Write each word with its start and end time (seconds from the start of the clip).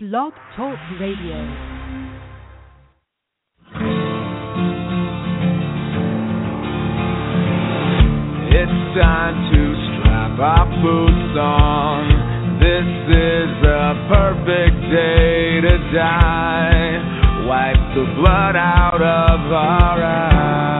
Blog 0.00 0.32
Talk 0.54 0.78
Radio. 1.00 1.34
It's 8.46 8.78
time 8.94 9.34
to 9.50 9.60
strap 9.98 10.38
our 10.38 10.66
boots 10.82 11.34
on. 11.34 12.06
This 12.62 12.86
is 13.10 13.50
a 13.66 14.06
perfect 14.06 14.78
day 14.94 15.66
to 15.66 15.74
die. 15.92 17.02
Wipe 17.48 17.82
the 17.96 18.06
blood 18.22 18.54
out 18.54 19.02
of 19.02 19.50
our 19.50 19.98
eyes. 19.98 20.78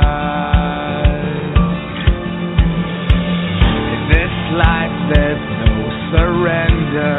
In 3.83 4.01
this 4.15 4.35
life, 4.55 4.95
there's 5.11 5.43
no 5.67 5.75
surrender, 6.15 7.19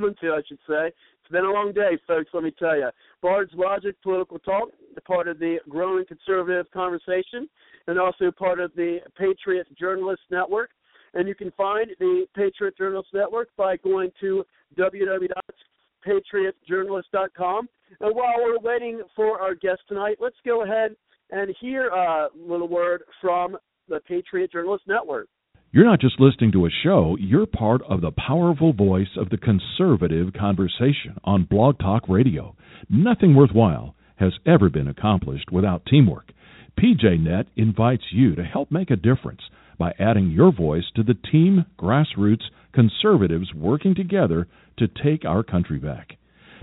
To, 0.00 0.32
I 0.32 0.40
should 0.48 0.58
say. 0.66 0.88
It's 0.88 1.30
been 1.30 1.44
a 1.44 1.52
long 1.52 1.72
day, 1.72 1.98
folks, 2.06 2.30
let 2.32 2.42
me 2.42 2.52
tell 2.58 2.74
you. 2.76 2.88
Bard's 3.22 3.52
Logic 3.54 3.94
Political 4.02 4.38
Talk, 4.40 4.70
part 5.06 5.28
of 5.28 5.38
the 5.38 5.58
growing 5.68 6.04
conservative 6.06 6.66
conversation, 6.72 7.48
and 7.86 7.98
also 7.98 8.30
part 8.30 8.60
of 8.60 8.72
the 8.74 9.00
Patriot 9.16 9.66
Journalist 9.78 10.22
Network. 10.30 10.70
And 11.12 11.26
you 11.28 11.34
can 11.34 11.50
find 11.52 11.90
the 11.98 12.26
Patriot 12.34 12.78
Journalist 12.78 13.08
Network 13.12 13.48
by 13.56 13.76
going 13.76 14.10
to 14.20 14.44
www.patriotjournalist.com. 14.78 17.68
And 18.00 18.14
while 18.14 18.34
we're 18.38 18.60
waiting 18.60 19.02
for 19.14 19.38
our 19.40 19.54
guest 19.54 19.82
tonight, 19.88 20.16
let's 20.20 20.36
go 20.44 20.64
ahead 20.64 20.96
and 21.30 21.54
hear 21.60 21.88
a 21.88 22.28
little 22.34 22.68
word 22.68 23.02
from 23.20 23.58
the 23.88 24.00
Patriot 24.00 24.52
Journalist 24.52 24.84
Network. 24.86 25.28
You're 25.72 25.84
not 25.84 26.00
just 26.00 26.18
listening 26.18 26.52
to 26.52 26.66
a 26.66 26.70
show, 26.82 27.16
you're 27.20 27.46
part 27.46 27.82
of 27.88 28.00
the 28.00 28.10
powerful 28.10 28.72
voice 28.72 29.16
of 29.16 29.30
the 29.30 29.38
conservative 29.38 30.32
conversation 30.32 31.16
on 31.22 31.44
Blog 31.44 31.78
Talk 31.78 32.08
Radio. 32.08 32.56
Nothing 32.88 33.34
worthwhile 33.34 33.94
has 34.16 34.32
ever 34.46 34.68
been 34.68 34.88
accomplished 34.88 35.52
without 35.52 35.86
teamwork. 35.86 36.32
PJNet 36.78 37.46
invites 37.56 38.04
you 38.10 38.34
to 38.34 38.42
help 38.42 38.70
make 38.70 38.90
a 38.90 38.96
difference 38.96 39.42
by 39.78 39.92
adding 39.98 40.30
your 40.30 40.52
voice 40.52 40.84
to 40.96 41.02
the 41.02 41.16
team 41.30 41.64
grassroots 41.78 42.44
conservatives 42.72 43.54
working 43.54 43.94
together 43.94 44.48
to 44.78 44.88
take 44.88 45.24
our 45.24 45.42
country 45.42 45.78
back. 45.78 46.16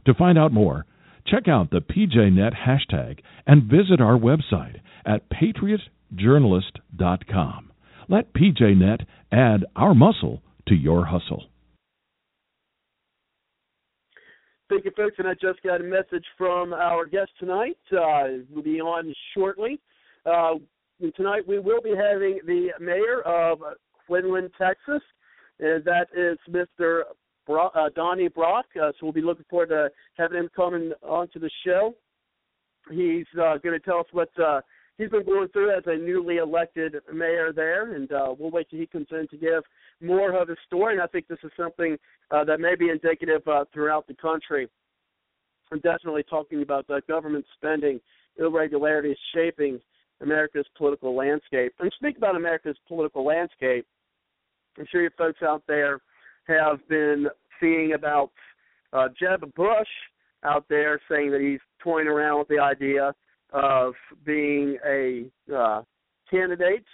To 0.05 0.13
find 0.13 0.37
out 0.37 0.51
more, 0.51 0.85
Check 1.27 1.47
out 1.49 1.71
the 1.71 1.81
PJNet 1.81 2.53
hashtag 2.55 3.19
and 3.45 3.63
visit 3.63 3.99
our 3.99 4.17
website 4.17 4.79
at 5.05 5.29
patriotjournalist.com. 5.29 7.66
Let 8.09 8.33
PJNet 8.33 9.05
add 9.31 9.65
our 9.75 9.93
muscle 9.93 10.41
to 10.67 10.75
your 10.75 11.05
hustle. 11.05 11.45
Thank 14.69 14.85
you, 14.85 14.91
folks. 14.95 15.15
And 15.17 15.27
I 15.27 15.33
just 15.33 15.61
got 15.63 15.81
a 15.81 15.83
message 15.83 16.25
from 16.37 16.73
our 16.73 17.05
guest 17.05 17.31
tonight. 17.39 17.77
Uh, 17.91 18.43
we'll 18.49 18.63
be 18.63 18.81
on 18.81 19.13
shortly. 19.33 19.79
Uh, 20.25 20.55
tonight 21.15 21.47
we 21.47 21.59
will 21.59 21.81
be 21.81 21.91
having 21.95 22.39
the 22.45 22.69
mayor 22.79 23.21
of 23.21 23.59
Quinlan, 24.05 24.49
Texas, 24.57 25.01
and 25.59 25.83
that 25.85 26.07
is 26.15 26.37
Mr. 26.49 27.03
Brock, 27.45 27.71
uh, 27.75 27.89
Donny 27.95 28.27
Brock. 28.27 28.65
Uh, 28.75 28.91
so 28.91 28.97
we'll 29.03 29.13
be 29.13 29.21
looking 29.21 29.45
forward 29.49 29.69
to 29.69 29.89
having 30.17 30.37
him 30.37 30.49
coming 30.53 30.91
onto 31.01 31.39
the 31.39 31.49
show. 31.65 31.95
He's 32.91 33.25
uh, 33.35 33.57
going 33.57 33.77
to 33.77 33.79
tell 33.79 33.99
us 33.99 34.05
what 34.11 34.29
uh, 34.37 34.61
he's 34.97 35.09
been 35.09 35.25
going 35.25 35.47
through 35.49 35.75
as 35.75 35.83
a 35.85 35.95
newly 35.95 36.37
elected 36.37 36.95
mayor 37.13 37.51
there, 37.53 37.93
and 37.93 38.11
uh, 38.11 38.33
we'll 38.37 38.51
wait 38.51 38.69
till 38.69 38.79
he 38.79 38.87
comes 38.87 39.07
in 39.11 39.27
to 39.29 39.37
give 39.37 39.63
more 40.01 40.33
of 40.39 40.47
his 40.47 40.57
story. 40.65 40.95
And 40.95 41.01
I 41.01 41.07
think 41.07 41.27
this 41.27 41.39
is 41.43 41.51
something 41.57 41.97
uh, 42.31 42.43
that 42.45 42.59
may 42.59 42.75
be 42.75 42.89
indicative 42.89 43.47
uh, 43.47 43.65
throughout 43.73 44.07
the 44.07 44.15
country. 44.15 44.67
I'm 45.71 45.79
definitely 45.79 46.23
talking 46.23 46.61
about 46.61 46.87
the 46.87 47.01
government 47.07 47.45
spending 47.55 47.99
irregularities 48.37 49.17
shaping 49.33 49.79
America's 50.21 50.65
political 50.77 51.15
landscape. 51.15 51.73
And 51.79 51.91
speak 51.97 52.17
about 52.17 52.35
America's 52.35 52.77
political 52.87 53.25
landscape. 53.25 53.85
I'm 54.77 54.85
sure 54.91 55.03
you 55.03 55.09
folks 55.17 55.41
out 55.41 55.63
there 55.67 55.99
have 56.47 56.79
been 56.87 57.27
seeing 57.59 57.93
about 57.93 58.31
uh, 58.93 59.09
Jeb 59.19 59.53
Bush 59.55 59.87
out 60.43 60.65
there 60.69 60.99
saying 61.09 61.31
that 61.31 61.41
he's 61.41 61.59
toying 61.83 62.07
around 62.07 62.39
with 62.39 62.47
the 62.47 62.59
idea 62.59 63.13
of 63.53 63.93
being 64.25 64.77
a 64.85 65.25
uh, 65.55 65.81
candidate 66.29 66.85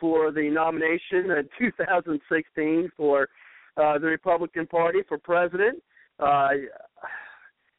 for 0.00 0.30
the 0.30 0.48
nomination 0.48 1.30
in 1.30 1.48
2016 1.58 2.90
for 2.96 3.28
uh, 3.76 3.98
the 3.98 4.06
Republican 4.06 4.66
Party 4.66 5.00
for 5.08 5.18
president. 5.18 5.82
Uh, 6.18 6.48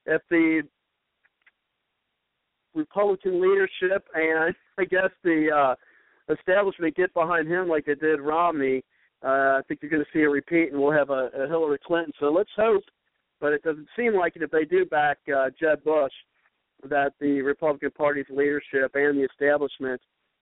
if 0.06 0.22
the 0.30 0.64
Republican 2.74 3.42
leadership 3.42 4.08
and 4.14 4.56
I 4.78 4.86
guess 4.86 5.10
the 5.24 5.50
uh, 5.54 6.34
establishment 6.34 6.96
get 6.96 7.14
behind 7.14 7.48
him 7.48 7.68
like 7.68 7.86
they 7.86 7.96
did 7.96 8.22
Romney, 8.22 8.84
uh, 9.24 9.28
I 9.58 9.62
think 9.68 9.82
you're 9.82 9.92
going 9.92 10.04
to 10.04 10.10
see 10.18 10.24
a 10.24 10.30
repeat, 10.30 10.72
and 10.72 10.82
we'll 10.82 10.94
have 10.94 11.10
a, 11.10 11.30
a 11.36 11.48
Hillary 11.48 11.80
Clinton. 11.86 12.14
So 12.20 12.28
let's 12.32 12.50
hope, 12.56 12.84
but 13.42 13.52
it 13.52 13.64
doesn't 13.64 13.88
seem 13.98 14.16
like 14.16 14.38
it 14.38 14.44
if 14.44 14.52
they 14.52 14.64
do 14.64 14.86
back 14.86 15.18
uh, 15.36 15.50
Jeb 15.60 15.84
Bush, 15.84 16.14
that 16.88 17.14
the 17.20 17.42
Republican 17.42 17.92
Party's 17.92 18.30
leadership 18.30 18.96
and 18.96 19.18
the 19.18 19.26
establishment 19.26 20.00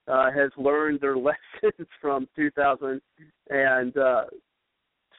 uh, 0.07 0.31
has 0.31 0.51
learned 0.57 1.01
their 1.01 1.17
lessons 1.17 1.87
from 2.01 2.27
2000 2.35 3.01
and 3.49 3.97
uh, 3.97 4.25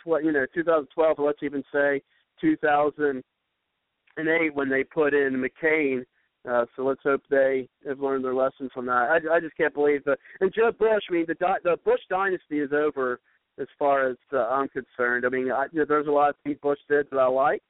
you 0.06 0.30
know 0.32 0.46
2012. 0.54 1.18
Let's 1.18 1.42
even 1.42 1.64
say 1.72 2.00
2008 2.40 4.54
when 4.54 4.68
they 4.68 4.84
put 4.84 5.14
in 5.14 5.42
McCain. 5.42 6.04
Uh, 6.48 6.64
so 6.76 6.84
let's 6.84 7.02
hope 7.02 7.22
they 7.28 7.68
have 7.86 7.98
learned 8.00 8.24
their 8.24 8.34
lesson 8.34 8.70
from 8.72 8.86
that. 8.86 9.08
I, 9.10 9.18
I 9.34 9.40
just 9.40 9.56
can't 9.56 9.74
believe 9.74 10.04
that. 10.04 10.20
And 10.40 10.54
Jeb 10.54 10.78
Bush, 10.78 11.02
I 11.10 11.12
mean, 11.12 11.26
the 11.26 11.34
the 11.64 11.76
Bush 11.84 12.00
dynasty 12.08 12.60
is 12.60 12.72
over 12.72 13.18
as 13.60 13.66
far 13.78 14.08
as 14.08 14.16
uh, 14.32 14.46
I'm 14.46 14.68
concerned. 14.68 15.26
I 15.26 15.28
mean, 15.28 15.50
I, 15.50 15.66
you 15.72 15.80
know, 15.80 15.84
there's 15.86 16.06
a 16.06 16.12
lot 16.12 16.30
of 16.30 16.36
things 16.44 16.56
Bush 16.62 16.78
did 16.88 17.08
that 17.10 17.18
I 17.18 17.26
like, 17.26 17.62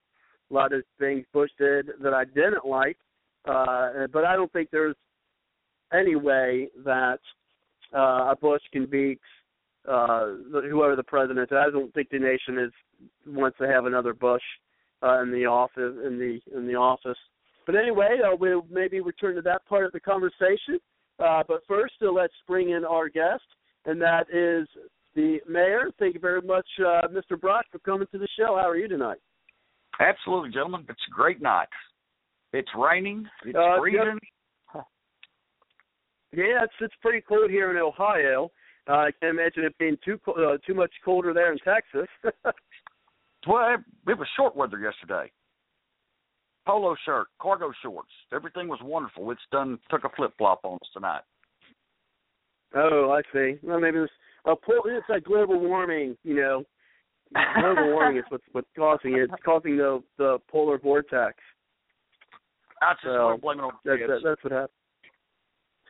a 0.51 0.55
lot 0.55 0.73
of 0.73 0.83
things 0.99 1.27
Bush 1.33 1.51
did 1.59 1.89
that 2.03 2.15
I 2.15 2.25
didn't 2.25 2.67
like, 2.67 2.97
uh, 3.49 4.07
but 4.13 4.25
I 4.25 4.37
don't 4.37 4.53
think 4.53 4.71
there's 4.71 4.97
any 5.93 6.17
way 6.17 6.69
that 6.85 7.21
uh, 7.95 8.33
a 8.33 8.37
Bush 8.41 8.63
can 8.73 8.87
beat 8.87 9.21
uh, 9.89 10.35
whoever 10.51 10.97
the 10.97 11.03
president 11.03 11.51
is. 11.51 11.57
I 11.57 11.71
don't 11.71 11.93
think 11.95 12.11
the 12.11 12.19
nation 12.19 12.59
is 12.59 12.73
wants 13.27 13.59
to 13.59 13.67
have 13.67 13.87
another 13.87 14.13
Bush 14.13 14.43
uh, 15.03 15.23
in 15.23 15.31
the 15.31 15.47
office 15.47 15.95
in 16.05 16.19
the 16.19 16.41
in 16.57 16.67
the 16.67 16.75
office. 16.75 17.19
But 17.67 17.77
anyway, 17.77 18.19
uh, 18.25 18.35
we'll 18.39 18.67
maybe 18.71 19.01
return 19.01 19.37
to 19.37 19.43
that 19.43 19.67
part 19.67 19.85
of 19.85 19.93
the 19.93 20.01
conversation. 20.01 20.79
Uh, 21.19 21.43
but 21.47 21.61
first, 21.67 21.95
uh, 22.03 22.11
let's 22.11 22.35
bring 22.47 22.71
in 22.71 22.85
our 22.85 23.09
guest, 23.09 23.43
and 23.87 24.01
that 24.01 24.27
is 24.33 24.69
the 25.15 25.39
mayor. 25.49 25.91
Thank 25.99 26.15
you 26.15 26.21
very 26.21 26.41
much, 26.41 26.67
uh, 26.81 27.09
Mr. 27.09 27.39
Brock, 27.39 27.67
for 27.73 27.79
coming 27.81 28.07
to 28.13 28.19
the 28.19 28.29
show. 28.39 28.57
How 28.57 28.69
are 28.69 28.77
you 28.77 28.89
tonight? 28.89 29.19
Absolutely, 30.01 30.51
gentlemen. 30.51 30.87
It's 30.89 31.01
a 31.11 31.15
great 31.15 31.43
night. 31.43 31.69
It's 32.53 32.69
raining. 32.77 33.29
It's 33.45 33.57
Uh, 33.57 33.79
freezing. 33.79 34.19
Yeah, 36.33 36.63
it's 36.65 36.75
it's 36.81 36.95
pretty 37.01 37.23
cold 37.23 37.51
here 37.51 37.71
in 37.71 37.77
Ohio. 37.79 38.51
Uh, 38.89 38.93
I 38.93 39.11
can't 39.21 39.39
imagine 39.39 39.65
it 39.65 39.77
being 39.79 39.97
too 40.05 40.21
uh, 40.29 40.59
too 40.67 40.75
much 40.75 40.91
colder 41.05 41.33
there 41.33 41.53
in 41.53 41.59
Texas. 41.59 42.09
Well, 43.47 43.75
it, 43.75 44.11
it 44.11 44.19
was 44.19 44.29
short 44.37 44.57
weather 44.57 44.79
yesterday. 44.79 45.31
Polo 46.67 46.97
shirt, 47.07 47.29
cargo 47.41 47.73
shorts, 47.83 48.11
everything 48.35 48.69
was 48.69 48.81
wonderful. 48.83 49.31
It's 49.31 49.41
done 49.53 49.79
took 49.91 50.05
a 50.05 50.11
flip 50.17 50.33
flop 50.37 50.61
on 50.65 50.75
us 50.75 50.89
tonight. 50.93 51.23
oh, 52.75 53.11
I 53.13 53.23
see. 53.33 53.55
Well, 53.63 53.81
maybe 53.81 53.99
it's 54.01 54.13
uh, 54.45 54.55
po- 54.57 54.83
it's 54.87 55.09
like 55.09 55.25
global 55.25 55.59
warming. 55.61 56.17
You 56.25 56.35
know, 56.35 56.65
global 57.61 57.93
warming 57.93 58.19
is 58.19 58.25
what's 58.29 58.45
what's 58.53 58.69
causing 58.77 59.15
it. 59.17 59.31
It's 59.33 59.43
causing 59.45 59.77
the 59.79 60.03
the 60.19 60.39
polar 60.51 60.77
vortex. 60.77 61.37
I 62.83 62.93
just 62.95 63.07
want 63.07 63.39
to 63.39 63.43
blame 63.43 63.59
it 63.59 63.63
on 63.63 63.73
the 63.85 63.91
That, 63.91 63.99
kids. 63.99 64.11
that, 64.11 64.21
that's 64.25 64.45
what 64.45 64.53
happened. 64.53 64.75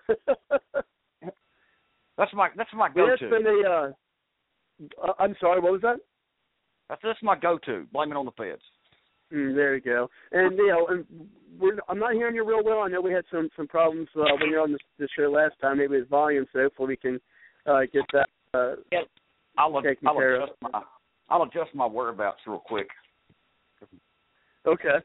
That's 2.19 2.33
my 2.35 2.49
that's 2.57 2.71
my 2.75 2.89
yeah, 2.89 2.95
go 2.95 3.07
it's 3.13 3.21
to. 3.21 3.31
been 3.31 3.47
a. 3.47 3.71
Uh, 3.71 3.91
uh, 5.07 5.13
I'm 5.21 5.37
sorry. 5.39 5.61
What 5.61 5.71
was 5.73 5.83
that? 5.83 5.99
That's 6.89 7.01
that's 7.05 7.23
my 7.23 7.39
go 7.39 7.59
to. 7.67 7.87
Blame 7.93 8.11
it 8.11 8.17
on 8.17 8.25
the 8.25 8.33
feds. 8.33 8.61
Mm, 9.33 9.55
there 9.55 9.77
you 9.77 9.81
go. 9.81 10.09
And 10.33 10.57
you 10.57 10.67
know, 10.67 10.87
and 10.89 11.05
we're, 11.61 11.79
I'm 11.89 12.01
not 12.01 12.15
hearing 12.15 12.35
you 12.35 12.45
real 12.45 12.65
well. 12.65 12.81
I 12.81 12.89
know 12.89 13.01
we 13.01 13.13
had 13.13 13.25
some 13.31 13.49
some 13.57 13.69
problems 13.69 14.09
uh, 14.17 14.23
when 14.41 14.51
you're 14.51 14.63
on 14.63 14.73
this, 14.73 14.81
this 14.99 15.09
show 15.17 15.31
last 15.31 15.55
time. 15.61 15.79
Maybe 15.79 15.99
with 16.01 16.09
volume, 16.09 16.45
so 16.53 16.59
hopefully 16.63 16.89
we 16.89 16.97
can 16.97 17.21
uh, 17.67 17.83
get 17.93 18.03
that. 18.13 18.29
Uh, 18.53 18.75
I'll 19.57 19.81
Taken 19.81 20.09
I'll 20.09 20.15
care 20.15 20.37
of. 20.37 20.43
adjust 20.49 20.59
my 20.63 20.83
I'll 21.29 21.43
adjust 21.45 21.75
my 21.75 21.87
whereabouts 21.87 22.41
real 22.49 22.59
quick. 22.67 22.89
okay. 24.67 24.99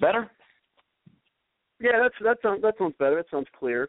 Better? 0.00 0.30
Yeah, 1.80 2.02
that's 2.02 2.14
that 2.22 2.38
sounds 2.42 2.62
that 2.62 2.74
sounds 2.78 2.94
better. 2.98 3.16
That 3.16 3.30
sounds 3.30 3.48
clear. 3.58 3.88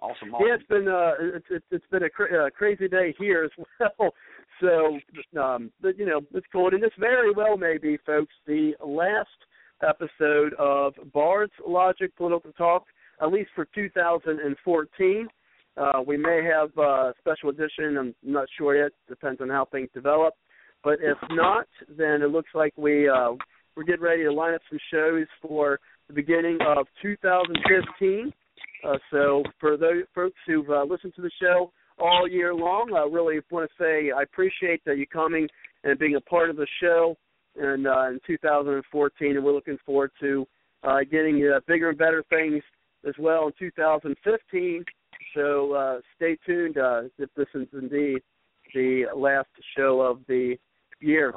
Awesome. 0.00 0.30
Yeah, 0.40 0.54
it's 0.54 0.66
been 0.68 0.88
uh, 0.88 1.12
it's 1.20 1.46
it's, 1.50 1.64
it's 1.70 1.86
been 1.90 2.04
a 2.04 2.10
cra- 2.10 2.46
uh, 2.46 2.50
crazy 2.50 2.88
day 2.88 3.14
here 3.18 3.44
as 3.44 3.66
well. 3.98 4.12
So, 4.60 4.98
um, 5.40 5.72
but 5.80 5.98
you 5.98 6.06
know, 6.06 6.20
it's 6.34 6.46
cold, 6.52 6.74
and 6.74 6.82
this 6.82 6.90
very 6.98 7.32
well 7.32 7.56
may 7.56 7.78
be, 7.78 7.98
folks, 8.06 8.32
the 8.46 8.74
last 8.84 9.28
episode 9.86 10.54
of 10.54 10.94
Bard's 11.12 11.52
Logic 11.66 12.14
Political 12.16 12.52
Talk, 12.52 12.84
at 13.22 13.32
least 13.32 13.50
for 13.54 13.66
2014. 13.74 15.28
Uh, 15.76 16.02
we 16.04 16.16
may 16.16 16.42
have 16.44 16.76
a 16.76 17.12
special 17.18 17.50
edition. 17.50 17.96
I'm 17.96 18.14
not 18.22 18.48
sure 18.56 18.76
yet. 18.76 18.92
Depends 19.08 19.40
on 19.40 19.48
how 19.48 19.66
things 19.66 19.88
develop. 19.94 20.34
But 20.82 20.98
if 21.00 21.18
not, 21.30 21.66
then 21.88 22.22
it 22.22 22.30
looks 22.30 22.50
like 22.54 22.72
we 22.76 23.08
uh, 23.08 23.32
we're 23.78 23.84
getting 23.84 24.02
ready 24.02 24.24
to 24.24 24.32
line 24.32 24.54
up 24.54 24.60
some 24.68 24.78
shows 24.92 25.26
for 25.40 25.78
the 26.08 26.12
beginning 26.12 26.58
of 26.66 26.88
2015. 27.00 28.32
Uh, 28.84 28.96
so 29.12 29.44
for 29.60 29.76
those 29.76 30.02
folks 30.12 30.34
who've 30.48 30.68
uh, 30.68 30.82
listened 30.82 31.14
to 31.14 31.22
the 31.22 31.30
show 31.40 31.70
all 31.96 32.28
year 32.28 32.52
long, 32.52 32.92
I 32.96 33.08
really 33.08 33.38
want 33.52 33.70
to 33.70 33.82
say 33.82 34.10
I 34.10 34.22
appreciate 34.22 34.84
that 34.84 34.98
you 34.98 35.06
coming 35.06 35.46
and 35.84 35.96
being 35.96 36.16
a 36.16 36.20
part 36.22 36.50
of 36.50 36.56
the 36.56 36.66
show 36.82 37.16
and 37.56 37.86
uh, 37.86 38.08
in 38.08 38.18
2014, 38.26 39.36
and 39.36 39.44
we're 39.44 39.52
looking 39.52 39.78
forward 39.86 40.10
to 40.20 40.44
uh, 40.82 40.98
getting 41.08 41.48
uh, 41.54 41.60
bigger 41.68 41.90
and 41.90 41.98
better 41.98 42.24
things 42.30 42.64
as 43.06 43.14
well 43.16 43.46
in 43.46 43.52
2015. 43.60 44.84
So 45.36 45.72
uh, 45.74 46.00
stay 46.16 46.36
tuned 46.44 46.78
uh, 46.78 47.02
if 47.16 47.30
this 47.36 47.46
is 47.54 47.68
indeed 47.72 48.22
the 48.74 49.04
last 49.14 49.48
show 49.76 50.00
of 50.00 50.18
the 50.26 50.56
year. 51.00 51.32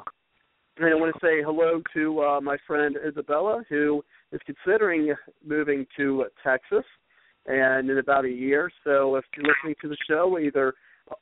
And 0.78 0.86
I 0.86 0.96
want 0.96 1.14
to 1.14 1.20
say 1.20 1.44
hello 1.44 1.82
to 1.94 2.22
uh, 2.22 2.42
my 2.42 2.58
friend 2.66 2.96
Isabella, 3.06 3.64
who 3.70 4.04
is 4.32 4.40
considering 4.46 5.14
moving 5.46 5.86
to 5.98 6.26
Texas 6.44 6.86
and 7.46 7.90
in 7.90 7.98
about 7.98 8.26
a 8.26 8.30
year. 8.30 8.72
So 8.84 9.16
if 9.16 9.26
you're 9.36 9.46
listening 9.46 9.76
to 9.82 9.90
the 9.90 9.98
show, 10.08 10.40
either 10.40 10.74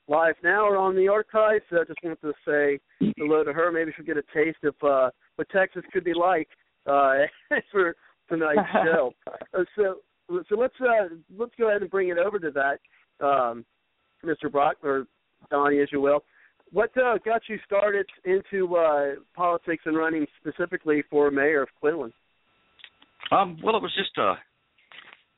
live 0.08 0.36
now 0.44 0.66
or 0.66 0.78
on 0.78 0.96
the 0.96 1.08
archives, 1.08 1.64
I 1.72 1.84
just 1.88 2.00
wanted 2.04 2.22
to 2.22 2.34
say 2.46 2.80
hello 3.18 3.44
to 3.44 3.54
her. 3.54 3.72
Maybe 3.72 3.92
she'll 3.96 4.06
get 4.06 4.18
a 4.18 4.24
taste 4.34 4.64
of 4.64 4.76
uh, 4.88 5.10
what 5.36 5.50
Texas 5.50 5.84
could 5.92 6.04
be 6.04 6.14
like 6.14 6.48
uh, 6.86 7.14
for 7.72 7.96
tonight's 8.30 8.62
show. 8.86 9.14
Uh, 9.28 9.64
so 9.76 9.96
so 10.48 10.56
let's 10.56 10.76
uh, 10.80 11.08
let's 11.38 11.54
go 11.58 11.70
ahead 11.70 11.82
and 11.82 11.90
bring 11.90 12.10
it 12.10 12.18
over 12.18 12.38
to 12.38 12.52
that, 12.52 13.26
um, 13.26 13.66
Mr. 14.24 14.52
Brock 14.52 14.76
or 14.84 15.08
Donny, 15.50 15.80
as 15.80 15.92
you 15.92 16.02
will. 16.02 16.24
What 16.72 16.92
uh, 16.98 17.18
got 17.26 17.42
you 17.48 17.58
started 17.66 18.06
into 18.26 18.76
uh, 18.76 19.16
politics 19.36 19.84
and 19.86 19.98
running 19.98 20.28
specifically 20.40 21.04
for 21.10 21.32
mayor 21.32 21.64
of 21.64 21.70
Quinlan? 21.80 22.14
Um, 23.32 23.58
well, 23.64 23.76
it 23.76 23.82
was 23.82 23.94
just 23.98 24.18
uh, 24.18 24.36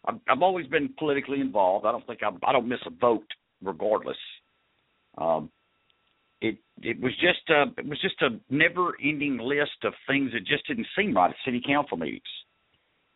I've, 0.06 0.20
I've 0.30 0.42
always 0.42 0.68
been 0.68 0.94
politically 0.98 1.40
involved. 1.40 1.86
I 1.86 1.92
don't 1.92 2.06
think 2.06 2.20
I, 2.24 2.30
I 2.48 2.52
don't 2.52 2.68
miss 2.68 2.80
a 2.86 2.90
vote, 2.90 3.28
regardless. 3.64 4.18
Um, 5.18 5.50
it 6.42 6.58
it 6.82 7.00
was 7.00 7.14
just 7.22 7.50
a 7.50 7.66
it 7.80 7.88
was 7.88 8.02
just 8.02 8.22
a 8.22 8.40
never 8.54 8.94
ending 9.04 9.38
list 9.38 9.84
of 9.84 9.94
things 10.08 10.32
that 10.34 10.46
just 10.46 10.68
didn't 10.68 10.88
seem 10.98 11.16
right 11.16 11.30
at 11.30 11.36
city 11.46 11.62
council 11.66 11.98
meetings. 11.98 12.22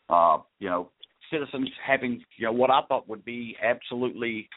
Uh, 0.08 0.38
you 0.60 0.70
know, 0.70 0.92
citizens 1.32 1.70
having 1.86 2.22
you 2.38 2.46
know 2.46 2.52
what 2.52 2.70
I 2.70 2.82
thought 2.88 3.10
would 3.10 3.26
be 3.26 3.58
absolutely 3.64 4.48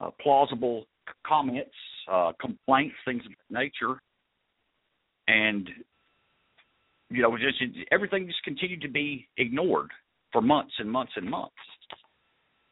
uh, 0.00 0.10
plausible 0.20 0.86
comments, 1.26 1.70
uh, 2.10 2.32
complaints, 2.40 2.94
things 3.04 3.22
of 3.26 3.32
that 3.32 3.58
nature, 3.58 4.00
and 5.28 5.68
you 7.10 7.22
know, 7.22 7.36
just 7.36 7.62
everything 7.90 8.26
just 8.26 8.42
continued 8.44 8.80
to 8.82 8.88
be 8.88 9.28
ignored 9.36 9.90
for 10.32 10.40
months 10.40 10.72
and 10.78 10.90
months 10.90 11.12
and 11.16 11.28
months. 11.28 11.54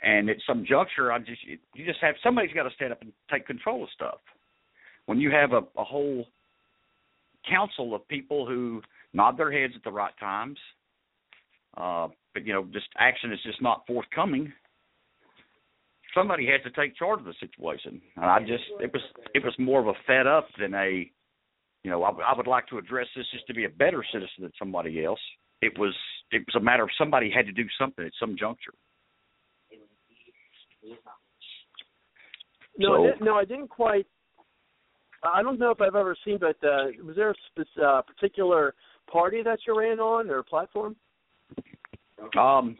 And 0.03 0.31
at 0.31 0.37
some 0.47 0.65
juncture, 0.65 1.13
I 1.13 1.19
just 1.19 1.43
you 1.45 1.85
just 1.85 1.99
have 2.01 2.15
somebody's 2.23 2.53
got 2.53 2.63
to 2.63 2.75
stand 2.77 2.93
up 2.93 3.03
and 3.03 3.13
take 3.31 3.47
control 3.47 3.83
of 3.83 3.91
stuff. 3.95 4.19
When 5.07 5.19
you 5.19 5.31
have 5.31 5.53
a, 5.53 5.63
a 5.77 5.85
whole 5.85 6.27
council 7.49 7.95
of 7.95 8.07
people 8.09 8.47
who 8.47 8.83
nod 9.13 9.37
their 9.37 9.51
heads 9.51 9.73
at 9.77 9.83
the 9.83 9.91
right 9.91 10.13
times, 10.21 10.59
uh, 11.77 12.09
but 12.33 12.47
you 12.47 12.53
know, 12.53 12.65
just 12.73 12.87
action 12.99 13.33
is 13.33 13.41
just 13.45 13.61
not 13.61 13.85
forthcoming. 13.87 14.53
Somebody 16.19 16.47
has 16.47 16.61
to 16.65 16.71
take 16.71 16.97
charge 16.97 17.21
of 17.21 17.27
the 17.27 17.35
situation, 17.41 18.01
and 18.17 18.25
I 18.25 18.41
just 18.41 18.65
it 18.81 18.93
was 18.93 19.03
it 19.35 19.45
was 19.45 19.55
more 19.59 19.81
of 19.81 19.87
a 19.87 19.95
fed 20.07 20.27
up 20.27 20.47
than 20.61 20.75
a, 20.75 21.11
you 21.85 21.91
know, 21.91 22.03
I, 22.03 22.11
I 22.11 22.37
would 22.37 22.47
like 22.47 22.67
to 22.69 22.79
address 22.79 23.07
this 23.17 23.27
just 23.33 23.47
to 23.47 23.55
be 23.55 23.65
a 23.65 23.69
better 23.69 24.05
citizen 24.13 24.43
than 24.43 24.53
somebody 24.59 25.05
else. 25.05 25.21
It 25.63 25.79
was 25.79 25.95
it 26.33 26.43
was 26.47 26.55
a 26.61 26.65
matter 26.65 26.83
of 26.83 26.91
somebody 26.99 27.31
had 27.35 27.47
to 27.47 27.53
do 27.53 27.65
something 27.79 28.05
at 28.05 28.13
some 28.19 28.37
juncture. 28.39 28.75
No, 32.79 32.89
So- 32.97 33.03
I 33.05 33.07
didn't, 33.11 33.25
no, 33.25 33.35
I 33.35 33.45
didn't 33.45 33.69
quite. 33.69 34.07
I 35.25 35.43
don't 35.43 35.59
know 35.59 35.73
if 35.73 35.81
I've 35.81 35.97
ever 35.97 36.17
seen, 36.25 36.39
but 36.39 36.57
uh, 36.65 36.87
was 37.05 37.17
there 37.17 37.31
a 37.31 37.35
spec- 37.51 37.85
uh, 37.85 38.03
particular 38.03 38.75
party 39.11 39.43
that 39.43 39.59
you 39.67 39.77
ran 39.77 39.99
on 39.99 40.31
or 40.31 40.45
platform? 40.45 40.95
Um, 42.39 42.79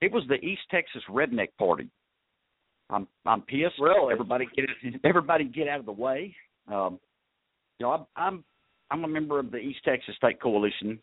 it 0.00 0.10
was 0.10 0.22
the 0.28 0.36
East 0.36 0.62
Texas 0.70 1.02
Redneck 1.10 1.48
Party. 1.58 1.90
I'm 2.90 3.06
I'm 3.26 3.42
pissed. 3.42 3.78
Really? 3.80 4.12
Everybody 4.12 4.46
get 4.54 4.66
everybody 5.04 5.44
get 5.44 5.68
out 5.68 5.80
of 5.80 5.86
the 5.86 5.92
way. 5.92 6.34
Um, 6.68 6.98
you 7.78 7.86
know, 7.86 7.92
I'm 7.92 8.06
I'm 8.16 8.44
I'm 8.90 9.04
a 9.04 9.08
member 9.08 9.38
of 9.38 9.50
the 9.50 9.58
East 9.58 9.80
Texas 9.84 10.16
State 10.16 10.40
Coalition 10.40 10.98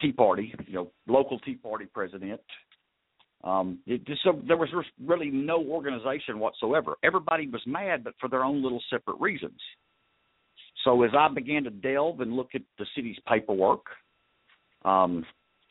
Tea 0.00 0.12
Party. 0.12 0.54
You 0.66 0.74
know, 0.74 0.90
local 1.06 1.38
Tea 1.40 1.54
Party 1.54 1.86
president. 1.86 2.40
Um, 3.44 3.80
it 3.86 4.06
just 4.06 4.22
so 4.22 4.40
there 4.46 4.56
was 4.56 4.68
really 5.04 5.30
no 5.30 5.62
organization 5.64 6.38
whatsoever. 6.38 6.94
Everybody 7.02 7.48
was 7.48 7.62
mad, 7.66 8.04
but 8.04 8.14
for 8.20 8.28
their 8.28 8.44
own 8.44 8.62
little 8.62 8.82
separate 8.88 9.20
reasons. 9.20 9.58
So 10.84 11.02
as 11.02 11.10
I 11.16 11.28
began 11.28 11.64
to 11.64 11.70
delve 11.70 12.20
and 12.20 12.32
look 12.32 12.50
at 12.54 12.62
the 12.78 12.86
city's 12.94 13.16
paperwork, 13.28 13.86
um, 14.84 15.24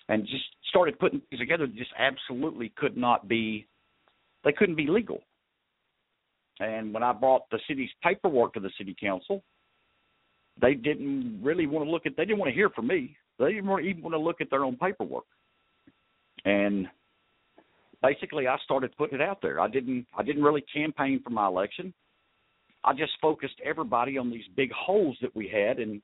and 0.09 0.25
just 0.25 0.43
started 0.69 0.99
putting 0.99 1.21
things 1.29 1.39
together 1.39 1.67
just 1.67 1.91
absolutely 1.97 2.73
could 2.75 2.97
not 2.97 3.27
be 3.27 3.67
they 4.43 4.51
couldn't 4.51 4.75
be 4.75 4.87
legal. 4.87 5.21
And 6.61 6.93
when 6.93 7.03
I 7.03 7.11
brought 7.11 7.49
the 7.49 7.59
city's 7.67 7.89
paperwork 8.03 8.53
to 8.53 8.59
the 8.59 8.69
city 8.77 8.95
council, 8.99 9.43
they 10.61 10.73
didn't 10.73 11.41
really 11.41 11.65
want 11.65 11.85
to 11.85 11.91
look 11.91 12.05
at 12.05 12.15
they 12.15 12.25
didn't 12.25 12.39
want 12.39 12.49
to 12.49 12.55
hear 12.55 12.69
from 12.69 12.87
me. 12.87 13.17
They 13.39 13.53
didn't 13.53 13.69
even 13.83 14.03
want 14.03 14.13
to 14.13 14.19
look 14.19 14.41
at 14.41 14.49
their 14.49 14.63
own 14.63 14.77
paperwork. 14.77 15.25
And 16.45 16.87
basically 18.01 18.47
I 18.47 18.57
started 18.63 18.95
putting 18.97 19.19
it 19.19 19.21
out 19.21 19.41
there. 19.41 19.59
I 19.59 19.67
didn't 19.67 20.05
I 20.15 20.23
didn't 20.23 20.43
really 20.43 20.63
campaign 20.73 21.21
for 21.23 21.31
my 21.31 21.47
election. 21.47 21.93
I 22.83 22.93
just 22.93 23.13
focused 23.21 23.55
everybody 23.65 24.17
on 24.17 24.29
these 24.29 24.45
big 24.55 24.71
holes 24.71 25.17
that 25.21 25.35
we 25.35 25.47
had 25.47 25.79
and 25.79 26.01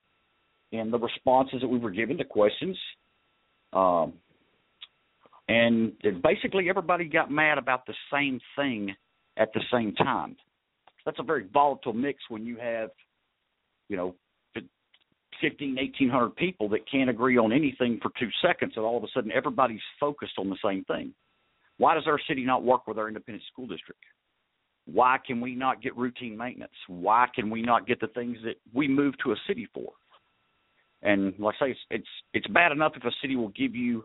and 0.73 0.91
the 0.91 0.99
responses 0.99 1.61
that 1.61 1.67
we 1.67 1.77
were 1.77 1.91
given 1.91 2.17
to 2.17 2.25
questions 2.25 2.77
um, 3.73 4.13
and 5.49 5.93
basically, 6.23 6.69
everybody 6.69 7.05
got 7.05 7.31
mad 7.31 7.57
about 7.57 7.85
the 7.85 7.93
same 8.11 8.39
thing 8.55 8.93
at 9.37 9.53
the 9.53 9.61
same 9.71 9.93
time. 9.95 10.35
That's 11.07 11.19
a 11.19 11.23
very 11.23 11.45
volatile 11.53 11.93
mix 11.93 12.21
when 12.27 12.45
you 12.45 12.57
have, 12.57 12.89
you 13.87 13.95
know, 13.95 14.13
15, 15.41 15.75
1800 15.75 16.35
people 16.35 16.67
that 16.67 16.81
can't 16.91 17.09
agree 17.09 17.37
on 17.37 17.53
anything 17.53 17.97
for 18.01 18.11
two 18.19 18.27
seconds, 18.45 18.73
and 18.75 18.83
all 18.83 18.97
of 18.97 19.03
a 19.05 19.07
sudden 19.13 19.31
everybody's 19.31 19.79
focused 20.01 20.33
on 20.37 20.49
the 20.49 20.57
same 20.61 20.83
thing. 20.83 21.13
Why 21.77 21.93
does 21.93 22.03
our 22.07 22.19
city 22.27 22.43
not 22.43 22.65
work 22.65 22.87
with 22.87 22.97
our 22.97 23.07
independent 23.07 23.45
school 23.49 23.67
district? 23.67 24.01
Why 24.83 25.17
can 25.25 25.39
we 25.39 25.55
not 25.55 25.81
get 25.81 25.95
routine 25.95 26.35
maintenance? 26.35 26.73
Why 26.89 27.27
can 27.33 27.49
we 27.49 27.61
not 27.61 27.87
get 27.87 28.01
the 28.01 28.07
things 28.07 28.37
that 28.43 28.55
we 28.73 28.89
move 28.89 29.13
to 29.23 29.31
a 29.31 29.35
city 29.47 29.65
for? 29.73 29.93
And 31.03 31.33
like 31.39 31.55
I 31.61 31.67
say, 31.67 31.71
it's 31.71 31.79
it's, 31.89 32.07
it's 32.33 32.47
bad 32.47 32.73
enough 32.73 32.93
if 32.97 33.05
a 33.05 33.11
city 33.21 33.37
will 33.37 33.49
give 33.49 33.75
you 33.75 34.03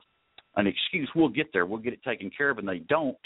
an 0.55 0.69
excuse. 0.69 1.11
We'll 1.17 1.31
get 1.31 1.53
there. 1.53 1.67
We'll 1.67 1.81
get 1.81 1.95
it 1.95 2.05
taken 2.05 2.31
care 2.31 2.51
of, 2.51 2.59
and 2.59 2.69
they 2.69 2.79
don't. 2.79 3.17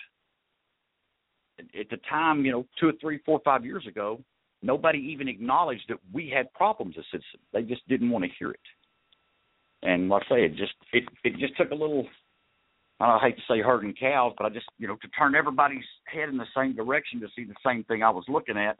At 1.58 1.88
the 1.90 1.98
time, 2.08 2.44
you 2.44 2.52
know, 2.52 2.66
two 2.78 2.88
or 2.88 2.92
three, 3.00 3.18
four, 3.24 3.40
five 3.44 3.64
years 3.64 3.86
ago, 3.86 4.20
nobody 4.62 4.98
even 4.98 5.28
acknowledged 5.28 5.84
that 5.88 5.98
we 6.12 6.28
had 6.28 6.52
problems 6.52 6.96
as 6.98 7.04
citizens. 7.10 7.42
They 7.52 7.62
just 7.62 7.86
didn't 7.88 8.10
want 8.10 8.24
to 8.24 8.30
hear 8.38 8.50
it. 8.50 8.60
And 9.82 10.08
like 10.08 10.22
I 10.30 10.34
say, 10.34 10.44
it 10.44 10.56
just 10.56 10.74
it 10.92 11.04
it 11.24 11.38
just 11.38 11.56
took 11.56 11.70
a 11.70 11.74
little. 11.74 12.06
I 12.98 13.18
hate 13.22 13.36
to 13.36 13.42
say 13.48 13.60
herding 13.60 13.94
cows, 13.98 14.32
but 14.38 14.46
I 14.46 14.50
just 14.50 14.66
you 14.78 14.88
know 14.88 14.96
to 14.96 15.08
turn 15.08 15.34
everybody's 15.34 15.84
head 16.06 16.28
in 16.28 16.38
the 16.38 16.46
same 16.56 16.74
direction 16.74 17.20
to 17.20 17.28
see 17.36 17.44
the 17.44 17.54
same 17.64 17.84
thing 17.84 18.02
I 18.02 18.10
was 18.10 18.24
looking 18.28 18.56
at 18.56 18.78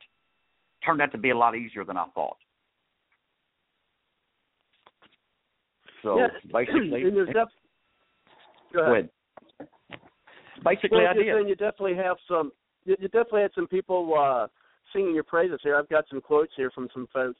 turned 0.84 1.02
out 1.02 1.12
to 1.12 1.18
be 1.18 1.30
a 1.30 1.36
lot 1.36 1.56
easier 1.56 1.84
than 1.84 1.96
I 1.96 2.06
thought. 2.14 2.36
So 6.02 6.18
yeah. 6.18 6.28
basically, 6.52 7.02
def- 7.02 7.34
go 8.72 8.74
go 8.74 8.92
ahead. 8.92 9.08
ahead. 9.58 9.68
Basically, 10.64 11.02
well, 11.02 11.08
I 11.10 11.14
did. 11.14 11.48
you 11.48 11.54
definitely 11.56 11.96
have 11.96 12.16
some. 12.28 12.52
You, 12.86 12.96
you 12.98 13.08
definitely 13.08 13.42
had 13.42 13.50
some 13.54 13.66
people 13.66 14.14
uh, 14.18 14.46
singing 14.92 15.14
your 15.14 15.24
praises 15.24 15.60
here. 15.62 15.76
I've 15.76 15.88
got 15.88 16.04
some 16.08 16.20
quotes 16.20 16.52
here 16.56 16.70
from 16.70 16.88
some 16.94 17.06
folks. 17.12 17.38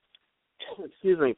Excuse 0.85 1.19
me, 1.19 1.35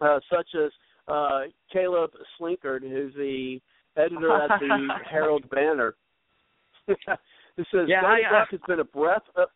uh, 0.00 0.20
such 0.30 0.48
as 0.54 0.70
uh, 1.08 1.40
Caleb 1.72 2.10
Slinkard, 2.38 2.82
who's 2.82 3.14
the 3.14 3.58
editor 3.96 4.32
at 4.32 4.60
the 4.60 4.88
Herald 5.10 5.48
Banner. 5.50 5.94
it 6.88 6.98
says 7.56 7.86
Yeah, 7.88 8.02
I- 8.04 8.20
Brock 8.30 8.48
has 8.50 8.60
been 8.68 8.80
a 8.80 8.84
breath. 8.84 9.22
Of, 9.36 9.48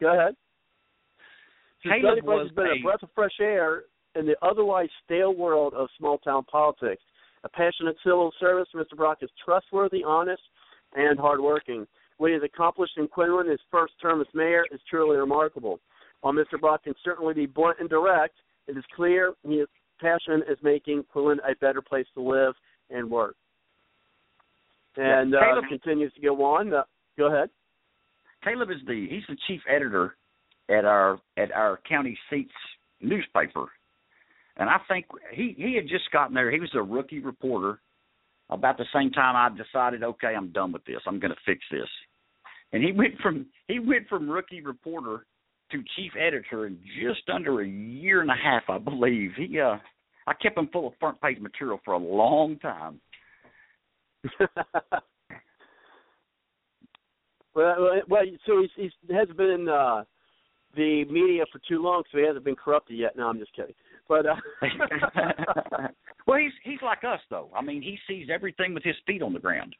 go 0.00 0.18
ahead. 0.18 0.34
Says 1.82 1.92
Caleb 2.00 2.24
Brock 2.24 2.42
has 2.42 2.52
been 2.52 2.66
a 2.80 2.82
breath 2.82 3.02
of 3.02 3.08
fresh 3.14 3.34
air 3.40 3.84
in 4.14 4.26
the 4.26 4.36
otherwise 4.42 4.88
stale 5.04 5.34
world 5.34 5.74
of 5.74 5.88
small 5.98 6.18
town 6.18 6.44
politics. 6.50 7.02
A 7.44 7.48
passionate 7.48 7.96
civil 8.02 8.32
service, 8.40 8.68
Mr. 8.74 8.96
Brock 8.96 9.18
is 9.20 9.30
trustworthy, 9.44 10.02
honest, 10.02 10.42
and 10.94 11.18
hardworking. 11.18 11.86
What 12.18 12.28
he 12.28 12.34
has 12.34 12.42
accomplished 12.42 12.96
in 12.96 13.08
Quinlan, 13.08 13.48
his 13.48 13.60
first 13.70 13.94
term 14.00 14.20
as 14.20 14.26
mayor, 14.34 14.64
is 14.70 14.80
truly 14.88 15.16
remarkable. 15.16 15.80
While 16.20 16.32
Mr. 16.32 16.60
Brock 16.60 16.84
can 16.84 16.94
certainly 17.04 17.34
be 17.34 17.46
blunt 17.46 17.78
and 17.80 17.88
direct, 17.88 18.34
it 18.66 18.76
is 18.76 18.84
clear 18.94 19.34
his 19.42 19.66
passion 20.00 20.42
is 20.48 20.58
making 20.62 21.04
Quinlan 21.12 21.40
a 21.48 21.54
better 21.56 21.82
place 21.82 22.06
to 22.14 22.22
live 22.22 22.54
and 22.90 23.10
work. 23.10 23.34
And 24.96 25.32
Yeah, 25.32 25.38
uh, 25.38 25.42
Caleb- 25.44 25.68
continues 25.68 26.12
to 26.14 26.20
go 26.20 26.42
on. 26.44 26.72
Uh, 26.72 26.84
go 27.18 27.26
ahead. 27.26 27.50
Caleb 28.42 28.70
is 28.70 28.84
the 28.86 29.08
he's 29.08 29.26
the 29.26 29.36
chief 29.48 29.62
editor 29.68 30.16
at 30.68 30.84
our 30.84 31.18
at 31.36 31.50
our 31.52 31.78
county 31.88 32.18
seats 32.30 32.52
newspaper, 33.00 33.66
and 34.56 34.68
I 34.70 34.78
think 34.86 35.06
he 35.32 35.52
he 35.56 35.74
had 35.74 35.88
just 35.88 36.10
gotten 36.12 36.34
there. 36.34 36.50
He 36.50 36.60
was 36.60 36.74
a 36.74 36.82
rookie 36.82 37.20
reporter. 37.20 37.80
About 38.54 38.78
the 38.78 38.86
same 38.94 39.10
time, 39.10 39.34
I 39.36 39.54
decided, 39.56 40.02
okay, 40.02 40.34
I'm 40.36 40.52
done 40.52 40.72
with 40.72 40.84
this. 40.84 41.00
I'm 41.06 41.18
going 41.18 41.32
to 41.32 41.40
fix 41.44 41.60
this. 41.70 41.88
And 42.72 42.82
he 42.82 42.92
went 42.92 43.18
from 43.20 43.46
he 43.68 43.78
went 43.78 44.08
from 44.08 44.28
rookie 44.28 44.60
reporter 44.60 45.26
to 45.70 45.82
chief 45.96 46.12
editor 46.18 46.66
in 46.66 46.78
just 47.00 47.28
under 47.32 47.60
a 47.60 47.68
year 47.68 48.20
and 48.20 48.30
a 48.30 48.34
half, 48.34 48.62
I 48.68 48.78
believe. 48.78 49.32
He 49.36 49.60
uh, 49.60 49.76
I 50.26 50.34
kept 50.40 50.58
him 50.58 50.68
full 50.72 50.88
of 50.88 50.94
front 50.98 51.20
page 51.20 51.38
material 51.40 51.80
for 51.84 51.94
a 51.94 51.98
long 51.98 52.58
time. 52.58 53.00
well, 54.40 54.48
well, 57.54 58.00
well, 58.08 58.22
so 58.46 58.60
he's, 58.60 58.70
he's 58.76 58.92
hasn't 59.14 59.36
been 59.36 59.50
in 59.50 59.68
uh, 59.68 60.04
the 60.76 61.04
media 61.04 61.44
for 61.52 61.60
too 61.68 61.82
long, 61.82 62.02
so 62.10 62.18
he 62.18 62.26
hasn't 62.26 62.44
been 62.44 62.56
corrupted 62.56 62.98
yet. 62.98 63.16
No, 63.16 63.28
I'm 63.28 63.38
just 63.38 63.54
kidding. 63.54 63.74
But 64.08 64.26
uh, 64.26 64.34
well, 66.26 66.38
he's 66.38 66.52
he's 66.62 66.82
like 66.82 67.04
us 67.04 67.20
though. 67.30 67.50
I 67.54 67.62
mean, 67.62 67.82
he 67.82 67.98
sees 68.08 68.28
everything 68.32 68.74
with 68.74 68.82
his 68.82 68.96
feet 69.06 69.22
on 69.22 69.32
the 69.32 69.40
ground. 69.40 69.74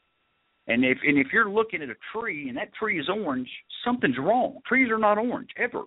And 0.67 0.85
if 0.85 0.99
and 1.07 1.19
if 1.19 1.29
you're 1.33 1.51
looking 1.51 1.83
at 1.83 1.89
a 1.91 1.97
tree 2.13 2.49
and 2.49 2.57
that 2.57 2.75
tree 2.75 2.99
is 2.99 3.09
orange, 3.09 3.49
something's 3.85 4.19
wrong. 4.19 4.59
Trees 4.67 4.91
are 4.91 4.99
not 4.99 5.19
orange 5.19 5.51
ever. 5.59 5.83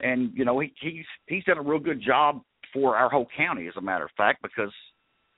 And 0.00 0.32
you 0.34 0.44
know, 0.44 0.60
he 0.60 0.72
he's 0.80 1.04
he's 1.26 1.44
done 1.44 1.58
a 1.58 1.62
real 1.62 1.78
good 1.78 2.02
job 2.02 2.42
for 2.72 2.96
our 2.96 3.08
whole 3.08 3.28
county, 3.36 3.66
as 3.68 3.74
a 3.76 3.80
matter 3.80 4.04
of 4.04 4.10
fact, 4.16 4.42
because 4.42 4.72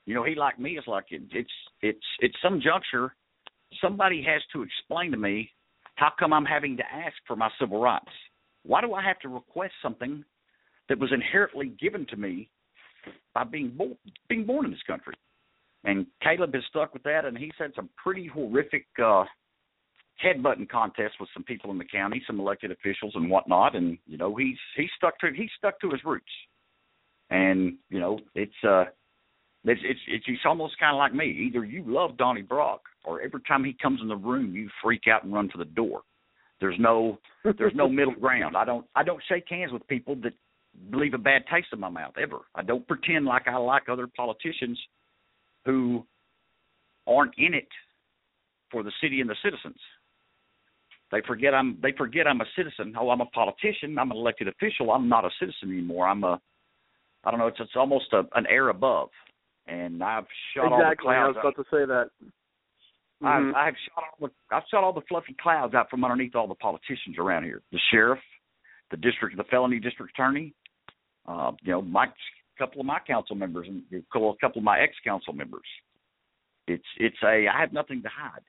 you 0.06 0.14
know, 0.14 0.24
he 0.24 0.34
like 0.34 0.58
me 0.58 0.78
is 0.78 0.84
like 0.86 1.06
it, 1.10 1.22
it's 1.32 1.50
it's 1.82 2.06
it's 2.20 2.36
some 2.42 2.60
juncture. 2.60 3.14
Somebody 3.82 4.24
has 4.26 4.42
to 4.52 4.62
explain 4.62 5.10
to 5.10 5.18
me 5.18 5.50
how 5.96 6.10
come 6.18 6.32
I'm 6.32 6.44
having 6.44 6.76
to 6.78 6.84
ask 6.84 7.14
for 7.26 7.36
my 7.36 7.50
civil 7.60 7.80
rights. 7.80 8.06
Why 8.62 8.80
do 8.80 8.94
I 8.94 9.02
have 9.02 9.18
to 9.20 9.28
request 9.28 9.74
something 9.82 10.24
that 10.88 10.98
was 10.98 11.12
inherently 11.12 11.72
given 11.80 12.06
to 12.06 12.16
me 12.16 12.50
by 13.34 13.44
being 13.44 13.70
born 13.70 13.96
being 14.28 14.44
born 14.44 14.64
in 14.64 14.70
this 14.70 14.82
country? 14.86 15.14
And 15.84 16.06
Caleb 16.22 16.54
has 16.54 16.64
stuck 16.68 16.92
with 16.92 17.02
that, 17.04 17.24
and 17.24 17.38
he's 17.38 17.52
had 17.58 17.72
some 17.74 17.88
pretty 18.02 18.26
horrific 18.26 18.86
uh, 19.02 19.24
headbutting 20.24 20.68
contests 20.68 21.18
with 21.20 21.28
some 21.32 21.44
people 21.44 21.70
in 21.70 21.78
the 21.78 21.84
county, 21.84 22.22
some 22.26 22.40
elected 22.40 22.70
officials 22.72 23.12
and 23.14 23.30
whatnot. 23.30 23.76
And 23.76 23.98
you 24.06 24.18
know, 24.18 24.34
he's 24.34 24.56
he's 24.76 24.90
stuck 24.96 25.18
to 25.20 25.28
he's 25.34 25.50
stuck 25.56 25.80
to 25.80 25.90
his 25.90 26.04
roots. 26.04 26.26
And 27.30 27.76
you 27.90 28.00
know, 28.00 28.18
it's 28.34 28.52
uh, 28.66 28.84
it's 29.64 29.80
it's 29.84 30.00
it's, 30.08 30.24
it's 30.26 30.42
almost 30.44 30.78
kind 30.78 30.94
of 30.94 30.98
like 30.98 31.14
me. 31.14 31.26
Either 31.46 31.64
you 31.64 31.84
love 31.86 32.16
Donny 32.16 32.42
Brock, 32.42 32.82
or 33.04 33.20
every 33.20 33.40
time 33.46 33.64
he 33.64 33.76
comes 33.80 34.00
in 34.00 34.08
the 34.08 34.16
room, 34.16 34.54
you 34.54 34.68
freak 34.82 35.02
out 35.10 35.24
and 35.24 35.32
run 35.32 35.48
for 35.48 35.58
the 35.58 35.64
door. 35.64 36.02
There's 36.60 36.78
no 36.78 37.18
there's 37.58 37.74
no 37.74 37.88
middle 37.88 38.14
ground. 38.14 38.56
I 38.56 38.64
don't 38.64 38.86
I 38.94 39.02
don't 39.02 39.22
shake 39.28 39.48
hands 39.48 39.72
with 39.72 39.86
people 39.88 40.16
that 40.22 40.32
leave 40.92 41.14
a 41.14 41.18
bad 41.18 41.42
taste 41.52 41.68
in 41.72 41.80
my 41.80 41.88
mouth 41.88 42.14
ever. 42.20 42.38
I 42.54 42.62
don't 42.62 42.86
pretend 42.86 43.24
like 43.24 43.48
I 43.48 43.56
like 43.56 43.88
other 43.88 44.06
politicians 44.06 44.78
who 45.64 46.04
aren't 47.06 47.34
in 47.38 47.54
it 47.54 47.68
for 48.70 48.82
the 48.82 48.92
city 49.02 49.20
and 49.20 49.28
the 49.28 49.36
citizens. 49.42 49.78
They 51.10 51.20
forget 51.26 51.54
I'm 51.54 51.78
they 51.82 51.92
forget 51.96 52.26
I'm 52.26 52.40
a 52.40 52.46
citizen. 52.56 52.94
Oh, 52.98 53.10
I'm 53.10 53.20
a 53.20 53.26
politician. 53.26 53.98
I'm 53.98 54.10
an 54.10 54.16
elected 54.16 54.48
official. 54.48 54.90
I'm 54.90 55.08
not 55.08 55.24
a 55.24 55.30
citizen 55.40 55.70
anymore. 55.70 56.06
I'm 56.06 56.22
a 56.24 56.40
I 57.24 57.30
don't 57.30 57.40
know. 57.40 57.46
It's 57.46 57.60
it's 57.60 57.76
almost 57.76 58.12
a, 58.12 58.22
an 58.34 58.46
air 58.48 58.68
above. 58.68 59.08
And 59.66 60.02
I've 60.02 60.26
shot 60.54 60.66
exactly. 60.66 60.84
all 60.84 60.90
the 60.90 60.96
clouds. 60.96 61.36
I 61.44 61.46
was 61.46 61.54
about 61.54 61.62
to 61.62 61.64
say 61.70 61.86
that. 61.86 62.10
Mm-hmm. 63.22 63.54
I've, 63.54 63.68
I've 63.68 63.74
shot 63.88 64.04
all 64.04 64.28
the 64.28 64.54
I've 64.54 64.62
shot 64.70 64.84
all 64.84 64.92
the 64.92 65.02
fluffy 65.08 65.36
clouds 65.40 65.74
out 65.74 65.90
from 65.90 66.04
underneath 66.04 66.34
all 66.34 66.46
the 66.46 66.54
politicians 66.54 67.16
around 67.18 67.44
here. 67.44 67.62
The 67.72 67.80
sheriff, 67.90 68.20
the 68.90 68.96
district, 68.96 69.36
the 69.36 69.44
felony 69.44 69.80
district 69.80 70.12
attorney. 70.14 70.54
Uh, 71.28 71.52
you 71.62 71.72
know, 71.72 71.82
my 71.82 72.06
couple 72.58 72.80
of 72.80 72.86
my 72.86 72.98
council 73.06 73.36
members 73.36 73.68
and 73.68 73.82
a 73.92 74.02
couple 74.12 74.58
of 74.58 74.64
my 74.64 74.80
ex 74.80 74.94
council 75.04 75.32
members. 75.32 75.62
It's 76.66 76.84
it's 76.98 77.16
a 77.22 77.46
I 77.46 77.60
have 77.60 77.72
nothing 77.72 78.02
to 78.02 78.08
hide. 78.08 78.42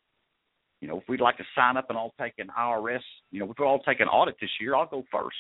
You 0.82 0.88
know, 0.88 0.98
if 0.98 1.04
we'd 1.08 1.22
like 1.22 1.38
to 1.38 1.44
sign 1.56 1.78
up 1.78 1.90
and 1.90 1.98
all 1.98 2.14
take 2.20 2.34
an 2.38 2.50
IRS, 2.58 3.02
you 3.32 3.40
know, 3.40 3.52
if 3.52 3.60
we 3.60 3.66
all 3.66 3.80
take 3.80 4.00
an 4.00 4.08
audit 4.08 4.36
this 4.40 4.50
year, 4.62 4.76
I'll 4.76 4.88
go 4.88 5.04
first. 5.12 5.36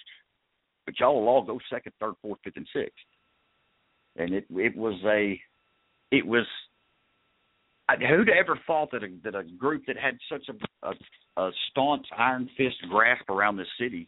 But 0.86 1.00
y'all 1.00 1.20
will 1.20 1.30
all 1.30 1.44
go 1.44 1.60
second, 1.72 1.94
third, 2.00 2.16
fourth, 2.22 2.40
fifth, 2.44 2.58
and 2.58 2.68
sixth. 2.74 2.94
And 4.18 4.34
it 4.34 4.46
it 4.50 4.76
was 4.76 5.00
a 5.06 5.40
it 6.12 6.26
was 6.26 6.46
I, 7.88 7.96
who'd 7.96 8.30
ever 8.30 8.60
thought 8.68 8.92
that 8.92 9.04
a 9.04 9.10
that 9.24 9.36
a 9.36 9.44
group 9.44 9.84
that 9.88 9.98
had 9.98 10.18
such 10.30 10.50
a, 10.50 10.88
a 10.88 10.94
a 11.42 11.52
staunch 11.70 12.06
iron 12.18 12.50
fist 12.58 12.78
grasp 12.90 13.30
around 13.30 13.58
this 13.58 13.68
city, 13.80 14.08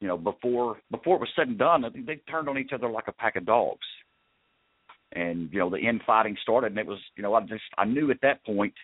you 0.00 0.08
know, 0.08 0.16
before 0.16 0.78
before 0.90 1.16
it 1.16 1.20
was 1.20 1.28
said 1.34 1.48
and 1.48 1.58
done, 1.58 1.84
I 1.84 1.88
they 1.90 2.16
turned 2.30 2.48
on 2.48 2.58
each 2.58 2.72
other 2.72 2.88
like 2.88 3.08
a 3.08 3.12
pack 3.12 3.36
of 3.36 3.46
dogs. 3.46 3.86
And 5.12 5.50
you 5.52 5.58
know, 5.58 5.70
the 5.70 5.78
infighting 5.78 6.36
started, 6.42 6.72
and 6.72 6.78
it 6.78 6.86
was, 6.86 6.98
you 7.16 7.22
know, 7.22 7.34
I 7.34 7.40
just 7.42 7.62
I 7.76 7.84
knew 7.84 8.10
at 8.10 8.20
that 8.22 8.44
point 8.44 8.74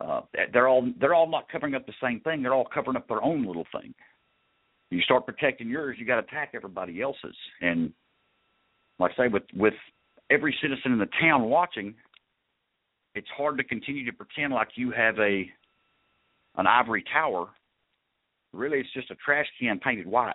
uh, 0.00 0.22
they're 0.52 0.68
all 0.68 0.88
they're 1.00 1.14
all 1.14 1.30
not 1.30 1.48
covering 1.50 1.74
up 1.74 1.86
the 1.86 1.92
same 2.02 2.20
thing. 2.20 2.42
They're 2.42 2.54
all 2.54 2.68
covering 2.72 2.96
up 2.96 3.08
their 3.08 3.22
own 3.22 3.46
little 3.46 3.66
thing. 3.72 3.94
You 4.90 5.00
start 5.00 5.24
protecting 5.24 5.68
yours, 5.68 5.96
you 5.98 6.06
got 6.06 6.20
to 6.20 6.26
attack 6.26 6.50
everybody 6.54 7.00
else's. 7.00 7.36
And 7.62 7.92
like 8.98 9.12
I 9.18 9.24
say, 9.24 9.28
with 9.28 9.44
with 9.56 9.74
every 10.30 10.54
citizen 10.60 10.92
in 10.92 10.98
the 10.98 11.08
town 11.20 11.44
watching, 11.44 11.94
it's 13.14 13.28
hard 13.36 13.56
to 13.58 13.64
continue 13.64 14.04
to 14.04 14.12
pretend 14.12 14.52
like 14.52 14.68
you 14.74 14.90
have 14.90 15.18
a 15.18 15.50
an 16.56 16.66
ivory 16.66 17.04
tower. 17.12 17.48
Really, 18.52 18.78
it's 18.78 18.92
just 18.92 19.10
a 19.10 19.14
trash 19.16 19.46
can 19.60 19.78
painted 19.78 20.06
white. 20.06 20.34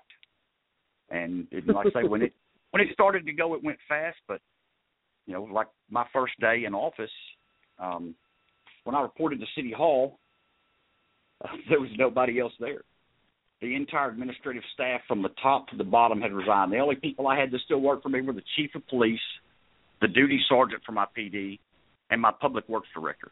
And 1.10 1.48
it, 1.52 1.68
like 1.68 1.88
I 1.96 2.02
say, 2.02 2.08
when 2.08 2.22
it 2.24 2.34
when 2.72 2.82
it 2.82 2.92
started 2.94 3.26
to 3.26 3.34
go, 3.34 3.54
it 3.54 3.64
went 3.64 3.78
fast. 3.88 4.18
But 4.28 4.42
you 5.26 5.34
know, 5.34 5.44
like 5.44 5.68
my 5.90 6.06
first 6.14 6.34
day 6.40 6.64
in 6.66 6.74
office, 6.74 7.12
um, 7.80 8.16
when 8.84 8.96
I 8.96 9.02
reported 9.02 9.40
to 9.40 9.46
City 9.56 9.72
Hall, 9.72 10.20
uh, 11.44 11.50
there 11.70 11.80
was 11.80 11.90
nobody 11.98 12.40
else 12.40 12.54
there. 12.60 12.82
The 13.62 13.76
entire 13.76 14.10
administrative 14.10 14.64
staff 14.74 15.02
from 15.08 15.24
the 15.24 15.30
top 15.42 15.68
to 15.70 15.78
the 15.78 15.84
bottom 15.84 16.22
had 16.22 16.32
resigned. 16.32 16.72
The 16.72 16.78
only 16.78 16.96
people 16.96 17.28
I 17.28 17.40
had 17.40 17.50
that 17.52 17.60
still 17.66 17.82
work 17.82 18.04
for 18.04 18.10
me 18.10 18.22
were 18.22 18.34
the 18.34 18.44
chief 18.56 18.72
of 18.76 18.88
police, 18.88 19.20
the 20.00 20.08
duty 20.08 20.40
sergeant 20.48 20.84
for 20.86 20.92
my 20.92 21.06
PD, 21.18 21.60
and 22.12 22.22
my 22.22 22.32
public 22.40 22.70
works 22.70 22.88
director. 22.94 23.32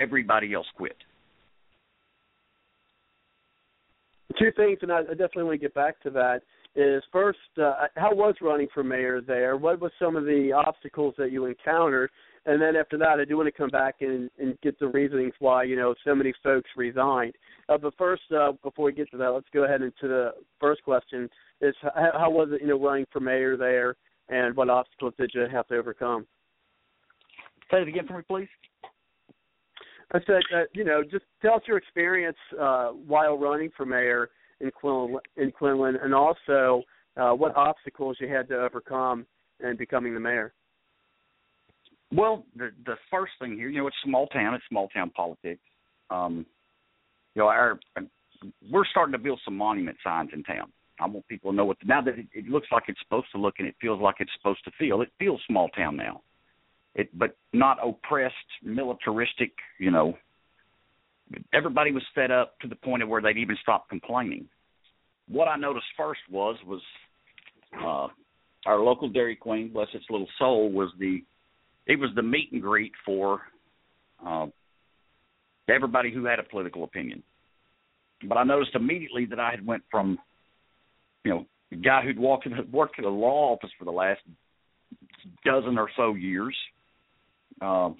Everybody 0.00 0.52
else 0.52 0.66
quit. 0.76 0.96
Two 4.38 4.52
things, 4.56 4.78
and 4.82 4.92
I 4.92 5.02
definitely 5.02 5.44
want 5.44 5.60
to 5.60 5.66
get 5.66 5.74
back 5.74 6.00
to 6.02 6.10
that. 6.10 6.42
Is 6.76 7.02
first, 7.10 7.38
uh, 7.60 7.86
how 7.96 8.14
was 8.14 8.36
running 8.40 8.68
for 8.72 8.84
mayor 8.84 9.20
there? 9.20 9.56
What 9.56 9.80
was 9.80 9.90
some 9.98 10.14
of 10.14 10.24
the 10.24 10.52
obstacles 10.52 11.14
that 11.18 11.32
you 11.32 11.46
encountered? 11.46 12.10
And 12.46 12.62
then 12.62 12.76
after 12.76 12.96
that, 12.98 13.18
I 13.20 13.24
do 13.24 13.36
want 13.36 13.48
to 13.48 13.52
come 13.52 13.70
back 13.70 13.96
and, 14.00 14.30
and 14.38 14.58
get 14.60 14.78
the 14.78 14.86
reasonings 14.86 15.34
why 15.40 15.64
you 15.64 15.76
know 15.76 15.94
so 16.04 16.14
many 16.14 16.32
folks 16.42 16.70
resigned. 16.76 17.34
Uh, 17.68 17.76
but 17.76 17.94
first, 17.98 18.22
uh, 18.32 18.52
before 18.62 18.86
we 18.86 18.92
get 18.92 19.10
to 19.10 19.16
that, 19.16 19.30
let's 19.30 19.48
go 19.52 19.64
ahead 19.64 19.82
into 19.82 20.08
the 20.08 20.30
first 20.60 20.82
question: 20.84 21.28
Is 21.60 21.74
how, 21.82 22.12
how 22.14 22.30
was 22.30 22.48
it 22.52 22.62
you 22.62 22.68
know 22.68 22.80
running 22.80 23.06
for 23.12 23.20
mayor 23.20 23.56
there, 23.56 23.96
and 24.28 24.56
what 24.56 24.70
obstacles 24.70 25.12
did 25.18 25.32
you 25.34 25.46
have 25.52 25.66
to 25.68 25.76
overcome? 25.76 26.26
Say 27.70 27.82
it 27.82 27.88
again 27.88 28.06
for 28.06 28.18
me, 28.18 28.24
please. 28.26 28.48
I 30.12 30.18
said, 30.26 30.42
uh, 30.54 30.62
you 30.72 30.84
know, 30.84 31.02
just 31.02 31.24
tell 31.40 31.54
us 31.54 31.62
your 31.66 31.76
experience 31.76 32.36
uh, 32.60 32.88
while 32.88 33.38
running 33.38 33.70
for 33.76 33.86
mayor 33.86 34.30
in 34.60 34.70
Quinlan, 34.70 35.20
in 35.36 35.52
Quinlan 35.52 35.96
and 36.02 36.14
also 36.14 36.82
uh, 37.16 37.30
what 37.30 37.56
obstacles 37.56 38.16
you 38.20 38.28
had 38.28 38.48
to 38.48 38.54
overcome 38.54 39.26
in 39.60 39.76
becoming 39.76 40.14
the 40.14 40.20
mayor. 40.20 40.52
Well, 42.12 42.44
the 42.56 42.70
the 42.86 42.96
first 43.10 43.32
thing 43.40 43.56
here, 43.56 43.68
you 43.68 43.78
know, 43.78 43.86
it's 43.86 43.96
small 44.04 44.26
town. 44.28 44.54
It's 44.54 44.64
small 44.68 44.88
town 44.88 45.10
politics. 45.10 45.62
Um, 46.10 46.44
you 47.36 47.42
know, 47.42 47.48
our 47.48 47.78
we're 48.70 48.84
starting 48.86 49.12
to 49.12 49.18
build 49.18 49.40
some 49.44 49.56
monument 49.56 49.96
signs 50.02 50.30
in 50.32 50.42
town. 50.42 50.72
I 50.98 51.06
want 51.06 51.26
people 51.28 51.52
to 51.52 51.56
know 51.56 51.66
what 51.66 51.76
now 51.84 52.02
that 52.02 52.18
it, 52.18 52.26
it 52.32 52.48
looks 52.48 52.66
like 52.72 52.84
it's 52.88 52.98
supposed 53.00 53.28
to 53.32 53.38
look 53.38 53.54
and 53.58 53.68
it 53.68 53.76
feels 53.80 54.00
like 54.00 54.16
it's 54.18 54.32
supposed 54.36 54.64
to 54.64 54.72
feel. 54.78 55.02
It 55.02 55.10
feels 55.18 55.40
small 55.46 55.68
town 55.68 55.96
now. 55.96 56.22
It, 56.94 57.16
but 57.16 57.36
not 57.52 57.78
oppressed, 57.84 58.34
militaristic. 58.62 59.52
You 59.78 59.90
know, 59.90 60.18
everybody 61.54 61.92
was 61.92 62.02
fed 62.14 62.30
up 62.30 62.58
to 62.60 62.68
the 62.68 62.74
point 62.74 63.02
of 63.02 63.08
where 63.08 63.22
they'd 63.22 63.38
even 63.38 63.56
stop 63.62 63.88
complaining. 63.88 64.48
What 65.28 65.46
I 65.46 65.56
noticed 65.56 65.86
first 65.96 66.20
was 66.30 66.56
was 66.66 66.80
uh, 67.80 68.08
our 68.66 68.80
local 68.80 69.08
Dairy 69.08 69.36
Queen, 69.36 69.72
bless 69.72 69.88
its 69.94 70.04
little 70.10 70.28
soul, 70.38 70.70
was 70.70 70.90
the 70.98 71.22
it 71.86 71.98
was 71.98 72.10
the 72.14 72.22
meet 72.22 72.50
and 72.52 72.60
greet 72.60 72.92
for 73.04 73.42
uh, 74.24 74.46
everybody 75.68 76.12
who 76.12 76.24
had 76.24 76.38
a 76.38 76.42
political 76.42 76.84
opinion. 76.84 77.22
But 78.28 78.36
I 78.36 78.44
noticed 78.44 78.74
immediately 78.74 79.26
that 79.26 79.40
I 79.40 79.50
had 79.50 79.66
went 79.66 79.82
from, 79.90 80.18
you 81.24 81.30
know, 81.30 81.46
a 81.72 81.76
guy 81.76 82.02
who'd 82.02 82.18
walked 82.18 82.46
in, 82.46 82.52
worked 82.70 82.98
in 82.98 83.04
a 83.04 83.08
law 83.08 83.54
office 83.54 83.70
for 83.78 83.84
the 83.84 83.90
last 83.90 84.20
dozen 85.44 85.78
or 85.78 85.88
so 85.96 86.14
years. 86.14 86.56
Uh, 87.60 87.90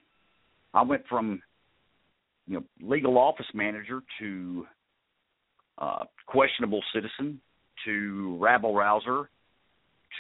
I 0.73 0.83
went 0.83 1.03
from, 1.09 1.43
you 2.47 2.55
know, 2.55 2.65
legal 2.81 3.19
office 3.19 3.47
manager 3.55 4.03
to 4.21 4.67
uh, 5.79 6.05
questionable 6.27 6.83
citizen 6.95 7.41
to 7.85 8.37
rabble 8.41 8.75
rouser 8.75 9.31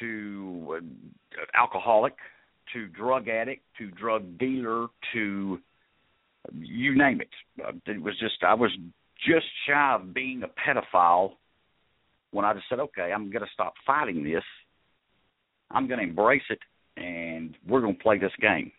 to 0.00 0.76
uh, 0.78 1.58
alcoholic 1.58 2.14
to 2.72 2.86
drug 2.88 3.28
addict 3.28 3.62
to 3.78 3.90
drug 3.90 4.38
dealer 4.38 4.86
to 5.12 5.58
you 6.58 6.96
name 6.96 7.20
it. 7.20 7.28
Uh, 7.62 7.72
it 7.86 8.02
was 8.02 8.18
just 8.18 8.42
I 8.46 8.54
was 8.54 8.70
just 9.26 9.46
shy 9.68 9.94
of 9.94 10.14
being 10.14 10.42
a 10.42 10.48
pedophile 10.48 11.32
when 12.30 12.44
I 12.44 12.54
just 12.54 12.66
said, 12.68 12.78
okay, 12.78 13.12
I'm 13.12 13.30
going 13.30 13.42
to 13.42 13.50
stop 13.52 13.74
fighting 13.86 14.24
this. 14.24 14.44
I'm 15.70 15.88
going 15.88 16.00
to 16.00 16.06
embrace 16.06 16.42
it, 16.48 16.58
and 16.96 17.56
we're 17.68 17.80
going 17.80 17.96
to 17.96 18.02
play 18.02 18.18
this 18.18 18.32
game. 18.40 18.72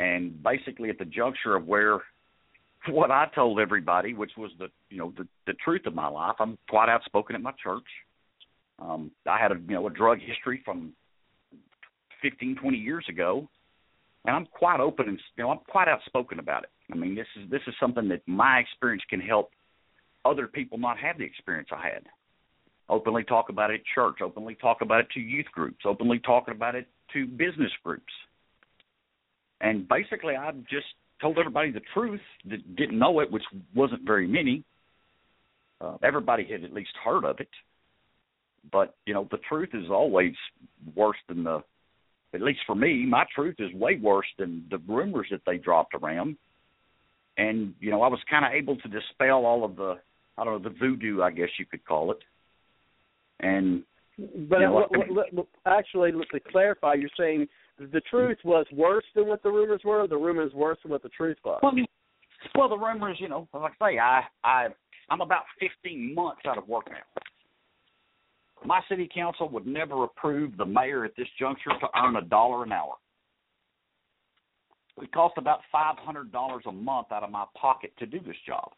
And 0.00 0.42
basically, 0.42 0.88
at 0.88 0.98
the 0.98 1.04
juncture 1.04 1.56
of 1.56 1.66
where 1.66 2.00
what 2.88 3.10
I 3.10 3.26
told 3.34 3.60
everybody, 3.60 4.14
which 4.14 4.32
was 4.38 4.50
the 4.58 4.68
you 4.88 4.98
know 4.98 5.12
the 5.16 5.28
the 5.46 5.52
truth 5.64 5.82
of 5.86 5.94
my 5.94 6.08
life, 6.08 6.36
I'm 6.40 6.56
quite 6.68 6.88
outspoken 6.88 7.36
at 7.36 7.42
my 7.42 7.52
church. 7.62 7.84
Um, 8.78 9.10
I 9.28 9.38
had 9.38 9.52
a 9.52 9.56
you 9.56 9.74
know 9.74 9.86
a 9.86 9.90
drug 9.90 10.18
history 10.18 10.62
from 10.64 10.94
15, 12.22 12.56
20 12.56 12.76
years 12.78 13.04
ago, 13.08 13.46
and 14.24 14.34
I'm 14.34 14.46
quite 14.46 14.80
open 14.80 15.08
and 15.08 15.20
you 15.36 15.44
know 15.44 15.50
I'm 15.50 15.60
quite 15.68 15.88
outspoken 15.88 16.38
about 16.38 16.64
it. 16.64 16.70
I 16.90 16.96
mean, 16.96 17.14
this 17.14 17.26
is 17.36 17.50
this 17.50 17.62
is 17.66 17.74
something 17.78 18.08
that 18.08 18.22
my 18.26 18.58
experience 18.58 19.02
can 19.10 19.20
help 19.20 19.50
other 20.24 20.46
people 20.46 20.78
not 20.78 20.98
have 20.98 21.18
the 21.18 21.24
experience 21.24 21.68
I 21.72 21.82
had. 21.86 22.04
openly 22.88 23.22
talk 23.24 23.50
about 23.50 23.70
it 23.70 23.74
at 23.74 23.86
church, 23.94 24.16
openly 24.22 24.54
talk 24.54 24.78
about 24.80 25.00
it 25.00 25.10
to 25.14 25.20
youth 25.20 25.46
groups, 25.52 25.84
openly 25.84 26.18
talking 26.18 26.54
about 26.54 26.74
it 26.74 26.86
to 27.12 27.26
business 27.26 27.70
groups. 27.84 28.12
And 29.60 29.88
basically, 29.88 30.36
I 30.36 30.52
just 30.70 30.86
told 31.20 31.38
everybody 31.38 31.70
the 31.70 31.82
truth 31.92 32.20
that 32.48 32.76
didn't 32.76 32.98
know 32.98 33.20
it, 33.20 33.30
which 33.30 33.42
wasn't 33.74 34.02
very 34.06 34.26
many. 34.26 34.64
Uh, 35.80 35.96
everybody 36.02 36.44
had 36.50 36.64
at 36.64 36.72
least 36.72 36.90
heard 37.04 37.24
of 37.24 37.40
it, 37.40 37.48
but 38.70 38.94
you 39.06 39.14
know 39.14 39.26
the 39.30 39.38
truth 39.48 39.70
is 39.72 39.90
always 39.90 40.34
worse 40.94 41.16
than 41.28 41.44
the. 41.44 41.62
At 42.32 42.42
least 42.42 42.60
for 42.64 42.76
me, 42.76 43.04
my 43.06 43.24
truth 43.34 43.56
is 43.58 43.72
way 43.74 43.98
worse 44.00 44.26
than 44.38 44.64
the 44.70 44.78
rumors 44.86 45.26
that 45.32 45.40
they 45.46 45.56
dropped 45.56 45.94
around. 45.94 46.36
And 47.36 47.74
you 47.80 47.90
know, 47.90 48.02
I 48.02 48.08
was 48.08 48.20
kind 48.28 48.44
of 48.44 48.52
able 48.52 48.76
to 48.76 48.88
dispel 48.88 49.44
all 49.46 49.64
of 49.64 49.74
the, 49.74 49.96
I 50.38 50.44
don't 50.44 50.62
know, 50.62 50.68
the 50.70 50.76
voodoo, 50.78 51.22
I 51.22 51.32
guess 51.32 51.48
you 51.58 51.66
could 51.66 51.84
call 51.84 52.12
it. 52.12 52.18
And 53.40 53.82
but 54.18 54.60
you 54.60 54.66
know, 54.66 54.72
what, 54.72 54.90
what, 54.96 55.32
what, 55.32 55.46
actually, 55.66 56.12
to 56.12 56.40
clarify, 56.52 56.94
you're 56.94 57.10
saying 57.18 57.48
the 57.92 58.00
truth 58.10 58.38
was 58.44 58.66
worse 58.72 59.04
than 59.14 59.26
what 59.26 59.42
the 59.42 59.50
rumors 59.50 59.80
were. 59.84 60.06
The 60.06 60.16
rumors 60.16 60.52
worse 60.52 60.78
than 60.82 60.92
what 60.92 61.02
the 61.02 61.08
truth 61.08 61.38
was. 61.44 61.60
Well, 61.62 61.72
well, 62.54 62.68
the 62.68 62.76
rumors, 62.76 63.16
you 63.20 63.28
know, 63.28 63.48
like 63.54 63.72
I 63.80 63.92
say, 63.92 63.98
I, 63.98 64.22
I, 64.44 64.68
I'm 65.08 65.20
about 65.20 65.44
15 65.58 66.14
months 66.14 66.42
out 66.46 66.58
of 66.58 66.68
work 66.68 66.90
now. 66.90 67.22
My 68.64 68.80
city 68.88 69.08
council 69.12 69.48
would 69.48 69.66
never 69.66 70.04
approve 70.04 70.56
the 70.56 70.66
mayor 70.66 71.04
at 71.04 71.12
this 71.16 71.28
juncture 71.38 71.70
to 71.80 71.88
earn 71.96 72.16
a 72.16 72.22
dollar 72.22 72.64
an 72.64 72.72
hour. 72.72 72.94
It 75.00 75.10
cost 75.12 75.34
about 75.38 75.60
five 75.72 75.96
hundred 75.98 76.30
dollars 76.30 76.64
a 76.66 76.72
month 76.72 77.06
out 77.10 77.22
of 77.22 77.30
my 77.30 77.46
pocket 77.58 77.92
to 77.98 78.06
do 78.06 78.20
this 78.20 78.36
job. 78.46 78.70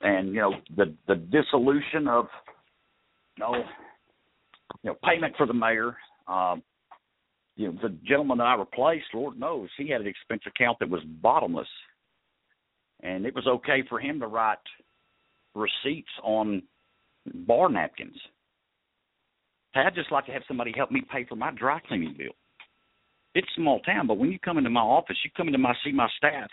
And 0.00 0.28
you 0.34 0.40
know 0.40 0.54
the 0.76 0.92
the 1.06 1.14
dissolution 1.14 2.08
of 2.08 2.26
you 3.36 3.44
know, 3.44 3.54
you 4.82 4.90
know 4.90 4.96
payment 5.04 5.34
for 5.36 5.46
the 5.46 5.54
mayor. 5.54 5.96
Um, 6.26 6.64
you 7.56 7.72
know 7.72 7.78
the 7.82 7.96
gentleman 8.06 8.38
that 8.38 8.44
I 8.44 8.54
replaced, 8.54 9.06
Lord 9.14 9.38
knows, 9.38 9.68
he 9.76 9.88
had 9.88 10.00
an 10.00 10.06
expense 10.06 10.42
account 10.46 10.78
that 10.80 10.90
was 10.90 11.02
bottomless, 11.22 11.68
and 13.02 13.26
it 13.26 13.34
was 13.34 13.46
okay 13.46 13.82
for 13.88 13.98
him 13.98 14.20
to 14.20 14.26
write 14.26 14.58
receipts 15.54 16.10
on 16.22 16.62
bar 17.34 17.68
napkins. 17.68 18.16
Hey, 19.74 19.80
I'd 19.86 19.94
just 19.94 20.12
like 20.12 20.26
to 20.26 20.32
have 20.32 20.42
somebody 20.46 20.72
help 20.74 20.90
me 20.90 21.02
pay 21.10 21.24
for 21.24 21.36
my 21.36 21.50
dry 21.50 21.80
cleaning 21.80 22.14
bill. 22.16 22.32
It's 23.34 23.48
small 23.56 23.80
town, 23.80 24.06
but 24.06 24.16
when 24.18 24.32
you 24.32 24.38
come 24.38 24.56
into 24.56 24.70
my 24.70 24.80
office, 24.80 25.16
you 25.24 25.30
come 25.36 25.48
into 25.48 25.58
my 25.58 25.74
see 25.84 25.92
my 25.92 26.08
staff. 26.16 26.48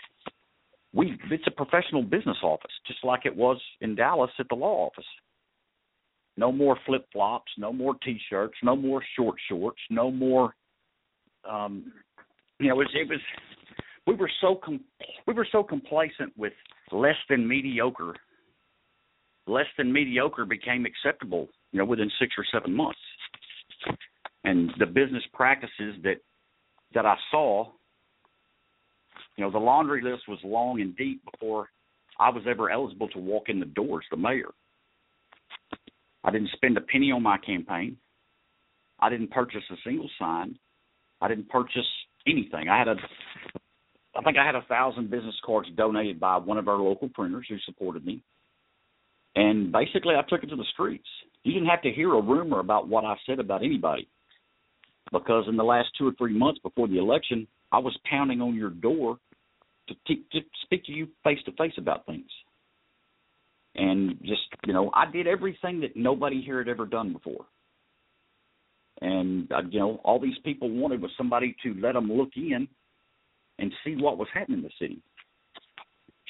We 0.92 1.18
it's 1.30 1.46
a 1.46 1.50
professional 1.50 2.02
business 2.02 2.36
office, 2.42 2.70
just 2.86 3.04
like 3.04 3.24
it 3.24 3.34
was 3.34 3.60
in 3.80 3.94
Dallas 3.94 4.30
at 4.38 4.46
the 4.48 4.54
law 4.54 4.86
office. 4.86 5.06
No 6.36 6.50
more 6.52 6.76
flip 6.84 7.06
flops, 7.12 7.50
no 7.58 7.72
more 7.72 7.94
t-shirts, 8.04 8.54
no 8.62 8.76
more 8.76 9.02
short 9.16 9.36
shorts, 9.48 9.80
no 9.88 10.10
more. 10.10 10.54
Um, 11.50 11.92
you 12.58 12.68
know, 12.68 12.74
it 12.74 12.78
was, 12.78 12.88
it 12.94 13.08
was 13.08 13.20
we 14.06 14.14
were 14.14 14.30
so 14.40 14.60
com- 14.62 14.84
we 15.26 15.34
were 15.34 15.46
so 15.50 15.62
complacent 15.62 16.32
with 16.36 16.52
less 16.92 17.16
than 17.28 17.46
mediocre. 17.46 18.14
Less 19.46 19.66
than 19.76 19.92
mediocre 19.92 20.46
became 20.46 20.86
acceptable, 20.86 21.48
you 21.72 21.78
know, 21.78 21.84
within 21.84 22.10
six 22.18 22.34
or 22.38 22.44
seven 22.50 22.74
months. 22.74 22.98
And 24.44 24.70
the 24.78 24.86
business 24.86 25.22
practices 25.32 25.96
that 26.02 26.16
that 26.94 27.06
I 27.06 27.16
saw, 27.30 27.70
you 29.36 29.44
know, 29.44 29.50
the 29.50 29.58
laundry 29.58 30.02
list 30.02 30.28
was 30.28 30.38
long 30.44 30.80
and 30.80 30.96
deep 30.96 31.22
before 31.30 31.68
I 32.18 32.30
was 32.30 32.44
ever 32.48 32.70
eligible 32.70 33.08
to 33.08 33.18
walk 33.18 33.48
in 33.48 33.58
the 33.58 33.66
doors, 33.66 34.04
the 34.10 34.16
mayor. 34.16 34.52
I 36.22 36.30
didn't 36.30 36.50
spend 36.52 36.78
a 36.78 36.80
penny 36.80 37.10
on 37.10 37.22
my 37.22 37.36
campaign. 37.38 37.96
I 39.00 39.10
didn't 39.10 39.30
purchase 39.30 39.62
a 39.70 39.76
single 39.84 40.08
sign. 40.18 40.58
I 41.24 41.28
didn't 41.28 41.48
purchase 41.48 41.86
anything. 42.26 42.68
I 42.68 42.78
had 42.78 42.88
a 42.88 42.96
I 44.16 44.22
think 44.22 44.36
I 44.36 44.44
had 44.44 44.54
a 44.54 44.62
thousand 44.68 45.10
business 45.10 45.34
cards 45.44 45.68
donated 45.74 46.20
by 46.20 46.36
one 46.36 46.58
of 46.58 46.68
our 46.68 46.76
local 46.76 47.08
printers 47.08 47.46
who 47.48 47.56
supported 47.64 48.04
me. 48.04 48.22
And 49.34 49.72
basically 49.72 50.14
I 50.14 50.22
took 50.28 50.44
it 50.44 50.50
to 50.50 50.56
the 50.56 50.66
streets. 50.74 51.06
You 51.42 51.54
didn't 51.54 51.68
have 51.68 51.82
to 51.82 51.90
hear 51.90 52.12
a 52.12 52.20
rumor 52.20 52.60
about 52.60 52.88
what 52.88 53.04
I 53.04 53.14
said 53.26 53.40
about 53.40 53.64
anybody 53.64 54.06
because 55.12 55.46
in 55.48 55.56
the 55.56 55.64
last 55.64 55.88
two 55.98 56.06
or 56.06 56.12
three 56.18 56.36
months 56.36 56.60
before 56.62 56.88
the 56.88 56.98
election, 56.98 57.46
I 57.72 57.78
was 57.78 57.96
pounding 58.08 58.42
on 58.42 58.54
your 58.54 58.70
door 58.70 59.18
to, 59.88 59.94
t- 60.06 60.24
to 60.32 60.40
speak 60.62 60.84
to 60.84 60.92
you 60.92 61.08
face 61.24 61.38
to 61.46 61.52
face 61.52 61.74
about 61.78 62.04
things. 62.04 62.30
And 63.76 64.18
just, 64.20 64.42
you 64.66 64.74
know, 64.74 64.90
I 64.94 65.10
did 65.10 65.26
everything 65.26 65.80
that 65.80 65.96
nobody 65.96 66.42
here 66.42 66.58
had 66.58 66.68
ever 66.68 66.86
done 66.86 67.12
before. 67.14 67.46
And, 69.00 69.50
uh, 69.52 69.62
you 69.70 69.80
know, 69.80 70.00
all 70.04 70.20
these 70.20 70.38
people 70.44 70.70
wanted 70.70 71.02
was 71.02 71.10
somebody 71.16 71.56
to 71.62 71.74
let 71.74 71.92
them 71.92 72.12
look 72.12 72.30
in 72.36 72.68
and 73.58 73.72
see 73.84 73.96
what 73.96 74.18
was 74.18 74.28
happening 74.32 74.58
in 74.58 74.64
the 74.64 74.70
city. 74.80 75.00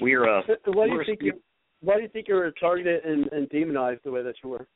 We're, 0.01 0.29
uh, 0.29 0.43
why 0.67 0.87
do 0.87 0.95
you 0.95 1.03
think 1.07 1.23
you, 1.23 1.33
why 1.81 1.97
do 1.97 2.03
you 2.03 2.09
think 2.09 2.29
you 2.29 2.35
were 2.35 2.51
targeted 2.59 3.05
and, 3.05 3.27
and 3.33 3.49
demonized 3.51 4.01
the 4.05 4.11
way 4.11 4.23
that 4.23 4.35
you 4.43 4.51
were? 4.51 4.67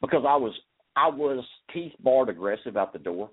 Because 0.00 0.24
I 0.26 0.34
was 0.36 0.52
I 0.96 1.08
was 1.08 1.44
teeth 1.72 1.92
barred 2.00 2.28
aggressive 2.28 2.76
out 2.76 2.92
the 2.92 2.98
door. 2.98 3.30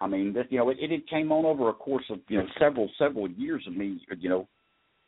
I 0.00 0.06
mean, 0.06 0.34
that 0.34 0.52
you 0.52 0.58
know, 0.58 0.68
it, 0.68 0.76
it 0.80 1.08
came 1.08 1.32
on 1.32 1.46
over 1.46 1.70
a 1.70 1.72
course 1.72 2.04
of 2.10 2.18
you 2.28 2.38
know 2.38 2.46
several 2.60 2.90
several 2.98 3.28
years 3.30 3.64
of 3.66 3.74
me, 3.74 4.00
you 4.18 4.28
know, 4.28 4.46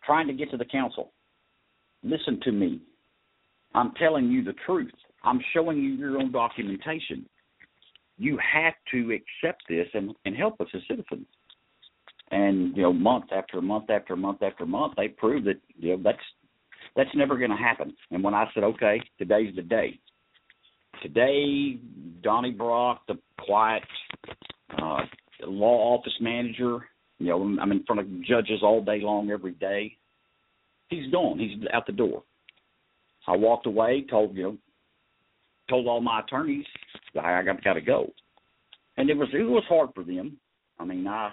trying 0.05 0.27
to 0.29 0.33
get 0.33 0.51
to 0.53 0.57
the 0.57 0.65
council. 0.65 1.13
Listen 2.03 2.41
to 2.45 2.53
me. 2.53 2.81
I'm 3.75 3.93
telling 3.95 4.31
you 4.31 4.43
the 4.43 4.55
truth. 4.65 4.91
I'm 5.29 5.41
showing 5.53 5.79
you 5.79 5.91
your 5.91 6.19
own 6.19 6.33
documentation. 6.33 7.27
You 8.17 8.39
have 8.39 8.75
to 8.93 9.13
accept 9.13 9.63
this 9.69 9.87
and, 9.95 10.15
and 10.25 10.35
help 10.35 10.61
us 10.61 10.69
as 10.75 10.81
citizens. 10.89 11.27
And 12.31 12.77
you 12.77 12.83
know, 12.83 12.93
month 12.93 13.27
after 13.33 13.61
month 13.61 13.91
after 13.91 14.17
month 14.17 14.43
after 14.43 14.67
month, 14.67 14.95
they 14.97 15.09
prove 15.09 15.45
that 15.45 15.61
you 15.79 15.91
know 15.91 16.03
that's 16.03 16.19
that's 16.97 17.11
never 17.15 17.39
going 17.39 17.51
to 17.51 17.57
happen. 17.57 17.95
And 18.11 18.25
when 18.25 18.35
I 18.35 18.47
said, 18.55 18.65
okay, 18.65 19.01
today's 19.19 19.55
the 19.55 19.63
day, 19.63 19.99
today, 21.03 21.79
Donny 22.23 22.51
Brock, 22.51 23.03
the 23.07 23.19
quiet 23.41 23.83
uh, 24.83 25.01
law 25.43 25.97
office 25.97 26.17
manager, 26.21 26.89
you 27.19 27.29
know, 27.29 27.43
I'm 27.61 27.73
in 27.73 27.85
front 27.85 28.01
of 28.01 28.25
judges 28.25 28.61
all 28.63 28.83
day 28.83 29.01
long, 29.01 29.31
every 29.31 29.53
day. 29.53 29.97
He's 30.89 31.11
gone. 31.11 31.39
He's 31.39 31.67
out 31.73 31.87
the 31.87 31.93
door. 31.93 32.25
I 33.27 33.37
walked 33.37 33.67
away, 33.67 34.05
told 34.09 34.35
you 34.35 34.43
know, 34.43 34.57
told 35.69 35.87
all 35.87 36.01
my 36.01 36.21
attorneys 36.21 36.67
I 37.21 37.43
got 37.43 37.63
got 37.63 37.75
to 37.75 37.81
go, 37.81 38.11
and 38.97 39.11
it 39.11 39.17
was 39.17 39.29
it 39.33 39.43
was 39.43 39.65
hard 39.69 39.91
for 39.95 40.05
them. 40.05 40.39
I 40.79 40.85
mean, 40.85 41.07
I 41.07 41.31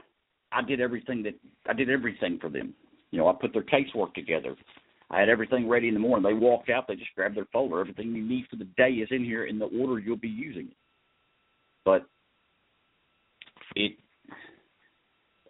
I 0.52 0.62
did 0.62 0.82
everything 0.82 1.24
that 1.24 1.36
I 1.70 1.74
did 1.74 1.90
everything 1.90 2.40
for 2.40 2.50
them. 2.50 2.74
You 3.12 3.20
know, 3.20 3.28
I 3.28 3.34
put 3.40 3.54
their 3.54 3.64
casework 3.64 4.14
together. 4.14 4.56
I 5.10 5.20
had 5.20 5.30
everything 5.30 5.70
ready 5.70 5.88
in 5.88 5.94
the 5.94 6.00
morning. 6.00 6.24
They 6.24 6.34
walked 6.34 6.70
out, 6.70 6.88
they 6.88 6.96
just 6.96 7.14
grabbed 7.16 7.38
their 7.38 7.48
folder. 7.54 7.80
Everything 7.80 8.16
you 8.16 8.28
need 8.28 8.46
for 8.50 8.56
the 8.56 8.68
day 8.78 8.90
is 8.90 9.10
in 9.12 9.24
here 9.24 9.46
in 9.46 9.60
the 9.60 9.66
order 9.66 10.00
you'll 10.00 10.18
be 10.18 10.28
using 10.28 10.68
it. 10.68 10.78
But 11.84 12.06
it 13.76 13.94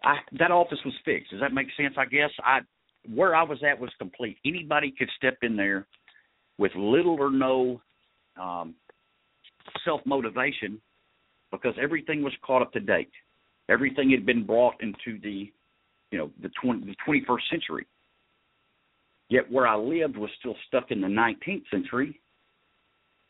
I 0.04 0.18
that 0.40 0.52
office 0.52 0.80
was 0.84 0.94
fixed. 1.04 1.32
Does 1.32 1.40
that 1.42 1.54
make 1.54 1.68
sense? 1.78 1.96
I 1.98 2.06
guess 2.06 2.32
I 2.44 2.60
where 3.14 3.36
I 3.36 3.44
was 3.44 3.60
at 3.70 3.80
was 3.80 3.92
complete. 3.98 4.38
Anybody 4.46 4.94
could 4.98 5.10
step 5.18 5.38
in 5.42 5.56
there 5.56 5.88
with 6.58 6.72
little 6.76 7.18
or 7.20 7.32
no 7.32 7.82
um, 8.40 8.76
self 9.84 10.02
motivation 10.06 10.80
because 11.52 11.74
everything 11.82 12.22
was 12.24 12.34
caught 12.46 12.62
up 12.62 12.72
to 12.74 12.80
date. 12.80 13.12
Everything 13.70 14.12
had 14.12 14.26
been 14.26 14.46
brought 14.46 14.76
into 14.82 15.20
the 15.22 15.52
you 16.12 16.18
know 16.18 16.32
the 16.42 16.50
20, 16.62 16.86
the 16.86 16.96
21st 17.08 17.50
century. 17.50 17.86
Yet 19.30 19.52
where 19.52 19.68
I 19.68 19.76
lived 19.76 20.18
was 20.18 20.30
still 20.40 20.56
stuck 20.68 20.92
in 20.92 21.02
the 21.02 21.08
19th 21.08 21.64
century, 21.72 22.20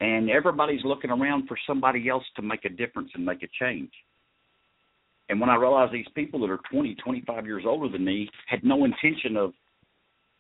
and 0.02 0.30
everybody's 0.30 0.84
looking 0.84 1.10
around 1.10 1.48
for 1.48 1.58
somebody 1.66 2.10
else 2.10 2.24
to 2.36 2.42
make 2.42 2.66
a 2.66 2.70
difference 2.70 3.12
and 3.16 3.26
make 3.26 3.44
a 3.44 3.48
change. 3.60 3.92
And 5.30 5.40
when 5.40 5.50
I 5.50 5.56
realized 5.56 5.94
these 5.94 6.06
people 6.14 6.40
that 6.42 6.50
are 6.52 6.60
20, 6.72 6.96
25 6.96 7.46
years 7.46 7.64
older 7.66 7.90
than 7.90 8.06
me 8.06 8.30
had 8.48 8.64
no 8.64 8.86
intention 8.86 9.38
of 9.38 9.54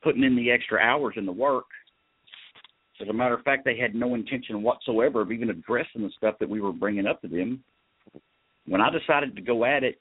putting 0.03 0.23
in 0.23 0.35
the 0.35 0.51
extra 0.51 0.79
hours 0.79 1.15
in 1.17 1.25
the 1.25 1.31
work, 1.31 1.65
as 3.01 3.07
a 3.07 3.13
matter 3.13 3.33
of 3.33 3.43
fact, 3.43 3.65
they 3.65 3.77
had 3.77 3.95
no 3.95 4.15
intention 4.15 4.63
whatsoever 4.63 5.21
of 5.21 5.31
even 5.31 5.49
addressing 5.49 6.01
the 6.01 6.11
stuff 6.17 6.35
that 6.39 6.49
we 6.49 6.61
were 6.61 6.71
bringing 6.71 7.07
up 7.07 7.21
to 7.21 7.27
them. 7.27 7.63
When 8.67 8.81
I 8.81 8.89
decided 8.89 9.35
to 9.35 9.41
go 9.41 9.65
at 9.65 9.83
it, 9.83 9.99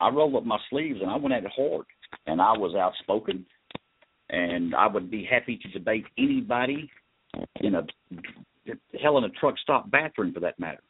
I 0.00 0.08
rolled 0.08 0.34
up 0.34 0.44
my 0.44 0.58
sleeves 0.70 1.00
and 1.00 1.10
I 1.10 1.16
went 1.16 1.34
at 1.34 1.44
it 1.44 1.52
hard. 1.54 1.86
And 2.26 2.40
I 2.40 2.52
was 2.52 2.74
outspoken 2.74 3.46
and 4.30 4.74
I 4.74 4.86
would 4.86 5.10
be 5.10 5.24
happy 5.24 5.58
to 5.62 5.68
debate 5.68 6.04
anybody 6.18 6.90
in 7.60 7.74
a 7.74 7.86
hell 9.00 9.18
in 9.18 9.24
a 9.24 9.30
truck 9.30 9.54
stop 9.58 9.90
bathroom 9.90 10.32
for 10.32 10.40
that 10.40 10.58
matter. 10.58 10.82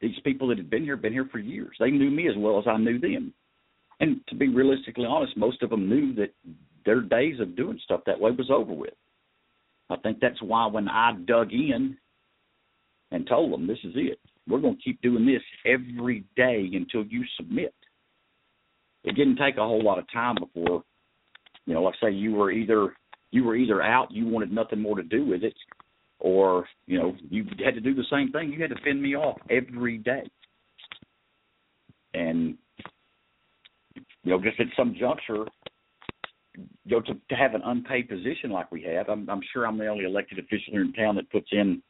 These 0.00 0.18
people 0.24 0.48
that 0.48 0.58
had 0.58 0.70
been 0.70 0.84
here 0.84 0.96
been 0.96 1.12
here 1.12 1.28
for 1.30 1.38
years. 1.38 1.76
They 1.80 1.90
knew 1.90 2.10
me 2.10 2.28
as 2.28 2.34
well 2.36 2.58
as 2.58 2.66
I 2.66 2.76
knew 2.76 2.98
them. 2.98 3.32
And 4.00 4.20
to 4.28 4.34
be 4.34 4.48
realistically 4.48 5.06
honest, 5.06 5.36
most 5.36 5.62
of 5.62 5.70
them 5.70 5.88
knew 5.88 6.14
that 6.14 6.32
their 6.84 7.00
days 7.00 7.40
of 7.40 7.56
doing 7.56 7.80
stuff 7.82 8.00
that 8.06 8.20
way 8.20 8.30
was 8.30 8.50
over 8.50 8.72
with. 8.72 8.94
I 9.90 9.96
think 9.96 10.18
that's 10.20 10.40
why 10.42 10.66
when 10.66 10.88
I 10.88 11.12
dug 11.26 11.52
in 11.52 11.96
and 13.10 13.26
told 13.26 13.52
them 13.52 13.66
this 13.66 13.78
is 13.84 13.92
it, 13.94 14.18
we're 14.46 14.60
going 14.60 14.76
to 14.76 14.82
keep 14.82 15.00
doing 15.02 15.26
this 15.26 15.42
every 15.64 16.24
day 16.36 16.68
until 16.72 17.04
you 17.04 17.24
submit. 17.36 17.74
It 19.04 19.14
didn't 19.14 19.36
take 19.36 19.56
a 19.56 19.64
whole 19.64 19.82
lot 19.82 19.98
of 19.98 20.10
time 20.12 20.36
before, 20.38 20.82
you 21.66 21.74
know, 21.74 21.82
like 21.82 21.94
say 22.02 22.10
you 22.10 22.32
were 22.34 22.50
either 22.50 22.94
you 23.30 23.44
were 23.44 23.56
either 23.56 23.82
out, 23.82 24.10
you 24.10 24.26
wanted 24.26 24.52
nothing 24.52 24.80
more 24.80 24.96
to 24.96 25.02
do 25.02 25.24
with 25.24 25.44
it, 25.44 25.54
or 26.18 26.66
you 26.86 26.98
know 26.98 27.14
you 27.30 27.44
had 27.64 27.74
to 27.74 27.80
do 27.80 27.94
the 27.94 28.04
same 28.10 28.32
thing. 28.32 28.52
You 28.52 28.60
had 28.60 28.70
to 28.70 28.82
fend 28.82 29.02
me 29.02 29.14
off 29.14 29.38
every 29.50 29.98
day, 29.98 30.28
and 32.14 32.56
you 34.24 34.32
know 34.32 34.40
just 34.42 34.58
at 34.60 34.66
some 34.76 34.96
juncture, 34.98 35.44
you 36.84 36.96
know 36.96 37.00
to, 37.00 37.14
to 37.14 37.34
have 37.34 37.54
an 37.54 37.62
unpaid 37.64 38.08
position 38.08 38.50
like 38.50 38.70
we 38.72 38.82
have, 38.82 39.08
I'm, 39.08 39.28
I'm 39.28 39.40
sure 39.52 39.66
I'm 39.66 39.78
the 39.78 39.86
only 39.86 40.04
elected 40.04 40.38
official 40.38 40.72
here 40.72 40.82
in 40.82 40.92
town 40.92 41.16
that 41.16 41.30
puts 41.30 41.48
in 41.52 41.82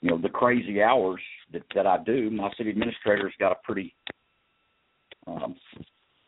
you 0.00 0.10
know 0.10 0.18
the 0.18 0.28
crazy 0.28 0.82
hours 0.82 1.20
that 1.52 1.62
that 1.74 1.86
I 1.86 1.98
do. 2.04 2.30
My 2.30 2.50
city 2.56 2.70
administrator's 2.70 3.34
got 3.38 3.52
a 3.52 3.56
pretty 3.64 3.94
um, 5.26 5.56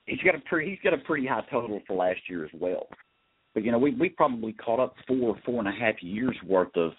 he's 0.06 0.20
got 0.20 0.34
a 0.34 0.40
pretty 0.40 0.70
he's 0.70 0.80
got 0.82 0.94
a 0.94 1.02
pretty 1.04 1.26
high 1.26 1.44
total 1.50 1.80
for 1.86 1.96
last 1.96 2.20
year 2.28 2.44
as 2.44 2.50
well. 2.54 2.88
But 3.54 3.64
you 3.64 3.72
know 3.72 3.78
we 3.78 3.94
we 3.94 4.08
probably 4.08 4.52
caught 4.52 4.80
up 4.80 4.94
four 5.06 5.36
four 5.44 5.58
and 5.58 5.68
a 5.68 5.78
half 5.78 6.02
years 6.02 6.36
worth 6.46 6.76
of 6.76 6.92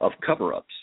of 0.00 0.12
cover 0.24 0.54
ups. 0.54 0.74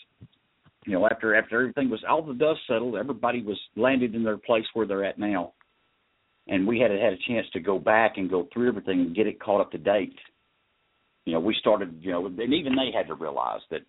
You 0.86 0.94
know 0.94 1.08
after 1.08 1.36
after 1.36 1.62
everything 1.62 1.90
was 1.90 2.04
all 2.10 2.24
the 2.24 2.34
dust 2.34 2.62
settled, 2.68 2.96
everybody 2.96 3.42
was 3.42 3.60
landed 3.76 4.16
in 4.16 4.24
their 4.24 4.38
place 4.38 4.66
where 4.74 4.88
they're 4.88 5.06
at 5.06 5.20
now, 5.20 5.54
and 6.48 6.68
we 6.68 6.80
had 6.80 6.92
had 6.92 7.14
a 7.14 7.28
chance 7.28 7.46
to 7.54 7.60
go 7.60 7.80
back 7.80 8.14
and 8.18 8.30
go 8.30 8.48
through 8.54 8.70
everything 8.70 9.02
and 9.02 9.16
get 9.16 9.28
it 9.28 9.40
caught 9.40 9.62
up 9.62 9.72
to 9.72 9.78
date. 9.78 10.18
You 11.26 11.34
know 11.34 11.40
we 11.40 11.56
started 11.60 11.98
you 12.02 12.12
know 12.12 12.26
and 12.26 12.54
even 12.54 12.76
they 12.76 12.96
had 12.96 13.08
to 13.08 13.16
realize 13.16 13.62
that 13.72 13.82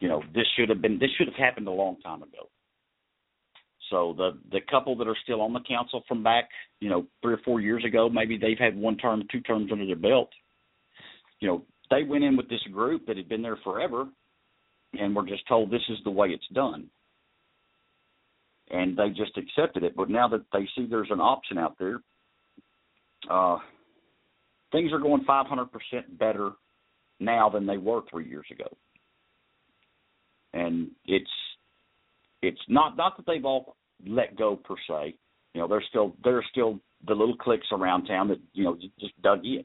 you 0.00 0.08
know 0.08 0.22
this 0.34 0.46
should 0.56 0.68
have 0.68 0.82
been 0.82 0.98
this 0.98 1.10
should 1.16 1.28
have 1.28 1.36
happened 1.36 1.68
a 1.68 1.72
long 1.72 1.96
time 2.00 2.22
ago. 2.22 2.48
So 3.92 4.14
the 4.16 4.38
the 4.50 4.60
couple 4.70 4.96
that 4.96 5.06
are 5.06 5.16
still 5.22 5.42
on 5.42 5.52
the 5.52 5.60
council 5.60 6.02
from 6.08 6.24
back, 6.24 6.48
you 6.80 6.88
know, 6.88 7.06
three 7.20 7.34
or 7.34 7.40
four 7.44 7.60
years 7.60 7.84
ago, 7.84 8.08
maybe 8.08 8.38
they've 8.38 8.58
had 8.58 8.76
one 8.76 8.96
term, 8.96 9.22
two 9.30 9.40
terms 9.40 9.70
under 9.70 9.86
their 9.86 9.96
belt. 9.96 10.30
You 11.40 11.48
know, 11.48 11.64
they 11.90 12.02
went 12.02 12.24
in 12.24 12.36
with 12.36 12.48
this 12.48 12.62
group 12.72 13.06
that 13.06 13.18
had 13.18 13.28
been 13.28 13.42
there 13.42 13.58
forever, 13.62 14.06
and 14.94 15.14
were 15.14 15.26
just 15.26 15.46
told 15.46 15.70
this 15.70 15.82
is 15.90 15.98
the 16.04 16.10
way 16.10 16.28
it's 16.28 16.46
done, 16.54 16.88
and 18.72 18.96
they 18.96 19.10
just 19.10 19.36
accepted 19.36 19.84
it. 19.84 19.94
But 19.94 20.10
now 20.10 20.28
that 20.28 20.44
they 20.52 20.68
see 20.76 20.86
there's 20.86 21.10
an 21.10 21.20
option 21.20 21.58
out 21.58 21.76
there, 21.78 22.00
uh, 23.30 23.58
things 24.72 24.92
are 24.92 24.98
going 24.98 25.24
500% 25.24 25.68
better 26.18 26.50
now 27.20 27.48
than 27.48 27.66
they 27.66 27.76
were 27.76 28.00
three 28.10 28.28
years 28.28 28.46
ago 28.50 28.66
and 30.54 30.90
it's 31.06 31.30
it's 32.42 32.60
not 32.68 32.96
not 32.96 33.16
that 33.16 33.26
they've 33.26 33.44
all 33.44 33.76
let 34.06 34.36
go 34.36 34.56
per 34.56 34.74
se. 34.88 35.14
You 35.54 35.60
know, 35.60 35.68
there's 35.68 35.84
still 35.88 36.14
there's 36.24 36.44
still 36.50 36.78
the 37.06 37.14
little 37.14 37.36
cliques 37.36 37.66
around 37.72 38.06
town 38.06 38.28
that 38.28 38.40
you 38.52 38.64
know 38.64 38.76
just 39.00 39.20
dug 39.22 39.44
in. 39.44 39.64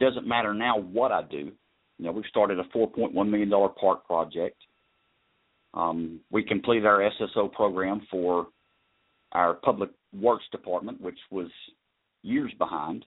Doesn't 0.00 0.26
matter 0.26 0.54
now 0.54 0.78
what 0.78 1.12
I 1.12 1.22
do. 1.22 1.52
You 1.98 2.04
know, 2.04 2.12
we've 2.12 2.24
started 2.28 2.58
a 2.58 2.64
4.1 2.64 3.14
million 3.28 3.48
dollar 3.48 3.70
park 3.70 4.06
project. 4.06 4.56
Um, 5.74 6.20
we 6.30 6.42
completed 6.42 6.86
our 6.86 7.10
SSO 7.20 7.52
program 7.52 8.06
for 8.10 8.48
our 9.32 9.54
public 9.54 9.90
works 10.18 10.44
department, 10.50 11.00
which 11.00 11.18
was 11.30 11.48
years 12.22 12.52
behind. 12.58 13.04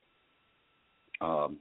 Um, 1.22 1.58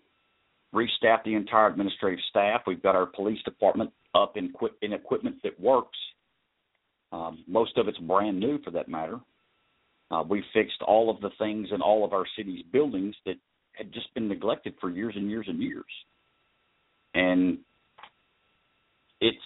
restaffed 0.75 1.25
the 1.25 1.35
entire 1.35 1.69
administrative 1.69 2.21
staff. 2.29 2.63
We've 2.67 2.83
got 2.83 2.95
our 2.95 3.07
police 3.07 3.43
department 3.45 3.91
up 4.15 4.37
in, 4.37 4.53
in 4.83 4.93
equipment 4.93 5.37
that 5.43 5.59
works. 5.59 5.99
Um, 7.11 7.45
most 7.47 7.79
of 7.79 7.89
it's 7.89 7.99
brand 7.99 8.39
new, 8.39 8.61
for 8.63 8.71
that 8.73 8.89
matter. 8.89 9.19
Uh, 10.11 10.23
we 10.29 10.43
fixed 10.53 10.83
all 10.87 11.11
of 11.11 11.21
the 11.21 11.31
things 11.39 11.69
in 11.73 11.81
all 11.81 12.05
of 12.05 12.13
our 12.13 12.25
city's 12.37 12.65
buildings 12.73 13.15
that 13.27 13.37
had 13.73 13.93
just 13.93 14.13
been 14.15 14.29
neglected 14.29 14.75
for 14.81 14.91
years 14.91 15.15
and 15.17 15.31
years 15.31 15.47
and 15.49 15.61
years. 15.63 15.85
And 17.15 17.59
it's 19.21 19.37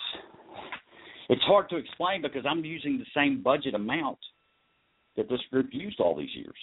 it's 1.29 1.43
hard 1.43 1.69
to 1.71 1.77
explain 1.77 2.23
because 2.23 2.45
I'm 2.49 2.65
using 2.65 2.99
the 2.99 3.07
same 3.15 3.43
budget 3.43 3.75
amount 3.75 4.19
that 5.17 5.29
this 5.29 5.41
group 5.51 5.69
used 5.73 6.01
all 6.01 6.17
these 6.17 6.35
years. 6.35 6.57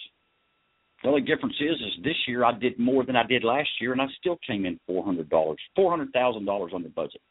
The 1.02 1.08
only 1.08 1.22
difference 1.22 1.54
is, 1.60 1.76
is 1.76 2.04
this 2.04 2.16
year 2.26 2.44
I 2.44 2.52
did 2.52 2.78
more 2.78 3.04
than 3.04 3.16
I 3.16 3.22
did 3.22 3.42
last 3.42 3.68
year, 3.80 3.92
and 3.92 4.02
I 4.02 4.06
still 4.18 4.38
came 4.46 4.66
in 4.66 4.78
four 4.86 5.04
hundred 5.04 5.30
dollars, 5.30 5.58
four 5.74 5.90
hundred 5.90 6.12
thousand 6.12 6.44
dollars 6.44 6.72
under 6.74 6.90
budget. 6.90 7.22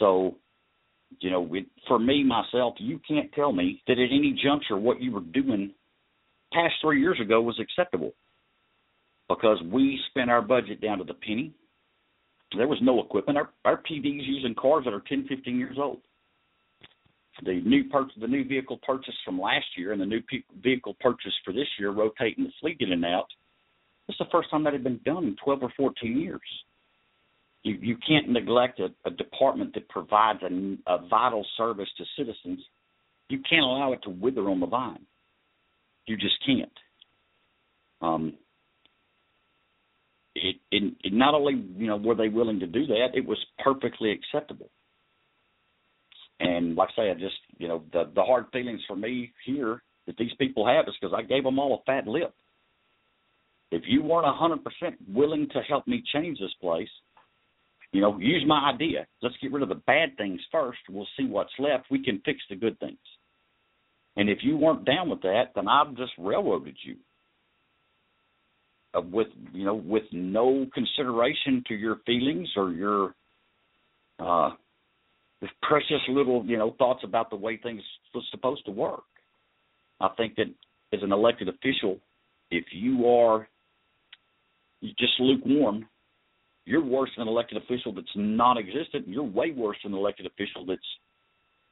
So, 0.00 0.36
you 1.20 1.30
know, 1.30 1.48
it, 1.54 1.66
for 1.86 1.98
me 1.98 2.24
myself, 2.24 2.74
you 2.78 3.00
can't 3.06 3.32
tell 3.32 3.52
me 3.52 3.80
that 3.86 3.98
at 3.98 4.10
any 4.10 4.36
juncture 4.42 4.76
what 4.76 5.00
you 5.00 5.12
were 5.12 5.20
doing 5.20 5.72
past 6.52 6.74
three 6.82 7.00
years 7.00 7.20
ago 7.20 7.40
was 7.40 7.60
acceptable, 7.60 8.12
because 9.28 9.58
we 9.70 10.00
spent 10.10 10.30
our 10.30 10.42
budget 10.42 10.80
down 10.80 10.98
to 10.98 11.04
the 11.04 11.14
penny. 11.14 11.52
There 12.56 12.66
was 12.66 12.78
no 12.82 13.00
equipment. 13.00 13.38
Our 13.38 13.50
our 13.64 13.76
PDs 13.76 14.26
using 14.26 14.54
cars 14.56 14.84
that 14.84 14.94
are 14.94 15.02
ten, 15.08 15.26
fifteen 15.28 15.58
years 15.58 15.76
old 15.78 16.00
the 17.44 17.60
new 17.64 17.84
purchase, 17.84 18.14
the 18.20 18.26
new 18.26 18.44
vehicle 18.44 18.78
purchase 18.82 19.14
from 19.24 19.40
last 19.40 19.66
year, 19.76 19.92
and 19.92 20.00
the 20.00 20.06
new 20.06 20.20
pe- 20.20 20.42
vehicle 20.62 20.96
purchase 21.00 21.32
for 21.44 21.52
this 21.52 21.68
year, 21.78 21.90
rotating 21.90 22.44
the 22.44 22.50
fleet 22.60 22.76
in 22.80 22.92
and 22.92 23.04
out. 23.04 23.26
It's 24.08 24.18
the 24.18 24.26
first 24.32 24.50
time 24.50 24.64
that 24.64 24.72
had 24.72 24.84
been 24.84 25.00
done 25.04 25.24
in 25.24 25.36
12 25.44 25.62
or 25.62 25.72
14 25.76 26.18
years. 26.18 26.40
You 27.62 27.74
you 27.80 27.96
can't 28.06 28.28
neglect 28.28 28.80
a, 28.80 28.88
a 29.04 29.10
department 29.10 29.74
that 29.74 29.88
provides 29.88 30.40
a, 30.42 30.92
a 30.92 31.06
vital 31.08 31.44
service 31.56 31.88
to 31.98 32.04
citizens. 32.16 32.60
You 33.28 33.40
can't 33.48 33.62
allow 33.64 33.92
it 33.92 34.00
to 34.04 34.10
wither 34.10 34.48
on 34.48 34.60
the 34.60 34.66
vine. 34.66 35.04
You 36.06 36.16
just 36.16 36.36
can't. 36.46 36.72
Um, 38.00 38.34
it, 40.34 40.56
it, 40.70 40.94
it 41.04 41.12
not 41.12 41.34
only 41.34 41.54
you 41.76 41.86
know 41.86 41.96
were 41.96 42.14
they 42.14 42.28
willing 42.28 42.60
to 42.60 42.66
do 42.66 42.86
that, 42.86 43.08
it 43.14 43.26
was 43.26 43.38
perfectly 43.62 44.10
acceptable. 44.12 44.70
And 46.40 46.76
like 46.76 46.90
I 46.96 47.02
say, 47.02 47.10
I 47.10 47.14
just 47.14 47.36
you 47.58 47.68
know 47.68 47.82
the 47.92 48.10
the 48.14 48.22
hard 48.22 48.46
feelings 48.52 48.80
for 48.86 48.96
me 48.96 49.32
here 49.44 49.82
that 50.06 50.16
these 50.16 50.32
people 50.38 50.66
have 50.66 50.86
is 50.88 50.94
because 51.00 51.14
I 51.16 51.22
gave 51.22 51.44
them 51.44 51.58
all 51.58 51.74
a 51.74 51.84
fat 51.84 52.06
lip. 52.06 52.34
If 53.70 53.82
you 53.86 54.02
weren't 54.02 54.26
a 54.26 54.32
hundred 54.32 54.60
percent 54.64 54.96
willing 55.08 55.48
to 55.52 55.60
help 55.62 55.86
me 55.86 56.02
change 56.12 56.38
this 56.38 56.54
place, 56.60 56.88
you 57.92 58.00
know, 58.00 58.18
use 58.18 58.44
my 58.46 58.70
idea. 58.72 59.06
Let's 59.22 59.36
get 59.42 59.52
rid 59.52 59.62
of 59.62 59.68
the 59.68 59.74
bad 59.74 60.16
things 60.16 60.40
first. 60.52 60.78
We'll 60.88 61.08
see 61.18 61.26
what's 61.26 61.52
left. 61.58 61.86
We 61.90 62.02
can 62.02 62.22
fix 62.24 62.38
the 62.48 62.56
good 62.56 62.78
things. 62.78 62.98
And 64.16 64.28
if 64.28 64.38
you 64.42 64.56
weren't 64.56 64.84
down 64.84 65.10
with 65.10 65.22
that, 65.22 65.52
then 65.54 65.68
I've 65.68 65.96
just 65.96 66.12
railroaded 66.18 66.76
you. 66.84 66.96
Uh, 68.94 69.02
with 69.02 69.28
you 69.52 69.66
know, 69.66 69.74
with 69.74 70.04
no 70.12 70.66
consideration 70.72 71.62
to 71.68 71.74
your 71.74 71.96
feelings 72.06 72.48
or 72.56 72.70
your 72.70 73.14
uh 74.18 74.50
the 75.40 75.48
precious 75.62 76.00
little 76.08 76.44
you 76.44 76.56
know 76.56 76.74
thoughts 76.78 77.00
about 77.04 77.30
the 77.30 77.36
way 77.36 77.56
things 77.56 77.82
was 78.14 78.24
supposed 78.30 78.64
to 78.66 78.70
work. 78.70 79.04
I 80.00 80.08
think 80.16 80.36
that 80.36 80.46
as 80.92 81.02
an 81.02 81.12
elected 81.12 81.48
official, 81.48 81.98
if 82.50 82.64
you 82.72 83.08
are 83.08 83.48
just 84.82 85.12
lukewarm, 85.18 85.86
you're 86.64 86.84
worse 86.84 87.10
than 87.16 87.26
an 87.26 87.28
elected 87.28 87.58
official 87.58 87.92
that's 87.92 88.06
non-existent. 88.14 89.08
You're 89.08 89.24
way 89.24 89.50
worse 89.50 89.76
than 89.82 89.92
an 89.92 89.98
elected 89.98 90.26
official 90.26 90.64
that's 90.66 90.80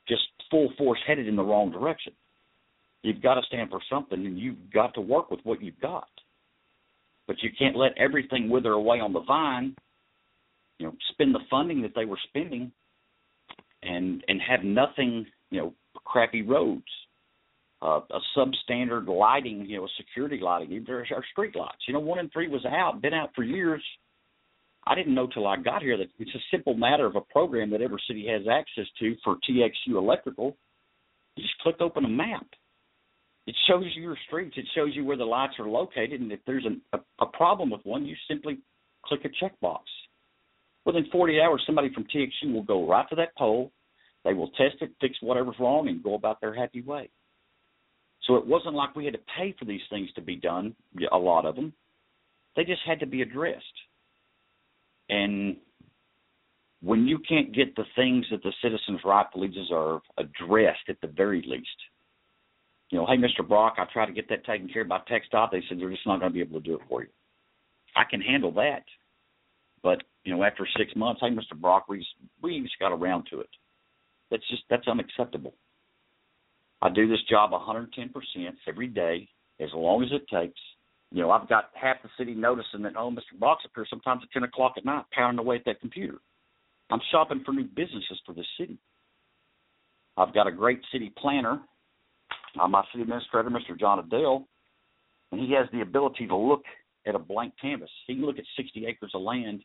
just 0.09 0.22
full 0.50 0.72
force 0.79 0.98
headed 1.07 1.29
in 1.29 1.37
the 1.37 1.42
wrong 1.42 1.70
direction. 1.70 2.12
You've 3.02 3.22
got 3.22 3.35
to 3.35 3.42
stand 3.46 3.70
for 3.70 3.81
something, 3.90 4.26
and 4.26 4.38
you've 4.38 4.72
got 4.72 4.94
to 4.94 5.00
work 5.00 5.31
with 5.31 5.40
what 5.44 5.62
you've 5.62 5.81
got. 5.81 6.09
But 7.26 7.37
you 7.42 7.50
can't 7.59 7.76
let 7.76 7.96
everything 7.98 8.48
wither 8.48 8.72
away 8.72 9.00
on 9.00 9.12
the 9.12 9.20
vine. 9.20 9.76
You 10.79 10.87
know, 10.87 10.94
spend 11.12 11.35
the 11.35 11.40
funding 11.50 11.83
that 11.83 11.92
they 11.94 12.05
were 12.05 12.18
spending 12.29 12.72
and 13.82 14.22
and 14.28 14.40
have 14.40 14.64
nothing, 14.64 15.26
you 15.50 15.60
know, 15.60 15.74
crappy 16.04 16.42
roads, 16.42 16.84
uh, 17.82 18.00
a 18.10 18.20
substandard 18.36 19.06
lighting, 19.06 19.66
you 19.66 19.78
know, 19.78 19.88
security 19.96 20.38
lighting. 20.42 20.84
There's 20.86 21.08
our 21.14 21.24
street 21.32 21.56
lights. 21.56 21.84
You 21.86 21.94
know, 21.94 22.00
one 22.00 22.18
in 22.18 22.28
three 22.30 22.48
was 22.48 22.64
out, 22.64 23.02
been 23.02 23.14
out 23.14 23.30
for 23.34 23.44
years. 23.44 23.82
I 24.86 24.94
didn't 24.94 25.14
know 25.14 25.26
till 25.26 25.46
I 25.46 25.56
got 25.56 25.82
here 25.82 25.96
that 25.96 26.06
it's 26.18 26.34
a 26.34 26.56
simple 26.56 26.74
matter 26.74 27.06
of 27.06 27.16
a 27.16 27.20
program 27.20 27.70
that 27.70 27.82
every 27.82 28.00
city 28.06 28.26
has 28.28 28.42
access 28.50 28.86
to 29.00 29.16
for 29.24 29.36
TXU 29.48 29.96
Electrical. 29.96 30.56
You 31.34 31.42
just 31.42 31.58
click 31.58 31.76
open 31.80 32.04
a 32.04 32.08
map. 32.08 32.46
It 33.46 33.56
shows 33.68 33.84
you 33.94 34.02
your 34.02 34.16
streets. 34.26 34.56
It 34.56 34.66
shows 34.74 34.90
you 34.94 35.04
where 35.04 35.16
the 35.16 35.24
lights 35.24 35.54
are 35.58 35.68
located, 35.68 36.20
and 36.20 36.32
if 36.32 36.40
there's 36.46 36.64
an, 36.64 36.80
a, 36.92 36.98
a 37.20 37.26
problem 37.26 37.70
with 37.70 37.80
one, 37.84 38.06
you 38.06 38.16
simply 38.28 38.58
click 39.04 39.20
a 39.24 39.44
checkbox. 39.44 39.80
Within 40.87 41.07
40 41.11 41.40
hours, 41.40 41.62
somebody 41.66 41.92
from 41.92 42.05
TXU 42.05 42.53
will 42.53 42.62
go 42.62 42.88
right 42.88 43.07
to 43.11 43.16
that 43.16 43.37
pole. 43.37 43.72
They 44.25 44.33
will 44.33 44.51
test 44.51 44.77
it, 44.81 44.92
fix 45.01 45.16
whatever's 45.20 45.57
wrong, 45.59 45.88
and 45.88 46.03
go 46.03 46.14
about 46.14 46.40
their 46.40 46.55
happy 46.55 46.81
way. 46.81 47.11
So 48.22 48.37
it 48.37 48.46
wasn't 48.46 48.75
like 48.75 48.94
we 48.94 49.05
had 49.05 49.14
to 49.14 49.20
pay 49.37 49.55
for 49.59 49.64
these 49.64 49.83
things 49.90 50.09
to 50.14 50.22
be 50.22 50.37
done, 50.37 50.75
a 51.12 51.18
lot 51.18 51.44
of 51.44 51.57
them. 51.57 51.72
They 52.55 52.64
just 52.64 52.83
had 52.87 53.01
to 53.01 53.07
be 53.07 53.22
addressed. 53.22 53.64
And 55.09 55.57
when 56.83 57.07
you 57.07 57.18
can't 57.18 57.55
get 57.55 57.75
the 57.77 57.85
things 57.94 58.25
that 58.31 58.42
the 58.42 58.53
citizens 58.62 59.01
rightfully 59.05 59.49
deserve 59.49 60.01
addressed 60.18 60.88
at 60.88 61.01
the 61.01 61.09
very 61.09 61.44
least. 61.46 61.68
You 62.90 62.99
know, 62.99 63.07
hey, 63.07 63.16
Mr. 63.16 63.46
Brock, 63.46 63.75
I 63.79 63.85
tried 63.92 64.07
to 64.07 64.12
get 64.12 64.29
that 64.29 64.44
taken 64.44 64.68
care 64.68 64.83
of 64.83 64.88
by 64.88 65.01
TxDOT. 65.11 65.51
They 65.51 65.62
said 65.68 65.81
they're 65.81 65.90
just 65.90 66.07
not 66.07 66.20
going 66.20 66.31
to 66.31 66.35
be 66.35 66.40
able 66.40 66.61
to 66.61 66.64
do 66.66 66.77
it 66.77 66.83
for 66.88 67.03
you. 67.03 67.09
I 67.96 68.05
can 68.09 68.20
handle 68.20 68.53
that. 68.53 68.85
But, 69.87 70.03
you 70.25 70.35
know, 70.35 70.42
after 70.42 70.66
six 70.77 70.90
months, 70.96 71.20
hey, 71.22 71.29
Mr. 71.29 71.57
Brock, 71.57 71.85
we 71.88 71.99
just, 71.99 72.11
we 72.42 72.61
just 72.61 72.77
got 72.81 72.90
around 72.90 73.29
to 73.31 73.38
it. 73.38 73.49
That's 74.33 74.42
just, 74.51 74.64
that's 74.68 74.88
unacceptable. 74.88 75.55
I 76.83 76.88
do 76.88 77.07
this 77.07 77.20
job 77.31 77.53
110% 77.53 77.87
every 78.66 78.88
day, 78.88 79.29
as 79.61 79.68
long 79.72 80.03
as 80.03 80.09
it 80.11 80.27
takes. 80.29 80.59
You 81.12 81.22
know, 81.22 81.31
I've 81.31 81.49
got 81.49 81.70
half 81.81 82.03
the 82.03 82.09
city 82.18 82.35
noticing 82.35 82.83
that, 82.83 82.94
oh, 82.99 83.12
Mr. 83.12 83.38
Brock's 83.38 83.64
up 83.64 83.70
here 83.77 83.87
sometimes 83.88 84.22
at 84.25 84.33
10 84.33 84.42
o'clock 84.42 84.72
at 84.77 84.85
night 84.85 85.05
pounding 85.12 85.38
away 85.38 85.55
at 85.55 85.64
that 85.66 85.81
computer. 85.81 86.18
I'm 86.90 87.01
shopping 87.12 87.42
for 87.46 87.53
new 87.53 87.62
businesses 87.62 88.20
for 88.27 88.33
the 88.33 88.44
city. 88.59 88.79
I've 90.16 90.35
got 90.35 90.49
a 90.49 90.53
great 90.53 90.81
city 90.90 91.12
planner, 91.16 91.61
uh, 92.61 92.66
my 92.66 92.83
city 92.90 93.03
administrator, 93.03 93.51
Mr. 93.51 93.79
John 93.79 94.01
Adele, 94.01 94.49
and 95.31 95.40
he 95.40 95.53
has 95.53 95.68
the 95.72 95.83
ability 95.83 96.27
to 96.27 96.37
look 96.37 96.64
at 97.07 97.14
a 97.14 97.20
blank 97.20 97.55
canvas. 97.62 97.90
He 98.09 98.16
can 98.16 98.27
look 98.27 98.40
at 98.40 98.44
60 98.57 98.85
acres 98.85 99.12
of 99.14 99.22
land 99.22 99.62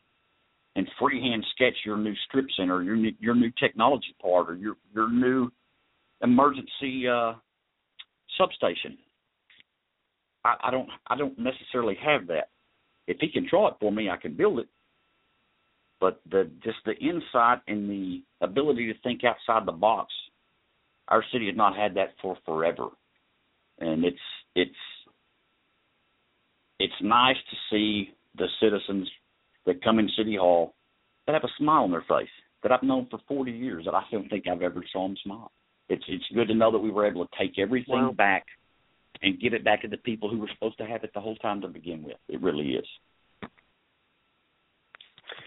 and 0.76 0.88
freehand 0.98 1.44
sketch 1.54 1.74
your 1.84 1.96
new 1.96 2.14
strip 2.28 2.46
center, 2.56 2.82
your 2.82 2.96
new, 2.96 3.12
your 3.20 3.34
new 3.34 3.50
technology 3.60 4.14
part, 4.20 4.50
or 4.50 4.54
your 4.54 4.76
your 4.94 5.10
new 5.10 5.50
emergency 6.22 7.06
uh, 7.08 7.34
substation. 8.38 8.96
I, 10.44 10.54
I 10.64 10.70
don't 10.70 10.88
I 11.06 11.16
don't 11.16 11.38
necessarily 11.38 11.96
have 12.02 12.26
that. 12.28 12.48
If 13.06 13.18
he 13.20 13.28
can 13.28 13.46
draw 13.48 13.68
it 13.68 13.74
for 13.80 13.92
me, 13.92 14.08
I 14.08 14.16
can 14.16 14.34
build 14.34 14.60
it. 14.60 14.68
But 16.00 16.20
the 16.30 16.50
just 16.64 16.78
the 16.84 16.96
insight 16.96 17.60
and 17.68 17.88
the 17.88 18.22
ability 18.40 18.92
to 18.92 18.98
think 19.00 19.22
outside 19.24 19.66
the 19.66 19.72
box, 19.72 20.12
our 21.08 21.22
city 21.32 21.46
has 21.46 21.56
not 21.56 21.76
had 21.76 21.94
that 21.94 22.14
for 22.20 22.36
forever, 22.44 22.88
and 23.78 24.04
it's 24.04 24.16
it's 24.54 24.70
it's 26.78 26.94
nice 27.02 27.36
to 27.50 27.56
see 27.70 28.10
the 28.36 28.46
citizens 28.60 29.08
that 29.66 29.82
come 29.82 29.98
in 29.98 30.08
City 30.16 30.36
Hall 30.36 30.74
that 31.26 31.34
have 31.34 31.44
a 31.44 31.58
smile 31.58 31.84
on 31.84 31.90
their 31.90 32.04
face 32.08 32.28
that 32.62 32.72
I've 32.72 32.82
known 32.82 33.06
for 33.10 33.18
40 33.28 33.50
years 33.50 33.84
that 33.84 33.94
I 33.94 34.02
don't 34.10 34.28
think 34.28 34.46
I've 34.46 34.62
ever 34.62 34.82
saw 34.92 35.06
them 35.06 35.16
smile. 35.24 35.50
It's 35.88 36.04
it's 36.08 36.24
good 36.34 36.48
to 36.48 36.54
know 36.54 36.70
that 36.70 36.78
we 36.78 36.90
were 36.90 37.06
able 37.06 37.26
to 37.26 37.30
take 37.38 37.58
everything 37.58 37.94
Wow. 37.94 38.12
back 38.12 38.44
and 39.22 39.40
give 39.40 39.52
it 39.52 39.64
back 39.64 39.82
to 39.82 39.88
the 39.88 39.96
people 39.98 40.28
who 40.30 40.38
were 40.38 40.50
supposed 40.54 40.78
to 40.78 40.86
have 40.86 41.04
it 41.04 41.12
the 41.14 41.20
whole 41.20 41.36
time 41.36 41.60
to 41.60 41.68
begin 41.68 42.02
with. 42.02 42.16
It 42.28 42.40
really 42.40 42.72
is. 42.72 42.86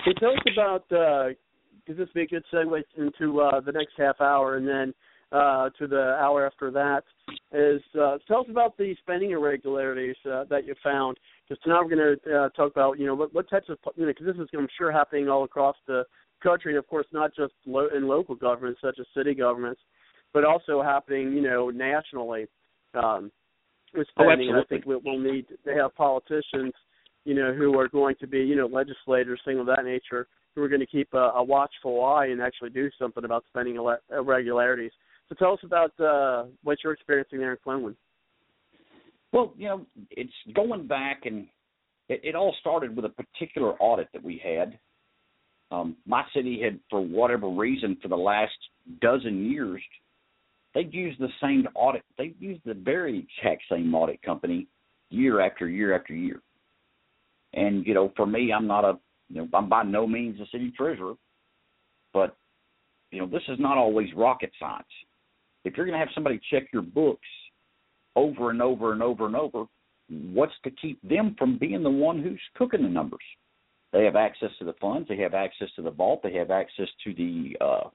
Hey, 0.04 0.14
tell 0.20 0.32
us 0.32 0.40
about 0.54 0.88
because 0.90 1.98
this 1.98 2.08
would 2.08 2.14
be 2.14 2.22
a 2.22 2.28
good 2.28 2.44
segue 2.54 2.82
into 2.98 3.42
uh, 3.42 3.60
the 3.62 3.72
next 3.72 3.94
half 3.98 4.20
hour, 4.22 4.58
and 4.58 4.68
then 4.68 4.94
uh, 5.36 5.70
to 5.78 5.88
the 5.88 6.16
hour 6.20 6.46
after 6.46 6.72
that. 6.72 7.04
Is 7.52 7.82
uh, 8.00 8.18
tell 8.28 8.42
us 8.42 8.48
about 8.50 8.78
the 8.78 8.96
spending 9.02 9.32
irregularities 9.32 10.16
uh, 10.32 10.46
that 10.50 10.66
you 10.66 10.76
found. 10.84 11.18
Because 11.48 11.62
tonight 11.64 11.82
we're 11.82 11.96
going 11.96 12.18
to 12.24 12.36
uh, 12.36 12.50
talk 12.50 12.72
about 12.72 13.00
you 13.00 13.06
know 13.06 13.16
what, 13.16 13.34
what 13.34 13.50
types 13.50 13.70
of 13.70 13.78
you 13.96 14.06
know 14.06 14.12
because 14.12 14.26
this 14.26 14.36
is 14.44 14.50
I'm 14.58 14.68
sure 14.78 14.92
happening 14.92 15.30
all 15.30 15.44
across 15.44 15.76
the 15.88 16.04
country, 16.42 16.74
and 16.74 16.80
of 16.80 16.88
course 16.88 17.08
not 17.12 17.36
just 17.36 17.54
lo- 17.66 17.90
in 17.96 18.08
local 18.08 18.36
governments 18.36 18.82
such 18.84 18.98
as 19.00 19.06
city 19.16 19.34
governments, 19.34 19.82
but 20.34 20.44
also 20.44 20.82
happening 20.82 21.34
you 21.34 21.42
know 21.42 21.70
nationally. 21.70 22.46
Um, 22.94 23.32
with 23.94 24.08
Oh, 24.18 24.26
spending, 24.26 24.50
and 24.50 24.58
I 24.58 24.64
think 24.64 24.86
we'll, 24.86 25.00
we'll 25.06 25.20
need 25.20 25.46
to 25.48 25.74
have 25.74 25.96
politicians 25.96 26.74
you 27.26 27.34
know, 27.34 27.54
who 27.54 27.78
are 27.78 27.90
going 27.90 28.16
to 28.22 28.28
be, 28.28 28.40
you 28.40 28.56
know, 28.56 28.68
legislators, 28.68 29.42
things 29.44 29.60
of 29.60 29.66
that 29.66 29.84
nature, 29.84 30.28
who 30.54 30.62
are 30.62 30.70
going 30.70 30.80
to 30.80 30.86
keep 30.86 31.14
a, 31.14 31.32
a 31.36 31.44
watchful 31.44 32.04
eye 32.04 32.28
and 32.28 32.42
actually 32.42 32.70
do 32.70 32.90
something 32.98 33.26
about 33.26 33.44
spending 33.50 33.78
irregularities. 34.12 34.92
So 35.30 35.36
tell 35.36 35.54
us 35.54 35.60
about 35.64 36.00
uh, 36.00 36.46
what 36.64 36.78
you're 36.84 36.94
experiencing 36.94 37.40
there 37.40 37.52
in 37.52 37.58
Cleveland. 37.64 37.96
Well, 39.32 39.54
you 39.58 39.68
know, 39.68 39.86
it's 40.12 40.32
going 40.54 40.88
back 40.88 41.22
and 41.26 41.48
it, 42.10 42.22
it 42.24 42.36
all 42.36 42.56
started 42.60 42.96
with 42.96 43.06
a 43.06 43.10
particular 43.10 43.74
audit 43.80 44.08
that 44.14 44.24
we 44.24 44.42
had. 44.44 44.78
Um, 45.72 45.98
my 46.06 46.24
city 46.34 46.62
had, 46.64 46.80
for 46.90 47.02
whatever 47.02 47.50
reason, 47.50 47.98
for 48.02 48.08
the 48.08 48.16
last 48.16 48.54
dozen 49.02 49.50
years, 49.50 49.82
they'd 50.74 50.94
used 50.94 51.20
the 51.20 51.30
same 51.42 51.68
audit. 51.74 52.04
They'd 52.18 52.36
used 52.40 52.62
the 52.66 52.76
very 52.76 53.28
exact 53.42 53.64
same 53.70 53.94
audit 53.96 54.22
company 54.22 54.68
year 55.10 55.42
after 55.42 55.68
year 55.68 55.96
after 55.96 56.14
year. 56.14 56.42
And 57.54 57.86
you 57.86 57.94
know, 57.94 58.14
for 58.16 58.28
me, 58.28 58.54
I'm 58.54 58.68
not 58.68 58.86
a, 58.86 59.00
you 59.30 59.42
know, 59.42 59.48
I'm 59.54 59.70
by 59.70 59.84
no 59.84 60.06
means 60.06 60.40
a 60.40 60.46
city 60.52 60.72
treasurer, 60.78 61.16
but 62.14 62.38
you 63.12 63.20
know, 63.20 63.28
this 63.28 63.44
is 63.48 63.58
not 63.60 63.78
always 63.78 64.10
rocket 64.16 64.52
science. 64.60 64.86
If 65.66 65.76
you're 65.76 65.86
going 65.86 66.00
to 66.00 66.06
have 66.06 66.14
somebody 66.14 66.40
check 66.52 66.68
your 66.72 66.84
books 66.84 67.28
over 68.16 68.52
and 68.52 68.62
over 68.62 68.94
and 68.94 69.04
over 69.04 69.26
and 69.26 69.36
over, 69.36 69.66
what's 70.10 70.54
to 70.64 70.72
keep 70.72 71.02
them 71.08 71.36
from 71.38 71.58
being 71.58 71.84
the 71.84 71.90
one 71.90 72.22
who's 72.22 72.40
cooking 72.56 72.84
the 72.84 72.90
numbers? 72.90 73.20
They 73.92 74.06
have 74.06 74.16
access 74.16 74.50
to 74.60 74.66
the 74.66 74.76
funds, 74.80 75.08
they 75.08 75.18
have 75.18 75.34
access 75.34 75.70
to 75.76 75.82
the 75.82 75.92
vault, 75.92 76.22
they 76.24 76.34
have 76.34 76.52
access 76.52 76.88
to 77.04 77.14
the 77.14 77.56
uh, 77.60 77.90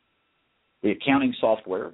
the 0.82 0.92
accounting 0.92 1.34
software. 1.40 1.92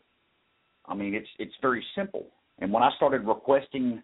I 0.86 0.94
mean, 0.94 1.14
it's 1.14 1.28
it's 1.38 1.54
very 1.60 1.84
simple. 1.94 2.26
And 2.58 2.72
when 2.72 2.82
I 2.82 2.90
started 2.96 3.26
requesting 3.26 4.02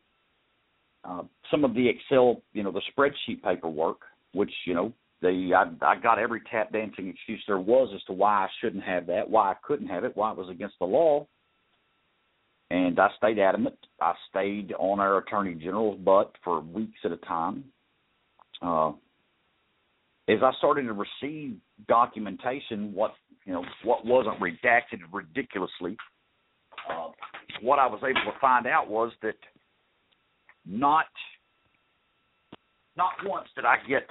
uh, 1.04 1.22
some 1.50 1.64
of 1.64 1.74
the 1.74 1.88
Excel, 1.88 2.42
you 2.52 2.62
know, 2.62 2.72
the 2.72 2.82
spreadsheet 2.92 3.42
paperwork, 3.42 4.00
which 4.32 4.52
you 4.66 4.74
know, 4.74 4.92
they 5.22 5.52
I, 5.54 5.70
I 5.80 5.96
got 6.00 6.18
every 6.18 6.42
tap 6.50 6.72
dancing 6.72 7.08
excuse 7.08 7.42
there 7.46 7.58
was 7.60 7.90
as 7.94 8.02
to 8.04 8.12
why 8.12 8.44
I 8.44 8.48
shouldn't 8.60 8.84
have 8.84 9.06
that, 9.06 9.30
why 9.30 9.52
I 9.52 9.56
couldn't 9.62 9.88
have 9.88 10.04
it, 10.04 10.16
why 10.16 10.32
it 10.32 10.36
was 10.36 10.50
against 10.50 10.78
the 10.80 10.86
law. 10.86 11.26
And 12.72 12.98
I 12.98 13.08
stayed 13.18 13.38
adamant. 13.38 13.76
I 14.00 14.14
stayed 14.30 14.72
on 14.78 14.98
our 14.98 15.18
attorney 15.18 15.54
general's 15.54 16.00
butt 16.00 16.32
for 16.42 16.60
weeks 16.60 16.98
at 17.04 17.12
a 17.12 17.18
time. 17.18 17.64
Uh, 18.62 18.92
as 20.26 20.38
I 20.42 20.52
started 20.56 20.84
to 20.84 20.94
receive 20.94 21.58
documentation, 21.86 22.94
what 22.94 23.12
you 23.44 23.52
know, 23.52 23.62
what 23.84 24.06
wasn't 24.06 24.40
redacted 24.40 25.00
ridiculously, 25.12 25.98
uh, 26.88 27.08
what 27.60 27.78
I 27.78 27.86
was 27.86 28.00
able 28.02 28.32
to 28.32 28.38
find 28.40 28.66
out 28.66 28.88
was 28.88 29.12
that 29.20 29.34
not 30.64 31.04
not 32.96 33.12
once 33.26 33.48
did 33.54 33.66
I 33.66 33.76
get 33.86 34.06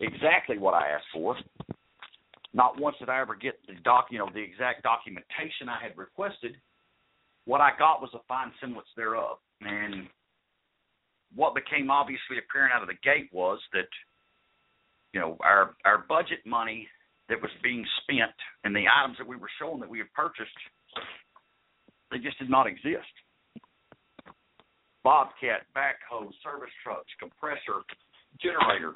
exactly 0.00 0.56
what 0.56 0.72
I 0.72 0.88
asked 0.88 1.04
for. 1.12 1.36
Not 2.54 2.80
once 2.80 2.96
did 2.98 3.10
I 3.10 3.20
ever 3.20 3.34
get 3.34 3.58
the 3.66 3.74
doc, 3.84 4.06
you 4.10 4.18
know, 4.18 4.30
the 4.32 4.40
exact 4.40 4.84
documentation 4.84 5.68
I 5.68 5.82
had 5.82 5.98
requested. 5.98 6.56
What 7.44 7.60
I 7.60 7.70
got 7.78 8.00
was 8.00 8.10
a 8.14 8.20
fine 8.28 8.52
semblance 8.60 8.88
thereof, 8.96 9.38
and 9.60 10.08
what 11.34 11.54
became 11.54 11.90
obviously 11.90 12.38
apparent 12.38 12.72
out 12.74 12.82
of 12.82 12.88
the 12.88 13.00
gate 13.02 13.30
was 13.32 13.58
that, 13.72 13.88
you 15.12 15.20
know, 15.20 15.36
our 15.40 15.74
our 15.84 16.04
budget 16.08 16.38
money 16.44 16.88
that 17.28 17.40
was 17.40 17.50
being 17.62 17.84
spent 18.02 18.34
and 18.64 18.74
the 18.74 18.84
items 18.90 19.16
that 19.18 19.26
we 19.26 19.36
were 19.36 19.50
showing 19.58 19.80
that 19.80 19.88
we 19.88 19.98
had 19.98 20.12
purchased, 20.12 20.50
they 22.10 22.18
just 22.18 22.38
did 22.38 22.50
not 22.50 22.66
exist. 22.66 23.12
Bobcat, 25.02 25.62
backhoe, 25.74 26.28
service 26.42 26.74
trucks, 26.84 27.08
compressor, 27.18 27.82
generator. 28.40 28.92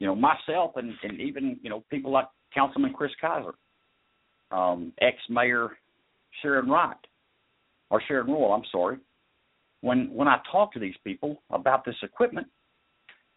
You 0.00 0.08
know, 0.08 0.14
myself 0.16 0.72
and, 0.76 0.92
and 1.02 1.20
even, 1.20 1.58
you 1.62 1.70
know, 1.70 1.84
people 1.90 2.10
like 2.10 2.26
Councilman 2.52 2.94
Chris 2.94 3.12
Kaiser, 3.20 3.54
um, 4.50 4.92
ex 5.00 5.16
mayor 5.30 5.70
Sharon 6.42 6.68
Wright 6.68 6.96
or 7.90 8.02
Sharon 8.06 8.26
Rule, 8.26 8.52
I'm 8.52 8.64
sorry. 8.70 8.98
When 9.80 10.12
when 10.14 10.28
I 10.28 10.38
talk 10.50 10.72
to 10.72 10.78
these 10.78 10.94
people 11.04 11.42
about 11.50 11.84
this 11.84 11.96
equipment 12.02 12.46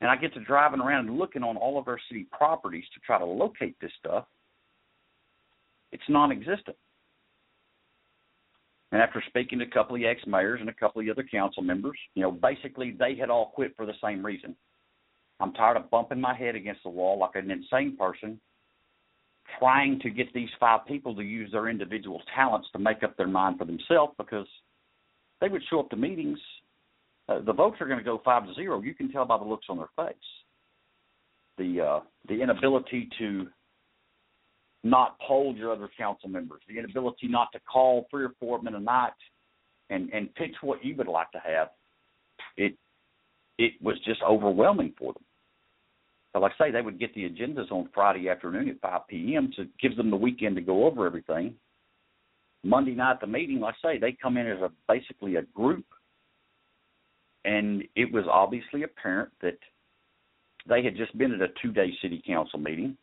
and 0.02 0.10
I 0.10 0.16
get 0.16 0.34
to 0.36 0.40
driving 0.40 0.80
around 0.80 1.08
and 1.08 1.18
looking 1.18 1.44
on 1.44 1.58
all 1.58 1.78
of 1.78 1.88
our 1.88 2.00
city 2.10 2.28
properties 2.32 2.86
to 2.94 3.00
try 3.02 3.20
to 3.20 3.26
locate 3.26 3.76
this 3.82 3.92
stuff, 4.00 4.26
it's 5.92 6.04
non 6.08 6.32
existent. 6.32 6.78
And 8.92 9.02
after 9.02 9.22
speaking 9.28 9.60
to 9.60 9.66
a 9.66 9.70
couple 9.70 9.98
of 9.98 10.02
ex 10.04 10.22
mayors 10.26 10.62
and 10.62 10.70
a 10.70 10.74
couple 10.74 11.02
of 11.02 11.10
other 11.10 11.28
council 11.30 11.62
members, 11.62 11.98
you 12.16 12.22
know, 12.22 12.32
basically 12.32 12.96
they 12.98 13.16
had 13.16 13.30
all 13.30 13.52
quit 13.54 13.76
for 13.76 13.86
the 13.86 13.94
same 14.02 14.26
reason. 14.26 14.56
I'm 15.40 15.54
tired 15.54 15.78
of 15.78 15.92
bumping 15.92 16.22
my 16.22 16.34
head 16.34 16.56
against 16.56 16.84
the 16.84 16.90
wall 16.90 17.20
like 17.20 17.36
an 17.36 17.52
insane 17.52 17.98
person, 17.98 18.40
trying 19.60 20.00
to 20.02 20.10
get 20.10 20.34
these 20.34 20.50
five 20.60 20.86
people 20.88 21.16
to 21.16 21.22
use 21.22 21.52
their 21.52 21.70
individual 21.70 22.22
talents 22.36 22.68
to 22.74 22.80
make 22.80 23.04
up 23.04 23.16
their 23.18 23.28
mind 23.28 23.58
for 23.58 23.66
themselves 23.66 24.14
because 24.18 24.48
they 25.42 25.48
would 25.48 25.62
show 25.70 25.80
up 25.80 25.90
to 25.90 25.96
meetings. 25.96 26.40
Uh, 27.30 27.42
the 27.42 27.54
votes 27.54 27.78
are 27.80 27.88
going 27.88 27.98
to 27.98 28.04
go 28.04 28.22
five 28.24 28.46
to 28.46 28.54
zero. 28.54 28.82
You 28.82 28.94
can 28.94 29.12
tell 29.12 29.26
by 29.26 29.38
the 29.38 29.44
looks 29.44 29.68
on 29.70 29.78
their 29.78 29.90
face. 29.96 30.16
The 31.58 31.82
uh, 31.82 32.00
the 32.28 32.42
inability 32.42 33.10
to 33.20 33.48
not 34.84 35.18
poll 35.20 35.56
your 35.56 35.72
other 35.74 35.90
council 35.98 36.30
members, 36.30 36.62
the 36.68 36.78
inability 36.78 37.28
not 37.28 37.52
to 37.54 37.60
call 37.60 38.08
three 38.10 38.24
or 38.24 38.32
four 38.40 38.58
of 38.58 38.64
them 38.64 38.74
in 38.74 38.82
a 38.82 38.84
night 38.84 39.12
and 39.90 40.10
and 40.12 40.34
pitch 40.36 40.56
what 40.62 40.84
you 40.84 40.96
would 40.96 41.08
like 41.08 41.32
to 41.32 41.40
have. 41.40 41.70
It 42.56 42.78
it 43.58 43.74
was 43.82 43.98
just 44.06 44.22
overwhelming 44.22 44.94
for 44.98 45.14
them. 45.14 45.24
But 46.38 46.44
like 46.44 46.52
I 46.60 46.68
say, 46.68 46.72
they 46.72 46.84
would 46.84 47.00
get 47.00 47.16
the 47.16 47.28
agendas 47.28 47.72
on 47.72 47.90
Friday 47.96 48.30
afternoon 48.30 48.70
at 48.70 48.80
5 48.80 49.08
p.m. 49.08 49.52
So 49.56 49.64
it 49.64 49.70
gives 49.82 49.98
them 49.98 50.12
the 50.12 50.16
weekend 50.16 50.56
to 50.58 50.62
go 50.62 50.86
over 50.86 51.08
everything. 51.08 51.56
Monday 52.64 52.94
night, 52.94 53.20
the 53.20 53.26
meeting, 53.26 53.60
like 53.60 53.74
I 53.84 53.94
say, 53.94 53.98
they 53.98 54.16
come 54.22 54.38
in 54.38 54.46
as 54.46 54.60
a 54.60 54.70
basically 54.88 55.38
a 55.38 55.42
group, 55.42 55.84
and 57.44 57.84
it 57.96 58.14
was 58.14 58.26
obviously 58.32 58.84
apparent 58.84 59.32
that 59.42 59.58
they 60.70 60.84
had 60.84 60.96
just 60.96 61.18
been 61.18 61.34
at 61.34 61.42
a 61.42 61.48
two-day 61.60 61.92
city 62.04 62.22
council 62.28 62.60
meeting, 62.60 62.96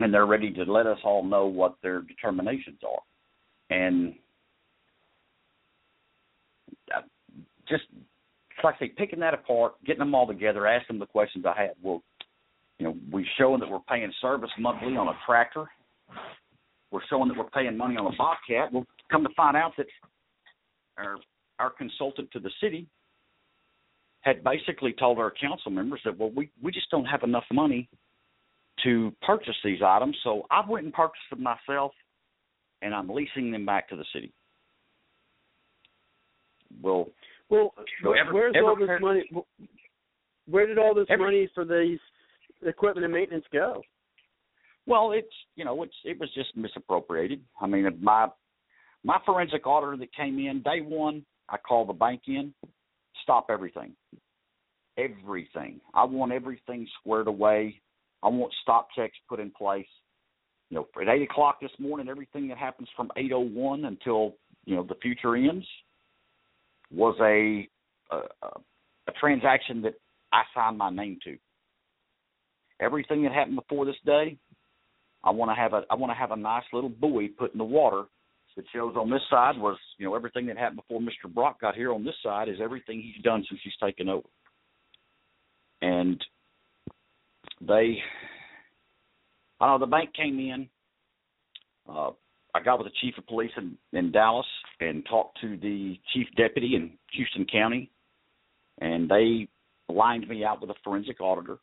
and 0.00 0.12
they're 0.12 0.26
ready 0.26 0.52
to 0.52 0.70
let 0.70 0.86
us 0.86 0.98
all 1.02 1.24
know 1.24 1.46
what 1.46 1.76
their 1.82 2.02
determinations 2.02 2.80
are. 2.86 3.74
And 3.74 4.12
uh, 6.94 7.00
just 7.70 7.84
like 8.62 8.74
I 8.74 8.78
say, 8.80 8.88
picking 8.88 9.20
that 9.20 9.32
apart, 9.32 9.76
getting 9.86 10.00
them 10.00 10.14
all 10.14 10.26
together, 10.26 10.66
asking 10.66 10.96
them 10.96 11.00
the 11.00 11.06
questions 11.06 11.46
I 11.46 11.58
had. 11.58 11.70
Well, 11.82 12.02
you 12.80 12.86
know, 12.86 12.96
we're 13.12 13.26
showing 13.38 13.60
that 13.60 13.70
we're 13.70 13.78
paying 13.80 14.10
service 14.22 14.50
monthly 14.58 14.96
on 14.96 15.08
a 15.08 15.18
tractor. 15.26 15.66
We're 16.90 17.04
showing 17.10 17.28
that 17.28 17.36
we're 17.36 17.50
paying 17.50 17.76
money 17.76 17.96
on 17.96 18.06
a 18.12 18.16
Bobcat. 18.16 18.72
We'll 18.72 18.86
come 19.12 19.22
to 19.22 19.28
find 19.36 19.56
out 19.56 19.72
that 19.76 19.86
our 20.96 21.18
our 21.58 21.70
consultant 21.70 22.30
to 22.32 22.40
the 22.40 22.50
city 22.60 22.86
had 24.22 24.42
basically 24.42 24.94
told 24.98 25.18
our 25.18 25.30
council 25.30 25.70
members 25.70 26.00
that 26.06 26.18
well 26.18 26.32
we 26.34 26.50
we 26.62 26.72
just 26.72 26.90
don't 26.90 27.04
have 27.04 27.22
enough 27.22 27.44
money 27.52 27.86
to 28.82 29.14
purchase 29.20 29.56
these 29.62 29.80
items, 29.84 30.16
so 30.24 30.46
I 30.50 30.62
went 30.66 30.86
and 30.86 30.94
purchased 30.94 31.18
them 31.28 31.42
myself, 31.42 31.92
and 32.80 32.94
I'm 32.94 33.10
leasing 33.10 33.52
them 33.52 33.66
back 33.66 33.90
to 33.90 33.96
the 33.96 34.06
city. 34.14 34.32
Well, 36.82 37.10
well, 37.50 37.74
so 38.02 38.14
where's 38.32 38.54
all 38.64 38.76
this 38.76 38.88
money? 39.02 39.30
Where 40.48 40.66
did 40.66 40.78
all 40.78 40.94
this 40.94 41.06
Every- 41.10 41.24
money 41.26 41.50
for 41.54 41.66
these 41.66 41.98
equipment 42.62 43.04
and 43.04 43.14
maintenance 43.14 43.44
go? 43.52 43.82
Well, 44.86 45.12
it's 45.12 45.28
you 45.56 45.64
know 45.64 45.82
it's 45.82 45.94
it 46.04 46.18
was 46.18 46.30
just 46.34 46.56
misappropriated. 46.56 47.40
I 47.60 47.66
mean, 47.66 47.86
my 48.00 48.28
my 49.04 49.18
forensic 49.24 49.66
auditor 49.66 49.96
that 49.96 50.14
came 50.14 50.38
in 50.38 50.62
day 50.62 50.80
one, 50.80 51.24
I 51.48 51.56
called 51.58 51.88
the 51.88 51.94
bank 51.94 52.22
in, 52.26 52.52
stop 53.22 53.46
everything, 53.50 53.94
everything. 54.98 55.80
I 55.94 56.04
want 56.04 56.32
everything 56.32 56.86
squared 57.00 57.28
away. 57.28 57.80
I 58.22 58.28
want 58.28 58.52
stop 58.62 58.88
checks 58.96 59.16
put 59.28 59.40
in 59.40 59.50
place. 59.50 59.86
You 60.68 60.76
know, 60.76 60.86
at 61.00 61.08
eight 61.08 61.22
o'clock 61.22 61.60
this 61.60 61.70
morning, 61.78 62.08
everything 62.08 62.48
that 62.48 62.58
happens 62.58 62.88
from 62.96 63.10
eight 63.16 63.32
oh 63.32 63.40
one 63.40 63.84
until 63.86 64.34
you 64.64 64.76
know 64.76 64.82
the 64.82 64.94
future 64.96 65.36
ends 65.36 65.66
was 66.92 67.16
a 67.20 67.68
a, 68.14 68.46
a 69.08 69.12
transaction 69.18 69.82
that 69.82 69.94
I 70.32 70.42
signed 70.54 70.78
my 70.78 70.90
name 70.90 71.18
to. 71.24 71.36
Everything 72.80 73.22
that 73.24 73.32
happened 73.32 73.56
before 73.56 73.84
this 73.84 73.96
day, 74.06 74.38
I 75.22 75.30
want 75.30 75.50
to 75.50 75.54
have 75.54 75.72
a 75.74 75.82
I 75.90 75.94
want 75.94 76.10
to 76.10 76.16
have 76.16 76.30
a 76.30 76.36
nice 76.36 76.64
little 76.72 76.88
buoy 76.88 77.28
put 77.28 77.52
in 77.52 77.58
the 77.58 77.64
water 77.64 78.04
that 78.56 78.64
shows 78.72 78.94
on 78.96 79.10
this 79.10 79.22
side 79.30 79.56
was 79.58 79.76
you 79.98 80.06
know 80.06 80.14
everything 80.14 80.46
that 80.46 80.58
happened 80.58 80.80
before 80.88 81.00
Mr. 81.00 81.32
Brock 81.32 81.60
got 81.60 81.74
here. 81.74 81.92
On 81.92 82.04
this 82.04 82.14
side 82.22 82.48
is 82.48 82.56
everything 82.62 83.00
he's 83.00 83.22
done 83.22 83.44
since 83.48 83.60
he's 83.62 83.76
taken 83.82 84.08
over. 84.08 84.26
And 85.82 86.22
they, 87.60 87.98
I 89.60 89.66
know, 89.66 89.78
the 89.78 89.86
bank 89.86 90.14
came 90.14 90.38
in. 90.38 90.68
Uh, 91.88 92.10
I 92.54 92.60
got 92.62 92.78
with 92.78 92.88
the 92.88 92.94
chief 93.00 93.16
of 93.18 93.26
police 93.26 93.52
in, 93.56 93.76
in 93.92 94.12
Dallas 94.12 94.46
and 94.80 95.06
talked 95.06 95.40
to 95.40 95.56
the 95.56 95.98
chief 96.12 96.26
deputy 96.36 96.74
in 96.74 96.92
Houston 97.12 97.46
County, 97.46 97.90
and 98.80 99.08
they 99.08 99.48
lined 99.88 100.28
me 100.28 100.44
out 100.44 100.60
with 100.60 100.70
a 100.70 100.74
forensic 100.84 101.20
auditor. 101.20 101.58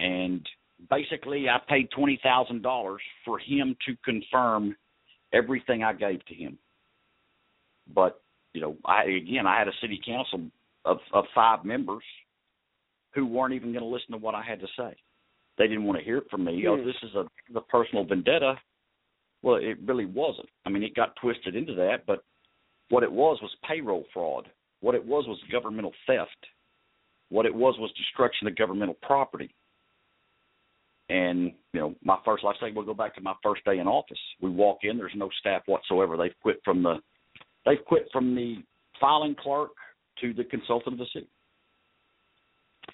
And 0.00 0.46
basically, 0.90 1.48
I 1.48 1.58
paid 1.68 1.90
twenty 1.90 2.18
thousand 2.22 2.62
dollars 2.62 3.00
for 3.24 3.38
him 3.38 3.76
to 3.86 3.96
confirm 4.04 4.76
everything 5.32 5.82
I 5.82 5.92
gave 5.92 6.24
to 6.26 6.34
him. 6.34 6.58
But 7.94 8.20
you 8.52 8.60
know, 8.60 8.76
I 8.84 9.04
again, 9.04 9.46
I 9.46 9.58
had 9.58 9.68
a 9.68 9.72
city 9.80 10.00
council 10.04 10.40
of 10.84 10.98
of 11.12 11.24
five 11.34 11.64
members 11.64 12.02
who 13.14 13.26
weren't 13.26 13.54
even 13.54 13.72
going 13.72 13.82
to 13.84 13.88
listen 13.88 14.12
to 14.12 14.18
what 14.18 14.34
I 14.34 14.42
had 14.42 14.60
to 14.60 14.66
say. 14.78 14.94
They 15.56 15.66
didn't 15.66 15.84
want 15.84 15.98
to 15.98 16.04
hear 16.04 16.18
it 16.18 16.28
from 16.30 16.44
me. 16.44 16.66
Oh, 16.66 16.76
Hmm. 16.76 16.84
this 16.86 16.96
is 17.02 17.14
a 17.14 17.24
the 17.52 17.62
personal 17.62 18.04
vendetta. 18.04 18.60
Well, 19.42 19.56
it 19.56 19.78
really 19.86 20.04
wasn't. 20.06 20.48
I 20.64 20.70
mean, 20.70 20.82
it 20.82 20.94
got 20.94 21.16
twisted 21.16 21.54
into 21.56 21.74
that, 21.74 22.04
but 22.06 22.24
what 22.90 23.02
it 23.02 23.12
was 23.12 23.38
was 23.40 23.54
payroll 23.66 24.04
fraud. 24.12 24.50
What 24.80 24.94
it 24.94 25.04
was 25.04 25.26
was 25.26 25.38
governmental 25.50 25.92
theft. 26.06 26.46
What 27.30 27.46
it 27.46 27.54
was 27.54 27.76
was 27.78 27.90
destruction 27.92 28.46
of 28.46 28.56
governmental 28.56 28.96
property. 29.02 29.54
And 31.08 31.52
you 31.72 31.80
know, 31.80 31.94
my 32.02 32.18
first, 32.24 32.42
like 32.42 32.56
I 32.60 32.68
say, 32.68 32.72
we'll 32.74 32.84
go 32.84 32.94
back 32.94 33.14
to 33.14 33.20
my 33.20 33.34
first 33.42 33.64
day 33.64 33.78
in 33.78 33.86
office. 33.86 34.18
We 34.40 34.50
walk 34.50 34.78
in, 34.82 34.98
there's 34.98 35.12
no 35.14 35.28
staff 35.38 35.62
whatsoever. 35.66 36.16
They've 36.16 36.34
quit 36.42 36.60
from 36.64 36.82
the, 36.82 36.96
they've 37.64 37.84
quit 37.86 38.08
from 38.12 38.34
the 38.34 38.56
filing 39.00 39.36
clerk 39.40 39.70
to 40.20 40.34
the 40.34 40.44
consultant 40.44 40.94
of 40.94 40.98
the 40.98 41.06
city. 41.12 41.28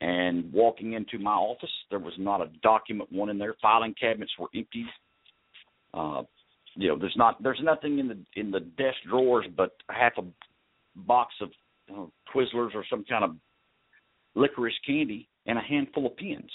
And 0.01 0.53
walking 0.53 0.95
into 0.95 1.19
my 1.19 1.33
office, 1.33 1.71
there 1.91 1.99
was 1.99 2.15
not 2.19 2.41
a 2.41 2.51
document 2.63 3.11
one 3.13 3.29
in 3.29 3.39
there. 3.39 3.55
Filing 3.63 3.95
cabinets 3.99 4.33
were 4.39 4.49
empty. 4.55 4.85
Uh, 5.95 6.23
you 6.75 6.89
know, 6.89 6.99
there's 6.99 7.17
not, 7.17 7.43
there's 7.43 7.61
nothing 7.63 7.99
in 7.99 8.09
the 8.09 8.19
in 8.35 8.51
the 8.51 8.61
desk 8.61 8.97
drawers 9.09 9.47
but 9.57 9.73
half 9.91 10.13
a 10.19 10.23
box 10.97 11.35
of 11.41 11.51
you 11.89 11.95
know, 11.95 12.13
Twizzlers 12.35 12.75
or 12.75 12.85
some 12.89 13.05
kind 13.09 13.25
of 13.25 13.37
licorice 14.35 14.75
candy 14.87 15.29
and 15.47 15.59
a 15.59 15.63
handful 15.63 16.07
of 16.07 16.17
pens. 16.17 16.51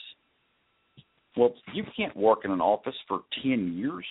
Well, 1.37 1.53
you 1.73 1.83
can't 1.95 2.15
work 2.17 2.39
in 2.45 2.51
an 2.51 2.61
office 2.61 2.95
for 3.07 3.21
ten 3.43 3.77
years 3.77 4.05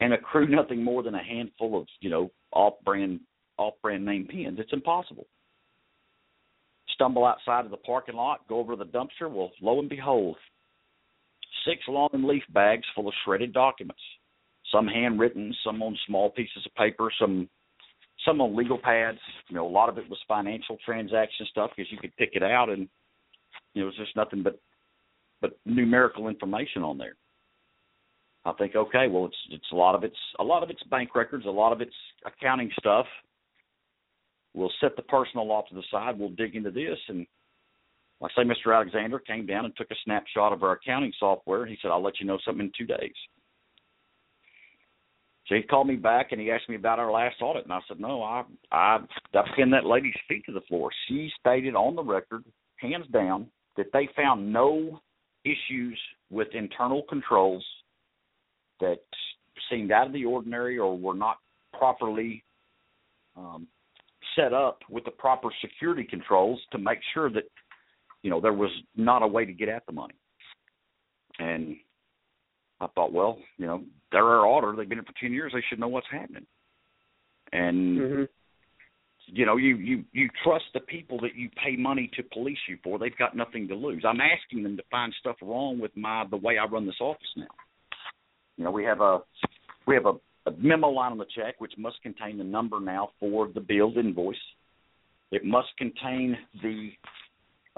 and 0.00 0.12
accrue 0.12 0.46
nothing 0.54 0.82
more 0.82 1.02
than 1.02 1.14
a 1.14 1.22
handful 1.22 1.78
of, 1.78 1.86
you 2.00 2.10
know, 2.10 2.30
off 2.52 2.74
brand 2.84 3.20
off 3.58 3.74
brand 3.82 4.04
name 4.04 4.26
pens. 4.30 4.58
It's 4.58 4.72
impossible. 4.72 5.26
Stumble 6.94 7.24
outside 7.24 7.64
of 7.64 7.70
the 7.70 7.76
parking 7.78 8.14
lot, 8.14 8.46
go 8.48 8.58
over 8.58 8.76
to 8.76 8.84
the 8.84 8.90
dumpster, 8.90 9.30
well, 9.30 9.50
lo 9.60 9.78
and 9.78 9.88
behold, 9.88 10.36
six 11.66 11.80
and 11.88 12.24
leaf 12.24 12.42
bags 12.52 12.84
full 12.94 13.08
of 13.08 13.14
shredded 13.24 13.52
documents. 13.52 14.00
Some 14.72 14.86
handwritten, 14.86 15.54
some 15.64 15.82
on 15.82 15.96
small 16.06 16.30
pieces 16.30 16.64
of 16.64 16.74
paper, 16.74 17.10
some 17.20 17.48
some 18.26 18.40
on 18.40 18.56
legal 18.56 18.78
pads. 18.78 19.18
You 19.48 19.56
know, 19.56 19.66
a 19.66 19.68
lot 19.68 19.88
of 19.88 19.98
it 19.98 20.08
was 20.08 20.18
financial 20.28 20.78
transaction 20.84 21.46
stuff 21.50 21.70
because 21.76 21.90
you 21.90 21.98
could 21.98 22.16
pick 22.16 22.30
it 22.34 22.42
out 22.42 22.68
and 22.68 22.88
you 23.74 23.82
know, 23.82 23.88
it 23.88 23.90
was 23.90 23.96
just 23.96 24.16
nothing 24.16 24.42
but 24.42 24.58
but 25.42 25.58
numerical 25.66 26.28
information 26.28 26.82
on 26.82 26.96
there. 26.96 27.16
I 28.44 28.52
think 28.52 28.74
okay, 28.74 29.08
well 29.08 29.26
it's 29.26 29.36
it's 29.50 29.70
a 29.72 29.76
lot 29.76 29.94
of 29.94 30.04
it's 30.04 30.16
a 30.38 30.44
lot 30.44 30.62
of 30.62 30.70
it's 30.70 30.82
bank 30.84 31.14
records, 31.14 31.44
a 31.44 31.50
lot 31.50 31.72
of 31.72 31.82
it's 31.82 31.92
accounting 32.24 32.70
stuff. 32.80 33.06
We'll 34.54 34.72
set 34.80 34.96
the 34.96 35.02
personal 35.02 35.50
off 35.52 35.68
to 35.68 35.74
the 35.74 35.82
side, 35.90 36.18
we'll 36.18 36.30
dig 36.30 36.56
into 36.56 36.70
this 36.70 36.98
and 37.08 37.26
like 38.20 38.30
I 38.36 38.42
say 38.42 38.48
Mr. 38.48 38.74
Alexander 38.74 39.18
came 39.18 39.46
down 39.46 39.64
and 39.64 39.76
took 39.76 39.90
a 39.90 39.96
snapshot 40.04 40.52
of 40.52 40.62
our 40.62 40.72
accounting 40.72 41.12
software 41.18 41.66
he 41.66 41.76
said, 41.82 41.90
I'll 41.90 42.02
let 42.02 42.20
you 42.20 42.26
know 42.26 42.38
something 42.44 42.66
in 42.66 42.72
two 42.78 42.86
days. 42.86 43.14
So 45.48 45.56
he 45.56 45.62
called 45.62 45.88
me 45.88 45.96
back 45.96 46.28
and 46.30 46.40
he 46.40 46.50
asked 46.50 46.68
me 46.68 46.76
about 46.76 47.00
our 47.00 47.10
last 47.10 47.42
audit 47.42 47.64
and 47.64 47.72
I 47.72 47.80
said, 47.88 48.00
No, 48.00 48.22
I 48.22 48.44
I 48.70 48.98
I 49.34 49.42
pinned 49.56 49.72
that 49.72 49.86
lady's 49.86 50.14
feet 50.28 50.44
to 50.46 50.52
the 50.52 50.60
floor. 50.62 50.90
She 51.08 51.30
stated 51.40 51.74
on 51.74 51.96
the 51.96 52.02
record, 52.02 52.44
hands 52.76 53.06
down, 53.12 53.48
that 53.76 53.86
they 53.92 54.08
found 54.16 54.52
no 54.52 55.00
issues 55.44 55.98
with 56.30 56.48
internal 56.54 57.02
controls 57.08 57.64
that 58.80 59.00
seemed 59.70 59.92
out 59.92 60.06
of 60.06 60.12
the 60.12 60.24
ordinary 60.24 60.78
or 60.78 60.96
were 60.96 61.14
not 61.14 61.36
properly 61.78 62.44
um, 63.36 63.66
set 64.36 64.52
up 64.52 64.78
with 64.88 65.04
the 65.04 65.10
proper 65.10 65.48
security 65.60 66.04
controls 66.04 66.60
to 66.70 66.78
make 66.78 66.98
sure 67.14 67.30
that 67.30 67.44
you 68.22 68.30
know 68.30 68.40
there 68.40 68.52
was 68.52 68.70
not 68.96 69.22
a 69.22 69.26
way 69.26 69.44
to 69.44 69.52
get 69.52 69.68
at 69.68 69.84
the 69.86 69.92
money. 69.92 70.14
And 71.38 71.76
I 72.80 72.86
thought, 72.88 73.12
well, 73.12 73.38
you 73.58 73.66
know, 73.66 73.82
they're 74.10 74.24
our 74.24 74.46
auditor. 74.46 74.74
They've 74.76 74.88
been 74.88 74.98
here 74.98 75.04
for 75.04 75.20
ten 75.20 75.32
years. 75.32 75.52
They 75.54 75.62
should 75.68 75.80
know 75.80 75.88
what's 75.88 76.06
happening. 76.10 76.46
And 77.52 77.98
hmm 77.98 78.22
you 79.26 79.46
know 79.46 79.56
you 79.56 79.76
you 79.76 80.04
you 80.12 80.28
trust 80.42 80.64
the 80.74 80.80
people 80.80 81.18
that 81.20 81.34
you 81.34 81.48
pay 81.62 81.76
money 81.76 82.10
to 82.16 82.22
police 82.22 82.58
you 82.68 82.78
for. 82.82 82.98
They've 82.98 83.16
got 83.16 83.36
nothing 83.36 83.68
to 83.68 83.74
lose. 83.74 84.04
I'm 84.06 84.20
asking 84.20 84.62
them 84.62 84.76
to 84.76 84.82
find 84.90 85.12
stuff 85.20 85.36
wrong 85.42 85.78
with 85.78 85.96
my 85.96 86.24
the 86.30 86.36
way 86.36 86.58
i 86.58 86.64
run 86.64 86.86
this 86.86 87.00
office 87.00 87.22
now. 87.36 87.46
You 88.56 88.64
know 88.64 88.70
we 88.70 88.84
have 88.84 89.00
a 89.00 89.20
we 89.86 89.94
have 89.94 90.06
a, 90.06 90.14
a 90.46 90.52
memo 90.58 90.88
line 90.88 91.12
on 91.12 91.18
the 91.18 91.26
check 91.36 91.60
which 91.60 91.74
must 91.78 92.02
contain 92.02 92.38
the 92.38 92.44
number 92.44 92.80
now 92.80 93.10
for 93.20 93.48
the 93.48 93.60
billed 93.60 93.96
invoice. 93.96 94.36
It 95.30 95.44
must 95.44 95.68
contain 95.78 96.36
the 96.62 96.90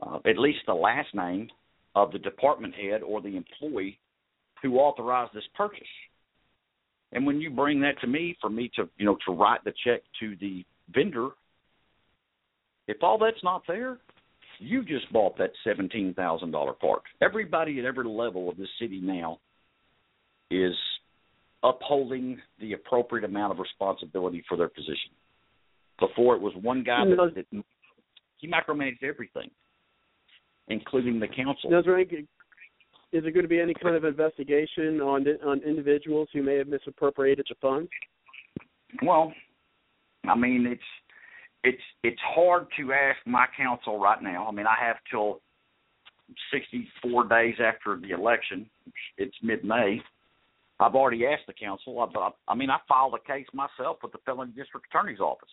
uh, 0.03 0.19
at 0.27 0.39
least 0.39 0.61
the 0.67 0.75
last 0.75 1.15
name 1.15 1.49
of 1.95 2.11
the 2.13 2.19
department 2.19 2.75
head 2.75 3.03
or 3.03 3.21
the 3.21 3.37
employee 3.37 3.99
who 4.63 4.79
authorized 4.79 5.33
this 5.35 5.45
purchase. 5.55 5.83
And 7.13 7.25
when 7.25 7.41
you 7.41 7.51
bring 7.51 7.81
that 7.83 8.01
to 8.01 8.09
me 8.09 8.37
for 8.41 8.51
me 8.51 8.71
to 8.77 8.89
you 8.97 9.07
know 9.07 9.17
to 9.27 9.33
write 9.33 9.63
the 9.65 9.73
check 9.85 10.03
to 10.21 10.37
the 10.41 10.65
vendor, 10.93 11.29
if 12.89 12.99
all 13.03 13.19
that's 13.19 13.43
not 13.43 13.63
there, 13.67 13.99
you 14.59 14.85
just 14.85 15.13
bought 15.13 15.37
that 15.39 15.51
seventeen 15.65 16.15
thousand 16.15 16.51
dollar 16.51 16.73
park. 16.73 17.05
Everybody 17.21 17.79
at 17.79 17.85
every 17.85 18.07
level 18.07 18.49
of 18.49 18.57
this 18.57 18.69
city 18.81 19.01
now 19.01 19.39
is 20.51 20.75
upholding 21.63 22.39
the 22.61 22.75
appropriate 22.75 23.25
amount 23.25 23.53
of 23.53 23.59
responsibility 23.59 24.45
for 24.49 24.57
their 24.57 24.69
position. 24.69 25.11
Before 25.99 26.37
it 26.37 26.43
was 26.43 26.53
one 26.61 26.83
guy 26.83 27.05
that, 27.07 27.35
that 27.35 27.65
he 28.37 28.49
micromanaged 28.49 29.03
everything, 29.03 29.51
including 30.69 31.21
the 31.21 31.29
council. 31.29 31.71
Now, 31.71 31.79
is, 31.79 31.85
there 31.85 31.97
any, 31.97 32.27
is 33.13 33.23
there 33.23 33.31
going 33.31 33.45
to 33.45 33.49
be 33.49 33.61
any 33.61 33.75
kind 33.75 33.97
of 33.97 34.05
investigation 34.05 35.01
on 35.01 35.27
on 35.45 35.63
individuals 35.63 36.29
who 36.33 36.43
may 36.43 36.57
have 36.57 36.69
misappropriated 36.69 37.47
the 37.49 37.55
funds? 37.61 37.89
Well, 39.03 39.33
I 40.29 40.37
mean 40.37 40.67
it's 40.67 40.83
it's 41.63 41.83
it's 42.03 42.21
hard 42.35 42.67
to 42.79 42.93
ask 42.93 43.19
my 43.27 43.47
council 43.57 43.99
right 43.99 44.23
now. 44.23 44.47
I 44.47 44.53
mean 44.53 44.67
I 44.67 44.77
have 44.85 44.97
till 45.11 45.41
64 46.53 47.29
days 47.29 47.57
after 47.61 47.99
the 48.01 48.11
election. 48.11 48.69
It's 49.19 49.37
mid-May. 49.43 50.01
I've 50.81 50.95
already 50.95 51.27
asked 51.27 51.47
the 51.47 51.53
council. 51.53 52.01
I, 52.01 52.31
I 52.49 52.55
mean 52.55 52.71
I 52.71 52.79
filed 52.89 53.15
a 53.15 53.33
case 53.33 53.47
myself 53.53 53.99
with 54.03 54.13
the 54.13 54.19
felony 54.25 54.53
district 54.57 54.87
attorney's 54.91 55.21
office. 55.21 55.51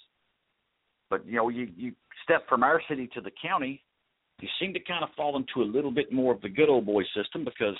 But 1.09 1.25
you 1.27 1.35
know, 1.35 1.49
you 1.49 1.67
you 1.75 1.91
step 2.23 2.47
from 2.47 2.63
our 2.63 2.81
city 2.89 3.09
to 3.13 3.21
the 3.21 3.31
county, 3.41 3.83
you 4.39 4.47
seem 4.59 4.73
to 4.73 4.79
kind 4.79 5.03
of 5.03 5.09
fall 5.15 5.35
into 5.37 5.61
a 5.61 5.69
little 5.69 5.91
bit 5.91 6.11
more 6.11 6.33
of 6.33 6.41
the 6.41 6.49
good 6.49 6.69
old 6.69 6.85
boy 6.85 7.03
system 7.15 7.45
because 7.45 7.77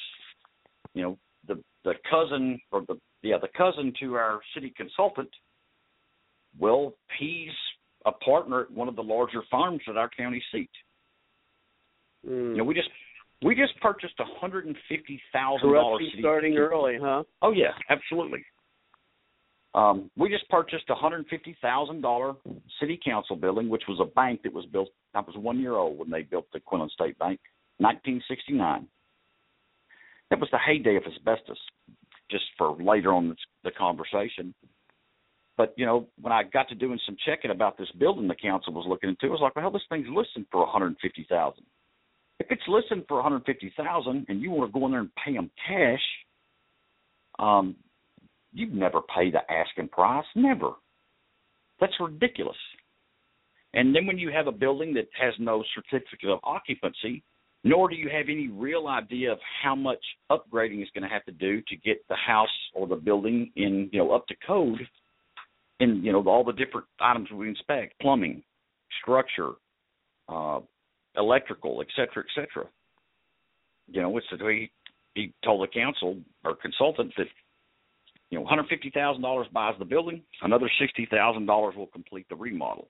you 0.94 1.02
know 1.02 1.18
the 1.48 1.62
the 1.84 1.94
cousin 2.10 2.60
or 2.72 2.82
the 2.88 2.96
yeah 3.24 3.38
the 3.42 3.48
cousin 3.58 3.94
to 4.02 4.16
our 4.16 4.42
city 4.54 4.74
consultant 4.76 5.30
well 6.60 6.94
he's 7.20 7.52
a 8.06 8.12
partner 8.12 8.62
at 8.62 8.72
one 8.72 8.88
of 8.88 8.96
the 8.96 9.04
larger 9.04 9.42
farms 9.50 9.82
at 9.90 9.98
our 9.98 10.10
county 10.10 10.44
seat 10.52 10.70
mm. 12.28 12.52
you 12.52 12.58
know 12.58 12.64
we 12.64 12.74
just 12.74 12.90
we 13.44 13.56
just 13.56 13.80
purchased 13.82 14.20
a 14.20 14.40
hundred 14.40 14.66
and 14.66 14.76
fifty 14.90 15.22
thousand 15.34 15.74
dollars 15.74 16.04
starting 16.20 16.58
early 16.58 16.98
huh 17.02 17.24
oh 17.42 17.52
yeah 17.52 17.72
absolutely 17.90 18.44
um, 19.74 20.12
we 20.18 20.30
just 20.30 20.50
purchased 20.50 20.90
a 20.90 20.96
hundred 20.96 21.26
fifty 21.30 21.56
thousand 21.62 22.02
dollar 22.02 22.34
city 22.80 23.00
council 23.04 23.36
building, 23.36 23.70
which 23.70 23.84
was 23.88 24.00
a 24.02 24.14
bank 24.14 24.42
that 24.44 24.54
was 24.54 24.66
built. 24.66 24.90
I 25.14 25.22
was 25.22 25.36
one 25.38 25.60
year 25.60 25.76
old 25.76 25.98
when 25.98 26.10
they 26.10 26.24
built 26.24 26.48
the 26.52 26.60
Quinlan 26.60 26.90
State 26.90 27.18
Bank, 27.20 27.40
nineteen 27.80 28.22
sixty 28.28 28.54
nine. 28.54 28.88
That 30.30 30.40
was 30.40 30.50
the 30.52 30.58
heyday 30.58 30.98
of 30.98 31.04
asbestos. 31.04 31.60
Just 32.30 32.44
for 32.58 32.76
later 32.82 33.14
on 33.14 33.36
the 33.64 33.72
conversation. 33.72 34.54
But 35.58 35.74
you 35.78 35.86
know, 35.86 36.08
when 36.20 36.34
I 36.34 36.44
got 36.44 36.70
to 36.70 36.76
doing 36.76 37.00
some 37.06 37.18
checking 37.26 37.52
about 37.52 37.78
this 37.78 37.92
building, 38.00 38.28
the 38.28 38.36
council 38.36 38.74
was 38.74 38.86
looking 38.88 39.10
into, 39.10 39.28
I 39.28 39.30
was 39.30 39.42
like, 39.42 39.56
well, 39.56 39.64
hell, 39.64 39.72
this 39.72 39.82
thing's 39.90 40.08
listed 40.10 40.46
for 40.52 40.62
one 40.62 40.70
hundred 40.70 40.96
fifty 41.02 41.26
thousand. 41.30 41.66
If 42.40 42.48
it's 42.50 42.62
listed 42.68 43.06
for 43.08 43.16
one 43.16 43.24
hundred 43.24 43.46
fifty 43.46 43.74
thousand, 43.78 44.26
and 44.30 44.42
you 44.42 44.50
want 44.52 44.72
to 44.74 44.80
go 44.80 44.86
in 44.86 44.92
there 44.92 45.02
and 45.02 45.16
pay 45.24 45.34
them 45.34 45.52
cash, 45.68 46.02
um, 47.38 47.76
you'd 48.54 48.74
never 48.74 49.02
pay 49.02 49.30
the 49.30 49.40
asking 49.52 49.90
price. 49.90 50.26
Never. 50.36 50.72
That's 51.80 51.94
ridiculous. 52.00 52.58
And 53.74 53.96
then 53.96 54.06
when 54.06 54.18
you 54.18 54.32
have 54.32 54.48
a 54.48 54.52
building 54.52 54.94
that 54.96 55.08
has 55.20 55.34
no 55.40 55.64
certificate 55.76 56.30
of 56.30 56.40
occupancy, 56.44 57.24
nor 57.64 57.90
do 57.90 57.96
you 57.96 58.10
have 58.10 58.26
any 58.28 58.48
real 58.48 58.88
idea 58.88 59.32
of 59.32 59.40
how 59.64 59.76
much 59.76 60.04
upgrading 60.32 60.82
is 60.82 60.90
going 60.94 61.04
to 61.04 61.14
have 61.14 61.24
to 61.26 61.32
do 61.32 61.62
to 61.68 61.76
get 61.78 62.06
the 62.10 62.16
house 62.16 62.50
or 62.74 62.88
the 62.88 62.96
building 62.96 63.52
in, 63.56 63.90
you 63.94 64.00
know, 64.00 64.12
up 64.12 64.28
to 64.28 64.36
code 64.46 64.80
in, 65.82 66.04
you 66.04 66.12
know, 66.12 66.24
all 66.28 66.44
the 66.44 66.54
different 66.54 66.88
items 67.00 67.30
we 67.32 67.50
inspect, 67.50 68.00
plumbing, 68.00 68.44
structure, 69.02 69.52
uh, 70.30 70.60
electrical, 71.18 71.82
et 71.82 71.88
cetera, 71.96 72.24
et 72.24 72.34
cetera. 72.36 72.68
You 73.88 74.02
know, 74.02 74.18
it's 74.18 74.28
the 74.38 74.44
way 74.44 74.72
he 75.16 75.34
told 75.44 75.68
the 75.68 75.72
council 75.72 76.18
or 76.46 76.56
consultant 76.56 77.14
that 77.18 77.26
you 78.30 78.40
know, 78.40 78.46
$150,000 78.46 79.52
buys 79.52 79.76
the 79.78 79.86
building, 79.86 80.22
another 80.42 80.72
$60,000 80.82 81.76
will 81.76 81.88
complete 81.88 82.28
the 82.30 82.36
remodel. 82.36 82.88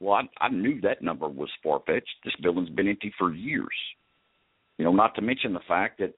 Well, 0.00 0.14
I, 0.14 0.44
I 0.44 0.48
knew 0.48 0.80
that 0.80 1.02
number 1.02 1.28
was 1.28 1.48
far 1.62 1.80
fetched. 1.86 2.10
This 2.24 2.34
building's 2.42 2.70
been 2.70 2.88
empty 2.88 3.12
for 3.16 3.32
years. 3.32 3.68
You 4.78 4.84
know, 4.84 4.92
not 4.92 5.14
to 5.14 5.22
mention 5.22 5.52
the 5.52 5.60
fact 5.68 6.00
that 6.00 6.14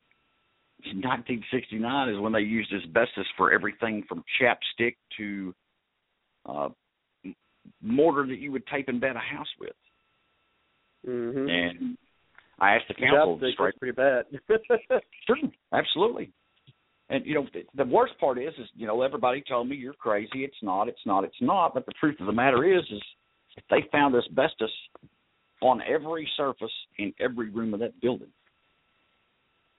1969 0.86 2.08
is 2.10 2.20
when 2.20 2.32
they 2.32 2.40
used 2.40 2.72
asbestos 2.72 3.26
for 3.36 3.52
everything 3.52 4.04
from 4.08 4.22
chapstick 4.40 4.96
to 5.16 5.54
uh, 6.46 6.68
mortar 7.82 8.26
that 8.26 8.38
you 8.38 8.52
would 8.52 8.66
tape 8.66 8.88
and 8.88 9.00
bed 9.00 9.16
a 9.16 9.18
house 9.18 9.48
with. 9.58 9.70
Mm-hmm. 11.06 11.48
And 11.48 11.98
I 12.58 12.74
asked 12.74 12.88
the 12.88 12.94
council. 12.94 13.38
Chapstick 13.40 13.78
pretty 13.78 13.94
bad. 13.94 14.24
sure, 15.26 15.36
absolutely. 15.72 16.30
And 17.10 17.24
you 17.26 17.34
know, 17.34 17.46
the 17.74 17.84
worst 17.84 18.18
part 18.18 18.38
is, 18.38 18.54
is 18.58 18.66
you 18.74 18.86
know, 18.86 19.02
everybody 19.02 19.42
told 19.46 19.68
me 19.68 19.76
you're 19.76 19.92
crazy. 19.92 20.44
It's 20.44 20.56
not. 20.62 20.88
It's 20.88 21.04
not. 21.04 21.24
It's 21.24 21.34
not. 21.40 21.74
But 21.74 21.86
the 21.86 21.92
truth 22.00 22.16
of 22.20 22.26
the 22.26 22.32
matter 22.32 22.64
is, 22.64 22.82
is 22.90 23.02
they 23.70 23.84
found 23.92 24.14
asbestos 24.14 24.70
on 25.60 25.80
every 25.82 26.28
surface 26.36 26.72
in 26.98 27.12
every 27.20 27.50
room 27.50 27.74
of 27.74 27.80
that 27.80 28.00
building. 28.00 28.28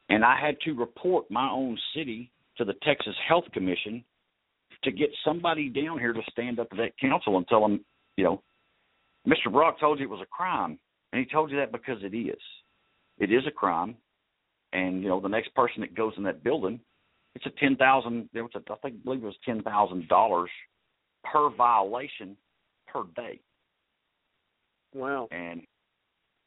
And 0.10 0.24
I 0.24 0.40
had 0.40 0.60
to 0.62 0.74
report 0.74 1.30
my 1.30 1.50
own 1.50 1.78
city 1.96 2.32
to 2.58 2.66
the 2.66 2.74
Texas 2.84 3.16
Health 3.28 3.46
Commission 3.54 4.04
to 4.84 4.92
get 4.92 5.10
somebody 5.24 5.70
down 5.70 6.00
here 6.00 6.14
to 6.14 6.22
stand 6.30 6.60
up 6.60 6.70
to 6.70 6.76
that 6.78 6.98
council 7.00 7.38
and 7.38 7.48
tell 7.48 7.62
them, 7.62 7.84
you 8.18 8.24
know, 8.24 8.44
Mr. 9.28 9.52
Brock 9.52 9.80
told 9.80 10.00
you 10.00 10.06
it 10.06 10.10
was 10.10 10.22
a 10.22 10.28
crime, 10.28 10.78
and 11.12 11.20
he 11.20 11.26
told 11.32 11.50
you 11.50 11.58
that 11.58 11.72
because 11.72 11.98
it 12.04 12.16
is. 12.16 12.40
It 13.18 13.32
is 13.32 13.44
a 13.48 13.52
crime, 13.52 13.96
and 14.74 15.02
you 15.02 15.10
know 15.10 15.20
the 15.20 15.28
next 15.28 15.56
person 15.56 15.82
that 15.82 15.96
goes 15.96 16.14
in 16.18 16.24
that 16.24 16.44
building 16.44 16.80
it's 17.36 17.46
a 17.46 17.52
ten 17.60 17.76
thousand. 17.76 18.30
There 18.34 18.44
was 18.44 18.54
a, 18.56 18.60
I 18.72 18.76
think 18.78 18.96
I 18.96 19.04
believe 19.04 19.24
it 19.24 19.28
was 19.28 19.36
ten 19.46 19.62
thousand 19.62 20.08
dollars 20.08 20.50
per 21.24 21.50
violation 21.50 22.38
per 22.88 23.04
day. 23.16 23.42
Wow. 24.94 25.28
And 25.32 25.62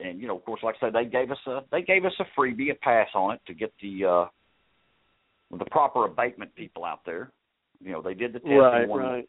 and 0.00 0.20
you 0.20 0.26
know, 0.28 0.36
of 0.36 0.44
course, 0.44 0.60
like 0.62 0.76
I 0.80 0.86
said, 0.86 0.92
they 0.94 1.04
gave 1.04 1.30
us 1.30 1.38
a 1.46 1.60
they 1.70 1.82
gave 1.82 2.04
us 2.04 2.12
a 2.20 2.40
freebie, 2.40 2.70
a 2.70 2.74
pass 2.74 3.08
on 3.14 3.34
it 3.34 3.40
to 3.46 3.54
get 3.54 3.72
the 3.82 4.04
uh 4.04 4.26
the 5.56 5.64
proper 5.66 6.04
abatement 6.04 6.54
people 6.54 6.84
out 6.84 7.00
there. 7.06 7.30
You 7.80 7.92
know, 7.92 8.02
they 8.02 8.14
did 8.14 8.32
the 8.32 8.40
test 8.40 8.52
right, 8.52 8.88
one 8.88 9.02
right. 9.02 9.28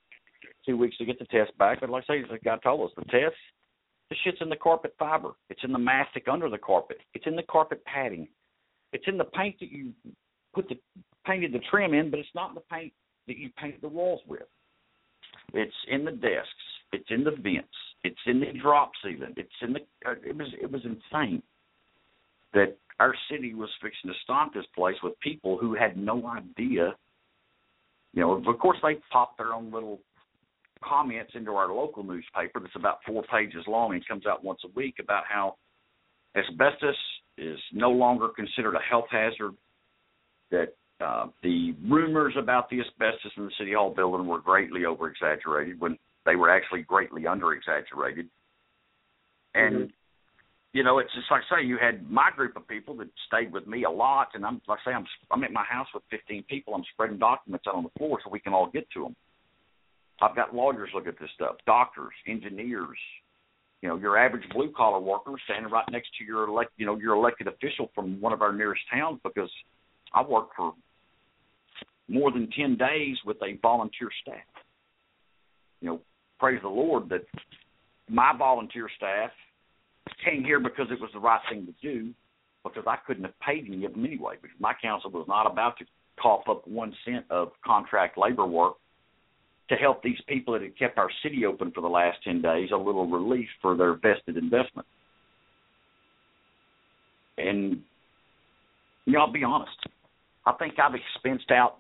two 0.65 0.77
weeks 0.77 0.97
to 0.97 1.05
get 1.05 1.19
the 1.19 1.25
test 1.25 1.57
back. 1.57 1.79
But 1.81 1.89
like 1.89 2.03
I 2.09 2.13
say, 2.13 2.21
the 2.29 2.39
guy 2.39 2.57
told 2.57 2.89
us 2.89 2.95
the 2.97 3.05
test, 3.05 3.35
the 4.09 4.15
shit's 4.23 4.39
in 4.41 4.49
the 4.49 4.55
carpet 4.55 4.95
fiber. 4.97 5.31
It's 5.49 5.63
in 5.63 5.71
the 5.71 5.79
mastic 5.79 6.27
under 6.27 6.49
the 6.49 6.57
carpet. 6.57 6.97
It's 7.13 7.27
in 7.27 7.35
the 7.35 7.43
carpet 7.43 7.83
padding. 7.85 8.27
It's 8.91 9.05
in 9.07 9.17
the 9.17 9.25
paint 9.25 9.57
that 9.59 9.71
you 9.71 9.93
put 10.53 10.67
the 10.67 10.77
painted 11.25 11.53
the 11.53 11.59
trim 11.69 11.93
in, 11.93 12.09
but 12.09 12.19
it's 12.19 12.29
not 12.33 12.55
the 12.55 12.61
paint 12.71 12.93
that 13.27 13.37
you 13.37 13.49
paint 13.57 13.81
the 13.81 13.87
walls 13.87 14.21
with. 14.27 14.47
It's 15.53 15.73
in 15.89 16.05
the 16.05 16.11
desks. 16.11 16.47
It's 16.91 17.09
in 17.09 17.23
the 17.23 17.31
vents. 17.31 17.67
It's 18.03 18.19
in 18.25 18.39
the 18.39 18.47
drop 18.61 18.91
ceiling. 19.03 19.33
It's 19.37 19.49
in 19.61 19.73
the. 19.73 19.79
Uh, 20.05 20.15
it 20.25 20.35
was 20.35 20.47
it 20.61 20.71
was 20.71 20.81
insane 20.83 21.43
that 22.53 22.77
our 22.99 23.13
city 23.29 23.53
was 23.53 23.69
fixing 23.81 24.11
to 24.11 24.17
stock 24.23 24.53
this 24.53 24.65
place 24.75 24.95
with 25.03 25.19
people 25.19 25.57
who 25.57 25.75
had 25.75 25.97
no 25.97 26.25
idea. 26.27 26.95
You 28.13 28.21
know, 28.21 28.43
of 28.45 28.59
course, 28.59 28.77
they 28.81 28.95
pop 29.11 29.37
their 29.37 29.53
own 29.53 29.71
little 29.71 29.99
comments 30.83 31.33
into 31.35 31.51
our 31.51 31.71
local 31.71 32.03
newspaper 32.03 32.59
that's 32.59 32.75
about 32.75 32.99
four 33.05 33.23
pages 33.23 33.63
long 33.67 33.93
and 33.93 34.07
comes 34.07 34.25
out 34.25 34.43
once 34.43 34.61
a 34.65 34.69
week 34.75 34.95
about 34.99 35.23
how 35.29 35.55
asbestos 36.35 36.95
is 37.37 37.59
no 37.73 37.91
longer 37.91 38.29
considered 38.29 38.75
a 38.75 38.79
health 38.89 39.07
hazard, 39.11 39.53
that 40.51 40.73
uh, 41.01 41.27
the 41.43 41.73
rumors 41.87 42.33
about 42.37 42.69
the 42.69 42.81
asbestos 42.81 43.31
in 43.37 43.45
the 43.45 43.51
City 43.57 43.73
Hall 43.73 43.93
building 43.93 44.27
were 44.27 44.41
greatly 44.41 44.85
over 44.85 45.09
exaggerated 45.09 45.79
when 45.79 45.97
they 46.25 46.35
were 46.35 46.49
actually 46.49 46.81
greatly 46.81 47.25
under 47.25 47.53
exaggerated. 47.53 48.27
And 49.55 49.75
mm-hmm. 49.75 49.91
you 50.73 50.83
know, 50.83 50.99
it's 50.99 51.13
just 51.15 51.31
like 51.31 51.43
I 51.49 51.61
say, 51.61 51.65
you 51.65 51.77
had 51.81 52.09
my 52.09 52.29
group 52.35 52.55
of 52.55 52.67
people 52.67 52.95
that 52.97 53.07
stayed 53.27 53.51
with 53.51 53.65
me 53.65 53.85
a 53.85 53.89
lot, 53.89 54.29
and 54.33 54.45
I'm 54.45 54.61
like 54.67 54.79
I 54.85 54.91
say, 54.91 54.95
I'm 54.95 55.05
I'm 55.31 55.43
at 55.43 55.51
my 55.53 55.63
house 55.63 55.87
with 55.93 56.03
15 56.11 56.43
people. 56.49 56.75
I'm 56.75 56.83
spreading 56.93 57.17
documents 57.17 57.65
out 57.67 57.75
on 57.75 57.83
the 57.83 57.97
floor 57.97 58.19
so 58.23 58.29
we 58.29 58.39
can 58.39 58.53
all 58.53 58.69
get 58.69 58.89
to 58.91 59.03
them. 59.03 59.15
I've 60.21 60.35
got 60.35 60.53
lawyers 60.53 60.89
look 60.93 61.07
at 61.07 61.17
this 61.19 61.29
stuff, 61.35 61.55
doctors, 61.65 62.11
engineers, 62.27 62.97
you 63.81 63.87
know, 63.87 63.95
your 63.95 64.17
average 64.17 64.43
blue 64.53 64.71
collar 64.75 64.99
worker 64.99 65.31
standing 65.45 65.71
right 65.71 65.85
next 65.91 66.09
to 66.19 66.25
your 66.25 66.47
elect, 66.49 66.71
you 66.75 66.85
know, 66.85 66.97
your 66.97 67.15
elected 67.15 67.47
official 67.47 67.89
from 67.95 68.19
one 68.19 68.33
of 68.33 68.41
our 68.41 68.51
nearest 68.51 68.81
towns 68.91 69.19
because 69.23 69.49
I 70.13 70.21
worked 70.21 70.55
for 70.57 70.73
more 72.09 72.31
than 72.31 72.49
10 72.51 72.75
days 72.75 73.17
with 73.25 73.37
a 73.37 73.57
volunteer 73.61 74.09
staff. 74.21 74.35
You 75.81 75.89
know, 75.89 76.01
praise 76.39 76.59
the 76.61 76.69
Lord 76.69 77.09
that 77.09 77.25
my 78.09 78.33
volunteer 78.37 78.89
staff 78.97 79.31
came 80.25 80.43
here 80.43 80.59
because 80.59 80.87
it 80.91 80.99
was 80.99 81.09
the 81.13 81.19
right 81.19 81.41
thing 81.49 81.65
to 81.67 81.73
do 81.81 82.11
because 82.63 82.83
I 82.87 82.97
couldn't 83.07 83.23
have 83.23 83.39
paid 83.39 83.65
any 83.67 83.85
of 83.85 83.93
them 83.93 84.05
anyway 84.05 84.35
because 84.41 84.57
my 84.59 84.73
council 84.81 85.11
was 85.11 85.25
not 85.27 85.49
about 85.49 85.77
to 85.77 85.85
cough 86.21 86.43
up 86.49 86.67
one 86.67 86.93
cent 87.05 87.25
of 87.29 87.51
contract 87.65 88.17
labor 88.17 88.45
work 88.45 88.73
to 89.69 89.75
help 89.75 90.01
these 90.03 90.19
people 90.27 90.53
that 90.53 90.63
had 90.63 90.77
kept 90.77 90.97
our 90.97 91.09
city 91.23 91.45
open 91.45 91.71
for 91.71 91.81
the 91.81 91.87
last 91.87 92.17
10 92.23 92.41
days 92.41 92.69
a 92.73 92.77
little 92.77 93.07
relief 93.07 93.47
for 93.61 93.77
their 93.77 93.93
vested 93.93 94.35
investment. 94.35 94.87
and 97.39 97.81
you 99.05 99.13
know, 99.13 99.21
I'll 99.21 99.31
be 99.31 99.43
honest. 99.43 99.71
I 100.45 100.53
think 100.53 100.75
I've 100.79 100.93
expensed 100.93 101.51
out 101.51 101.77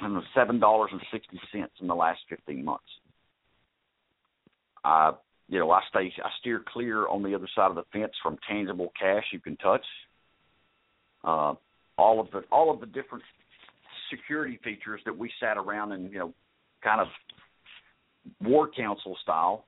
Don't 0.00 0.22
seven 0.34 0.60
dollars 0.60 0.90
and 0.92 1.00
sixty 1.12 1.40
cents 1.52 1.72
in 1.80 1.86
the 1.86 1.94
last 1.94 2.20
fifteen 2.28 2.64
months. 2.64 2.84
I 4.84 5.12
you 5.48 5.58
know, 5.58 5.70
I 5.70 5.80
stay 5.88 6.12
I 6.22 6.28
steer 6.40 6.62
clear 6.72 7.08
on 7.08 7.22
the 7.22 7.34
other 7.34 7.48
side 7.54 7.70
of 7.70 7.76
the 7.76 7.84
fence 7.92 8.12
from 8.22 8.38
tangible 8.48 8.92
cash 8.98 9.24
you 9.32 9.40
can 9.40 9.56
touch. 9.56 9.84
Uh 11.24 11.54
all 11.98 12.20
of 12.20 12.30
the 12.30 12.42
all 12.52 12.72
of 12.72 12.80
the 12.80 12.86
different 12.86 13.24
security 14.10 14.58
features 14.62 15.00
that 15.04 15.16
we 15.16 15.30
sat 15.40 15.56
around 15.56 15.92
and, 15.92 16.12
you 16.12 16.18
know, 16.18 16.34
kind 16.82 17.00
of 17.00 17.08
war 18.40 18.68
council 18.68 19.16
style. 19.22 19.64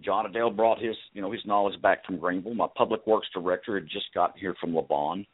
John 0.00 0.26
Adele 0.26 0.50
brought 0.50 0.80
his, 0.80 0.94
you 1.12 1.22
know, 1.22 1.32
his 1.32 1.44
knowledge 1.44 1.80
back 1.82 2.04
from 2.06 2.18
Greenville. 2.18 2.54
My 2.54 2.68
public 2.76 3.06
works 3.06 3.26
director 3.34 3.74
had 3.74 3.88
just 3.88 4.06
gotten 4.14 4.38
here 4.38 4.54
from 4.60 4.72
Lavon. 4.72 5.26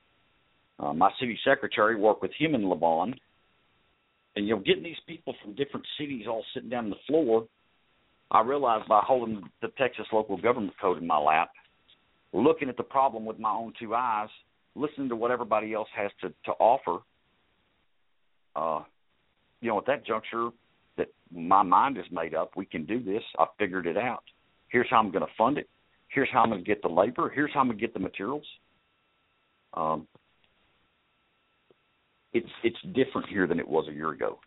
Uh, 0.79 0.93
my 0.93 1.11
city 1.20 1.39
secretary 1.45 1.97
worked 1.97 2.22
with 2.22 2.33
him 2.39 2.55
in 2.55 2.62
Lavon. 2.62 3.14
And 4.37 4.49
you 4.49 4.57
know, 4.57 4.62
getting 4.62 4.83
these 4.83 4.97
people 5.07 5.35
from 5.43 5.55
different 5.55 5.87
cities 5.99 6.27
all 6.29 6.45
sitting 6.55 6.68
down 6.68 6.85
on 6.85 6.91
the 6.91 6.97
floor, 7.07 7.47
I 8.31 8.41
realized 8.41 8.89
by 8.89 9.01
holding 9.07 9.43
the 9.62 9.68
Texas 9.79 10.07
local 10.12 10.37
government 10.37 10.75
code 10.81 10.99
in 10.99 11.07
my 11.07 11.18
lap, 11.18 11.51
looking 12.33 12.68
at 12.68 12.77
the 12.77 12.83
problem 12.83 13.25
with 13.25 13.39
my 13.39 13.51
own 13.51 13.72
two 13.79 13.95
eyes, 13.95 14.29
listening 14.75 15.09
to 15.11 15.16
what 15.16 15.31
everybody 15.31 15.72
else 15.72 15.89
has 15.97 16.11
to 16.22 16.31
to 16.47 16.53
offer. 16.59 16.99
Uh, 18.57 18.83
you 19.61 19.68
know, 19.68 19.79
at 19.79 19.87
that 19.87 20.07
juncture, 20.07 20.51
that 20.97 21.09
my 21.33 21.62
mind 21.62 21.97
is 21.97 22.05
made 22.11 22.35
up. 22.35 22.53
We 22.57 22.66
can 22.66 22.85
do 22.85 23.03
this. 23.03 23.22
I 23.39 23.47
figured 23.59 23.87
it 23.87 23.97
out. 23.97 24.25
Here's 24.68 24.87
how 24.91 24.99
I'm 24.99 25.11
going 25.11 25.25
to 25.25 25.33
fund 25.39 25.59
it. 25.59 25.68
Here's 26.09 26.29
how 26.33 26.43
I'm 26.43 26.51
going 26.51 26.62
to 26.62 26.66
get 26.66 26.83
the 26.83 26.89
labor. 26.89 27.31
Here's 27.31 27.53
how 27.53 27.61
I'm 27.61 27.66
going 27.66 27.79
to 27.79 27.81
get 27.81 27.95
the 27.95 28.01
materials. 28.01 28.45
Um, 29.75 30.07
it's 32.35 32.51
it's 32.64 32.76
different 32.95 33.28
here 33.28 33.47
than 33.47 33.61
it 33.61 33.68
was 33.68 33.87
a 33.89 33.93
year 33.93 34.11
ago. 34.11 34.39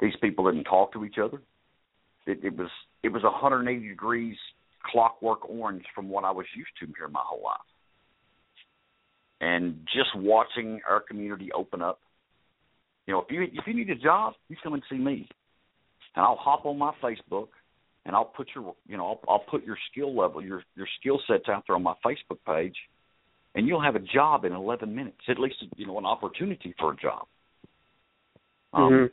These 0.00 0.14
people 0.20 0.44
didn't 0.50 0.64
talk 0.64 0.92
to 0.92 1.04
each 1.04 1.16
other. 1.22 1.42
It, 2.26 2.44
it 2.44 2.56
was 2.56 2.68
it 3.02 3.08
was 3.08 3.22
180 3.22 3.88
degrees 3.88 4.36
clockwork 4.92 5.48
orange 5.48 5.84
from 5.94 6.08
what 6.08 6.24
I 6.24 6.30
was 6.30 6.46
used 6.54 6.70
to 6.80 6.86
here 6.96 7.08
my 7.08 7.22
whole 7.24 7.42
life. 7.42 7.58
And 9.40 9.86
just 9.86 10.14
watching 10.16 10.80
our 10.88 11.00
community 11.00 11.50
open 11.52 11.82
up. 11.82 12.00
You 13.06 13.14
know, 13.14 13.20
if 13.20 13.30
you 13.30 13.42
if 13.42 13.66
you 13.66 13.74
need 13.74 13.90
a 13.90 13.96
job, 13.96 14.34
you 14.48 14.56
come 14.62 14.74
and 14.74 14.82
see 14.90 14.98
me, 14.98 15.28
and 16.14 16.24
I'll 16.24 16.36
hop 16.36 16.66
on 16.66 16.78
my 16.78 16.92
Facebook, 17.02 17.48
and 18.04 18.14
I'll 18.14 18.26
put 18.26 18.48
your 18.54 18.74
you 18.86 18.98
know 18.98 19.06
I'll, 19.06 19.20
I'll 19.28 19.44
put 19.50 19.64
your 19.64 19.78
skill 19.90 20.14
level, 20.14 20.42
your 20.42 20.62
your 20.76 20.88
skill 21.00 21.18
sets 21.26 21.48
out 21.48 21.64
there 21.66 21.76
on 21.76 21.82
my 21.82 21.94
Facebook 22.04 22.38
page, 22.46 22.76
and 23.54 23.66
you'll 23.66 23.82
have 23.82 23.96
a 23.96 24.00
job 24.00 24.44
in 24.44 24.52
11 24.52 24.94
minutes, 24.94 25.18
at 25.28 25.38
least 25.38 25.56
you 25.76 25.86
know 25.86 25.98
an 25.98 26.06
opportunity 26.06 26.74
for 26.78 26.92
a 26.92 26.96
job. 26.96 27.26
Um, 28.72 28.90
mm-hmm. 28.90 29.06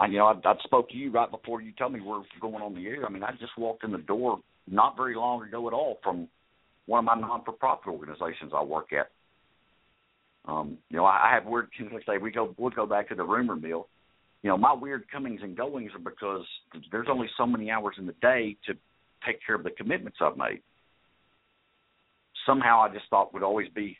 I, 0.00 0.06
you 0.06 0.18
know, 0.18 0.26
I, 0.26 0.32
I 0.44 0.54
spoke 0.64 0.90
to 0.90 0.96
you 0.96 1.10
right 1.10 1.30
before 1.30 1.62
you 1.62 1.72
told 1.78 1.92
me 1.92 2.00
we're 2.00 2.22
going 2.40 2.62
on 2.62 2.74
the 2.74 2.86
air. 2.86 3.06
I 3.06 3.10
mean, 3.10 3.22
I 3.22 3.30
just 3.32 3.56
walked 3.56 3.84
in 3.84 3.92
the 3.92 3.98
door 3.98 4.40
not 4.68 4.96
very 4.96 5.14
long 5.14 5.46
ago 5.46 5.66
at 5.68 5.74
all 5.74 5.98
from 6.02 6.28
one 6.86 6.98
of 6.98 7.04
my 7.04 7.14
non-for-profit 7.14 7.86
organizations 7.86 8.52
I 8.54 8.62
work 8.62 8.92
at. 8.92 9.10
Um, 10.44 10.78
you 10.90 10.96
know, 10.96 11.04
I, 11.04 11.30
I 11.30 11.34
have 11.34 11.46
weird. 11.46 11.68
Let's 11.92 12.04
say 12.04 12.18
we 12.18 12.32
go, 12.32 12.54
we'll 12.58 12.70
go 12.70 12.86
back 12.86 13.08
to 13.10 13.14
the 13.14 13.22
rumor 13.22 13.54
mill. 13.54 13.86
You 14.42 14.50
know, 14.50 14.58
my 14.58 14.72
weird 14.72 15.08
comings 15.10 15.40
and 15.42 15.56
goings 15.56 15.92
are 15.94 16.00
because 16.00 16.44
there's 16.90 17.06
only 17.08 17.28
so 17.38 17.46
many 17.46 17.70
hours 17.70 17.94
in 17.98 18.06
the 18.06 18.14
day 18.20 18.56
to 18.66 18.74
take 19.24 19.38
care 19.46 19.54
of 19.54 19.62
the 19.62 19.70
commitments 19.70 20.18
I've 20.20 20.36
made. 20.36 20.62
Somehow, 22.46 22.82
I 22.82 22.92
just 22.92 23.04
thought 23.10 23.32
would 23.34 23.42
always 23.42 23.68
be 23.74 23.96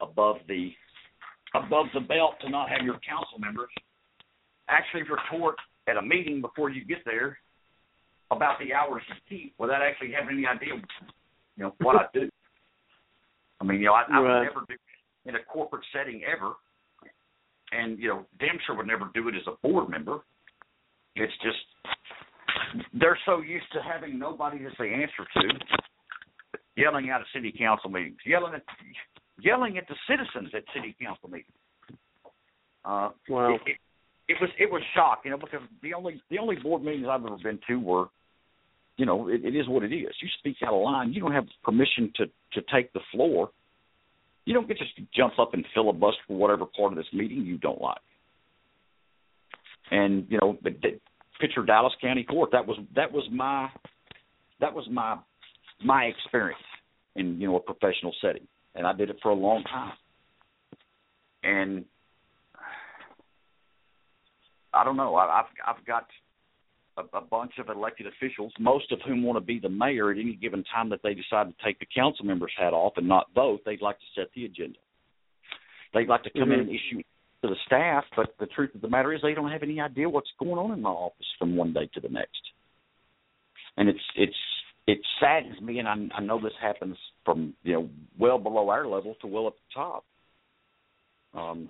above 0.00 0.36
the 0.48 0.70
above 1.54 1.86
the 1.94 2.00
belt 2.00 2.34
to 2.42 2.50
not 2.50 2.68
have 2.68 2.84
your 2.84 2.98
council 3.08 3.38
members 3.38 3.70
actually 4.68 5.02
retort 5.02 5.56
at 5.88 5.96
a 5.96 6.02
meeting 6.02 6.40
before 6.40 6.70
you 6.70 6.84
get 6.84 6.98
there 7.04 7.38
about 8.30 8.58
the 8.58 8.74
hours 8.74 9.02
you 9.08 9.14
keep 9.28 9.54
without 9.58 9.82
actually 9.82 10.12
having 10.12 10.36
any 10.36 10.46
idea, 10.46 10.74
you 11.56 11.62
know, 11.62 11.72
what 11.80 11.96
I 11.96 12.06
do. 12.12 12.28
I 13.60 13.64
mean, 13.64 13.80
you 13.80 13.86
know, 13.86 13.94
I, 13.94 14.04
I 14.12 14.20
would 14.20 14.42
never 14.42 14.64
do 14.68 14.74
it 14.74 15.28
in 15.28 15.36
a 15.36 15.44
corporate 15.44 15.84
setting 15.92 16.22
ever, 16.24 16.54
and 17.72 17.98
you 17.98 18.08
know, 18.08 18.26
damn 18.38 18.58
sure 18.66 18.76
would 18.76 18.86
never 18.86 19.10
do 19.14 19.28
it 19.28 19.34
as 19.34 19.46
a 19.46 19.66
board 19.66 19.88
member. 19.88 20.18
It's 21.14 21.32
just 21.42 21.56
they're 23.00 23.18
so 23.24 23.40
used 23.40 23.66
to 23.72 23.80
having 23.80 24.18
nobody 24.18 24.58
to 24.58 24.70
say 24.78 24.92
answer 24.92 25.24
to, 25.34 25.48
yelling 26.76 27.10
out 27.10 27.20
at 27.20 27.26
city 27.34 27.52
council 27.56 27.90
meetings, 27.90 28.18
yelling 28.24 28.54
at 28.54 28.62
yelling 29.40 29.78
at 29.78 29.88
the 29.88 29.94
citizens 30.08 30.52
at 30.54 30.62
city 30.74 30.94
council 31.00 31.28
meetings. 31.28 31.52
Uh, 32.84 33.10
Wow. 33.28 33.54
it, 33.54 33.60
it, 33.66 33.76
it 34.28 34.36
was 34.40 34.50
it 34.58 34.70
was 34.70 34.82
shock, 34.94 35.22
you 35.24 35.30
know, 35.30 35.38
because 35.38 35.60
the 35.82 35.94
only 35.94 36.20
the 36.30 36.38
only 36.38 36.56
board 36.56 36.82
meetings 36.82 37.06
I've 37.10 37.24
ever 37.24 37.36
been 37.42 37.58
to 37.68 37.80
were, 37.80 38.06
you 38.96 39.06
know, 39.06 39.28
it, 39.28 39.44
it 39.44 39.56
is 39.56 39.68
what 39.68 39.82
it 39.82 39.92
is. 39.92 40.14
You 40.20 40.28
speak 40.38 40.56
out 40.64 40.74
of 40.74 40.82
line, 40.82 41.12
you 41.12 41.20
don't 41.20 41.32
have 41.32 41.46
permission 41.64 42.12
to 42.16 42.26
to 42.26 42.62
take 42.72 42.92
the 42.92 43.00
floor. 43.12 43.50
You 44.44 44.54
don't 44.54 44.68
get 44.68 44.78
to 44.78 44.84
jump 45.14 45.38
up 45.40 45.54
and 45.54 45.64
filibuster 45.74 46.22
for 46.28 46.36
whatever 46.36 46.66
part 46.66 46.92
of 46.92 46.96
this 46.96 47.06
meeting 47.12 47.44
you 47.44 47.58
don't 47.58 47.80
like. 47.80 47.98
And 49.90 50.26
you 50.28 50.38
know, 50.40 50.56
the, 50.62 50.70
the 50.70 51.00
picture 51.40 51.64
Dallas 51.64 51.92
County 52.00 52.24
Court. 52.24 52.50
That 52.52 52.66
was 52.66 52.78
that 52.94 53.12
was 53.12 53.24
my 53.32 53.68
that 54.60 54.72
was 54.74 54.86
my 54.90 55.18
my 55.84 56.04
experience 56.04 56.62
in 57.14 57.40
you 57.40 57.48
know 57.48 57.56
a 57.56 57.60
professional 57.60 58.14
setting, 58.20 58.46
and 58.74 58.86
I 58.86 58.92
did 58.92 59.10
it 59.10 59.16
for 59.22 59.30
a 59.30 59.34
long 59.34 59.64
time. 59.64 59.92
And 61.42 61.84
I 64.72 64.84
don't 64.84 64.96
know. 64.96 65.14
I, 65.14 65.40
I've 65.40 65.76
I've 65.76 65.86
got 65.86 66.06
a, 66.96 67.16
a 67.16 67.20
bunch 67.20 67.52
of 67.58 67.68
elected 67.68 68.06
officials, 68.06 68.52
most 68.58 68.92
of 68.92 69.00
whom 69.06 69.22
want 69.22 69.36
to 69.36 69.44
be 69.44 69.58
the 69.58 69.68
mayor 69.68 70.10
at 70.10 70.18
any 70.18 70.34
given 70.34 70.64
time 70.74 70.90
that 70.90 71.00
they 71.02 71.14
decide 71.14 71.48
to 71.48 71.64
take 71.64 71.78
the 71.78 71.86
council 71.94 72.24
member's 72.24 72.52
hat 72.58 72.72
off 72.72 72.94
and 72.96 73.08
not 73.08 73.26
vote. 73.34 73.60
They'd 73.64 73.82
like 73.82 73.98
to 73.98 74.20
set 74.20 74.28
the 74.34 74.44
agenda. 74.44 74.78
They'd 75.94 76.08
like 76.08 76.24
to 76.24 76.30
come 76.30 76.52
in 76.52 76.60
and 76.60 76.68
mm-hmm. 76.68 76.96
issue 76.96 77.02
to 77.42 77.48
the 77.48 77.56
staff, 77.66 78.04
but 78.16 78.34
the 78.38 78.46
truth 78.46 78.74
of 78.74 78.80
the 78.80 78.88
matter 78.88 79.12
is 79.12 79.20
they 79.22 79.34
don't 79.34 79.50
have 79.50 79.62
any 79.62 79.80
idea 79.80 80.08
what's 80.08 80.30
going 80.38 80.58
on 80.58 80.72
in 80.72 80.82
my 80.82 80.90
office 80.90 81.26
from 81.38 81.56
one 81.56 81.72
day 81.72 81.88
to 81.94 82.00
the 82.00 82.08
next. 82.08 82.40
And 83.76 83.88
it's 83.88 84.00
it's 84.16 84.34
it 84.86 84.98
saddens 85.20 85.60
me, 85.60 85.78
and 85.78 85.88
I, 85.88 85.94
I 86.16 86.20
know 86.20 86.40
this 86.40 86.52
happens 86.60 86.96
from 87.24 87.54
you 87.62 87.74
know 87.74 87.88
well 88.18 88.38
below 88.38 88.68
our 88.68 88.86
level 88.86 89.16
to 89.20 89.26
well 89.26 89.46
up 89.46 89.56
the 89.56 89.74
top. 89.74 90.04
Um, 91.34 91.68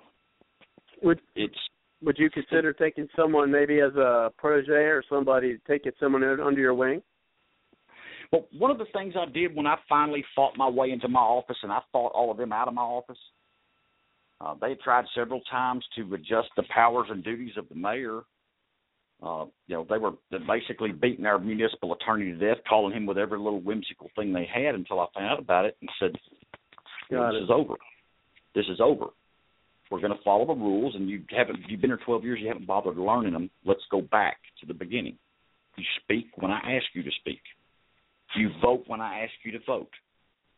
Would 1.02 1.20
it's 1.34 1.56
Would 2.02 2.18
you 2.18 2.30
consider 2.30 2.72
taking 2.72 3.08
someone 3.16 3.50
maybe 3.50 3.80
as 3.80 3.94
a 3.94 4.32
protege 4.36 4.72
or 4.72 5.02
somebody 5.08 5.58
taking 5.66 5.92
someone 5.98 6.22
under 6.22 6.60
your 6.60 6.74
wing? 6.74 7.02
Well, 8.32 8.46
one 8.58 8.70
of 8.70 8.78
the 8.78 8.86
things 8.92 9.14
I 9.16 9.30
did 9.30 9.54
when 9.54 9.66
I 9.66 9.76
finally 9.88 10.24
fought 10.34 10.56
my 10.56 10.68
way 10.68 10.90
into 10.90 11.08
my 11.08 11.20
office, 11.20 11.58
and 11.62 11.72
I 11.72 11.80
fought 11.92 12.12
all 12.12 12.30
of 12.30 12.36
them 12.36 12.52
out 12.52 12.68
of 12.68 12.74
my 12.74 12.82
office, 12.82 13.18
uh, 14.40 14.54
they 14.60 14.74
tried 14.82 15.04
several 15.14 15.40
times 15.50 15.84
to 15.96 16.14
adjust 16.14 16.48
the 16.56 16.64
powers 16.74 17.06
and 17.08 17.24
duties 17.24 17.56
of 17.56 17.68
the 17.68 17.74
mayor. 17.76 18.22
Uh, 19.22 19.46
you 19.66 19.74
know, 19.74 19.86
they 19.88 19.98
were 19.98 20.12
basically 20.46 20.92
beating 20.92 21.24
our 21.26 21.38
municipal 21.38 21.94
attorney 21.94 22.32
to 22.32 22.36
death, 22.36 22.62
calling 22.68 22.94
him 22.94 23.06
with 23.06 23.16
every 23.16 23.38
little 23.38 23.60
whimsical 23.60 24.10
thing 24.14 24.32
they 24.32 24.46
had 24.52 24.74
until 24.74 25.00
I 25.00 25.06
found 25.14 25.26
out 25.26 25.38
about 25.38 25.64
it 25.64 25.76
and 25.80 25.90
said, 25.98 26.12
you 27.10 27.16
know, 27.16 27.32
"This 27.32 27.44
is 27.44 27.50
over. 27.50 27.74
This 28.54 28.66
is 28.68 28.80
over. 28.80 29.06
We're 29.90 30.00
going 30.00 30.16
to 30.16 30.22
follow 30.24 30.46
the 30.46 30.54
rules, 30.54 30.94
and 30.94 31.08
you 31.08 31.22
haven't. 31.30 31.60
You've 31.68 31.80
been 31.80 31.90
here 31.90 32.00
12 32.04 32.24
years. 32.24 32.40
You 32.40 32.48
haven't 32.48 32.66
bothered 32.66 32.96
learning 32.96 33.32
them. 33.32 33.50
Let's 33.64 33.84
go 33.90 34.00
back 34.00 34.38
to 34.60 34.66
the 34.66 34.74
beginning. 34.74 35.16
You 35.76 35.84
speak 36.02 36.26
when 36.36 36.50
I 36.50 36.58
ask 36.76 36.86
you 36.94 37.02
to 37.02 37.10
speak. 37.20 37.40
You 38.34 38.50
vote 38.60 38.84
when 38.86 39.00
I 39.00 39.20
ask 39.20 39.32
you 39.44 39.52
to 39.52 39.60
vote. 39.66 39.90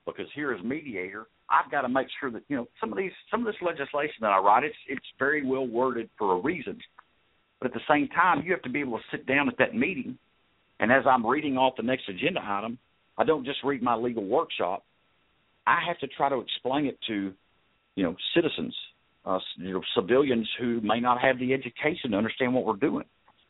Because 0.06 0.26
here 0.34 0.52
as 0.52 0.64
mediator, 0.64 1.26
I've 1.50 1.70
got 1.70 1.82
to 1.82 1.88
make 1.88 2.06
sure 2.18 2.30
that 2.30 2.42
you 2.48 2.56
know 2.56 2.68
some 2.80 2.92
of 2.92 2.98
these 2.98 3.12
some 3.30 3.40
of 3.40 3.46
this 3.46 3.61
legislation 3.61 4.16
that 4.22 4.28
I 4.30 4.38
write, 4.38 4.64
it's 4.64 4.76
it's 4.88 5.06
very 5.18 5.44
well 5.44 5.66
worded 5.66 6.09
for 6.18 6.34
a 6.34 6.40
reason. 6.40 6.78
But 7.61 7.68
at 7.68 7.74
the 7.74 7.80
same 7.88 8.09
time, 8.09 8.42
you 8.44 8.52
have 8.52 8.62
to 8.62 8.70
be 8.70 8.80
able 8.80 8.98
to 8.98 9.04
sit 9.11 9.26
down 9.26 9.48
at 9.48 9.59
that 9.59 9.74
meeting, 9.74 10.18
and 10.78 10.92
as 10.92 11.04
I'm 11.06 11.26
reading 11.26 11.56
off 11.56 11.74
the 11.76 11.82
next 11.82 12.09
agenda 12.09 12.40
item, 12.42 12.78
I 13.16 13.24
don't 13.24 13.44
just 13.44 13.59
read 13.64 13.82
my 13.82 13.96
legal 13.96 14.24
workshop. 14.24 14.84
I 15.66 15.80
have 15.86 15.98
to 15.98 16.06
try 16.06 16.28
to 16.28 16.38
explain 16.38 16.86
it 16.86 16.98
to, 17.09 17.32
you 17.96 18.04
know, 18.04 18.14
citizens, 18.34 18.74
uh, 19.26 19.40
you 19.56 19.72
know, 19.72 19.82
civilians 19.94 20.48
who 20.61 20.80
may 20.82 21.00
not 21.00 21.20
have 21.20 21.38
the 21.38 21.52
education 21.52 22.12
to 22.12 22.16
understand 22.16 22.54
what 22.54 22.64
we're 22.64 22.76
doing. 22.76 23.04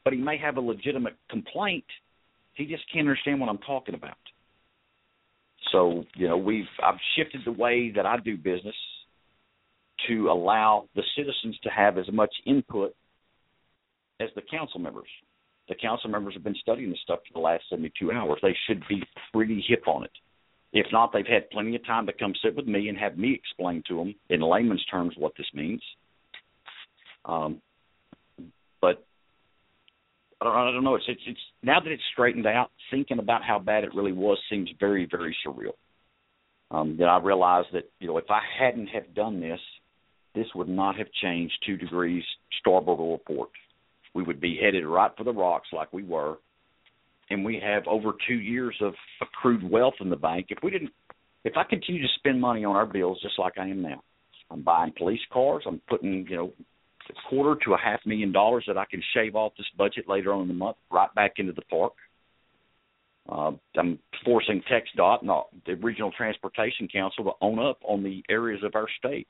But 0.05 0.15
he 0.15 0.21
may 0.21 0.39
have 0.39 0.57
a 0.57 0.61
legitimate 0.61 1.17
complaint. 1.29 1.85
He 2.55 2.65
just 2.65 2.83
can't 2.93 3.07
understand 3.07 3.41
what 3.41 3.51
I'm 3.51 3.59
talking 3.59 3.95
about. 3.95 4.17
So, 5.71 6.05
you 6.17 6.29
know, 6.29 6.39
we've 6.39 6.65
I've 6.83 6.99
shifted 7.15 7.43
the 7.45 7.53
way 7.53 7.93
that 7.95 8.07
I 8.07 8.17
do 8.19 8.37
business 8.37 8.75
to 10.09 10.31
allow 10.31 10.89
the 10.97 11.03
citizens 11.17 11.59
to 11.65 11.69
have 11.71 11.99
as 11.99 12.11
much 12.11 12.33
input 12.47 12.95
as 14.21 14.29
the 14.35 14.43
council 14.51 14.81
members. 14.81 15.09
The 15.69 15.75
council 15.75 16.11
members 16.11 16.35
have 16.35 16.45
been 16.45 16.57
studying 16.61 16.91
this 16.91 17.01
stuff 17.03 17.21
for 17.27 17.39
the 17.39 17.45
last 17.45 17.65
72 17.69 18.11
hours. 18.11 18.39
They 18.43 18.57
should 18.67 18.83
be 18.89 19.03
pretty 19.33 19.63
hip 19.67 19.87
on 19.87 20.05
it. 20.05 20.11
If 20.73 20.87
not, 20.93 21.13
they've 21.13 21.27
had 21.27 21.51
plenty 21.51 21.77
of 21.77 21.85
time 21.87 22.07
to 22.07 22.13
come 22.13 22.33
sit 22.43 22.55
with 22.55 22.67
me 22.67 22.89
and 22.89 22.99
have 22.99 23.17
me 23.17 23.33
explain 23.35 23.83
to 23.89 23.97
them 23.97 24.15
in 24.29 24.41
layman's 24.41 24.85
terms 24.87 25.15
what 25.17 25.33
this 25.37 25.47
means. 25.55 25.83
Um, 27.25 27.61
but 28.81 29.05
I 30.41 30.45
don't, 30.45 30.57
I 30.57 30.73
don't 30.73 30.85
know. 30.85 30.95
It's, 30.95 31.05
it's 31.09 31.21
it's 31.27 31.41
now 31.63 31.81
that 31.81 31.91
it's 31.91 32.03
straightened 32.13 32.47
out, 32.47 32.71
thinking 32.91 33.19
about 33.19 33.43
how 33.43 33.59
bad 33.59 33.85
it 33.85 33.95
really 33.95 34.13
was 34.13 34.39
seems 34.51 34.71
very 34.79 35.07
very 35.11 35.37
surreal. 35.47 35.73
Um, 36.71 36.97
then 36.99 37.09
I 37.09 37.19
realized 37.19 37.69
that 37.73 37.91
you 37.99 38.09
know 38.09 38.19
if 38.19 38.31
I 38.31 38.41
hadn't 38.59 38.89
have 38.89 39.15
done 39.15 39.41
this, 39.41 39.61
this 40.35 40.47
would 40.55 40.69
not 40.69 40.97
have 40.97 41.09
changed 41.23 41.55
two 41.67 41.77
degrees 41.77 42.25
starboard 42.61 43.01
or 43.01 43.19
port. 43.19 43.51
We 44.19 44.25
would 44.25 44.41
be 44.41 44.59
headed 44.61 44.85
right 44.85 45.13
for 45.17 45.23
the 45.23 45.33
rocks 45.33 45.69
like 45.73 45.93
we 45.93 46.03
were, 46.03 46.39
and 47.31 47.45
we 47.45 47.63
have 47.65 47.87
over 47.87 48.15
two 48.27 48.35
years 48.35 48.75
of 48.81 48.95
accrued 49.23 49.63
wealth 49.63 49.95
in 50.01 50.11
the 50.11 50.17
bank. 50.17 50.47
If 50.49 50.59
we 50.61 50.73
didn't, 50.73 50.91
if 51.45 51.57
I 51.57 51.63
continue 51.63 52.03
to 52.03 52.09
spend 52.17 52.41
money 52.41 52.65
on 52.65 52.75
our 52.75 52.85
bills 52.85 53.21
just 53.23 53.39
like 53.39 53.59
I 53.59 53.69
am 53.69 53.81
now, 53.81 54.03
I'm 54.51 54.63
buying 54.63 54.93
police 54.99 55.21
cars. 55.33 55.63
I'm 55.69 55.81
putting 55.89 56.27
you 56.29 56.37
know 56.37 56.53
a 57.09 57.31
quarter 57.31 57.65
to 57.65 57.75
a 57.75 57.79
half 57.79 58.01
million 58.05 58.33
dollars 58.33 58.65
that 58.67 58.77
I 58.77 58.87
can 58.91 59.01
shave 59.15 59.37
off 59.37 59.53
this 59.57 59.69
budget 59.77 60.09
later 60.09 60.33
on 60.33 60.43
in 60.43 60.49
the 60.49 60.55
month 60.55 60.79
right 60.91 61.15
back 61.15 61.35
into 61.37 61.53
the 61.53 61.63
park. 61.63 61.93
Uh, 63.29 63.53
I'm 63.77 64.01
forcing 64.25 64.63
TxDOT 64.69 65.23
and 65.23 65.31
the 65.65 65.75
Regional 65.75 66.11
Transportation 66.11 66.89
Council 66.93 67.23
to 67.23 67.31
own 67.41 67.61
up 67.61 67.79
on 67.85 68.03
the 68.03 68.25
areas 68.29 68.65
of 68.65 68.75
our 68.75 68.89
state 68.99 69.29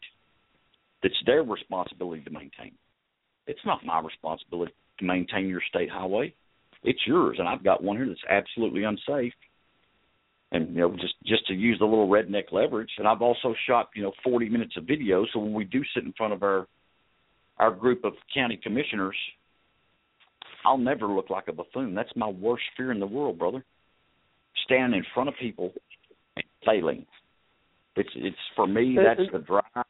that's 1.03 1.15
their 1.27 1.43
responsibility 1.43 2.23
to 2.23 2.31
maintain. 2.31 2.73
It's 3.49 3.65
not 3.65 3.85
my 3.85 4.01
responsibility 4.01 4.73
to 4.99 5.05
maintain 5.05 5.49
your 5.49 5.63
state 5.69 5.91
highway. 5.91 6.35
It's 6.85 7.01
yours, 7.07 7.37
and 7.39 7.49
I've 7.49 7.65
got 7.65 7.83
one 7.83 7.97
here 7.97 8.07
that's 8.07 8.21
absolutely 8.29 8.85
unsafe. 8.85 9.33
And 10.53 10.75
you 10.75 10.81
know, 10.81 10.91
just 10.93 11.15
just 11.27 11.47
to 11.49 11.55
use 11.55 11.79
the 11.79 11.85
little 11.85 12.09
redneck 12.09 12.53
leverage, 12.53 12.91
and 12.99 13.09
I've 13.09 13.23
also 13.23 13.55
shot 13.67 13.89
you 13.95 14.03
know 14.03 14.13
40 14.23 14.49
minutes 14.49 14.75
of 14.77 14.85
video, 14.85 15.27
so 15.33 15.41
when 15.41 15.55
we 15.55 15.65
do 15.65 15.83
sit 15.95 16.05
in 16.05 16.13
front 16.13 16.33
of 16.33 16.43
our 16.43 16.67
our 17.59 17.73
group 17.73 18.05
of 18.05 18.13
county 18.33 18.59
commissioners, 18.63 19.17
I'll 20.65 20.79
never 20.79 21.07
look 21.07 21.31
like 21.31 21.49
a 21.49 21.53
buffoon. 21.53 21.95
That's 21.95 22.15
my 22.15 22.29
worst 22.29 22.65
fear 22.77 22.93
in 22.93 23.01
the 23.01 23.07
world, 23.07 23.39
brother. 23.39 23.65
Standing 24.65 24.99
in 24.99 25.07
front 25.13 25.29
of 25.29 25.35
people 25.41 25.73
and 26.37 26.45
failing. 26.65 27.07
It's 27.97 28.11
it's 28.15 28.37
for 28.55 28.67
me 28.67 28.97
uh, 28.99 29.03
that's 29.03 29.29
uh, 29.29 29.39
the 29.39 29.45
drive 29.45 29.85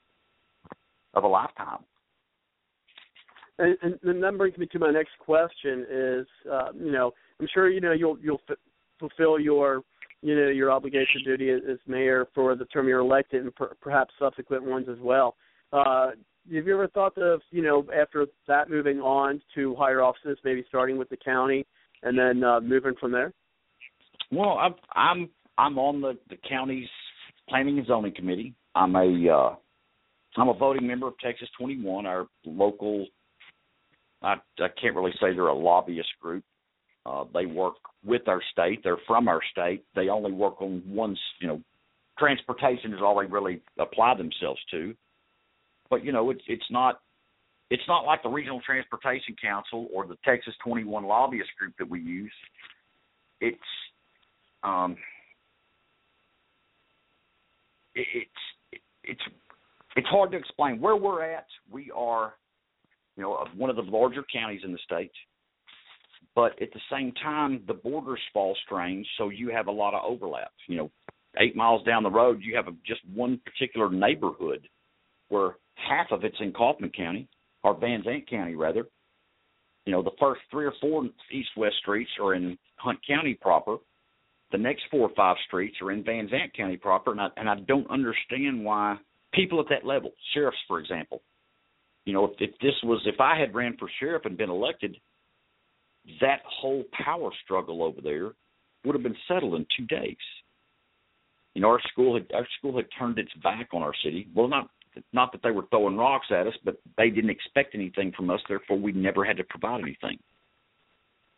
of 1.15 1.25
a 1.25 1.29
lifetime. 1.29 1.85
And, 3.59 3.77
and, 3.83 3.99
and 4.05 4.23
that 4.23 4.39
brings 4.39 4.57
me 4.57 4.67
to 4.67 4.79
my 4.79 4.91
next 4.91 5.19
question: 5.19 5.87
is 5.91 6.27
uh, 6.51 6.69
you 6.75 6.93
know 6.93 7.13
I'm 7.41 7.49
sure 7.53 7.69
you 7.69 7.81
know 7.81 7.93
you'll 7.93 8.19
you'll 8.21 8.41
f- 8.49 8.57
fulfill 8.99 9.39
your 9.39 9.83
you 10.23 10.35
know 10.35 10.49
your 10.49 10.71
obligation 10.71 11.23
duty 11.25 11.51
as, 11.51 11.61
as 11.71 11.79
mayor 11.87 12.27
for 12.35 12.55
the 12.55 12.65
term 12.67 12.89
you're 12.89 13.01
elected 13.01 13.43
and 13.43 13.55
per, 13.55 13.75
perhaps 13.81 14.13
subsequent 14.19 14.65
ones 14.65 14.87
as 14.91 14.99
well. 15.01 15.37
Uh, 15.73 16.11
have 16.55 16.67
you 16.67 16.75
ever 16.75 16.89
thought 16.89 17.17
of 17.19 17.41
you 17.51 17.63
know 17.63 17.87
after 17.95 18.27
that 18.47 18.71
moving 18.71 19.01
on 19.01 19.41
to 19.55 19.75
higher 19.77 20.03
offices, 20.03 20.39
maybe 20.45 20.65
starting 20.69 20.97
with 20.97 21.09
the 21.09 21.17
county 21.17 21.67
and 22.03 22.19
then 22.19 22.45
uh, 22.45 22.61
moving 22.61 22.95
from 23.01 23.13
there? 23.13 23.33
Well, 24.31 24.59
I'm 24.59 24.75
I'm 24.95 25.31
I'm 25.57 25.79
on 25.79 26.01
the 26.01 26.19
the 26.31 26.37
county's 26.49 26.89
planning 27.49 27.79
and 27.79 27.87
zoning 27.87 28.15
committee. 28.15 28.55
I'm 28.75 28.95
a 28.95 29.29
uh, 29.29 29.57
I'm 30.37 30.49
a 30.49 30.55
voting 30.55 30.87
member 30.87 31.09
of 31.09 31.19
Texas 31.19 31.49
21, 31.59 32.07
our 32.07 32.27
local. 32.45 33.07
I, 34.23 34.35
I 34.59 34.69
can't 34.81 34.97
really 34.97 35.13
say 35.21 35.33
they're 35.33 35.49
a 35.49 35.55
lobbyist 35.55 36.09
group. 36.21 36.45
Uh, 37.07 37.25
they 37.33 37.47
work 37.47 37.75
with 38.05 38.29
our 38.29 38.43
state. 38.53 38.81
They're 38.83 38.99
from 39.07 39.29
our 39.29 39.41
state. 39.51 39.85
They 39.95 40.09
only 40.09 40.33
work 40.33 40.61
on 40.61 40.83
one. 40.87 41.17
You 41.41 41.49
know, 41.49 41.63
transportation 42.19 42.93
is 42.93 43.01
all 43.03 43.19
they 43.19 43.27
really 43.27 43.63
apply 43.79 44.15
themselves 44.17 44.61
to. 44.73 44.95
But 45.89 46.05
you 46.05 46.13
know, 46.13 46.31
it's 46.31 46.43
it's 46.49 46.71
not 46.71 47.01
it's 47.71 47.83
not 47.87 48.05
like 48.05 48.23
the 48.23 48.29
Regional 48.29 48.61
Transportation 48.65 49.37
Council 49.41 49.89
or 49.93 50.07
the 50.07 50.17
Texas 50.25 50.55
21 50.65 51.05
lobbyist 51.05 51.51
group 51.59 51.75
that 51.79 51.89
we 51.89 52.01
use. 52.01 52.33
It's 53.41 53.57
um, 54.63 54.97
it, 57.95 58.07
it's 58.15 58.83
it's 59.05 59.21
it's 59.97 60.09
hard 60.09 60.31
to 60.33 60.37
explain 60.37 60.81
where 60.81 60.97
we're 60.97 61.23
at. 61.23 61.47
We 61.71 61.91
are, 61.95 62.35
you 63.19 63.25
know, 63.25 63.45
one 63.57 63.69
of 63.69 63.75
the 63.75 63.83
larger 63.83 64.23
counties 64.33 64.61
in 64.65 64.71
the 64.71 64.79
state, 64.85 65.11
but 66.37 66.53
at 66.63 66.73
the 66.73 66.81
same 66.91 67.13
time, 67.21 67.65
the 67.67 67.75
borders 67.75 68.21
fall 68.33 68.57
strange, 68.65 69.05
so 69.19 69.29
you 69.29 69.51
have 69.51 69.67
a 69.67 69.73
lot 69.73 69.93
of 69.93 70.03
overlap. 70.05 70.53
You 70.69 70.77
know, 70.77 70.91
eight 71.39 71.57
miles 71.57 71.85
down 71.85 72.05
the 72.05 72.11
road, 72.11 72.41
you 72.41 72.55
have 72.55 72.69
a, 72.69 72.73
just 72.87 73.01
one 73.13 73.41
particular 73.45 73.91
neighborhood 73.91 74.69
where 75.31 75.57
half 75.75 76.07
of 76.13 76.23
it's 76.23 76.37
in 76.39 76.53
Kaufman 76.53 76.93
County 76.97 77.29
or 77.65 77.77
Van 77.77 78.05
Zandt 78.05 78.31
County, 78.31 78.55
rather. 78.55 78.87
You 79.85 79.93
know, 79.93 80.03
the 80.03 80.13
first 80.21 80.43
three 80.49 80.67
or 80.67 80.75
four 80.81 81.05
east-west 81.33 81.75
streets 81.81 82.11
are 82.23 82.35
in 82.35 82.57
Hunt 82.77 83.01
County 83.05 83.35
proper. 83.35 83.79
The 84.53 84.59
next 84.59 84.83
four 84.93 85.09
or 85.09 85.15
five 85.17 85.37
streets 85.49 85.77
are 85.83 85.91
in 85.91 86.05
Van 86.05 86.29
Zandt 86.29 86.57
County 86.57 86.77
proper, 86.77 87.11
and 87.11 87.21
I, 87.21 87.29
and 87.37 87.51
I 87.51 87.57
don't 87.67 87.91
understand 87.91 88.65
why 88.65 88.97
people 89.35 89.59
at 89.59 89.67
that 89.71 89.85
level, 89.85 90.13
sheriffs, 90.35 90.57
for 90.69 90.79
example. 90.79 91.21
You 92.09 92.15
know, 92.15 92.25
if, 92.25 92.31
if 92.41 92.59
this 92.63 92.73
was, 92.85 93.03
if 93.05 93.21
I 93.21 93.39
had 93.39 93.55
ran 93.55 93.77
for 93.77 93.87
sheriff 94.01 94.25
and 94.25 94.35
been 94.35 94.49
elected, 94.49 94.97
that 96.23 96.41
whole 96.47 96.83
power 97.05 97.29
struggle 97.45 97.83
over 97.83 98.01
there 98.01 98.31
would 98.83 98.95
have 98.95 99.03
been 99.03 99.15
settled 99.29 99.57
in 99.57 99.67
two 99.77 99.85
days. 99.85 100.17
You 101.53 101.61
know, 101.61 101.69
our 101.69 101.83
school 101.93 102.15
had 102.15 102.27
our 102.35 102.49
school 102.59 102.79
had 102.79 102.87
turned 102.99 103.19
its 103.19 103.33
back 103.43 103.69
on 103.75 103.83
our 103.83 103.93
city. 104.03 104.27
Well, 104.35 104.49
not 104.49 104.71
not 105.13 105.33
that 105.33 105.43
they 105.43 105.51
were 105.51 105.67
throwing 105.69 105.99
rocks 105.99 106.29
at 106.31 106.47
us, 106.47 106.55
but 106.65 106.81
they 106.97 107.11
didn't 107.11 107.29
expect 107.29 107.75
anything 107.75 108.11
from 108.17 108.31
us. 108.31 108.41
Therefore, 108.49 108.79
we 108.79 108.93
never 108.93 109.23
had 109.23 109.37
to 109.37 109.45
provide 109.45 109.83
anything. 109.83 110.19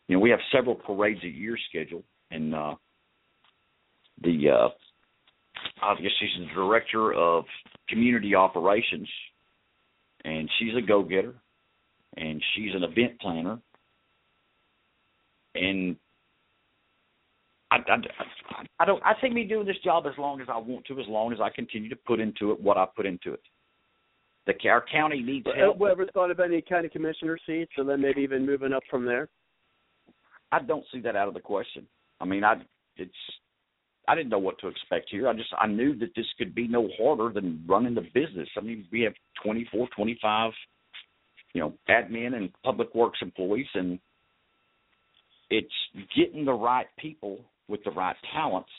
You 0.07 0.15
know, 0.15 0.21
we 0.21 0.31
have 0.31 0.39
several 0.53 0.77
parades 0.77 1.25
a 1.25 1.29
year 1.29 1.59
scheduled, 1.69 2.05
and 2.31 2.55
uh, 2.55 2.77
the 4.23 4.51
uh, 4.51 4.69
I 5.83 5.95
she's 5.97 6.31
the 6.39 6.55
director 6.55 7.13
of 7.13 7.45
community 7.89 8.37
operations, 8.37 9.09
and 10.25 10.49
she's 10.59 10.75
a 10.77 10.81
go-getter, 10.81 11.35
and 12.17 12.43
she's 12.55 12.75
an 12.75 12.83
event 12.83 13.21
planner, 13.21 13.59
and 15.55 15.97
I, 17.71 17.77
I, 17.77 18.63
I 18.81 18.85
don't. 18.85 19.03
I 19.05 19.15
think 19.21 19.35
me 19.35 19.45
doing 19.45 19.67
this 19.67 19.77
job 19.85 20.07
as 20.07 20.19
long 20.19 20.41
as 20.41 20.49
I 20.51 20.59
want 20.59 20.85
to, 20.87 20.99
as 21.01 21.07
long 21.09 21.33
as 21.33 21.41
I 21.41 21.51
continue 21.51 21.89
to 21.89 21.97
put 21.97 22.21
into 22.21 22.51
it 22.51 22.61
what 22.61 22.77
I 22.77 22.87
put 22.97 23.07
into 23.07 23.33
it. 23.33 23.43
The 24.47 24.69
our 24.69 24.85
county 24.91 25.23
needs 25.23 25.47
help. 25.57 25.79
Have 25.79 25.89
ever 25.89 26.07
thought 26.07 26.31
of 26.31 26.41
any 26.41 26.61
county 26.63 26.89
commissioner 26.89 27.39
seats, 27.47 27.73
and 27.77 27.89
then 27.89 28.01
maybe 28.01 28.23
even 28.23 28.45
moving 28.45 28.73
up 28.73 28.83
from 28.91 29.05
there? 29.05 29.29
I 30.51 30.61
don't 30.61 30.85
see 30.93 31.01
that 31.01 31.15
out 31.15 31.29
of 31.29 31.35
the 31.35 31.41
question. 31.41 31.87
I 32.21 32.25
mean, 32.25 32.43
I 32.43 32.55
it's 32.97 33.13
I 34.09 34.15
didn't 34.15 34.31
know 34.31 34.39
what 34.39 34.59
to 34.61 34.69
expect 34.69 35.09
here. 35.11 35.29
I 35.29 35.35
just 35.35 35.51
I 35.59 35.67
knew 35.67 35.97
that 35.99 36.11
this 36.17 36.27
could 36.39 36.55
be 36.55 36.67
no 36.67 36.89
harder 36.99 37.33
than 37.33 37.65
running 37.69 37.95
the 37.95 38.01
business. 38.01 38.49
I 38.57 38.61
mean, 38.61 38.87
we 38.91 39.03
have 39.03 39.13
24, 39.45 39.89
25, 39.95 40.53
you 41.53 41.61
know, 41.61 41.75
admin 41.89 42.35
and 42.35 42.51
public 42.65 42.95
works 42.95 43.19
employees, 43.23 43.67
and 43.75 43.99
it's 45.51 45.69
getting 46.17 46.45
the 46.45 46.53
right 46.53 46.87
people 46.99 47.39
with 47.69 47.83
the 47.85 47.91
right 47.91 48.17
talents 48.33 48.71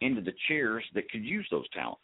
into 0.00 0.20
the 0.20 0.32
chairs 0.48 0.84
that 0.94 1.10
could 1.10 1.24
use 1.24 1.46
those 1.50 1.68
talents. 1.70 2.00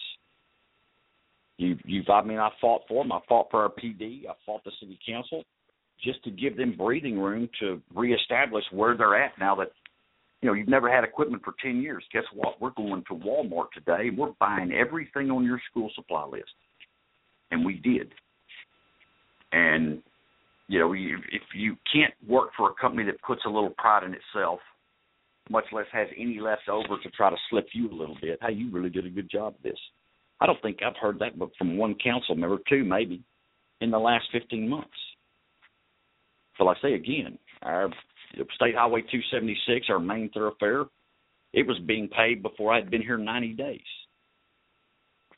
You, 1.56 1.76
you've, 1.84 2.08
I 2.08 2.22
mean, 2.22 2.38
I 2.38 2.50
fought 2.60 2.82
for 2.88 3.04
them. 3.04 3.12
I 3.12 3.20
fought 3.28 3.46
for 3.50 3.62
our 3.62 3.68
PD. 3.68 4.26
I 4.28 4.32
fought 4.44 4.64
the 4.64 4.72
city 4.80 4.98
council 5.06 5.44
just 6.02 6.22
to 6.24 6.30
give 6.30 6.56
them 6.56 6.74
breathing 6.76 7.18
room 7.18 7.48
to 7.60 7.80
reestablish 7.94 8.64
where 8.72 8.96
they're 8.96 9.22
at 9.22 9.38
now 9.38 9.54
that 9.56 9.70
you 10.44 10.50
know, 10.50 10.54
you've 10.54 10.68
never 10.68 10.94
had 10.94 11.04
equipment 11.04 11.42
for 11.42 11.54
10 11.62 11.80
years. 11.80 12.04
Guess 12.12 12.24
what? 12.34 12.60
We're 12.60 12.72
going 12.72 13.02
to 13.08 13.14
Walmart 13.14 13.70
today. 13.72 14.10
We're 14.14 14.34
buying 14.38 14.72
everything 14.72 15.30
on 15.30 15.42
your 15.42 15.58
school 15.70 15.90
supply 15.94 16.26
list. 16.26 16.50
And 17.50 17.64
we 17.64 17.76
did. 17.76 18.12
And, 19.52 20.02
you 20.68 20.80
know, 20.80 20.92
if 20.92 21.42
you 21.54 21.76
can't 21.90 22.12
work 22.28 22.50
for 22.58 22.68
a 22.68 22.74
company 22.74 23.04
that 23.04 23.22
puts 23.22 23.40
a 23.46 23.48
little 23.48 23.72
pride 23.78 24.02
in 24.04 24.12
itself, 24.12 24.60
much 25.48 25.64
less 25.72 25.86
has 25.92 26.08
any 26.14 26.38
left 26.40 26.68
over 26.68 27.00
to 27.02 27.10
try 27.16 27.30
to 27.30 27.36
slip 27.48 27.68
you 27.72 27.90
a 27.90 27.96
little 27.96 28.18
bit, 28.20 28.38
hey, 28.46 28.52
you 28.52 28.70
really 28.70 28.90
did 28.90 29.06
a 29.06 29.10
good 29.10 29.30
job 29.30 29.54
of 29.56 29.62
this. 29.62 29.78
I 30.42 30.46
don't 30.46 30.60
think 30.60 30.80
I've 30.86 30.96
heard 31.00 31.18
that 31.20 31.38
but 31.38 31.56
from 31.56 31.78
one 31.78 31.94
council 32.04 32.34
member, 32.34 32.58
two 32.68 32.84
maybe, 32.84 33.22
in 33.80 33.90
the 33.90 33.98
last 33.98 34.26
15 34.30 34.68
months. 34.68 34.90
But 36.58 36.66
I 36.66 36.74
say 36.82 36.92
again, 36.92 37.38
our 37.62 37.88
State 38.54 38.74
Highway 38.74 39.00
276, 39.02 39.86
our 39.88 39.98
main 39.98 40.30
thoroughfare, 40.30 40.84
it 41.52 41.66
was 41.66 41.78
being 41.86 42.08
paved 42.08 42.42
before 42.42 42.72
I 42.72 42.76
had 42.76 42.90
been 42.90 43.02
here 43.02 43.18
90 43.18 43.52
days. 43.54 43.80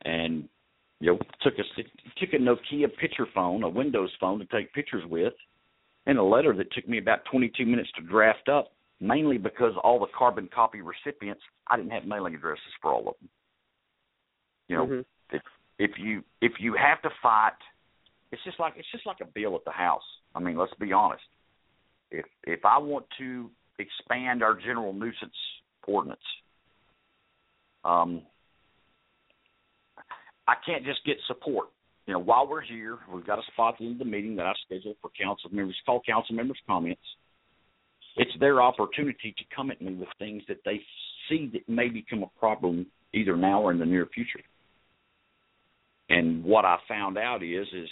And 0.05 0.49
you 1.01 1.13
know, 1.13 1.19
took 1.43 1.55
a 1.59 1.83
took 2.19 2.33
a 2.33 2.37
Nokia 2.37 2.89
picture 2.99 3.27
phone, 3.35 3.63
a 3.65 3.69
Windows 3.69 4.11
phone 4.19 4.39
to 4.39 4.47
take 4.47 4.73
pictures 4.73 5.05
with, 5.09 5.35
and 6.07 6.19
a 6.19 6.23
letter 6.23 6.55
that 6.57 6.73
took 6.73 6.89
me 6.89 6.99
about 6.99 7.21
22 7.31 7.67
minutes 7.67 7.91
to 7.97 8.03
draft 8.03 8.49
up 8.49 8.73
mainly 9.01 9.39
because 9.39 9.73
all 9.83 10.01
the 10.01 10.07
carbon 10.17 10.49
copy 10.55 10.81
recipients, 10.81 11.43
I 11.69 11.77
didn't 11.77 11.93
have 11.93 12.05
mailing 12.05 12.35
addresses 12.35 12.65
for 12.81 12.93
all 12.93 13.09
of 13.09 13.15
them. 13.21 13.29
You 14.69 14.77
know, 14.77 14.87
mm-hmm. 14.87 15.37
if 15.37 15.43
if 15.79 15.91
you 15.99 16.23
if 16.41 16.53
you 16.59 16.75
have 16.75 17.03
to 17.03 17.11
fight, 17.23 17.53
it's 18.33 18.43
just 18.45 18.59
like 18.59 18.75
it's 18.77 18.91
just 18.91 19.07
like 19.07 19.19
a 19.21 19.27
bill 19.27 19.55
at 19.55 19.65
the 19.65 19.71
house. 19.71 20.03
I 20.35 20.41
mean, 20.41 20.57
let's 20.57 20.73
be 20.81 20.93
honest. 20.93 21.23
If 22.11 22.25
if 22.45 22.65
I 22.65 22.79
want 22.79 23.07
to 23.19 23.51
expand 23.79 24.43
our 24.43 24.55
general 24.55 24.93
nuisance 24.93 25.35
ordinance, 25.87 26.21
um, 27.85 28.23
I 30.49 30.55
can't 30.65 30.85
just 30.85 31.05
get 31.05 31.17
support. 31.27 31.69
You 32.07 32.15
know, 32.15 32.21
while 32.21 32.47
we're 32.47 32.61
here, 32.61 32.99
we've 33.13 33.27
got 33.27 33.39
a 33.39 33.43
spot 33.53 33.75
at 33.75 33.79
the 33.81 33.87
end 33.87 34.01
of 34.01 34.07
the 34.07 34.11
meeting 34.11 34.37
that 34.37 34.47
I 34.47 34.53
scheduled 34.65 34.97
for 35.03 35.11
council 35.21 35.51
members. 35.53 35.77
Call 35.85 36.01
council 36.07 36.35
members' 36.35 36.59
comments. 36.67 37.03
It's 38.17 38.31
their 38.41 38.63
opportunity 38.63 39.35
to 39.37 39.45
come 39.55 39.71
at 39.71 39.83
me 39.83 39.95
with 39.95 40.09
things 40.19 40.43
that 40.49 40.59
they 40.65 40.81
see 41.29 41.51
that 41.53 41.69
may 41.69 41.89
become 41.89 42.23
a 42.23 42.39
problem 42.39 42.87
either 43.13 43.37
now 43.37 43.63
or 43.63 43.73
in 43.73 43.79
the 43.79 43.85
near 43.85 44.07
future. 44.07 44.41
And 46.09 46.45
what 46.45 46.65
I 46.65 46.79
found 46.89 47.19
out 47.19 47.43
is, 47.43 47.67
is 47.75 47.89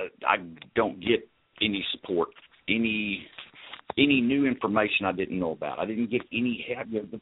uh, 0.00 0.04
I 0.26 0.36
don't 0.74 1.00
get 1.00 1.28
any 1.62 1.84
support, 1.92 2.28
any 2.68 3.26
any 3.96 4.20
new 4.20 4.46
information 4.46 5.06
I 5.06 5.12
didn't 5.12 5.38
know 5.38 5.52
about. 5.52 5.78
I 5.78 5.86
didn't 5.86 6.10
get 6.10 6.22
any 6.32 6.64
help. 6.68 6.90
The, 6.90 7.20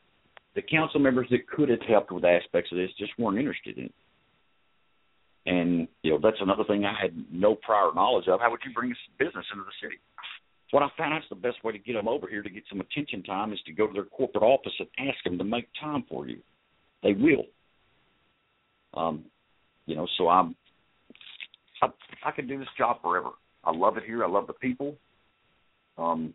the 0.55 0.63
council 0.63 1.01
members 1.01 1.29
that 1.31 1.49
could 1.49 1.69
have 1.69 1.81
helped 1.89 2.13
with 2.13 2.25
aspects 2.25 2.71
of 2.73 2.79
this 2.79 2.91
just 2.99 3.13
weren't 3.19 3.39
interested 3.39 3.79
in 3.79 3.85
it. 3.85 3.95
And 5.47 5.89
you 6.03 6.13
know 6.13 6.19
that's 6.23 6.41
another 6.41 6.65
thing 6.65 6.85
I 6.85 6.95
had 7.01 7.15
no 7.31 7.55
prior 7.55 7.95
knowledge 7.95 8.27
of. 8.29 8.41
How 8.41 8.51
would 8.51 8.61
you 8.67 8.73
bring 8.75 8.95
business 9.19 9.47
into 9.53 9.65
the 9.65 9.87
city? 9.87 9.97
What 10.73 10.83
I 10.83 10.89
found 10.99 11.15
out's 11.15 11.27
the 11.31 11.37
best 11.37 11.63
way 11.63 11.73
to 11.73 11.79
get 11.79 11.93
them 11.93 12.09
over 12.09 12.29
here 12.29 12.43
to 12.43 12.51
get 12.51 12.65
some 12.69 12.81
attention 12.81 13.23
time 13.23 13.53
is 13.53 13.61
to 13.67 13.73
go 13.73 13.87
to 13.87 13.93
their 13.93 14.05
corporate 14.05 14.43
office 14.43 14.73
and 14.81 14.89
ask 14.99 15.23
them 15.25 15.39
to 15.39 15.45
make 15.45 15.69
time 15.81 16.05
for 16.09 16.27
you. 16.27 16.39
They 17.05 17.13
will. 17.13 17.45
Um, 18.95 19.27
you 19.87 19.95
know, 19.95 20.09
so 20.19 20.29
I'm 20.29 20.57
I 21.83 21.89
I 22.25 22.31
could 22.33 22.49
do 22.49 22.59
this 22.59 22.69
job 22.77 23.01
forever. 23.03 23.31
I 23.67 23.73
love 23.73 23.97
it 23.97 24.05
here. 24.05 24.25
I 24.25 24.29
love 24.29 24.47
the 24.47 24.53
people. 24.55 24.97
Um, 25.99 26.33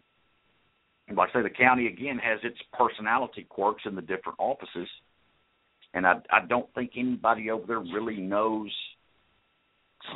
and 1.08 1.18
like 1.18 1.30
I 1.30 1.40
say, 1.40 1.44
the 1.44 1.50
county 1.50 1.88
again 1.88 2.20
has 2.24 2.40
its 2.44 2.58
personality 2.78 3.46
quirks 3.50 3.84
in 3.86 3.96
the 3.96 4.02
different 4.02 4.38
offices, 4.38 4.88
and 5.94 6.06
I 6.06 6.16
I 6.32 6.46
don't 6.48 6.72
think 6.76 6.92
anybody 6.98 7.50
over 7.50 7.66
there 7.66 7.80
really 7.80 8.18
knows, 8.18 8.72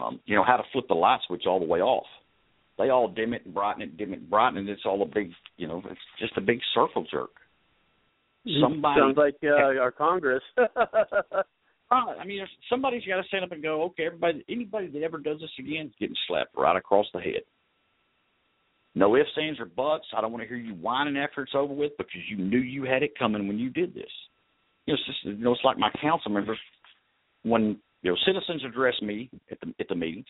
um, 0.01 0.19
you 0.25 0.35
know, 0.35 0.43
how 0.43 0.57
to 0.57 0.63
flip 0.71 0.85
the 0.87 0.93
light 0.93 1.19
switch 1.27 1.43
all 1.47 1.59
the 1.59 1.65
way 1.65 1.79
off. 1.79 2.05
They 2.77 2.89
all 2.89 3.07
dim 3.07 3.33
it 3.33 3.45
and 3.45 3.53
brighten 3.53 3.81
it, 3.81 3.97
dim 3.97 4.13
it 4.13 4.19
and 4.19 4.29
brighten 4.29 4.57
it. 4.57 4.69
It's 4.69 4.85
all 4.85 5.01
a 5.01 5.05
big, 5.05 5.31
you 5.57 5.67
know, 5.67 5.81
it's 5.89 5.99
just 6.19 6.37
a 6.37 6.41
big 6.41 6.59
circle 6.73 7.05
jerk. 7.09 7.31
Somebody 8.61 8.99
sounds 8.99 9.17
like 9.17 9.35
uh, 9.43 9.79
our 9.79 9.91
Congress. 9.91 10.43
I 11.91 12.25
mean, 12.25 12.45
somebody's 12.69 13.03
got 13.05 13.21
to 13.21 13.27
stand 13.27 13.43
up 13.43 13.51
and 13.51 13.61
go, 13.61 13.83
okay, 13.83 14.05
everybody, 14.05 14.43
anybody 14.49 14.87
that 14.87 15.03
ever 15.03 15.17
does 15.17 15.39
this 15.39 15.51
again 15.59 15.87
is 15.87 15.93
getting 15.99 16.15
slapped 16.27 16.55
right 16.57 16.75
across 16.75 17.05
the 17.13 17.19
head. 17.19 17.41
No 18.95 19.15
ifs, 19.15 19.29
ands, 19.39 19.59
or 19.59 19.65
buts. 19.65 20.05
I 20.15 20.21
don't 20.21 20.31
want 20.31 20.41
to 20.41 20.47
hear 20.47 20.57
you 20.57 20.73
whining 20.73 21.17
after 21.17 21.43
it's 21.43 21.53
over 21.53 21.73
with 21.73 21.91
because 21.97 22.21
you 22.29 22.37
knew 22.37 22.59
you 22.59 22.83
had 22.85 23.03
it 23.03 23.17
coming 23.19 23.47
when 23.47 23.59
you 23.59 23.69
did 23.69 23.93
this. 23.93 24.09
You 24.85 24.93
know, 24.93 24.97
it's 24.99 25.05
just, 25.05 25.25
you 25.25 25.43
know, 25.43 25.51
it's 25.51 25.63
like 25.63 25.77
my 25.77 25.91
council 26.01 26.31
members 26.31 26.57
when 27.43 27.77
you 28.01 28.11
know 28.11 28.17
citizens 28.25 28.63
address 28.65 28.95
me 29.01 29.29
at 29.51 29.59
the 29.59 29.73
at 29.79 29.89
the 29.89 29.95
meetings, 29.95 30.27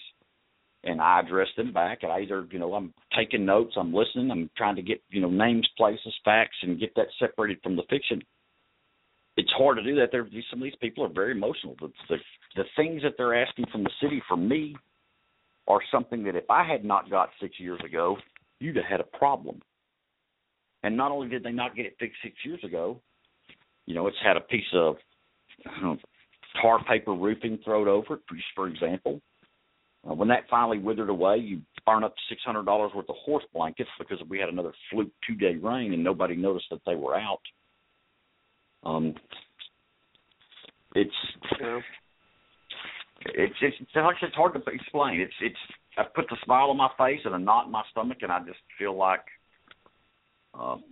and 0.83 0.99
I 0.99 1.19
address 1.19 1.47
them 1.55 1.73
back. 1.73 1.99
And 2.01 2.11
I 2.11 2.21
either, 2.21 2.47
you 2.49 2.57
know, 2.57 2.73
I'm 2.73 2.93
taking 3.15 3.45
notes, 3.45 3.75
I'm 3.77 3.93
listening, 3.93 4.31
I'm 4.31 4.49
trying 4.57 4.77
to 4.77 4.81
get, 4.81 5.01
you 5.09 5.21
know, 5.21 5.29
names, 5.29 5.67
places, 5.77 6.13
facts, 6.23 6.57
and 6.63 6.79
get 6.79 6.95
that 6.95 7.07
separated 7.19 7.59
from 7.61 7.75
the 7.75 7.83
fiction 7.89 8.21
it's 9.37 9.51
hard 9.57 9.77
to 9.77 9.83
do 9.83 9.95
that. 9.95 10.09
There, 10.11 10.27
some 10.49 10.59
of 10.59 10.63
these 10.63 10.73
people 10.79 11.03
are 11.03 11.09
very 11.09 11.31
emotional. 11.31 11.75
The, 11.79 11.91
the 12.09 12.17
the 12.55 12.63
things 12.77 13.01
that 13.03 13.13
they're 13.17 13.35
asking 13.35 13.65
from 13.71 13.83
the 13.83 13.89
city 14.01 14.21
for 14.27 14.37
me 14.37 14.75
are 15.67 15.79
something 15.91 16.23
that 16.23 16.35
if 16.35 16.49
I 16.49 16.63
had 16.65 16.85
not 16.85 17.09
got 17.09 17.29
six 17.41 17.59
years 17.59 17.79
ago, 17.85 18.17
you'd 18.59 18.77
have 18.77 18.85
had 18.85 18.99
a 19.01 19.17
problem. 19.17 19.61
And 20.83 20.95
not 20.95 21.11
only 21.11 21.27
did 21.27 21.43
they 21.43 21.51
not 21.51 21.75
get 21.75 21.85
it 21.85 21.95
fixed 21.99 22.17
six 22.23 22.35
years 22.45 22.63
ago, 22.63 23.01
you 23.85 23.93
know, 23.95 24.07
it's 24.07 24.17
had 24.23 24.37
a 24.37 24.41
piece 24.41 24.63
of 24.73 24.95
know, 25.81 25.97
tar 26.61 26.83
paper 26.85 27.13
roofing 27.13 27.59
thrown 27.63 27.87
over 27.87 28.15
it, 28.15 28.21
just 28.31 28.45
for 28.55 28.67
example. 28.67 29.21
Uh, 30.09 30.13
when 30.13 30.27
that 30.27 30.43
finally 30.49 30.77
withered 30.77 31.09
away, 31.09 31.37
you 31.37 31.61
burn 31.85 32.03
up 32.03 32.13
six 32.29 32.41
hundred 32.45 32.65
dollars 32.65 32.91
worth 32.95 33.09
of 33.09 33.15
horse 33.25 33.43
blankets 33.53 33.89
because 33.97 34.19
we 34.29 34.39
had 34.39 34.49
another 34.49 34.73
fluke 34.91 35.11
two 35.27 35.35
day 35.35 35.55
rain 35.55 35.93
and 35.93 36.03
nobody 36.03 36.35
noticed 36.35 36.67
that 36.69 36.81
they 36.85 36.95
were 36.95 37.15
out. 37.15 37.41
Um, 38.85 39.15
it's 40.93 41.11
yeah. 41.59 41.79
it's 43.25 43.55
it's 43.61 43.75
it's 43.79 43.91
hard, 43.93 44.15
it's 44.21 44.35
hard 44.35 44.53
to 44.53 44.71
explain. 44.71 45.19
It's 45.19 45.33
it's 45.41 45.57
I 45.97 46.03
put 46.03 46.25
the 46.29 46.37
smile 46.45 46.69
on 46.69 46.77
my 46.77 46.89
face 46.97 47.21
and 47.25 47.35
a 47.35 47.39
knot 47.39 47.65
in 47.65 47.71
my 47.71 47.83
stomach, 47.91 48.19
and 48.21 48.31
I 48.31 48.39
just 48.39 48.59
feel 48.77 48.95
like 48.95 49.23
um, 50.53 50.83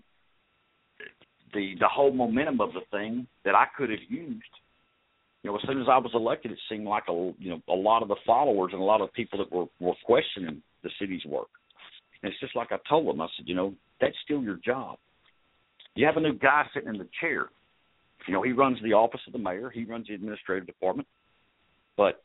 the 1.54 1.76
the 1.80 1.88
whole 1.88 2.12
momentum 2.12 2.62
of 2.62 2.74
the 2.74 2.82
thing 2.92 3.28
that 3.46 3.56
I 3.56 3.66
could 3.78 3.90
have 3.90 4.00
used. 4.10 4.44
You 5.44 5.52
know, 5.52 5.58
as 5.58 5.64
soon 5.68 5.82
as 5.82 5.88
I 5.90 5.98
was 5.98 6.12
elected, 6.14 6.52
it 6.52 6.60
seemed 6.70 6.86
like 6.86 7.04
a 7.10 7.34
you 7.38 7.52
know 7.52 7.62
a 7.70 7.76
lot 7.76 8.02
of 8.02 8.08
the 8.08 8.16
followers 8.26 8.72
and 8.74 8.82
a 8.82 8.86
lot 8.86 9.02
of 9.02 9.14
people 9.14 9.40
that 9.40 9.52
were 9.52 9.68
were 9.80 9.96
questioning 10.06 10.62
the 10.84 10.90
city's 11.00 11.26
work. 11.26 11.50
And 12.22 12.32
it's 12.32 12.40
just 12.40 12.56
like 12.56 12.72
I 12.72 12.78
told 12.90 13.08
them. 13.08 13.22
I 13.22 13.28
said, 13.38 13.48
you 13.48 13.56
know, 13.56 13.74
that's 14.02 14.16
still 14.24 14.42
your 14.42 14.58
job. 14.66 14.98
You 15.96 16.06
have 16.06 16.18
a 16.18 16.22
new 16.22 16.34
guy 16.34 16.64
sitting 16.74 16.90
in 16.90 16.98
the 16.98 17.08
chair 17.22 17.50
you 18.28 18.34
know, 18.34 18.42
he 18.42 18.52
runs 18.52 18.78
the 18.84 18.94
office 18.94 19.22
of 19.28 19.34
the 19.34 19.40
mayor. 19.40 19.70
He 19.70 19.86
runs 19.86 20.08
the 20.08 20.14
administrative 20.14 20.68
department. 20.68 21.08
But 21.98 22.24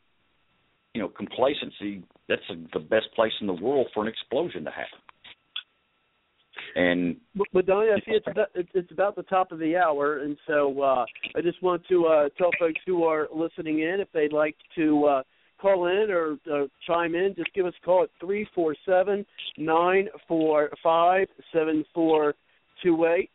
you 0.95 1.03
know, 1.03 1.09
complacency 1.09 2.03
that's 2.29 2.43
a, 2.51 2.55
the 2.73 2.85
best 2.85 3.07
place 3.15 3.33
in 3.41 3.47
the 3.47 3.53
world 3.53 3.89
for 3.95 4.03
an 4.03 4.09
explosion 4.09 4.65
to 4.65 4.71
happen. 4.71 4.99
And 6.75 7.17
but, 7.35 7.47
but 7.53 7.67
Donny, 7.67 7.91
I 7.91 7.99
see 8.01 8.17
it's 8.17 8.27
about, 8.27 8.49
it's 8.55 8.91
about 8.91 9.17
the 9.17 9.23
top 9.25 9.53
of 9.53 9.59
the 9.59 9.77
hour, 9.77 10.19
and 10.19 10.37
so 10.47 10.81
uh, 10.83 11.05
I 11.37 11.41
just 11.41 11.63
want 11.63 11.83
to 11.89 12.07
uh, 12.07 12.29
tell 12.37 12.51
folks 12.59 12.81
who 12.87 13.05
are 13.05 13.29
listening 13.35 13.81
in 13.81 14.01
if 14.01 14.09
they'd 14.13 14.33
like 14.33 14.57
to 14.77 15.05
uh, 15.05 15.23
call 15.61 15.87
in 15.87 16.11
or 16.11 16.37
uh, 16.53 16.67
chime 16.87 17.15
in, 17.15 17.35
just 17.37 17.53
give 17.55 17.67
us 17.67 17.75
a 17.81 17.85
call 17.85 18.05
at 18.05 18.11
three 18.21 18.47
four 18.55 18.75
seven 18.87 19.25
nine 19.57 20.09
four 20.27 20.71
five 20.83 21.29
seven 21.53 21.85
four 21.95 22.35
two 22.83 23.07
eight 23.07 23.31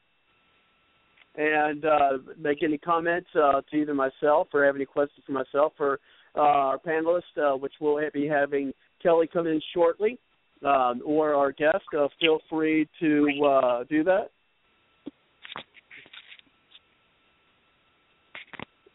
and 1.35 1.85
uh, 1.85 2.17
make 2.37 2.63
any 2.63 2.77
comments 2.77 3.29
uh, 3.35 3.61
to 3.69 3.77
either 3.77 3.93
myself 3.93 4.47
or 4.53 4.65
have 4.65 4.75
any 4.75 4.85
questions 4.85 5.23
for 5.25 5.31
myself 5.31 5.73
or 5.79 5.99
uh, 6.35 6.39
our 6.39 6.79
panelists, 6.79 7.21
uh, 7.37 7.55
which 7.55 7.73
we'll 7.79 7.99
be 8.13 8.27
having 8.27 8.71
Kelly 9.01 9.27
come 9.31 9.47
in 9.47 9.61
shortly, 9.73 10.19
um, 10.65 11.01
or 11.05 11.35
our 11.35 11.51
guest. 11.51 11.83
Uh, 11.97 12.07
feel 12.19 12.39
free 12.49 12.87
to 12.99 13.27
uh, 13.45 13.83
do 13.89 14.03
that. 14.03 14.29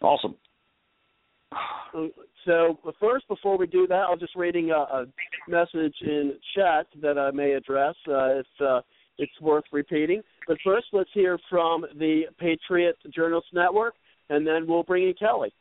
Awesome. 0.00 0.36
So 2.44 2.78
first, 3.00 3.26
before 3.28 3.58
we 3.58 3.66
do 3.66 3.86
that, 3.88 4.06
I'll 4.08 4.16
just 4.16 4.36
reading 4.36 4.70
a, 4.70 4.74
a 4.74 5.06
message 5.48 5.94
in 6.02 6.34
chat 6.54 6.86
that 7.02 7.18
I 7.18 7.30
may 7.30 7.52
address. 7.52 7.94
Uh, 8.06 8.38
it's 8.38 8.48
uh, 8.60 8.80
it's 9.18 9.40
worth 9.40 9.64
repeating. 9.72 10.22
But 10.48 10.56
first, 10.64 10.86
let's 10.94 11.10
hear 11.12 11.38
from 11.50 11.84
the 11.98 12.22
Patriot 12.40 12.96
Journalists 13.14 13.50
Network, 13.52 13.94
and 14.30 14.46
then 14.46 14.66
we'll 14.66 14.82
bring 14.82 15.06
in 15.06 15.14
Kelly. 15.14 15.52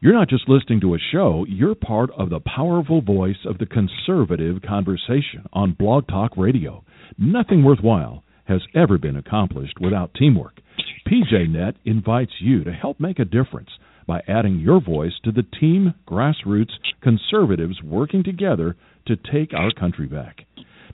You're 0.00 0.14
not 0.14 0.28
just 0.28 0.48
listening 0.48 0.80
to 0.82 0.94
a 0.94 0.98
show, 1.12 1.46
you're 1.48 1.74
part 1.74 2.10
of 2.16 2.30
the 2.30 2.40
powerful 2.40 3.00
voice 3.00 3.36
of 3.46 3.58
the 3.58 3.66
conservative 3.66 4.62
conversation 4.62 5.44
on 5.52 5.76
Blog 5.78 6.06
Talk 6.08 6.36
Radio. 6.36 6.84
Nothing 7.18 7.64
worthwhile 7.64 8.22
has 8.44 8.60
ever 8.74 8.98
been 8.98 9.16
accomplished 9.16 9.78
without 9.80 10.12
teamwork. 10.14 10.60
PJNet 11.06 11.74
invites 11.84 12.32
you 12.40 12.64
to 12.64 12.72
help 12.72 13.00
make 13.00 13.18
a 13.18 13.24
difference 13.24 13.70
by 14.06 14.20
adding 14.28 14.58
your 14.58 14.80
voice 14.80 15.12
to 15.24 15.32
the 15.32 15.44
team 15.58 15.94
grassroots 16.06 16.72
conservatives 17.02 17.82
working 17.82 18.24
together 18.24 18.76
to 19.06 19.16
take 19.16 19.54
our 19.54 19.70
country 19.72 20.06
back. 20.06 20.40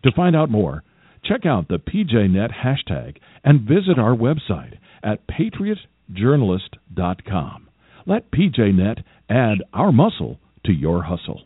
To 0.04 0.12
find 0.14 0.36
out 0.36 0.50
more, 0.50 0.82
Check 1.28 1.46
out 1.46 1.68
the 1.68 1.78
PJNet 1.78 2.50
hashtag 2.64 3.16
and 3.42 3.62
visit 3.62 3.98
our 3.98 4.14
website 4.14 4.78
at 5.02 5.26
patriotjournalist.com. 5.26 7.68
Let 8.06 8.30
PJNet 8.30 9.02
add 9.28 9.58
our 9.72 9.90
muscle 9.90 10.38
to 10.64 10.72
your 10.72 11.02
hustle. 11.02 11.42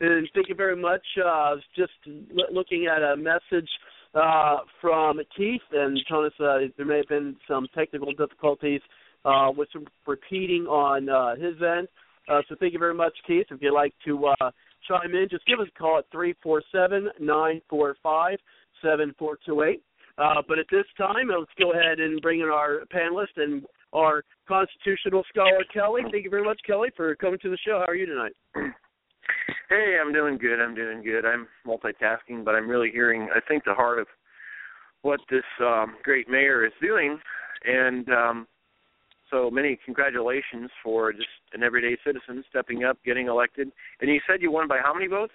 And 0.00 0.28
thank 0.34 0.48
you 0.48 0.54
very 0.54 0.76
much. 0.76 1.02
Uh, 1.24 1.56
just 1.74 1.92
looking 2.52 2.86
at 2.86 3.02
a 3.02 3.16
message 3.16 3.68
uh, 4.14 4.58
from 4.80 5.20
Keith 5.36 5.60
and 5.72 5.98
telling 6.08 6.26
us 6.26 6.32
uh, 6.40 6.58
there 6.76 6.86
may 6.86 6.98
have 6.98 7.08
been 7.08 7.34
some 7.48 7.66
technical 7.74 8.12
difficulties 8.12 8.80
uh, 9.24 9.50
with 9.56 9.68
some 9.72 9.86
repeating 10.06 10.66
on 10.66 11.08
uh, 11.08 11.34
his 11.36 11.54
end. 11.62 11.88
Uh, 12.28 12.42
so 12.48 12.54
thank 12.60 12.72
you 12.72 12.78
very 12.78 12.94
much, 12.94 13.12
Keith. 13.26 13.46
If 13.50 13.60
you'd 13.60 13.74
like 13.74 13.92
to 14.06 14.26
uh, 14.26 14.50
chime 14.86 15.14
in, 15.14 15.28
just 15.30 15.46
give 15.46 15.60
us 15.60 15.68
a 15.74 15.78
call 15.78 15.98
at 15.98 16.04
three 16.10 16.34
four 16.42 16.62
seven 16.72 17.08
nine 17.20 17.60
four 17.68 17.96
five 18.02 18.38
seven 18.82 19.14
four 19.18 19.38
two 19.44 19.62
eight. 19.62 19.82
Uh, 20.16 20.42
but 20.46 20.58
at 20.58 20.66
this 20.70 20.84
time, 20.96 21.28
let's 21.28 21.50
go 21.58 21.72
ahead 21.72 21.98
and 21.98 22.22
bring 22.22 22.40
in 22.40 22.46
our 22.46 22.80
panelist 22.94 23.36
and 23.36 23.64
our 23.92 24.22
constitutional 24.46 25.24
scholar, 25.28 25.64
Kelly. 25.72 26.02
Thank 26.10 26.24
you 26.24 26.30
very 26.30 26.44
much, 26.44 26.60
Kelly, 26.66 26.90
for 26.96 27.14
coming 27.16 27.38
to 27.42 27.50
the 27.50 27.58
show. 27.66 27.80
How 27.80 27.90
are 27.90 27.96
you 27.96 28.06
tonight? 28.06 28.32
Hey, 29.68 29.96
I'm 30.00 30.12
doing 30.12 30.38
good. 30.38 30.60
I'm 30.60 30.74
doing 30.74 31.02
good. 31.02 31.24
I'm 31.24 31.48
multitasking, 31.66 32.44
but 32.44 32.54
I'm 32.54 32.68
really 32.68 32.90
hearing, 32.90 33.28
I 33.34 33.40
think, 33.48 33.64
the 33.64 33.74
heart 33.74 33.98
of 33.98 34.06
what 35.02 35.20
this 35.30 35.42
um, 35.60 35.96
great 36.02 36.28
mayor 36.28 36.64
is 36.64 36.72
doing. 36.80 37.18
And 37.64 38.08
um, 38.10 38.46
so 39.34 39.50
many 39.50 39.78
congratulations 39.84 40.70
for 40.82 41.12
just 41.12 41.26
an 41.52 41.64
everyday 41.64 41.96
citizen 42.06 42.44
stepping 42.50 42.84
up, 42.84 42.98
getting 43.04 43.26
elected. 43.26 43.68
And 44.00 44.08
you 44.08 44.20
said 44.28 44.40
you 44.40 44.52
won 44.52 44.68
by 44.68 44.78
how 44.82 44.94
many 44.94 45.08
votes? 45.08 45.32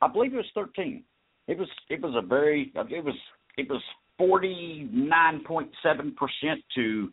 I 0.00 0.06
believe 0.06 0.32
it 0.32 0.36
was 0.36 0.46
13. 0.54 1.02
It 1.48 1.58
was 1.58 1.68
it 1.90 2.00
was 2.00 2.14
a 2.16 2.24
very 2.24 2.72
it 2.74 3.04
was 3.04 3.16
it 3.56 3.68
was 3.68 3.82
49.7 4.20 5.72
percent 6.16 6.60
to 6.76 7.12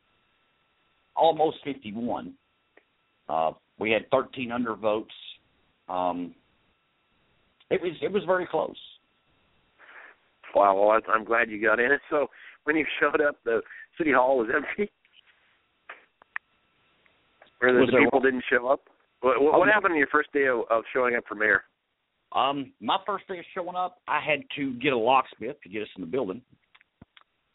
almost 1.15 1.57
51. 1.63 2.33
Uh, 3.27 3.51
we 3.79 3.89
had 3.91 4.09
13 4.11 4.49
undervotes. 4.49 5.05
Um, 5.89 6.35
it 7.71 7.81
was 7.81 7.93
it 8.01 8.11
was 8.11 8.23
very 8.25 8.45
close. 8.45 8.75
Wow, 10.53 10.75
well, 10.75 11.01
I'm 11.13 11.25
glad 11.25 11.49
you 11.49 11.61
got 11.61 11.79
in. 11.79 11.89
So 12.09 12.27
when 12.65 12.75
you 12.75 12.85
showed 12.99 13.21
up, 13.21 13.37
the 13.45 13.61
city 13.97 14.11
hall 14.11 14.37
was 14.37 14.49
empty, 14.53 14.91
or 17.67 17.85
the, 17.85 17.91
the 17.91 18.03
people 18.03 18.19
didn't 18.19 18.43
show 18.49 18.67
up. 18.67 18.81
What, 19.21 19.41
what, 19.41 19.55
Oh, 19.55 19.59
what 19.59 19.67
happened 19.67 19.93
on 19.93 19.97
your 19.97 20.07
first 20.07 20.31
day 20.33 20.47
of, 20.47 20.61
of 20.69 20.83
showing 20.93 21.15
up 21.15 21.23
for 21.27 21.35
mayor? 21.35 21.63
Um, 22.33 22.73
my 22.81 22.97
first 23.05 23.27
day 23.27 23.39
of 23.39 23.45
showing 23.53 23.75
up, 23.75 23.97
I 24.07 24.19
had 24.19 24.41
to 24.57 24.73
get 24.75 24.93
a 24.93 24.97
locksmith 24.97 25.55
to 25.63 25.69
get 25.69 25.83
us 25.83 25.87
in 25.95 26.01
the 26.01 26.07
building. 26.07 26.41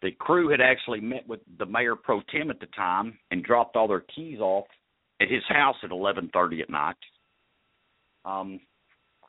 The 0.03 0.13
crew 0.13 0.49
had 0.49 0.61
actually 0.63 1.01
met 1.01 1.29
with 1.29 1.41
the 1.59 1.67
mayor 1.67 1.95
pro 1.95 2.23
tem 2.33 2.51
at 2.51 2.61
the 2.61 2.67
time 2.67 3.19
and 3.31 3.45
dropped 3.45 3.77
all 3.77 3.87
their 3.87 4.05
keys 4.15 4.41
off 4.41 4.65
at 5.21 5.31
his 5.31 5.43
house 5.49 5.77
at 5.85 5.91
eleven 5.91 6.31
thirty 6.33 6.63
at 6.63 6.71
night. 6.71 6.97
Um, 8.25 8.61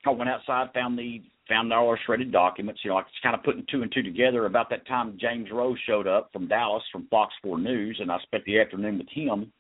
I 0.05 0.11
went 0.11 0.29
outside, 0.29 0.69
found 0.73 0.97
the 0.97 1.21
found 1.49 1.73
all 1.73 1.89
our 1.89 1.99
shredded 2.05 2.32
documents. 2.32 2.82
You 2.84 2.91
know, 2.91 2.97
I 2.97 3.01
was 3.01 3.11
kind 3.21 3.36
of 3.36 3.43
putting 3.43 3.65
two 3.69 3.82
and 3.82 3.91
two 3.91 4.01
together. 4.01 4.45
About 4.45 4.69
that 4.69 4.88
time, 4.88 5.17
James 5.19 5.49
Rose 5.51 5.77
showed 5.86 6.07
up 6.07 6.29
from 6.32 6.47
Dallas 6.47 6.84
from 6.91 7.07
Fox 7.11 7.34
Four 7.43 7.59
News, 7.59 7.97
and 7.99 8.09
I 8.09 8.17
spent 8.23 8.45
the 8.45 8.59
afternoon 8.59 8.99
with 8.99 9.09
him. 9.09 9.51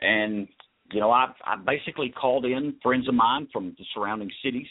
And 0.00 0.48
you 0.92 1.00
know, 1.00 1.10
I 1.10 1.32
I 1.44 1.56
basically 1.56 2.10
called 2.10 2.44
in 2.44 2.76
friends 2.82 3.08
of 3.08 3.14
mine 3.14 3.48
from 3.52 3.74
the 3.78 3.84
surrounding 3.94 4.30
cities. 4.44 4.68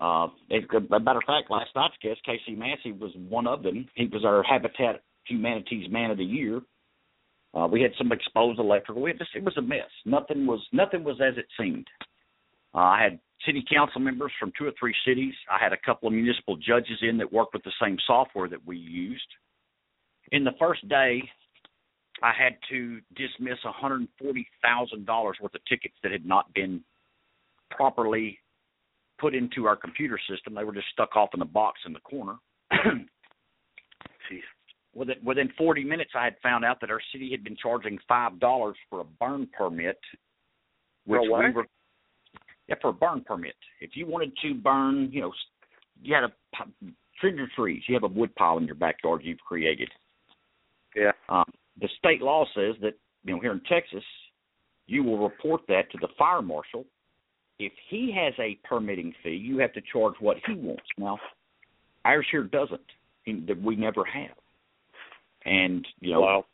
Uh, 0.00 0.26
as 0.52 0.62
a 0.76 1.00
matter 1.00 1.18
of 1.18 1.24
fact, 1.26 1.50
last 1.50 1.70
night's 1.74 1.94
guest, 2.02 2.20
Casey 2.24 2.56
Massey, 2.56 2.92
was 2.92 3.10
one 3.28 3.46
of 3.46 3.62
them. 3.62 3.86
He 3.94 4.06
was 4.06 4.24
our 4.24 4.42
Habitat 4.44 5.02
Humanities 5.26 5.90
Man 5.90 6.10
of 6.10 6.18
the 6.18 6.24
Year. 6.24 6.60
Uh, 7.54 7.66
we 7.66 7.82
had 7.82 7.92
some 7.98 8.12
exposed 8.12 8.60
electrical. 8.60 9.02
We 9.02 9.12
just, 9.12 9.30
it 9.34 9.42
was 9.42 9.56
a 9.56 9.62
mess. 9.62 9.88
Nothing 10.04 10.46
was 10.46 10.60
nothing 10.72 11.02
was 11.02 11.20
as 11.20 11.36
it 11.36 11.46
seemed. 11.58 11.86
Uh, 12.74 12.78
I 12.78 13.02
had 13.02 13.18
city 13.46 13.64
council 13.72 14.00
members 14.00 14.32
from 14.38 14.52
two 14.58 14.66
or 14.66 14.72
three 14.78 14.94
cities. 15.06 15.34
I 15.50 15.62
had 15.62 15.72
a 15.72 15.78
couple 15.84 16.08
of 16.08 16.14
municipal 16.14 16.56
judges 16.56 16.98
in 17.02 17.16
that 17.18 17.32
worked 17.32 17.54
with 17.54 17.64
the 17.64 17.72
same 17.82 17.96
software 18.06 18.48
that 18.48 18.66
we 18.66 18.76
used. 18.76 19.26
In 20.32 20.44
the 20.44 20.52
first 20.58 20.86
day, 20.88 21.22
I 22.22 22.32
had 22.36 22.56
to 22.70 23.00
dismiss 23.16 23.58
$140,000 23.64 24.06
worth 25.40 25.54
of 25.54 25.64
tickets 25.68 25.94
that 26.02 26.12
had 26.12 26.26
not 26.26 26.52
been 26.54 26.82
properly 27.70 28.38
put 29.20 29.34
into 29.34 29.66
our 29.66 29.76
computer 29.76 30.18
system. 30.30 30.54
They 30.54 30.64
were 30.64 30.74
just 30.74 30.88
stuck 30.92 31.16
off 31.16 31.30
in 31.34 31.40
the 31.40 31.46
box 31.46 31.80
in 31.86 31.92
the 31.92 32.00
corner. 32.00 32.36
Within, 34.94 35.16
within 35.22 35.50
40 35.56 35.84
minutes, 35.84 36.10
I 36.18 36.24
had 36.24 36.34
found 36.42 36.64
out 36.64 36.80
that 36.80 36.90
our 36.90 37.00
city 37.12 37.30
had 37.30 37.44
been 37.44 37.56
charging 37.56 37.98
five 38.08 38.40
dollars 38.40 38.74
for 38.90 39.00
a 39.00 39.04
burn 39.04 39.46
permit, 39.56 39.98
which 41.06 41.20
For 41.20 41.30
what? 41.30 41.44
we 41.44 41.50
were 41.50 41.66
yeah 42.68 42.74
for 42.80 42.88
a 42.88 42.92
burn 42.92 43.22
permit. 43.24 43.54
If 43.80 43.90
you 43.94 44.06
wanted 44.06 44.32
to 44.42 44.54
burn, 44.54 45.10
you 45.12 45.20
know, 45.20 45.32
you 46.02 46.14
had 46.14 46.24
a 46.24 46.32
trim 47.20 47.36
your 47.36 47.48
trees. 47.54 47.82
You 47.86 47.94
have 47.94 48.02
a 48.02 48.08
wood 48.12 48.34
pile 48.34 48.58
in 48.58 48.64
your 48.64 48.74
backyard 48.74 49.20
you've 49.22 49.38
created. 49.38 49.90
Yeah. 50.96 51.12
Um, 51.28 51.44
the 51.80 51.88
state 51.98 52.22
law 52.22 52.44
says 52.54 52.74
that 52.82 52.94
you 53.24 53.34
know 53.34 53.40
here 53.40 53.52
in 53.52 53.60
Texas, 53.68 54.04
you 54.86 55.02
will 55.02 55.18
report 55.18 55.62
that 55.68 55.90
to 55.92 55.98
the 56.00 56.08
fire 56.18 56.42
marshal. 56.42 56.84
If 57.58 57.72
he 57.90 58.12
has 58.16 58.34
a 58.38 58.58
permitting 58.66 59.12
fee, 59.22 59.30
you 59.30 59.58
have 59.58 59.72
to 59.72 59.80
charge 59.92 60.14
what 60.20 60.36
he 60.46 60.54
wants. 60.54 60.84
Now, 60.96 61.18
ours 62.04 62.26
here 62.30 62.44
doesn't. 62.44 62.80
That 63.46 63.60
we 63.60 63.76
never 63.76 64.04
have. 64.06 64.36
And 65.44 65.86
you 66.00 66.12
know, 66.12 66.20
Wow. 66.20 66.44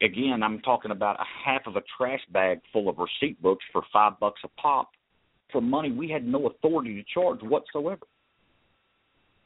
again, 0.00 0.42
I'm 0.42 0.60
talking 0.60 0.90
about 0.90 1.20
a 1.20 1.24
half 1.44 1.66
of 1.66 1.76
a 1.76 1.82
trash 1.96 2.20
bag 2.30 2.60
full 2.72 2.88
of 2.88 2.96
receipt 2.98 3.40
books 3.42 3.64
for 3.70 3.82
five 3.92 4.18
bucks 4.18 4.40
a 4.44 4.48
pop 4.60 4.90
for 5.50 5.60
money 5.60 5.90
we 5.92 6.08
had 6.08 6.26
no 6.26 6.46
authority 6.46 6.94
to 6.94 7.04
charge 7.12 7.42
whatsoever. 7.42 8.06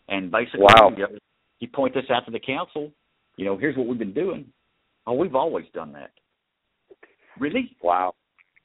And 0.09 0.31
basically, 0.31 0.61
Wow. 0.61 0.91
you, 0.91 1.03
know, 1.03 1.19
you 1.59 1.69
point 1.69 1.95
this 1.95 2.09
out 2.11 2.25
to 2.27 2.31
the 2.31 2.39
council. 2.39 2.93
You 3.37 3.45
know, 3.47 3.57
here's 3.57 3.77
what 3.77 3.87
we've 3.89 3.99
been 3.99 4.15
doing. 4.15 4.51
Oh, 5.07 5.13
we've 5.15 5.35
always 5.35 5.67
done 5.73 5.93
that. 5.93 6.11
Really? 7.39 7.77
Wow. 7.83 8.15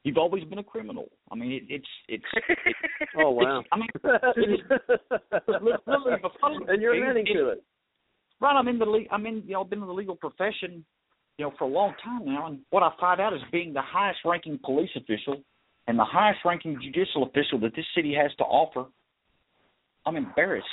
You've 0.03 0.17
always 0.17 0.43
been 0.45 0.57
a 0.59 0.63
criminal. 0.63 1.09
I 1.31 1.35
mean, 1.35 1.51
it, 1.51 1.63
it's 1.69 1.87
it's. 2.07 2.23
It, 2.65 2.75
Oh 3.17 3.31
wow! 3.31 3.59
It's- 3.59 3.67
I 3.71 3.77
mean, 3.77 3.89
literally 5.47 6.17
and 6.69 6.81
you're 6.81 6.95
it- 6.95 7.01
admitting 7.07 7.25
to 7.35 7.49
it. 7.49 7.63
Right, 8.39 8.55
I'm 8.55 8.67
in 8.67 8.79
the 8.79 8.85
le- 8.85 9.05
I'm 9.11 9.25
in 9.25 9.43
you 9.45 9.53
know 9.53 9.61
I've 9.61 9.69
been 9.69 9.81
in 9.81 9.87
the 9.87 9.93
legal 9.93 10.15
profession, 10.15 10.83
you 11.37 11.45
know, 11.45 11.53
for 11.59 11.65
a 11.65 11.67
long 11.67 11.93
time 12.03 12.25
now, 12.25 12.47
and 12.47 12.59
what 12.71 12.81
I 12.83 12.89
find 12.99 13.21
out 13.21 13.33
is 13.33 13.41
being 13.51 13.73
the 13.73 13.81
highest 13.83 14.19
ranking 14.25 14.59
police 14.63 14.89
official 14.95 15.43
and 15.87 15.99
the 15.99 16.05
highest 16.05 16.39
ranking 16.45 16.79
judicial 16.81 17.23
official 17.23 17.59
that 17.59 17.75
this 17.75 17.85
city 17.95 18.13
has 18.19 18.31
to 18.37 18.43
offer. 18.43 18.85
I'm 20.05 20.15
embarrassed 20.15 20.65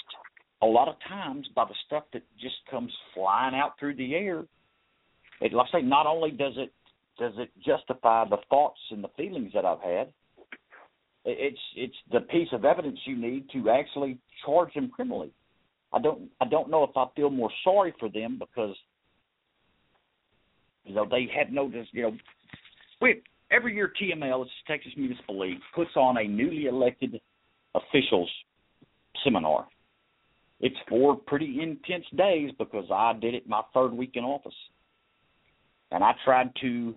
a 0.63 0.67
lot 0.67 0.89
of 0.89 0.95
times 1.07 1.47
by 1.55 1.65
the 1.65 1.75
stuff 1.87 2.05
that 2.15 2.23
just 2.41 2.57
comes 2.71 2.91
flying 3.15 3.55
out 3.55 3.79
through 3.79 3.97
the 3.97 4.15
air. 4.15 4.45
It, 5.41 5.53
like 5.53 5.69
I 5.73 5.81
say, 5.81 5.85
not 5.85 6.07
only 6.07 6.31
does 6.31 6.55
it 6.57 6.73
does 7.19 7.33
it 7.37 7.51
justify 7.65 8.25
the 8.29 8.39
thoughts 8.49 8.79
and 8.91 9.03
the 9.03 9.09
feelings 9.17 9.53
that 9.55 9.65
I've 9.65 9.81
had, 9.81 10.13
it's 11.25 11.59
it's 11.77 11.97
the 12.13 12.21
piece 12.21 12.49
of 12.53 12.65
evidence 12.65 12.99
you 13.05 13.17
need 13.17 13.49
to 13.53 13.71
actually 13.71 14.19
charge 14.45 14.73
them 14.75 14.91
criminally. 14.91 15.31
I 15.93 16.01
don't 16.01 16.31
I 16.41 16.47
don't 16.47 16.71
know 16.71 16.85
if 16.85 16.97
I 16.97 17.07
feel 17.17 17.31
more 17.31 17.51
sorry 17.65 17.95
for 17.99 18.09
them 18.09 18.39
because 18.39 18.75
you 20.85 20.95
know 20.95 21.07
they 21.09 21.29
have 21.37 21.53
no 21.53 21.71
you 21.93 22.03
know 22.03 22.17
we 23.01 23.23
every 23.51 23.75
year 23.75 23.93
TML, 24.01 24.43
it's 24.43 24.51
Texas 24.67 24.93
Municipal 24.97 25.39
League, 25.39 25.59
puts 25.75 25.91
on 25.97 26.19
a 26.19 26.25
newly 26.25 26.67
elected 26.67 27.21
officials 27.75 28.31
seminar. 29.25 29.67
It's 30.61 30.77
four 30.89 31.17
pretty 31.17 31.61
intense 31.63 32.05
days 32.17 32.51
because 32.59 32.87
I 32.93 33.13
did 33.13 33.35
it 33.35 33.49
my 33.49 33.63
third 33.73 33.93
week 33.93 34.13
in 34.15 34.25
office. 34.25 34.55
And 35.91 36.05
I 36.05 36.13
tried 36.25 36.51
to 36.61 36.95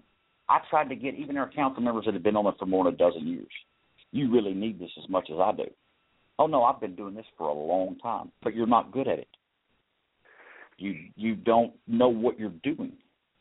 I 0.50 0.60
tried 0.70 0.90
to 0.90 0.96
get 0.96 1.16
even 1.16 1.38
our 1.38 1.50
council 1.50 1.82
members 1.82 2.06
that 2.06 2.14
have 2.14 2.24
been 2.24 2.36
on 2.36 2.48
it 2.48 2.56
for 2.60 2.66
more 2.66 2.84
than 2.84 2.94
a 2.94 2.98
dozen 2.98 3.28
years. 3.28 3.52
You 4.12 4.32
really 4.32 4.54
need 4.54 4.80
this 4.80 4.92
as 5.02 5.10
much 5.10 5.30
as 5.32 5.38
I 5.40 5.54
do. 5.54 5.66
Oh 6.38 6.48
no, 6.48 6.64
I've 6.64 6.82
been 6.82 6.96
doing 6.96 7.16
this 7.16 7.26
for 7.38 7.48
a 7.48 7.54
long 7.54 7.98
time, 8.00 8.32
but 8.44 8.54
you're 8.54 8.68
not 8.68 8.92
good 8.92 9.08
at 9.08 9.20
it. 9.20 9.30
You 10.78 10.96
you 11.16 11.36
don't 11.36 11.74
know 11.88 12.10
what 12.10 12.40
you're 12.40 12.54
doing. 12.64 12.94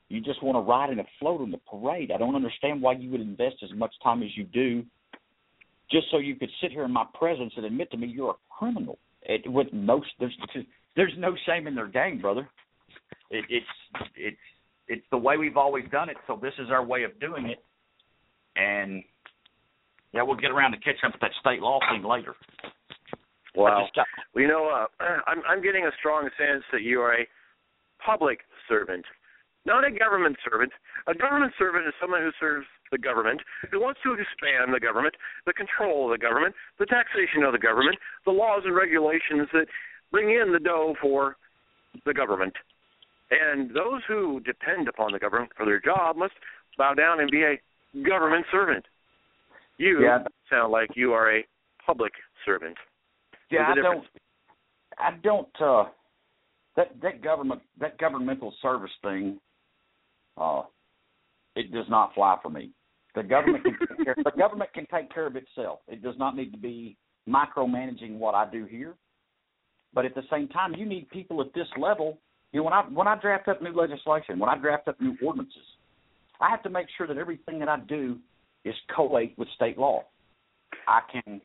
You 0.08 0.20
just 0.20 0.42
want 0.42 0.56
to 0.56 0.60
ride 0.60 0.90
in 0.90 0.98
a 0.98 1.04
float 1.18 1.40
on 1.40 1.50
the 1.50 1.58
parade. 1.58 2.10
I 2.12 2.18
don't 2.18 2.34
understand 2.34 2.82
why 2.82 2.92
you 2.94 3.10
would 3.10 3.20
invest 3.20 3.56
as 3.62 3.70
much 3.76 3.92
time 4.02 4.22
as 4.22 4.30
you 4.36 4.44
do 4.44 4.84
just 5.90 6.06
so 6.10 6.18
you 6.18 6.36
could 6.36 6.50
sit 6.60 6.70
here 6.70 6.84
in 6.84 6.92
my 6.92 7.04
presence 7.14 7.52
and 7.56 7.64
admit 7.64 7.90
to 7.90 7.96
me 7.96 8.06
you're 8.06 8.30
a 8.30 8.54
criminal. 8.58 8.98
It 9.22 9.50
with 9.50 9.68
no 9.72 10.02
there's 10.18 10.36
there's 10.96 11.14
no 11.18 11.34
shame 11.46 11.66
in 11.66 11.74
their 11.74 11.88
game, 11.88 12.20
brother. 12.20 12.48
It, 13.30 13.44
it's 13.48 13.66
it's 14.16 14.36
it's 14.90 15.06
the 15.12 15.18
way 15.18 15.36
we've 15.36 15.56
always 15.56 15.84
done 15.92 16.08
it, 16.08 16.16
so 16.26 16.38
this 16.42 16.52
is 16.58 16.68
our 16.68 16.84
way 16.84 17.04
of 17.04 17.18
doing 17.20 17.46
it. 17.46 17.62
And 18.56 19.04
yeah, 20.12 20.22
we'll 20.22 20.36
get 20.36 20.50
around 20.50 20.72
to 20.72 20.78
catching 20.78 21.06
up 21.06 21.12
with 21.12 21.20
that 21.20 21.30
state 21.40 21.60
law 21.60 21.78
thing 21.90 22.02
later. 22.02 22.34
Wow. 23.54 23.86
Well, 23.94 24.42
you 24.42 24.48
know, 24.48 24.68
uh, 24.68 24.86
I'm 25.26 25.42
I'm 25.48 25.62
getting 25.62 25.86
a 25.86 25.90
strong 25.98 26.28
sense 26.36 26.64
that 26.72 26.82
you 26.82 27.00
are 27.00 27.14
a 27.14 27.26
public 28.04 28.40
servant, 28.68 29.04
not 29.64 29.86
a 29.86 29.90
government 29.90 30.36
servant. 30.48 30.72
A 31.06 31.14
government 31.14 31.52
servant 31.56 31.86
is 31.86 31.94
someone 32.00 32.22
who 32.22 32.30
serves 32.40 32.66
the 32.90 32.98
government, 32.98 33.40
who 33.70 33.80
wants 33.80 34.00
to 34.02 34.12
expand 34.12 34.74
the 34.74 34.80
government, 34.80 35.14
the 35.46 35.52
control 35.52 36.10
of 36.10 36.18
the 36.18 36.22
government, 36.22 36.54
the 36.80 36.86
taxation 36.86 37.44
of 37.46 37.52
the 37.52 37.58
government, 37.58 37.96
the 38.26 38.32
laws 38.32 38.62
and 38.64 38.74
regulations 38.74 39.46
that 39.52 39.66
bring 40.10 40.30
in 40.30 40.52
the 40.52 40.58
dough 40.58 40.94
for 41.00 41.36
the 42.04 42.12
government. 42.12 42.54
And 43.30 43.70
those 43.70 44.02
who 44.08 44.40
depend 44.40 44.88
upon 44.88 45.12
the 45.12 45.18
government 45.18 45.52
for 45.56 45.64
their 45.64 45.80
job 45.80 46.16
must 46.16 46.34
bow 46.76 46.94
down 46.94 47.20
and 47.20 47.30
be 47.30 47.44
a 47.44 47.60
government 48.02 48.46
servant. 48.50 48.84
You 49.78 50.02
Yeah. 50.02 50.26
sound 50.48 50.72
like 50.72 50.96
you 50.96 51.12
are 51.12 51.30
a 51.30 51.46
public 51.84 52.12
servant. 52.44 52.76
Yeah, 53.50 53.68
I 53.68 53.74
don't. 53.74 54.06
I 54.98 55.10
don't. 55.22 55.60
uh 55.60 55.88
That 56.76 57.00
that 57.00 57.20
government 57.20 57.62
that 57.78 57.98
governmental 57.98 58.52
service 58.62 58.94
thing, 59.02 59.40
uh, 60.36 60.62
it 61.56 61.72
does 61.72 61.88
not 61.88 62.14
fly 62.14 62.38
for 62.42 62.48
me. 62.48 62.72
The 63.14 63.22
government 63.24 63.64
can 63.64 63.76
take 63.88 64.04
care, 64.04 64.14
the 64.22 64.30
government 64.30 64.72
can 64.72 64.86
take 64.86 65.12
care 65.12 65.26
of 65.26 65.34
itself. 65.34 65.80
It 65.88 66.00
does 66.00 66.16
not 66.16 66.36
need 66.36 66.52
to 66.52 66.58
be 66.58 66.96
micromanaging 67.28 68.18
what 68.18 68.34
I 68.34 68.48
do 68.48 68.64
here. 68.66 68.94
But 69.92 70.04
at 70.04 70.14
the 70.14 70.22
same 70.30 70.46
time, 70.48 70.74
you 70.74 70.86
need 70.86 71.08
people 71.10 71.40
at 71.40 71.52
this 71.52 71.66
level. 71.76 72.18
You 72.52 72.60
know, 72.60 72.64
when 72.64 72.72
I 72.72 72.82
when 72.82 73.08
I 73.08 73.16
draft 73.16 73.48
up 73.48 73.62
new 73.62 73.72
legislation, 73.72 74.38
when 74.38 74.48
I 74.50 74.56
draft 74.56 74.88
up 74.88 75.00
new 75.00 75.16
ordinances, 75.24 75.62
I 76.40 76.50
have 76.50 76.62
to 76.64 76.70
make 76.70 76.86
sure 76.96 77.06
that 77.06 77.16
everything 77.16 77.58
that 77.60 77.68
I 77.68 77.78
do 77.80 78.18
is 78.64 78.74
collate 78.94 79.36
with 79.38 79.48
state 79.54 79.78
law. 79.78 80.04
I 80.88 81.00
can 81.10 81.40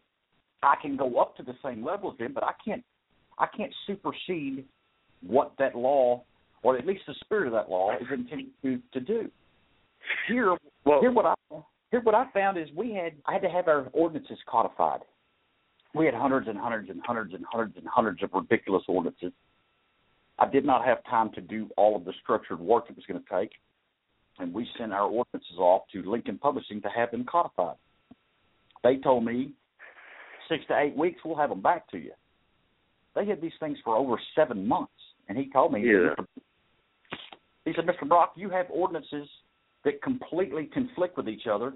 I 0.63 0.75
can 0.81 0.97
go 0.97 1.19
up 1.19 1.35
to 1.37 1.43
the 1.43 1.53
same 1.63 1.85
level 1.85 2.11
as 2.11 2.17
them, 2.17 2.31
but 2.33 2.43
I 2.43 2.53
can't 2.63 2.83
I 3.37 3.47
can't 3.55 3.73
supersede 3.85 4.65
what 5.25 5.53
that 5.59 5.75
law, 5.75 6.23
or 6.63 6.77
at 6.77 6.85
least 6.85 7.03
the 7.07 7.13
spirit 7.23 7.47
of 7.47 7.53
that 7.53 7.69
law, 7.69 7.91
is 7.95 8.07
intended 8.11 8.47
to, 8.63 8.79
to 8.93 8.99
do. 8.99 9.29
Here, 10.27 10.55
Well, 10.85 11.01
here 11.01 11.11
what 11.11 11.25
I 11.25 11.33
here 11.91 12.01
what 12.01 12.15
I 12.15 12.25
found 12.33 12.57
is 12.57 12.67
we 12.75 12.93
had 12.93 13.13
I 13.25 13.33
had 13.33 13.41
to 13.43 13.49
have 13.49 13.67
our 13.67 13.87
ordinances 13.93 14.39
codified. 14.49 15.01
We 15.93 16.05
had 16.05 16.13
hundreds 16.13 16.47
and 16.47 16.57
hundreds 16.57 16.89
and 16.89 17.01
hundreds 17.05 17.33
and 17.33 17.45
hundreds 17.49 17.77
and 17.77 17.87
hundreds 17.87 18.23
of 18.23 18.31
ridiculous 18.33 18.83
ordinances. 18.87 19.31
I 20.37 20.49
did 20.49 20.65
not 20.65 20.85
have 20.85 21.03
time 21.09 21.31
to 21.33 21.41
do 21.41 21.69
all 21.77 21.95
of 21.95 22.05
the 22.05 22.13
structured 22.21 22.59
work 22.59 22.85
it 22.89 22.95
was 22.95 23.05
going 23.05 23.21
to 23.21 23.39
take, 23.39 23.51
and 24.39 24.53
we 24.53 24.67
sent 24.77 24.91
our 24.93 25.07
ordinances 25.07 25.57
off 25.57 25.83
to 25.93 26.09
Lincoln 26.09 26.37
Publishing 26.37 26.81
to 26.81 26.89
have 26.89 27.11
them 27.11 27.25
codified. 27.25 27.77
They 28.83 28.97
told 28.97 29.23
me 29.25 29.51
six 30.49 30.63
to 30.67 30.77
eight 30.77 30.95
weeks 30.95 31.21
we'll 31.23 31.37
have 31.37 31.49
them 31.49 31.61
back 31.61 31.89
to 31.91 31.97
you. 31.97 32.11
They 33.15 33.25
had 33.25 33.41
these 33.41 33.53
things 33.59 33.77
for 33.83 33.95
over 33.95 34.19
seven 34.35 34.67
months, 34.67 34.91
and 35.29 35.37
he 35.37 35.45
called 35.45 35.71
me. 35.71 35.81
he 35.81 35.87
Yeah. 35.91 36.15
said, 36.15 36.27
He 37.63 37.73
said, 37.73 37.85
"Mr. 37.87 38.07
Brock, 38.07 38.33
you 38.35 38.49
have 38.49 38.69
ordinances 38.69 39.27
that 39.83 40.01
completely 40.03 40.67
conflict 40.67 41.17
with 41.17 41.27
each 41.27 41.47
other. 41.47 41.73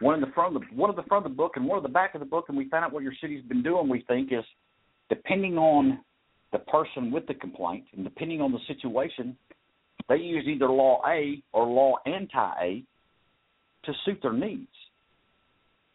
One 0.00 0.14
in 0.14 0.20
the 0.20 0.28
front 0.28 0.56
of 0.56 0.62
the 0.62 0.74
one 0.74 0.88
of 0.88 0.96
the 0.96 1.02
front 1.02 1.26
of 1.26 1.32
the 1.32 1.36
book 1.36 1.56
and 1.56 1.66
one 1.66 1.76
of 1.76 1.82
the 1.82 1.88
back 1.90 2.14
of 2.14 2.20
the 2.20 2.26
book, 2.26 2.48
and 2.48 2.56
we 2.56 2.68
found 2.68 2.84
out 2.84 2.92
what 2.92 3.02
your 3.02 3.14
city's 3.20 3.42
been 3.42 3.62
doing. 3.62 3.88
We 3.88 4.02
think 4.02 4.32
is 4.32 4.44
depending 5.08 5.58
on 5.58 6.02
the 6.52 6.58
person 6.58 7.10
with 7.10 7.26
the 7.26 7.34
complaint 7.34 7.84
and 7.94 8.04
depending 8.04 8.40
on 8.40 8.52
the 8.52 8.58
situation, 8.66 9.36
they 10.08 10.16
use 10.16 10.44
either 10.46 10.68
law 10.68 11.02
A 11.06 11.42
or 11.52 11.66
law 11.66 11.96
anti-A 12.06 12.82
to 13.84 13.92
suit 14.04 14.18
their 14.22 14.32
needs. 14.32 14.68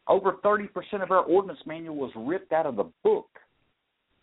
Over 0.08 0.34
30% 0.44 0.68
of 1.02 1.12
our 1.12 1.24
ordinance 1.24 1.60
manual 1.66 1.96
was 1.96 2.12
ripped 2.16 2.52
out 2.52 2.66
of 2.66 2.76
the 2.76 2.90
book 3.04 3.28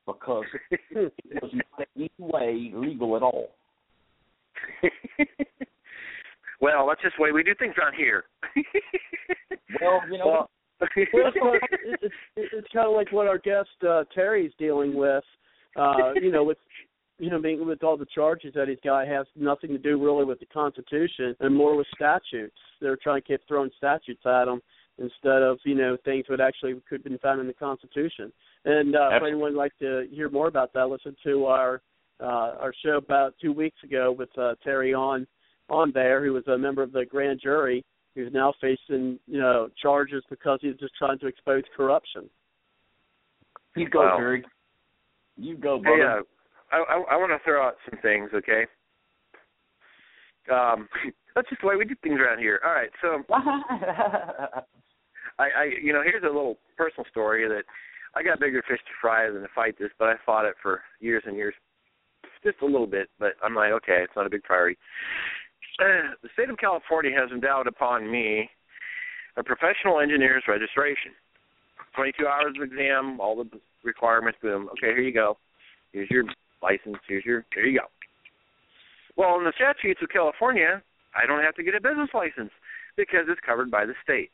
because 0.06 0.44
it 0.80 1.12
was 1.42 1.52
not 1.54 1.86
in 1.94 2.02
any 2.02 2.10
way 2.18 2.72
legal 2.74 3.16
at 3.16 3.22
all. 3.22 3.48
well, 6.60 6.88
that's 6.88 7.02
just 7.02 7.16
the 7.16 7.22
way 7.22 7.32
we 7.32 7.42
do 7.42 7.54
things 7.58 7.74
around 7.80 7.94
here. 7.94 8.24
Well, 9.80 10.00
you 10.10 10.18
know, 10.18 10.24
Well, 10.26 10.48
well, 10.82 10.90
it's, 10.96 12.02
it's, 12.02 12.14
it's, 12.36 12.52
it's 12.52 12.68
kind 12.72 12.86
of 12.88 12.94
like 12.94 13.12
what 13.12 13.26
our 13.26 13.38
guest 13.38 13.68
uh, 13.86 14.04
Terry's 14.14 14.52
dealing 14.58 14.94
with. 14.94 15.24
Uh, 15.76 16.12
you 16.14 16.30
know, 16.30 16.44
with 16.44 16.58
you 17.18 17.30
know, 17.30 17.40
being 17.40 17.66
with 17.66 17.82
all 17.82 17.96
the 17.96 18.06
charges 18.06 18.54
that 18.54 18.68
he's 18.68 18.78
got 18.84 19.06
has 19.08 19.26
nothing 19.34 19.70
to 19.70 19.78
do 19.78 20.02
really 20.02 20.24
with 20.24 20.38
the 20.38 20.46
Constitution 20.46 21.34
and 21.40 21.54
more 21.54 21.76
with 21.76 21.86
statutes. 21.94 22.56
They're 22.80 22.96
trying 22.96 23.22
to 23.22 23.26
keep 23.26 23.40
throwing 23.48 23.70
statutes 23.76 24.22
at 24.24 24.46
him 24.46 24.62
instead 24.98 25.42
of 25.42 25.58
you 25.64 25.74
know 25.74 25.96
things 26.04 26.26
that 26.28 26.40
actually 26.40 26.74
could 26.88 27.00
have 27.00 27.04
been 27.04 27.18
found 27.18 27.40
in 27.40 27.46
the 27.46 27.54
Constitution. 27.54 28.32
And 28.64 28.94
uh, 28.94 29.10
if 29.12 29.22
anyone 29.22 29.52
would 29.52 29.58
like 29.58 29.76
to 29.80 30.06
hear 30.12 30.30
more 30.30 30.48
about 30.48 30.72
that, 30.74 30.86
listen 30.86 31.16
to 31.24 31.46
our 31.46 31.80
uh, 32.20 32.54
our 32.60 32.72
show 32.84 32.96
about 32.96 33.34
two 33.40 33.52
weeks 33.52 33.82
ago 33.82 34.12
with 34.12 34.30
uh, 34.38 34.54
Terry 34.62 34.94
on 34.94 35.26
on 35.68 35.92
there, 35.92 36.24
who 36.24 36.32
was 36.32 36.46
a 36.46 36.56
member 36.56 36.82
of 36.82 36.92
the 36.92 37.04
grand 37.04 37.40
jury, 37.42 37.84
who's 38.14 38.32
now 38.32 38.52
facing 38.60 39.18
you 39.26 39.40
know 39.40 39.68
charges 39.80 40.22
because 40.30 40.60
he's 40.62 40.76
just 40.76 40.94
trying 40.96 41.18
to 41.18 41.26
expose 41.26 41.62
corruption. 41.76 42.28
you 43.76 43.88
go, 43.88 44.00
Wow. 44.00 44.36
You 45.38 45.56
go, 45.56 45.80
Hey, 45.84 46.02
uh, 46.02 46.22
I, 46.72 46.76
I, 46.76 47.14
I 47.14 47.16
want 47.16 47.30
to 47.30 47.38
throw 47.44 47.64
out 47.66 47.76
some 47.88 47.98
things, 48.00 48.30
okay? 48.34 48.66
Um, 50.52 50.88
that's 51.34 51.48
just 51.48 51.60
the 51.62 51.68
way 51.68 51.76
we 51.76 51.84
do 51.84 51.94
things 52.02 52.20
around 52.20 52.40
here. 52.40 52.60
All 52.64 52.72
right, 52.72 52.90
so 53.00 53.22
I, 55.38 55.44
I, 55.44 55.64
you 55.82 55.92
know, 55.92 56.02
here's 56.02 56.24
a 56.24 56.26
little 56.26 56.58
personal 56.76 57.06
story 57.10 57.46
that 57.48 57.62
I 58.14 58.22
got 58.22 58.40
bigger 58.40 58.62
fish 58.68 58.80
to 58.80 58.92
fry 59.00 59.30
than 59.30 59.42
to 59.42 59.48
fight 59.54 59.78
this, 59.78 59.90
but 59.98 60.08
I 60.08 60.14
fought 60.26 60.46
it 60.46 60.56
for 60.62 60.82
years 61.00 61.22
and 61.26 61.36
years, 61.36 61.54
just 62.42 62.56
a 62.62 62.66
little 62.66 62.86
bit. 62.86 63.08
But 63.18 63.34
I'm 63.42 63.54
like, 63.54 63.72
okay, 63.72 64.00
it's 64.02 64.16
not 64.16 64.26
a 64.26 64.30
big 64.30 64.42
priority. 64.42 64.76
Uh, 65.80 66.14
the 66.22 66.28
state 66.32 66.50
of 66.50 66.58
California 66.58 67.12
has 67.16 67.30
endowed 67.30 67.68
upon 67.68 68.10
me 68.10 68.50
a 69.36 69.44
professional 69.44 70.00
engineer's 70.00 70.42
registration. 70.48 71.12
22 71.98 72.26
hours 72.28 72.54
of 72.54 72.62
exam, 72.62 73.18
all 73.18 73.34
the 73.34 73.50
requirements, 73.82 74.38
boom. 74.40 74.68
Okay, 74.70 74.94
here 74.94 75.00
you 75.00 75.12
go. 75.12 75.36
Here's 75.92 76.08
your 76.10 76.22
license. 76.62 77.02
Here's 77.08 77.24
your, 77.24 77.44
here 77.52 77.66
you 77.66 77.80
go. 77.80 77.86
Well, 79.16 79.36
in 79.38 79.44
the 79.44 79.52
statutes 79.56 79.98
of 80.00 80.08
California, 80.08 80.80
I 81.10 81.26
don't 81.26 81.42
have 81.42 81.56
to 81.56 81.64
get 81.64 81.74
a 81.74 81.80
business 81.80 82.10
license 82.14 82.52
because 82.96 83.26
it's 83.26 83.40
covered 83.44 83.68
by 83.68 83.84
the 83.84 83.94
state. 84.04 84.30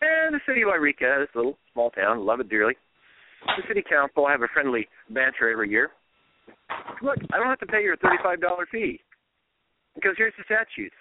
And 0.00 0.32
the 0.32 0.40
city 0.46 0.62
of 0.62 0.68
Eureka, 0.68 1.18
this 1.18 1.34
little 1.34 1.58
small 1.72 1.90
town, 1.90 2.24
love 2.24 2.38
it 2.38 2.48
dearly. 2.48 2.74
The 3.58 3.66
city 3.66 3.82
council, 3.82 4.26
I 4.26 4.30
have 4.30 4.42
a 4.42 4.52
friendly 4.54 4.86
banter 5.10 5.50
every 5.50 5.70
year. 5.70 5.90
Look, 7.02 7.18
I 7.34 7.36
don't 7.36 7.50
have 7.50 7.58
to 7.60 7.66
pay 7.66 7.82
your 7.82 7.96
$35 7.96 8.38
fee 8.70 9.00
because 9.96 10.14
here's 10.16 10.34
the 10.38 10.44
statutes. 10.44 10.94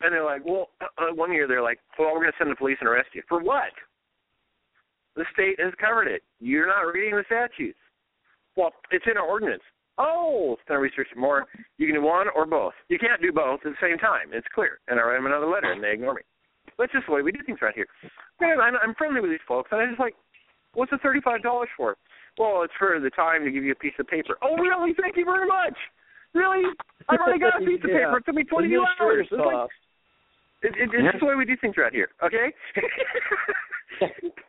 And 0.00 0.12
they're 0.12 0.24
like, 0.24 0.44
well, 0.44 0.68
uh, 0.80 1.12
one 1.14 1.32
year 1.32 1.46
they're 1.46 1.62
like, 1.62 1.78
well, 1.98 2.12
we're 2.12 2.20
going 2.20 2.32
to 2.32 2.38
send 2.38 2.50
the 2.50 2.56
police 2.56 2.78
and 2.80 2.88
arrest 2.88 3.08
you. 3.12 3.22
For 3.28 3.40
what? 3.42 3.72
The 5.16 5.24
state 5.32 5.60
has 5.60 5.74
covered 5.80 6.08
it. 6.08 6.22
You're 6.40 6.68
not 6.68 6.80
reading 6.88 7.16
the 7.16 7.24
statutes. 7.26 7.78
Well, 8.56 8.72
it's 8.90 9.04
in 9.10 9.16
our 9.18 9.26
ordinance. 9.26 9.62
Oh, 9.98 10.56
then 10.66 10.78
I 10.78 10.80
researched 10.80 11.16
more. 11.16 11.46
You 11.76 11.86
can 11.86 11.96
do 11.96 12.02
one 12.02 12.26
or 12.34 12.46
both. 12.46 12.72
You 12.88 12.98
can't 12.98 13.20
do 13.20 13.32
both 13.32 13.60
at 13.66 13.72
the 13.72 13.82
same 13.82 13.98
time. 13.98 14.32
It's 14.32 14.46
clear. 14.54 14.80
And 14.88 14.98
I 14.98 15.02
write 15.02 15.16
them 15.18 15.26
another 15.26 15.46
letter, 15.46 15.72
and 15.72 15.82
they 15.84 15.92
ignore 15.92 16.14
me. 16.14 16.22
That's 16.78 16.92
just 16.92 17.06
the 17.06 17.12
way 17.12 17.20
we 17.20 17.32
do 17.32 17.40
things 17.44 17.58
around 17.60 17.74
here. 17.74 17.86
Man, 18.40 18.60
I'm, 18.60 18.74
I'm 18.82 18.94
friendly 18.94 19.20
with 19.20 19.30
these 19.30 19.44
folks, 19.46 19.68
and 19.72 19.80
I'm 19.80 19.88
just 19.90 20.00
like, 20.00 20.14
what's 20.72 20.90
the 20.90 20.98
thirty-five 20.98 21.42
dollars 21.42 21.68
for? 21.76 21.96
Well, 22.38 22.62
it's 22.62 22.72
for 22.78 22.98
the 22.98 23.10
time 23.10 23.44
to 23.44 23.50
give 23.50 23.64
you 23.64 23.72
a 23.72 23.82
piece 23.82 23.92
of 23.98 24.06
paper. 24.06 24.38
Oh, 24.40 24.56
really? 24.56 24.94
Thank 24.96 25.16
you 25.18 25.26
very 25.26 25.46
much. 25.46 25.76
Really? 26.32 26.64
I've 27.08 27.20
already 27.20 27.40
got 27.40 27.60
a 27.60 27.66
piece 27.66 27.84
of 27.84 27.90
paper. 27.92 28.16
It 28.16 28.24
took 28.24 28.34
me 28.34 28.44
twenty-two 28.44 28.84
hours. 29.00 29.26
It's, 29.30 29.36
like. 29.36 29.68
It, 30.62 30.74
it, 30.76 30.90
it's 30.92 31.12
just 31.12 31.20
the 31.20 31.26
way 31.26 31.34
we 31.34 31.44
do 31.44 31.56
things 31.60 31.74
around 31.78 31.92
here. 31.92 32.08
Okay? 32.24 32.52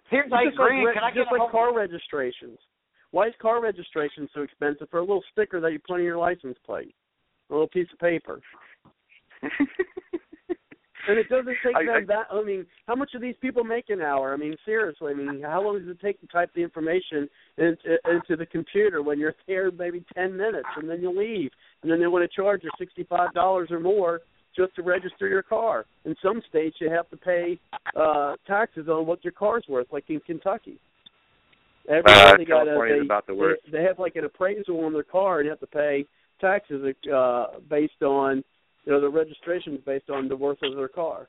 Here's 0.10 0.26
It's 0.28 0.34
eight 0.34 0.50
just 0.50 0.60
like, 0.60 0.94
Can 0.94 1.04
I 1.04 1.12
get 1.12 1.22
just 1.24 1.30
a 1.32 1.34
like 1.34 1.42
whole- 1.42 1.50
car 1.50 1.74
registrations. 1.76 2.60
Why 3.12 3.28
is 3.28 3.34
car 3.42 3.62
registration 3.62 4.30
so 4.34 4.42
expensive 4.42 4.90
for 4.90 5.00
a 5.00 5.02
little 5.02 5.24
sticker 5.32 5.60
that 5.60 5.72
you 5.74 5.80
put 5.80 5.96
on 5.96 6.04
your 6.04 6.18
license 6.18 6.58
plate? 6.66 6.96
A 7.50 7.54
little 7.54 7.68
piece 7.68 7.88
of 7.92 8.00
paper. 8.00 8.40
And 11.10 11.18
it 11.18 11.28
doesn't 11.30 11.48
take 11.66 11.76
I- 11.76 11.84
them 11.84 11.96
I- 12.04 12.06
that. 12.06 12.28
I 12.32 12.44
mean, 12.44 12.64
how 12.88 12.94
much 12.94 13.12
do 13.12 13.18
these 13.18 13.34
people 13.42 13.64
make 13.64 13.90
an 13.90 14.02
hour? 14.02 14.34
I 14.36 14.38
mean, 14.38 14.56
seriously. 14.64 15.12
I 15.12 15.16
mean, 15.16 15.42
how 15.42 15.64
long 15.64 15.80
does 15.80 15.88
it 15.88 16.00
take 16.00 16.22
to 16.22 16.28
type 16.28 16.52
the 16.54 16.62
information 16.62 17.28
into, 17.58 17.98
into 18.08 18.36
the 18.38 18.46
computer 18.46 19.02
when 19.02 19.18
you're 19.18 19.34
there? 19.48 19.72
Maybe 19.72 20.06
ten 20.14 20.38
minutes, 20.38 20.68
and 20.78 20.88
then 20.88 21.02
you 21.02 21.10
leave, 21.10 21.50
and 21.82 21.92
then 21.92 22.00
they 22.00 22.06
want 22.06 22.30
to 22.30 22.36
charge 22.36 22.62
you 22.64 22.70
sixty-five 22.78 23.34
dollars 23.34 23.70
or 23.72 23.80
more 23.80 24.22
just 24.56 24.76
to 24.76 24.84
register 24.84 25.28
your 25.28 25.44
car. 25.44 25.86
In 26.06 26.15
some 26.22 26.41
states, 26.49 26.78
you 26.80 26.90
have 26.90 27.10
to 27.10 27.18
pay 27.18 27.60
uh 27.95 28.36
taxes 28.48 28.88
on 28.88 29.06
what 29.06 29.23
your 29.23 29.34
car's 29.34 29.65
worth, 29.68 29.88
like 29.91 30.06
in 30.10 30.19
Kentucky. 30.22 30.80
Every 31.90 32.11
Uh, 32.11 32.38
they 32.38 32.45
got 32.45 32.65
California's 32.65 32.99
they, 32.99 33.06
about 33.06 33.28
the 33.28 33.36
worst. 33.36 33.61
They, 33.65 33.80
they 33.80 33.84
have 33.84 33.99
like 33.99 34.15
an 34.15 34.26
appraisal 34.26 34.86
on 34.86 34.94
their 34.94 35.03
car, 35.03 35.40
and 35.40 35.45
you 35.45 35.49
have 35.52 35.60
to 35.60 35.68
pay 35.68 36.06
taxes 36.40 36.95
uh 37.14 37.45
based 37.69 38.02
on 38.02 38.44
you 38.86 38.91
know 38.91 39.02
the 39.02 39.10
registration 39.10 39.73
is 39.73 39.82
based 39.86 40.10
on 40.10 40.28
the 40.28 40.36
worth 40.36 40.61
of 40.64 40.76
their 40.76 40.88
car. 40.88 41.28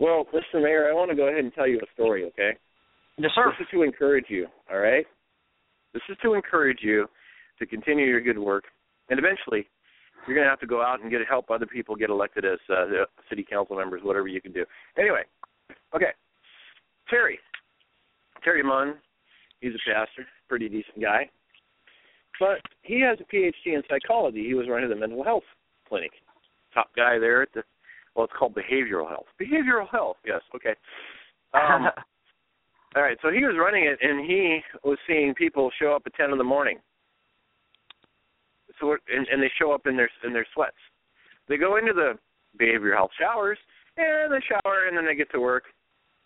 well, 0.00 0.26
Mr. 0.34 0.62
Mayor, 0.62 0.88
I 0.88 0.94
want 0.94 1.10
to 1.10 1.16
go 1.16 1.28
ahead 1.28 1.44
and 1.44 1.52
tell 1.52 1.68
you 1.68 1.78
a 1.78 1.92
story, 1.92 2.24
okay? 2.24 2.52
Yes, 3.18 3.30
sir. 3.34 3.52
This 3.58 3.66
is 3.66 3.70
to 3.72 3.82
encourage 3.82 4.24
you, 4.28 4.46
all 4.72 4.78
right? 4.78 5.04
This 5.92 6.02
is 6.08 6.16
to 6.22 6.32
encourage 6.32 6.78
you 6.80 7.06
to 7.58 7.66
continue 7.66 8.06
your 8.06 8.22
good 8.22 8.38
work, 8.38 8.64
and 9.10 9.18
eventually, 9.18 9.68
you're 10.26 10.36
going 10.36 10.44
to 10.46 10.50
have 10.50 10.60
to 10.60 10.66
go 10.66 10.82
out 10.82 11.00
and 11.00 11.10
get 11.10 11.20
help 11.28 11.50
other 11.50 11.66
people 11.66 11.96
get 11.96 12.10
elected 12.10 12.44
as 12.44 12.58
uh, 12.70 12.84
city 13.28 13.44
council 13.48 13.76
members, 13.76 14.02
whatever 14.04 14.28
you 14.28 14.40
can 14.40 14.52
do. 14.52 14.64
Anyway, 14.98 15.22
okay, 15.94 16.12
Terry, 17.08 17.38
Terry 18.44 18.62
Munn, 18.62 18.94
he's 19.60 19.72
a 19.72 19.90
pastor, 19.90 20.26
pretty 20.48 20.68
decent 20.68 21.00
guy, 21.00 21.28
but 22.38 22.58
he 22.82 23.00
has 23.00 23.18
a 23.20 23.34
PhD 23.34 23.74
in 23.74 23.82
psychology. 23.88 24.44
He 24.46 24.54
was 24.54 24.68
running 24.68 24.88
the 24.88 24.96
mental 24.96 25.24
health 25.24 25.44
clinic, 25.88 26.12
top 26.72 26.90
guy 26.96 27.18
there 27.18 27.42
at 27.42 27.52
the 27.54 27.62
Well, 28.14 28.24
it's 28.24 28.34
called 28.38 28.54
behavioral 28.54 29.08
health. 29.08 29.26
Behavioral 29.40 29.88
health. 29.90 30.16
Yes. 30.24 30.40
Okay. 30.54 30.74
Um, 31.54 31.88
all 32.96 33.02
right. 33.02 33.18
So 33.22 33.30
he 33.30 33.44
was 33.44 33.56
running 33.58 33.84
it, 33.84 33.98
and 34.00 34.24
he 34.24 34.60
was 34.84 34.98
seeing 35.06 35.34
people 35.34 35.70
show 35.80 35.94
up 35.94 36.02
at 36.06 36.14
ten 36.14 36.30
in 36.30 36.38
the 36.38 36.44
morning. 36.44 36.78
So 38.80 38.96
and, 39.14 39.26
and 39.28 39.42
they 39.42 39.50
show 39.58 39.72
up 39.72 39.86
in 39.86 39.96
their 39.96 40.10
in 40.24 40.32
their 40.32 40.46
sweats. 40.54 40.76
They 41.48 41.56
go 41.56 41.76
into 41.76 41.92
the 41.92 42.18
behavioral 42.58 42.96
health 42.96 43.10
showers, 43.18 43.58
and 43.96 44.32
they 44.32 44.40
shower, 44.48 44.86
and 44.88 44.96
then 44.96 45.06
they 45.06 45.14
get 45.14 45.30
to 45.32 45.40
work 45.40 45.64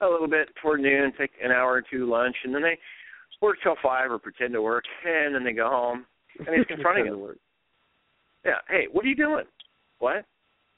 a 0.01 0.09
little 0.09 0.28
bit 0.28 0.48
toward 0.60 0.81
noon, 0.81 1.12
take 1.18 1.31
an 1.43 1.51
hour 1.51 1.72
or 1.72 1.82
two 1.82 2.09
lunch, 2.09 2.36
and 2.44 2.55
then 2.55 2.62
they 2.62 2.78
work 3.40 3.56
till 3.62 3.76
five 3.82 4.10
or 4.10 4.18
pretend 4.18 4.52
to 4.52 4.62
work, 4.62 4.85
and 5.06 5.35
then 5.35 5.44
they 5.44 5.52
go 5.52 5.68
home, 5.68 6.06
and 6.39 6.48
he's 6.56 6.66
confronting 6.66 7.06
him. 7.06 7.20
Yeah. 8.44 8.59
Hey, 8.68 8.86
what 8.90 9.05
are 9.05 9.09
you 9.09 9.16
doing? 9.16 9.44
What? 9.98 10.24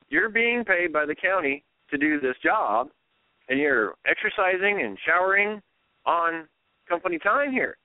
You're 0.08 0.28
being 0.28 0.64
paid 0.64 0.92
by 0.92 1.04
the 1.06 1.14
county 1.14 1.64
to 1.90 1.98
do 1.98 2.20
this 2.20 2.36
job, 2.42 2.88
and 3.48 3.58
you're 3.58 3.94
exercising 4.06 4.82
and 4.82 4.96
showering 5.06 5.60
on 6.04 6.46
company 6.88 7.18
time 7.18 7.50
here. 7.50 7.76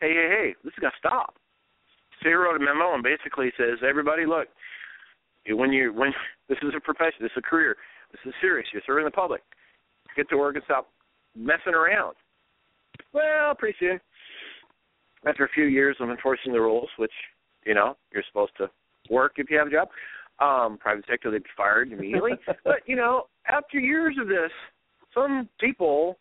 Hey, 0.00 0.12
hey, 0.12 0.28
hey, 0.30 0.54
this 0.62 0.72
is 0.72 0.80
got 0.80 0.90
to 0.90 0.96
stop. 0.98 1.34
So 2.24 2.30
he 2.30 2.34
wrote 2.34 2.56
a 2.56 2.64
memo 2.64 2.94
and 2.94 3.02
basically 3.02 3.52
says, 3.58 3.78
everybody, 3.86 4.24
look, 4.24 4.48
when 5.46 5.72
you 5.72 5.92
when 5.92 6.12
this 6.48 6.58
is 6.62 6.72
a 6.74 6.80
profession, 6.80 7.20
this 7.20 7.30
is 7.32 7.44
a 7.44 7.48
career, 7.48 7.76
this 8.10 8.20
is 8.24 8.32
serious. 8.40 8.66
You're 8.72 8.82
serving 8.86 9.04
the 9.04 9.10
public. 9.10 9.42
Get 10.16 10.28
to 10.30 10.38
work 10.38 10.56
and 10.56 10.64
stop 10.64 10.88
messing 11.36 11.74
around. 11.74 12.14
Well, 13.12 13.54
pretty 13.54 13.76
soon, 13.78 14.00
after 15.26 15.44
a 15.44 15.48
few 15.48 15.64
years 15.64 15.96
of 16.00 16.08
enforcing 16.08 16.52
the 16.52 16.60
rules, 16.60 16.88
which 16.96 17.12
you 17.66 17.74
know 17.74 17.96
you're 18.12 18.24
supposed 18.28 18.52
to 18.56 18.70
work 19.10 19.34
if 19.36 19.50
you 19.50 19.58
have 19.58 19.66
a 19.66 19.70
job, 19.70 19.88
um, 20.40 20.78
private 20.78 21.04
sector 21.08 21.30
they'd 21.30 21.42
be 21.42 21.50
fired 21.56 21.92
immediately. 21.92 22.32
but 22.64 22.80
you 22.86 22.96
know, 22.96 23.24
after 23.48 23.78
years 23.78 24.16
of 24.18 24.28
this, 24.28 24.50
some 25.12 25.48
people 25.60 26.16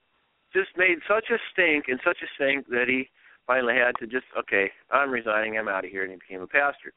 just 0.54 0.70
made 0.76 0.98
such 1.08 1.26
a 1.32 1.38
stink 1.54 1.86
and 1.88 2.00
such 2.04 2.18
a 2.22 2.28
stink 2.36 2.68
that 2.68 2.86
he 2.88 3.08
finally 3.48 3.76
had 3.76 3.96
to 4.00 4.08
just 4.08 4.26
okay, 4.38 4.70
I'm 4.92 5.12
resigning, 5.12 5.58
I'm 5.58 5.68
out 5.68 5.86
of 5.86 5.92
here, 5.92 6.04
and 6.04 6.12
he 6.12 6.18
became 6.18 6.42
a 6.42 6.48
pastor. 6.48 6.94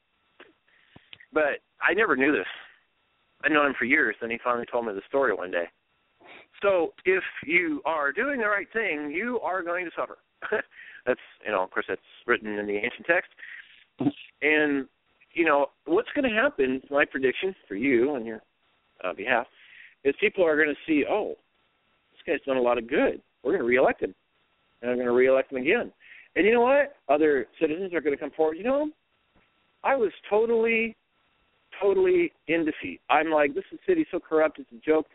But 1.33 1.61
I 1.83 1.95
never 1.95 2.17
knew 2.17 2.33
this. 2.33 2.47
I'd 3.45 3.53
known 3.53 3.67
him 3.67 3.75
for 3.79 3.85
years. 3.85 4.17
Then 4.21 4.31
he 4.31 4.39
finally 4.43 4.67
told 4.71 4.87
me 4.87 4.93
the 4.95 5.03
story 5.09 5.35
one 5.35 5.51
day. 5.51 5.65
So 6.63 6.95
if 7.05 7.23
you 7.45 7.83
are 7.85 8.13
doing 8.13 8.41
the 8.41 8.47
right 8.47 8.67
thing, 8.73 9.11
you 9.11 9.41
are 9.41 9.63
going 9.63 9.85
to 9.85 9.91
suffer. 9.97 10.19
that's 11.07 11.21
you 11.45 11.53
know, 11.53 11.63
of 11.63 11.71
course, 11.71 11.87
that's 11.89 12.01
written 12.27 12.59
in 12.59 12.67
the 12.67 12.77
ancient 12.77 13.07
text. 13.07 13.31
And 14.43 14.87
you 15.33 15.45
know 15.45 15.67
what's 15.85 16.09
going 16.15 16.29
to 16.31 16.35
happen? 16.35 16.81
My 16.91 17.05
prediction 17.05 17.55
for 17.69 17.75
you 17.75 18.11
on 18.15 18.25
your 18.25 18.41
uh, 19.05 19.13
behalf 19.13 19.47
is 20.05 20.15
people 20.21 20.45
are 20.45 20.57
going 20.57 20.75
to 20.75 20.81
see, 20.87 21.05
oh, 21.09 21.35
this 22.13 22.21
guy's 22.27 22.47
done 22.47 22.57
a 22.57 22.63
lot 22.63 22.79
of 22.79 22.89
good. 22.89 23.21
We're 23.43 23.53
going 23.53 23.63
to 23.63 23.69
reelect 23.69 24.03
him, 24.03 24.15
and 24.81 24.91
I'm 24.91 24.97
going 24.97 25.07
to 25.07 25.13
reelect 25.13 25.53
him 25.53 25.59
again. 25.59 25.93
And 26.37 26.45
you 26.45 26.53
know 26.53 26.61
what? 26.61 26.97
Other 27.09 27.47
citizens 27.61 27.95
are 27.95 28.01
going 28.01 28.15
to 28.15 28.21
come 28.21 28.31
forward. 28.37 28.59
You 28.59 28.65
know, 28.65 28.91
I 29.83 29.97
was 29.97 30.13
totally, 30.29 30.95
totally 31.81 32.33
in 32.47 32.67
defeat. 32.67 33.01
I'm 33.09 33.31
like, 33.31 33.55
this 33.55 33.65
city's 33.87 34.07
so 34.11 34.21
corrupt. 34.21 34.59
It's 34.59 34.69
a 34.71 34.85
joke. 34.87 35.07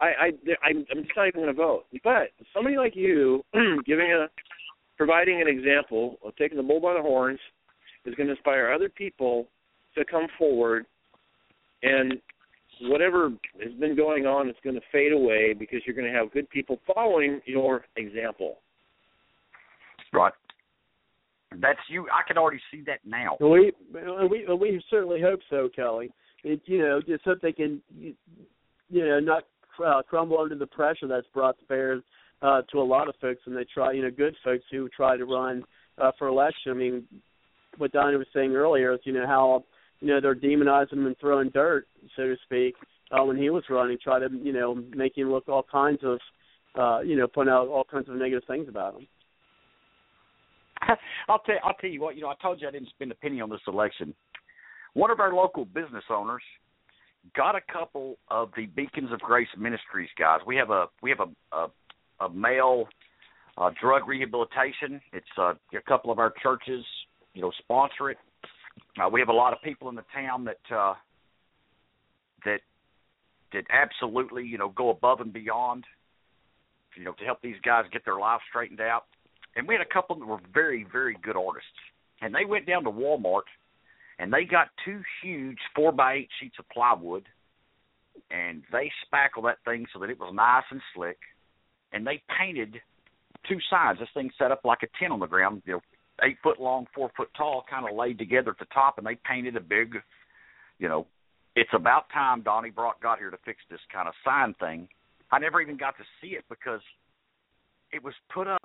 I, 0.00 0.06
I, 0.06 0.30
I'm, 0.64 0.86
just 0.86 1.10
not 1.16 1.28
even 1.28 1.42
going 1.42 1.54
to 1.54 1.60
vote. 1.60 1.84
But 2.04 2.28
somebody 2.54 2.76
like 2.76 2.94
you, 2.96 3.44
giving 3.86 4.12
a, 4.12 4.28
providing 4.96 5.42
an 5.42 5.48
example 5.48 6.18
of 6.24 6.34
taking 6.36 6.56
the 6.56 6.62
bull 6.62 6.80
by 6.80 6.94
the 6.94 7.02
horns, 7.02 7.40
is 8.06 8.14
going 8.14 8.28
to 8.28 8.32
inspire 8.32 8.72
other 8.72 8.88
people 8.88 9.46
to 9.96 10.04
come 10.04 10.26
forward, 10.38 10.86
and 11.82 12.14
whatever 12.82 13.30
has 13.62 13.72
been 13.74 13.94
going 13.96 14.24
on 14.24 14.48
is 14.48 14.56
going 14.64 14.76
to 14.76 14.82
fade 14.90 15.12
away 15.12 15.52
because 15.52 15.80
you're 15.84 15.96
going 15.96 16.10
to 16.10 16.16
have 16.16 16.32
good 16.32 16.48
people 16.48 16.78
following 16.94 17.40
your 17.44 17.84
example. 17.96 18.56
Right. 20.12 20.32
That's 21.58 21.80
you. 21.88 22.06
I 22.12 22.26
can 22.26 22.38
already 22.38 22.60
see 22.70 22.82
that 22.86 23.00
now. 23.04 23.36
We 23.40 23.72
we 23.92 24.46
we 24.54 24.84
certainly 24.88 25.20
hope 25.20 25.40
so, 25.50 25.68
Kelly. 25.74 26.10
It, 26.44 26.60
you 26.66 26.78
know, 26.78 27.00
just 27.06 27.24
so 27.24 27.34
they 27.42 27.52
can, 27.52 27.82
you, 27.94 28.14
know, 28.90 29.20
not 29.20 29.44
uh, 29.84 30.02
crumble 30.08 30.38
under 30.38 30.54
the 30.54 30.66
pressure 30.66 31.06
that's 31.06 31.26
brought 31.34 31.58
to 31.58 31.64
bear 31.66 32.00
uh, 32.40 32.62
to 32.72 32.78
a 32.78 32.82
lot 32.82 33.08
of 33.08 33.14
folks, 33.20 33.42
and 33.46 33.56
they 33.56 33.64
try, 33.64 33.92
you 33.92 34.02
know, 34.02 34.10
good 34.10 34.34
folks 34.42 34.64
who 34.70 34.88
try 34.88 35.16
to 35.16 35.24
run 35.24 35.64
uh, 35.98 36.12
for 36.18 36.28
election. 36.28 36.70
I 36.70 36.74
mean, 36.74 37.04
what 37.76 37.92
Donny 37.92 38.16
was 38.16 38.26
saying 38.32 38.54
earlier 38.54 38.94
is, 38.94 39.00
you 39.04 39.12
know, 39.12 39.26
how 39.26 39.64
you 40.00 40.08
know 40.08 40.20
they're 40.20 40.34
demonizing 40.34 40.94
him 40.94 41.06
and 41.06 41.18
throwing 41.18 41.50
dirt, 41.50 41.86
so 42.16 42.22
to 42.22 42.36
speak, 42.44 42.74
uh, 43.10 43.24
when 43.24 43.36
he 43.36 43.50
was 43.50 43.64
running, 43.68 43.98
try 44.02 44.18
to 44.18 44.28
you 44.42 44.52
know 44.52 44.82
make 44.94 45.18
him 45.18 45.30
look 45.30 45.48
all 45.48 45.64
kinds 45.70 46.00
of, 46.04 46.18
uh, 46.76 47.00
you 47.00 47.16
know, 47.16 47.26
putting 47.26 47.52
out 47.52 47.68
all 47.68 47.84
kinds 47.84 48.08
of 48.08 48.14
negative 48.14 48.44
things 48.46 48.68
about 48.68 48.94
him. 48.94 49.06
I'll 51.28 51.40
tell 51.40 51.56
I'll 51.64 51.74
tell 51.74 51.90
you 51.90 52.00
what. 52.00 52.16
You 52.16 52.22
know, 52.22 52.28
I 52.28 52.34
told 52.40 52.60
you 52.60 52.68
I 52.68 52.70
didn't 52.70 52.90
spend 52.90 53.12
a 53.12 53.14
penny 53.16 53.40
on 53.40 53.50
this 53.50 53.60
election. 53.66 54.14
One 54.94 55.10
of 55.10 55.20
our 55.20 55.32
local 55.32 55.64
business 55.64 56.04
owners 56.10 56.42
got 57.36 57.54
a 57.54 57.60
couple 57.72 58.16
of 58.28 58.50
the 58.56 58.66
Beacons 58.66 59.12
of 59.12 59.20
Grace 59.20 59.48
Ministries 59.58 60.08
guys. 60.18 60.40
We 60.46 60.56
have 60.56 60.70
a 60.70 60.86
we 61.02 61.10
have 61.10 61.20
a 61.20 61.56
a, 61.56 62.24
a 62.24 62.30
male 62.30 62.88
uh, 63.58 63.70
drug 63.80 64.08
rehabilitation. 64.08 65.00
It's 65.12 65.26
uh, 65.38 65.54
a 65.74 65.82
couple 65.86 66.10
of 66.10 66.18
our 66.18 66.32
churches, 66.42 66.84
you 67.34 67.42
know, 67.42 67.52
sponsor 67.58 68.10
it. 68.10 68.18
Uh, 69.00 69.08
we 69.08 69.20
have 69.20 69.28
a 69.28 69.34
lot 69.34 69.52
of 69.52 69.60
people 69.62 69.88
in 69.88 69.94
the 69.94 70.04
town 70.14 70.44
that 70.44 70.74
uh, 70.74 70.94
that 72.44 72.60
that 73.52 73.64
absolutely, 73.70 74.44
you 74.44 74.58
know, 74.58 74.70
go 74.70 74.90
above 74.90 75.20
and 75.20 75.32
beyond, 75.32 75.84
you 76.96 77.04
know, 77.04 77.12
to 77.12 77.24
help 77.24 77.40
these 77.42 77.56
guys 77.64 77.84
get 77.92 78.04
their 78.04 78.18
lives 78.18 78.42
straightened 78.48 78.80
out. 78.80 79.04
And 79.56 79.66
we 79.66 79.74
had 79.74 79.82
a 79.82 79.92
couple 79.92 80.16
that 80.16 80.26
were 80.26 80.40
very, 80.54 80.86
very 80.90 81.16
good 81.22 81.36
artists, 81.36 81.68
and 82.20 82.34
they 82.34 82.44
went 82.44 82.66
down 82.66 82.84
to 82.84 82.90
Walmart 82.90 83.42
and 84.20 84.30
they 84.30 84.44
got 84.44 84.68
two 84.84 85.00
huge 85.22 85.58
four 85.74 85.92
by 85.92 86.12
eight 86.14 86.28
sheets 86.38 86.56
of 86.58 86.68
plywood, 86.68 87.24
and 88.30 88.62
they 88.70 88.92
spackled 89.06 89.46
that 89.46 89.56
thing 89.64 89.86
so 89.92 89.98
that 89.98 90.10
it 90.10 90.20
was 90.20 90.30
nice 90.34 90.64
and 90.70 90.82
slick, 90.94 91.16
and 91.92 92.06
they 92.06 92.22
painted 92.38 92.76
two 93.48 93.56
sides. 93.70 93.98
This 93.98 94.10
thing 94.12 94.30
set 94.38 94.52
up 94.52 94.60
like 94.62 94.80
a 94.82 94.98
tent 94.98 95.12
on 95.12 95.20
the 95.20 95.26
ground, 95.26 95.62
you 95.64 95.72
know, 95.72 95.80
eight 96.22 96.36
foot 96.42 96.60
long, 96.60 96.86
four 96.94 97.10
foot 97.16 97.28
tall, 97.34 97.64
kind 97.68 97.88
of 97.88 97.96
laid 97.96 98.18
together 98.18 98.50
at 98.50 98.58
the 98.58 98.66
top, 98.74 98.98
and 98.98 99.06
they 99.06 99.16
painted 99.26 99.56
a 99.56 99.60
big, 99.60 99.94
you 100.78 100.86
know, 100.86 101.06
it's 101.56 101.70
about 101.72 102.04
time 102.12 102.42
Donny 102.42 102.68
Brock 102.68 103.02
got 103.02 103.18
here 103.18 103.30
to 103.30 103.38
fix 103.46 103.60
this 103.70 103.80
kind 103.90 104.06
of 104.06 104.12
sign 104.22 104.54
thing. 104.60 104.86
I 105.32 105.38
never 105.38 105.62
even 105.62 105.78
got 105.78 105.96
to 105.96 106.04
see 106.20 106.34
it 106.34 106.44
because 106.50 106.82
it 107.90 108.04
was 108.04 108.14
put 108.34 108.46
up 108.46 108.59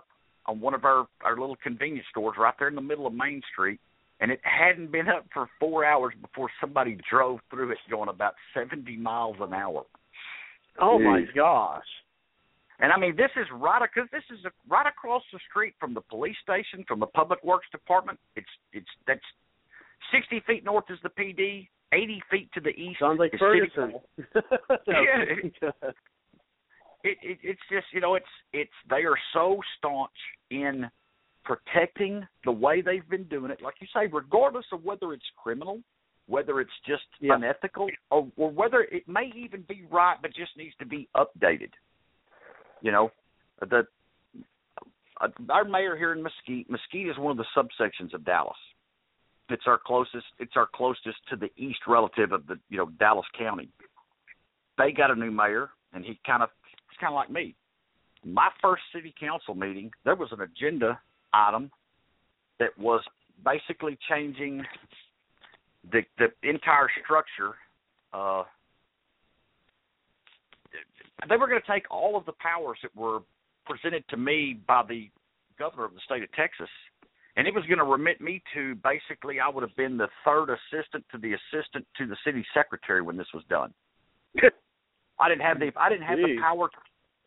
on 0.48 0.60
one 0.60 0.74
of 0.74 0.86
our 0.86 1.08
our 1.24 1.38
little 1.40 1.58
convenience 1.62 2.06
stores 2.10 2.36
right 2.38 2.54
there 2.60 2.68
in 2.68 2.76
the 2.76 2.82
middle 2.82 3.08
of 3.08 3.14
Main 3.14 3.42
Street, 3.52 3.80
and 4.20 4.32
it 4.32 4.40
hadn't 4.44 4.92
been 4.92 5.08
up 5.08 5.26
for 5.34 5.50
four 5.60 5.86
hours 5.86 6.14
before 6.22 6.50
somebody 6.62 6.98
drove 7.10 7.40
through 7.50 7.72
it 7.72 7.78
going 7.90 8.10
about 8.10 8.34
seventy 8.54 8.98
miles 8.98 9.38
an 9.40 9.54
hour. 9.54 9.86
Oh 10.80 11.00
my 11.00 11.22
gosh! 11.36 11.84
And 12.80 12.92
I 12.92 13.00
mean, 13.00 13.16
this 13.16 13.32
is 13.38 13.48
right 13.54 13.82
because 13.82 14.10
this 14.12 14.24
is 14.38 14.44
a, 14.46 14.52
right 14.68 14.86
across 14.88 15.24
the 15.32 15.40
street 15.50 15.74
from 15.80 15.94
the 15.94 16.02
police 16.02 16.36
station, 16.44 16.84
from 16.88 17.00
the 17.00 17.08
public 17.08 17.44
works 17.44 17.68
department. 17.72 18.20
It's 18.36 18.48
it's 18.74 18.88
that's 19.08 19.22
sixty 20.14 20.42
feet 20.46 20.66
north 20.66 20.86
is 20.90 21.00
the 21.02 21.10
PD, 21.10 21.68
eighty 21.94 22.22
feet 22.30 22.50
to 22.54 22.60
the 22.60 22.70
east. 22.70 23.00
Sounds 23.00 23.20
like 23.20 23.34
is 23.34 23.40
Ferguson. 23.40 23.94
yeah, 24.88 25.72
it, 27.06 27.18
it, 27.22 27.30
it 27.32 27.38
it's 27.44 27.62
just 27.72 27.88
you 27.94 28.02
know 28.02 28.16
it's 28.16 28.26
it's 28.54 28.72
they 28.90 29.04
are 29.04 29.18
so 29.34 29.60
staunch 29.78 30.12
in 30.50 30.90
protecting 31.44 32.26
the 32.44 32.52
way 32.52 32.82
they've 32.82 33.08
been 33.08 33.24
doing 33.26 33.52
it, 33.52 33.62
like 33.62 33.76
you 33.80 33.88
say, 33.94 34.08
regardless 34.12 34.66
of 34.74 34.84
whether 34.84 35.14
it's 35.14 35.26
criminal, 35.42 35.80
whether 36.26 36.60
it's 36.60 36.72
just 36.88 37.04
Yeah. 37.20 37.36
unethical, 37.36 37.88
or, 38.10 38.28
or 38.36 38.50
whether 38.50 38.82
it 38.82 39.08
may 39.08 39.32
even 39.36 39.62
be 39.62 39.84
right 39.92 40.18
but 40.22 40.34
just 40.34 40.58
needs 40.58 40.76
to 40.80 40.86
be 40.86 41.08
updated. 41.16 41.70
You 42.82 42.92
know, 42.92 43.12
the 43.62 43.86
uh, 45.22 45.28
our 45.50 45.64
mayor 45.64 45.96
here 45.96 46.12
in 46.14 46.22
Mesquite. 46.22 46.70
Mesquite 46.70 47.08
is 47.08 47.18
one 47.18 47.32
of 47.32 47.38
the 47.38 47.46
subsections 47.56 48.14
of 48.14 48.26
Dallas. 48.26 48.58
It's 49.50 49.64
our 49.68 49.78
closest. 49.84 50.26
It's 50.40 50.54
our 50.58 50.68
closest 50.74 51.18
to 51.30 51.36
the 51.36 51.50
east 51.58 51.80
relative 51.88 52.32
of 52.32 52.48
the 52.48 52.60
you 52.70 52.78
know 52.78 52.88
Dallas 53.00 53.28
County. 53.38 53.70
They 54.78 54.92
got 54.92 55.12
a 55.12 55.16
new 55.16 55.32
mayor, 55.32 55.70
and 55.94 56.04
he 56.04 56.20
kind 56.26 56.44
of 56.44 56.50
it's 56.96 57.02
kind 57.02 57.12
of 57.12 57.16
like 57.16 57.30
me. 57.30 57.56
My 58.24 58.50
first 58.62 58.84
city 58.94 59.14
council 59.20 59.54
meeting, 59.54 59.92
there 60.06 60.16
was 60.16 60.30
an 60.32 60.42
agenda 60.42 61.00
item 61.34 61.70
that 62.60 62.78
was 62.78 63.02
basically 63.44 63.98
changing 64.10 64.64
the 65.92 66.02
the 66.18 66.30
entire 66.50 66.88
structure. 67.04 67.56
Uh, 68.14 68.44
they 71.30 71.36
were 71.38 71.48
going 71.48 71.62
to 71.62 71.72
take 71.72 71.84
all 71.92 72.16
of 72.16 72.26
the 72.26 72.34
powers 72.40 72.78
that 72.82 72.96
were 72.96 73.20
presented 73.66 74.08
to 74.10 74.18
me 74.18 74.60
by 74.68 74.84
the 74.88 75.10
governor 75.60 75.86
of 75.86 75.94
the 75.94 76.00
state 76.06 76.24
of 76.24 76.32
Texas, 76.32 76.70
and 77.36 77.48
it 77.48 77.54
was 77.54 77.66
going 77.66 77.78
to 77.78 77.84
remit 77.84 78.22
me 78.22 78.42
to 78.54 78.76
basically 78.76 79.40
I 79.40 79.50
would 79.50 79.62
have 79.62 79.76
been 79.76 79.98
the 79.98 80.08
third 80.24 80.48
assistant 80.50 81.06
to 81.12 81.18
the 81.18 81.34
assistant 81.34 81.86
to 81.98 82.08
the 82.08 82.16
city 82.26 82.46
secretary 82.54 83.02
when 83.02 83.18
this 83.18 83.28
was 83.34 83.44
done. 83.50 83.74
I 85.20 85.30
didn't 85.30 85.42
have 85.42 85.60
the 85.60 85.72
I 85.78 85.90
didn't 85.90 86.06
have 86.06 86.20
Jeez. 86.20 86.36
the 86.36 86.42
power. 86.42 86.70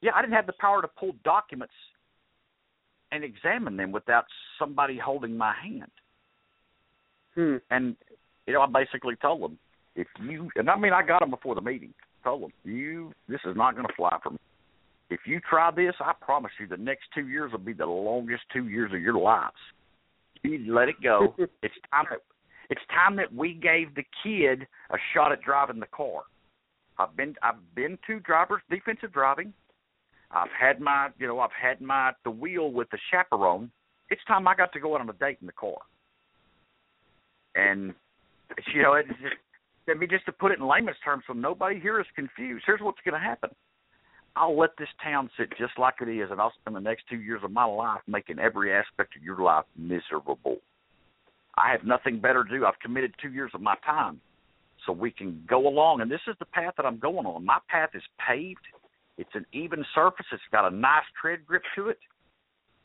Yeah, 0.01 0.13
I 0.15 0.21
didn't 0.21 0.35
have 0.35 0.47
the 0.47 0.55
power 0.61 0.83
to 0.83 0.89
pull 0.89 1.13
documents 1.25 1.75
and 3.11 3.25
examine 3.25 3.77
them 3.77 3.93
without 3.93 4.25
somebody 4.59 4.99
holding 4.99 5.37
my 5.37 5.55
hand. 5.55 5.91
Hmm. 7.35 7.57
And 7.71 7.97
you 8.47 8.55
know, 8.55 8.63
I 8.63 8.67
basically 8.67 9.17
told 9.17 9.43
them 9.43 9.59
if 9.97 10.07
you 10.23 10.51
and 10.57 10.69
I 10.69 10.79
mean 10.79 10.93
I 10.93 11.03
got 11.03 11.21
them 11.21 11.31
before 11.31 11.55
the 11.55 11.61
meeting. 11.61 11.95
Told 12.25 12.43
them 12.43 12.53
you 12.65 13.13
this 13.29 13.41
is 13.45 13.57
not 13.57 13.75
going 13.75 13.87
to 13.87 13.95
fly 13.95 14.17
for 14.23 14.31
me. 14.31 14.39
If 15.11 15.21
you 15.25 15.41
try 15.41 15.71
this, 15.71 15.95
I 16.01 16.13
promise 16.21 16.53
you 16.61 16.67
the 16.67 16.77
next 16.77 17.05
two 17.15 17.29
years 17.29 17.53
will 17.53 17.59
be 17.59 17.73
the 17.73 17.87
longest 17.87 18.43
two 18.53 18.69
years 18.69 18.93
of 18.93 19.01
your 19.01 19.19
lives. 19.19 19.57
You 20.43 20.51
need 20.51 20.67
to 20.67 20.75
let 20.75 20.89
it 20.89 20.97
go. 21.03 21.35
it's 21.39 21.75
time 21.91 22.05
that 22.11 22.21
it's 22.71 22.81
time 22.91 23.17
that 23.17 23.33
we 23.33 23.55
gave 23.55 23.95
the 23.95 24.05
kid 24.23 24.67
a 24.91 24.97
shot 25.15 25.33
at 25.33 25.43
driving 25.43 25.81
the 25.81 25.87
car. 25.87 26.23
I've 26.99 27.17
been 27.17 27.35
I've 27.43 27.75
been 27.75 27.99
to 28.07 28.21
drivers 28.21 28.63
defensive 28.71 29.13
driving. 29.13 29.53
I've 30.31 30.51
had 30.59 30.81
my 30.81 31.09
you 31.19 31.27
know 31.27 31.41
I've 31.41 31.51
had 31.61 31.81
my 31.81 32.13
the 32.25 32.31
wheel 32.31 32.73
with 32.73 32.91
the 32.91 32.99
chaperone. 33.11 33.71
It's 34.11 34.25
time 34.27 34.49
I 34.49 34.55
got 34.55 34.73
to 34.73 34.81
go 34.81 34.95
out 34.95 35.01
on 35.01 35.11
a 35.11 35.15
date 35.15 35.39
in 35.41 35.47
the 35.47 35.53
car. 35.53 35.79
And 37.55 37.95
you 38.75 38.83
know 38.83 38.95
it's 38.95 39.09
just 39.09 39.37
I 39.89 39.95
mean 39.95 40.11
just 40.11 40.27
to 40.27 40.33
put 40.33 40.53
it 40.53 40.59
in 40.59 40.67
layman's 40.67 40.99
terms 41.05 41.25
so 41.27 41.33
nobody 41.33 41.79
here 41.79 42.01
is 42.01 42.07
confused. 42.15 42.65
Here's 42.67 42.81
what's 42.81 43.01
going 43.05 43.21
to 43.21 43.27
happen. 43.27 43.51
I'll 44.37 44.57
let 44.57 44.71
this 44.79 44.89
town 45.03 45.31
sit 45.37 45.51
just 45.59 45.77
like 45.79 45.95
it 46.01 46.09
is, 46.09 46.31
and 46.31 46.41
I'll 46.41 46.53
spend 46.61 46.77
the 46.77 46.81
next 46.81 47.05
two 47.11 47.21
years 47.21 47.41
of 47.43 47.51
my 47.51 47.65
life 47.65 48.01
making 48.07 48.39
every 48.39 48.73
aspect 48.73 49.17
of 49.17 49.23
your 49.23 49.39
life 49.39 49.65
miserable. 49.77 50.39
I 51.57 51.73
have 51.73 51.83
nothing 51.83 52.21
better 52.21 52.45
to 52.45 52.51
do. 52.51 52.65
I've 52.65 52.79
committed 52.79 53.15
two 53.21 53.31
years 53.31 53.51
of 53.53 53.61
my 53.61 53.75
time 53.85 54.21
so 54.89 54.93
we 54.95 55.11
can 55.11 55.45
go 55.47 55.69
along. 55.69 56.01
And 56.01 56.11
this 56.11 56.21
is 56.27 56.35
the 56.39 56.47
path 56.47 56.73
that 56.79 56.87
I'm 56.87 56.99
going 56.99 57.27
on. 57.27 57.45
My 57.45 57.59
path 57.69 57.91
is 57.93 58.03
paved. 58.27 58.59
It's 59.19 59.29
an 59.35 59.45
even 59.53 59.85
surface. 59.95 60.25
It's 60.33 60.43
got 60.51 60.67
a 60.73 60.75
nice 60.75 61.05
tread 61.21 61.45
grip 61.47 61.63
to 61.77 61.89
it. 61.91 61.99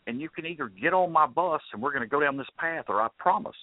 And 0.06 0.20
you 0.20 0.28
can 0.28 0.46
either 0.46 0.68
get 0.68 0.94
on 0.94 1.14
my 1.14 1.26
bus 1.26 1.62
and 1.72 1.82
we're 1.82 1.92
going 1.94 2.02
to 2.04 2.10
go 2.10 2.20
down 2.20 2.36
this 2.36 2.46
path, 2.60 2.86
or 2.90 3.02
I 3.02 3.08
promise 3.18 3.56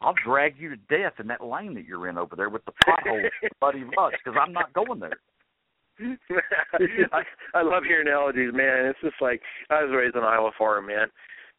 I'll 0.00 0.14
drag 0.24 0.56
you 0.58 0.70
to 0.70 0.76
death 0.90 1.12
in 1.20 1.28
that 1.28 1.40
lane 1.44 1.72
that 1.74 1.84
you're 1.84 2.08
in 2.08 2.18
over 2.18 2.34
there 2.34 2.48
with 2.50 2.64
the 2.64 2.72
potholes, 2.84 3.30
Buddy 3.60 3.84
Ruts, 3.96 4.16
because 4.24 4.36
I'm 4.44 4.52
not 4.52 4.72
going 4.72 4.98
there. 4.98 5.20
I, 6.00 7.22
I 7.54 7.62
love 7.62 7.84
your 7.88 8.00
analogies, 8.00 8.50
man. 8.52 8.86
It's 8.86 8.98
just 9.00 9.14
like 9.20 9.40
I 9.70 9.84
was 9.84 9.92
raised 9.96 10.16
on 10.16 10.24
Iowa 10.24 10.50
farm, 10.58 10.88
man. 10.88 11.06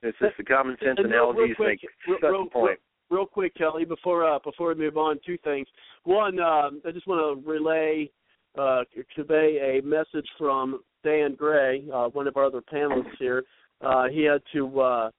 It's 0.03 0.17
just 0.19 0.35
the 0.37 0.43
common 0.43 0.75
sense 0.83 0.99
And 0.99 1.09
real- 1.09 1.31
real 1.31 1.31
analogies 1.31 1.55
quick, 1.55 1.79
make 1.81 1.89
real- 2.07 2.17
such 2.21 2.29
real- 2.31 2.43
a 2.43 2.49
point. 2.49 2.79
Real 3.09 3.25
quick, 3.25 3.55
Kelly, 3.55 3.85
before 3.85 4.25
uh, 4.29 4.39
before 4.43 4.69
we 4.69 4.75
move 4.75 4.97
on, 4.97 5.17
two 5.25 5.37
things. 5.43 5.67
One, 6.03 6.39
um, 6.39 6.81
I 6.85 6.91
just 6.91 7.07
want 7.07 7.41
to 7.41 7.49
relay, 7.49 8.11
uh, 8.57 8.81
convey 9.15 9.79
a 9.79 9.85
message 9.85 10.27
from 10.37 10.81
Dan 11.05 11.35
Gray, 11.35 11.85
uh, 11.93 12.09
one 12.09 12.27
of 12.27 12.35
our 12.35 12.45
other 12.45 12.61
panelists 12.61 13.15
here. 13.17 13.43
Uh, 13.81 14.07
he 14.09 14.23
had 14.23 14.41
to 14.53 14.79
uh, 14.81 15.11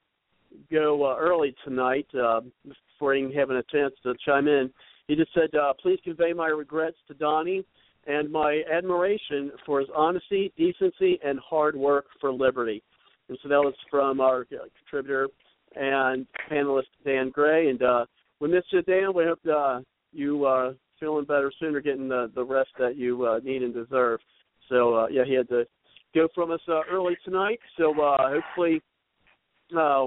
go 0.70 1.05
uh, 1.05 1.16
early 1.19 1.55
tonight 1.65 2.06
uh, 2.15 2.40
before 2.66 3.15
even 3.15 3.32
having 3.32 3.56
a 3.56 3.62
chance 3.73 3.94
to 4.02 4.15
chime 4.24 4.48
in. 4.48 4.70
He 5.06 5.15
just 5.15 5.32
said, 5.32 5.55
uh, 5.59 5.73
"Please 5.81 5.98
convey 6.05 6.35
my 6.35 6.48
regrets 6.48 6.97
to 7.09 7.15
Donny 7.15 7.65
and 8.06 8.31
my 8.31 8.62
admiration 8.70 9.51
for 9.65 9.81
his 9.81 9.89
honesty, 9.97 10.52
decency, 10.59 11.19
and 11.24 11.39
hard 11.40 11.74
work 11.74 12.05
for 12.20 12.31
liberty." 12.31 12.82
And 13.31 13.39
so 13.43 13.48
that 13.48 13.60
was 13.60 13.74
from 13.90 14.20
our 14.20 14.47
contributor 14.85 15.28
and 15.77 16.27
panelist 16.51 16.85
Dan 17.05 17.31
Gray. 17.31 17.70
And 17.70 17.82
uh, 17.82 18.07
we 18.40 18.49
missed 18.49 18.73
you, 18.73 18.82
Dan. 18.82 19.12
We 19.15 19.24
hope 19.24 19.40
uh, 19.47 19.81
you 20.12 20.45
uh, 20.45 20.73
feeling 21.01 21.24
better 21.24 21.53
soon 21.59 21.74
or 21.74 21.81
getting 21.81 22.09
the, 22.09 22.31
the 22.35 22.45
rest 22.45 22.70
that 22.78 22.97
you 22.97 23.24
uh, 23.27 23.39
need 23.43 23.62
and 23.62 23.74
deserve. 23.74 24.20
So 24.69 24.95
uh, 24.95 25.07
yeah, 25.09 25.24
he 25.27 25.35
had 25.35 25.49
to 25.49 25.65
go 26.15 26.28
from 26.35 26.51
us 26.51 26.61
uh, 26.69 26.81
early 26.90 27.16
tonight. 27.24 27.61
So 27.77 27.93
uh, 28.01 28.31
hopefully 28.31 28.82
uh, 29.77 30.07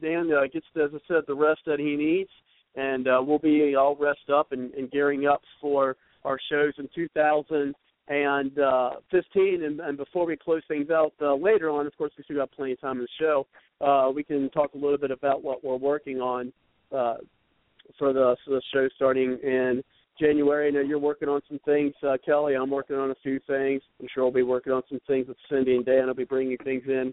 Dan 0.00 0.30
uh, 0.32 0.42
gets, 0.52 0.66
as 0.76 0.90
I 0.94 0.98
said, 1.08 1.22
the 1.26 1.34
rest 1.34 1.60
that 1.66 1.78
he 1.78 1.96
needs, 1.96 2.30
and 2.74 3.06
uh, 3.06 3.22
we'll 3.24 3.38
be 3.38 3.74
all 3.76 3.96
rest 3.96 4.30
up 4.32 4.52
and, 4.52 4.72
and 4.74 4.90
gearing 4.90 5.26
up 5.26 5.42
for 5.60 5.96
our 6.24 6.38
shows 6.50 6.72
in 6.78 6.88
2015. 6.94 7.74
And, 8.06 8.52
fifteen, 9.10 9.80
and 9.82 9.96
before 9.96 10.26
we 10.26 10.36
close 10.36 10.62
things 10.68 10.90
out 10.90 11.14
uh, 11.22 11.34
later 11.34 11.70
on, 11.70 11.86
of 11.86 11.96
course, 11.96 12.12
we 12.18 12.24
still 12.24 12.36
got 12.36 12.52
plenty 12.52 12.72
of 12.72 12.80
time 12.80 12.98
in 12.98 13.02
the 13.02 13.08
show. 13.18 13.46
Uh, 13.80 14.10
we 14.14 14.22
can 14.22 14.50
talk 14.50 14.74
a 14.74 14.78
little 14.78 14.98
bit 14.98 15.10
about 15.10 15.42
what 15.42 15.64
we're 15.64 15.76
working 15.76 16.20
on 16.20 16.52
uh, 16.92 17.16
for 17.98 18.12
the 18.12 18.36
for 18.44 18.52
the 18.52 18.62
show 18.72 18.88
starting 18.96 19.38
in 19.42 19.82
January. 20.20 20.68
I 20.68 20.70
know 20.70 20.80
you're 20.80 20.98
working 20.98 21.28
on 21.28 21.40
some 21.48 21.58
things, 21.64 21.94
uh, 22.06 22.16
Kelly. 22.24 22.54
I'm 22.54 22.70
working 22.70 22.96
on 22.96 23.10
a 23.10 23.16
few 23.22 23.40
things. 23.46 23.82
I'm 24.00 24.06
sure 24.14 24.24
I'll 24.24 24.30
be 24.30 24.42
working 24.42 24.72
on 24.72 24.82
some 24.88 25.00
things 25.06 25.28
with 25.28 25.36
Cindy 25.50 25.76
and 25.76 25.84
Dan. 25.84 26.08
I'll 26.08 26.14
be 26.14 26.24
bringing 26.24 26.56
things 26.58 26.84
in 26.86 27.12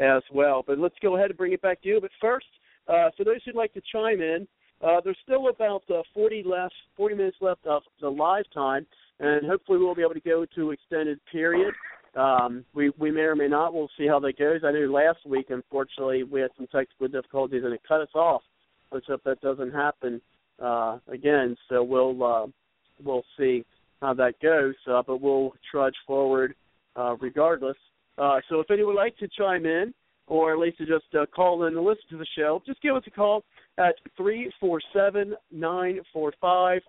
as 0.00 0.22
well. 0.32 0.64
But 0.66 0.78
let's 0.78 0.96
go 1.02 1.16
ahead 1.16 1.30
and 1.30 1.36
bring 1.36 1.52
it 1.52 1.62
back 1.62 1.82
to 1.82 1.88
you. 1.88 2.00
But 2.00 2.10
first, 2.20 2.46
uh, 2.88 3.10
for 3.16 3.24
those 3.24 3.40
who'd 3.44 3.54
like 3.54 3.72
to 3.74 3.82
chime 3.92 4.20
in, 4.20 4.48
uh, 4.82 5.00
there's 5.04 5.18
still 5.22 5.48
about 5.48 5.82
uh, 5.90 6.02
40 6.14 6.42
left, 6.44 6.74
40 6.96 7.14
minutes 7.14 7.36
left 7.40 7.66
of 7.66 7.82
the 8.00 8.08
live 8.08 8.44
time, 8.52 8.86
and 9.20 9.46
hopefully 9.46 9.78
we'll 9.78 9.94
be 9.94 10.02
able 10.02 10.14
to 10.14 10.20
go 10.20 10.46
to 10.56 10.70
extended 10.70 11.20
period. 11.30 11.74
Um, 12.16 12.64
we 12.74 12.90
we 12.98 13.10
may 13.12 13.20
or 13.20 13.36
may 13.36 13.46
not. 13.46 13.72
We'll 13.72 13.90
see 13.96 14.08
how 14.08 14.18
that 14.20 14.38
goes. 14.38 14.62
I 14.64 14.72
know 14.72 14.90
last 14.90 15.24
week, 15.24 15.46
unfortunately, 15.50 16.24
we 16.24 16.40
had 16.40 16.50
some 16.56 16.66
technical 16.66 17.06
difficulties 17.08 17.62
and 17.64 17.72
it 17.72 17.80
cut 17.86 18.00
us 18.00 18.14
off. 18.14 18.42
Let's 18.90 19.06
hope 19.06 19.22
that 19.24 19.40
doesn't 19.40 19.72
happen 19.72 20.20
uh, 20.60 20.98
again. 21.06 21.56
So 21.68 21.84
we'll 21.84 22.22
uh, 22.24 22.46
we'll 23.04 23.24
see 23.38 23.64
how 24.00 24.14
that 24.14 24.40
goes. 24.42 24.74
Uh, 24.90 25.02
but 25.06 25.20
we'll 25.20 25.52
trudge 25.70 25.94
forward 26.06 26.54
uh, 26.96 27.14
regardless. 27.20 27.76
Uh, 28.18 28.40
so 28.48 28.58
if 28.58 28.70
anyone 28.70 28.94
would 28.94 29.00
like 29.00 29.16
to 29.18 29.28
chime 29.28 29.64
in, 29.64 29.94
or 30.26 30.52
at 30.52 30.58
least 30.58 30.78
to 30.78 30.86
just 30.86 31.14
uh, 31.14 31.26
call 31.26 31.64
in 31.64 31.76
and 31.76 31.84
listen 31.84 32.02
to 32.10 32.18
the 32.18 32.26
show, 32.36 32.60
just 32.66 32.82
give 32.82 32.96
us 32.96 33.04
a 33.06 33.10
call 33.10 33.44
at 33.78 33.94
three 34.16 34.50
four 34.58 34.80
seven 34.92 35.34
nine 35.52 36.00
four 36.12 36.32
five 36.40 36.80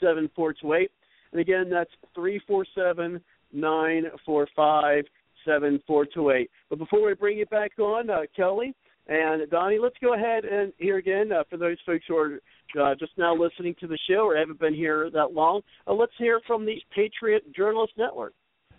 seven 0.00 0.28
four 0.34 0.52
two 0.52 0.74
eight. 0.74 0.90
And 1.34 1.40
again, 1.40 1.68
that's 1.68 1.90
three 2.14 2.40
four 2.46 2.64
seven 2.74 3.20
nine 3.52 4.04
four 4.24 4.46
five 4.54 5.04
seven 5.44 5.82
four 5.86 6.06
two 6.06 6.30
eight. 6.30 6.48
But 6.70 6.78
before 6.78 7.04
we 7.04 7.14
bring 7.14 7.38
you 7.38 7.46
back 7.46 7.72
on, 7.78 8.08
uh, 8.08 8.20
Kelly 8.34 8.72
and 9.08 9.50
Donny, 9.50 9.78
let's 9.82 9.96
go 10.00 10.14
ahead 10.14 10.44
and 10.44 10.72
here 10.78 10.96
again 10.96 11.32
uh, 11.32 11.42
for 11.50 11.56
those 11.56 11.76
folks 11.84 12.04
who 12.08 12.16
are 12.16 12.38
uh, 12.80 12.94
just 12.94 13.12
now 13.18 13.34
listening 13.34 13.74
to 13.80 13.88
the 13.88 13.98
show 14.08 14.26
or 14.26 14.36
haven't 14.36 14.60
been 14.60 14.74
here 14.74 15.10
that 15.12 15.32
long. 15.34 15.60
Uh, 15.88 15.92
let's 15.92 16.12
hear 16.18 16.40
from 16.46 16.64
the 16.64 16.76
Patriot 16.94 17.42
Journalist 17.54 17.92
Network. 17.98 18.32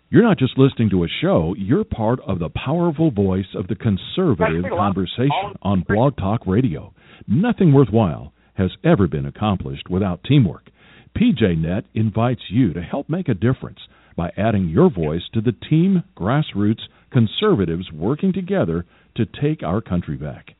You're 0.08 0.22
not 0.22 0.38
just 0.38 0.56
listening 0.56 0.88
to 0.90 1.04
a 1.04 1.08
show, 1.20 1.54
you're 1.58 1.84
part 1.84 2.20
of 2.26 2.38
the 2.38 2.48
powerful 2.48 3.10
voice 3.10 3.46
of 3.54 3.66
the 3.66 3.74
conservative 3.74 4.64
conversation 4.70 5.56
on 5.62 5.84
Blog 5.86 6.16
Talk 6.16 6.46
Radio. 6.46 6.94
Nothing 7.26 7.74
worthwhile 7.74 8.32
has 8.54 8.70
ever 8.84 9.08
been 9.08 9.26
accomplished 9.26 9.90
without 9.90 10.22
teamwork. 10.24 10.70
PJNet 11.16 11.84
invites 11.94 12.42
you 12.50 12.74
to 12.74 12.82
help 12.82 13.08
make 13.08 13.28
a 13.28 13.34
difference 13.34 13.78
by 14.16 14.32
adding 14.36 14.68
your 14.68 14.90
voice 14.90 15.22
to 15.32 15.40
the 15.40 15.54
team 15.68 16.02
grassroots 16.16 16.82
conservatives 17.10 17.90
working 17.92 18.32
together 18.32 18.84
to 19.16 19.24
take 19.24 19.62
our 19.62 19.80
country 19.80 20.16
back. 20.16 20.54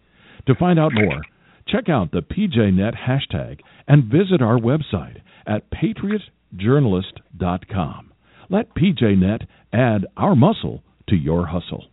To 0.46 0.54
find 0.54 0.78
out 0.78 0.92
more, 0.94 1.20
check 1.68 1.88
out 1.88 2.12
the 2.12 2.22
PJNet 2.22 2.94
hashtag 2.96 3.58
and 3.86 4.04
visit 4.04 4.40
our 4.40 4.58
website 4.58 5.20
at 5.46 5.70
patriotjournalist.com. 5.70 8.12
Let 8.48 8.74
PJNet 8.74 9.46
add 9.72 10.06
our 10.16 10.36
muscle 10.36 10.82
to 11.08 11.16
your 11.16 11.46
hustle. 11.46 11.86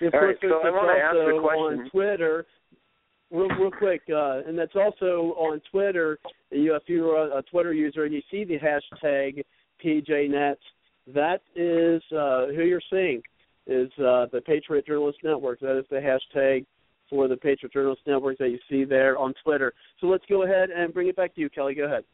Of 0.00 0.14
All 0.14 0.20
right, 0.20 0.36
so 0.40 0.46
I 0.46 0.68
it's 0.68 0.76
wanna 0.76 0.92
ask 0.92 1.16
a 1.16 1.40
question. 1.40 1.80
on 1.80 1.90
Twitter. 1.90 2.46
Real, 3.30 3.48
real 3.48 3.70
quick, 3.70 4.02
uh, 4.10 4.40
and 4.46 4.58
that's 4.58 4.74
also 4.74 5.34
on 5.36 5.60
Twitter. 5.70 6.18
You, 6.50 6.74
if 6.74 6.84
you're 6.86 7.16
a, 7.16 7.38
a 7.38 7.42
Twitter 7.42 7.74
user 7.74 8.04
and 8.04 8.14
you 8.14 8.22
see 8.30 8.44
the 8.44 8.58
hashtag 8.58 9.42
PJNet, 9.84 10.56
that 11.14 11.42
is 11.54 12.02
uh, 12.12 12.46
who 12.54 12.62
you're 12.64 12.80
seeing 12.90 13.22
is 13.66 13.90
uh, 13.98 14.26
the 14.32 14.40
Patriot 14.46 14.86
Journalist 14.86 15.18
Network. 15.22 15.60
That 15.60 15.78
is 15.78 15.84
the 15.90 15.96
hashtag 15.96 16.64
for 17.10 17.28
the 17.28 17.36
Patriot 17.36 17.72
Journalist 17.72 18.02
Network 18.06 18.38
that 18.38 18.48
you 18.48 18.58
see 18.68 18.84
there 18.84 19.18
on 19.18 19.34
Twitter. 19.44 19.74
So 20.00 20.06
let's 20.06 20.24
go 20.28 20.44
ahead 20.44 20.70
and 20.70 20.92
bring 20.92 21.08
it 21.08 21.16
back 21.16 21.34
to 21.34 21.40
you, 21.40 21.50
Kelly. 21.50 21.74
Go 21.74 21.84
ahead. 21.84 22.04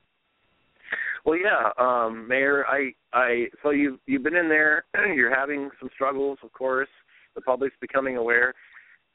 Well, 1.24 1.38
yeah, 1.38 1.70
um, 1.78 2.28
Mayor. 2.28 2.66
I, 2.66 2.92
I. 3.12 3.46
So 3.62 3.70
you, 3.70 3.98
you've 4.06 4.22
been 4.22 4.36
in 4.36 4.48
there. 4.48 4.84
You're 5.14 5.34
having 5.34 5.70
some 5.80 5.88
struggles, 5.94 6.38
of 6.42 6.52
course. 6.52 6.88
The 7.34 7.40
public's 7.40 7.76
becoming 7.80 8.16
aware, 8.16 8.54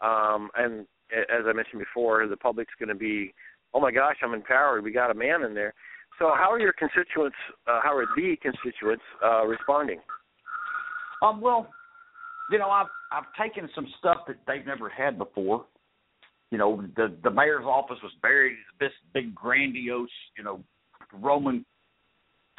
um, 0.02 0.50
and 0.58 0.86
as 1.12 1.46
I 1.48 1.54
mentioned 1.54 1.80
before, 1.80 2.28
the 2.28 2.38
public's 2.38 2.74
going 2.80 2.90
to 2.90 2.96
be, 2.96 3.34
oh 3.74 3.80
my 3.80 3.92
gosh, 3.92 4.18
I'm 4.24 4.34
empowered. 4.34 4.84
We 4.84 4.92
got 4.92 5.12
a 5.12 5.14
man 5.14 5.44
in 5.44 5.54
there. 5.54 5.74
So 6.18 6.32
how 6.36 6.52
are 6.52 6.60
your 6.60 6.74
constituents? 6.74 7.38
Uh, 7.68 7.80
how 7.84 7.96
are 7.96 8.06
the 8.16 8.36
constituents 8.42 9.04
uh, 9.24 9.46
responding? 9.46 10.00
Um, 11.22 11.42
well, 11.42 11.68
you 12.52 12.58
know, 12.58 12.70
I've 12.70 12.88
I've 13.12 13.26
taken 13.42 13.70
some 13.74 13.88
stuff 14.00 14.18
that 14.28 14.38
they've 14.48 14.66
never 14.66 14.90
had 14.90 15.18
before. 15.18 15.66
You 16.52 16.58
know, 16.58 16.84
the 16.96 17.16
the 17.24 17.30
mayor's 17.30 17.66
office 17.66 17.98
was 18.04 18.12
buried 18.22 18.54
in 18.54 18.58
this 18.80 18.92
big 19.14 19.34
grandiose, 19.34 20.10
you 20.38 20.44
know, 20.44 20.62
Roman 21.14 21.66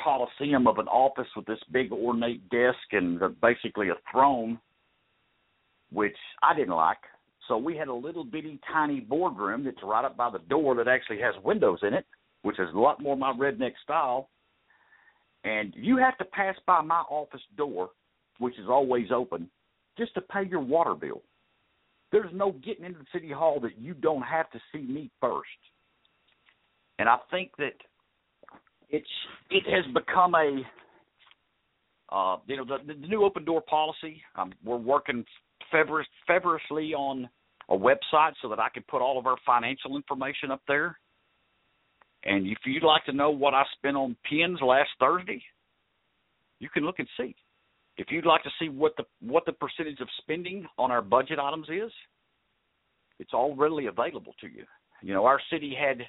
coliseum 0.02 0.66
of 0.66 0.78
an 0.78 0.88
office 0.88 1.28
with 1.36 1.46
this 1.46 1.58
big 1.72 1.92
ornate 1.92 2.48
desk 2.48 2.78
and 2.92 3.20
the, 3.20 3.28
basically 3.42 3.90
a 3.90 3.94
throne, 4.10 4.58
which 5.92 6.16
I 6.42 6.54
didn't 6.54 6.74
like. 6.74 6.98
So 7.50 7.58
we 7.58 7.76
had 7.76 7.88
a 7.88 7.92
little 7.92 8.22
bitty 8.22 8.60
tiny 8.72 9.00
boardroom 9.00 9.64
that's 9.64 9.82
right 9.82 10.04
up 10.04 10.16
by 10.16 10.30
the 10.30 10.38
door 10.38 10.76
that 10.76 10.86
actually 10.86 11.18
has 11.18 11.34
windows 11.44 11.80
in 11.82 11.94
it, 11.94 12.06
which 12.42 12.60
is 12.60 12.68
a 12.72 12.78
lot 12.78 13.02
more 13.02 13.16
my 13.16 13.32
redneck 13.32 13.72
style. 13.82 14.30
And 15.42 15.74
you 15.76 15.96
have 15.96 16.16
to 16.18 16.24
pass 16.24 16.54
by 16.64 16.80
my 16.80 17.00
office 17.10 17.40
door, 17.56 17.90
which 18.38 18.56
is 18.56 18.66
always 18.68 19.08
open, 19.12 19.50
just 19.98 20.14
to 20.14 20.20
pay 20.20 20.44
your 20.48 20.60
water 20.60 20.94
bill. 20.94 21.22
There's 22.12 22.30
no 22.32 22.52
getting 22.52 22.84
into 22.84 23.00
the 23.00 23.06
city 23.12 23.32
hall 23.32 23.58
that 23.62 23.76
you 23.76 23.94
don't 23.94 24.22
have 24.22 24.48
to 24.52 24.60
see 24.72 24.82
me 24.82 25.10
first. 25.20 25.48
And 27.00 27.08
I 27.08 27.16
think 27.32 27.50
that 27.58 27.74
it's 28.90 29.08
it 29.50 29.64
has 29.64 29.92
become 29.92 30.36
a 30.36 30.60
uh, 32.14 32.36
you 32.46 32.58
know 32.58 32.64
the, 32.64 32.94
the 32.94 33.08
new 33.08 33.24
open 33.24 33.44
door 33.44 33.60
policy. 33.60 34.22
Um, 34.36 34.52
we're 34.64 34.76
working 34.76 35.24
feverishly 35.72 36.94
on 36.94 37.28
a 37.70 37.76
website 37.76 38.32
so 38.42 38.48
that 38.48 38.58
I 38.58 38.68
can 38.68 38.82
put 38.88 39.00
all 39.00 39.18
of 39.18 39.26
our 39.26 39.36
financial 39.46 39.96
information 39.96 40.50
up 40.50 40.60
there. 40.66 40.98
And 42.24 42.46
if 42.46 42.58
you'd 42.66 42.82
like 42.82 43.04
to 43.06 43.12
know 43.12 43.30
what 43.30 43.54
I 43.54 43.62
spent 43.76 43.96
on 43.96 44.16
pins 44.28 44.58
last 44.60 44.90
Thursday, 44.98 45.42
you 46.58 46.68
can 46.68 46.84
look 46.84 46.98
and 46.98 47.08
see. 47.16 47.34
If 47.96 48.08
you'd 48.10 48.26
like 48.26 48.42
to 48.42 48.50
see 48.58 48.68
what 48.68 48.92
the 48.96 49.04
what 49.20 49.44
the 49.46 49.52
percentage 49.52 50.00
of 50.00 50.08
spending 50.18 50.66
on 50.78 50.90
our 50.90 51.02
budget 51.02 51.38
items 51.38 51.68
is, 51.68 51.90
it's 53.18 53.32
all 53.32 53.54
readily 53.54 53.86
available 53.86 54.34
to 54.40 54.48
you. 54.48 54.64
You 55.02 55.14
know, 55.14 55.24
our 55.24 55.40
city 55.50 55.74
had 55.78 56.02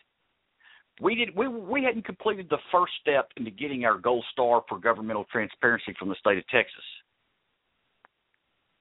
we 1.02 1.16
did 1.16 1.36
we 1.36 1.48
we 1.48 1.84
hadn't 1.84 2.06
completed 2.06 2.48
the 2.50 2.60
first 2.72 2.94
step 3.02 3.30
into 3.38 3.52
getting 3.52 3.86
our 3.86 3.98
gold 3.98 4.26
star 4.32 4.64
for 4.68 4.80
governmental 4.80 5.26
transparency 5.32 5.94
from 5.98 6.10
the 6.10 6.16
state 6.16 6.38
of 6.38 6.48
Texas. 6.48 6.84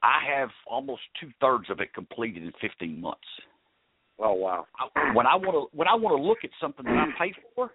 I 0.02 0.20
have 0.34 0.48
almost 0.66 1.02
two 1.20 1.30
thirds 1.40 1.68
of 1.70 1.80
it 1.80 1.92
completed 1.94 2.42
in 2.42 2.52
15 2.60 3.00
months. 3.00 3.20
Oh 4.18 4.34
wow! 4.34 4.66
When 5.14 5.26
I 5.26 5.34
want 5.34 5.52
to 5.52 5.76
when 5.76 5.88
I 5.88 5.94
want 5.94 6.16
to 6.16 6.22
look 6.22 6.38
at 6.44 6.50
something 6.60 6.84
that 6.84 6.92
I 6.92 7.06
pay 7.18 7.32
for, 7.54 7.70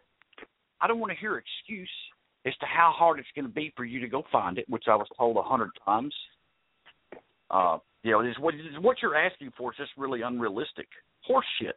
I 0.80 0.88
don't 0.88 1.00
want 1.00 1.12
to 1.12 1.18
hear 1.18 1.38
excuse 1.38 1.90
as 2.46 2.54
to 2.58 2.68
how 2.68 2.94
hard 2.96 3.18
it's 3.18 3.28
going 3.36 3.46
to 3.46 3.52
be 3.52 3.74
for 3.76 3.84
you 3.84 4.00
to 4.00 4.08
go 4.08 4.24
find 4.32 4.60
it, 4.60 4.70
which 4.70 4.84
I 4.88 4.96
was 4.96 5.08
told 5.18 5.38
a 5.38 5.42
hundred 5.42 5.72
times. 5.84 6.14
Uh, 7.50 7.80
you 8.04 8.12
know, 8.12 8.22
is 8.22 8.36
what 8.40 8.54
is 8.54 8.62
what 8.80 8.98
you're 9.02 9.16
asking 9.16 9.52
for 9.58 9.72
is 9.72 9.78
just 9.78 9.92
really 9.98 10.22
unrealistic. 10.22 10.88
horseshit. 11.28 11.74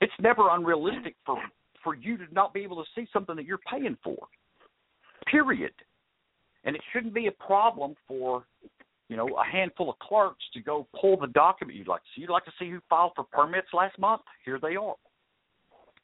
It's 0.00 0.12
never 0.20 0.48
unrealistic 0.50 1.16
for 1.26 1.38
for 1.82 1.96
you 1.96 2.16
to 2.18 2.24
not 2.32 2.54
be 2.54 2.60
able 2.60 2.76
to 2.76 2.88
see 2.94 3.08
something 3.12 3.34
that 3.34 3.44
you're 3.44 3.58
paying 3.58 3.96
for. 4.04 4.16
Period. 5.26 5.72
And 6.64 6.76
it 6.76 6.82
shouldn't 6.92 7.14
be 7.14 7.26
a 7.26 7.32
problem 7.32 7.96
for 8.06 8.44
you 9.12 9.18
know, 9.18 9.28
a 9.36 9.44
handful 9.44 9.90
of 9.90 9.98
clerks 9.98 10.42
to 10.54 10.60
go 10.62 10.88
pull 10.98 11.18
the 11.18 11.26
document 11.26 11.76
you'd 11.76 11.86
like 11.86 12.00
to 12.00 12.06
see. 12.14 12.22
You'd 12.22 12.30
like 12.30 12.46
to 12.46 12.52
see 12.58 12.70
who 12.70 12.80
filed 12.88 13.12
for 13.14 13.24
permits 13.24 13.66
last 13.74 13.98
month? 13.98 14.22
Here 14.42 14.58
they 14.58 14.74
are. 14.74 14.94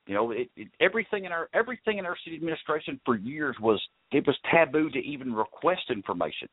You 0.06 0.14
know, 0.14 0.30
it, 0.32 0.50
it, 0.56 0.68
everything 0.78 1.24
in 1.24 1.32
our 1.32 1.48
everything 1.54 1.96
in 1.96 2.04
our 2.04 2.18
city 2.22 2.36
administration 2.36 3.00
for 3.06 3.16
years 3.16 3.56
was 3.62 3.80
it 4.12 4.26
was 4.26 4.36
taboo 4.52 4.90
to 4.90 4.98
even 4.98 5.32
request 5.32 5.84
information, 5.88 6.48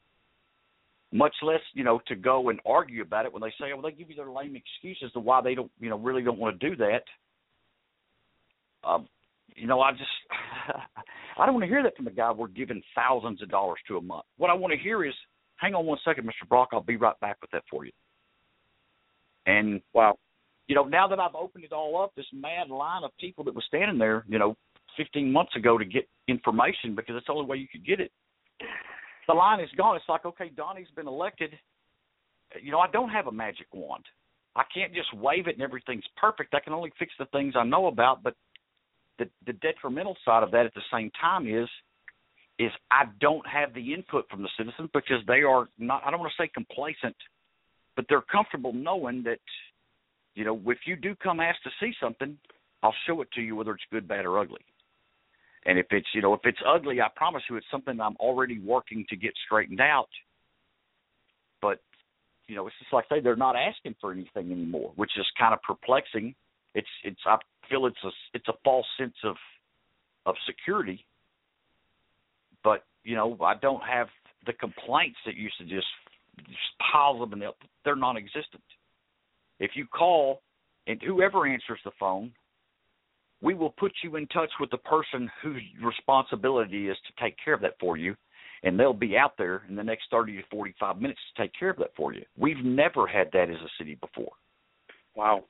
much 1.11 1.36
less 1.44 1.60
you 1.73 1.84
know 1.84 1.99
to 2.07 2.15
go 2.15 2.48
and 2.48 2.61
argue 2.65 3.02
about 3.02 3.26
it 3.26 3.34
when 3.34 3.41
they 3.41 3.53
say, 3.60 3.73
oh, 3.73 3.82
well, 3.82 3.91
they 3.91 3.91
give 3.91 4.10
you 4.10 4.15
their 4.15 4.32
lame 4.32 4.56
excuses 4.56 5.11
to 5.11 5.19
why 5.19 5.41
they 5.41 5.56
don't 5.56 5.72
you 5.82 5.90
know 5.90 5.99
really 5.99 6.23
don't 6.23 6.40
want 6.40 6.57
to 6.57 6.69
do 6.69 6.77
that. 6.77 7.03
Um, 8.86 9.10
you 9.57 9.68
know, 9.68 9.82
I 9.82 9.91
just 9.91 10.03
I 11.38 11.45
don't 11.45 11.56
want 11.56 11.65
to 11.65 11.69
hear 11.69 11.84
that 11.84 11.98
from 11.98 12.07
a 12.07 12.11
guy 12.11 12.32
we're 12.32 12.48
giving 12.48 12.82
thousands 12.95 13.41
of 13.41 13.49
dollars 13.49 13.80
to 13.90 13.98
a 13.98 14.02
month. 14.02 14.23
What 14.38 14.52
I 14.52 14.53
want 14.53 14.72
to 14.72 14.80
hear 14.80 15.03
is 15.03 15.14
hang 15.57 15.76
on 15.76 15.86
one 15.86 15.98
second, 16.06 16.26
Mr. 16.26 16.48
Brock. 16.48 16.69
I'll 16.72 16.82
be 16.82 16.98
right 16.98 17.19
back 17.19 17.38
with 17.41 17.52
that 17.52 17.64
for 17.69 17.86
you. 17.86 17.91
And 19.45 19.82
wow, 19.94 20.18
you 20.68 20.76
know, 20.76 20.86
now 20.86 21.07
that 21.07 21.19
I've 21.19 21.36
opened 21.36 21.64
it 21.64 21.72
all 21.72 22.02
up, 22.02 22.14
this 22.15 22.26
mad 22.34 22.69
line 22.69 23.03
of 23.03 23.11
people 23.19 23.44
that 23.45 23.53
was 23.53 23.64
standing 23.68 23.98
there, 23.98 24.26
you 24.27 24.40
know, 24.40 24.56
15 24.98 25.32
months 25.32 25.56
ago 25.56 25.77
to 25.77 25.86
get 25.86 26.07
information 26.27 26.95
because 26.95 27.15
that's 27.15 27.27
the 27.27 27.34
only 27.34 27.45
way 27.45 27.57
you 27.57 27.68
could 27.72 27.86
get 27.86 27.99
it. 27.99 28.11
The 29.27 29.34
line 29.34 29.60
is 29.60 29.69
gone. 29.77 29.95
It's 29.95 30.06
like, 30.07 30.26
okay, 30.26 30.52
Donny's 30.56 30.88
been 30.95 31.07
elected. 31.07 31.52
You 32.61 32.72
know, 32.72 32.80
I 32.80 32.90
don't 32.90 33.10
have 33.10 33.27
a 33.27 33.32
magic 33.32 33.68
wand. 33.73 34.06
I 34.56 34.64
can't 34.73 34.94
just 34.94 35.14
wave 35.14 35.48
it 35.48 35.56
and 35.56 35.61
everything's 35.61 36.06
perfect. 36.15 36.53
I 36.53 36.60
can 36.61 36.73
only 36.73 36.91
fix 36.98 37.11
the 37.19 37.26
things 37.26 37.56
I 37.57 37.64
know 37.64 37.88
about. 37.88 38.23
But 38.23 38.36
the 39.19 39.30
the 39.45 39.53
detrimental 39.53 40.15
side 40.26 40.44
of 40.44 40.52
that 40.52 40.65
at 40.65 40.73
the 40.73 40.82
same 40.94 41.11
time 41.19 41.48
is 41.48 41.68
is 42.57 42.72
I 42.90 43.03
don't 43.19 43.45
have 43.48 43.73
the 43.73 43.94
input 43.94 44.30
from 44.30 44.41
the 44.41 44.49
citizens 44.57 44.90
because 44.94 45.22
they 45.27 45.41
are 45.41 45.68
not 45.77 46.03
I 46.06 46.11
don't 46.11 46.19
want 46.19 46.32
to 46.38 46.44
say 46.44 46.49
complacent, 46.53 47.15
but 47.95 48.06
they're 48.07 48.22
comfortable 48.22 48.73
knowing 48.73 49.23
that, 49.23 49.40
you 50.36 50.45
know, 50.45 50.60
if 50.68 50.80
you 50.86 50.95
do 50.95 51.15
come 51.15 51.40
ask 51.40 51.61
to 51.64 51.69
see 51.80 51.94
something, 52.02 52.38
I'll 52.82 52.95
show 53.07 53.22
it 53.22 53.32
to 53.34 53.41
you 53.41 53.56
whether 53.56 53.72
it's 53.72 53.84
good, 53.91 54.07
bad, 54.07 54.26
or 54.26 54.40
ugly. 54.40 54.61
And 55.65 55.80
if 55.80 55.88
it's 55.91 56.07
you 56.14 56.22
know 56.22 56.34
if 56.34 56.41
it's 56.44 56.60
ugly, 56.65 57.02
I 57.02 57.07
promise 57.15 57.44
you 57.49 57.57
it's 57.57 57.65
something 57.72 57.99
I'm 57.99 58.15
already 58.18 58.60
working 58.60 59.06
to 59.10 59.15
get 59.18 59.34
straightened 59.45 59.82
out. 59.82 60.10
But 61.61 61.80
you 62.48 62.56
know, 62.56 62.68
it's 62.68 62.76
just 62.80 62.94
like 62.94 63.06
I 63.11 63.15
say 63.15 63.22
they're 63.22 63.36
not 63.36 63.56
asking 63.56 63.95
for 63.99 64.11
anything 64.11 64.52
anymore, 64.52 64.94
which 64.95 65.11
is 65.18 65.26
kind 65.38 65.53
of 65.53 65.61
perplexing. 65.64 66.36
It's 66.73 66.88
it's 67.03 67.19
I 67.26 67.38
feel 67.69 67.88
it's 67.88 68.03
a 68.06 68.11
it's 68.34 68.48
a 68.48 68.53
false 68.64 68.86
sense 68.98 69.15
of 69.26 69.36
of 70.26 70.36
security 70.45 71.06
you 73.06 73.15
know 73.15 73.38
I 73.41 73.53
don't 73.56 73.84
have 73.84 74.07
the 74.45 74.53
complaints 74.53 75.18
that 75.26 75.36
used 75.36 75.57
to 75.60 75.64
just 75.64 75.88
just 76.40 76.91
pile 76.91 77.18
them 77.19 77.34
and 77.34 77.41
they're, 77.41 77.52
they're 77.86 77.95
non-existent. 77.95 78.64
If 79.60 79.72
you 79.76 79.86
call 79.86 80.41
and 80.88 81.02
whoever 81.02 81.48
answers 81.48 81.80
the 81.86 81.91
phone, 81.98 82.34
we 83.41 83.53
will 83.53 83.72
put 83.72 83.94
you 84.03 84.15
in 84.15 84.27
touch 84.27 84.49
with 84.60 84.69
the 84.72 84.77
person 84.77 85.30
whose 85.41 85.61
responsibility 85.82 86.90
is 86.90 86.98
to 87.07 87.23
take 87.23 87.36
care 87.44 87.53
of 87.53 87.61
that 87.61 87.76
for 87.80 87.98
you, 87.98 88.15
and 88.64 88.80
they'll 88.80 88.94
be 88.94 89.18
out 89.18 89.34
there 89.38 89.64
in 89.69 89.76
the 89.76 89.84
next 89.84 90.06
30 90.11 90.38
to 90.38 90.44
45 90.52 91.02
minutes 91.02 91.19
to 91.36 91.44
take 91.44 91.52
care 91.57 91.69
of 91.69 91.77
that 91.77 91.91
for 91.95 92.14
you. 92.14 92.23
We've 92.38 92.64
never 92.64 93.07
had 93.07 93.30
that 93.34 93.49
as 93.49 93.57
a 93.57 93.69
city 93.77 93.95
before. 93.95 94.32
Wow. 95.15 95.45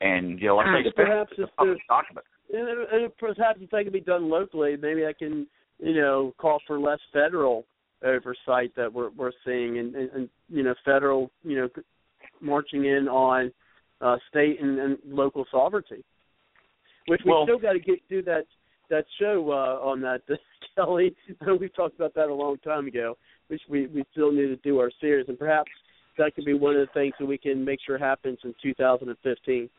And 0.00 0.40
you 0.40 0.48
know, 0.48 0.56
like 0.56 0.66
I 0.66 0.82
say, 0.82 0.90
perhaps 0.96 1.32
it's 1.36 1.52
the 1.58 1.76
document. 1.88 2.26
And, 2.52 3.02
and 3.02 3.16
perhaps 3.18 3.60
if 3.60 3.70
that 3.70 3.84
can 3.84 3.92
be 3.92 4.00
done 4.00 4.30
locally, 4.30 4.76
maybe 4.80 5.06
I 5.06 5.12
can 5.12 5.46
you 5.82 5.94
know, 5.94 6.34
call 6.38 6.60
for 6.66 6.78
less 6.78 6.98
federal 7.12 7.64
oversight 8.04 8.74
that 8.76 8.92
we're 8.92 9.10
we're 9.10 9.32
seeing, 9.44 9.78
and, 9.78 9.94
and, 9.94 10.10
and 10.10 10.28
you 10.48 10.62
know, 10.62 10.74
federal, 10.84 11.30
you 11.42 11.56
know, 11.56 11.68
marching 12.40 12.84
in 12.84 13.08
on 13.08 13.52
uh, 14.00 14.16
state 14.28 14.60
and, 14.60 14.78
and 14.78 14.98
local 15.06 15.44
sovereignty, 15.50 16.04
which 17.06 17.20
we 17.24 17.30
well, 17.30 17.44
still 17.44 17.58
got 17.58 17.72
to 17.72 17.80
get 17.80 17.98
do 18.08 18.22
that 18.22 18.44
that 18.88 19.04
show 19.18 19.50
uh, 19.50 19.86
on 19.86 20.00
that, 20.00 20.22
Kelly. 20.76 21.14
I 21.40 21.44
know 21.44 21.56
we've 21.56 21.74
talked 21.74 21.96
about 21.96 22.14
that 22.14 22.28
a 22.28 22.34
long 22.34 22.58
time 22.58 22.86
ago, 22.86 23.16
which 23.48 23.62
we 23.68 23.86
we 23.86 24.04
still 24.12 24.32
need 24.32 24.48
to 24.48 24.56
do 24.56 24.78
our 24.78 24.90
series, 25.00 25.26
and 25.28 25.38
perhaps 25.38 25.70
that 26.18 26.34
could 26.34 26.44
be 26.44 26.54
one 26.54 26.76
of 26.76 26.86
the 26.86 26.92
things 26.92 27.14
that 27.18 27.26
we 27.26 27.38
can 27.38 27.64
make 27.64 27.80
sure 27.86 27.98
happens 27.98 28.38
in 28.44 28.54
2015. 28.62 29.70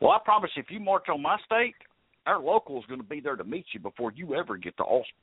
Well, 0.00 0.10
I 0.10 0.18
promise 0.24 0.50
you, 0.56 0.62
if 0.62 0.70
you 0.70 0.80
march 0.80 1.08
on 1.08 1.22
my 1.22 1.36
state, 1.44 1.74
our 2.28 2.38
local 2.38 2.78
is 2.78 2.84
going 2.86 3.00
to 3.00 3.06
be 3.06 3.20
there 3.20 3.36
to 3.36 3.44
meet 3.44 3.64
you 3.72 3.80
before 3.80 4.12
you 4.14 4.34
ever 4.34 4.56
get 4.56 4.76
to 4.76 4.82
Austin. 4.82 5.16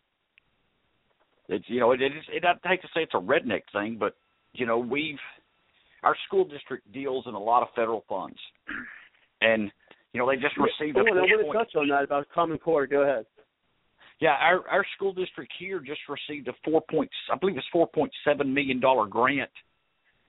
It's 1.48 1.66
you 1.68 1.80
know 1.80 1.92
it 1.92 2.02
it, 2.02 2.12
is, 2.12 2.24
it 2.30 2.44
I 2.44 2.68
hate 2.68 2.82
to 2.82 2.88
say 2.88 3.04
it's 3.04 3.14
a 3.14 3.18
redneck 3.18 3.62
thing, 3.72 3.98
but 4.00 4.16
you 4.54 4.66
know 4.66 4.80
we've 4.80 5.20
our 6.04 6.16
school 6.28 6.46
district 6.46 6.92
deals 6.92 7.26
in 7.28 7.36
a 7.36 7.40
lot 7.40 7.62
of 7.62 7.68
federal 7.76 8.04
funds, 8.10 8.38
and 9.42 9.72
you 10.12 10.20
know 10.20 10.28
they 10.28 10.38
just 10.38 10.58
received. 10.58 10.98
Oh, 10.98 11.02
a 11.02 11.04
I 11.04 11.22
want 11.22 11.52
to 11.52 11.58
touch 11.58 11.76
on 11.76 11.88
that 11.90 12.04
about 12.04 12.28
Common 12.34 12.58
Core. 12.58 12.88
Go 12.88 13.04
ahead. 13.04 13.26
Yeah, 14.20 14.36
our 14.42 14.68
our 14.68 14.86
school 14.96 15.14
district 15.14 15.54
here 15.60 15.80
just 15.80 16.02
received 16.10 16.48
a 16.48 16.54
four 16.64 16.82
point 16.90 17.12
I 17.32 17.38
believe 17.38 17.58
it's 17.58 17.68
four 17.72 17.88
point 17.88 18.12
seven 18.26 18.52
million 18.52 18.80
dollar 18.80 19.06
grant 19.06 19.52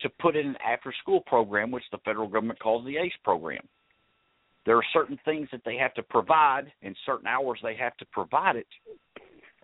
to 0.03 0.11
put 0.21 0.37
in 0.37 0.49
an 0.49 0.57
after 0.57 0.93
school 1.01 1.23
program, 1.23 1.71
which 1.71 1.85
the 1.93 1.99
federal 2.05 2.29
government 2.29 2.59
calls 2.61 2.85
the 2.85 2.99
ACE 2.99 3.17
program 3.25 3.67
there 4.67 4.77
are 4.77 4.85
certain 4.93 5.19
things 5.25 5.49
that 5.53 5.63
they 5.65 5.77
have 5.77 5.95
to 5.95 6.03
provide 6.03 6.73
and 6.83 6.95
certain 7.07 7.27
hours 7.27 7.59
they 7.63 7.77
have 7.77 7.97
to 7.97 8.05
provide 8.07 8.57
it. 8.57 8.67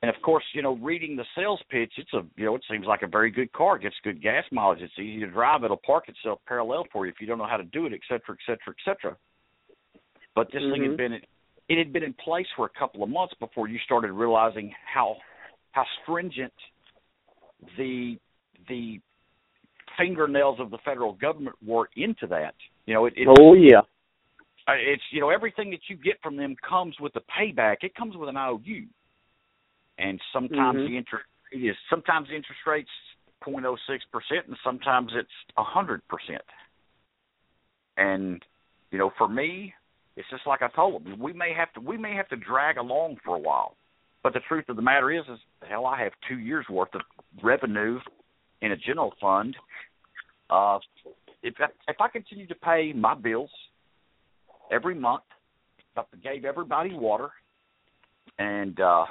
And 0.00 0.14
of 0.14 0.20
course, 0.22 0.44
you 0.54 0.62
know, 0.62 0.76
reading 0.76 1.16
the 1.16 1.24
sales 1.36 1.60
pitch, 1.70 1.92
it's 1.96 2.12
a 2.12 2.22
you 2.36 2.46
know, 2.46 2.54
it 2.54 2.64
seems 2.70 2.86
like 2.86 3.02
a 3.02 3.06
very 3.06 3.30
good 3.30 3.52
car. 3.52 3.76
It 3.76 3.82
gets 3.82 3.94
good 4.02 4.22
gas 4.22 4.44
mileage. 4.50 4.80
It's 4.80 4.92
easy 4.98 5.20
to 5.20 5.30
drive. 5.30 5.62
It'll 5.62 5.76
park 5.76 6.08
itself 6.08 6.40
parallel 6.46 6.86
for 6.92 7.06
you 7.06 7.12
if 7.12 7.20
you 7.20 7.26
don't 7.26 7.38
know 7.38 7.46
how 7.46 7.56
to 7.56 7.64
do 7.64 7.86
it, 7.86 7.92
et 7.92 8.00
cetera, 8.08 8.34
et 8.34 8.44
cetera, 8.46 8.74
et 8.76 8.84
cetera. 8.84 9.16
But 10.34 10.48
this 10.52 10.62
mm-hmm. 10.62 10.72
thing 10.72 10.90
had 10.90 10.96
been 10.96 11.12
it 11.68 11.78
had 11.78 11.92
been 11.92 12.02
in 12.02 12.14
place 12.14 12.46
for 12.56 12.66
a 12.66 12.78
couple 12.78 13.02
of 13.02 13.10
months 13.10 13.34
before 13.38 13.68
you 13.68 13.78
started 13.84 14.12
realizing 14.12 14.72
how 14.92 15.16
how 15.72 15.84
stringent 16.02 16.52
the 17.76 18.16
the 18.68 19.00
fingernails 19.98 20.58
of 20.58 20.70
the 20.70 20.78
federal 20.84 21.12
government 21.12 21.56
were 21.64 21.88
into 21.96 22.26
that. 22.26 22.54
You 22.86 22.94
know, 22.94 23.06
it, 23.06 23.14
it 23.16 23.28
oh 23.28 23.54
yeah, 23.54 23.82
it's 24.68 25.02
you 25.10 25.20
know 25.20 25.30
everything 25.30 25.70
that 25.70 25.80
you 25.89 25.97
get 25.97 26.20
from 26.22 26.36
them 26.36 26.56
comes 26.66 26.98
with 27.01 27.14
a 27.16 27.20
payback. 27.20 27.78
It 27.82 27.94
comes 27.94 28.16
with 28.16 28.28
an 28.28 28.36
IOU. 28.36 28.86
and 29.98 30.20
sometimes 30.32 30.78
Mhm. 30.78 30.86
the 30.86 30.97
interest 30.97 31.26
is 31.52 31.76
sometimes 31.90 32.28
the 32.28 32.34
interest 32.34 32.66
rate's 32.66 32.90
0.06 33.43 34.05
percent, 34.10 34.47
and 34.47 34.56
sometimes 34.64 35.12
it's 35.14 35.30
a 35.56 35.62
hundred 35.62 36.06
percent. 36.09 36.43
And 37.97 38.43
you 38.90 38.98
know, 38.98 39.10
for 39.18 39.28
me, 39.28 39.74
it's 40.16 40.28
just 40.30 40.47
like 40.47 40.62
I 40.62 40.68
told 40.68 41.05
them. 41.05 41.18
We 41.18 41.32
may 41.32 41.52
have 41.52 41.72
to 41.74 41.80
we 41.80 41.97
may 41.98 42.14
have 42.14 42.28
to 42.30 42.36
drag 42.36 42.78
along 42.78 43.18
for 43.24 43.36
a 43.36 43.39
while, 43.39 43.76
but 44.22 44.32
the 44.32 44.40
truth 44.40 44.68
of 44.68 44.76
the 44.76 44.82
matter 44.82 45.10
is, 45.10 45.24
is 45.28 45.39
hell, 45.68 45.86
I 45.86 46.02
have 46.02 46.12
two 46.28 46.39
years 46.39 46.66
worth 46.68 46.94
of 46.94 47.02
revenue 47.43 48.01
in 48.60 48.72
a 48.72 48.76
general 48.76 49.14
fund. 49.20 49.56
Uh, 50.48 50.78
if 51.43 51.55
I, 51.60 51.66
if 51.89 52.01
I 52.01 52.09
continue 52.09 52.47
to 52.47 52.55
pay 52.55 52.93
my 52.93 53.14
bills 53.14 53.51
every 54.73 54.94
month, 54.94 55.23
gave 56.23 56.44
everybody 56.44 56.94
water, 56.94 57.31
and 58.39 58.81
uh, 58.81 59.05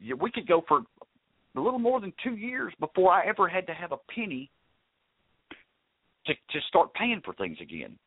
yeah, 0.00 0.14
we 0.14 0.30
could 0.30 0.46
go 0.46 0.62
for 0.68 0.82
a 1.56 1.60
little 1.60 1.80
more 1.80 2.00
than 2.00 2.12
two 2.22 2.36
years 2.36 2.72
before 2.78 3.12
I 3.12 3.26
ever 3.26 3.48
had 3.48 3.66
to 3.66 3.74
have 3.74 3.92
a 3.92 3.98
penny 4.14 4.50
to 6.26 6.34
to 6.34 6.60
start 6.68 6.94
paying 6.94 7.20
for 7.24 7.34
things 7.34 7.58
again. 7.60 7.98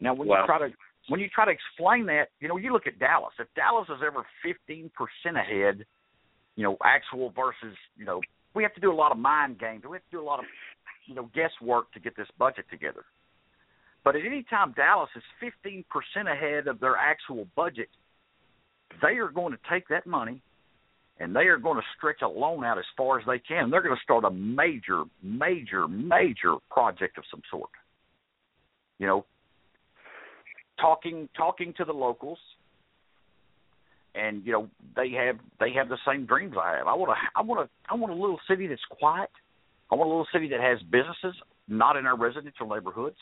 Now, 0.00 0.14
when 0.14 0.28
Wow. 0.28 0.40
you 0.40 0.46
try 0.46 0.58
to 0.58 0.74
when 1.08 1.20
you 1.20 1.28
try 1.28 1.44
to 1.44 1.50
explain 1.50 2.06
that, 2.06 2.28
you 2.40 2.48
know, 2.48 2.56
you 2.56 2.72
look 2.72 2.86
at 2.86 2.98
Dallas. 2.98 3.34
If 3.38 3.48
Dallas 3.54 3.88
is 3.88 4.02
ever 4.06 4.24
fifteen 4.42 4.90
percent 4.94 5.36
ahead, 5.36 5.84
you 6.56 6.62
know, 6.62 6.76
actual 6.84 7.30
versus, 7.30 7.76
you 7.96 8.04
know, 8.04 8.20
we 8.54 8.62
have 8.62 8.74
to 8.74 8.80
do 8.80 8.92
a 8.92 8.94
lot 8.94 9.12
of 9.12 9.18
mind 9.18 9.58
games. 9.58 9.82
We 9.84 9.96
have 9.96 10.04
to 10.04 10.16
do 10.16 10.22
a 10.22 10.24
lot 10.24 10.38
of, 10.38 10.46
you 11.06 11.14
know, 11.14 11.28
guesswork 11.34 11.92
to 11.92 12.00
get 12.00 12.16
this 12.16 12.28
budget 12.38 12.66
together. 12.70 13.04
But 14.04 14.16
at 14.16 14.26
any 14.26 14.44
time 14.48 14.74
Dallas 14.76 15.10
is 15.16 15.22
fifteen 15.40 15.84
percent 15.90 16.28
ahead 16.28 16.66
of 16.66 16.78
their 16.80 16.96
actual 16.96 17.46
budget, 17.56 17.88
they 19.02 19.16
are 19.16 19.28
going 19.28 19.52
to 19.52 19.58
take 19.70 19.88
that 19.88 20.06
money 20.06 20.42
and 21.20 21.34
they 21.34 21.42
are 21.42 21.58
going 21.58 21.76
to 21.76 21.82
stretch 21.96 22.22
a 22.22 22.28
loan 22.28 22.64
out 22.64 22.78
as 22.78 22.84
far 22.96 23.18
as 23.18 23.26
they 23.26 23.38
can. 23.38 23.70
They're 23.70 23.82
going 23.82 23.96
to 23.96 24.02
start 24.02 24.24
a 24.24 24.30
major, 24.30 25.04
major, 25.22 25.86
major 25.86 26.56
project 26.70 27.18
of 27.18 27.24
some 27.30 27.40
sort. 27.50 27.70
You 28.98 29.06
know, 29.06 29.24
talking 30.80 31.28
talking 31.36 31.72
to 31.76 31.84
the 31.84 31.92
locals, 31.92 32.38
and 34.14 34.44
you 34.44 34.52
know 34.52 34.68
they 34.96 35.10
have 35.10 35.36
they 35.60 35.72
have 35.72 35.88
the 35.88 35.98
same 36.06 36.26
dreams 36.26 36.54
I 36.60 36.76
have. 36.78 36.86
I 36.86 36.94
want 36.94 37.12
a 37.12 37.38
I 37.38 37.42
want 37.42 37.68
a 37.68 37.92
I 37.92 37.96
want 37.96 38.12
a 38.12 38.16
little 38.16 38.40
city 38.48 38.66
that's 38.66 38.80
quiet. 38.90 39.30
I 39.90 39.96
want 39.96 40.08
a 40.08 40.10
little 40.10 40.26
city 40.32 40.48
that 40.48 40.60
has 40.60 40.78
businesses, 40.90 41.40
not 41.68 41.96
in 41.96 42.06
our 42.06 42.16
residential 42.16 42.68
neighborhoods. 42.68 43.18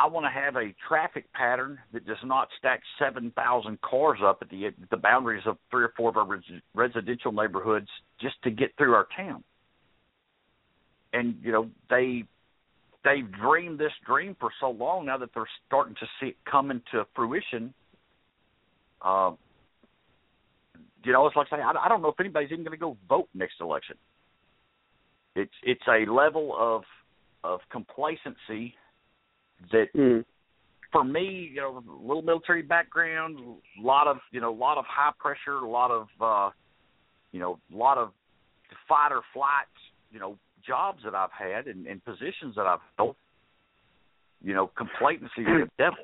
I 0.00 0.06
want 0.06 0.24
to 0.24 0.30
have 0.30 0.56
a 0.56 0.74
traffic 0.88 1.30
pattern 1.34 1.78
that 1.92 2.06
does 2.06 2.16
not 2.24 2.48
stack 2.58 2.80
7,000 2.98 3.78
cars 3.82 4.18
up 4.24 4.38
at 4.40 4.48
the 4.48 4.70
the 4.90 4.96
boundaries 4.96 5.42
of 5.46 5.58
three 5.70 5.84
or 5.84 5.92
four 5.94 6.08
of 6.08 6.16
our 6.16 6.26
res- 6.26 6.62
residential 6.74 7.32
neighborhoods 7.32 7.88
just 8.18 8.36
to 8.44 8.50
get 8.50 8.70
through 8.78 8.94
our 8.94 9.06
town. 9.14 9.44
And 11.12 11.34
you 11.42 11.52
know 11.52 11.68
they 11.90 12.24
they've 13.04 13.30
dreamed 13.30 13.78
this 13.78 13.92
dream 14.06 14.36
for 14.40 14.50
so 14.58 14.70
long 14.70 15.04
now 15.04 15.18
that 15.18 15.30
they're 15.34 15.44
starting 15.66 15.94
to 15.96 16.06
see 16.18 16.28
it 16.28 16.36
come 16.50 16.70
into 16.70 17.04
fruition. 17.14 17.74
Uh, 19.02 19.32
you 21.04 21.12
know, 21.12 21.26
it's 21.26 21.36
like 21.36 21.48
saying 21.50 21.62
I, 21.62 21.72
I 21.84 21.88
don't 21.88 22.00
know 22.00 22.08
if 22.08 22.20
anybody's 22.20 22.52
even 22.52 22.64
going 22.64 22.78
to 22.78 22.80
go 22.80 22.96
vote 23.06 23.28
next 23.34 23.54
election. 23.60 23.96
It's 25.36 25.52
it's 25.62 25.86
a 25.86 26.10
level 26.10 26.54
of 26.58 26.84
of 27.44 27.60
complacency 27.70 28.76
that 29.72 29.92
Mm. 29.94 30.24
for 30.92 31.04
me, 31.04 31.50
you 31.54 31.60
know, 31.60 31.78
a 31.78 32.06
little 32.06 32.22
military 32.22 32.62
background, 32.62 33.38
a 33.38 33.80
lot 33.80 34.06
of 34.06 34.18
you 34.30 34.40
know, 34.40 34.50
a 34.50 34.56
lot 34.56 34.78
of 34.78 34.84
high 34.86 35.12
pressure, 35.18 35.58
a 35.58 35.68
lot 35.68 35.90
of 35.90 36.08
uh, 36.20 36.50
you 37.32 37.40
know, 37.40 37.58
a 37.72 37.76
lot 37.76 37.98
of 37.98 38.12
fight 38.88 39.12
or 39.12 39.22
flight, 39.32 39.66
you 40.10 40.18
know, 40.18 40.36
jobs 40.66 41.02
that 41.04 41.14
I've 41.14 41.32
had 41.32 41.66
and, 41.66 41.86
and 41.86 42.04
positions 42.04 42.54
that 42.56 42.66
I've 42.66 42.80
held. 42.96 43.16
You 44.42 44.54
know, 44.54 44.68
complacency 44.68 45.42
is 45.42 45.46
the 45.46 45.70
devil. 45.78 45.98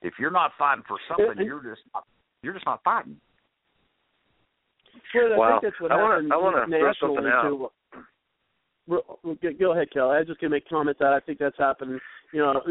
If 0.00 0.14
you're 0.18 0.30
not 0.30 0.52
fighting 0.56 0.84
for 0.86 0.98
something, 1.08 1.44
you're 1.44 1.62
just 1.62 1.82
not, 1.92 2.04
you're 2.42 2.54
just 2.54 2.66
not 2.66 2.82
fighting. 2.84 3.20
Fred, 5.12 5.32
I 5.32 5.36
Wow. 5.36 5.50
think 5.60 5.62
that's 5.72 5.80
what 5.80 5.92
I 5.92 5.96
wanna- 5.96 6.34
I 6.34 6.36
wanna 6.36 6.66
throw 6.66 6.92
something 6.94 7.26
out. 7.26 7.72
Go 8.88 9.72
ahead, 9.72 9.90
Kelly. 9.92 10.16
I 10.16 10.18
was 10.20 10.28
just 10.28 10.40
gonna 10.40 10.50
make 10.50 10.68
comment 10.68 10.98
that 10.98 11.12
I 11.12 11.20
think 11.20 11.38
that's 11.38 11.58
happened. 11.58 12.00
You 12.32 12.40
know, 12.40 12.62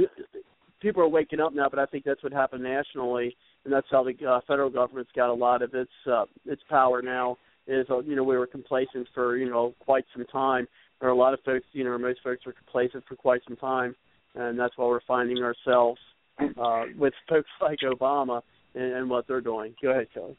people 0.82 1.02
are 1.02 1.08
waking 1.08 1.40
up 1.40 1.54
now, 1.54 1.68
but 1.70 1.80
I 1.80 1.86
think 1.86 2.04
that's 2.06 2.24
what 2.24 2.34
happened 2.34 2.64
nationally, 2.64 3.36
and 3.64 3.74
that's 3.74 3.88
how 3.92 4.04
the 4.04 4.14
uh, 4.26 4.40
federal 4.48 4.70
government's 4.70 5.12
got 5.16 5.30
a 5.30 5.34
lot 5.34 5.62
of 5.62 5.74
its 5.74 5.92
uh, 6.12 6.26
its 6.46 6.62
power 6.70 7.02
now. 7.02 7.38
Is 7.68 7.86
uh, 7.90 8.00
you 8.00 8.16
know 8.16 8.24
we 8.24 8.38
were 8.38 8.48
complacent 8.48 9.08
for 9.14 9.38
you 9.38 9.50
know 9.50 9.76
quite 9.80 10.06
some 10.16 10.26
time, 10.26 10.68
or 11.02 11.10
a 11.10 11.16
lot 11.16 11.34
of 11.34 11.40
folks, 11.46 11.66
you 11.74 11.84
know, 11.84 11.98
most 11.98 12.20
folks 12.24 12.46
were 12.46 12.54
complacent 12.54 13.04
for 13.08 13.16
quite 13.16 13.42
some 13.48 13.58
time, 13.58 13.96
and 14.36 14.58
that's 14.58 14.78
why 14.78 14.86
we're 14.86 15.00
finding 15.08 15.44
ourselves 15.44 16.00
uh, 16.40 16.84
with 16.98 17.14
folks 17.30 17.50
like 17.62 17.80
Obama 17.80 18.42
and, 18.76 18.94
and 18.94 19.10
what 19.10 19.28
they're 19.28 19.42
doing. 19.42 19.76
Go 19.82 19.92
ahead, 19.92 20.08
Kelly. 20.14 20.38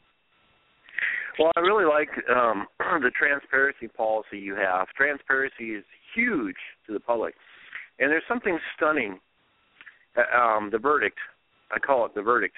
Well, 1.38 1.52
I 1.56 1.60
really 1.60 1.84
like 1.84 2.08
um, 2.28 2.66
the 3.02 3.10
transparency 3.16 3.88
policy 3.88 4.38
you 4.38 4.56
have. 4.56 4.88
Transparency 4.96 5.70
is 5.70 5.84
huge 6.14 6.56
to 6.86 6.92
the 6.92 7.00
public, 7.00 7.34
and 7.98 8.10
there's 8.10 8.24
something 8.28 8.58
stunning. 8.76 9.20
Uh, 10.16 10.36
Um, 10.36 10.70
the 10.70 10.78
verdict, 10.78 11.18
I 11.70 11.78
call 11.78 12.04
it 12.06 12.14
the 12.14 12.22
verdict. 12.22 12.56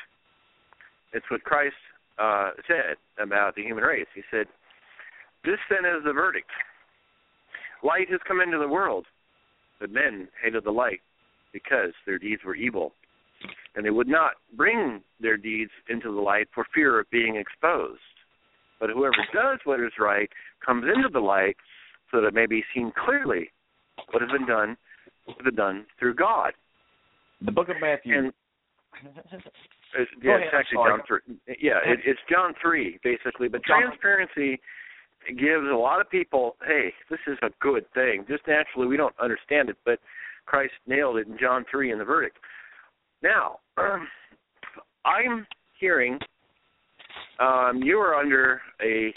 It's 1.12 1.27
what 1.31 1.43
Christ 1.44 1.77
uh, 2.19 2.52
said 2.66 2.97
about 3.19 3.55
the 3.55 3.62
human 3.62 3.85
race. 3.85 4.07
He 4.15 4.23
said, 4.31 4.47
"This 5.44 5.59
then 5.69 5.85
is 5.85 6.05
the 6.05 6.12
verdict. 6.12 6.51
Light 7.82 8.09
has 8.11 8.20
come 8.27 8.40
into 8.40 8.59
the 8.59 8.69
world, 8.69 9.07
but 9.78 9.90
men 9.90 10.28
hated 10.43 10.65
the 10.65 10.70
light 10.70 11.01
because 11.52 11.93
their 12.07 12.19
deeds 12.19 12.44
were 12.44 12.55
evil, 12.55 12.93
and 13.74 13.85
they 13.85 13.90
would 13.90 14.09
not 14.09 14.32
bring 14.57 15.02
their 15.19 15.36
deeds 15.36 15.73
into 15.89 16.12
the 16.12 16.20
light 16.20 16.48
for 16.55 16.65
fear 16.73 16.98
of 17.01 17.11
being 17.11 17.36
exposed." 17.36 18.19
But 18.81 18.90
whoever 18.90 19.16
does 19.32 19.59
what 19.65 19.81
is 19.81 19.93
right 19.98 20.28
comes 20.65 20.85
into 20.85 21.09
the 21.12 21.20
light 21.20 21.57
so 22.11 22.20
that 22.20 22.28
it 22.28 22.35
may 22.35 22.47
be 22.47 22.65
seen 22.74 22.93
clearly 23.05 23.51
what 24.11 24.23
has 24.23 24.31
been 24.31 24.47
done 24.47 24.77
has 25.27 25.44
been 25.44 25.55
done 25.55 25.86
through 25.98 26.15
God. 26.15 26.52
The 27.44 27.52
Book 27.52 27.69
of 27.69 27.77
Matthew. 27.81 28.19
And 28.19 28.32
it's, 29.98 30.11
yeah, 30.23 30.36
ahead, 30.36 30.47
it's 30.47 30.55
actually. 30.55 30.77
John 30.89 31.01
three. 31.07 31.20
Yeah, 31.61 31.78
it, 31.85 32.01
it's 32.07 32.20
John 32.31 32.55
three 32.61 32.98
basically. 33.05 33.48
But 33.48 33.65
John- 33.66 33.82
transparency 33.82 34.61
gives 35.28 35.66
a 35.70 35.77
lot 35.77 36.01
of 36.01 36.11
people, 36.11 36.57
hey, 36.66 36.93
this 37.11 37.20
is 37.27 37.39
a 37.43 37.51
good 37.61 37.85
thing. 37.93 38.24
Just 38.28 38.43
naturally, 38.48 38.89
we 38.89 38.97
don't 38.97 39.15
understand 39.20 39.69
it, 39.69 39.77
but 39.85 39.98
Christ 40.47 40.73
nailed 40.86 41.19
it 41.19 41.28
in 41.28 41.36
John 41.39 41.65
three 41.70 41.93
in 41.93 41.98
the 41.98 42.05
verdict. 42.05 42.39
Now, 43.23 43.59
I'm 45.05 45.47
hearing 45.78 46.19
um, 47.39 47.82
you 47.82 47.99
are 47.99 48.15
under 48.15 48.61
a 48.82 49.12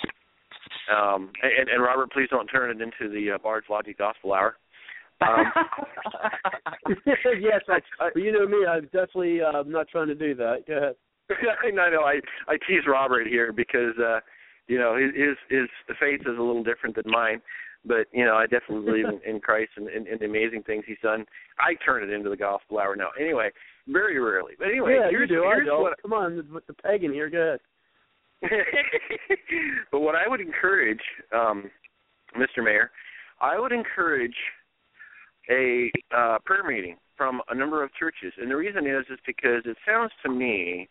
um, 0.92 1.32
and, 1.42 1.70
and 1.70 1.82
Robert, 1.82 2.12
please 2.12 2.28
don't 2.30 2.48
turn 2.48 2.70
it 2.70 2.82
into 2.82 3.14
the 3.14 3.36
uh, 3.36 3.38
Bard's 3.38 3.68
Logic 3.70 3.98
Gospel 3.98 4.34
Hour. 4.34 4.58
Um, 5.22 5.52
yes, 7.06 7.62
I, 7.70 7.80
but 8.14 8.22
you 8.22 8.32
know 8.32 8.48
me. 8.48 8.66
I'm 8.68 8.86
definitely 8.86 9.42
uh, 9.42 9.60
I'm 9.60 9.72
not 9.72 9.88
trying 9.88 10.08
to 10.08 10.16
do 10.16 10.36
that. 10.36 10.64
Go 10.68 10.78
ahead. 10.78 10.96
I 11.64 11.90
know 11.90 12.02
I 12.02 12.20
I 12.48 12.58
tease 12.68 12.84
Robert 12.88 13.28
here 13.28 13.54
because 13.54 13.96
uh 13.98 14.20
you 14.68 14.78
know 14.78 14.98
his 14.98 15.12
his 15.16 15.38
his 15.88 15.98
faith 16.00 16.22
is 16.22 16.38
a 16.38 16.42
little 16.42 16.64
different 16.64 16.96
than 16.96 17.06
mine, 17.08 17.42
but 17.86 18.08
you 18.12 18.26
know 18.26 18.36
I 18.36 18.44
definitely 18.44 18.86
believe 18.86 19.06
in, 19.06 19.22
in 19.36 19.40
Christ 19.40 19.72
and, 19.78 19.88
and, 19.88 20.08
and 20.08 20.20
the 20.20 20.26
amazing 20.26 20.64
things 20.64 20.84
He's 20.86 20.98
done. 21.02 21.26
I 21.60 21.76
turn 21.86 22.04
it 22.04 22.14
into 22.14 22.30
the 22.30 22.38
gospel 22.38 22.80
hour 22.80 22.96
now. 22.96 23.10
Anyway, 23.20 23.50
very 23.88 24.20
rarely, 24.20 24.54
but 24.58 24.68
anyway, 24.68 24.98
yeah, 25.00 25.10
you 25.10 25.26
do. 25.28 25.46
I 25.46 25.64
don't. 25.66 25.82
what 25.82 26.02
Come 26.02 26.14
on, 26.14 26.44
with 26.52 26.68
the 26.68 26.74
pagan 26.74 27.14
here. 27.14 27.30
Go 27.30 27.38
ahead. 27.38 27.60
but 29.92 30.00
what 30.00 30.16
I 30.16 30.28
would 30.28 30.42
encourage, 30.42 31.02
um, 31.34 31.70
Mr. 32.38 32.64
Mayor, 32.64 32.92
I 33.42 33.60
would 33.60 33.72
encourage 33.72 34.36
a 35.50 35.92
uh, 36.16 36.38
prayer 36.46 36.64
meeting 36.64 36.98
from 37.18 37.42
a 37.50 37.56
number 37.56 37.84
of 37.84 37.94
churches, 37.94 38.34
and 38.42 38.50
the 38.50 38.56
reason 38.56 38.88
is 38.88 39.06
is 39.12 39.20
because 39.26 39.64
it 39.66 39.78
sounds 39.86 40.12
to 40.24 40.32
me, 40.32 40.88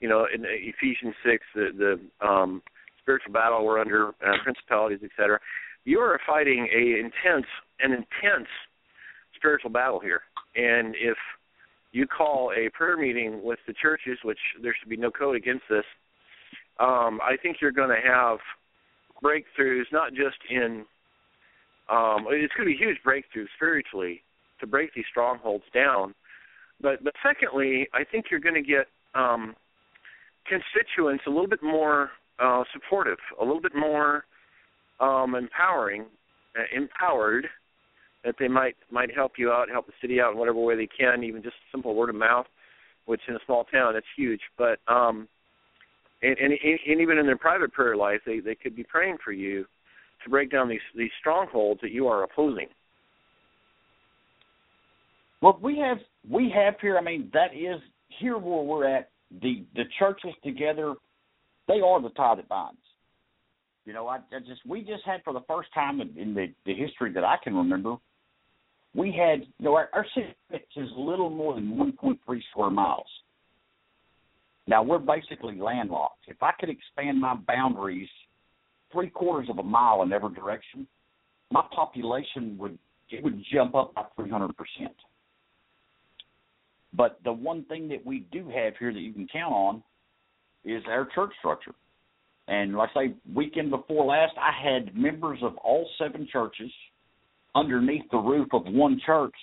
you 0.00 0.08
know, 0.08 0.26
in 0.32 0.44
Ephesians 0.44 1.14
six, 1.24 1.44
the 1.54 1.98
the 2.20 2.26
um, 2.26 2.62
spiritual 3.00 3.32
battle 3.32 3.64
we're 3.64 3.80
under, 3.80 4.08
uh, 4.08 4.36
principalities, 4.42 5.00
etc. 5.04 5.38
You 5.84 5.98
are 6.00 6.18
fighting 6.26 6.68
a 6.74 6.98
intense, 6.98 7.46
an 7.80 7.92
intense 7.92 8.48
spiritual 9.36 9.70
battle 9.70 10.00
here, 10.00 10.22
and 10.56 10.94
if 10.94 11.16
you 11.92 12.06
call 12.06 12.52
a 12.56 12.68
prayer 12.70 12.96
meeting 12.96 13.40
with 13.42 13.58
the 13.66 13.74
churches, 13.80 14.18
which 14.24 14.38
there 14.62 14.74
should 14.78 14.88
be 14.88 14.96
no 14.96 15.10
code 15.10 15.36
against 15.36 15.64
this, 15.68 15.84
um, 16.80 17.20
I 17.22 17.36
think 17.40 17.58
you're 17.60 17.72
going 17.72 17.90
to 17.90 18.08
have 18.08 18.38
breakthroughs, 19.22 19.84
not 19.92 20.10
just 20.10 20.36
in. 20.50 20.84
Um, 21.90 22.26
it's 22.30 22.52
going 22.54 22.66
to 22.68 22.72
be 22.72 22.76
huge 22.76 22.98
breakthroughs 23.06 23.48
spiritually 23.56 24.22
to 24.60 24.66
break 24.66 24.94
these 24.94 25.04
strongholds 25.10 25.64
down, 25.74 26.14
but 26.80 27.04
but 27.04 27.12
secondly, 27.22 27.88
I 27.92 28.04
think 28.04 28.26
you're 28.30 28.40
going 28.40 28.54
to 28.54 28.62
get 28.62 28.86
um, 29.14 29.54
constituents 30.48 31.24
a 31.26 31.30
little 31.30 31.48
bit 31.48 31.62
more 31.62 32.10
uh, 32.38 32.64
supportive, 32.72 33.18
a 33.40 33.44
little 33.44 33.60
bit 33.60 33.74
more 33.74 34.24
um, 35.00 35.34
empowering, 35.34 36.06
uh, 36.58 36.62
empowered, 36.74 37.46
that 38.24 38.34
they 38.38 38.48
might 38.48 38.76
might 38.90 39.14
help 39.14 39.32
you 39.38 39.50
out, 39.50 39.68
help 39.68 39.86
the 39.86 39.92
city 40.00 40.20
out 40.20 40.32
in 40.32 40.38
whatever 40.38 40.58
way 40.58 40.76
they 40.76 40.88
can, 40.88 41.22
even 41.22 41.42
just 41.42 41.56
simple 41.70 41.94
word 41.94 42.08
of 42.08 42.16
mouth, 42.16 42.46
which 43.06 43.20
in 43.28 43.34
a 43.34 43.40
small 43.46 43.64
town 43.64 43.92
that's 43.94 44.06
huge. 44.16 44.40
But 44.56 44.78
um, 44.88 45.28
and, 46.24 46.38
and 46.38 46.52
and 46.86 47.00
even 47.00 47.18
in 47.18 47.26
their 47.26 47.36
private 47.36 47.72
prayer 47.72 47.96
life, 47.96 48.20
they 48.26 48.40
they 48.40 48.54
could 48.54 48.74
be 48.74 48.84
praying 48.84 49.18
for 49.24 49.32
you 49.32 49.64
to 50.22 50.30
break 50.30 50.50
down 50.50 50.68
these 50.68 50.80
these 50.96 51.10
strongholds 51.20 51.80
that 51.82 51.90
you 51.90 52.08
are 52.08 52.24
opposing. 52.24 52.68
Well, 55.40 55.58
we 55.62 55.78
have 55.78 55.98
we 56.28 56.50
have 56.54 56.74
here. 56.80 56.96
I 56.96 57.02
mean, 57.02 57.30
that 57.34 57.54
is 57.54 57.80
here 58.18 58.38
where 58.38 58.62
we're 58.62 58.88
at. 58.88 59.10
The 59.42 59.64
the 59.74 59.84
churches 59.98 60.32
together, 60.42 60.94
they 61.68 61.80
are 61.80 62.00
the 62.00 62.10
tie 62.10 62.36
that 62.36 62.48
binds. 62.48 62.78
You 63.84 63.92
know, 63.92 64.06
I, 64.06 64.16
I 64.16 64.38
just 64.46 64.64
we 64.66 64.80
just 64.80 65.04
had 65.04 65.22
for 65.24 65.32
the 65.32 65.42
first 65.46 65.68
time 65.74 66.00
in, 66.00 66.16
in 66.16 66.34
the 66.34 66.46
the 66.64 66.74
history 66.74 67.12
that 67.12 67.24
I 67.24 67.36
can 67.42 67.54
remember, 67.54 67.96
we 68.94 69.08
had 69.08 69.40
you 69.58 69.64
know 69.66 69.74
our, 69.74 69.90
our 69.92 70.06
city 70.14 70.34
is 70.76 70.88
little 70.96 71.28
more 71.30 71.54
than 71.54 71.94
1.3 72.00 72.18
square 72.50 72.70
miles. 72.70 73.06
Now 74.66 74.82
we're 74.82 74.98
basically 74.98 75.56
landlocked. 75.56 76.24
If 76.26 76.42
I 76.42 76.52
could 76.58 76.70
expand 76.70 77.20
my 77.20 77.34
boundaries 77.34 78.08
three 78.92 79.10
quarters 79.10 79.48
of 79.50 79.58
a 79.58 79.62
mile 79.62 80.02
in 80.02 80.12
every 80.12 80.32
direction, 80.34 80.86
my 81.50 81.62
population 81.74 82.56
would 82.58 82.78
it 83.10 83.22
would 83.22 83.44
jump 83.52 83.74
up 83.74 83.94
by 83.94 84.04
300 84.16 84.54
percent. 84.56 84.94
But 86.96 87.18
the 87.24 87.32
one 87.32 87.64
thing 87.64 87.88
that 87.88 88.04
we 88.04 88.20
do 88.32 88.48
have 88.48 88.74
here 88.78 88.92
that 88.92 89.00
you 89.00 89.12
can 89.12 89.28
count 89.32 89.52
on 89.52 89.82
is 90.64 90.82
our 90.88 91.08
church 91.14 91.32
structure. 91.38 91.74
And 92.46 92.76
like 92.76 92.90
I 92.94 93.06
say, 93.06 93.14
weekend 93.34 93.70
before 93.70 94.04
last, 94.06 94.34
I 94.38 94.52
had 94.52 94.96
members 94.96 95.38
of 95.42 95.56
all 95.58 95.88
seven 95.98 96.28
churches 96.30 96.70
underneath 97.54 98.04
the 98.10 98.18
roof 98.18 98.48
of 98.52 98.62
one 98.66 99.00
church, 99.04 99.34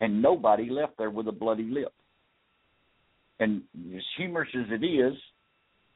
and 0.00 0.22
nobody 0.22 0.70
left 0.70 0.96
there 0.98 1.10
with 1.10 1.28
a 1.28 1.32
bloody 1.32 1.64
lip. 1.64 1.92
And 3.40 3.62
as 3.94 4.02
humorous 4.16 4.48
as 4.54 4.66
it 4.70 4.84
is, 4.84 5.14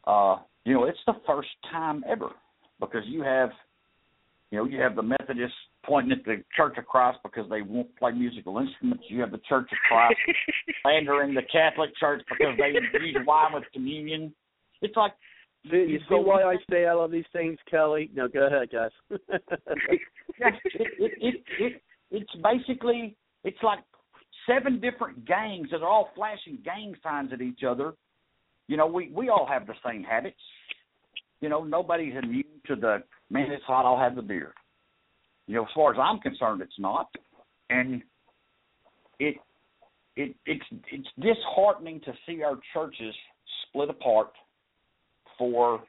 uh, 0.06 0.36
you 0.64 0.74
know, 0.74 0.84
it's 0.84 0.98
the 1.06 1.14
first 1.26 1.48
time 1.70 2.04
ever 2.08 2.30
because 2.80 3.02
you 3.06 3.22
have, 3.22 3.50
you 4.50 4.58
know, 4.58 4.64
you 4.64 4.80
have 4.80 4.96
the 4.96 5.02
Methodists 5.02 5.56
pointing 5.84 6.12
at 6.12 6.24
the 6.24 6.42
Church 6.56 6.76
of 6.78 6.86
Christ 6.86 7.18
because 7.22 7.48
they 7.48 7.62
won't 7.62 7.94
play 7.96 8.12
musical 8.12 8.58
instruments. 8.58 9.04
You 9.08 9.20
have 9.20 9.30
the 9.30 9.40
Church 9.48 9.68
of 9.70 9.78
Christ 9.88 10.16
slandering 10.82 11.34
the 11.34 11.42
Catholic 11.52 11.90
Church 11.98 12.22
because 12.28 12.54
they 12.58 12.70
use 13.06 13.16
wine 13.26 13.52
with 13.54 13.64
communion. 13.72 14.34
It's 14.82 14.96
like 14.96 15.12
See, 15.70 15.76
you 15.76 15.98
see 16.08 16.14
why 16.14 16.42
I 16.42 16.56
say 16.70 16.86
I 16.86 16.92
love 16.92 17.10
these 17.10 17.24
things, 17.32 17.58
Kelly? 17.70 18.10
No, 18.14 18.28
go 18.28 18.46
ahead, 18.46 18.70
guys. 18.70 18.90
it, 19.10 20.00
it, 20.38 21.12
it, 21.20 21.44
it, 21.58 21.82
it's 22.10 22.30
basically 22.42 23.16
it's 23.44 23.58
like 23.62 23.80
seven 24.48 24.80
different 24.80 25.24
gangs 25.26 25.68
that 25.70 25.82
are 25.82 25.88
all 25.88 26.10
flashing 26.14 26.58
gang 26.64 26.94
signs 27.02 27.32
at 27.32 27.40
each 27.40 27.60
other. 27.68 27.94
You 28.66 28.76
know, 28.76 28.86
we 28.86 29.10
we 29.14 29.28
all 29.28 29.46
have 29.46 29.66
the 29.66 29.74
same 29.86 30.02
habits. 30.02 30.40
You 31.40 31.48
know, 31.48 31.62
nobody's 31.62 32.14
immune 32.20 32.44
to 32.66 32.76
the 32.76 32.98
man. 33.30 33.50
It's 33.50 33.64
hot. 33.64 33.86
I'll 33.86 33.98
have 33.98 34.16
the 34.16 34.22
beer. 34.22 34.52
You 35.46 35.56
know, 35.56 35.62
as 35.62 35.68
far 35.74 35.92
as 35.92 35.98
I'm 36.00 36.18
concerned, 36.20 36.60
it's 36.60 36.78
not, 36.78 37.08
and 37.70 38.02
it 39.18 39.36
it 40.16 40.34
it's 40.46 40.64
it's 40.92 41.08
disheartening 41.20 42.00
to 42.00 42.12
see 42.26 42.42
our 42.42 42.58
churches 42.74 43.14
split 43.68 43.88
apart 43.88 44.32
for 45.38 45.82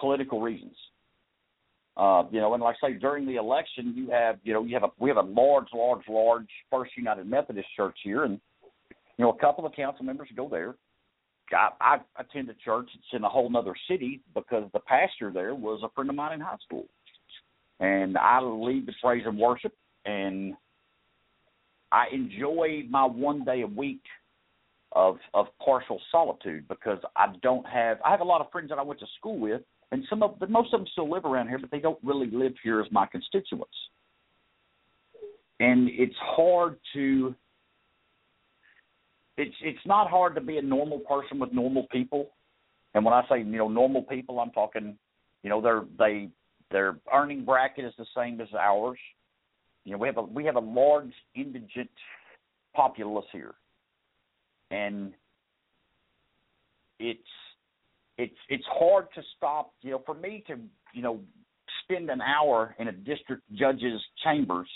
political 0.00 0.40
reasons. 0.40 0.74
Uh, 1.98 2.22
you 2.30 2.40
know, 2.40 2.54
and 2.54 2.62
like 2.62 2.76
I 2.82 2.90
say, 2.90 2.94
during 2.94 3.26
the 3.26 3.36
election, 3.36 3.92
you 3.96 4.08
have, 4.10 4.38
you 4.44 4.54
know, 4.54 4.64
you 4.64 4.72
have 4.74 4.84
a 4.84 4.90
we 5.00 5.10
have 5.10 5.16
a 5.16 5.22
large, 5.22 5.66
large, 5.74 6.02
large 6.08 6.48
First 6.70 6.92
United 6.96 7.26
Methodist 7.26 7.66
Church 7.76 7.96
here, 8.04 8.24
and 8.24 8.40
you 9.16 9.24
know, 9.24 9.32
a 9.32 9.38
couple 9.38 9.66
of 9.66 9.72
council 9.72 10.04
members 10.04 10.28
go 10.36 10.48
there. 10.48 10.76
I, 11.52 11.70
I 11.80 11.98
attend 12.20 12.50
a 12.50 12.54
church 12.64 12.88
that's 12.94 13.06
in 13.14 13.24
a 13.24 13.28
whole 13.28 13.54
other 13.56 13.74
city 13.88 14.20
because 14.32 14.70
the 14.72 14.78
pastor 14.80 15.32
there 15.32 15.56
was 15.56 15.80
a 15.82 15.88
friend 15.90 16.08
of 16.08 16.14
mine 16.14 16.34
in 16.34 16.40
high 16.40 16.58
school, 16.64 16.86
and 17.80 18.16
I 18.16 18.40
lead 18.42 18.86
the 18.86 18.92
praise 19.02 19.24
and 19.26 19.36
worship, 19.36 19.74
and 20.04 20.54
I 21.90 22.04
enjoy 22.12 22.84
my 22.88 23.06
one 23.06 23.44
day 23.44 23.62
a 23.62 23.66
week 23.66 24.02
of 24.92 25.16
of 25.34 25.46
partial 25.64 26.00
solitude 26.12 26.68
because 26.68 26.98
I 27.16 27.32
don't 27.42 27.66
have 27.66 27.98
I 28.04 28.12
have 28.12 28.20
a 28.20 28.24
lot 28.24 28.40
of 28.40 28.52
friends 28.52 28.68
that 28.68 28.78
I 28.78 28.82
went 28.82 29.00
to 29.00 29.06
school 29.18 29.40
with 29.40 29.62
and 29.92 30.04
some 30.08 30.22
of 30.22 30.38
but 30.38 30.50
most 30.50 30.72
of 30.72 30.80
them 30.80 30.88
still 30.92 31.10
live 31.10 31.24
around 31.24 31.48
here 31.48 31.58
but 31.58 31.70
they 31.70 31.80
don't 31.80 31.98
really 32.02 32.30
live 32.30 32.52
here 32.62 32.80
as 32.80 32.86
my 32.90 33.06
constituents. 33.06 33.74
And 35.60 35.88
it's 35.90 36.14
hard 36.20 36.78
to 36.94 37.34
it's 39.36 39.54
it's 39.62 39.86
not 39.86 40.10
hard 40.10 40.34
to 40.34 40.40
be 40.40 40.58
a 40.58 40.62
normal 40.62 41.00
person 41.00 41.38
with 41.38 41.52
normal 41.52 41.86
people. 41.90 42.30
And 42.94 43.04
when 43.04 43.14
I 43.14 43.22
say, 43.28 43.38
you 43.38 43.44
know, 43.44 43.68
normal 43.68 44.02
people, 44.02 44.40
I'm 44.40 44.50
talking, 44.50 44.96
you 45.42 45.50
know, 45.50 45.60
they're 45.60 45.84
they 45.98 46.28
their 46.70 46.96
earning 47.12 47.44
bracket 47.44 47.84
is 47.84 47.94
the 47.98 48.06
same 48.16 48.40
as 48.40 48.48
ours. 48.58 48.98
You 49.84 49.92
know, 49.92 49.98
we 49.98 50.08
have 50.08 50.18
a 50.18 50.22
we 50.22 50.44
have 50.44 50.56
a 50.56 50.60
large 50.60 51.12
indigent 51.34 51.90
populace 52.74 53.26
here 53.32 53.54
and 54.70 55.12
it's 56.98 57.20
it's 58.18 58.36
it's 58.48 58.64
hard 58.68 59.06
to 59.14 59.22
stop 59.36 59.72
you 59.80 59.92
know 59.92 60.02
for 60.04 60.14
me 60.14 60.44
to 60.46 60.56
you 60.92 61.02
know 61.02 61.20
spend 61.84 62.10
an 62.10 62.20
hour 62.20 62.74
in 62.78 62.88
a 62.88 62.92
district 62.92 63.42
judge's 63.54 64.00
chambers 64.22 64.68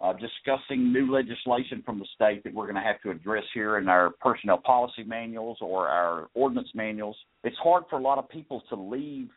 uh, 0.00 0.12
discussing 0.12 0.92
new 0.92 1.10
legislation 1.10 1.82
from 1.84 1.98
the 1.98 2.06
state 2.14 2.44
that 2.44 2.52
we're 2.52 2.64
going 2.64 2.74
to 2.74 2.80
have 2.80 3.00
to 3.00 3.10
address 3.10 3.44
here 3.54 3.78
in 3.78 3.88
our 3.88 4.10
personnel 4.20 4.58
policy 4.58 5.02
manuals 5.04 5.56
or 5.60 5.88
our 5.88 6.28
ordinance 6.34 6.68
manuals. 6.74 7.16
It's 7.42 7.56
hard 7.56 7.84
for 7.88 7.98
a 7.98 8.02
lot 8.02 8.18
of 8.18 8.28
people 8.28 8.62
to 8.68 8.76
leave 8.76 9.30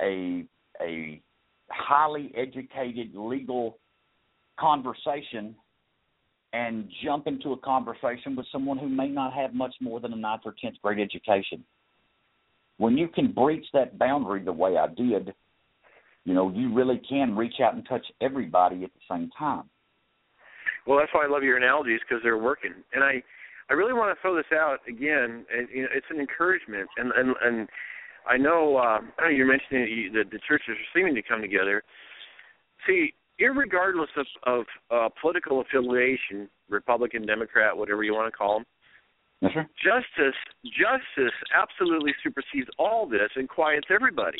a 0.00 0.44
a 0.80 1.20
highly 1.70 2.32
educated 2.36 3.14
legal 3.14 3.78
conversation 4.58 5.54
and 6.52 6.88
jump 7.04 7.26
into 7.26 7.52
a 7.52 7.58
conversation 7.58 8.36
with 8.36 8.46
someone 8.52 8.78
who 8.78 8.88
may 8.88 9.08
not 9.08 9.32
have 9.32 9.52
much 9.52 9.74
more 9.80 10.00
than 10.00 10.12
a 10.12 10.16
ninth 10.16 10.42
or 10.44 10.54
tenth 10.62 10.76
grade 10.82 10.98
education. 11.00 11.64
When 12.78 12.96
you 12.96 13.08
can 13.08 13.32
breach 13.32 13.66
that 13.72 13.98
boundary 13.98 14.42
the 14.42 14.52
way 14.52 14.76
I 14.76 14.86
did, 14.86 15.34
you 16.24 16.34
know, 16.34 16.50
you 16.50 16.72
really 16.72 17.00
can 17.08 17.36
reach 17.36 17.60
out 17.62 17.74
and 17.74 17.86
touch 17.88 18.06
everybody 18.20 18.84
at 18.84 18.90
the 18.92 19.14
same 19.14 19.30
time. 19.38 19.64
Well, 20.86 20.98
that's 20.98 21.12
why 21.12 21.24
I 21.24 21.28
love 21.28 21.42
your 21.42 21.56
analogies 21.56 22.00
because 22.08 22.22
they're 22.22 22.38
working, 22.38 22.72
and 22.94 23.04
I, 23.04 23.22
I 23.68 23.74
really 23.74 23.92
want 23.92 24.16
to 24.16 24.20
throw 24.22 24.34
this 24.34 24.50
out 24.54 24.78
again. 24.88 25.44
And, 25.54 25.68
you 25.72 25.82
know, 25.82 25.88
it's 25.94 26.06
an 26.10 26.18
encouragement, 26.18 26.88
and 26.96 27.12
and 27.12 27.34
and 27.42 27.68
I 28.26 28.36
know 28.36 28.78
um, 28.78 29.12
you're 29.34 29.46
mentioning 29.46 30.12
that 30.14 30.30
the 30.30 30.38
churches 30.46 30.70
are 30.70 30.90
seeming 30.94 31.14
to 31.14 31.22
come 31.22 31.40
together. 31.40 31.82
See, 32.86 33.12
irregardless 33.40 34.06
of, 34.16 34.26
of 34.46 34.64
uh, 34.90 35.08
political 35.20 35.60
affiliation, 35.60 36.48
Republican, 36.68 37.26
Democrat, 37.26 37.76
whatever 37.76 38.02
you 38.02 38.14
want 38.14 38.32
to 38.32 38.36
call 38.36 38.58
them, 38.58 38.66
yes, 39.40 39.52
sir. 39.54 39.68
justice 39.82 40.38
justice 40.64 41.34
absolutely 41.54 42.12
supersedes 42.22 42.68
all 42.78 43.06
this 43.08 43.30
and 43.36 43.48
quiets 43.48 43.86
everybody. 43.90 44.38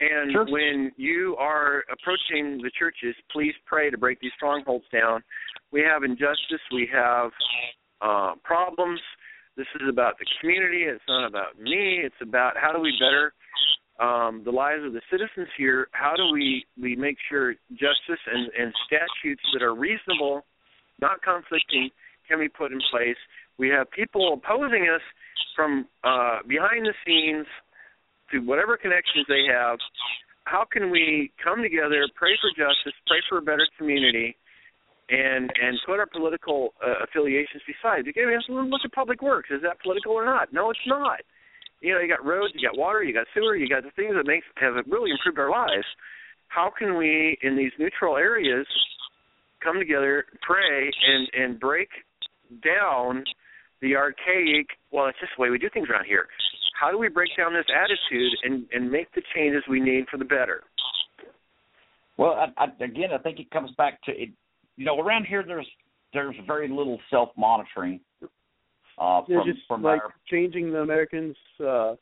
And 0.00 0.32
sure. 0.32 0.46
when 0.50 0.90
you 0.96 1.36
are 1.38 1.84
approaching 1.90 2.60
the 2.62 2.70
churches, 2.76 3.14
please 3.30 3.54
pray 3.64 3.90
to 3.90 3.96
break 3.96 4.20
these 4.20 4.32
strongholds 4.36 4.84
down. 4.92 5.22
We 5.70 5.82
have 5.82 6.02
injustice, 6.02 6.60
we 6.72 6.88
have 6.92 7.30
uh, 8.00 8.32
problems. 8.42 9.00
This 9.56 9.66
is 9.80 9.88
about 9.88 10.18
the 10.18 10.26
community. 10.40 10.82
It's 10.82 11.04
not 11.06 11.26
about 11.28 11.60
me. 11.60 12.00
It's 12.02 12.20
about 12.20 12.54
how 12.60 12.72
do 12.72 12.80
we 12.80 12.92
better 12.98 13.32
um, 14.00 14.42
the 14.44 14.50
lives 14.50 14.82
of 14.84 14.92
the 14.92 15.02
citizens 15.10 15.48
here, 15.56 15.88
how 15.92 16.14
do 16.16 16.32
we, 16.32 16.66
we 16.80 16.96
make 16.96 17.16
sure 17.28 17.54
justice 17.70 18.22
and, 18.26 18.50
and 18.58 18.74
statutes 18.86 19.42
that 19.52 19.62
are 19.62 19.74
reasonable, 19.74 20.44
not 21.00 21.22
conflicting, 21.22 21.90
can 22.28 22.40
be 22.40 22.48
put 22.48 22.72
in 22.72 22.80
place? 22.90 23.16
We 23.58 23.68
have 23.70 23.90
people 23.90 24.34
opposing 24.34 24.88
us 24.92 25.02
from 25.54 25.86
uh, 26.02 26.38
behind 26.46 26.86
the 26.86 26.94
scenes 27.06 27.46
to 28.32 28.38
whatever 28.40 28.76
connections 28.76 29.26
they 29.28 29.46
have. 29.52 29.78
How 30.44 30.64
can 30.70 30.90
we 30.90 31.32
come 31.42 31.62
together, 31.62 32.06
pray 32.14 32.36
for 32.40 32.50
justice, 32.50 32.92
pray 33.06 33.22
for 33.28 33.38
a 33.38 33.42
better 33.42 33.66
community, 33.78 34.36
and 35.08 35.50
and 35.60 35.78
put 35.86 35.98
our 35.98 36.06
political 36.06 36.74
uh, 36.84 37.04
affiliations 37.04 37.62
beside? 37.66 38.08
Again, 38.08 38.28
look 38.48 38.80
at 38.84 38.92
public 38.92 39.22
works. 39.22 39.50
Is 39.50 39.62
that 39.62 39.80
political 39.82 40.12
or 40.12 40.24
not? 40.24 40.52
No, 40.52 40.70
it's 40.70 40.86
not 40.86 41.20
you 41.84 41.92
know, 41.92 42.00
you 42.00 42.08
got 42.08 42.24
roads, 42.24 42.54
you 42.56 42.66
got 42.66 42.78
water, 42.78 43.02
you 43.02 43.12
got 43.12 43.26
sewer, 43.34 43.54
you 43.54 43.68
got 43.68 43.82
the 43.82 43.90
things 43.90 44.14
that 44.16 44.26
makes 44.26 44.46
have 44.56 44.72
really 44.88 45.10
improved 45.10 45.38
our 45.38 45.50
lives. 45.50 45.84
How 46.48 46.72
can 46.76 46.96
we, 46.96 47.36
in 47.42 47.56
these 47.56 47.72
neutral 47.78 48.16
areas, 48.16 48.66
come 49.62 49.78
together, 49.78 50.24
pray, 50.40 50.90
and 51.06 51.28
and 51.34 51.60
break 51.60 51.88
down 52.64 53.24
the 53.80 53.96
archaic, 53.96 54.66
well, 54.90 55.06
it's 55.06 55.18
just 55.20 55.32
the 55.36 55.42
way 55.42 55.50
we 55.50 55.58
do 55.58 55.68
things 55.72 55.88
around 55.90 56.04
here. 56.06 56.26
How 56.78 56.90
do 56.90 56.98
we 56.98 57.08
break 57.08 57.30
down 57.36 57.52
this 57.52 57.66
attitude 57.72 58.32
and 58.42 58.66
and 58.72 58.90
make 58.90 59.12
the 59.14 59.22
changes 59.34 59.62
we 59.68 59.80
need 59.80 60.06
for 60.10 60.16
the 60.16 60.24
better? 60.24 60.64
Well, 62.16 62.32
I, 62.32 62.64
I, 62.64 62.84
again, 62.84 63.10
I 63.12 63.18
think 63.18 63.38
it 63.40 63.50
comes 63.50 63.70
back 63.76 64.02
to 64.04 64.12
it. 64.12 64.30
You 64.76 64.84
know, 64.84 64.98
around 64.98 65.24
here, 65.26 65.44
there's 65.46 65.68
there's 66.12 66.36
very 66.46 66.68
little 66.68 66.98
self 67.10 67.30
monitoring. 67.36 68.00
Uh, 68.96 69.22
They're 69.26 69.40
from, 69.40 69.48
just 69.52 69.66
from 69.66 69.82
like 69.82 70.00
our, 70.00 70.14
changing 70.30 70.70
the 70.70 70.78
Americans' 70.78 71.36
uh, 71.64 71.94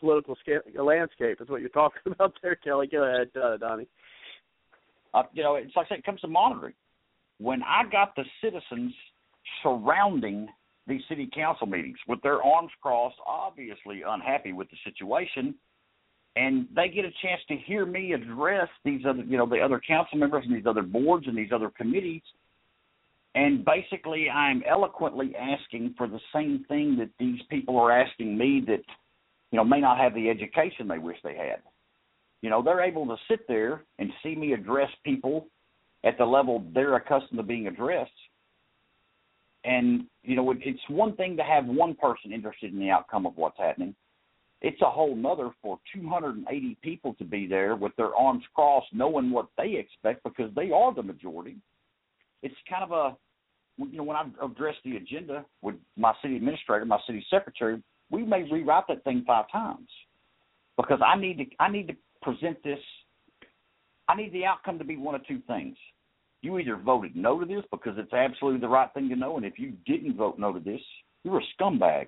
political 0.00 0.36
sca- 0.40 0.82
landscape 0.82 1.40
is 1.40 1.48
what 1.48 1.60
you're 1.60 1.70
talking 1.70 2.12
about 2.12 2.34
there, 2.42 2.56
Kelly. 2.56 2.88
Go 2.90 3.04
ahead, 3.04 3.28
uh, 3.40 3.56
Donny. 3.56 3.86
uh, 5.14 5.22
you 5.32 5.42
know, 5.42 5.54
it's 5.54 5.74
like 5.76 5.86
I 5.86 5.88
said, 5.90 5.98
it 5.98 6.04
comes 6.04 6.20
to 6.22 6.28
monitoring. 6.28 6.74
When 7.38 7.62
I 7.62 7.82
got 7.90 8.16
the 8.16 8.24
citizens 8.42 8.92
surrounding 9.62 10.48
these 10.86 11.02
city 11.08 11.28
council 11.34 11.66
meetings 11.66 11.98
with 12.08 12.20
their 12.22 12.42
arms 12.42 12.70
crossed, 12.82 13.16
obviously 13.26 14.02
unhappy 14.06 14.52
with 14.52 14.68
the 14.70 14.76
situation, 14.84 15.54
and 16.36 16.66
they 16.74 16.88
get 16.88 17.04
a 17.04 17.10
chance 17.22 17.40
to 17.48 17.56
hear 17.56 17.84
me 17.84 18.12
address 18.12 18.68
these 18.84 19.02
other, 19.08 19.22
you 19.22 19.36
know, 19.36 19.46
the 19.46 19.60
other 19.60 19.80
council 19.86 20.18
members 20.18 20.44
and 20.46 20.56
these 20.56 20.66
other 20.66 20.82
boards 20.82 21.26
and 21.26 21.36
these 21.36 21.52
other 21.52 21.70
committees, 21.70 22.22
and 23.34 23.64
basically 23.64 24.28
I'm 24.28 24.62
eloquently 24.68 25.34
asking 25.36 25.94
for 25.96 26.08
the 26.08 26.20
same 26.34 26.64
thing 26.68 26.96
that 26.98 27.10
these 27.18 27.40
people 27.48 27.78
are 27.78 27.92
asking 27.92 28.36
me 28.36 28.62
that, 28.66 28.82
you 29.50 29.56
know, 29.56 29.64
may 29.64 29.80
not 29.80 29.98
have 29.98 30.14
the 30.14 30.28
education 30.28 30.88
they 30.88 30.98
wish 30.98 31.16
they 31.22 31.36
had. 31.36 31.60
You 32.42 32.50
know, 32.50 32.62
they're 32.62 32.82
able 32.82 33.06
to 33.06 33.16
sit 33.28 33.46
there 33.46 33.84
and 33.98 34.10
see 34.22 34.34
me 34.34 34.52
address 34.52 34.88
people 35.04 35.46
at 36.04 36.16
the 36.16 36.24
level 36.24 36.64
they're 36.74 36.96
accustomed 36.96 37.38
to 37.38 37.42
being 37.42 37.66
addressed. 37.66 38.10
And, 39.64 40.04
you 40.22 40.36
know, 40.36 40.54
it's 40.58 40.80
one 40.88 41.16
thing 41.16 41.36
to 41.36 41.42
have 41.42 41.66
one 41.66 41.94
person 41.94 42.32
interested 42.32 42.72
in 42.72 42.78
the 42.78 42.90
outcome 42.90 43.26
of 43.26 43.36
what's 43.36 43.58
happening. 43.58 43.94
It's 44.62 44.80
a 44.82 44.90
whole 44.90 45.14
nother 45.14 45.50
for 45.62 45.78
280 45.94 46.78
people 46.82 47.14
to 47.14 47.24
be 47.24 47.46
there 47.46 47.76
with 47.76 47.94
their 47.96 48.14
arms 48.14 48.44
crossed, 48.54 48.88
knowing 48.92 49.30
what 49.30 49.48
they 49.56 49.76
expect 49.76 50.22
because 50.22 50.50
they 50.54 50.70
are 50.70 50.94
the 50.94 51.02
majority. 51.02 51.56
It's 52.42 52.54
kind 52.68 52.84
of 52.84 52.92
a, 52.92 53.16
you 53.78 53.98
know, 53.98 54.02
when 54.02 54.16
I 54.16 54.24
address 54.42 54.74
the 54.84 54.96
agenda 54.96 55.44
with 55.62 55.76
my 55.96 56.12
city 56.22 56.36
administrator, 56.36 56.84
my 56.84 57.00
city 57.06 57.24
secretary, 57.30 57.82
we 58.10 58.24
may 58.24 58.42
rewrite 58.50 58.84
that 58.88 59.04
thing 59.04 59.24
five 59.26 59.46
times 59.50 59.88
because 60.76 61.00
I 61.04 61.18
need 61.18 61.38
to, 61.38 61.44
I 61.58 61.70
need 61.70 61.88
to 61.88 61.96
present 62.22 62.62
this. 62.62 62.78
I 64.08 64.16
need 64.16 64.32
the 64.32 64.44
outcome 64.44 64.78
to 64.78 64.84
be 64.84 64.96
one 64.96 65.14
of 65.14 65.26
two 65.26 65.40
things. 65.46 65.76
You 66.42 66.58
either 66.58 66.76
voted 66.76 67.16
no 67.16 67.38
to 67.38 67.46
this 67.46 67.64
because 67.70 67.94
it's 67.98 68.12
absolutely 68.12 68.60
the 68.60 68.68
right 68.68 68.92
thing 68.94 69.08
to 69.10 69.16
know, 69.16 69.36
and 69.36 69.44
if 69.44 69.58
you 69.58 69.74
didn't 69.86 70.16
vote 70.16 70.38
no 70.38 70.52
to 70.52 70.60
this, 70.60 70.80
you're 71.22 71.40
a 71.40 71.62
scumbag. 71.62 72.06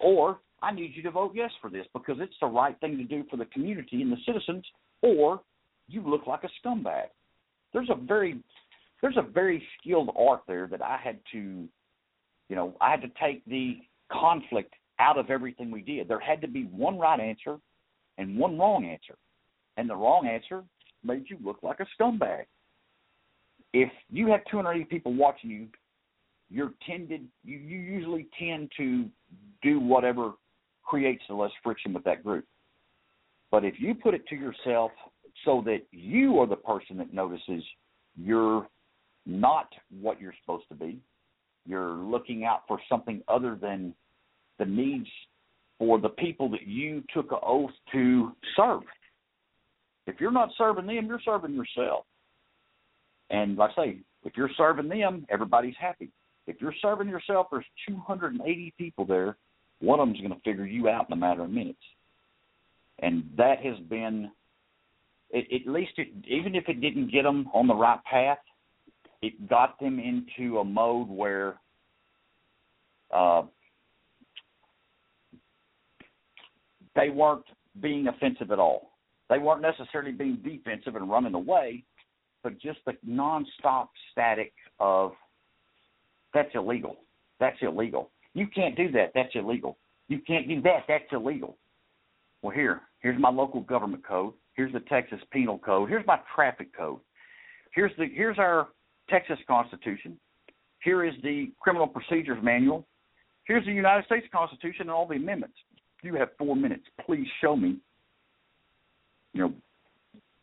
Or 0.00 0.40
I 0.62 0.72
need 0.72 0.92
you 0.94 1.02
to 1.04 1.10
vote 1.10 1.32
yes 1.34 1.50
for 1.60 1.70
this 1.70 1.86
because 1.92 2.16
it's 2.20 2.34
the 2.40 2.46
right 2.46 2.78
thing 2.80 2.96
to 2.98 3.04
do 3.04 3.24
for 3.30 3.36
the 3.36 3.44
community 3.46 4.02
and 4.02 4.10
the 4.10 4.16
citizens, 4.26 4.64
or 5.02 5.40
you 5.88 6.02
look 6.02 6.26
like 6.26 6.44
a 6.44 6.66
scumbag. 6.66 7.06
There's 7.72 7.90
a 7.90 7.94
very 7.94 8.40
there's 9.00 9.16
a 9.16 9.22
very 9.22 9.62
skilled 9.78 10.10
art 10.18 10.42
there 10.46 10.66
that 10.66 10.82
I 10.82 10.98
had 11.02 11.18
to 11.32 11.68
you 12.50 12.56
know, 12.56 12.74
I 12.80 12.90
had 12.90 13.00
to 13.02 13.10
take 13.22 13.44
the 13.46 13.78
conflict 14.12 14.74
out 14.98 15.16
of 15.16 15.30
everything 15.30 15.70
we 15.70 15.80
did. 15.80 16.08
There 16.08 16.20
had 16.20 16.40
to 16.42 16.48
be 16.48 16.64
one 16.64 16.98
right 16.98 17.18
answer 17.18 17.58
and 18.18 18.36
one 18.36 18.58
wrong 18.58 18.84
answer. 18.84 19.16
And 19.76 19.88
the 19.88 19.96
wrong 19.96 20.26
answer 20.26 20.64
made 21.04 21.24
you 21.28 21.38
look 21.42 21.58
like 21.62 21.78
a 21.78 21.86
scumbag. 21.96 22.44
If 23.72 23.90
you 24.10 24.28
have 24.28 24.40
280 24.50 24.84
people 24.86 25.14
watching 25.14 25.50
you, 25.50 25.68
you're 26.50 26.72
tended 26.86 27.26
you, 27.44 27.58
you 27.58 27.78
usually 27.78 28.26
tend 28.38 28.70
to 28.76 29.06
do 29.62 29.78
whatever 29.78 30.32
creates 30.84 31.22
the 31.28 31.34
less 31.34 31.52
friction 31.62 31.92
with 31.92 32.02
that 32.04 32.24
group. 32.24 32.44
But 33.50 33.64
if 33.64 33.74
you 33.78 33.94
put 33.94 34.14
it 34.14 34.26
to 34.28 34.34
yourself 34.34 34.90
so 35.44 35.62
that 35.66 35.82
you 35.92 36.38
are 36.40 36.46
the 36.46 36.56
person 36.56 36.96
that 36.98 37.14
notices 37.14 37.62
you're 38.16 38.66
not 39.26 39.68
what 40.00 40.20
you're 40.20 40.34
supposed 40.40 40.68
to 40.68 40.74
be, 40.74 40.98
you're 41.66 41.94
looking 41.94 42.44
out 42.44 42.62
for 42.66 42.80
something 42.88 43.22
other 43.28 43.56
than 43.60 43.94
the 44.58 44.64
needs 44.64 45.06
for 45.78 45.98
the 45.98 46.08
people 46.08 46.48
that 46.50 46.66
you 46.66 47.02
took 47.14 47.32
an 47.32 47.38
oath 47.42 47.70
to 47.92 48.32
serve. 48.56 48.82
If 50.06 50.20
you're 50.20 50.32
not 50.32 50.50
serving 50.58 50.86
them, 50.86 51.06
you're 51.06 51.20
serving 51.24 51.54
yourself. 51.54 52.04
And 53.30 53.56
like 53.56 53.70
I 53.76 53.84
say, 53.84 53.98
if 54.24 54.36
you're 54.36 54.50
serving 54.56 54.88
them, 54.88 55.26
everybody's 55.30 55.74
happy. 55.80 56.10
If 56.46 56.56
you're 56.60 56.74
serving 56.82 57.08
yourself, 57.08 57.46
there's 57.50 57.64
280 57.88 58.74
people 58.76 59.04
there. 59.04 59.36
One 59.80 60.00
of 60.00 60.08
them's 60.08 60.20
going 60.20 60.34
to 60.34 60.40
figure 60.40 60.66
you 60.66 60.88
out 60.88 61.06
in 61.08 61.12
a 61.12 61.16
matter 61.16 61.42
of 61.42 61.50
minutes. 61.50 61.78
And 62.98 63.24
that 63.36 63.64
has 63.64 63.78
been, 63.88 64.30
it, 65.30 65.62
at 65.62 65.72
least, 65.72 65.92
it, 65.96 66.08
even 66.28 66.54
if 66.54 66.68
it 66.68 66.80
didn't 66.80 67.12
get 67.12 67.22
them 67.22 67.48
on 67.54 67.66
the 67.66 67.74
right 67.74 68.02
path, 68.04 68.38
it 69.22 69.48
got 69.48 69.78
them 69.80 69.98
into 69.98 70.58
a 70.58 70.64
mode 70.64 71.08
where 71.08 71.60
uh, 73.14 73.42
they 76.96 77.10
weren't 77.10 77.44
being 77.80 78.08
offensive 78.08 78.50
at 78.50 78.58
all. 78.58 78.90
They 79.28 79.38
weren't 79.38 79.62
necessarily 79.62 80.12
being 80.12 80.38
defensive 80.42 80.96
and 80.96 81.08
running 81.08 81.34
away, 81.34 81.84
but 82.42 82.58
just 82.60 82.78
the 82.86 82.92
nonstop 83.06 83.88
static 84.12 84.52
of 84.78 85.12
that's 86.32 86.50
illegal. 86.54 86.96
That's 87.38 87.56
illegal. 87.60 88.10
You 88.34 88.46
can't 88.46 88.76
do 88.76 88.90
that. 88.92 89.12
That's 89.14 89.34
illegal. 89.34 89.78
You 90.08 90.20
can't 90.26 90.48
do 90.48 90.60
that. 90.62 90.84
That's 90.88 91.04
illegal. 91.12 91.56
Well, 92.42 92.54
here, 92.54 92.82
here's 93.00 93.20
my 93.20 93.30
local 93.30 93.60
government 93.60 94.06
code. 94.06 94.32
Here's 94.54 94.72
the 94.72 94.80
Texas 94.80 95.20
Penal 95.32 95.58
Code. 95.58 95.88
Here's 95.88 96.06
my 96.06 96.18
traffic 96.34 96.76
code. 96.76 97.00
Here's 97.74 97.92
the 97.96 98.06
here's 98.12 98.38
our 98.38 98.68
Texas 99.08 99.38
Constitution. 99.46 100.18
Here 100.82 101.04
is 101.04 101.14
the 101.22 101.52
Criminal 101.60 101.86
Procedures 101.86 102.42
Manual. 102.42 102.86
Here's 103.44 103.64
the 103.64 103.72
United 103.72 104.04
States 104.06 104.26
Constitution 104.32 104.82
and 104.82 104.90
all 104.90 105.06
the 105.06 105.16
amendments. 105.16 105.56
You 106.02 106.14
have 106.14 106.28
four 106.38 106.56
minutes. 106.56 106.84
Please 107.04 107.26
show 107.40 107.56
me, 107.56 107.76
you 109.32 109.40
know, 109.40 109.52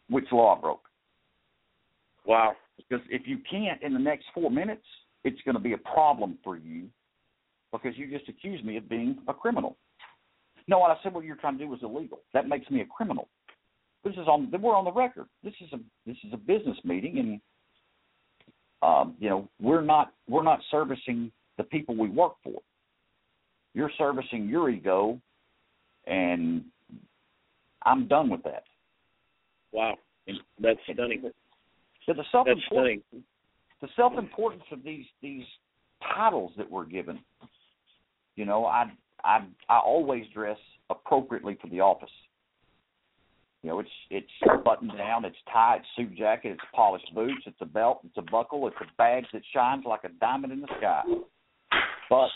which 0.10 0.26
law 0.32 0.56
I 0.56 0.62
broke. 0.62 0.87
Wow. 2.28 2.54
Because 2.78 3.04
if 3.10 3.24
you 3.26 3.40
can't 3.50 3.82
in 3.82 3.94
the 3.94 4.00
next 4.00 4.26
four 4.34 4.52
minutes, 4.52 4.86
it's 5.24 5.42
going 5.44 5.56
to 5.56 5.62
be 5.62 5.74
a 5.74 5.78
problem 5.78 6.38
for 6.44 6.58
you 6.58 6.88
because 7.72 7.98
you 7.98 8.10
just 8.10 8.30
accused 8.30 8.64
me 8.64 8.78
of 8.78 8.88
being 8.88 9.18
a 9.28 9.34
criminal. 9.34 9.78
No, 10.68 10.80
what 10.80 10.92
I 10.92 10.98
said 11.02 11.14
what 11.14 11.24
you're 11.24 11.38
trying 11.38 11.58
to 11.58 11.64
do 11.64 11.70
was 11.70 11.80
illegal. 11.82 12.20
That 12.34 12.48
makes 12.48 12.70
me 12.70 12.82
a 12.82 12.86
criminal. 12.86 13.30
This 14.04 14.14
is 14.14 14.28
on. 14.28 14.52
We're 14.62 14.76
on 14.76 14.86
the 14.86 14.92
record. 14.92 15.28
This 15.44 15.54
is 15.62 15.72
a 15.74 15.80
this 16.06 16.18
is 16.24 16.34
a 16.34 16.38
business 16.38 16.78
meeting, 16.84 17.20
and 17.20 17.42
um, 18.82 19.16
you 19.20 19.30
know 19.30 19.50
we're 19.60 19.82
not 19.82 20.14
we're 20.30 20.44
not 20.44 20.60
servicing 20.70 21.32
the 21.58 21.64
people 21.64 21.96
we 21.96 22.10
work 22.10 22.34
for. 22.44 22.62
You're 23.74 23.92
servicing 23.98 24.48
your 24.48 24.70
ego, 24.70 25.20
and 26.06 26.64
I'm 27.84 28.08
done 28.08 28.30
with 28.30 28.44
that. 28.44 28.64
Wow. 29.72 29.98
That's 30.60 30.80
stunning. 30.92 31.32
So 32.08 32.14
the 32.14 32.24
self 32.32 32.48
stunning. 32.72 33.02
the 33.82 33.88
self 33.96 34.14
importance 34.18 34.64
of 34.72 34.84
these 34.84 35.06
these 35.22 35.44
titles 36.16 36.54
that 36.58 36.70
we're 36.70 36.86
given. 36.86 37.20
You 38.36 38.46
know, 38.46 38.66
I 38.66 38.86
I 39.24 39.46
I 39.70 39.80
always 39.80 40.24
dress 40.34 40.58
appropriately 40.90 41.58
for 41.62 41.68
the 41.68 41.82
office. 41.82 42.10
You 43.62 43.70
know, 43.70 43.80
it's 43.80 43.90
it's 44.10 44.64
buttoned 44.64 44.94
down, 44.98 45.26
it's 45.26 45.36
tie, 45.52 45.78
it's 45.78 45.86
suit 45.98 46.18
jacket, 46.18 46.52
it's 46.52 46.62
polished 46.74 47.14
boots, 47.14 47.42
it's 47.46 47.58
a 47.60 47.66
belt, 47.66 48.00
it's 48.06 48.18
a 48.18 48.32
buckle, 48.32 48.68
it's 48.68 48.78
a 48.80 48.86
badge 48.98 49.26
that 49.34 49.42
shines 49.54 49.84
like 49.86 50.04
a 50.06 50.10
diamond 50.22 50.54
in 50.54 50.62
the 50.62 50.68
sky. 50.78 51.02
But 52.10 52.30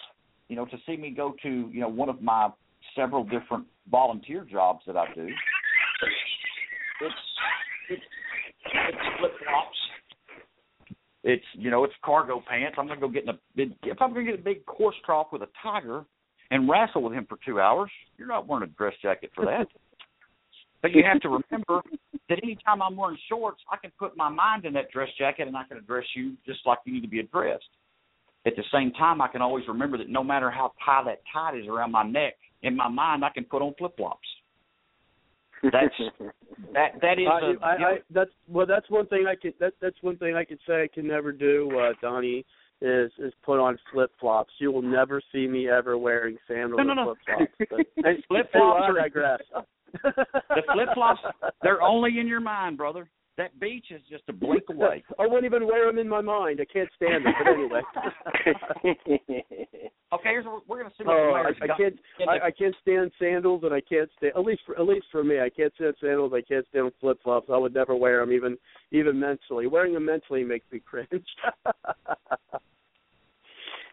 you 0.49 0.57
know, 0.57 0.65
to 0.65 0.77
see 0.85 0.97
me 0.97 1.11
go 1.11 1.33
to 1.43 1.69
you 1.71 1.79
know 1.79 1.87
one 1.87 2.09
of 2.09 2.21
my 2.21 2.49
several 2.95 3.23
different 3.23 3.65
volunteer 3.89 4.45
jobs 4.49 4.81
that 4.87 4.97
I 4.97 5.05
do, 5.13 5.27
it's 7.01 7.15
it's 7.89 8.03
it's 8.73 9.19
flip 9.19 9.31
flops. 9.43 9.77
It's 11.23 11.45
you 11.53 11.69
know 11.69 11.83
it's 11.83 11.93
cargo 12.03 12.41
pants. 12.47 12.77
I'm 12.79 12.87
gonna 12.87 12.99
go 12.99 13.09
get 13.09 13.23
in 13.23 13.29
a 13.29 13.39
big 13.55 13.73
if 13.83 14.01
I'm 14.01 14.13
gonna 14.13 14.25
get 14.25 14.39
a 14.39 14.43
big 14.43 14.65
horse 14.67 14.95
trough 15.05 15.27
with 15.31 15.43
a 15.43 15.49
tiger 15.61 16.03
and 16.49 16.69
wrestle 16.69 17.03
with 17.03 17.13
him 17.13 17.25
for 17.27 17.37
two 17.45 17.59
hours. 17.59 17.91
You're 18.17 18.27
not 18.27 18.47
wearing 18.47 18.63
a 18.63 18.71
dress 18.73 18.93
jacket 19.01 19.31
for 19.35 19.45
that. 19.45 19.67
but 20.81 20.91
you 20.91 21.03
have 21.03 21.21
to 21.21 21.29
remember 21.29 21.81
that 22.29 22.39
anytime 22.43 22.81
I'm 22.81 22.95
wearing 22.95 23.17
shorts, 23.29 23.61
I 23.71 23.77
can 23.77 23.91
put 23.99 24.17
my 24.17 24.29
mind 24.29 24.65
in 24.65 24.73
that 24.73 24.91
dress 24.91 25.09
jacket 25.17 25.47
and 25.47 25.55
I 25.55 25.63
can 25.63 25.77
address 25.77 26.05
you 26.15 26.33
just 26.45 26.59
like 26.65 26.79
you 26.85 26.93
need 26.93 27.01
to 27.01 27.07
be 27.07 27.19
addressed. 27.19 27.63
At 28.45 28.55
the 28.55 28.63
same 28.73 28.91
time, 28.93 29.21
I 29.21 29.27
can 29.27 29.41
always 29.41 29.67
remember 29.67 29.97
that 29.99 30.09
no 30.09 30.23
matter 30.23 30.49
how 30.49 30.71
high 30.79 31.03
that 31.05 31.21
tie 31.31 31.57
is 31.57 31.67
around 31.67 31.91
my 31.91 32.03
neck, 32.03 32.33
in 32.63 32.75
my 32.75 32.87
mind, 32.87 33.23
I 33.23 33.29
can 33.29 33.43
put 33.43 33.61
on 33.61 33.73
flip 33.77 33.95
flops. 33.97 34.27
That's 35.63 35.95
that 36.73 36.91
that 37.01 37.19
is 37.19 37.27
I, 37.31 37.39
a, 37.39 37.65
I, 37.65 37.71
I, 37.91 37.97
that's 38.11 38.31
well. 38.47 38.65
That's 38.65 38.89
one 38.89 39.07
thing 39.07 39.25
I 39.27 39.35
could. 39.35 39.53
That, 39.59 39.73
that's 39.81 39.95
one 40.01 40.17
thing 40.17 40.35
I 40.35 40.43
could 40.45 40.59
say 40.67 40.83
I 40.83 40.87
can 40.93 41.07
never 41.07 41.31
do, 41.31 41.71
uh, 41.79 41.93
Donny. 42.01 42.45
is 42.81 43.11
is 43.19 43.33
put 43.43 43.59
on 43.59 43.77
flip 43.93 44.11
flops. 44.19 44.53
You 44.59 44.71
will 44.71 44.81
never 44.81 45.21
see 45.31 45.47
me 45.47 45.69
ever 45.69 45.97
wearing 45.97 46.37
sandals 46.47 46.81
No, 46.83 46.93
no, 46.93 47.09
or 47.09 47.15
flip 47.25 47.69
flops. 47.69 47.83
Flip 48.27 48.51
flops 48.51 48.81
I 48.83 48.89
are- 48.89 48.95
digress. 48.95 49.39
The 50.03 50.61
flip 50.73 50.87
flops, 50.93 51.19
they're 51.63 51.81
only 51.81 52.17
in 52.17 52.25
your 52.25 52.39
mind, 52.39 52.77
brother. 52.77 53.09
That 53.37 53.57
beach 53.59 53.85
is 53.91 54.01
just 54.09 54.23
a 54.27 54.33
blink 54.33 54.63
away. 54.69 55.03
I 55.19 55.25
won't 55.25 55.45
even 55.45 55.65
wear 55.65 55.87
them 55.87 55.97
in 55.97 56.07
my 56.07 56.21
mind. 56.21 56.59
I 56.61 56.65
can't 56.71 56.89
stand 56.95 57.25
them. 57.25 57.33
But 57.43 57.51
anyway. 57.51 57.81
Okay, 60.13 60.27
here's 60.31 60.45
what 60.45 60.67
we're 60.67 60.79
gonna 60.79 60.93
see 60.97 61.05
Oh, 61.07 61.31
the 61.57 61.65
I, 61.65 61.73
I 61.73 61.77
can't. 61.77 61.95
I, 62.27 62.47
I 62.47 62.51
can't 62.51 62.75
stand 62.81 63.11
sandals, 63.17 63.63
and 63.63 63.73
I 63.73 63.79
can't 63.79 64.09
stand 64.17 64.33
at 64.35 64.43
least 64.43 64.61
for 64.65 64.77
at 64.77 64.85
least 64.85 65.05
for 65.09 65.23
me. 65.23 65.39
I 65.39 65.49
can't 65.49 65.73
stand 65.75 65.95
sandals. 66.01 66.33
I 66.35 66.41
can't 66.41 66.65
stand 66.67 66.91
flip 66.99 67.19
flops. 67.23 67.47
I 67.49 67.55
would 67.55 67.73
never 67.73 67.95
wear 67.95 68.19
them, 68.19 68.33
even 68.33 68.57
even 68.91 69.17
mentally. 69.17 69.67
Wearing 69.67 69.93
them 69.93 70.03
mentally 70.03 70.43
makes 70.43 70.65
me 70.69 70.81
cringe. 70.81 71.07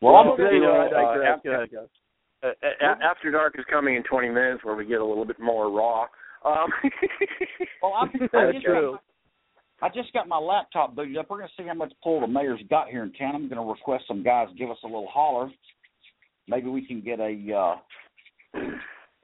Well, 0.01 0.15
I'm 0.15 0.29
Anyway, 0.29 0.55
you 0.55 0.61
know, 0.61 0.73
I 0.73 0.87
uh, 0.87 1.37
Go 1.43 1.51
ahead. 1.51 1.69
Uh, 2.43 2.85
after 3.03 3.33
dark 3.33 3.59
is 3.59 3.65
coming 3.69 3.97
in 3.97 4.05
20 4.05 4.29
minutes, 4.29 4.65
where 4.65 4.77
we 4.77 4.85
get 4.85 5.01
a 5.01 5.05
little 5.05 5.25
bit 5.25 5.41
more 5.41 5.73
raw. 5.73 6.03
Um, 6.45 6.71
well, 7.83 7.95
I'm, 7.95 8.09
I 8.15 8.29
That's 8.33 8.53
just 8.53 8.65
true. 8.65 8.97
I 9.81 9.89
just 9.89 10.13
got 10.13 10.27
my 10.29 10.39
laptop 10.39 10.97
booted 10.97 11.17
up. 11.17 11.31
We're 11.31 11.39
gonna 11.39 11.51
see 11.57 11.67
how 11.67 11.75
much 11.75 11.93
pull 12.03 12.21
the 12.21 12.27
mayor's 12.27 12.61
got 12.69 12.89
here 12.89 13.05
in 13.05 13.13
town. 13.13 13.35
I'm 13.37 13.49
gonna 13.49 13.65
request 13.65 14.05
some 14.09 14.23
guys 14.25 14.49
give 14.59 14.71
us 14.71 14.79
a 14.83 14.87
little 14.87 15.07
holler. 15.09 15.51
Maybe 16.49 16.69
we 16.69 16.85
can 16.87 17.01
get 17.01 17.21
a 17.21 17.55
uh 17.55 18.61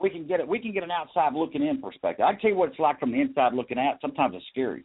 we 0.01 0.11
can 0.11 0.27
get 0.27 0.41
it 0.41 0.47
we 0.47 0.59
can 0.61 0.73
get 0.73 0.83
an 0.85 0.91
outside 0.91 1.35
looking 1.35 1.67
in 1.67 1.81
perspective. 1.81 2.25
I 2.25 2.33
can 2.33 2.41
tell 2.41 2.51
you 2.51 2.57
what 2.57 2.71
it's 2.71 2.79
like 2.79 3.01
from 3.01 3.13
the 3.13 3.21
inside 3.21 3.55
looking 3.55 3.79
out. 3.79 3.97
Sometimes 4.01 4.35
it's 4.37 4.45
scary. 4.51 4.85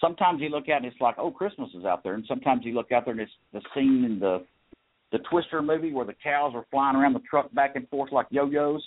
Sometimes 0.00 0.40
you 0.40 0.48
look 0.48 0.68
out 0.68 0.76
and 0.76 0.86
it's 0.86 1.00
like, 1.00 1.16
oh, 1.18 1.32
Christmas 1.32 1.70
is 1.76 1.84
out 1.84 2.04
there, 2.04 2.14
and 2.14 2.24
sometimes 2.28 2.64
you 2.64 2.72
look 2.72 2.92
out 2.92 3.04
there 3.04 3.12
and 3.12 3.20
it's 3.20 3.32
the 3.52 3.60
scene 3.74 4.04
in 4.04 4.20
the 4.20 4.44
the 5.10 5.18
Twister 5.30 5.62
movie 5.62 5.92
where 5.92 6.04
the 6.06 6.14
cows 6.22 6.52
are 6.54 6.66
flying 6.70 6.94
around 6.94 7.14
the 7.14 7.22
truck 7.28 7.52
back 7.54 7.74
and 7.74 7.88
forth 7.88 8.12
like 8.12 8.26
yo-yos. 8.30 8.84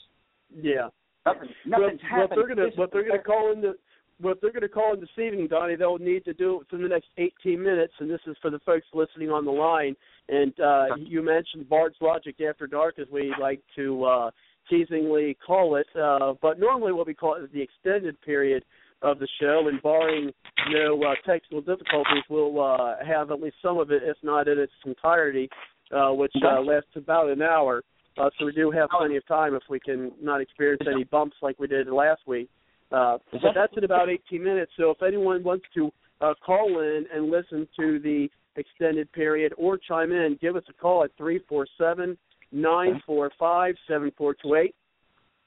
Yeah. 0.56 0.88
Nothing, 1.26 1.50
What, 1.66 1.80
nothing's 1.82 2.02
what 2.04 2.12
happened. 2.22 2.38
they're 2.40 2.56
gonna 2.56 2.70
what 2.76 2.90
is 2.90 2.90
they're 2.94 3.08
gonna 3.08 3.24
call 3.24 3.52
in 3.52 3.62
the 3.62 3.76
what 4.22 4.40
they're 4.42 4.52
gonna 4.52 4.70
call 4.70 4.94
in 4.94 5.00
this 5.00 5.10
evening, 5.18 5.48
Donny, 5.48 5.76
they'll 5.76 5.98
need 5.98 6.26
to 6.26 6.34
do 6.34 6.56
it 6.56 6.60
within 6.60 6.84
the 6.84 6.90
next 6.90 7.08
18 7.18 7.62
minutes, 7.62 7.94
and 8.00 8.10
this 8.10 8.22
is 8.28 8.36
for 8.42 8.50
the 8.50 8.60
folks 8.60 8.86
listening 8.94 9.30
on 9.30 9.46
the 9.46 9.52
line. 9.52 9.96
And 10.30 10.58
uh, 10.60 10.96
you 10.98 11.22
mentioned 11.22 11.68
Bard's 11.68 11.96
Logic 12.02 12.36
After 12.48 12.68
Dark, 12.68 13.00
as 13.00 13.08
we 13.12 13.34
like 13.40 13.62
to 13.76 14.04
uh, 14.06 14.32
teasingly 14.70 15.38
call 15.46 15.76
it, 15.76 15.88
uh, 16.00 16.34
but 16.42 16.60
normally 16.60 16.94
what 16.94 17.08
we 17.08 17.14
call 17.14 17.36
it 17.36 17.44
is 17.44 17.50
the 17.54 17.62
extended 17.62 18.20
period 18.22 18.64
of 19.02 19.20
the 19.20 19.28
show, 19.40 19.68
and 19.68 19.82
barring 19.82 20.32
no 20.70 21.02
uh, 21.04 21.16
technical 21.26 21.60
difficulties, 21.62 22.24
we'll 22.30 22.62
uh, 22.62 22.96
have 23.06 23.32
at 23.32 23.42
least 23.42 23.56
some 23.62 23.80
of 23.80 23.92
it, 23.92 24.04
if 24.04 24.18
not 24.24 24.48
in 24.48 24.60
its 24.60 24.72
entirety, 24.86 25.50
uh, 25.92 26.12
which 26.12 26.34
uh, 26.44 26.62
lasts 26.62 26.92
about 26.96 27.30
an 27.30 27.42
hour. 27.42 27.82
Uh, 28.18 28.30
so 28.38 28.46
we 28.46 28.52
do 28.52 28.70
have 28.70 28.90
plenty 28.90 29.16
of 29.16 29.26
time 29.28 29.56
if 29.56 29.64
we 29.70 29.80
can 29.80 30.12
not 30.22 30.42
experience 30.42 30.84
any 30.86 31.04
bumps 31.06 31.36
like 31.42 31.58
we 31.60 31.68
did 31.68 31.88
last 31.88 32.22
week. 32.28 32.50
Uh, 32.92 33.18
but 33.32 33.42
that's 33.56 33.74
in 33.78 33.84
about 33.84 34.10
18 34.10 34.44
minutes. 34.44 34.72
So 34.78 34.92
if 34.92 35.02
anyone 35.02 35.44
wants 35.44 35.66
to 35.76 35.92
uh, 36.20 36.34
call 36.46 36.80
in 36.80 37.06
and 37.14 37.32
listen 37.32 37.68
to 37.80 38.00
the 38.00 38.28
extended 38.56 39.12
period 39.14 39.54
or 39.58 39.78
chime 39.78 40.12
in, 40.12 40.38
give 40.42 40.56
us 40.56 40.64
a 40.70 40.74
call 40.74 41.04
at 41.04 41.12
347 41.18 42.18
945 42.52 43.76
7428. 43.88 44.76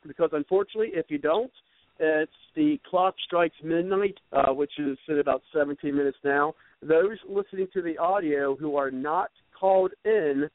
Because 0.07 0.31
unfortunately, 0.33 0.91
if 0.95 1.07
you 1.09 1.19
don't, 1.19 1.51
it's 1.99 2.33
the 2.57 2.79
clock 2.89 3.15
strikes 3.25 3.57
midnight, 3.63 4.19
uh, 4.33 4.53
which 4.53 4.73
is 4.79 4.99
in 5.09 5.19
about 5.19 5.43
17 5.55 5.95
minutes 5.95 6.19
now. 6.25 6.55
Those 6.83 7.19
listening 7.29 7.69
to 7.73 7.83
the 7.83 7.97
audio 7.99 8.57
who 8.57 8.77
are 8.77 8.91
not 8.91 9.31
called 9.59 9.93
in, 10.05 10.49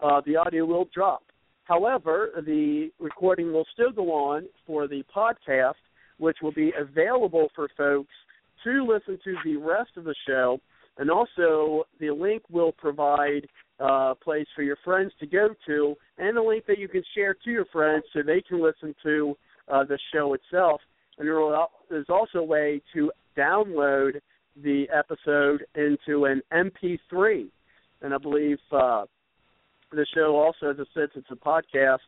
uh, 0.00 0.20
the 0.26 0.36
audio 0.36 0.64
will 0.64 0.88
drop. 0.94 1.22
However, 1.64 2.30
the 2.46 2.90
recording 3.00 3.52
will 3.52 3.66
still 3.72 3.90
go 3.90 4.12
on 4.12 4.46
for 4.66 4.86
the 4.88 5.02
podcast, 5.14 5.74
which 6.18 6.38
will 6.42 6.52
be 6.52 6.72
available 6.78 7.48
for 7.54 7.68
folks 7.76 8.14
to 8.64 8.84
listen 8.84 9.18
to 9.24 9.34
the 9.44 9.56
rest 9.56 9.90
of 9.96 10.04
the 10.04 10.14
show. 10.26 10.58
And 10.98 11.10
also, 11.10 11.84
the 12.00 12.10
link 12.10 12.42
will 12.50 12.72
provide 12.72 13.46
a 13.78 14.14
place 14.14 14.46
for 14.54 14.62
your 14.62 14.78
friends 14.84 15.12
to 15.20 15.26
go 15.26 15.48
to, 15.66 15.94
and 16.18 16.38
a 16.38 16.42
link 16.42 16.64
that 16.66 16.78
you 16.78 16.88
can 16.88 17.02
share 17.14 17.34
to 17.34 17.50
your 17.50 17.66
friends 17.66 18.04
so 18.12 18.20
they 18.22 18.40
can 18.40 18.62
listen 18.62 18.94
to 19.02 19.36
uh, 19.70 19.84
the 19.84 19.98
show 20.12 20.34
itself. 20.34 20.80
And 21.18 21.28
there's 21.90 22.06
also 22.08 22.38
a 22.38 22.44
way 22.44 22.80
to 22.94 23.10
download 23.36 24.20
the 24.62 24.86
episode 24.94 25.64
into 25.74 26.24
an 26.24 26.42
MP3. 26.52 27.48
And 28.02 28.14
I 28.14 28.18
believe 28.18 28.58
uh, 28.72 29.04
the 29.92 30.06
show 30.14 30.36
also, 30.36 30.70
as 30.70 30.76
I 30.78 30.84
said, 30.94 31.08
since 31.14 31.26
it's 31.30 31.30
a 31.30 31.34
podcast, 31.34 31.98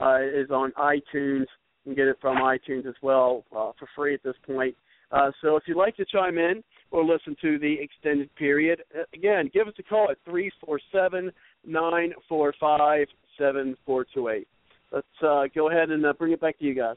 uh, 0.00 0.20
is 0.22 0.50
on 0.50 0.72
iTunes. 0.72 1.46
You 1.84 1.90
can 1.90 1.94
get 1.94 2.08
it 2.08 2.16
from 2.20 2.38
iTunes 2.38 2.86
as 2.86 2.94
well 3.02 3.44
uh, 3.52 3.72
for 3.78 3.88
free 3.94 4.14
at 4.14 4.22
this 4.22 4.36
point. 4.46 4.74
Uh, 5.12 5.30
so 5.42 5.56
if 5.56 5.64
you'd 5.66 5.76
like 5.76 5.96
to 5.96 6.04
chime 6.04 6.38
in 6.38 6.64
or 6.90 7.04
listen 7.04 7.36
to 7.42 7.58
the 7.58 7.76
extended 7.80 8.34
period, 8.36 8.82
uh, 8.98 9.02
again, 9.12 9.50
give 9.52 9.68
us 9.68 9.74
a 9.78 9.82
call 9.82 10.08
at 10.10 10.16
three 10.24 10.50
four 10.64 10.80
seven 10.90 11.30
nine 11.66 12.12
four 12.28 12.54
five 12.58 13.06
seven 13.38 13.76
four 13.84 14.06
two 14.14 14.28
eight. 14.28 14.48
Let's 14.90 15.06
uh, 15.22 15.44
go 15.54 15.70
ahead 15.70 15.90
and 15.90 16.04
uh, 16.06 16.12
bring 16.14 16.32
it 16.32 16.40
back 16.40 16.58
to 16.58 16.64
you 16.64 16.74
guys. 16.74 16.96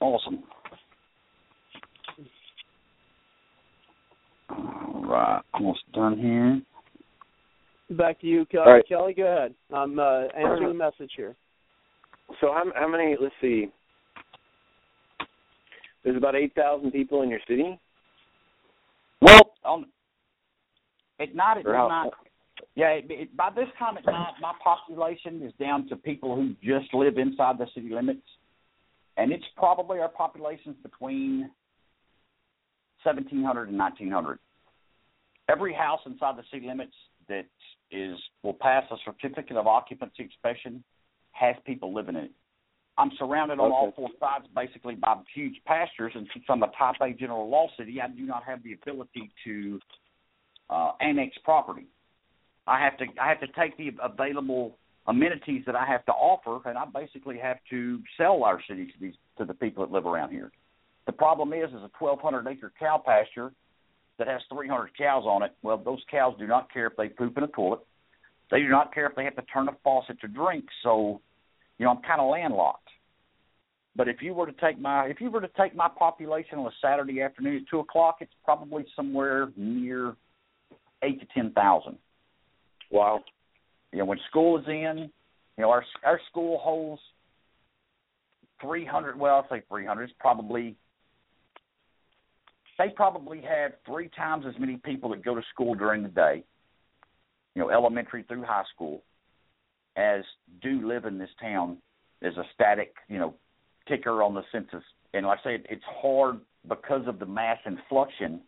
Awesome. 0.00 0.44
All 4.50 5.04
right, 5.06 5.42
almost 5.54 5.80
done 5.92 6.18
here. 6.18 6.60
Back 7.96 8.20
to 8.20 8.26
you, 8.26 8.44
Kelly. 8.46 8.64
All 8.66 8.72
right. 8.72 8.88
Kelly, 8.88 9.14
go 9.14 9.24
ahead. 9.26 9.54
I'm 9.72 9.98
uh, 9.98 10.22
answering 10.36 10.68
the 10.68 10.74
message 10.74 11.12
here. 11.16 11.36
so 12.40 12.52
how, 12.52 12.64
how 12.74 12.88
many? 12.88 13.16
Let's 13.20 13.34
see. 13.40 13.68
There's 16.02 16.16
about 16.16 16.34
8,000 16.34 16.90
people 16.90 17.22
in 17.22 17.30
your 17.30 17.40
city. 17.48 17.78
Well, 19.22 19.52
on 19.64 19.86
at 21.20 21.34
night 21.34 21.58
it 21.58 21.66
how- 21.66 21.88
not. 21.88 22.12
Yeah, 22.76 22.88
it, 22.88 23.04
it, 23.08 23.36
by 23.36 23.50
this 23.54 23.68
time 23.78 23.96
at 23.96 24.04
night, 24.06 24.32
my 24.40 24.52
population 24.62 25.40
is 25.42 25.52
down 25.60 25.88
to 25.88 25.96
people 25.96 26.34
who 26.34 26.54
just 26.62 26.92
live 26.92 27.18
inside 27.18 27.56
the 27.58 27.66
city 27.72 27.90
limits, 27.90 28.22
and 29.16 29.30
it's 29.32 29.44
probably 29.56 30.00
our 30.00 30.08
population's 30.08 30.76
between 30.82 31.50
seventeen 33.04 33.44
hundred 33.44 33.68
and 33.68 33.78
nineteen 33.78 34.10
hundred. 34.10 34.38
Every 35.48 35.72
house 35.72 36.00
inside 36.04 36.36
the 36.36 36.42
city 36.52 36.66
limits 36.66 36.94
that 37.28 37.46
is 37.90 38.16
will 38.42 38.54
pass 38.54 38.84
a 38.90 38.96
certificate 39.04 39.56
of 39.56 39.66
occupancy 39.66 40.22
inspection 40.24 40.82
has 41.32 41.56
people 41.66 41.92
living 41.92 42.16
in 42.16 42.24
it. 42.24 42.30
I'm 42.96 43.10
surrounded 43.18 43.58
on 43.58 43.72
all 43.72 43.92
four 43.96 44.08
sides 44.20 44.46
basically 44.54 44.94
by 44.94 45.16
huge 45.34 45.56
pastures, 45.66 46.12
and 46.14 46.28
since 46.32 46.44
I'm 46.48 46.62
a 46.62 46.70
Type 46.78 46.96
A 47.00 47.12
general 47.12 47.48
law 47.48 47.66
city, 47.76 48.00
I 48.00 48.08
do 48.08 48.22
not 48.22 48.44
have 48.44 48.62
the 48.62 48.74
ability 48.74 49.32
to 49.44 49.80
uh, 50.70 50.92
annex 51.00 51.36
property. 51.44 51.86
I 52.66 52.82
have 52.82 52.96
to 52.98 53.06
I 53.20 53.28
have 53.28 53.40
to 53.40 53.48
take 53.48 53.76
the 53.76 53.90
available 54.02 54.78
amenities 55.06 55.64
that 55.66 55.74
I 55.74 55.84
have 55.84 56.06
to 56.06 56.12
offer, 56.12 56.66
and 56.68 56.78
I 56.78 56.84
basically 56.86 57.38
have 57.38 57.58
to 57.70 58.00
sell 58.16 58.44
our 58.44 58.60
city 58.68 58.86
to 58.86 58.92
these 59.00 59.14
to 59.38 59.44
the 59.44 59.54
people 59.54 59.84
that 59.84 59.92
live 59.92 60.06
around 60.06 60.30
here. 60.30 60.52
The 61.06 61.12
problem 61.12 61.52
is, 61.52 61.68
is 61.70 61.82
a 61.82 61.90
1,200 61.98 62.46
acre 62.46 62.72
cow 62.78 63.02
pasture 63.04 63.52
that 64.18 64.28
has 64.28 64.40
300 64.52 64.96
cows 64.96 65.24
on 65.26 65.42
it. 65.42 65.52
Well, 65.62 65.78
those 65.78 66.02
cows 66.10 66.34
do 66.38 66.46
not 66.46 66.72
care 66.72 66.86
if 66.86 66.96
they 66.96 67.08
poop 67.08 67.36
in 67.36 67.44
a 67.44 67.48
toilet. 67.48 67.80
They 68.50 68.60
do 68.60 68.68
not 68.68 68.94
care 68.94 69.06
if 69.06 69.16
they 69.16 69.24
have 69.24 69.36
to 69.36 69.42
turn 69.42 69.68
a 69.68 69.76
faucet 69.82 70.20
to 70.20 70.28
drink. 70.28 70.66
So, 70.82 71.20
you 71.78 71.84
know, 71.84 71.92
I'm 71.92 72.02
kind 72.02 72.20
of 72.20 72.30
landlocked. 72.30 72.88
But 73.96 74.08
if 74.08 74.22
you 74.22 74.34
were 74.34 74.46
to 74.46 74.52
take 74.52 74.80
my 74.80 75.06
if 75.06 75.20
you 75.20 75.30
were 75.30 75.40
to 75.40 75.50
take 75.58 75.74
my 75.74 75.88
population 75.88 76.58
on 76.58 76.66
a 76.66 76.74
Saturday 76.82 77.22
afternoon 77.22 77.56
at 77.56 77.62
two 77.70 77.78
o'clock, 77.78 78.16
it's 78.20 78.32
probably 78.44 78.84
somewhere 78.96 79.50
near 79.56 80.16
eight 81.02 81.20
to 81.20 81.26
ten 81.32 81.52
thousand. 81.52 81.98
Wow. 82.90 83.20
You 83.92 84.00
know, 84.00 84.04
when 84.06 84.18
school 84.28 84.58
is 84.58 84.64
in, 84.66 85.10
you 85.56 85.62
know, 85.62 85.70
our 85.70 85.84
our 86.04 86.20
school 86.28 86.58
holds 86.58 87.00
three 88.60 88.84
hundred. 88.84 89.18
Well, 89.18 89.36
I'll 89.36 89.48
say 89.48 89.62
three 89.68 89.86
hundred. 89.86 90.04
It's 90.04 90.14
probably 90.18 90.76
they 92.78 92.88
probably 92.88 93.40
have 93.42 93.72
three 93.86 94.08
times 94.16 94.44
as 94.48 94.54
many 94.58 94.76
people 94.76 95.10
that 95.10 95.24
go 95.24 95.34
to 95.34 95.42
school 95.52 95.74
during 95.74 96.02
the 96.02 96.08
day. 96.08 96.44
You 97.54 97.62
know, 97.62 97.70
elementary 97.70 98.24
through 98.24 98.42
high 98.42 98.64
school, 98.74 99.02
as 99.96 100.22
do 100.60 100.86
live 100.86 101.04
in 101.04 101.18
this 101.18 101.30
town. 101.40 101.78
There's 102.20 102.36
a 102.36 102.44
static, 102.54 102.94
you 103.08 103.18
know, 103.18 103.34
ticker 103.86 104.22
on 104.22 104.34
the 104.34 104.42
census, 104.50 104.82
and 105.12 105.26
like 105.26 105.38
I 105.40 105.56
say, 105.56 105.64
it's 105.68 105.84
hard 106.02 106.40
because 106.68 107.06
of 107.06 107.18
the 107.18 107.26
mass 107.26 107.58
influxion. 107.66 108.40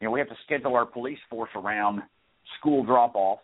You 0.00 0.08
know, 0.08 0.10
we 0.10 0.20
have 0.20 0.28
to 0.28 0.36
schedule 0.44 0.74
our 0.74 0.86
police 0.86 1.18
force 1.28 1.50
around 1.54 2.02
school 2.58 2.84
drop 2.84 3.14
off 3.14 3.40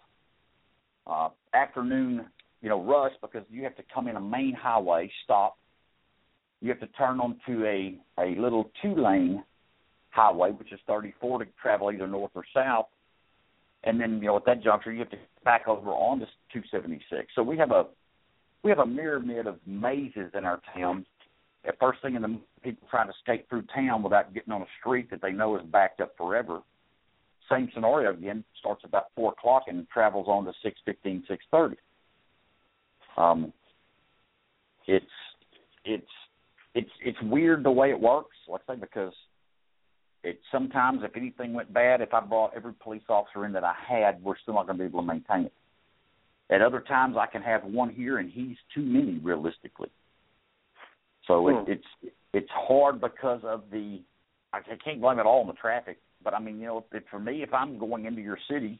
uh, 1.06 1.28
afternoon, 1.54 2.26
you 2.60 2.68
know, 2.68 2.82
rush 2.82 3.12
because 3.20 3.44
you 3.50 3.64
have 3.64 3.76
to 3.76 3.82
come 3.92 4.08
in 4.08 4.16
a 4.16 4.20
main 4.20 4.54
highway, 4.54 5.10
stop. 5.24 5.58
You 6.60 6.68
have 6.68 6.80
to 6.80 6.86
turn 6.98 7.20
onto 7.20 7.64
a 7.66 7.98
a 8.18 8.40
little 8.40 8.70
two 8.80 8.94
lane 8.94 9.42
highway, 10.12 10.50
which 10.50 10.72
is 10.72 10.80
34 10.86 11.40
to 11.40 11.50
travel 11.60 11.90
either 11.90 12.06
north 12.06 12.30
or 12.34 12.44
south, 12.54 12.86
and 13.84 14.00
then 14.00 14.18
you 14.18 14.28
know 14.28 14.36
at 14.36 14.44
that 14.46 14.62
juncture 14.62 14.92
you 14.92 15.00
have 15.00 15.10
to 15.10 15.18
back 15.44 15.66
over 15.66 15.90
on 15.90 16.20
to 16.20 16.26
276. 16.52 17.32
So 17.34 17.42
we 17.42 17.58
have 17.58 17.72
a 17.72 17.86
we 18.62 18.70
have 18.70 18.78
a 18.78 18.86
myriad 18.86 19.46
of 19.46 19.58
mazes 19.66 20.30
in 20.34 20.44
our 20.44 20.60
town. 20.74 21.04
At 21.66 21.78
first 21.80 22.00
thing 22.02 22.14
in 22.14 22.22
the 22.22 22.38
people 22.62 22.86
trying 22.90 23.08
to 23.08 23.14
skate 23.22 23.46
through 23.48 23.64
town 23.74 24.02
without 24.02 24.32
getting 24.34 24.52
on 24.52 24.62
a 24.62 24.66
street 24.80 25.10
that 25.10 25.20
they 25.22 25.32
know 25.32 25.56
is 25.56 25.62
backed 25.66 26.00
up 26.00 26.14
forever. 26.16 26.60
Same 27.50 27.68
scenario 27.74 28.12
again. 28.12 28.44
Starts 28.60 28.82
about 28.84 29.06
four 29.16 29.32
o'clock 29.32 29.64
and 29.66 29.88
travels 29.88 30.26
on 30.28 30.44
to 30.44 30.52
six 30.62 30.78
fifteen, 30.84 31.24
six 31.28 31.44
thirty. 31.50 31.76
Um, 33.16 33.52
it's 34.86 35.04
it's 35.84 36.06
it's 36.74 36.90
it's 37.04 37.18
weird 37.22 37.64
the 37.64 37.70
way 37.70 37.90
it 37.90 38.00
works. 38.00 38.36
Let's 38.48 38.64
say 38.68 38.76
because 38.76 39.12
it 40.24 40.40
sometimes 40.50 41.00
if 41.02 41.16
anything 41.16 41.52
went 41.52 41.72
bad, 41.72 42.00
if 42.00 42.14
I 42.14 42.20
brought 42.20 42.54
every 42.54 42.72
police 42.74 43.02
officer 43.08 43.44
in 43.44 43.52
that 43.52 43.64
I 43.64 43.74
had, 43.88 44.22
we're 44.22 44.38
still 44.38 44.54
not 44.54 44.66
going 44.66 44.78
to 44.78 44.84
be 44.84 44.88
able 44.88 45.00
to 45.00 45.06
maintain 45.06 45.46
it. 45.46 45.52
At 46.50 46.62
other 46.62 46.80
times, 46.80 47.16
I 47.18 47.26
can 47.26 47.42
have 47.42 47.64
one 47.64 47.90
here, 47.90 48.18
and 48.18 48.30
he's 48.30 48.56
too 48.74 48.82
many 48.82 49.18
realistically. 49.18 49.90
So 51.26 51.48
Hmm. 51.48 51.70
it, 51.70 51.78
it's 52.02 52.12
it's 52.32 52.50
hard 52.50 53.00
because 53.00 53.40
of 53.44 53.64
the 53.70 54.00
I 54.52 54.60
can't 54.84 55.00
blame 55.00 55.18
it 55.18 55.26
all 55.26 55.40
on 55.40 55.46
the 55.46 55.52
traffic, 55.54 55.98
but 56.22 56.34
I 56.34 56.40
mean 56.40 56.58
you 56.58 56.66
know 56.66 56.84
if, 56.92 57.02
for 57.10 57.18
me 57.18 57.42
if 57.42 57.54
I'm 57.54 57.78
going 57.78 58.04
into 58.06 58.20
your 58.22 58.38
city 58.50 58.78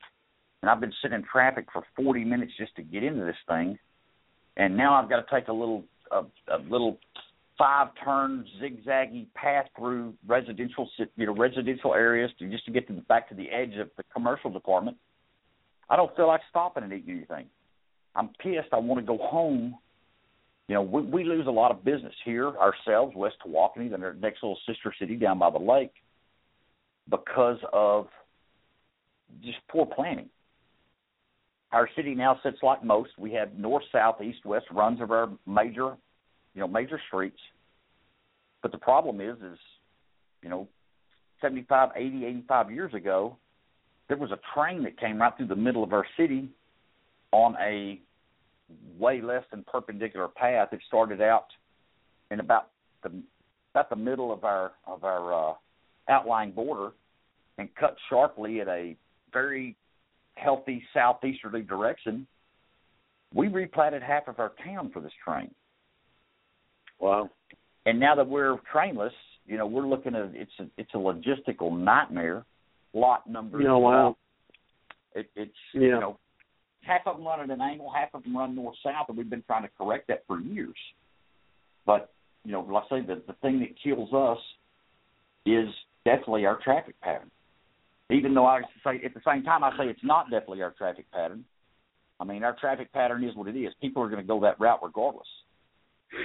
and 0.61 0.71
I've 0.71 0.81
been 0.81 0.93
sitting 1.03 1.17
in 1.17 1.25
traffic 1.25 1.67
for 1.73 1.83
40 1.97 2.25
minutes 2.25 2.53
just 2.59 2.75
to 2.77 2.83
get 2.83 3.03
into 3.03 3.25
this 3.25 3.37
thing, 3.49 3.79
and 4.57 4.77
now 4.77 4.95
I've 4.95 5.09
got 5.09 5.27
to 5.27 5.35
take 5.35 5.49
a 5.49 5.53
little 5.53 5.85
a, 6.11 6.23
a 6.53 6.59
little 6.69 6.99
five 7.59 7.89
turn 8.05 8.45
zigzaggy 8.61 9.27
path 9.35 9.67
through 9.79 10.15
residential 10.27 10.89
you 11.17 11.27
know 11.27 11.35
residential 11.35 11.95
areas 11.95 12.31
to 12.39 12.49
just 12.51 12.65
to 12.65 12.71
get 12.71 12.87
to 12.89 12.95
the, 12.95 13.01
back 13.03 13.29
to 13.29 13.35
the 13.35 13.49
edge 13.51 13.77
of 13.77 13.91
the 13.97 14.03
commercial 14.13 14.51
department. 14.51 14.97
I 15.89 15.97
don't 15.97 16.15
feel 16.17 16.27
like 16.27 16.41
stopping 16.49 16.85
and 16.85 16.93
eating 16.93 17.17
anything. 17.17 17.47
I'm 18.15 18.29
pissed. 18.41 18.73
I 18.73 18.79
want 18.79 19.01
to 19.01 19.07
go 19.07 19.19
home. 19.19 19.77
You 20.69 20.77
know, 20.77 20.83
we, 20.83 21.03
we 21.03 21.25
lose 21.25 21.47
a 21.47 21.51
lot 21.51 21.71
of 21.71 21.85
business 21.85 22.15
here 22.25 22.49
ourselves, 22.57 23.15
West 23.17 23.37
Tawakoni, 23.47 23.91
the 23.91 23.99
next 23.99 24.43
little 24.43 24.59
sister 24.67 24.95
city 24.99 25.17
down 25.17 25.39
by 25.39 25.51
the 25.51 25.59
lake, 25.59 25.93
because 27.11 27.59
of 27.73 28.07
just 29.43 29.59
poor 29.71 29.87
planning. 29.87 30.29
Our 31.73 31.89
city 31.97 32.15
now 32.15 32.39
sits 32.43 32.59
like 32.63 32.85
most. 32.85 33.11
We 33.19 33.33
have 33.33 33.55
north, 33.55 33.85
south, 33.91 34.21
east, 34.23 34.45
west 34.45 34.67
runs 34.71 35.01
of 35.01 35.11
our 35.11 35.31
major, 35.47 35.97
you 36.55 36.61
know, 36.61 36.69
major 36.69 37.01
streets. 37.09 37.39
But 38.63 38.73
the 38.73 38.79
problem 38.79 39.21
is, 39.21 39.37
is, 39.39 39.59
you 40.43 40.49
know, 40.49 40.69
75, 41.41 41.91
80, 41.97 42.25
85 42.25 42.71
years 42.71 42.95
ago, 42.95 43.37
there 44.09 44.17
was 44.17 44.31
a 44.31 44.39
train 44.55 44.83
that 44.85 44.99
came 44.99 45.21
right 45.21 45.33
through 45.37 45.49
the 45.49 45.57
middle 45.57 45.83
of 45.83 45.93
our 45.93 46.07
city 46.17 46.49
on 47.33 47.57
a 47.61 48.01
way 48.99 49.21
less 49.21 49.43
than 49.51 49.65
perpendicular 49.65 50.29
path. 50.29 50.69
It 50.73 50.81
started 50.87 51.21
out 51.21 51.47
in 52.31 52.41
about 52.41 52.69
the 53.03 53.11
about 53.75 53.91
the 53.91 53.97
middle 53.97 54.33
of 54.33 54.45
our 54.45 54.73
of 54.87 55.05
our 55.05 55.51
uh, 55.51 55.55
outlying 56.09 56.53
border 56.53 56.93
and 57.59 57.69
cut 57.75 57.97
sharply 58.09 58.61
at 58.61 58.69
a 58.69 58.97
very 59.33 59.77
healthy 60.35 60.83
southeasterly 60.95 61.63
direction. 61.63 62.27
We 63.35 63.49
replatted 63.49 64.03
half 64.03 64.29
of 64.29 64.39
our 64.39 64.53
town 64.65 64.91
for 64.93 65.01
this 65.01 65.13
train. 65.25 65.51
Wow. 67.03 67.29
And 67.85 67.99
now 68.01 68.15
that 68.15 68.29
we're 68.29 68.57
trainless, 68.73 69.13
you 69.45 69.59
know, 69.59 69.67
we're 69.67 69.87
looking 69.87 70.15
at 70.15 70.31
it's 70.35 70.53
a 70.61 70.67
it's 70.79 70.91
a 70.95 70.97
logistical 70.97 71.77
nightmare. 71.77 72.45
Lot 72.95 73.29
numbers. 73.29 73.65
Oh, 73.69 73.79
wow. 73.79 74.17
It, 75.15 75.29
it's 75.35 75.53
Yeah. 75.75 75.81
you 75.81 75.91
know 76.01 76.19
half 76.83 77.03
of 77.07 77.17
them 77.17 77.27
run 77.27 77.41
at 77.41 77.51
an 77.51 77.61
angle, 77.61 77.93
half 77.95 78.15
of 78.15 78.23
them 78.23 78.37
run 78.37 78.55
north 78.55 78.77
south, 78.85 79.07
and 79.09 79.19
we've 79.19 79.29
been 79.29 79.43
trying 79.43 79.63
to 79.63 79.71
correct 79.79 80.09
that 80.09 80.25
for 80.27 80.41
years. 80.41 80.77
But 81.85 82.13
you 82.45 82.53
know, 82.53 82.61
like 82.61 82.85
I 82.91 83.01
say, 83.01 83.07
the 83.07 83.23
the 83.27 83.35
thing 83.43 83.59
that 83.61 83.71
kills 83.83 84.13
us 84.13 84.39
is 85.45 85.69
definitely 86.05 86.47
our 86.47 86.59
traffic 86.63 86.99
pattern. 87.01 87.31
Even 88.11 88.35
though 88.35 88.47
I 88.47 88.61
say 88.85 89.01
at 89.05 89.15
the 89.15 89.21
same 89.27 89.43
time 89.43 89.65
I 89.65 89.77
say 89.77 89.85
it's 89.89 90.05
not 90.05 90.31
definitely 90.31 90.63
our 90.63 90.73
traffic 90.73 91.11
pattern. 91.13 91.45
I 92.21 92.25
mean, 92.25 92.45
our 92.45 92.55
traffic 92.61 92.93
pattern 92.93 93.25
is 93.25 93.35
what 93.35 93.49
it 93.49 93.57
is. 93.59 93.73
People 93.81 94.03
are 94.03 94.09
going 94.09 94.21
to 94.21 94.27
go 94.27 94.39
that 94.43 94.61
route 94.61 94.79
regardless. 94.83 95.27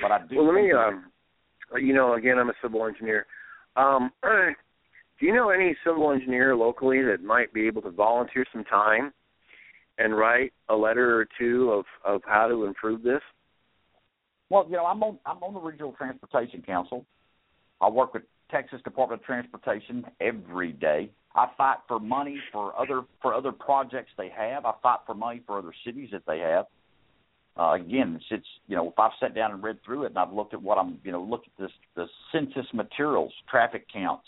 But 0.01 0.11
I 0.11 0.19
do. 0.27 0.38
Well, 0.38 0.45
let 0.47 0.55
me. 0.55 0.72
Um, 0.72 1.05
you 1.81 1.93
know, 1.93 2.14
again, 2.14 2.38
I'm 2.39 2.49
a 2.49 2.53
civil 2.61 2.85
engineer. 2.85 3.26
Um, 3.76 4.11
do 4.23 5.26
you 5.26 5.34
know 5.34 5.49
any 5.49 5.76
civil 5.85 6.11
engineer 6.11 6.55
locally 6.55 7.01
that 7.03 7.23
might 7.23 7.53
be 7.53 7.68
able 7.68 7.81
to 7.84 7.91
volunteer 7.91 8.45
some 8.51 8.64
time 8.64 9.14
and 9.97 10.18
write 10.18 10.53
a 10.69 10.76
letter 10.76 11.19
or 11.19 11.27
two 11.39 11.72
of 11.72 11.85
of 12.05 12.22
how 12.26 12.47
to 12.47 12.65
improve 12.65 13.03
this? 13.03 13.22
Well, 14.49 14.65
you 14.69 14.77
know, 14.77 14.85
I'm 14.85 15.01
on 15.03 15.19
I'm 15.26 15.43
on 15.43 15.53
the 15.53 15.59
Regional 15.59 15.93
Transportation 15.93 16.61
Council. 16.61 17.05
I 17.81 17.89
work 17.89 18.14
with 18.14 18.23
Texas 18.49 18.80
Department 18.84 19.22
of 19.22 19.26
Transportation 19.26 20.05
every 20.22 20.72
day. 20.72 21.09
I 21.35 21.47
fight 21.57 21.77
for 21.88 21.99
money 21.99 22.39
for 22.51 22.77
other 22.80 23.03
for 23.22 23.34
other 23.34 23.51
projects 23.51 24.11
they 24.18 24.30
have. 24.35 24.65
I 24.65 24.73
fight 24.81 24.99
for 25.05 25.14
money 25.14 25.41
for 25.45 25.59
other 25.59 25.73
cities 25.85 26.09
that 26.11 26.23
they 26.26 26.39
have. 26.39 26.65
Uh, 27.59 27.73
again, 27.73 28.15
it's, 28.15 28.25
it's 28.29 28.47
you 28.67 28.75
know 28.75 28.88
if 28.89 28.99
I've 28.99 29.11
sat 29.19 29.34
down 29.34 29.51
and 29.51 29.63
read 29.63 29.77
through 29.84 30.03
it 30.03 30.09
and 30.09 30.17
I've 30.17 30.34
looked 30.34 30.53
at 30.53 30.61
what 30.61 30.77
I'm 30.77 30.99
you 31.03 31.11
know 31.11 31.21
look 31.21 31.43
at 31.45 31.61
this 31.61 31.71
the 31.95 32.05
census 32.31 32.65
materials, 32.73 33.34
traffic 33.49 33.85
counts, 33.91 34.27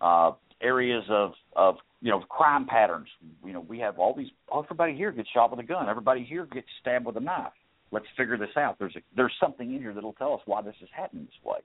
uh, 0.00 0.32
areas 0.60 1.04
of 1.08 1.32
of 1.56 1.76
you 2.00 2.10
know 2.10 2.20
crime 2.20 2.66
patterns. 2.66 3.08
You 3.44 3.54
know 3.54 3.60
we 3.60 3.78
have 3.78 3.98
all 3.98 4.14
these. 4.14 4.28
Oh, 4.52 4.62
everybody 4.62 4.94
here 4.94 5.10
gets 5.10 5.28
shot 5.30 5.50
with 5.50 5.60
a 5.60 5.66
gun. 5.66 5.88
Everybody 5.88 6.24
here 6.24 6.46
gets 6.46 6.66
stabbed 6.80 7.06
with 7.06 7.16
a 7.16 7.20
knife. 7.20 7.52
Let's 7.90 8.06
figure 8.16 8.36
this 8.36 8.54
out. 8.56 8.78
There's 8.78 8.96
a, 8.96 9.00
there's 9.16 9.32
something 9.40 9.74
in 9.74 9.80
here 9.80 9.94
that'll 9.94 10.12
tell 10.12 10.34
us 10.34 10.40
why 10.44 10.60
this 10.60 10.74
is 10.82 10.88
happening 10.94 11.24
this 11.24 11.44
way. 11.44 11.60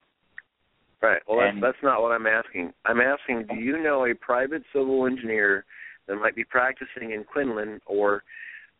Right. 1.02 1.22
Well, 1.27 1.40
that's, 1.41 1.57
that's 1.61 1.84
not 1.84 2.02
what 2.02 2.14
I'm 2.14 2.26
asking. 2.26 2.72
I'm 2.85 3.02
asking, 3.02 3.48
do 3.53 3.60
you 3.60 3.84
know 3.84 4.06
a 4.06 4.15
private 4.15 4.64
civil 4.72 5.06
engineer 5.06 5.65
that 6.07 6.15
might 6.15 6.34
be 6.34 6.45
practicing 6.45 7.11
in 7.11 7.26
Quinlan 7.26 7.81
or 7.85 8.23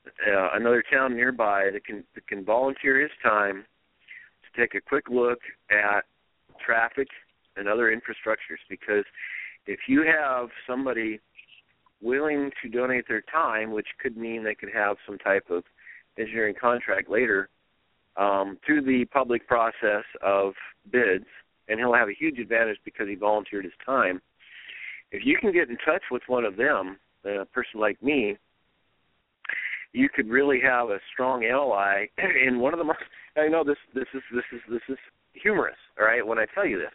uh, 0.05 0.49
another 0.53 0.84
town 0.91 1.15
nearby 1.15 1.69
that 1.71 1.85
can 1.85 2.03
that 2.15 2.27
can 2.27 2.43
volunteer 2.43 2.99
his 3.01 3.11
time 3.21 3.65
to 4.43 4.61
take 4.61 4.75
a 4.75 4.81
quick 4.81 5.09
look 5.09 5.39
at 5.71 6.03
traffic 6.63 7.07
and 7.55 7.67
other 7.67 7.95
infrastructures? 7.95 8.61
Because 8.69 9.05
if 9.65 9.81
you 9.88 10.03
have 10.03 10.49
somebody 10.67 11.19
willing 12.01 12.51
to 12.61 12.69
donate 12.69 13.07
their 13.07 13.23
time, 13.31 13.71
which 13.71 13.88
could 14.01 14.17
mean 14.17 14.43
they 14.43 14.55
could 14.55 14.73
have 14.73 14.97
some 15.07 15.17
type 15.17 15.45
of 15.49 15.63
engineering 16.19 16.55
contract 16.59 17.09
later 17.09 17.49
um, 18.17 18.57
through 18.65 18.81
the 18.81 19.05
public 19.05 19.47
process 19.47 20.03
of 20.21 20.53
bids, 20.91 21.25
and 21.67 21.80
he'll 21.80 21.93
have 21.93 22.09
a 22.09 22.13
huge 22.13 22.39
advantage 22.39 22.77
because 22.84 23.07
he 23.07 23.15
volunteered 23.15 23.63
his 23.63 23.73
time. 23.85 24.21
If 25.11 25.25
you 25.25 25.38
can 25.39 25.53
get 25.53 25.69
in 25.69 25.77
touch 25.77 26.03
with 26.11 26.23
one 26.27 26.43
of 26.43 26.57
them, 26.57 26.97
a 27.25 27.45
person 27.45 27.80
like 27.80 28.01
me, 28.03 28.38
you 29.94 30.10
could 30.10 30.28
really 30.28 30.60
have 30.60 30.90
a 30.90 30.99
strong 31.14 31.45
ally 31.45 32.06
in 32.48 32.60
one 32.60 32.74
of 32.74 32.80
the 32.80 32.84
most. 32.84 32.99
I 33.38 33.48
know 33.48 33.64
this. 33.64 33.78
This 33.95 34.07
is 34.14 34.22
this 34.34 34.44
is 34.52 34.61
this 34.70 34.82
is 34.90 34.98
humorous. 35.34 35.78
All 35.99 36.06
right, 36.06 36.26
when 36.26 36.40
I 36.40 36.45
tell 36.53 36.65
you 36.65 36.78
this, 36.78 36.91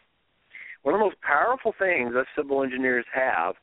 one 0.83 0.95
of 0.95 0.99
the 0.99 1.05
most 1.05 1.21
powerful 1.23 1.75
things 1.79 2.15
us 2.15 2.27
civil 2.37 2.63
engineers 2.63 3.07
have 3.13 3.55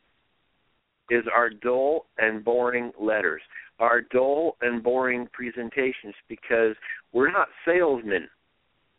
is 1.10 1.24
our 1.34 1.50
dull 1.50 2.06
and 2.18 2.44
boring 2.44 2.92
letters, 3.00 3.42
our 3.80 4.02
dull 4.02 4.58
and 4.62 4.82
boring 4.82 5.28
presentations, 5.34 6.16
because 6.28 6.76
we're 7.14 7.32
not 7.32 7.48
salesmen. 7.66 8.28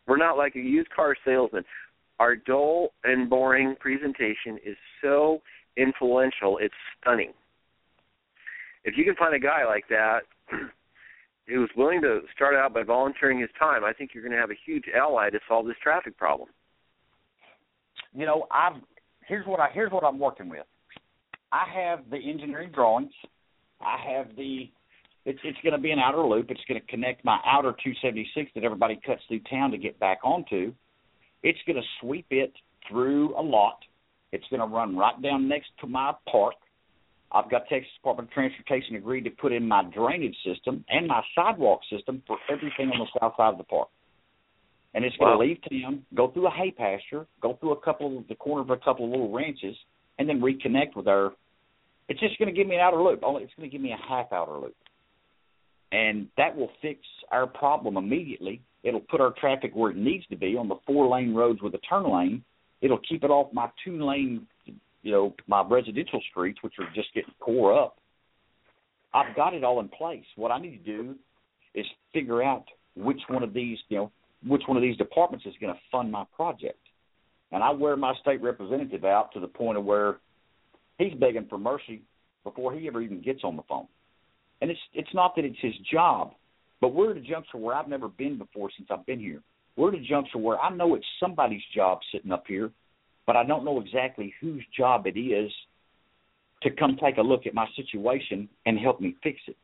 We're 0.07 0.17
not 0.17 0.37
like 0.37 0.55
a 0.55 0.59
used 0.59 0.89
car 0.91 1.15
salesman. 1.25 1.65
Our 2.19 2.35
dull 2.35 2.93
and 3.03 3.29
boring 3.29 3.75
presentation 3.79 4.57
is 4.65 4.77
so 5.01 5.41
influential, 5.75 6.57
it's 6.59 6.73
stunning. 7.01 7.33
If 8.87 8.97
you 8.97 9.03
can 9.03 9.15
find 9.15 9.35
a 9.35 9.39
guy 9.39 9.65
like 9.65 9.83
that 9.89 10.19
who's 11.47 11.69
willing 11.75 12.01
to 12.03 12.21
start 12.33 12.55
out 12.55 12.73
by 12.73 12.83
volunteering 12.83 13.37
his 13.37 13.49
time, 13.59 13.83
I 13.83 13.91
think 13.91 14.11
you're 14.13 14.23
going 14.23 14.31
to 14.31 14.39
have 14.39 14.49
a 14.49 14.57
huge 14.65 14.85
ally 14.95 15.29
to 15.29 15.39
solve 15.45 15.67
this 15.67 15.75
traffic 15.83 16.17
problem. 16.17 16.47
You 18.13 18.25
know, 18.25 18.47
I've 18.49 18.81
here's 19.27 19.45
what 19.45 19.59
I 19.59 19.67
here's 19.73 19.91
what 19.91 20.05
I'm 20.05 20.17
working 20.17 20.47
with. 20.47 20.65
I 21.51 21.65
have 21.75 22.09
the 22.09 22.15
engineering 22.15 22.71
drawings. 22.73 23.11
I 23.81 23.97
have 24.09 24.33
the 24.37 24.71
it's 25.25 25.39
it's 25.43 25.59
going 25.63 25.73
to 25.73 25.81
be 25.81 25.91
an 25.91 25.99
outer 25.99 26.23
loop. 26.23 26.49
It's 26.49 26.63
going 26.65 26.79
to 26.79 26.87
connect 26.87 27.25
my 27.25 27.39
outer 27.45 27.71
276 27.83 28.51
that 28.55 28.63
everybody 28.63 28.97
cuts 29.05 29.21
through 29.27 29.41
town 29.49 29.71
to 29.71 29.77
get 29.77 29.99
back 29.99 30.19
onto. 30.23 30.73
It's 31.43 31.59
going 31.67 31.75
to 31.75 31.87
sweep 31.99 32.27
it 32.29 32.53
through 32.89 33.37
a 33.37 33.43
lot. 33.43 33.79
It's 34.31 34.45
going 34.49 34.61
to 34.61 34.73
run 34.73 34.95
right 34.95 35.21
down 35.21 35.49
next 35.49 35.71
to 35.81 35.87
my 35.87 36.13
park. 36.31 36.53
I've 37.31 37.49
got 37.51 37.67
Texas 37.67 37.91
Department 37.99 38.29
of 38.29 38.33
Transportation 38.33 38.95
agreed 38.95 39.23
to 39.25 39.29
put 39.31 39.51
in 39.51 39.67
my 39.67 39.83
drainage 39.83 40.35
system 40.45 40.85
and 40.89 41.07
my 41.07 41.21
sidewalk 41.35 41.81
system 41.91 42.23
for 42.25 42.37
everything 42.49 42.89
on 42.89 42.99
the 42.99 43.19
south 43.19 43.33
side 43.37 43.51
of 43.51 43.57
the 43.57 43.65
park. 43.65 43.89
And 44.93 45.03
it's 45.03 45.15
going 45.17 45.33
to 45.33 45.37
leave 45.37 45.57
town, 45.69 46.03
go 46.15 46.31
through 46.31 46.47
a 46.47 46.51
hay 46.51 46.71
pasture, 46.71 47.27
go 47.41 47.57
through 47.59 47.73
a 47.73 47.81
couple 47.81 48.17
of 48.17 48.27
the 48.27 48.35
corner 48.35 48.61
of 48.61 48.69
a 48.69 48.77
couple 48.77 49.05
of 49.05 49.11
little 49.11 49.31
ranches, 49.31 49.75
and 50.17 50.27
then 50.27 50.41
reconnect 50.41 50.95
with 50.95 51.07
our 51.07 51.33
it's 52.09 52.19
just 52.19 52.37
going 52.39 52.47
to 52.47 52.57
give 52.57 52.67
me 52.67 52.75
an 52.75 52.81
outer 52.81 53.01
loop. 53.01 53.19
Only 53.23 53.43
it's 53.43 53.53
going 53.57 53.69
to 53.69 53.73
give 53.73 53.81
me 53.81 53.91
a 53.91 54.09
half 54.09 54.31
outer 54.31 54.57
loop, 54.57 54.75
and 55.91 56.27
that 56.37 56.55
will 56.55 56.71
fix 56.81 57.01
our 57.31 57.47
problem 57.47 57.97
immediately. 57.97 58.61
It'll 58.83 59.01
put 59.01 59.19
our 59.19 59.33
traffic 59.39 59.71
where 59.73 59.91
it 59.91 59.97
needs 59.97 60.25
to 60.27 60.37
be 60.37 60.55
on 60.55 60.69
the 60.69 60.77
four 60.85 61.09
lane 61.09 61.33
roads 61.33 61.61
with 61.61 61.73
a 61.73 61.79
turn 61.79 62.09
lane. 62.09 62.43
It'll 62.81 62.99
keep 62.99 63.23
it 63.23 63.29
off 63.29 63.51
my 63.51 63.69
two 63.83 64.03
lane, 64.05 64.47
you 65.03 65.11
know, 65.11 65.33
my 65.47 65.63
residential 65.67 66.21
streets, 66.31 66.59
which 66.61 66.73
are 66.79 66.89
just 66.93 67.13
getting 67.13 67.33
tore 67.43 67.79
up. 67.79 67.97
I've 69.13 69.35
got 69.35 69.53
it 69.53 69.63
all 69.63 69.79
in 69.79 69.89
place. 69.89 70.25
What 70.35 70.51
I 70.51 70.59
need 70.59 70.83
to 70.83 70.97
do 70.97 71.15
is 71.73 71.85
figure 72.13 72.43
out 72.43 72.65
which 72.95 73.19
one 73.29 73.43
of 73.43 73.53
these, 73.53 73.77
you 73.89 73.97
know, 73.97 74.11
which 74.45 74.63
one 74.67 74.77
of 74.77 74.83
these 74.83 74.97
departments 74.97 75.45
is 75.45 75.53
going 75.61 75.73
to 75.73 75.79
fund 75.91 76.11
my 76.11 76.25
project. 76.35 76.79
And 77.51 77.63
I 77.63 77.71
wear 77.71 77.95
my 77.95 78.13
state 78.21 78.41
representative 78.41 79.05
out 79.05 79.31
to 79.33 79.39
the 79.39 79.47
point 79.47 79.77
of 79.77 79.85
where 79.85 80.17
he's 80.97 81.13
begging 81.13 81.47
for 81.49 81.57
mercy 81.57 82.01
before 82.43 82.73
he 82.73 82.87
ever 82.87 83.01
even 83.01 83.21
gets 83.21 83.43
on 83.43 83.55
the 83.55 83.63
phone. 83.63 83.87
And 84.61 84.71
it's 84.71 84.79
it's 84.93 85.13
not 85.13 85.35
that 85.35 85.45
it's 85.45 85.57
his 85.61 85.73
job, 85.91 86.33
but 86.81 86.93
we're 86.93 87.11
at 87.11 87.17
a 87.17 87.21
juncture 87.21 87.57
where 87.57 87.75
I've 87.75 87.87
never 87.87 88.07
been 88.07 88.37
before 88.37 88.69
since 88.75 88.89
I've 88.91 89.05
been 89.05 89.19
here. 89.19 89.41
We're 89.75 89.89
at 89.89 89.99
a 89.99 90.03
juncture 90.03 90.39
where 90.39 90.59
I 90.59 90.73
know 90.73 90.95
it's 90.95 91.05
somebody's 91.19 91.61
job 91.75 91.99
sitting 92.11 92.31
up 92.31 92.45
here, 92.47 92.71
but 93.27 93.35
I 93.35 93.43
don't 93.43 93.65
know 93.65 93.79
exactly 93.79 94.33
whose 94.41 94.65
job 94.75 95.05
it 95.05 95.19
is 95.19 95.51
to 96.63 96.71
come 96.71 96.97
take 97.03 97.17
a 97.17 97.21
look 97.21 97.45
at 97.45 97.53
my 97.53 97.67
situation 97.75 98.49
and 98.65 98.79
help 98.79 98.99
me 98.99 99.15
fix 99.21 99.37
it. 99.47 99.57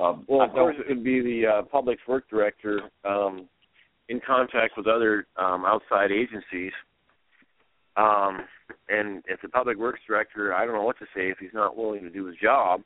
Um, 0.00 0.24
well, 0.28 0.42
of 0.42 0.52
course, 0.52 0.76
it 0.78 0.88
would 0.88 1.02
be 1.02 1.20
the 1.20 1.46
uh, 1.46 1.62
public 1.62 1.98
work 2.06 2.28
director 2.30 2.82
um, 3.04 3.48
in 4.08 4.20
contact 4.24 4.74
with 4.76 4.86
other 4.86 5.26
um, 5.36 5.64
outside 5.64 6.12
agencies. 6.12 6.72
Um, 7.96 8.42
and 8.88 9.24
if 9.26 9.40
the 9.42 9.48
public 9.48 9.76
works 9.76 10.00
director, 10.06 10.54
I 10.54 10.64
don't 10.64 10.74
know 10.74 10.84
what 10.84 10.98
to 11.00 11.06
say 11.16 11.30
if 11.30 11.38
he's 11.38 11.50
not 11.52 11.76
willing 11.76 12.02
to 12.02 12.10
do 12.10 12.26
his 12.26 12.36
job. 12.40 12.82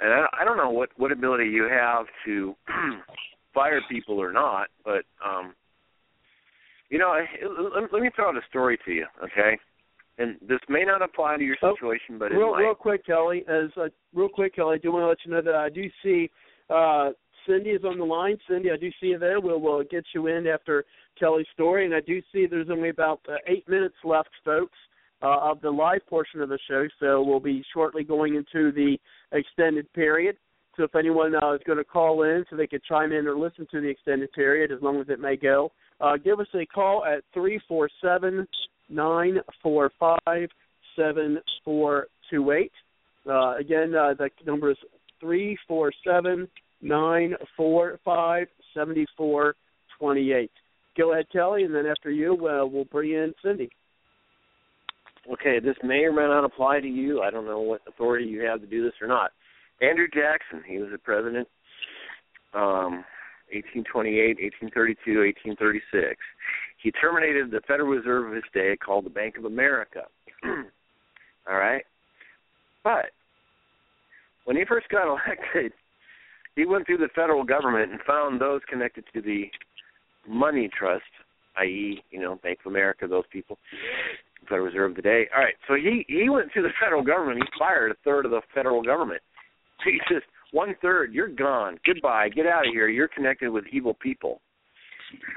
And 0.00 0.12
I, 0.12 0.26
I 0.40 0.44
don't 0.44 0.56
know 0.56 0.70
what 0.70 0.90
what 0.96 1.12
ability 1.12 1.48
you 1.48 1.68
have 1.70 2.06
to 2.24 2.54
fire 3.54 3.80
people 3.88 4.18
or 4.18 4.32
not, 4.32 4.68
but 4.84 5.02
um, 5.24 5.54
you 6.90 6.98
know, 6.98 7.14
let, 7.74 7.92
let 7.92 8.02
me 8.02 8.10
throw 8.14 8.28
out 8.28 8.36
a 8.36 8.40
story 8.48 8.78
to 8.84 8.92
you, 8.92 9.06
okay? 9.24 9.58
and 10.20 10.36
this 10.46 10.58
may 10.68 10.84
not 10.84 11.02
apply 11.02 11.38
to 11.38 11.42
your 11.42 11.56
oh, 11.62 11.74
situation, 11.74 12.18
but 12.18 12.30
real, 12.30 12.52
might. 12.52 12.60
real 12.60 12.74
quick, 12.74 13.06
Kelly, 13.06 13.42
as 13.48 13.70
uh, 13.76 13.88
real 14.14 14.28
quick, 14.28 14.54
Kelly, 14.54 14.74
I 14.74 14.78
do 14.78 14.92
want 14.92 15.02
to 15.02 15.08
let 15.08 15.18
you 15.24 15.32
know 15.32 15.40
that 15.40 15.54
I 15.54 15.70
do 15.70 15.84
see 16.02 16.30
uh, 16.68 17.10
Cindy 17.46 17.70
is 17.70 17.84
on 17.84 17.98
the 17.98 18.04
line. 18.04 18.36
Cindy, 18.48 18.70
I 18.70 18.76
do 18.76 18.90
see 19.00 19.08
you 19.08 19.18
there. 19.18 19.40
We'll, 19.40 19.60
we'll 19.60 19.82
get 19.84 20.04
you 20.14 20.26
in 20.26 20.46
after 20.46 20.84
Kelly's 21.18 21.46
story, 21.54 21.86
and 21.86 21.94
I 21.94 22.00
do 22.00 22.20
see 22.32 22.46
there's 22.46 22.68
only 22.70 22.90
about 22.90 23.20
uh, 23.28 23.36
eight 23.46 23.66
minutes 23.68 23.96
left, 24.04 24.28
folks, 24.44 24.76
uh, 25.22 25.38
of 25.40 25.60
the 25.62 25.70
live 25.70 26.06
portion 26.06 26.42
of 26.42 26.50
the 26.50 26.58
show. 26.68 26.86
So 27.00 27.22
we'll 27.22 27.40
be 27.40 27.64
shortly 27.72 28.04
going 28.04 28.34
into 28.34 28.72
the 28.72 28.98
extended 29.32 29.90
period. 29.94 30.36
So 30.80 30.84
if 30.84 30.94
anyone 30.94 31.34
uh, 31.34 31.52
is 31.52 31.60
going 31.66 31.76
to 31.76 31.84
call 31.84 32.22
in, 32.22 32.42
so 32.48 32.56
they 32.56 32.66
could 32.66 32.82
chime 32.88 33.12
in 33.12 33.26
or 33.26 33.36
listen 33.36 33.66
to 33.70 33.82
the 33.82 33.88
extended 33.88 34.32
period, 34.32 34.72
as 34.72 34.80
long 34.80 34.98
as 34.98 35.10
it 35.10 35.20
may 35.20 35.36
go, 35.36 35.70
uh, 36.00 36.16
give 36.16 36.40
us 36.40 36.46
a 36.54 36.64
call 36.64 37.04
at 37.04 37.22
three 37.34 37.60
four 37.68 37.90
seven 38.00 38.48
nine 38.88 39.36
four 39.62 39.92
five 40.00 40.48
seven 40.96 41.38
four 41.66 42.06
two 42.30 42.52
eight. 42.52 42.72
Uh, 43.28 43.56
again, 43.56 43.94
uh, 43.94 44.14
the 44.14 44.30
number 44.46 44.70
is 44.70 44.78
three 45.20 45.54
four 45.68 45.92
seven 46.02 46.48
nine 46.80 47.34
four 47.58 48.00
five 48.02 48.46
seventy 48.72 49.04
four 49.18 49.56
twenty 49.98 50.32
eight. 50.32 50.50
Go 50.96 51.12
ahead, 51.12 51.26
Kelly, 51.30 51.64
and 51.64 51.74
then 51.74 51.84
after 51.84 52.10
you, 52.10 52.32
uh, 52.48 52.64
we'll 52.64 52.86
bring 52.86 53.10
in 53.10 53.34
Cindy. 53.44 53.68
Okay, 55.30 55.60
this 55.62 55.76
may 55.84 56.04
or 56.04 56.12
may 56.14 56.22
not 56.22 56.44
apply 56.46 56.80
to 56.80 56.88
you. 56.88 57.20
I 57.20 57.30
don't 57.30 57.44
know 57.44 57.60
what 57.60 57.82
authority 57.86 58.24
you 58.24 58.40
have 58.46 58.62
to 58.62 58.66
do 58.66 58.82
this 58.82 58.94
or 59.02 59.08
not. 59.08 59.32
Andrew 59.80 60.06
Jackson, 60.12 60.62
he 60.66 60.78
was 60.78 60.90
the 60.92 60.98
president, 60.98 61.48
um, 62.54 63.04
1828, 63.50 64.38
1832, 64.70 65.56
1836 65.56 66.20
he 66.82 66.90
terminated 66.92 67.50
the 67.50 67.60
Federal 67.66 67.88
Reserve 67.88 68.28
of 68.28 68.34
his 68.34 68.44
day 68.54 68.76
called 68.76 69.04
the 69.04 69.10
Bank 69.10 69.36
of 69.36 69.44
America. 69.44 70.04
All 70.44 71.56
right? 71.56 71.84
But 72.82 73.10
when 74.44 74.56
he 74.56 74.64
first 74.64 74.88
got 74.88 75.08
elected, 75.08 75.72
he 76.56 76.64
went 76.64 76.86
through 76.86 76.98
the 76.98 77.08
federal 77.14 77.44
government 77.44 77.92
and 77.92 78.00
found 78.06 78.40
those 78.40 78.60
connected 78.68 79.04
to 79.12 79.20
the 79.20 79.44
money 80.28 80.68
trust, 80.76 81.04
i.e., 81.56 82.02
you 82.10 82.20
know, 82.20 82.36
Bank 82.42 82.58
of 82.64 82.70
America, 82.70 83.06
those 83.06 83.24
people, 83.30 83.58
Federal 84.48 84.66
Reserve 84.66 84.96
today. 84.96 85.28
All 85.34 85.42
right, 85.42 85.54
so 85.68 85.74
he 85.74 86.04
he 86.08 86.28
went 86.28 86.52
through 86.52 86.62
the 86.62 86.72
federal 86.82 87.04
government. 87.04 87.42
He 87.42 87.58
fired 87.58 87.90
a 87.90 87.94
third 88.04 88.24
of 88.24 88.30
the 88.30 88.40
federal 88.54 88.82
government. 88.82 89.20
He 89.84 89.98
just 90.12 90.26
one 90.52 90.74
third, 90.82 91.12
you're 91.12 91.28
gone. 91.28 91.78
Goodbye. 91.86 92.28
Get 92.28 92.46
out 92.46 92.66
of 92.66 92.72
here. 92.72 92.88
You're 92.88 93.08
connected 93.08 93.50
with 93.50 93.64
evil 93.72 93.94
people. 93.94 94.40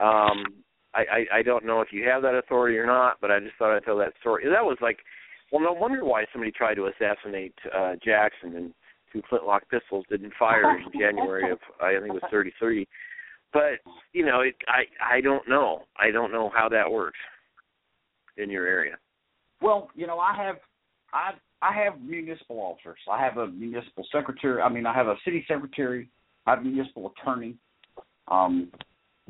Um, 0.01 0.63
I, 0.93 1.01
I 1.01 1.37
I 1.37 1.41
don't 1.43 1.65
know 1.65 1.81
if 1.81 1.89
you 1.91 2.07
have 2.07 2.21
that 2.23 2.35
authority 2.35 2.77
or 2.77 2.85
not, 2.85 3.17
but 3.21 3.31
I 3.31 3.39
just 3.39 3.55
thought 3.57 3.75
I'd 3.75 3.83
tell 3.83 3.97
that 3.97 4.13
story. 4.21 4.45
That 4.45 4.63
was 4.63 4.77
like, 4.81 4.99
well, 5.51 5.61
no 5.61 5.73
wonder 5.73 6.03
why 6.03 6.25
somebody 6.31 6.51
tried 6.51 6.75
to 6.75 6.87
assassinate 6.87 7.53
uh, 7.75 7.93
Jackson 8.03 8.55
and 8.55 8.73
two 9.11 9.21
flintlock 9.29 9.69
pistols 9.69 10.05
didn't 10.09 10.33
fire 10.37 10.77
in 10.77 10.85
January 10.99 11.51
of 11.51 11.59
I 11.81 11.93
think 11.93 12.07
it 12.07 12.13
was 12.13 12.23
33. 12.31 12.87
But 13.51 13.79
you 14.13 14.25
know, 14.25 14.41
it, 14.41 14.55
I 14.67 15.15
I 15.17 15.21
don't 15.21 15.47
know. 15.47 15.83
I 15.97 16.11
don't 16.11 16.31
know 16.31 16.51
how 16.55 16.69
that 16.69 16.91
works 16.91 17.19
in 18.37 18.49
your 18.49 18.65
area. 18.65 18.97
Well, 19.61 19.89
you 19.95 20.07
know, 20.07 20.19
I 20.19 20.35
have 20.35 20.57
I 21.13 21.31
I 21.63 21.71
have 21.81 22.01
municipal 22.01 22.59
officers. 22.59 22.99
I 23.09 23.23
have 23.23 23.37
a 23.37 23.47
municipal 23.47 24.05
secretary. 24.11 24.61
I 24.61 24.67
mean, 24.67 24.85
I 24.85 24.93
have 24.93 25.07
a 25.07 25.15
city 25.23 25.45
secretary. 25.47 26.09
I 26.45 26.51
have 26.51 26.59
a 26.59 26.63
municipal 26.63 27.13
attorney. 27.17 27.55
Um, 28.27 28.69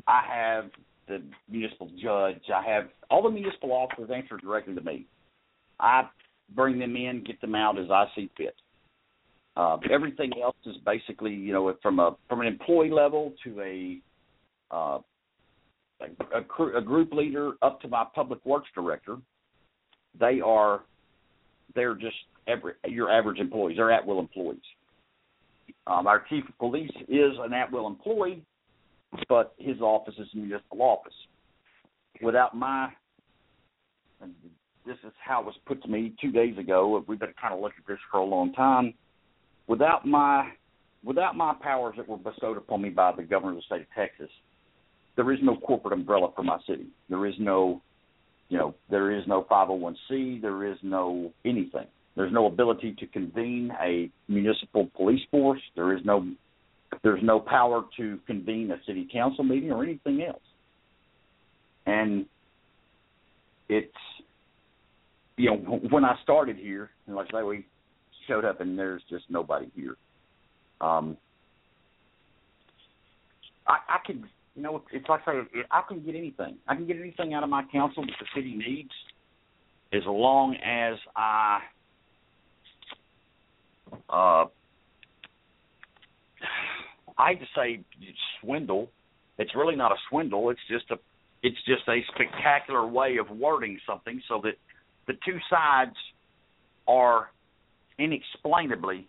I 0.08 0.22
have 0.28 0.64
the 1.06 1.22
municipal 1.48 1.88
judge. 2.02 2.42
I 2.52 2.68
have 2.68 2.88
all 3.08 3.22
the 3.22 3.30
municipal 3.30 3.70
officers 3.70 4.10
answer 4.12 4.36
directly 4.36 4.74
to 4.74 4.80
me. 4.80 5.06
I 5.78 6.08
bring 6.56 6.80
them 6.80 6.96
in, 6.96 7.22
get 7.24 7.40
them 7.40 7.54
out 7.54 7.78
as 7.78 7.88
I 7.88 8.06
see 8.16 8.28
fit. 8.36 8.56
Uh, 9.56 9.76
everything 9.88 10.32
else 10.42 10.56
is 10.66 10.74
basically, 10.84 11.32
you 11.32 11.52
know, 11.52 11.72
from 11.82 12.00
a 12.00 12.16
from 12.28 12.40
an 12.40 12.48
employee 12.48 12.90
level 12.90 13.32
to 13.44 13.60
a 13.60 14.00
uh, 14.74 14.98
a, 16.00 16.06
a, 16.36 16.78
a 16.78 16.82
group 16.82 17.12
leader 17.12 17.52
up 17.62 17.80
to 17.82 17.88
my 17.88 18.04
public 18.12 18.44
works 18.44 18.68
director. 18.74 19.18
They 20.18 20.40
are 20.40 20.80
they're 21.74 21.94
just 21.94 22.16
every 22.46 22.72
your 22.86 23.10
average 23.10 23.38
employees. 23.38 23.76
They're 23.76 23.92
at 23.92 24.06
will 24.06 24.20
employees. 24.20 24.60
Um, 25.86 26.06
our 26.06 26.24
chief 26.28 26.44
of 26.48 26.58
police 26.58 26.90
is 27.08 27.32
an 27.40 27.52
at 27.52 27.70
will 27.70 27.86
employee, 27.86 28.42
but 29.28 29.54
his 29.58 29.80
office 29.80 30.14
is 30.18 30.28
a 30.34 30.36
municipal 30.36 30.82
office. 30.82 31.14
Without 32.22 32.56
my, 32.56 32.88
and 34.20 34.32
this 34.86 34.96
is 35.04 35.12
how 35.22 35.40
it 35.40 35.46
was 35.46 35.54
put 35.66 35.82
to 35.82 35.88
me 35.88 36.14
two 36.20 36.30
days 36.30 36.56
ago. 36.58 37.02
We've 37.06 37.18
been 37.18 37.34
kind 37.40 37.54
of 37.54 37.60
looking 37.60 37.78
at 37.80 37.86
this 37.88 37.98
for 38.10 38.20
a 38.20 38.24
long 38.24 38.52
time. 38.52 38.94
Without 39.66 40.06
my, 40.06 40.50
without 41.04 41.36
my 41.36 41.54
powers 41.60 41.94
that 41.96 42.08
were 42.08 42.18
bestowed 42.18 42.56
upon 42.56 42.82
me 42.82 42.90
by 42.90 43.12
the 43.12 43.22
governor 43.22 43.52
of 43.52 43.56
the 43.56 43.62
state 43.62 43.80
of 43.82 43.86
Texas, 43.96 44.30
there 45.16 45.30
is 45.32 45.38
no 45.42 45.56
corporate 45.56 45.94
umbrella 45.94 46.30
for 46.34 46.42
my 46.42 46.58
city. 46.68 46.86
There 47.08 47.26
is 47.26 47.34
no, 47.38 47.82
you 48.54 48.60
know, 48.60 48.72
there 48.88 49.10
is 49.10 49.24
no 49.26 49.42
501c. 49.50 50.40
There 50.40 50.64
is 50.64 50.78
no 50.84 51.32
anything. 51.44 51.88
There's 52.14 52.32
no 52.32 52.46
ability 52.46 52.94
to 53.00 53.06
convene 53.08 53.72
a 53.82 54.08
municipal 54.28 54.88
police 54.96 55.22
force. 55.32 55.60
There 55.74 55.92
is 55.92 56.04
no 56.04 56.24
there's 57.02 57.22
no 57.24 57.40
power 57.40 57.82
to 57.96 58.20
convene 58.28 58.70
a 58.70 58.76
city 58.86 59.08
council 59.12 59.42
meeting 59.42 59.72
or 59.72 59.82
anything 59.82 60.22
else. 60.22 60.40
And 61.86 62.26
it's 63.68 63.88
you 65.36 65.50
know 65.50 65.80
when 65.90 66.04
I 66.04 66.14
started 66.22 66.56
here, 66.56 66.90
and 67.08 67.16
like 67.16 67.34
I 67.34 67.40
say, 67.40 67.42
we 67.42 67.66
showed 68.28 68.44
up 68.44 68.60
and 68.60 68.78
there's 68.78 69.02
just 69.10 69.24
nobody 69.28 69.66
here. 69.74 69.96
Um, 70.80 71.16
I, 73.66 73.78
I 73.88 73.98
can, 74.06 74.28
you 74.54 74.62
know, 74.62 74.82
it's 74.92 75.08
like 75.08 75.22
I, 75.26 75.42
I 75.70 75.82
can 75.88 76.04
get 76.04 76.14
anything. 76.14 76.56
I 76.68 76.74
can 76.74 76.86
get 76.86 76.96
anything 76.96 77.34
out 77.34 77.42
of 77.42 77.48
my 77.48 77.64
council 77.72 78.04
that 78.04 78.12
the 78.20 78.26
city 78.34 78.54
needs, 78.54 78.90
as 79.92 80.02
long 80.06 80.56
as 80.56 80.98
I 81.16 81.58
uh, 84.08 84.46
I 87.18 87.34
to 87.34 87.44
say 87.56 87.80
swindle. 88.40 88.90
It's 89.38 89.54
really 89.56 89.76
not 89.76 89.90
a 89.92 89.96
swindle. 90.08 90.50
It's 90.50 90.60
just 90.70 90.90
a 90.90 90.96
it's 91.42 91.58
just 91.66 91.82
a 91.88 92.00
spectacular 92.14 92.86
way 92.86 93.16
of 93.18 93.36
wording 93.36 93.78
something 93.86 94.22
so 94.28 94.40
that 94.44 94.54
the 95.06 95.14
two 95.26 95.38
sides 95.50 95.96
are 96.88 97.30
inexplainably 97.98 99.06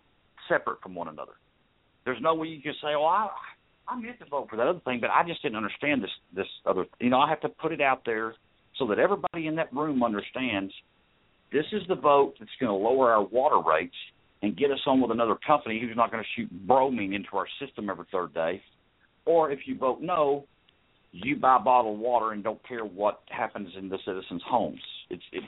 separate 0.48 0.80
from 0.82 0.94
one 0.94 1.08
another. 1.08 1.32
There's 2.04 2.20
no 2.20 2.34
way 2.34 2.48
you 2.48 2.60
can 2.60 2.74
say, 2.74 2.88
"Oh, 2.96 3.04
I 3.04 3.28
I 3.88 3.98
meant 3.98 4.18
to 4.18 4.26
vote 4.26 4.48
for 4.50 4.56
that 4.56 4.66
other 4.66 4.80
thing, 4.80 5.00
but 5.00 5.10
I 5.10 5.22
just 5.26 5.42
didn't 5.42 5.56
understand 5.56 6.02
this 6.02 6.10
this 6.34 6.46
other." 6.64 6.86
You 7.00 7.10
know, 7.10 7.20
I 7.20 7.28
have 7.28 7.40
to 7.40 7.48
put 7.48 7.72
it 7.72 7.80
out 7.80 8.02
there 8.04 8.34
so 8.78 8.86
that 8.88 8.98
everybody 8.98 9.46
in 9.46 9.56
that 9.56 9.72
room 9.72 10.02
understands 10.02 10.72
this 11.52 11.64
is 11.72 11.82
the 11.88 11.94
vote 11.94 12.34
that's 12.38 12.50
going 12.60 12.70
to 12.70 12.74
lower 12.74 13.12
our 13.12 13.22
water 13.22 13.60
rates 13.60 13.94
and 14.42 14.56
get 14.56 14.70
us 14.70 14.80
on 14.86 15.00
with 15.00 15.10
another 15.10 15.36
company 15.46 15.80
who's 15.80 15.96
not 15.96 16.10
going 16.10 16.22
to 16.22 16.28
shoot 16.34 16.66
bromine 16.66 17.14
into 17.14 17.36
our 17.36 17.46
system 17.60 17.88
every 17.88 18.04
third 18.12 18.34
day. 18.34 18.62
Or 19.24 19.50
if 19.50 19.60
you 19.66 19.76
vote 19.76 20.00
no, 20.00 20.44
you 21.12 21.36
buy 21.36 21.58
bottled 21.58 21.98
water 21.98 22.32
and 22.32 22.44
don't 22.44 22.66
care 22.66 22.84
what 22.84 23.22
happens 23.30 23.70
in 23.78 23.88
the 23.88 23.98
citizens' 24.04 24.42
homes. 24.46 24.80
It's 25.10 25.22
it's. 25.32 25.46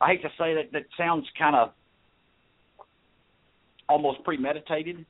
I 0.00 0.08
hate 0.08 0.22
to 0.22 0.28
say 0.30 0.54
that 0.54 0.72
that 0.72 0.84
sounds 0.96 1.26
kind 1.38 1.54
of 1.54 1.70
almost 3.88 4.24
premeditated, 4.24 5.04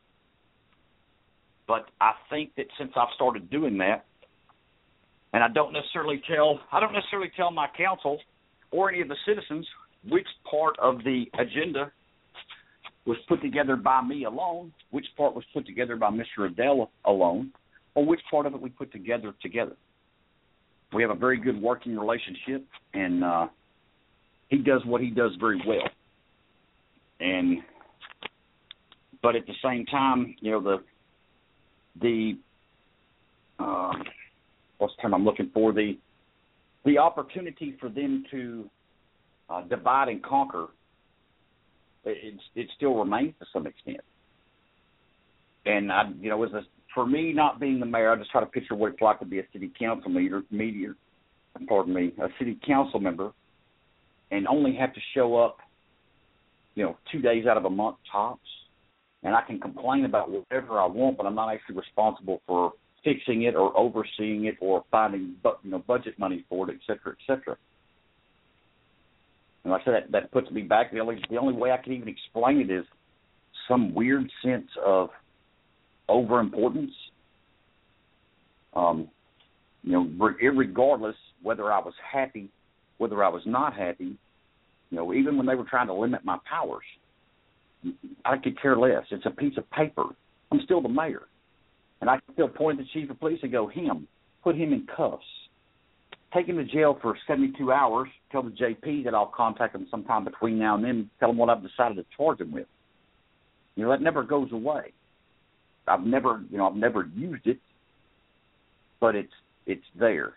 but 1.73 1.89
I 2.03 2.13
think 2.29 2.55
that 2.59 2.67
since 2.79 2.91
I've 2.95 3.09
started 3.15 3.49
doing 3.49 3.79
that, 3.79 4.05
and 5.33 5.43
I 5.43 5.49
don't 5.49 5.73
necessarily 5.73 6.21
tell 6.29 6.61
I 6.71 6.81
don't 6.81 6.93
necessarily 6.93 7.31
tell 7.35 7.51
my 7.51 7.67
council 7.75 8.19
or 8.71 8.91
any 8.91 9.01
of 9.01 9.09
the 9.09 9.17
citizens 9.27 9.67
which 10.07 10.27
part 10.51 10.79
of 10.79 10.99
the 10.99 11.25
agenda 11.39 11.91
was 13.07 13.17
put 13.27 13.41
together 13.41 13.77
by 13.77 14.03
me 14.03 14.25
alone, 14.25 14.71
which 14.91 15.07
part 15.17 15.35
was 15.35 15.45
put 15.55 15.65
together 15.65 15.97
by 15.97 16.11
Mr. 16.11 16.47
Adele 16.47 16.91
alone, 17.07 17.51
or 17.95 18.05
which 18.05 18.21
part 18.31 18.45
of 18.45 18.53
it 18.53 18.61
we 18.61 18.69
put 18.69 18.93
together 18.93 19.33
together. 19.41 19.73
We 20.93 21.01
have 21.01 21.11
a 21.11 21.15
very 21.15 21.41
good 21.41 21.61
working 21.61 21.99
relationship, 21.99 22.67
and 22.93 23.25
uh, 23.25 23.47
he 24.51 24.59
does 24.59 24.83
what 24.85 25.01
he 25.01 25.09
does 25.09 25.31
very 25.41 25.63
well. 25.67 25.89
And 27.19 27.61
but 29.23 29.37
at 29.37 29.47
the 29.47 29.55
same 29.65 29.87
time, 29.87 30.37
you 30.41 30.51
know 30.51 30.61
the 30.61 30.83
the 32.01 32.39
uh, 33.59 33.93
what's 34.79 34.95
the 34.97 35.03
term 35.03 35.15
I'm 35.15 35.25
looking 35.25 35.51
for 35.53 35.73
the 35.73 35.99
the 36.85 36.99
opportunity 36.99 37.77
for 37.79 37.89
them 37.89 38.25
to 38.31 38.71
uh, 39.49 39.63
divide 39.63 40.09
and 40.09 40.23
conquer 40.23 40.69
it, 42.05 42.35
it 42.55 42.69
still 42.77 42.95
remains 42.95 43.35
to 43.39 43.47
some 43.53 43.67
extent. 43.67 44.01
And 45.65 45.93
I, 45.93 46.11
you 46.21 46.31
know, 46.31 46.43
as 46.43 46.53
a, 46.53 46.63
for 46.95 47.07
me 47.07 47.33
not 47.33 47.61
being 47.61 47.79
the 47.81 47.87
mayor, 47.87 48.13
I 48.13 48.17
just 48.17 48.31
try 48.31 48.41
to 48.41 48.47
picture 48.47 48.75
what 48.75 48.93
it's 48.93 49.01
like 49.01 49.21
to 49.21 49.25
be 49.25 49.39
a 49.39 49.45
city 49.53 49.71
council 49.79 50.13
leader, 50.13 50.43
media, 50.51 50.95
pardon 51.69 51.95
me, 51.95 52.13
a 52.21 52.29
city 52.39 52.59
council 52.67 53.01
member, 53.01 53.33
and 54.31 54.49
only 54.49 54.75
have 54.75 54.93
to 54.95 55.01
show 55.15 55.37
up, 55.37 55.59
you 56.75 56.85
know, 56.85 56.97
two 57.13 57.21
days 57.21 57.47
out 57.47 57.57
of 57.57 57.65
a 57.65 57.71
month 57.71 57.97
tops, 58.11 58.41
and 59.23 59.35
I 59.35 59.43
can 59.43 59.61
complain 59.61 60.05
about 60.05 60.31
whatever 60.31 60.81
I 60.81 60.87
want, 60.87 61.17
but 61.17 61.27
I'm 61.27 61.35
not 61.35 61.53
actually 61.53 61.77
responsible 61.77 62.41
for 62.47 62.73
fixing 63.05 63.43
it 63.43 63.55
or 63.55 63.77
overseeing 63.77 64.47
it 64.47 64.57
or 64.61 64.85
finding, 64.91 65.35
you 65.65 65.71
know, 65.71 65.79
budget 65.81 66.19
money 66.19 66.45
for 66.49 66.71
it, 66.71 66.75
et 66.75 66.81
cetera, 66.87 67.13
et 67.13 67.25
cetera. 67.27 67.57
And 69.65 69.73
like 69.73 69.83
I 69.83 69.85
said, 69.85 69.95
that, 69.95 70.13
that 70.13 70.33
puts 70.33 70.51
me 70.51 70.63
back. 70.63 70.93
The 70.93 70.99
only 71.01 71.23
the 71.31 71.37
only 71.37 71.55
way 71.55 71.71
I 71.71 71.77
can 71.77 71.93
even 71.93 72.09
explain 72.09 72.61
it 72.61 72.71
is 72.71 72.85
some 73.69 73.95
weird 73.95 74.29
sense 74.45 74.69
of 74.85 75.11
overimportance. 76.09 76.93
Um, 78.75 79.09
you 79.85 79.93
know, 79.93 80.31
regardless 80.53 81.17
whether 81.43 81.73
I 81.73 81.79
was 81.79 81.95
happy, 82.11 82.49
whether 82.99 83.23
I 83.23 83.29
was 83.29 83.43
not 83.47 83.75
happy, 83.75 84.17
you 84.91 84.97
know, 84.97 85.13
even 85.13 85.37
when 85.37 85.47
they 85.47 85.55
were 85.55 85.65
trying 85.65 85.89
to 85.89 85.95
limit 85.95 86.25
my 86.25 86.39
powers, 86.49 86.85
I 88.25 88.37
could 88.39 88.61
care 88.61 88.77
less. 88.77 89.05
It's 89.11 89.27
a 89.27 89.31
piece 89.31 89.57
of 89.57 89.71
paper. 89.71 90.05
I'm 90.51 90.61
still 90.65 90.81
the 90.81 90.89
mayor, 90.89 91.23
and 92.01 92.11
I 92.11 92.19
can 92.21 92.35
still 92.35 92.49
point 92.49 92.79
the 92.79 92.85
chief 92.93 93.11
of 93.11 93.19
police 93.19 93.41
and 93.43 93.51
go, 93.51 93.67
him, 93.69 94.07
put 94.43 94.57
him 94.57 94.73
in 94.73 94.87
cuffs 94.95 95.25
take 96.35 96.49
him 96.49 96.57
to 96.57 96.65
jail 96.65 96.99
for 97.01 97.17
72 97.27 97.73
hours, 97.73 98.09
tell 98.31 98.43
the 98.43 98.51
JP 98.51 99.05
that 99.05 99.15
I'll 99.15 99.33
contact 99.35 99.75
him 99.75 99.87
sometime 99.91 100.25
between 100.25 100.59
now 100.59 100.75
and 100.77 100.85
then, 100.85 101.11
tell 101.21 101.31
him 101.31 101.37
what 101.37 101.51
I've 101.51 101.63
decided 101.63 101.97
to 101.97 102.05
charge 102.17 102.41
him 102.41 102.53
with. 102.53 102.67
You 103.77 103.85
know, 103.85 103.91
that 103.91 104.01
never 104.01 104.23
goes 104.23 104.53
away. 104.53 104.93
I've 105.87 106.05
never, 106.05 106.43
you 106.51 106.59
know, 106.59 106.69
I've 106.69 106.77
never 106.77 107.07
used 107.15 107.47
it, 107.47 107.59
but 109.01 109.15
it's 109.15 109.33
it's 109.67 109.85
there. 109.99 110.35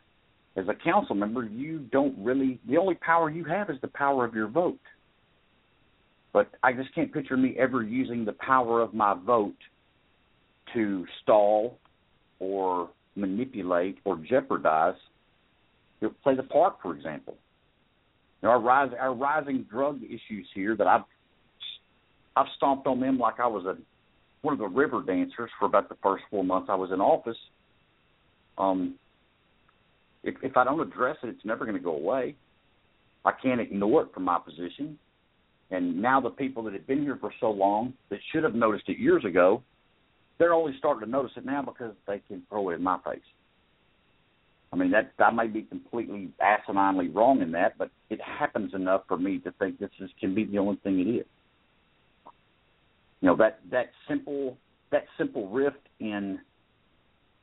As 0.55 0.65
a 0.67 0.73
council 0.73 1.15
member, 1.15 1.43
you 1.43 1.79
don't 1.91 2.15
really 2.17 2.59
the 2.67 2.77
only 2.77 2.95
power 2.95 3.29
you 3.29 3.43
have 3.43 3.69
is 3.69 3.77
the 3.81 3.89
power 3.89 4.25
of 4.25 4.33
your 4.33 4.47
vote. 4.47 4.79
But 6.35 6.49
I 6.63 6.73
just 6.73 6.93
can't 6.93 7.13
picture 7.13 7.37
me 7.37 7.55
ever 7.57 7.81
using 7.81 8.25
the 8.25 8.33
power 8.33 8.81
of 8.81 8.93
my 8.93 9.13
vote 9.13 9.55
to 10.73 11.05
stall 11.23 11.79
or 12.39 12.89
manipulate 13.15 13.99
or 14.03 14.17
jeopardize 14.17 14.95
play 16.23 16.35
the 16.35 16.43
park, 16.43 16.81
for 16.81 16.93
example. 16.93 17.37
You 18.41 18.49
know, 18.49 18.51
our 18.51 18.59
rise, 18.59 18.91
our 18.99 19.13
rising 19.13 19.65
drug 19.71 20.01
issues 20.03 20.45
here 20.53 20.75
that 20.75 20.85
I've 20.85 21.05
I've 22.35 22.47
stomped 22.57 22.85
on 22.85 22.99
them 22.99 23.17
like 23.17 23.39
I 23.39 23.47
was 23.47 23.65
a 23.65 23.77
one 24.41 24.55
of 24.55 24.59
the 24.59 24.67
river 24.67 25.03
dancers 25.07 25.49
for 25.57 25.65
about 25.67 25.87
the 25.87 25.95
first 26.03 26.25
four 26.29 26.43
months 26.43 26.67
I 26.69 26.75
was 26.75 26.91
in 26.91 26.99
office. 26.99 27.37
Um, 28.57 28.95
if 30.21 30.35
if 30.43 30.57
I 30.57 30.65
don't 30.65 30.81
address 30.81 31.15
it, 31.23 31.29
it's 31.29 31.45
never 31.45 31.63
going 31.63 31.77
to 31.77 31.83
go 31.83 31.95
away. 31.95 32.35
I 33.23 33.31
can't 33.41 33.61
ignore 33.61 34.01
it 34.01 34.09
from 34.13 34.23
my 34.23 34.37
position. 34.37 34.99
And 35.71 36.01
now 36.01 36.21
the 36.21 36.29
people 36.29 36.63
that 36.63 36.73
have 36.73 36.87
been 36.87 37.01
here 37.01 37.17
for 37.19 37.31
so 37.39 37.49
long 37.49 37.93
that 38.09 38.19
should 38.31 38.43
have 38.43 38.53
noticed 38.53 38.87
it 38.87 38.99
years 38.99 39.25
ago, 39.25 39.63
they're 40.37 40.53
only 40.53 40.73
starting 40.77 41.05
to 41.05 41.09
notice 41.09 41.31
it 41.37 41.45
now 41.45 41.61
because 41.61 41.95
they 42.07 42.21
can 42.27 42.43
throw 42.49 42.69
it 42.69 42.75
in 42.75 42.83
my 42.83 42.99
face. 43.05 43.19
I 44.73 44.77
mean 44.77 44.91
that 44.91 45.13
I 45.19 45.31
may 45.31 45.47
be 45.47 45.61
completely 45.61 46.29
asininely 46.41 47.13
wrong 47.15 47.41
in 47.41 47.51
that, 47.53 47.77
but 47.77 47.91
it 48.09 48.19
happens 48.21 48.73
enough 48.73 49.03
for 49.07 49.17
me 49.17 49.39
to 49.39 49.51
think 49.53 49.79
this 49.79 49.89
is 50.01 50.09
can 50.19 50.35
be 50.35 50.43
the 50.43 50.57
only 50.57 50.75
thing 50.83 50.99
it 50.99 51.09
is. 51.09 51.25
You 53.21 53.29
know 53.29 53.35
that 53.37 53.61
that 53.71 53.91
simple 54.07 54.57
that 54.91 55.05
simple 55.17 55.49
rift 55.49 55.77
in 55.99 56.39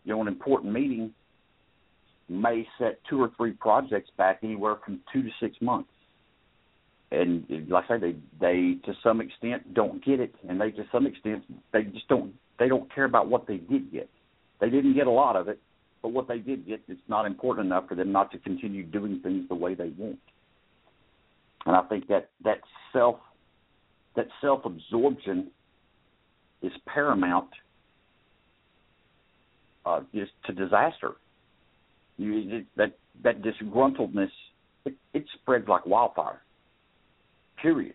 you 0.05 0.12
know 0.12 0.20
an 0.20 0.28
important 0.28 0.74
meeting 0.74 1.15
may 2.28 2.66
set 2.78 2.99
two 3.09 3.20
or 3.20 3.31
three 3.36 3.53
projects 3.53 4.11
back 4.19 4.40
anywhere 4.43 4.77
from 4.85 5.01
two 5.12 5.23
to 5.23 5.31
six 5.40 5.57
months. 5.62 5.90
And 7.12 7.44
like 7.68 7.84
I 7.90 7.98
say, 7.98 8.01
they 8.01 8.16
they 8.40 8.74
to 8.86 8.94
some 9.02 9.20
extent 9.20 9.74
don't 9.74 10.02
get 10.02 10.18
it, 10.18 10.34
and 10.48 10.59
they 10.59 10.70
to 10.70 10.84
some 10.90 11.06
extent 11.06 11.44
they 11.72 11.82
just 11.84 12.09
don't 12.09 12.32
they 12.59 12.68
don't 12.68 12.93
care 12.93 13.05
about 13.05 13.28
what 13.28 13.47
they 13.47 13.59
did 13.59 13.93
get. 13.93 14.09
They 14.60 14.70
didn't 14.70 14.94
get 14.94 15.06
a 15.06 15.10
lot 15.10 15.36
of 15.36 15.47
it, 15.48 15.60
but 16.01 16.09
what 16.09 16.26
they 16.26 16.39
did 16.39 16.66
get, 16.66 16.80
it's 16.89 17.01
not 17.09 17.26
important 17.26 17.66
enough 17.66 17.86
for 17.89 17.97
them 17.97 18.12
not 18.12 18.32
to 18.32 18.39
continue 18.39 18.82
doing 18.82 19.20
things 19.22 19.47
the 19.51 19.55
way 19.55 19.74
they 19.74 19.90
want. 19.98 20.18
And 21.66 21.76
I 21.76 21.82
think 21.82 22.09
that 22.09 22.30
that 22.44 22.60
self 22.94 23.16
that 24.16 24.28
self 24.40 24.64
absorption 24.64 25.51
is 26.62 26.72
paramount 26.86 27.51
uh, 29.84 30.01
is 30.14 30.28
to 30.47 30.52
disaster. 30.55 31.12
You, 32.16 32.59
it, 32.59 32.66
that 32.76 32.97
that 33.22 33.43
disgruntledness 33.43 34.30
it, 34.86 34.94
it 35.12 35.24
spreads 35.34 35.68
like 35.68 35.84
wildfire. 35.84 36.40
Period. 37.62 37.94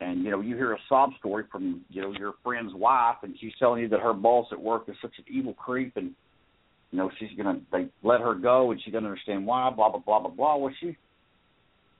And 0.00 0.22
you 0.22 0.30
know, 0.30 0.40
you 0.40 0.54
hear 0.54 0.74
a 0.74 0.78
sob 0.88 1.10
story 1.18 1.44
from 1.50 1.82
you 1.88 2.02
know 2.02 2.12
your 2.12 2.34
friend's 2.44 2.74
wife, 2.74 3.16
and 3.22 3.34
she's 3.40 3.52
telling 3.58 3.80
you 3.80 3.88
that 3.88 4.00
her 4.00 4.12
boss 4.12 4.46
at 4.52 4.60
work 4.60 4.84
is 4.88 4.96
such 5.00 5.14
an 5.18 5.24
evil 5.28 5.54
creep, 5.54 5.96
and 5.96 6.12
you 6.90 6.98
know, 6.98 7.10
she's 7.18 7.30
gonna 7.36 7.60
they 7.72 7.88
let 8.02 8.20
her 8.20 8.34
go 8.34 8.70
and 8.70 8.80
she 8.84 8.90
doesn't 8.90 9.06
understand 9.06 9.46
why, 9.46 9.70
blah 9.70 9.88
blah 9.90 10.00
blah 10.00 10.20
blah 10.20 10.30
blah. 10.30 10.56
Well 10.56 10.72
she 10.80 10.96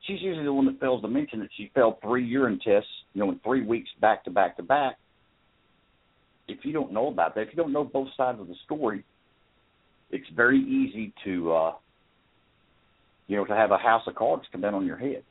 she's 0.07 0.21
usually 0.21 0.45
the 0.45 0.53
one 0.53 0.67
that 0.67 0.79
fails 0.79 1.03
to 1.03 1.09
mention 1.09 1.41
that 1.41 1.49
she 1.57 1.71
failed 1.75 1.97
three 2.03 2.25
urine 2.25 2.61
tests, 2.63 2.89
you 3.15 3.25
know, 3.25 3.31
in 3.31 3.41
three 3.41 3.65
weeks 3.65 3.89
back 4.01 4.25
to 4.25 4.31
back 4.31 4.57
to 4.59 4.63
back. 4.63 4.97
If 6.49 6.65
you 6.65 6.73
don't 6.73 6.93
know 6.93 7.09
about 7.09 7.35
that, 7.35 7.43
if 7.43 7.49
you 7.51 7.57
don't 7.57 7.73
know 7.73 7.85
both 7.85 8.09
sides 8.17 8.41
of 8.41 8.49
the 8.49 8.55
story, 8.65 9.05
it's 10.11 10.29
very 10.37 10.61
easy 10.61 11.13
to 11.25 11.53
uh 11.53 11.73
you 13.27 13.37
know, 13.37 13.45
to 13.45 13.55
have 13.55 13.73
a 13.73 13.79
house 13.79 14.03
of 14.07 14.15
cards 14.15 14.45
come 14.53 14.61
down 14.61 14.75
on 14.75 14.87
your 14.87 14.97
head. 14.97 15.25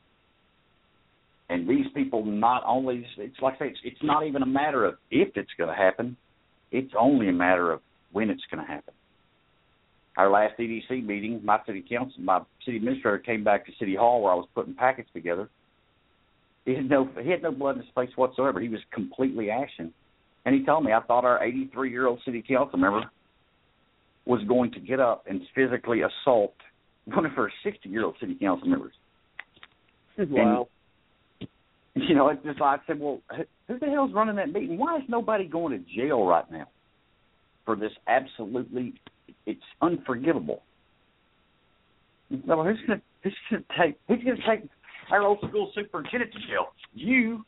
And 1.48 1.68
these 1.68 1.86
people 1.94 2.24
not 2.24 2.62
only 2.66 3.06
it's 3.18 3.36
like 3.40 3.54
I 3.54 3.58
say, 3.58 3.68
it's, 3.68 3.78
it's 3.84 4.02
not 4.02 4.26
even 4.26 4.42
a 4.42 4.46
matter 4.46 4.84
of 4.84 4.94
if 5.10 5.36
it's 5.36 5.50
gonna 5.58 5.76
happen, 5.76 6.16
it's 6.72 6.92
only 6.98 7.28
a 7.28 7.32
matter 7.32 7.72
of 7.72 7.80
when 8.12 8.30
it's 8.30 8.42
gonna 8.50 8.66
happen 8.66 8.94
our 10.16 10.30
last 10.30 10.58
EDC 10.58 11.04
meeting, 11.04 11.40
my 11.44 11.58
city 11.66 11.84
council, 11.88 12.20
my 12.22 12.40
city 12.64 12.78
administrator 12.78 13.18
came 13.18 13.44
back 13.44 13.66
to 13.66 13.72
City 13.78 13.94
Hall 13.94 14.22
where 14.22 14.32
I 14.32 14.36
was 14.36 14.48
putting 14.54 14.74
packets 14.74 15.08
together. 15.12 15.48
He 16.64 16.74
had 16.74 16.88
no 16.88 17.08
he 17.22 17.30
had 17.30 17.42
no 17.42 17.52
blood 17.52 17.76
in 17.76 17.82
his 17.82 17.90
face 17.94 18.10
whatsoever. 18.16 18.60
He 18.60 18.68
was 18.68 18.80
completely 18.92 19.50
ashen, 19.50 19.92
and 20.44 20.54
he 20.54 20.64
told 20.64 20.84
me 20.84 20.92
I 20.92 21.00
thought 21.00 21.24
our 21.24 21.42
83 21.44 21.90
year 21.90 22.06
old 22.06 22.20
city 22.24 22.42
council 22.46 22.78
member 22.78 23.02
was 24.24 24.42
going 24.48 24.72
to 24.72 24.80
get 24.80 24.98
up 24.98 25.24
and 25.28 25.40
physically 25.54 26.00
assault 26.02 26.54
one 27.04 27.24
of 27.24 27.32
our 27.36 27.52
60 27.62 27.88
year 27.88 28.04
old 28.04 28.16
city 28.18 28.36
council 28.40 28.68
members. 28.68 28.94
Wow. 30.18 30.68
You 32.08 32.14
know, 32.14 32.28
it's 32.28 32.44
just 32.44 32.60
like 32.60 32.80
I 32.80 32.86
said, 32.86 33.00
well, 33.00 33.22
who 33.66 33.78
the 33.78 33.86
hell's 33.86 34.12
running 34.12 34.36
that 34.36 34.52
meeting? 34.52 34.76
Why 34.76 34.98
is 34.98 35.02
nobody 35.08 35.48
going 35.48 35.72
to 35.72 35.96
jail 35.96 36.26
right 36.26 36.44
now 36.52 36.68
for 37.64 37.74
this 37.74 37.92
absolutely 38.06 38.94
it's 39.46 39.62
unforgivable. 39.80 40.62
No, 42.30 42.64
who's 42.64 42.78
gonna 42.86 43.00
who's 43.22 43.36
gonna 43.50 43.62
take 43.80 43.98
who's 44.08 44.22
gonna 44.24 44.36
take 44.48 44.68
our 45.10 45.22
old 45.22 45.38
school 45.48 45.70
superintendent 45.74 46.32
to 46.32 46.38
jail? 46.40 46.68
You 46.94 47.44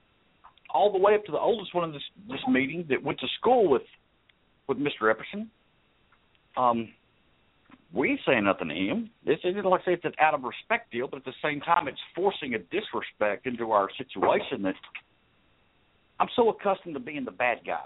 all 0.73 0.93
the 0.93 0.99
way 0.99 1.15
up 1.15 1.25
to 1.25 1.33
the 1.33 1.39
oldest 1.39 1.75
one 1.75 1.85
in 1.85 1.93
this 1.93 2.03
this 2.29 2.41
meeting 2.49 2.87
that 2.89 3.03
went 3.03 3.19
to 3.21 3.27
school 3.41 3.69
with 3.69 3.83
with 4.69 4.79
Mr. 4.79 5.13
Epperson. 5.13 5.49
Um, 6.57 6.89
we 7.93 8.19
saying 8.27 8.45
nothing 8.45 8.69
to 8.69 8.75
him. 8.75 9.11
It's, 9.25 9.41
it's 9.45 9.65
like 9.65 9.81
I 9.83 9.85
say, 9.85 9.93
it's 9.95 10.05
an 10.05 10.13
out 10.21 10.35
of 10.35 10.43
respect 10.43 10.93
deal, 10.93 11.09
but 11.09 11.19
at 11.19 11.25
the 11.25 11.33
same 11.43 11.61
time, 11.61 11.89
it's 11.89 11.99
forcing 12.15 12.55
a 12.55 12.59
disrespect 12.59 13.47
into 13.47 13.71
our 13.73 13.89
situation 13.97 14.63
that 14.63 14.75
I'm 16.21 16.29
so 16.37 16.51
accustomed 16.51 16.95
to 16.95 17.01
being 17.01 17.25
the 17.25 17.31
bad 17.31 17.59
guy. 17.67 17.85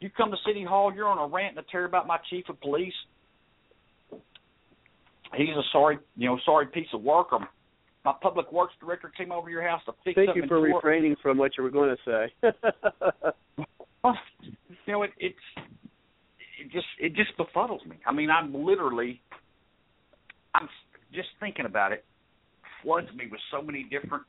You 0.00 0.10
come 0.10 0.30
to 0.30 0.36
City 0.46 0.64
Hall, 0.64 0.92
you're 0.94 1.08
on 1.08 1.18
a 1.18 1.32
rant 1.32 1.56
and 1.56 1.64
a 1.64 1.70
tear 1.70 1.86
about 1.86 2.06
my 2.06 2.18
chief 2.28 2.44
of 2.48 2.60
police. 2.60 2.92
He's 5.34 5.48
a 5.48 5.62
sorry, 5.72 5.98
you 6.16 6.28
know, 6.28 6.38
sorry 6.44 6.66
piece 6.66 6.88
of 6.92 7.02
work. 7.02 7.32
Or 7.32 7.40
my 8.04 8.12
public 8.20 8.52
works 8.52 8.74
director 8.78 9.10
came 9.16 9.32
over 9.32 9.48
to 9.48 9.52
your 9.52 9.66
house 9.66 9.80
to 9.86 9.92
fix 10.04 10.16
Thank 10.16 10.36
you 10.36 10.46
for 10.46 10.60
refraining 10.60 11.16
from 11.22 11.38
what 11.38 11.52
you 11.56 11.64
were 11.64 11.70
going 11.70 11.96
to 11.96 12.30
say. 12.42 12.52
You 14.86 14.92
know, 14.92 15.02
it 15.02 15.12
it's 15.18 15.36
it 16.60 16.70
just 16.72 16.86
it 16.98 17.14
just 17.14 17.36
befuddles 17.38 17.84
me. 17.86 17.96
I 18.06 18.12
mean, 18.12 18.30
I'm 18.30 18.54
literally 18.54 19.20
I'm 20.54 20.68
just 21.12 21.28
thinking 21.40 21.66
about 21.66 21.92
it 21.92 22.04
floods 22.82 23.08
me 23.16 23.26
with 23.30 23.40
so 23.50 23.62
many 23.62 23.84
different. 23.84 24.24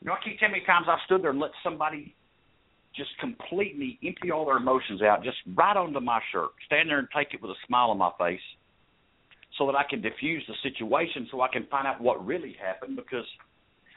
You 0.00 0.08
know, 0.08 0.14
I 0.14 0.24
can't 0.24 0.38
tell 0.38 0.48
you 0.48 0.54
how 0.66 0.82
many 0.82 0.86
times 0.86 0.86
I've 0.88 1.04
stood 1.06 1.22
there 1.22 1.30
and 1.30 1.38
let 1.38 1.52
somebody 1.62 2.14
just 2.96 3.10
completely 3.20 3.98
empty 4.04 4.32
all 4.32 4.46
their 4.46 4.56
emotions 4.56 5.02
out, 5.02 5.22
just 5.22 5.36
right 5.54 5.76
onto 5.76 6.00
my 6.00 6.20
shirt, 6.32 6.50
stand 6.66 6.88
there 6.88 6.98
and 6.98 7.06
take 7.16 7.32
it 7.32 7.40
with 7.40 7.52
a 7.52 7.60
smile 7.66 7.90
on 7.90 7.98
my 7.98 8.10
face, 8.18 8.40
so 9.56 9.66
that 9.66 9.76
I 9.76 9.84
can 9.88 10.02
diffuse 10.02 10.42
the 10.48 10.54
situation, 10.62 11.28
so 11.30 11.42
I 11.42 11.48
can 11.48 11.66
find 11.70 11.86
out 11.86 12.00
what 12.00 12.24
really 12.26 12.56
happened. 12.60 12.96
Because 12.96 13.26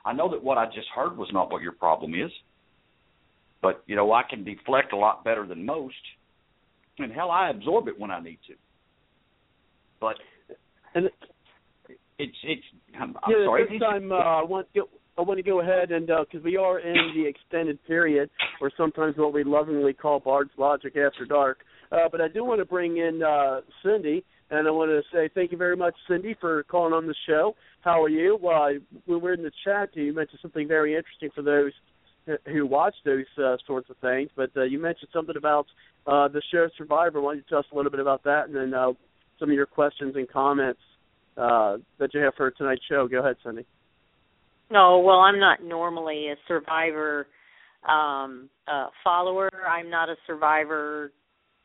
I 0.05 0.13
know 0.13 0.29
that 0.29 0.43
what 0.43 0.59
I 0.59 0.65
just 0.65 0.89
heard 0.93 1.17
was 1.17 1.29
not 1.33 1.51
what 1.51 1.63
your 1.63 1.71
problem 1.71 2.13
is 2.13 2.31
but 3.63 3.81
you 3.87 3.95
know 3.95 4.11
I 4.11 4.21
can 4.29 4.43
deflect 4.43 4.93
a 4.93 4.97
lot 4.97 5.23
better 5.23 5.47
than 5.47 5.65
most, 5.65 5.95
and 6.99 7.11
hell, 7.11 7.31
I 7.31 7.49
absorb 7.49 7.87
it 7.87 7.99
when 7.99 8.11
I 8.11 8.19
need 8.19 8.39
to. 8.47 8.53
But 9.99 10.15
And- 10.95 11.09
it's 12.19 12.37
it's 12.43 12.63
I'm, 12.99 13.15
I'm 13.23 13.31
yeah, 13.31 13.45
sorry. 13.45 13.65
this 13.69 13.81
time 13.81 14.11
uh, 14.11 14.15
I 14.15 14.43
want 14.43 14.67
to 14.75 14.87
I 15.17 15.21
want 15.21 15.37
to 15.37 15.43
go 15.43 15.61
ahead 15.61 15.91
and 15.91 16.07
because 16.07 16.43
we 16.43 16.57
are 16.57 16.79
in 16.79 16.95
the 17.15 17.25
extended 17.27 17.83
period, 17.85 18.29
or 18.61 18.71
sometimes 18.77 19.17
what 19.17 19.33
we 19.33 19.43
lovingly 19.43 19.93
call 19.93 20.19
Bard's 20.19 20.51
Logic 20.57 20.95
after 20.95 21.25
dark. 21.25 21.59
Uh, 21.91 22.09
but 22.11 22.21
I 22.21 22.27
do 22.27 22.43
want 22.43 22.59
to 22.59 22.65
bring 22.65 22.97
in 22.97 23.21
uh, 23.21 23.61
Cindy, 23.83 24.23
and 24.49 24.67
I 24.67 24.71
want 24.71 24.89
to 24.89 25.01
say 25.15 25.29
thank 25.33 25.51
you 25.51 25.57
very 25.57 25.75
much, 25.75 25.93
Cindy, 26.07 26.35
for 26.39 26.63
calling 26.63 26.93
on 26.93 27.05
the 27.07 27.15
show. 27.27 27.55
How 27.81 28.01
are 28.01 28.09
you? 28.09 28.37
Well, 28.41 28.61
I, 28.61 28.77
when 29.05 29.17
we 29.19 29.23
were 29.23 29.33
in 29.33 29.43
the 29.43 29.51
chat, 29.63 29.89
you 29.93 30.13
mentioned 30.13 30.39
something 30.41 30.67
very 30.67 30.95
interesting 30.95 31.29
for 31.35 31.41
those 31.41 31.71
who 32.45 32.65
watch 32.65 32.95
those 33.05 33.25
uh, 33.37 33.57
sorts 33.65 33.89
of 33.89 33.97
things. 33.97 34.29
But 34.35 34.51
uh, 34.55 34.63
you 34.63 34.79
mentioned 34.79 35.09
something 35.13 35.35
about 35.37 35.65
uh, 36.07 36.27
the 36.27 36.41
show 36.51 36.67
Survivor. 36.77 37.21
Why 37.21 37.33
don't 37.33 37.37
you 37.37 37.43
tell 37.49 37.59
us 37.59 37.65
a 37.71 37.75
little 37.75 37.91
bit 37.91 37.99
about 37.99 38.23
that, 38.23 38.47
and 38.47 38.55
then 38.55 38.73
uh, 38.73 38.93
some 39.39 39.49
of 39.49 39.55
your 39.55 39.65
questions 39.65 40.15
and 40.15 40.29
comments 40.29 40.79
uh, 41.37 41.77
that 41.99 42.13
you 42.13 42.21
have 42.21 42.33
for 42.35 42.51
tonight's 42.51 42.81
show. 42.89 43.07
Go 43.07 43.19
ahead, 43.19 43.35
Cindy. 43.43 43.65
No, 44.71 44.99
well, 44.99 45.19
I'm 45.19 45.39
not 45.39 45.63
normally 45.63 46.29
a 46.29 46.35
Survivor 46.47 47.27
um, 47.87 48.49
uh, 48.67 48.87
follower. 49.03 49.49
I'm 49.67 49.89
not 49.89 50.09
a 50.09 50.15
Survivor. 50.25 51.11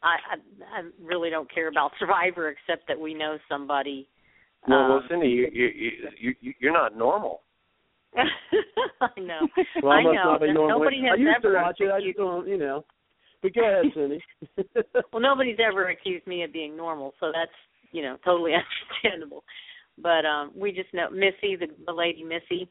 I, 0.03 0.17
I 0.35 0.81
I 0.81 0.83
really 1.03 1.31
don't 1.31 1.53
care 1.53 1.69
about 1.69 1.93
Survivor 1.99 2.49
except 2.51 2.89
that 2.89 2.99
we 2.99 3.15
know 3.15 3.39
somebody. 3.49 4.09
Well, 4.67 4.89
well, 4.89 4.99
um, 4.99 5.05
Cindy, 5.09 5.29
you 5.29 5.49
you 5.53 5.69
you 6.19 6.35
you 6.41 6.55
you're 6.61 6.73
not 6.73 6.97
normal. 6.97 7.43
I 8.17 9.21
know. 9.21 9.49
Well, 9.83 9.93
I 9.93 10.03
know. 10.03 10.13
not 10.13 10.41
be 10.41 10.53
normal. 10.53 10.79
Nobody 10.81 11.03
has 11.03 11.15
I 11.15 11.21
used 11.21 11.37
ever 11.37 11.55
to 11.55 11.63
watch 11.63 11.77
it. 11.81 11.91
I 11.91 12.01
just 12.01 12.17
don't, 12.17 12.49
you 12.49 12.59
know. 12.59 12.85
But 13.43 13.55
go 13.55 13.61
ahead, 13.65 13.85
Cindy. 13.95 14.23
well, 15.13 15.23
nobody's 15.23 15.59
ever 15.65 15.89
accused 15.89 16.27
me 16.27 16.43
of 16.43 16.53
being 16.53 16.77
normal, 16.77 17.15
so 17.21 17.31
that's 17.35 17.53
you 17.93 18.03
know 18.03 18.17
totally 18.25 18.53
understandable. 18.55 19.45
But 20.01 20.25
um 20.25 20.53
we 20.57 20.73
just 20.73 20.93
know 20.93 21.11
Missy, 21.11 21.57
the, 21.57 21.69
the 21.87 21.93
lady 21.93 22.25
Missy, 22.25 22.69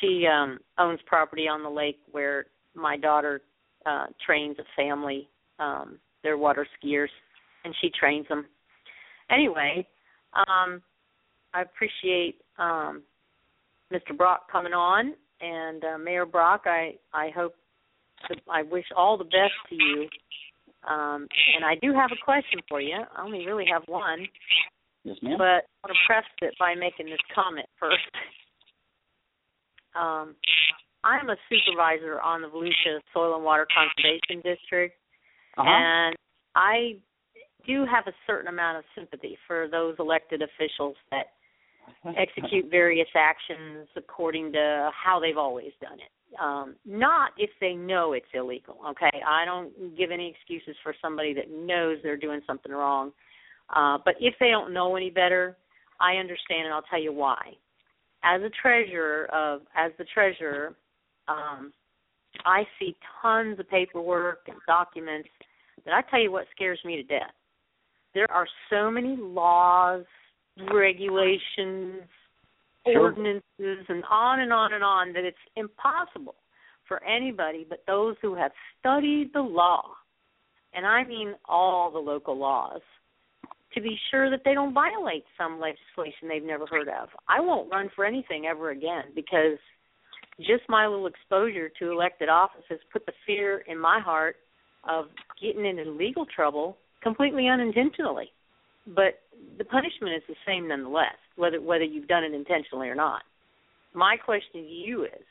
she 0.00 0.26
um 0.26 0.58
owns 0.78 1.00
property 1.06 1.48
on 1.48 1.62
the 1.62 1.70
lake 1.70 1.98
where 2.10 2.46
my 2.74 2.96
daughter 2.96 3.42
uh 3.86 4.06
trains 4.24 4.56
a 4.58 4.64
family. 4.76 5.28
Um 5.58 5.98
they're 6.22 6.38
water 6.38 6.66
skiers, 6.82 7.08
and 7.64 7.74
she 7.80 7.90
trains 7.98 8.26
them. 8.28 8.46
Anyway, 9.30 9.86
um 10.34 10.82
I 11.52 11.62
appreciate 11.62 12.36
um 12.58 13.02
Mr. 13.92 14.16
Brock 14.16 14.50
coming 14.50 14.72
on, 14.72 15.14
and 15.40 15.84
uh, 15.84 15.98
Mayor 15.98 16.26
Brock. 16.26 16.62
I 16.66 16.94
I 17.12 17.30
hope 17.34 17.54
I 18.50 18.62
wish 18.62 18.86
all 18.96 19.16
the 19.16 19.24
best 19.24 19.54
to 19.70 19.74
you. 19.74 20.08
Um, 20.88 21.26
and 21.54 21.64
I 21.64 21.74
do 21.82 21.92
have 21.92 22.10
a 22.12 22.24
question 22.24 22.60
for 22.68 22.80
you. 22.80 22.94
I 22.94 23.22
only 23.22 23.46
really 23.46 23.66
have 23.70 23.82
one, 23.86 24.26
yes, 25.04 25.16
ma'am. 25.22 25.36
but 25.36 25.44
I 25.44 25.84
want 25.84 25.92
to 25.92 26.06
preface 26.06 26.30
it 26.42 26.54
by 26.58 26.74
making 26.74 27.06
this 27.06 27.18
comment 27.34 27.68
first. 27.78 27.98
Um, 29.96 30.36
I'm 31.02 31.28
a 31.28 31.36
supervisor 31.48 32.20
on 32.20 32.42
the 32.42 32.48
Volusia 32.48 33.00
Soil 33.12 33.34
and 33.34 33.42
Water 33.42 33.66
Conservation 33.66 34.42
District, 34.44 34.94
uh-huh. 35.56 35.68
and 35.68 36.16
I 36.54 36.98
do 37.66 37.84
have 37.84 38.06
a 38.06 38.12
certain 38.26 38.48
amount 38.48 38.78
of 38.78 38.84
sympathy 38.94 39.36
for 39.46 39.66
those 39.68 39.96
elected 39.98 40.42
officials 40.42 40.94
that 41.10 41.37
execute 42.16 42.70
various 42.70 43.08
actions 43.16 43.88
according 43.96 44.52
to 44.52 44.90
how 44.92 45.18
they've 45.20 45.36
always 45.36 45.72
done 45.80 45.98
it. 45.98 46.38
Um, 46.40 46.76
not 46.84 47.32
if 47.38 47.50
they 47.60 47.72
know 47.72 48.12
it's 48.12 48.26
illegal. 48.34 48.76
Okay, 48.90 49.22
I 49.26 49.44
don't 49.44 49.96
give 49.96 50.10
any 50.10 50.28
excuses 50.28 50.76
for 50.82 50.94
somebody 51.00 51.32
that 51.34 51.50
knows 51.50 51.98
they're 52.02 52.18
doing 52.18 52.40
something 52.46 52.72
wrong. 52.72 53.12
Uh, 53.74 53.98
but 54.04 54.14
if 54.20 54.34
they 54.38 54.50
don't 54.50 54.72
know 54.72 54.96
any 54.96 55.10
better, 55.10 55.56
I 56.00 56.16
understand, 56.16 56.66
and 56.66 56.74
I'll 56.74 56.82
tell 56.82 57.00
you 57.00 57.12
why. 57.12 57.54
As 58.22 58.42
a 58.42 58.50
treasurer 58.62 59.26
of, 59.32 59.62
as 59.76 59.92
the 59.98 60.04
treasurer, 60.12 60.74
um, 61.28 61.72
I 62.44 62.64
see 62.78 62.96
tons 63.22 63.58
of 63.58 63.68
paperwork 63.68 64.40
and 64.48 64.56
documents 64.66 65.28
that 65.84 65.94
I 65.94 66.02
tell 66.10 66.20
you 66.20 66.32
what 66.32 66.46
scares 66.54 66.78
me 66.84 66.96
to 66.96 67.02
death. 67.02 67.32
There 68.14 68.30
are 68.30 68.46
so 68.70 68.90
many 68.90 69.16
laws, 69.16 70.04
regulations, 70.72 72.02
Sure. 72.86 73.00
ordinances, 73.02 73.84
and 73.88 74.04
on 74.10 74.40
and 74.40 74.52
on 74.52 74.72
and 74.72 74.84
on 74.84 75.12
that 75.12 75.24
it's 75.24 75.36
impossible 75.56 76.36
for 76.86 77.02
anybody 77.04 77.66
but 77.68 77.84
those 77.86 78.16
who 78.22 78.34
have 78.34 78.52
studied 78.78 79.32
the 79.34 79.42
law, 79.42 79.94
and 80.72 80.86
I 80.86 81.04
mean 81.04 81.34
all 81.44 81.90
the 81.90 81.98
local 81.98 82.36
laws, 82.36 82.80
to 83.74 83.80
be 83.80 83.98
sure 84.10 84.30
that 84.30 84.42
they 84.44 84.54
don't 84.54 84.72
violate 84.72 85.24
some 85.36 85.60
legislation 85.60 86.28
they've 86.28 86.42
never 86.42 86.66
heard 86.66 86.88
of. 86.88 87.08
I 87.28 87.40
won't 87.40 87.70
run 87.70 87.90
for 87.94 88.04
anything 88.04 88.46
ever 88.46 88.70
again 88.70 89.04
because 89.14 89.58
just 90.38 90.62
my 90.68 90.86
little 90.86 91.06
exposure 91.06 91.68
to 91.78 91.90
elected 91.90 92.28
office 92.28 92.64
has 92.70 92.78
put 92.92 93.04
the 93.04 93.12
fear 93.26 93.58
in 93.66 93.78
my 93.78 94.00
heart 94.00 94.36
of 94.88 95.06
getting 95.40 95.66
into 95.66 95.90
legal 95.90 96.24
trouble 96.24 96.78
completely 97.02 97.48
unintentionally. 97.48 98.32
But 98.94 99.20
the 99.58 99.64
punishment 99.64 100.14
is 100.14 100.22
the 100.28 100.34
same 100.46 100.68
nonetheless, 100.68 101.16
whether 101.36 101.60
whether 101.60 101.84
you've 101.84 102.08
done 102.08 102.24
it 102.24 102.32
intentionally 102.32 102.88
or 102.88 102.94
not. 102.94 103.22
My 103.94 104.16
question 104.16 104.62
to 104.62 104.68
you 104.68 105.04
is 105.04 105.24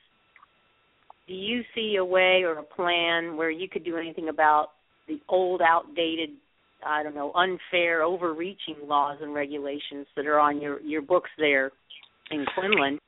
do 1.28 1.34
you 1.34 1.62
see 1.76 1.98
a 1.98 2.06
way 2.06 2.44
or 2.44 2.54
a 2.54 2.64
plan 2.64 3.36
where 3.36 3.52
you 3.52 3.68
could 3.68 3.84
do 3.84 3.98
anything 3.98 4.30
about 4.30 4.70
the 5.08 5.20
old 5.30 5.62
outdated 5.62 6.30
I 6.86 7.02
don't 7.02 7.16
know, 7.16 7.32
unfair 7.34 8.04
overreaching 8.04 8.76
laws 8.86 9.18
and 9.22 9.34
regulations 9.34 10.06
that 10.16 10.28
are 10.28 10.40
on 10.40 10.62
your 10.62 10.80
your 10.82 11.02
books 11.02 11.30
there 11.38 11.72
in 12.32 12.46
Quinlan 12.56 13.00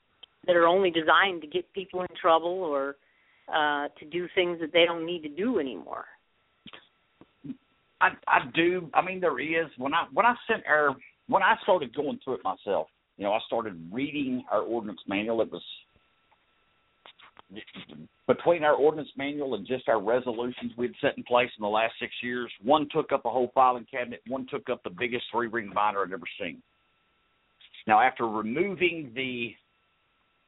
that 0.47 0.55
are 0.55 0.65
only 0.65 0.89
designed 0.89 1.41
to 1.41 1.47
get 1.47 1.71
people 1.73 2.01
in 2.01 2.07
trouble 2.19 2.63
or 2.63 2.95
uh 3.47 3.88
to 3.99 4.05
do 4.11 4.27
things 4.35 4.59
that 4.59 4.73
they 4.73 4.85
don't 4.85 5.05
need 5.05 5.21
to 5.21 5.30
do 5.30 5.59
anymore. 5.59 6.05
I 8.01 8.09
I 8.27 8.39
do. 8.53 8.89
I 8.93 9.01
mean, 9.01 9.19
there 9.19 9.39
is 9.39 9.69
when 9.77 9.93
I 9.93 10.05
when 10.13 10.26
I 10.26 10.35
sent 10.47 10.63
our 10.67 10.95
when 11.27 11.43
I 11.43 11.55
started 11.63 11.95
going 11.95 12.19
through 12.23 12.35
it 12.35 12.43
myself. 12.43 12.88
You 13.17 13.26
know, 13.26 13.34
I 13.34 13.39
started 13.47 13.77
reading 13.91 14.43
our 14.49 14.61
ordinance 14.61 15.01
manual. 15.07 15.41
It 15.41 15.51
was 15.51 15.61
between 18.27 18.63
our 18.63 18.76
ordinance 18.76 19.09
manual 19.17 19.55
and 19.55 19.65
just 19.65 19.89
our 19.89 20.01
resolutions 20.01 20.71
we'd 20.77 20.93
set 21.01 21.17
in 21.17 21.23
place 21.23 21.49
in 21.57 21.63
the 21.63 21.67
last 21.67 21.93
six 21.99 22.13
years. 22.21 22.51
One 22.63 22.88
took 22.93 23.11
up 23.11 23.26
a 23.26 23.30
whole 23.30 23.51
filing 23.53 23.88
cabinet. 23.91 24.21
One 24.27 24.45
took 24.49 24.69
up 24.69 24.84
the 24.84 24.91
biggest 24.91 25.26
three 25.31 25.47
ring 25.47 25.71
binder 25.73 26.03
I'd 26.03 26.13
ever 26.13 26.26
seen. 26.39 26.61
Now, 27.88 27.99
after 27.99 28.27
removing 28.27 29.11
the, 29.15 29.49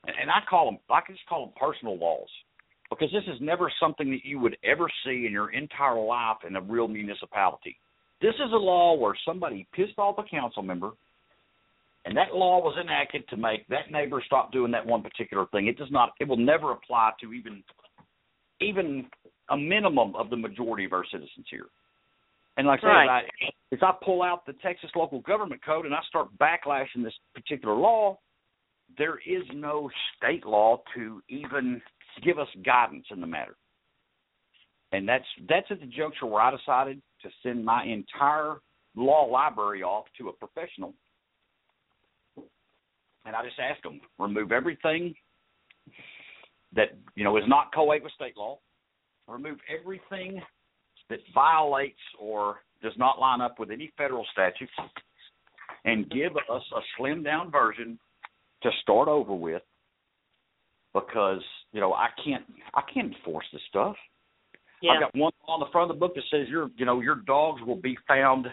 and 0.06 0.30
I 0.30 0.42
call 0.48 0.66
them, 0.66 0.78
I 0.90 1.02
can 1.02 1.16
just 1.16 1.28
call 1.28 1.48
them 1.48 1.56
personal 1.60 1.98
laws, 1.98 2.30
because 2.92 3.10
this 3.12 3.24
is 3.34 3.40
never 3.42 3.72
something 3.80 4.12
that 4.12 4.26
you 4.26 4.38
would 4.38 4.58
ever 4.64 4.88
see 5.04 5.26
in 5.26 5.32
your 5.32 5.52
entire 5.52 6.00
life 6.00 6.38
in 6.48 6.58
a 6.58 6.62
real 6.62 6.88
municipality. 6.88 7.78
This 8.22 8.36
is 8.36 8.52
a 8.52 8.58
law 8.58 8.96
where 8.96 9.16
somebody 9.26 9.66
pissed 9.74 9.98
off 9.98 10.18
a 10.20 10.24
council 10.30 10.62
member, 10.62 10.92
and 12.06 12.16
that 12.18 12.36
law 12.36 12.60
was 12.62 12.78
enacted 12.80 13.28
to 13.30 13.38
make 13.38 13.66
that 13.70 13.92
neighbor 13.92 14.22
stop 14.26 14.52
doing 14.52 14.72
that 14.74 14.86
one 14.86 15.02
particular 15.02 15.46
thing. 15.48 15.68
It 15.68 15.78
does 15.78 15.90
not. 15.90 16.12
It 16.20 16.28
will 16.28 16.38
never 16.38 16.74
apply 16.74 17.12
to 17.22 17.34
even 17.34 17.64
even 18.60 19.08
a 19.50 19.58
minimum 19.58 20.16
of 20.16 20.30
the 20.30 20.38
majority 20.38 20.86
of 20.86 20.94
our 20.94 21.06
citizens 21.12 21.48
here. 21.50 21.66
And 22.58 22.68
like 22.68 22.82
I 22.84 23.22
said, 23.22 23.52
if 23.72 23.82
I 23.82 23.92
pull 24.04 24.22
out 24.22 24.46
the 24.46 24.54
Texas 24.62 24.92
local 24.96 25.22
government 25.22 25.62
code 25.66 25.86
and 25.86 25.96
I 25.96 26.00
start 26.10 26.28
backlashing 26.38 27.04
this 27.04 27.14
particular 27.34 27.76
law, 27.76 28.20
there 28.98 29.18
is 29.18 29.44
no 29.54 29.90
state 30.18 30.46
law 30.46 30.82
to 30.96 31.22
even 31.30 31.82
give 32.24 32.40
us 32.40 32.48
guidance 32.66 33.06
in 33.12 33.22
the 33.22 33.28
matter. 33.28 33.56
And 34.92 35.08
that's 35.08 35.26
that's 35.48 35.68
at 35.70 35.80
the 35.80 35.86
juncture 35.86 36.26
where 36.26 36.42
I 36.42 36.56
decided 36.56 37.02
to 37.24 37.30
send 37.44 37.64
my 37.64 37.84
entire 37.86 38.58
law 38.96 39.26
library 39.26 39.84
off 39.84 40.06
to 40.18 40.30
a 40.30 40.34
professional. 40.34 40.94
And 43.26 43.36
I 43.36 43.44
just 43.46 43.60
asked 43.60 43.84
them, 43.84 44.02
remove 44.18 44.52
everything 44.52 45.14
that, 46.76 46.98
you 47.16 47.24
know, 47.24 47.38
is 47.38 47.44
not 47.48 47.74
co-ed 47.74 48.04
with 48.04 48.12
state 48.14 48.36
law, 48.36 48.58
remove 49.28 49.60
everything 49.80 50.42
that 51.10 51.20
violates 51.34 52.00
or 52.20 52.58
does 52.82 52.94
not 52.98 53.20
line 53.20 53.42
up 53.42 53.60
with 53.60 53.70
any 53.70 53.92
federal 53.98 54.26
statutes, 54.32 54.72
and 55.86 56.10
give 56.10 56.36
us 56.36 56.64
a 56.76 56.82
slimmed 57.00 57.24
down 57.24 57.52
version 57.52 58.00
to 58.64 58.70
start 58.82 59.08
over 59.08 59.34
with 59.34 59.62
because, 60.94 61.42
you 61.72 61.80
know, 61.80 61.94
I 61.94 62.08
can't 62.24 62.44
I 62.74 62.82
can't 62.94 63.14
enforce 63.14 63.46
this 63.54 63.62
stuff. 63.70 63.96
Yeah. 64.82 64.92
I've 64.92 65.02
got 65.02 65.16
one 65.16 65.32
on 65.48 65.60
the 65.60 65.68
front 65.72 65.92
of 65.92 65.96
the 65.96 66.00
book 66.00 66.16
that 66.16 66.24
says 66.32 66.48
your 66.50 66.70
you 66.78 66.86
know 66.86 67.02
your 67.02 67.16
dogs 67.28 67.62
will 67.66 67.76
be 67.76 67.98
found 68.08 68.48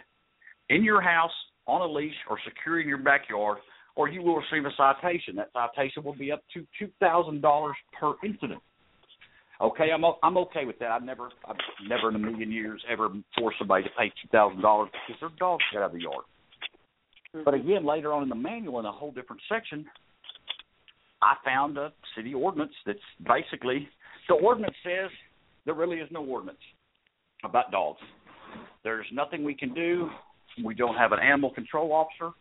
in 0.69 0.85
your 0.85 1.01
house 1.01 1.33
on 1.67 1.81
a 1.81 1.87
leash 1.87 2.15
or 2.29 2.39
secure 2.47 2.81
in 2.81 2.89
your 2.89 2.99
backyard, 2.99 3.59
or 3.97 4.09
you 4.09 4.23
will 4.23 4.37
receive 4.37 4.65
a 4.65 4.71
citation. 4.77 5.37
That 5.37 5.51
citation 5.53 6.05
will 6.05 6.15
be 6.15 6.31
up 6.33 6.43
to 6.55 6.67
two 6.79 6.89
thousand 7.01 7.41
dollars 7.41 7.77
per 7.99 8.15
incident. 8.25 8.61
Okay, 9.61 9.91
I'm 9.93 10.05
o- 10.05 10.19
I'm 10.23 10.37
okay 10.39 10.65
with 10.65 10.79
that. 10.79 10.91
I've 10.91 11.03
never 11.03 11.31
I've 11.47 11.57
never 11.89 12.11
in 12.11 12.15
a 12.15 12.19
million 12.19 12.53
years 12.53 12.83
ever 12.91 13.09
forced 13.37 13.59
somebody 13.59 13.85
to 13.85 13.91
pay 13.99 14.09
two 14.11 14.29
thousand 14.31 14.61
dollars 14.61 14.91
because 15.07 15.21
their 15.21 15.31
dogs 15.39 15.65
got 15.73 15.81
out 15.81 15.87
of 15.87 15.93
the 15.93 16.03
yard. 16.03 16.25
Mm-hmm. 17.35 17.45
But 17.45 17.55
again, 17.55 17.85
later 17.85 18.13
on 18.13 18.23
in 18.23 18.29
the 18.29 18.35
manual, 18.35 18.79
in 18.81 18.87
a 18.87 18.93
whole 18.93 19.11
different 19.11 19.43
section, 19.49 19.85
I 21.23 21.35
found 21.45 21.79
a 21.79 21.93
city 22.17 22.35
ordinance 22.35 22.73
that's 22.87 22.99
basically 23.27 23.89
the 24.29 24.35
ordinance 24.35 24.77
says 24.85 25.11
there 25.65 25.75
really 25.75 25.97
is 25.97 26.09
no 26.11 26.25
ordinance 26.25 26.59
about 27.45 27.71
dogs. 27.71 28.01
There's 28.85 29.07
nothing 29.13 29.45
we 29.45 29.55
can 29.55 29.75
do. 29.75 30.09
We 30.65 30.75
don't 30.75 30.97
have 30.97 31.13
an 31.13 31.19
animal 31.21 31.53
control 31.53 31.93
officer. 31.93 32.35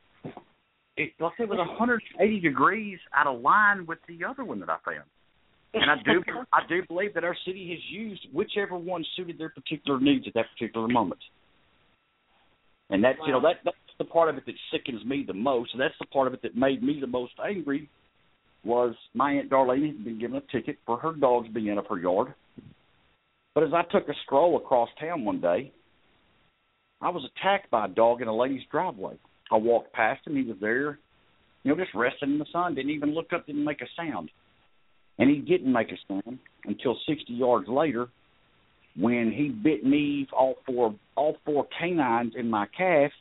It, 0.96 1.12
like 1.20 1.34
it 1.40 1.48
was 1.48 1.60
180 1.60 2.40
degrees 2.40 3.00
out 3.16 3.28
of 3.28 3.42
line 3.42 3.86
with 3.86 4.00
the 4.08 4.26
other 4.26 4.44
one 4.44 4.60
that 4.62 4.70
I 4.70 4.78
found. 4.84 5.06
And 5.74 5.92
I 5.92 5.96
do, 6.04 6.24
I 6.54 6.62
do 6.68 6.82
believe 6.88 7.14
that 7.14 7.24
our 7.24 7.36
city 7.46 7.70
has 7.70 7.80
used 7.92 8.26
whichever 8.34 8.78
one 8.78 9.06
suited 9.16 9.38
their 9.38 9.50
particular 9.50 10.00
needs 10.00 10.26
at 10.28 10.34
that 10.34 10.46
particular 10.58 10.88
moment. 10.88 11.20
And 12.90 13.04
that's 13.04 13.20
you 13.26 13.34
know 13.34 13.42
that 13.42 13.58
that's 13.66 13.78
the 14.00 14.06
part 14.06 14.30
of 14.30 14.38
it 14.38 14.46
that 14.46 14.56
sickens 14.72 15.04
me 15.06 15.24
the 15.28 15.34
most. 15.34 15.74
And 15.74 15.82
that's 15.82 15.94
the 16.00 16.08
part 16.08 16.28
of 16.28 16.34
it 16.34 16.42
that 16.44 16.56
made 16.56 16.82
me 16.82 17.00
the 17.00 17.08
most 17.08 17.34
angry. 17.46 17.90
Was 18.68 18.96
my 19.14 19.32
aunt 19.32 19.50
Darlene 19.50 19.88
had 19.88 20.04
been 20.04 20.20
given 20.20 20.36
a 20.36 20.52
ticket 20.52 20.78
for 20.86 20.98
her 20.98 21.14
dogs 21.14 21.48
being 21.54 21.78
up 21.78 21.88
her 21.88 21.98
yard. 21.98 22.34
But 23.56 23.64
as 23.64 23.70
I 23.74 23.84
took 23.84 24.10
a 24.10 24.14
stroll 24.26 24.58
across 24.58 24.90
town 25.00 25.24
one 25.24 25.40
day, 25.40 25.72
I 27.02 27.10
was 27.10 27.24
attacked 27.24 27.72
by 27.72 27.86
a 27.86 27.88
dog 27.88 28.22
in 28.22 28.28
a 28.28 28.36
lady's 28.36 28.68
driveway. 28.70 29.14
I 29.52 29.56
walked 29.56 29.94
past 29.94 30.28
him. 30.28 30.36
He 30.36 30.44
was 30.44 30.58
there, 30.60 31.00
you 31.64 31.72
know, 31.72 31.82
just 31.82 31.96
resting 31.96 32.34
in 32.34 32.40
the 32.40 32.46
sun. 32.52 32.76
Didn't 32.76 32.92
even 32.92 33.14
look 33.14 33.32
up. 33.34 33.46
Didn't 33.46 33.64
make 33.64 33.82
a 33.82 33.88
sound. 33.96 34.30
And 35.18 35.30
he 35.30 35.38
didn't 35.38 35.72
make 35.72 35.92
a 35.92 35.98
sound 36.08 36.38
until 36.66 36.98
60 37.08 37.32
yards 37.32 37.70
later, 37.70 38.10
when 38.98 39.32
he 39.32 39.48
bit 39.48 39.86
me 39.86 40.28
all 40.36 40.56
four 40.66 40.94
all 41.16 41.38
four 41.46 41.68
canines 41.80 42.34
in 42.38 42.50
my 42.50 42.66
calf, 42.78 43.12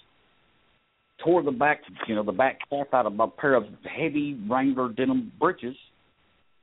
tore 1.24 1.42
the 1.42 1.50
back 1.50 1.80
you 2.06 2.14
know 2.14 2.22
the 2.22 2.32
back 2.32 2.58
calf 2.68 2.88
out 2.92 3.06
of 3.06 3.18
a 3.18 3.28
pair 3.28 3.54
of 3.54 3.64
heavy 3.84 4.38
Wrangler 4.48 4.88
denim 4.90 5.32
breeches. 5.38 5.76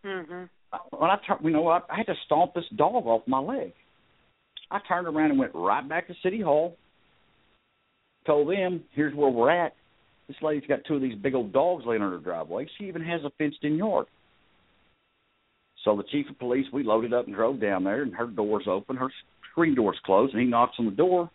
Mhm. 0.03 0.49
When 0.89 1.09
I 1.09 1.17
turned, 1.27 1.43
you 1.43 1.51
know, 1.51 1.67
I, 1.67 1.81
I 1.89 1.97
had 1.97 2.07
to 2.07 2.15
stomp 2.25 2.53
this 2.53 2.67
dog 2.75 3.05
off 3.05 3.27
my 3.27 3.39
leg. 3.39 3.73
I 4.71 4.79
turned 4.87 5.07
around 5.07 5.31
and 5.31 5.39
went 5.39 5.53
right 5.53 5.87
back 5.87 6.07
to 6.07 6.15
City 6.23 6.41
Hall. 6.41 6.75
Told 8.25 8.49
them, 8.49 8.83
here's 8.91 9.13
where 9.13 9.29
we're 9.29 9.51
at. 9.51 9.75
This 10.27 10.37
lady's 10.41 10.67
got 10.67 10.79
two 10.87 10.95
of 10.95 11.01
these 11.01 11.15
big 11.15 11.35
old 11.35 11.51
dogs 11.53 11.85
laying 11.85 12.01
on 12.01 12.11
her 12.11 12.17
driveway. 12.17 12.67
She 12.77 12.85
even 12.85 13.03
has 13.03 13.21
a 13.23 13.29
fenced-in 13.37 13.75
yard. 13.75 14.07
So 15.83 15.95
the 15.95 16.03
chief 16.03 16.29
of 16.29 16.39
police, 16.39 16.65
we 16.71 16.83
loaded 16.83 17.13
up 17.13 17.27
and 17.27 17.35
drove 17.35 17.59
down 17.59 17.83
there, 17.83 18.01
and 18.01 18.15
her 18.15 18.27
door's 18.27 18.67
open, 18.67 18.95
her 18.95 19.09
screen 19.51 19.75
door's 19.75 19.99
closed, 20.05 20.33
and 20.33 20.41
he 20.41 20.47
knocks 20.47 20.75
on 20.79 20.85
the 20.85 20.91
door, 20.91 21.29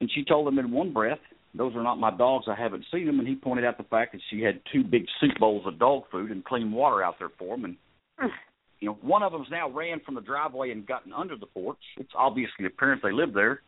and 0.00 0.10
she 0.12 0.24
told 0.24 0.48
him 0.48 0.58
in 0.58 0.72
one 0.72 0.92
breath, 0.92 1.20
"Those 1.54 1.74
are 1.76 1.82
not 1.82 1.98
my 1.98 2.10
dogs. 2.10 2.46
I 2.48 2.54
haven't 2.54 2.86
seen 2.90 3.06
them." 3.06 3.18
And 3.18 3.28
he 3.28 3.34
pointed 3.34 3.64
out 3.64 3.76
the 3.76 3.84
fact 3.84 4.12
that 4.12 4.20
she 4.30 4.40
had 4.40 4.60
two 4.72 4.82
big 4.82 5.06
soup 5.20 5.38
bowls 5.38 5.66
of 5.66 5.78
dog 5.78 6.04
food 6.10 6.30
and 6.30 6.44
clean 6.44 6.72
water 6.72 7.02
out 7.02 7.18
there 7.18 7.30
for 7.38 7.56
them, 7.56 7.64
and 7.64 7.76
you 8.80 8.88
know, 8.88 8.94
one 9.00 9.22
of 9.22 9.32
them's 9.32 9.50
now 9.50 9.68
ran 9.70 10.00
from 10.00 10.14
the 10.14 10.20
driveway 10.20 10.70
and 10.70 10.86
gotten 10.86 11.12
under 11.12 11.36
the 11.36 11.46
porch. 11.46 11.78
It's 11.96 12.12
obviously 12.16 12.66
apparent 12.66 13.02
they 13.02 13.12
live 13.12 13.32
there, 13.32 13.62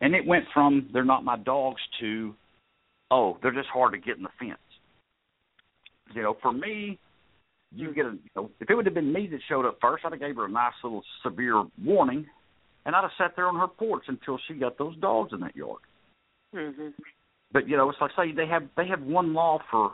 and 0.00 0.14
it 0.14 0.26
went 0.26 0.44
from 0.52 0.88
"they're 0.92 1.04
not 1.04 1.24
my 1.24 1.36
dogs" 1.36 1.80
to 2.00 2.34
"oh, 3.10 3.38
they're 3.42 3.52
just 3.52 3.68
hard 3.68 3.92
to 3.92 3.98
get 3.98 4.16
in 4.16 4.22
the 4.22 4.28
fence." 4.38 4.58
You 6.14 6.22
know, 6.22 6.36
for 6.42 6.52
me, 6.52 6.98
you 7.74 7.94
get 7.94 8.06
a. 8.06 8.10
You 8.10 8.30
know, 8.36 8.50
if 8.60 8.70
it 8.70 8.74
would 8.74 8.86
have 8.86 8.94
been 8.94 9.12
me 9.12 9.26
that 9.28 9.40
showed 9.48 9.66
up 9.66 9.78
first, 9.80 10.04
I'd 10.04 10.12
have 10.12 10.20
gave 10.20 10.36
her 10.36 10.44
a 10.44 10.50
nice 10.50 10.74
little 10.84 11.02
severe 11.22 11.64
warning, 11.82 12.26
and 12.84 12.94
I'd 12.94 13.02
have 13.02 13.10
sat 13.16 13.34
there 13.34 13.48
on 13.48 13.58
her 13.58 13.68
porch 13.68 14.04
until 14.08 14.38
she 14.46 14.54
got 14.54 14.76
those 14.78 14.96
dogs 14.98 15.32
in 15.32 15.40
that 15.40 15.56
yard. 15.56 15.80
Mhm. 16.54 16.92
But 17.52 17.68
you 17.68 17.76
know, 17.76 17.90
it's 17.90 17.98
like 18.00 18.10
say 18.16 18.32
they 18.32 18.46
have 18.46 18.64
they 18.76 18.86
have 18.88 19.02
one 19.02 19.34
law 19.34 19.58
for 19.70 19.92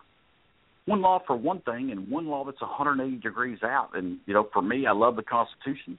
one 0.87 1.03
law 1.03 1.21
for 1.27 1.37
one 1.37 1.61
thing 1.61 1.91
and 1.91 2.11
one 2.11 2.27
law 2.27 2.45
that's 2.45 2.61
180 2.61 3.17
degrees 3.19 3.59
out. 3.63 3.91
And 3.95 4.19
you 4.27 4.35
know, 4.35 4.49
for 4.53 4.63
me, 4.63 4.87
I 4.87 4.93
love 4.93 5.17
the 5.17 5.23
Constitution. 5.23 5.99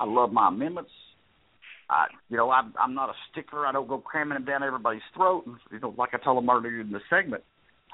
I 0.00 0.04
love 0.04 0.32
my 0.32 0.48
amendments. 0.48 0.90
I, 1.88 2.06
you 2.28 2.36
know, 2.36 2.50
I'm 2.50 2.72
I'm 2.80 2.94
not 2.94 3.10
a 3.10 3.14
stickler. 3.30 3.66
I 3.66 3.72
don't 3.72 3.88
go 3.88 3.98
cramming 3.98 4.34
them 4.34 4.44
down 4.44 4.62
everybody's 4.62 5.02
throat. 5.14 5.44
And, 5.46 5.56
you 5.72 5.80
know, 5.80 5.94
like 5.96 6.10
I 6.12 6.18
told 6.18 6.42
them 6.42 6.48
earlier 6.48 6.80
in 6.80 6.92
the 6.92 7.00
segment, 7.10 7.42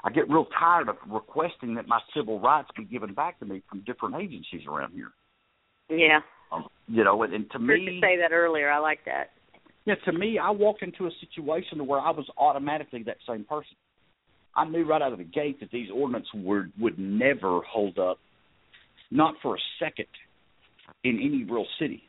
I 0.03 0.11
get 0.11 0.29
real 0.29 0.45
tired 0.59 0.89
of 0.89 0.97
requesting 1.09 1.75
that 1.75 1.87
my 1.87 1.99
civil 2.15 2.39
rights 2.39 2.69
be 2.77 2.83
given 2.83 3.13
back 3.13 3.39
to 3.39 3.45
me 3.45 3.63
from 3.69 3.83
different 3.85 4.15
agencies 4.15 4.61
around 4.69 4.93
here. 4.93 5.11
Yeah. 5.89 6.19
Um, 6.51 6.67
you 6.87 7.03
know, 7.03 7.23
and, 7.23 7.33
and 7.33 7.49
to 7.51 7.57
Heard 7.57 7.81
me, 7.81 7.93
you 7.95 8.01
say 8.01 8.17
that 8.21 8.31
earlier. 8.31 8.69
I 8.69 8.79
like 8.79 8.99
that. 9.05 9.31
Yeah, 9.87 9.95
to 10.03 10.11
me, 10.11 10.37
I 10.37 10.51
walked 10.51 10.83
into 10.83 11.07
a 11.07 11.11
situation 11.21 11.87
where 11.87 12.01
I 12.01 12.11
was 12.11 12.25
automatically 12.37 13.03
that 13.03 13.15
same 13.25 13.45
person. 13.45 13.77
I 14.53 14.65
knew 14.65 14.85
right 14.85 15.01
out 15.01 15.13
of 15.13 15.17
the 15.17 15.23
gate 15.23 15.61
that 15.61 15.71
these 15.71 15.87
ordinances 15.93 16.29
would 16.33 16.73
would 16.77 16.99
never 16.99 17.61
hold 17.61 17.97
up, 17.97 18.19
not 19.11 19.35
for 19.41 19.55
a 19.55 19.59
second, 19.79 20.07
in 21.05 21.21
any 21.23 21.45
real 21.45 21.65
city. 21.79 22.03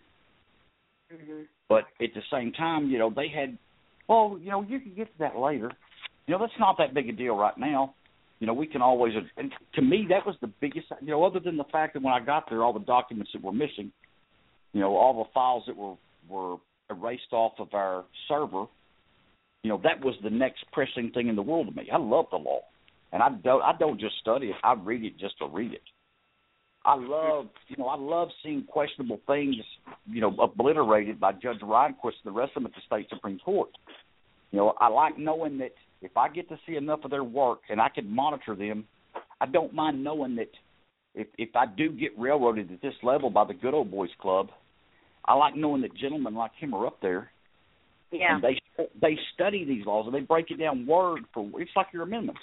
Mhm. 1.12 1.46
But 1.68 1.84
at 2.00 2.14
the 2.14 2.22
same 2.32 2.52
time, 2.52 2.90
you 2.90 2.98
know, 2.98 3.10
they 3.10 3.28
had, 3.28 3.56
well, 4.09 4.36
you 4.40 4.50
know, 4.50 4.62
you 4.62 4.80
can 4.80 4.94
get 4.94 5.12
to 5.12 5.18
that 5.18 5.38
later. 5.38 5.70
You 6.26 6.32
know, 6.32 6.40
that's 6.40 6.59
not 6.59 6.78
that 6.78 6.94
big 6.94 7.09
a 7.09 7.12
deal 7.12 7.36
right 7.36 7.56
now. 7.56 7.94
You 8.40 8.48
know, 8.48 8.55
we 8.55 8.66
can 8.66 8.82
always, 8.82 9.14
and 9.36 9.52
to 9.74 9.82
me, 9.82 10.06
that 10.09 10.26
was 10.26 10.36
the 10.40 10.48
biggest, 10.48 10.88
you 11.00 11.09
know, 11.09 11.22
other 11.22 11.38
than 11.38 11.56
the 11.56 11.64
fact 11.64 11.94
that 11.94 12.02
when 12.02 12.12
I 12.12 12.20
got 12.20 12.50
there, 12.50 12.64
all 12.64 12.72
the 12.72 12.80
documents 12.80 13.30
that 13.32 13.42
were 13.42 13.52
missing, 13.52 13.92
you 14.72 14.80
know, 14.80 14.96
all 14.96 15.22
the 15.22 15.30
files 15.32 15.64
that 15.66 15.76
were 15.76 15.96
were 16.28 16.56
erased 16.90 17.32
off 17.32 17.52
of 17.59 17.74
our 17.74 18.05
server, 18.28 18.66
you 19.62 19.70
know, 19.70 19.81
that 19.82 20.05
was 20.05 20.15
the 20.23 20.31
next 20.31 20.65
pressing 20.73 21.10
thing 21.12 21.28
in 21.28 21.36
the 21.36 21.43
world 21.43 21.69
to 21.69 21.74
me. 21.74 21.89
I 21.93 21.98
love 21.98 22.27
the 22.31 22.36
law, 22.36 22.60
and 23.12 23.23
I 23.23 23.31
don't, 23.31 23.62
I 23.62 23.73
don't 23.78 24.01
just 24.01 24.15
study 24.20 24.48
it; 24.48 24.56
I 24.62 24.74
read 24.74 25.05
it 25.05 25.19
just 25.19 25.39
to 25.39 25.47
read 25.47 25.73
it. 25.73 25.82
I 26.85 26.94
love, 26.94 27.48
you 27.66 27.77
know, 27.77 27.86
I 27.86 27.97
love 27.97 28.28
seeing 28.43 28.65
questionable 28.65 29.20
things, 29.27 29.56
you 30.06 30.20
know, 30.20 30.35
obliterated 30.40 31.20
by 31.20 31.32
Judge 31.32 31.60
Rehnquist 31.60 32.16
and 32.24 32.24
the 32.24 32.31
rest 32.31 32.52
of 32.56 32.62
them 32.62 32.66
at 32.66 32.73
the 32.74 32.81
state 32.86 33.09
supreme 33.10 33.39
court. 33.40 33.70
You 34.52 34.59
know, 34.59 34.74
I 34.81 34.89
like 34.89 35.19
knowing 35.19 35.59
that 35.59 35.73
if 36.01 36.16
I 36.16 36.28
get 36.28 36.48
to 36.48 36.59
see 36.66 36.77
enough 36.77 37.01
of 37.05 37.10
their 37.10 37.24
work 37.24 37.60
and 37.69 37.81
I 37.81 37.89
can 37.89 38.09
monitor 38.09 38.55
them, 38.55 38.86
I 39.40 39.47
don't 39.47 39.74
mind 39.74 40.02
knowing 40.02 40.36
that 40.36 40.51
if 41.15 41.27
if 41.36 41.51
I 41.55 41.66
do 41.66 41.90
get 41.90 42.19
railroaded 42.19 42.73
at 42.73 42.81
this 42.81 42.94
level 43.02 43.28
by 43.28 43.44
the 43.44 43.55
good 43.55 43.74
old 43.74 43.90
boys 43.90 44.10
club, 44.20 44.48
I 45.28 45.34
like 45.34 45.55
knowing 45.55 45.82
that 45.82 45.94
gentlemen 45.94 46.34
like 46.34 46.52
him 46.59 46.74
are 46.74 46.86
up 46.86 47.00
there 47.02 47.30
Yeah. 48.10 48.34
and 48.36 48.42
they 48.42 48.59
they 49.00 49.18
study 49.34 49.64
these 49.64 49.84
laws 49.84 50.06
and 50.06 50.14
they 50.14 50.20
break 50.20 50.50
it 50.50 50.59
down 50.59 50.86
word 50.86 51.20
for 51.34 51.44
word. 51.44 51.62
it's 51.62 51.70
like 51.76 51.88
your 51.92 52.02
amendments. 52.02 52.40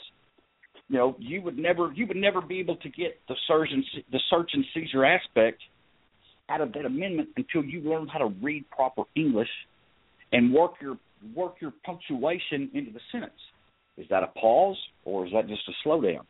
You 0.87 0.97
know, 0.99 1.15
you 1.17 1.41
would 1.41 1.57
never 1.57 1.91
you 1.93 2.05
would 2.05 2.15
never 2.17 2.41
be 2.41 2.59
able 2.59 2.75
to 2.77 2.89
get 2.89 3.19
the 3.27 3.35
search 3.47 3.69
and 3.71 3.83
the 4.11 4.19
search 4.29 4.51
and 4.53 4.63
seizure 4.73 5.03
aspect 5.03 5.61
out 6.47 6.61
of 6.61 6.71
that 6.73 6.85
amendment 6.85 7.29
until 7.37 7.63
you 7.63 7.81
learn 7.81 8.07
how 8.07 8.19
to 8.19 8.27
read 8.41 8.69
proper 8.69 9.01
English 9.15 9.49
and 10.31 10.53
work 10.53 10.73
your 10.79 10.97
work 11.35 11.55
your 11.59 11.73
punctuation 11.83 12.69
into 12.75 12.91
the 12.91 12.99
sentence. 13.11 13.33
Is 13.97 14.05
that 14.11 14.21
a 14.21 14.27
pause 14.39 14.77
or 15.05 15.25
is 15.25 15.31
that 15.33 15.47
just 15.47 15.63
a 15.67 15.87
slowdown? 15.87 16.21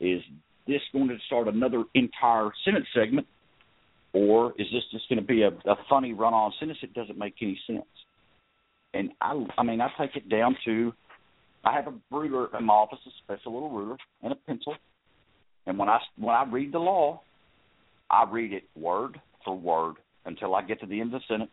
Is 0.00 0.20
this 0.66 0.82
going 0.92 1.08
to 1.08 1.16
start 1.26 1.48
another 1.48 1.84
entire 1.94 2.50
sentence 2.64 2.86
segment 2.94 3.26
or 4.14 4.52
is 4.52 4.68
this 4.72 4.82
just 4.92 5.08
going 5.08 5.20
to 5.20 5.26
be 5.26 5.42
a, 5.42 5.48
a 5.48 5.76
funny 5.90 6.14
run-on 6.14 6.52
sentence 6.58 6.78
that 6.80 6.94
doesn't 6.94 7.18
make 7.18 7.34
any 7.42 7.60
sense? 7.66 7.84
And 8.94 9.10
I, 9.20 9.44
I 9.58 9.62
mean, 9.64 9.80
I 9.80 9.88
take 9.98 10.14
it 10.14 10.28
down 10.28 10.56
to, 10.64 10.92
I 11.64 11.74
have 11.74 11.88
a 11.88 11.94
ruler 12.10 12.48
in 12.56 12.64
my 12.64 12.74
office, 12.74 13.00
a 13.06 13.10
special 13.24 13.52
little 13.54 13.70
ruler 13.70 13.96
and 14.22 14.32
a 14.32 14.36
pencil, 14.36 14.74
and 15.66 15.78
when 15.78 15.88
I 15.88 15.98
when 16.16 16.34
I 16.34 16.44
read 16.50 16.72
the 16.72 16.78
law, 16.78 17.22
I 18.10 18.24
read 18.30 18.52
it 18.52 18.64
word 18.76 19.20
for 19.44 19.58
word 19.58 19.96
until 20.26 20.54
I 20.54 20.62
get 20.62 20.80
to 20.80 20.86
the 20.86 21.00
end 21.00 21.14
of 21.14 21.20
the 21.20 21.34
sentence, 21.34 21.50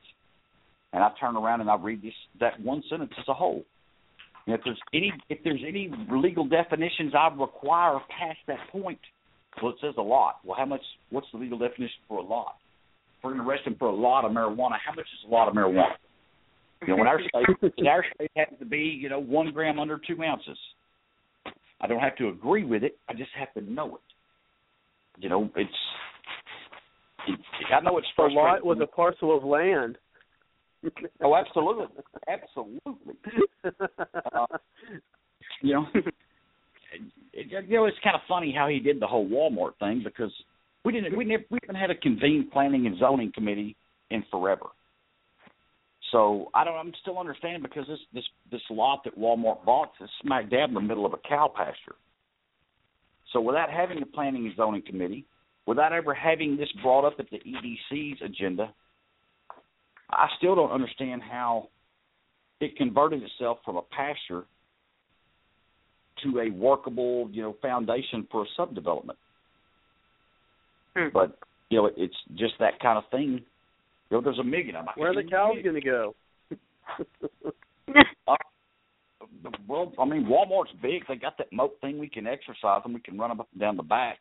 and 0.94 1.04
I 1.04 1.10
turn 1.20 1.36
around 1.36 1.62
and 1.62 1.70
I 1.70 1.76
read 1.76 2.02
this 2.02 2.14
that 2.40 2.60
one 2.62 2.84
sentence 2.90 3.12
as 3.18 3.26
a 3.28 3.34
whole. 3.34 3.64
And 4.46 4.56
if 4.56 4.62
there's 4.64 4.80
any 4.94 5.14
if 5.30 5.40
there's 5.44 5.64
any 5.66 5.92
legal 6.12 6.46
definitions 6.46 7.14
I 7.18 7.34
require 7.34 8.00
past 8.20 8.40
that 8.48 8.60
point, 8.72 9.00
well, 9.62 9.72
it 9.72 9.78
says 9.82 9.94
a 9.98 10.02
lot. 10.02 10.40
Well, 10.44 10.58
how 10.58 10.66
much? 10.66 10.82
What's 11.10 11.28
the 11.32 11.40
legal 11.40 11.58
definition 11.58 12.02
for 12.08 12.20
a 12.20 12.24
lot? 12.24 12.56
If 13.18 13.24
we're 13.24 13.32
going 13.34 13.44
to 13.44 13.50
arrest 13.50 13.68
him 13.68 13.76
for 13.78 13.88
a 13.88 13.96
lot 13.96 14.26
of 14.26 14.32
marijuana, 14.32 14.78
how 14.84 14.94
much 14.96 15.06
is 15.06 15.28
a 15.28 15.32
lot 15.32 15.48
of 15.48 15.54
marijuana? 15.54 15.96
You 16.88 16.96
know, 16.96 17.02
in 17.02 17.08
our 17.08 17.20
state, 17.60 17.74
in 17.78 17.88
our 17.88 18.04
state 18.16 18.32
happens 18.36 18.60
to 18.60 18.66
be 18.66 18.80
you 18.80 19.10
know 19.10 19.20
one 19.20 19.52
gram 19.52 19.80
under 19.80 20.00
two 20.00 20.22
ounces. 20.24 20.58
I 21.82 21.88
don't 21.88 22.00
have 22.00 22.16
to 22.18 22.30
agree 22.30 22.64
with 22.64 22.84
it. 22.84 22.98
I 23.10 23.14
just 23.14 23.32
have 23.38 23.54
to 23.56 23.62
know 23.62 23.96
it. 23.96 24.02
You 25.22 25.30
know, 25.30 25.50
it's. 25.56 25.72
It, 27.28 27.40
I 27.76 27.82
know 27.82 27.98
it's 27.98 28.08
A 28.18 28.22
lot 28.24 28.66
was 28.66 28.80
a 28.82 28.88
parcel 28.88 29.36
of 29.38 29.44
land. 29.44 29.98
Oh, 31.24 31.36
absolutely, 31.36 31.86
absolutely. 32.28 33.16
Uh, 34.34 34.48
you 35.62 35.74
know, 35.74 35.86
it, 36.92 37.68
you 37.68 37.78
know, 37.78 37.86
it's 37.86 37.98
kind 38.04 38.16
of 38.16 38.22
funny 38.28 38.54
how 38.56 38.68
he 38.68 38.80
did 38.80 39.00
the 39.00 39.08
whole 39.08 39.28
Walmart 39.28 39.78
thing 39.80 40.02
because 40.04 40.32
we 40.84 40.92
didn't, 40.92 41.16
we 41.16 41.26
never, 41.26 41.44
we 41.50 41.60
haven't 41.62 41.80
had 41.80 41.92
a 41.92 41.96
convened 41.96 42.52
planning 42.52 42.88
and 42.88 42.98
zoning 43.00 43.32
committee 43.34 43.76
in 44.10 44.24
forever. 44.32 44.68
So 46.12 46.50
I 46.54 46.64
don't, 46.64 46.76
I'm 46.76 46.94
still 47.02 47.18
understanding 47.18 47.62
because 47.62 47.88
this 47.88 48.00
this 48.14 48.24
this 48.52 48.62
lot 48.70 49.04
that 49.06 49.18
Walmart 49.18 49.64
bought 49.64 49.92
is 50.02 50.10
smack 50.22 50.50
dab 50.50 50.70
in 50.70 50.76
the 50.76 50.82
middle 50.82 51.06
of 51.06 51.14
a 51.14 51.28
cow 51.28 51.52
pasture. 51.56 51.96
So 53.32 53.40
without 53.40 53.70
having 53.70 54.02
a 54.02 54.06
planning 54.06 54.46
and 54.46 54.56
zoning 54.58 54.84
committee, 54.86 55.26
without 55.66 55.94
ever 55.94 56.14
having 56.14 56.58
this 56.58 56.68
brought 56.82 57.06
up 57.06 57.14
at 57.20 57.28
the 57.30 57.38
EDC's 57.38 58.22
agenda, 58.26 58.74
I 60.10 60.28
still 60.38 60.56
don't 60.56 60.72
understand 60.72 61.22
how 61.24 61.70
it 62.60 62.76
converted 62.76 63.24
itself 63.24 63.60
from 63.64 63.78
a 63.78 63.82
pasture 63.82 64.44
to 66.24 66.40
a 66.40 66.50
workable, 66.50 67.30
you 67.32 67.42
know, 67.42 67.56
foundation 67.62 68.28
for 68.32 68.44
a 68.44 68.62
subdevelopment. 68.62 69.18
Hmm. 70.96 71.08
But 71.14 71.38
you 71.70 71.78
know, 71.78 71.86
it, 71.88 71.94
it's 71.98 72.16
just 72.36 72.54
that 72.60 72.80
kind 72.82 72.98
of 72.98 73.04
thing. 73.12 73.42
You 74.10 74.18
know, 74.18 74.22
there's 74.22 74.40
a 74.40 74.44
million 74.44 74.76
of 74.76 74.86
them. 74.86 74.94
I 74.96 75.00
Where 75.00 75.12
are 75.12 75.16
the 75.16 75.30
cows 75.30 75.56
going 75.64 75.76
to 75.76 75.82
go? 75.82 76.16
Well, 79.68 79.92
I 79.98 80.06
mean, 80.06 80.26
Walmart's 80.26 80.72
big. 80.82 81.04
They 81.08 81.16
got 81.16 81.38
that 81.38 81.52
moat 81.54 81.78
thing 81.82 81.98
we 81.98 82.10
can 82.10 82.28
exercise 82.28 82.82
and 82.84 82.94
we 82.94 83.00
can 83.00 83.18
run 83.18 83.30
them 83.30 83.40
up 83.40 83.48
and 83.54 83.62
down 83.62 83.78
the 83.78 83.84
back. 83.84 84.18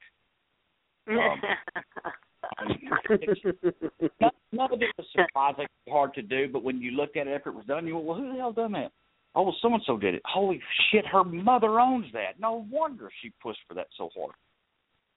I 1.08 2.68
mean, 2.68 2.78
it's- 3.10 4.10
none, 4.20 4.30
none 4.52 4.72
of 4.72 4.80
it 4.80 4.88
was 4.96 5.06
surprising, 5.12 5.66
hard 5.88 6.14
to 6.14 6.22
do. 6.22 6.48
But 6.52 6.62
when 6.62 6.80
you 6.80 6.92
looked 6.92 7.16
at 7.16 7.26
it 7.26 7.32
after 7.32 7.50
it 7.50 7.56
was 7.56 7.66
done, 7.66 7.86
you 7.86 7.94
went, 7.96 8.06
"Well, 8.06 8.16
who 8.18 8.32
the 8.32 8.38
hell 8.38 8.52
done 8.52 8.72
that?" 8.72 8.92
Oh, 9.34 9.42
well, 9.42 9.56
so 9.62 9.72
and 9.72 9.82
so 9.86 9.96
did 9.96 10.14
it. 10.14 10.22
Holy 10.24 10.60
shit, 10.90 11.06
her 11.06 11.22
mother 11.22 11.78
owns 11.78 12.06
that. 12.12 12.40
No 12.40 12.66
wonder 12.70 13.10
she 13.22 13.30
pushed 13.42 13.60
for 13.68 13.74
that 13.74 13.86
so 13.96 14.10
hard. 14.16 14.34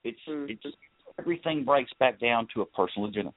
It's 0.04 0.20
Mhm. 0.28 0.50
it's 0.50 0.76
everything 1.18 1.64
breaks 1.64 1.92
back 1.94 2.20
down 2.20 2.48
to 2.54 2.62
a 2.62 2.66
personal 2.66 3.08
agenda. 3.10 3.34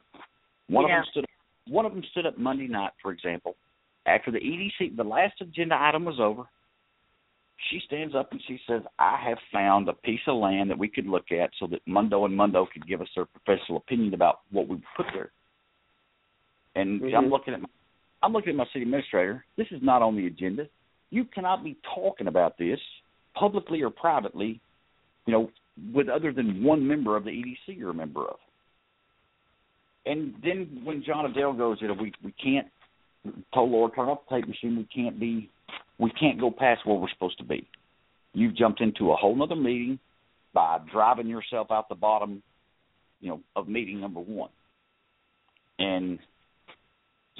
One 0.68 0.86
Yeah. 0.86 0.98
of 0.98 1.04
them 1.04 1.10
stood. 1.10 1.26
One 1.68 1.86
of 1.86 1.94
them 1.94 2.04
stood 2.04 2.26
up 2.26 2.38
Monday 2.38 2.68
night, 2.68 2.92
for 3.00 3.10
example, 3.10 3.56
after 4.04 4.30
the 4.30 4.38
EDC, 4.38 4.90
the 4.90 5.04
last 5.04 5.40
agenda 5.40 5.80
item 5.80 6.04
was 6.04 6.20
over. 6.20 6.46
She 7.58 7.80
stands 7.80 8.14
up 8.14 8.30
and 8.32 8.42
she 8.42 8.58
says, 8.66 8.86
"I 8.98 9.16
have 9.16 9.40
found 9.50 9.88
a 9.88 9.94
piece 9.94 10.20
of 10.28 10.36
land 10.36 10.70
that 10.70 10.78
we 10.78 10.88
could 10.88 11.06
look 11.06 11.32
at, 11.32 11.54
so 11.54 11.66
that 11.68 11.86
Mundo 11.86 12.24
and 12.26 12.36
Mundo 12.36 12.66
could 12.66 12.86
give 12.86 13.00
us 13.00 13.12
their 13.14 13.24
professional 13.24 13.78
opinion 13.78 14.12
about 14.14 14.42
what 14.50 14.68
we 14.68 14.80
put 14.94 15.06
there." 15.12 15.32
And 16.74 17.02
I'm 17.02 17.26
Mhm. 17.26 17.30
looking 17.30 17.54
at 17.54 17.62
my, 17.62 17.68
I'm 18.26 18.32
looking 18.32 18.50
at 18.50 18.56
my 18.56 18.66
city 18.72 18.82
administrator. 18.82 19.44
This 19.56 19.68
is 19.70 19.78
not 19.82 20.02
on 20.02 20.16
the 20.16 20.26
agenda. 20.26 20.66
You 21.10 21.24
cannot 21.24 21.62
be 21.62 21.76
talking 21.94 22.26
about 22.26 22.58
this 22.58 22.80
publicly 23.38 23.82
or 23.82 23.90
privately, 23.90 24.60
you 25.26 25.32
know, 25.32 25.50
with 25.94 26.08
other 26.08 26.32
than 26.32 26.64
one 26.64 26.84
member 26.84 27.16
of 27.16 27.22
the 27.22 27.30
EDC 27.30 27.78
you're 27.78 27.90
a 27.90 27.94
member 27.94 28.22
of. 28.22 28.38
And 30.06 30.34
then 30.42 30.80
when 30.82 31.04
John 31.06 31.26
Adele 31.26 31.52
goes, 31.52 31.78
you 31.80 31.86
know, 31.86 31.94
we 31.94 32.12
we 32.24 32.32
can't 32.32 32.66
told 33.54 33.70
Lord 33.70 33.92
turn 33.94 34.08
off 34.08 34.18
the 34.28 34.36
tape 34.36 34.48
machine. 34.48 34.76
We 34.76 34.88
can't 34.92 35.20
be, 35.20 35.48
we 35.98 36.10
can't 36.18 36.40
go 36.40 36.50
past 36.50 36.84
where 36.84 36.96
we're 36.96 37.08
supposed 37.10 37.38
to 37.38 37.44
be. 37.44 37.68
You've 38.34 38.56
jumped 38.56 38.80
into 38.80 39.12
a 39.12 39.16
whole 39.16 39.40
other 39.40 39.54
meeting 39.54 40.00
by 40.52 40.78
driving 40.92 41.28
yourself 41.28 41.68
out 41.70 41.88
the 41.88 41.94
bottom, 41.94 42.42
you 43.20 43.28
know, 43.28 43.40
of 43.54 43.68
meeting 43.68 44.00
number 44.00 44.20
one. 44.20 44.50
And 45.78 46.18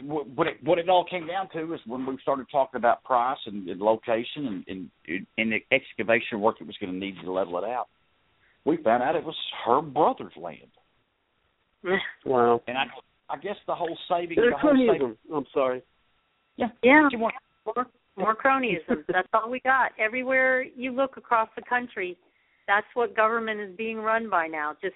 what 0.02 0.28
what 0.28 0.46
it, 0.46 0.56
what 0.62 0.78
it 0.78 0.88
all 0.88 1.04
came 1.04 1.26
down 1.26 1.48
to 1.50 1.74
is 1.74 1.80
when 1.86 2.06
we 2.06 2.18
started 2.22 2.46
talking 2.50 2.78
about 2.78 3.02
price 3.04 3.38
and, 3.46 3.68
and 3.68 3.80
location 3.80 4.64
and, 4.68 4.90
and 5.08 5.26
and 5.38 5.52
the 5.52 5.58
excavation 5.74 6.40
work 6.40 6.56
it 6.60 6.66
was 6.66 6.76
going 6.80 6.92
to 6.92 6.98
need 6.98 7.16
to 7.22 7.32
level 7.32 7.58
it 7.58 7.64
out. 7.64 7.88
We 8.64 8.76
found 8.78 9.02
out 9.02 9.14
it 9.14 9.24
was 9.24 9.36
her 9.64 9.80
brother's 9.80 10.32
land, 10.36 10.70
wow. 12.24 12.60
and 12.66 12.76
I 12.76 12.84
I 13.28 13.38
guess 13.38 13.56
the 13.66 13.74
whole 13.74 13.96
saving 14.08 14.36
They're 14.36 14.50
the 14.50 14.56
whole 14.56 14.92
saving. 14.92 15.16
I'm 15.34 15.46
sorry. 15.52 15.82
yeah 16.56 16.68
yeah, 16.82 17.08
want 17.14 17.34
more, 17.64 17.86
more 18.16 18.36
cronyism. 18.36 19.04
That's 19.08 19.28
all 19.32 19.50
we 19.50 19.60
got. 19.60 19.92
Everywhere 19.98 20.62
you 20.62 20.92
look 20.92 21.16
across 21.16 21.48
the 21.56 21.62
country, 21.62 22.16
that's 22.66 22.86
what 22.94 23.16
government 23.16 23.60
is 23.60 23.76
being 23.76 23.98
run 23.98 24.28
by 24.28 24.46
now. 24.46 24.74
Just 24.82 24.94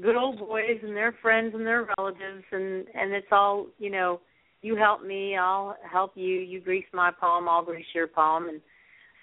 good 0.00 0.16
old 0.16 0.38
boys 0.38 0.78
and 0.82 0.96
their 0.96 1.14
friends 1.22 1.54
and 1.54 1.66
their 1.66 1.88
relatives, 1.98 2.44
and 2.52 2.86
and 2.94 3.12
it's 3.12 3.26
all 3.32 3.66
you 3.78 3.90
know. 3.90 4.20
You 4.62 4.76
help 4.76 5.02
me, 5.02 5.38
I'll 5.38 5.74
help 5.90 6.12
you. 6.16 6.36
You 6.36 6.60
grease 6.60 6.84
my 6.92 7.10
palm, 7.18 7.48
I'll 7.48 7.64
grease 7.64 7.86
your 7.94 8.06
palm, 8.06 8.50
and 8.50 8.60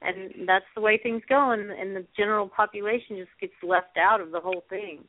and 0.01 0.49
that's 0.49 0.65
the 0.73 0.81
way 0.81 0.99
things 1.01 1.21
go. 1.29 1.51
And 1.51 1.69
and 1.69 1.95
the 1.95 2.05
general 2.17 2.49
population 2.49 3.17
just 3.17 3.29
gets 3.39 3.53
left 3.61 3.97
out 3.97 4.19
of 4.19 4.31
the 4.31 4.39
whole 4.39 4.63
thing. 4.69 5.03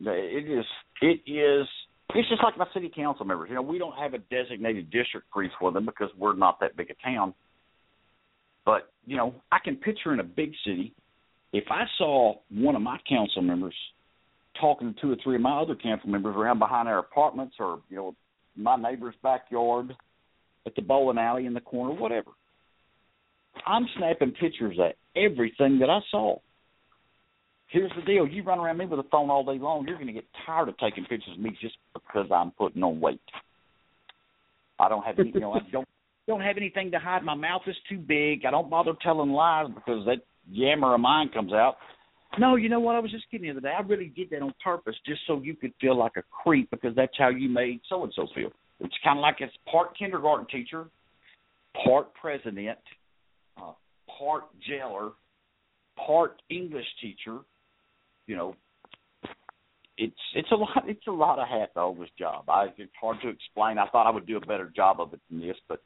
It 0.00 0.50
is. 0.50 0.64
It 1.02 1.30
is. 1.30 1.66
It's 2.14 2.28
just 2.28 2.42
like 2.42 2.58
my 2.58 2.66
city 2.74 2.90
council 2.94 3.24
members. 3.24 3.48
You 3.50 3.54
know, 3.54 3.62
we 3.62 3.78
don't 3.78 3.96
have 3.96 4.14
a 4.14 4.18
designated 4.18 4.90
district 4.90 5.26
for 5.32 5.48
one 5.58 5.70
of 5.70 5.74
them 5.74 5.86
because 5.86 6.10
we're 6.18 6.34
not 6.34 6.60
that 6.60 6.76
big 6.76 6.90
a 6.90 6.94
town. 7.06 7.34
But 8.64 8.90
you 9.06 9.16
know, 9.16 9.34
I 9.52 9.58
can 9.62 9.76
picture 9.76 10.12
in 10.12 10.20
a 10.20 10.24
big 10.24 10.52
city, 10.66 10.94
if 11.52 11.64
I 11.70 11.84
saw 11.98 12.34
one 12.50 12.76
of 12.76 12.82
my 12.82 12.98
council 13.08 13.42
members 13.42 13.74
talking 14.60 14.94
to 14.94 15.00
two 15.00 15.12
or 15.12 15.16
three 15.22 15.36
of 15.36 15.42
my 15.42 15.60
other 15.60 15.74
council 15.74 16.08
members 16.08 16.34
around 16.36 16.58
behind 16.58 16.88
our 16.88 16.98
apartments 16.98 17.56
or 17.58 17.80
you 17.88 17.96
know 17.96 18.14
my 18.56 18.76
neighbor's 18.76 19.14
backyard, 19.22 19.94
at 20.66 20.74
the 20.74 20.82
bowling 20.82 21.18
alley 21.18 21.46
in 21.46 21.54
the 21.54 21.60
corner, 21.60 21.94
whatever. 21.94 22.30
I'm 23.66 23.86
snapping 23.96 24.32
pictures 24.32 24.78
at 24.78 24.96
everything 25.16 25.78
that 25.78 25.88
I 25.88 26.00
saw 26.10 26.38
here's 27.70 27.90
the 27.96 28.02
deal: 28.02 28.26
you 28.26 28.42
run 28.42 28.58
around 28.58 28.78
me 28.78 28.86
with 28.86 29.00
a 29.00 29.08
phone 29.10 29.30
all 29.30 29.44
day 29.44 29.58
long, 29.58 29.86
you're 29.86 29.96
going 29.96 30.08
to 30.08 30.12
get 30.12 30.26
tired 30.46 30.68
of 30.68 30.76
taking 30.78 31.04
pictures 31.04 31.34
of 31.34 31.40
me 31.40 31.56
just 31.60 31.76
because 31.94 32.26
I'm 32.34 32.50
putting 32.52 32.82
on 32.82 33.00
weight. 33.00 33.20
I 34.78 34.88
don't 34.88 35.04
have 35.04 35.18
any, 35.18 35.30
you 35.32 35.40
know, 35.40 35.52
I 35.52 35.60
don't 35.72 35.88
don't 36.26 36.40
have 36.40 36.56
anything 36.56 36.90
to 36.92 36.98
hide. 36.98 37.24
My 37.24 37.34
mouth 37.34 37.62
is 37.66 37.76
too 37.88 37.98
big. 37.98 38.44
I 38.44 38.50
don't 38.50 38.70
bother 38.70 38.92
telling 39.02 39.30
lies 39.30 39.66
because 39.74 40.04
that 40.06 40.18
yammer 40.50 40.94
of 40.94 41.00
mine 41.00 41.30
comes 41.32 41.52
out. 41.52 41.76
No, 42.38 42.56
you 42.56 42.68
know 42.68 42.80
what? 42.80 42.94
I 42.94 43.00
was 43.00 43.10
just 43.10 43.28
kidding 43.30 43.46
the 43.46 43.52
other 43.52 43.60
day. 43.60 43.74
I 43.76 43.82
really 43.82 44.12
did 44.14 44.30
that 44.30 44.42
on 44.42 44.54
purpose, 44.62 44.94
just 45.04 45.20
so 45.26 45.40
you 45.42 45.56
could 45.56 45.72
feel 45.80 45.98
like 45.98 46.12
a 46.16 46.22
creep 46.22 46.70
because 46.70 46.94
that's 46.94 47.16
how 47.18 47.28
you 47.28 47.48
made 47.48 47.80
so 47.88 48.04
and 48.04 48.12
so 48.14 48.26
feel. 48.34 48.50
It's 48.78 48.94
kind 49.02 49.18
of 49.18 49.22
like 49.22 49.36
it's 49.40 49.52
part 49.70 49.98
kindergarten 49.98 50.46
teacher, 50.46 50.86
part 51.84 52.14
president, 52.14 52.78
uh, 53.60 53.72
part 54.18 54.44
jailer, 54.66 55.10
part 56.06 56.40
English 56.50 56.86
teacher. 57.02 57.38
You 58.26 58.36
know, 58.36 58.56
it's 59.98 60.14
it's 60.34 60.50
a 60.52 60.56
lot 60.56 60.84
it's 60.86 61.06
a 61.08 61.12
lot 61.12 61.38
of 61.38 61.48
hats 61.48 61.72
this 61.98 62.08
job. 62.18 62.48
I 62.48 62.66
it's 62.78 62.92
hard 63.00 63.18
to 63.22 63.28
explain. 63.28 63.76
I 63.78 63.88
thought 63.88 64.06
I 64.06 64.10
would 64.10 64.26
do 64.26 64.36
a 64.36 64.40
better 64.40 64.72
job 64.74 65.00
of 65.00 65.12
it 65.12 65.20
than 65.28 65.40
this, 65.40 65.56
but 65.68 65.82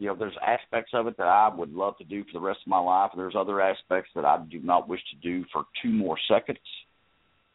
you 0.00 0.06
know, 0.06 0.16
there's 0.16 0.36
aspects 0.44 0.92
of 0.94 1.06
it 1.06 1.16
that 1.18 1.26
I 1.26 1.54
would 1.54 1.72
love 1.72 1.96
to 1.98 2.04
do 2.04 2.24
for 2.24 2.32
the 2.32 2.40
rest 2.40 2.60
of 2.64 2.70
my 2.70 2.78
life. 2.78 3.10
There's 3.14 3.36
other 3.36 3.60
aspects 3.60 4.10
that 4.14 4.24
I 4.24 4.42
do 4.50 4.58
not 4.60 4.88
wish 4.88 5.00
to 5.10 5.16
do 5.16 5.44
for 5.52 5.64
two 5.82 5.90
more 5.90 6.16
seconds. 6.26 6.58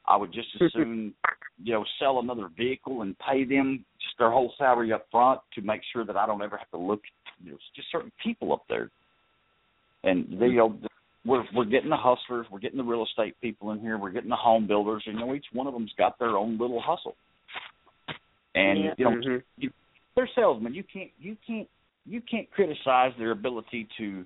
I 0.07 0.15
would 0.15 0.31
just 0.31 0.49
as 0.61 0.72
soon, 0.72 1.15
you 1.63 1.73
know, 1.73 1.84
sell 1.99 2.19
another 2.19 2.47
vehicle 2.55 3.01
and 3.01 3.17
pay 3.17 3.43
them 3.43 3.84
just 3.99 4.15
their 4.19 4.30
whole 4.30 4.53
salary 4.59 4.93
up 4.93 5.07
front 5.09 5.41
to 5.55 5.61
make 5.63 5.81
sure 5.91 6.05
that 6.05 6.15
I 6.15 6.27
don't 6.27 6.43
ever 6.43 6.55
have 6.55 6.69
to 6.69 6.77
look. 6.77 7.01
You 7.43 7.53
know, 7.53 7.57
just 7.76 7.88
certain 7.91 8.11
people 8.23 8.53
up 8.53 8.63
there, 8.69 8.91
and 10.03 10.27
they, 10.39 10.45
you 10.45 10.57
know, 10.57 10.77
we're 11.26 11.43
we're 11.55 11.65
getting 11.65 11.89
the 11.89 11.97
hustlers, 11.97 12.45
we're 12.51 12.59
getting 12.59 12.77
the 12.77 12.84
real 12.84 13.03
estate 13.03 13.35
people 13.41 13.72
in 13.72 13.80
here, 13.80 13.97
we're 13.97 14.11
getting 14.11 14.30
the 14.30 14.35
home 14.35 14.67
builders. 14.67 15.03
You 15.07 15.13
know, 15.13 15.34
each 15.34 15.47
one 15.51 15.65
of 15.65 15.73
them's 15.73 15.93
got 15.97 16.19
their 16.19 16.38
own 16.38 16.59
little 16.59 16.80
hustle, 16.80 17.15
and 18.53 18.84
Yeah. 18.84 18.93
you 18.99 19.05
know, 19.05 19.15
Mhm. 19.15 19.43
you, 19.57 19.72
they're 20.15 20.30
salesmen. 20.35 20.76
You 20.76 20.84
can't 20.84 21.11
you 21.19 21.35
can't 21.47 21.67
you 22.06 22.22
can't 22.22 22.49
criticize 22.52 23.11
their 23.18 23.32
ability 23.32 23.88
to, 23.98 24.26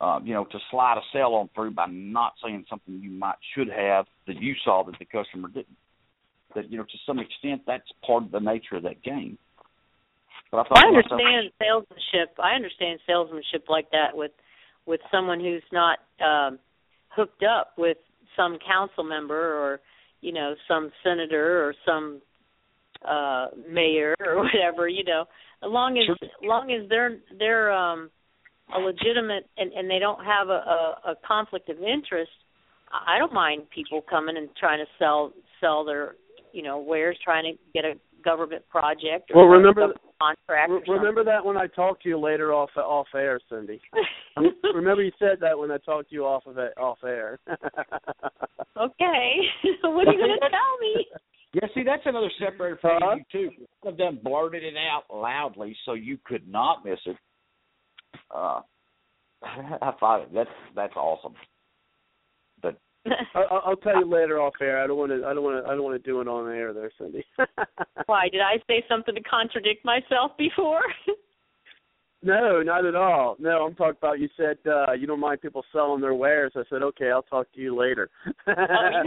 uh, 0.00 0.20
you 0.22 0.34
know, 0.34 0.44
to 0.44 0.58
slide 0.70 0.96
a 0.98 1.02
sale 1.12 1.34
on 1.34 1.48
through 1.54 1.72
by 1.72 1.86
not 1.88 2.34
saying 2.42 2.64
something 2.68 3.00
you 3.02 3.10
might 3.10 3.36
should 3.54 3.68
have 3.68 4.06
that 4.26 4.40
you 4.40 4.54
saw 4.64 4.82
that 4.84 4.98
the 4.98 5.04
customer 5.04 5.48
didn't. 5.48 5.76
That 6.54 6.70
you 6.70 6.78
know, 6.78 6.84
to 6.84 6.98
some 7.06 7.18
extent, 7.18 7.62
that's 7.66 7.84
part 8.06 8.24
of 8.24 8.30
the 8.30 8.40
nature 8.40 8.76
of 8.76 8.82
that 8.84 9.02
game. 9.02 9.36
But 10.50 10.58
I, 10.58 10.62
thought 10.62 10.78
I 10.78 10.86
to 10.86 10.92
myself, 10.92 11.12
understand 11.12 11.50
salesmanship. 11.60 12.38
I 12.42 12.54
understand 12.54 13.00
salesmanship 13.06 13.64
like 13.68 13.90
that 13.90 14.16
with 14.16 14.30
with 14.86 15.00
someone 15.10 15.40
who's 15.40 15.64
not 15.72 15.98
um 16.24 16.58
hooked 17.08 17.42
up 17.42 17.72
with 17.76 17.98
some 18.36 18.58
council 18.66 19.04
member 19.04 19.36
or 19.36 19.80
you 20.20 20.32
know 20.32 20.54
some 20.68 20.90
senator 21.02 21.66
or 21.66 21.74
some 21.84 22.22
uh 23.04 23.46
mayor 23.68 24.14
or 24.24 24.36
whatever 24.44 24.88
you 24.88 25.04
know 25.04 25.22
as 25.62 25.70
long 25.70 25.98
as 25.98 26.04
Sure. 26.06 26.16
long 26.42 26.70
as 26.72 26.88
they're 26.88 27.18
they're 27.38 27.72
um 27.72 28.10
a 28.74 28.78
legitimate 28.78 29.48
and 29.58 29.72
and 29.72 29.90
they 29.90 29.98
don't 29.98 30.24
have 30.24 30.48
a 30.48 30.52
a, 31.06 31.10
a 31.12 31.14
conflict 31.26 31.68
of 31.68 31.78
interest 31.78 32.30
I 32.92 33.18
don't 33.18 33.32
mind 33.32 33.62
people 33.74 34.00
coming 34.08 34.36
and 34.36 34.48
trying 34.58 34.78
to 34.78 34.86
sell 34.98 35.32
sell 35.60 35.84
their 35.84 36.16
you 36.52 36.62
know 36.62 36.78
wares 36.78 37.18
trying 37.22 37.44
to 37.44 37.58
get 37.74 37.84
a 37.84 37.94
government 38.24 38.66
project 38.68 39.30
or 39.32 39.42
Well, 39.42 39.58
remember- 39.58 39.94
contract 40.18 40.70
Re- 40.88 40.96
Remember 40.96 41.22
that 41.24 41.44
when 41.44 41.58
I 41.58 41.66
talked 41.66 42.02
to 42.04 42.08
you 42.08 42.18
later 42.18 42.54
off 42.54 42.70
off 42.76 43.06
air, 43.14 43.38
Cindy. 43.50 43.80
Remember 44.74 45.02
you 45.02 45.12
said 45.18 45.36
that 45.42 45.58
when 45.58 45.70
I 45.70 45.76
talked 45.76 46.08
to 46.08 46.14
you 46.14 46.24
off 46.24 46.46
of 46.46 46.56
it 46.56 46.72
off 46.78 46.98
air. 47.04 47.38
okay 48.76 49.36
what 49.82 50.08
are 50.08 50.12
you 50.12 50.18
going 50.18 50.38
to 50.40 50.48
tell 50.50 50.78
me 50.80 51.06
Yeah, 51.56 51.68
see, 51.74 51.84
that's 51.84 52.02
another 52.04 52.30
separator 52.38 52.76
for 52.82 52.98
Huh? 53.00 53.16
you 53.16 53.24
too. 53.32 53.50
One 53.80 53.94
of 53.94 53.96
them 53.98 54.18
blurted 54.22 54.62
it 54.62 54.74
out 54.76 55.04
loudly 55.10 55.74
so 55.86 55.94
you 55.94 56.18
could 56.22 56.46
not 56.46 56.84
miss 56.84 56.98
it. 57.06 57.16
Uh, 58.30 58.60
I 59.42 59.92
thought 59.98 60.22
it, 60.22 60.34
that's 60.34 60.50
that's 60.74 60.94
awesome. 60.96 61.32
But 62.60 62.78
I, 63.06 63.44
I'll 63.50 63.62
I'll 63.64 63.76
tell 63.76 63.98
you 63.98 64.04
later 64.04 64.38
off 64.38 64.52
air. 64.60 64.84
I 64.84 64.86
don't 64.86 64.98
want 64.98 65.12
to. 65.12 65.26
I 65.26 65.32
don't 65.32 65.44
want 65.44 65.64
to. 65.64 65.70
I 65.70 65.74
don't 65.74 65.82
want 65.84 66.02
to 66.02 66.10
do 66.10 66.20
it 66.20 66.28
on 66.28 66.54
air 66.54 66.74
there, 66.74 66.90
Cindy. 66.98 67.24
why 68.04 68.28
did 68.28 68.42
I 68.42 68.58
say 68.66 68.84
something 68.86 69.14
to 69.14 69.22
contradict 69.22 69.82
myself 69.82 70.32
before 70.36 70.82
no, 72.22 72.60
not 72.62 72.84
at 72.84 72.94
all. 72.94 73.36
No, 73.38 73.64
I'm 73.64 73.74
talking 73.76 73.96
about. 73.98 74.20
You 74.20 74.28
said 74.36 74.58
uh 74.70 74.92
you 74.92 75.06
don't 75.06 75.20
mind 75.20 75.40
people 75.40 75.64
selling 75.72 76.02
their 76.02 76.14
wares. 76.14 76.52
I 76.54 76.64
said 76.68 76.82
okay. 76.82 77.10
I'll 77.10 77.22
talk 77.22 77.50
to 77.54 77.60
you 77.60 77.74
later. 77.74 78.10
oh, 78.46 79.02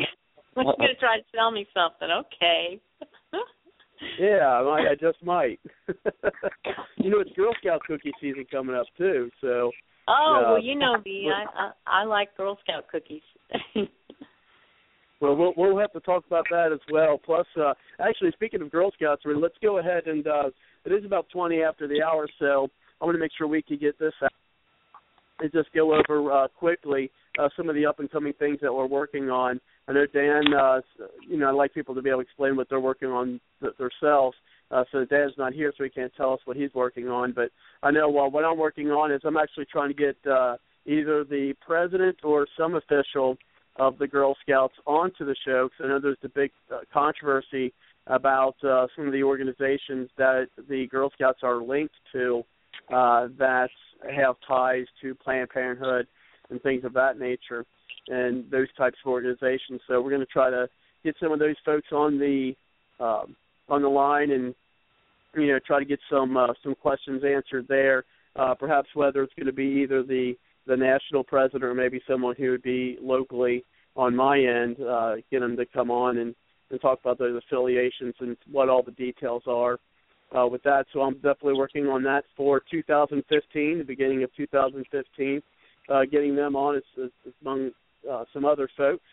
you're 0.66 0.76
going 0.78 0.94
to 0.94 1.00
try 1.00 1.18
to 1.18 1.24
sell 1.36 1.52
me 1.52 1.68
something 1.74 2.10
okay 2.12 2.80
yeah, 4.20 4.48
I, 4.48 4.64
might, 4.64 4.88
I 4.92 4.96
just 4.96 5.22
might. 5.24 5.60
you 6.98 7.10
know, 7.10 7.20
it's 7.20 7.32
Girl 7.36 7.54
Scout 7.60 7.82
cookie 7.86 8.14
season 8.22 8.46
coming 8.50 8.76
up 8.76 8.86
too. 8.98 9.30
So 9.42 9.72
oh 10.08 10.40
Yeah. 10.42 10.52
well 10.52 10.60
you 10.60 10.76
know 10.76 10.96
me 11.06 11.30
I, 11.30 11.46
I 11.64 12.02
I 12.02 12.04
like 12.04 12.36
Girl 12.38 12.58
Scout 12.64 12.86
cookies 12.90 13.22
Well, 15.22 15.36
we'll 15.36 15.54
we'll 15.58 15.78
have 15.78 15.92
to 15.94 16.00
talk 16.00 16.26
about 16.28 16.46
that 16.50 16.72
as 16.72 16.80
well. 16.92 17.18
Plus, 17.18 17.46
uh, 17.60 17.74
actually, 18.00 18.32
speaking 18.32 18.62
of 18.62 18.72
Girl 18.72 18.92
Scouts, 18.94 19.24
let's 19.26 19.58
go 19.62 19.80
ahead 19.80 20.08
and 20.08 20.26
uh, 20.26 20.50
it 20.86 20.94
is 20.94 21.04
about 21.04 21.28
twenty 21.30 21.62
after 21.62 21.88
the 21.88 22.02
hour, 22.02 22.28
so 22.40 22.70
I 23.02 23.06
want 23.06 23.16
to 23.16 23.20
make 23.20 23.32
sure 23.38 23.48
we 23.48 23.62
can 23.62 23.78
get 23.78 24.00
this 24.00 24.14
out 24.24 24.32
and 25.40 25.52
just 25.52 25.72
go 25.74 25.94
over 25.94 26.32
uh, 26.32 26.48
quickly 26.48 27.12
uh, 27.40 27.50
some 27.56 27.70
of 27.70 27.76
the 27.76 27.86
up 27.86 28.00
and 28.00 28.12
coming 28.12 28.34
things 28.34 28.60
that 28.62 28.74
we're 28.74 28.88
working 28.88 29.30
on. 29.30 29.60
I 29.88 29.94
know 29.94 30.06
Dan, 30.14 30.54
uh, 30.54 30.82
you 31.28 31.38
know, 31.38 31.48
I 31.48 31.52
like 31.52 31.74
people 31.74 31.96
to 31.96 32.02
be 32.02 32.10
able 32.10 32.20
to 32.20 32.24
explain 32.24 32.56
what 32.56 32.70
they're 32.70 32.80
working 32.80 33.10
on 33.10 33.40
th- 33.62 33.74
themselves. 33.78 34.36
Uh, 34.72 34.84
so 34.92 35.04
Dan's 35.06 35.34
not 35.38 35.54
here, 35.54 35.74
so 35.78 35.84
he 35.84 35.90
can't 35.90 36.14
tell 36.16 36.34
us 36.34 36.40
what 36.46 36.58
he's 36.58 36.74
working 36.74 37.08
on. 37.08 37.32
But 37.32 37.50
I 37.82 37.92
know 37.92 38.08
uh, 38.20 38.30
what 38.30 38.46
I'm 38.46 38.58
working 38.58 38.88
on 38.92 39.12
is 39.12 39.22
I'm 39.24 39.38
actually 39.38 39.66
trying 39.72 39.90
to 39.90 39.96
get 39.96 40.32
uh, 40.32 40.58
either 40.86 41.24
the 41.24 41.54
president 41.66 42.18
or 42.24 42.48
some 42.58 42.76
official 42.76 43.38
of 43.78 43.98
the 43.98 44.08
Girl 44.08 44.36
Scouts 44.42 44.76
onto 44.86 45.26
the 45.26 45.36
show 45.46 45.70
because 45.70 45.86
I 45.86 45.88
know 45.88 46.00
there's 46.00 46.18
the 46.22 46.30
big 46.30 46.52
uh, 46.72 46.80
controversy 46.94 47.74
about 48.08 48.56
uh, 48.64 48.88
some 48.96 49.08
of 49.08 49.14
the 49.14 49.24
organizations 49.24 50.10
that 50.18 50.48
the 50.68 50.88
Girl 50.88 51.10
Scouts 51.14 51.40
are 51.44 51.62
linked 51.62 51.96
to 52.12 52.44
uh, 52.94 53.28
that 53.38 53.70
have 54.16 54.36
ties 54.48 54.86
to 55.02 55.16
Planned 55.16 55.50
Parenthood 55.50 56.08
and 56.50 56.62
things 56.62 56.84
of 56.84 56.94
that 56.94 57.20
nature, 57.20 57.66
and 58.08 58.50
those 58.50 58.68
types 58.78 58.98
of 59.06 59.12
organizations. 59.12 59.82
So 59.88 60.02
we're 60.02 60.10
going 60.10 60.22
to 60.22 60.26
try 60.28 60.50
to 60.50 60.68
get 61.04 61.16
some 61.22 61.32
of 61.32 61.40
those 61.40 61.56
folks 61.66 61.88
on 61.92 62.18
the 62.18 62.54
um, 63.00 63.36
on 63.68 63.82
the 63.82 63.88
line 63.88 64.32
and 64.32 64.56
you 65.36 65.48
know 65.48 65.60
try 65.66 65.80
to 65.80 65.86
get 65.86 66.00
some 66.10 66.38
uh, 66.38 66.54
some 66.64 66.76
questions 66.76 67.24
answered 67.24 67.68
there. 67.68 68.04
Uh, 68.36 68.54
perhaps 68.54 68.90
whether 68.94 69.24
it's 69.24 69.34
going 69.36 69.48
to 69.48 69.54
be 69.54 69.82
either 69.84 70.04
the 70.04 70.34
the 70.68 70.78
national 70.78 71.24
president 71.24 71.64
or 71.64 71.74
maybe 71.74 72.02
someone 72.08 72.36
who 72.38 72.52
would 72.52 72.62
be 72.62 72.98
locally 73.02 73.64
on 73.96 74.16
my 74.16 74.40
end, 74.40 74.80
uh, 74.82 75.16
get 75.32 75.40
them 75.40 75.58
to 75.58 75.66
come 75.66 75.90
on 75.90 76.18
and, 76.20 76.36
and 76.70 76.80
talk 76.80 77.00
about 77.00 77.18
those 77.18 77.42
affiliations 77.44 78.14
and 78.20 78.38
what 78.52 78.70
all 78.70 78.84
the 78.84 78.92
details 78.92 79.44
are 79.48 79.80
uh, 80.38 80.48
with 80.48 80.64
that. 80.64 80.86
So 80.94 81.02
I'm 81.02 81.16
definitely 81.16 81.56
working 81.56 81.88
on 81.88 82.04
that 82.04 82.24
for 82.36 82.62
2015, 82.72 83.78
the 83.78 83.84
beginning 83.84 84.24
of 84.24 84.34
2015, 84.36 85.42
uh, 85.90 86.02
getting 86.12 86.36
them 86.36 86.56
on 86.56 86.76
is, 86.76 86.84
is, 86.98 87.12
is 87.26 87.34
among 87.42 87.72
uh, 88.10 88.26
some 88.34 88.46
other 88.46 88.70
folks 88.78 89.04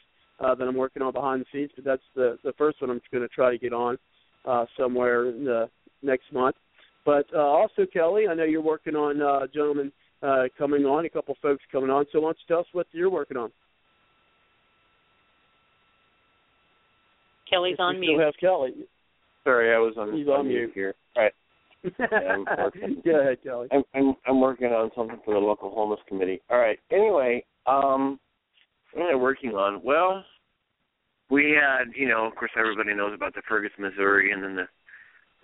uh, 0.40 0.54
that 0.54 0.64
I'm 0.64 0.76
working 0.76 1.02
on 1.02 1.12
behind 1.12 1.42
the 1.42 1.46
scenes. 1.52 1.70
But 1.74 1.84
that's 1.84 2.02
the 2.14 2.38
the 2.44 2.52
first 2.58 2.80
one 2.80 2.90
I'm 2.90 3.00
going 3.10 3.22
to 3.22 3.28
try 3.28 3.50
to 3.50 3.58
get 3.58 3.72
on 3.72 3.98
uh, 4.44 4.66
somewhere 4.78 5.28
in 5.28 5.44
the 5.44 5.68
next 6.02 6.32
month. 6.32 6.56
But 7.04 7.26
uh, 7.34 7.38
also, 7.38 7.86
Kelly, 7.90 8.24
I 8.28 8.34
know 8.34 8.44
you're 8.44 8.60
working 8.60 8.96
on 8.96 9.22
uh, 9.22 9.46
gentlemen 9.52 9.92
uh, 10.22 10.44
coming 10.58 10.84
on, 10.84 11.06
a 11.06 11.10
couple 11.10 11.36
folks 11.40 11.62
coming 11.70 11.90
on. 11.90 12.04
So 12.12 12.20
why 12.20 12.28
don't 12.28 12.38
you 12.46 12.54
tell 12.54 12.60
us 12.60 12.66
what 12.72 12.86
you're 12.92 13.10
working 13.10 13.36
on? 13.36 13.50
Kelly's 17.48 17.76
on 17.78 18.00
we 18.00 18.06
still 18.06 18.16
mute 18.16 18.24
have 18.24 18.34
Kelly. 18.40 18.70
Sorry, 19.47 19.73
I 19.75 19.78
was 19.78 19.94
on, 19.97 20.12
He's 20.16 20.26
on 20.28 20.49
mute 20.49 20.58
mute. 20.58 20.70
here. 20.75 20.94
All 21.16 21.23
right. 21.23 21.33
Go 23.05 23.20
ahead, 23.20 23.39
Kelly. 23.44 23.68
I'm, 23.70 23.84
I'm 23.94 24.15
I'm 24.26 24.41
working 24.41 24.66
on 24.68 24.91
something 24.97 25.18
for 25.25 25.34
the 25.34 25.41
local 25.41 25.70
homeless 25.70 26.00
committee. 26.08 26.41
All 26.50 26.58
right. 26.58 26.78
Anyway, 26.91 27.44
um, 27.66 28.18
What 28.92 29.05
am 29.08 29.12
I 29.16 29.20
working 29.20 29.50
on? 29.50 29.81
Well, 29.84 30.25
we 31.31 31.57
had, 31.60 31.92
you 31.94 32.08
know, 32.08 32.26
of 32.26 32.34
course, 32.34 32.50
everybody 32.58 32.92
knows 32.94 33.12
about 33.15 33.34
the 33.34 33.42
Ferguson, 33.49 33.83
Missouri, 33.84 34.33
and 34.33 34.42
then 34.42 34.57
the 34.57 34.66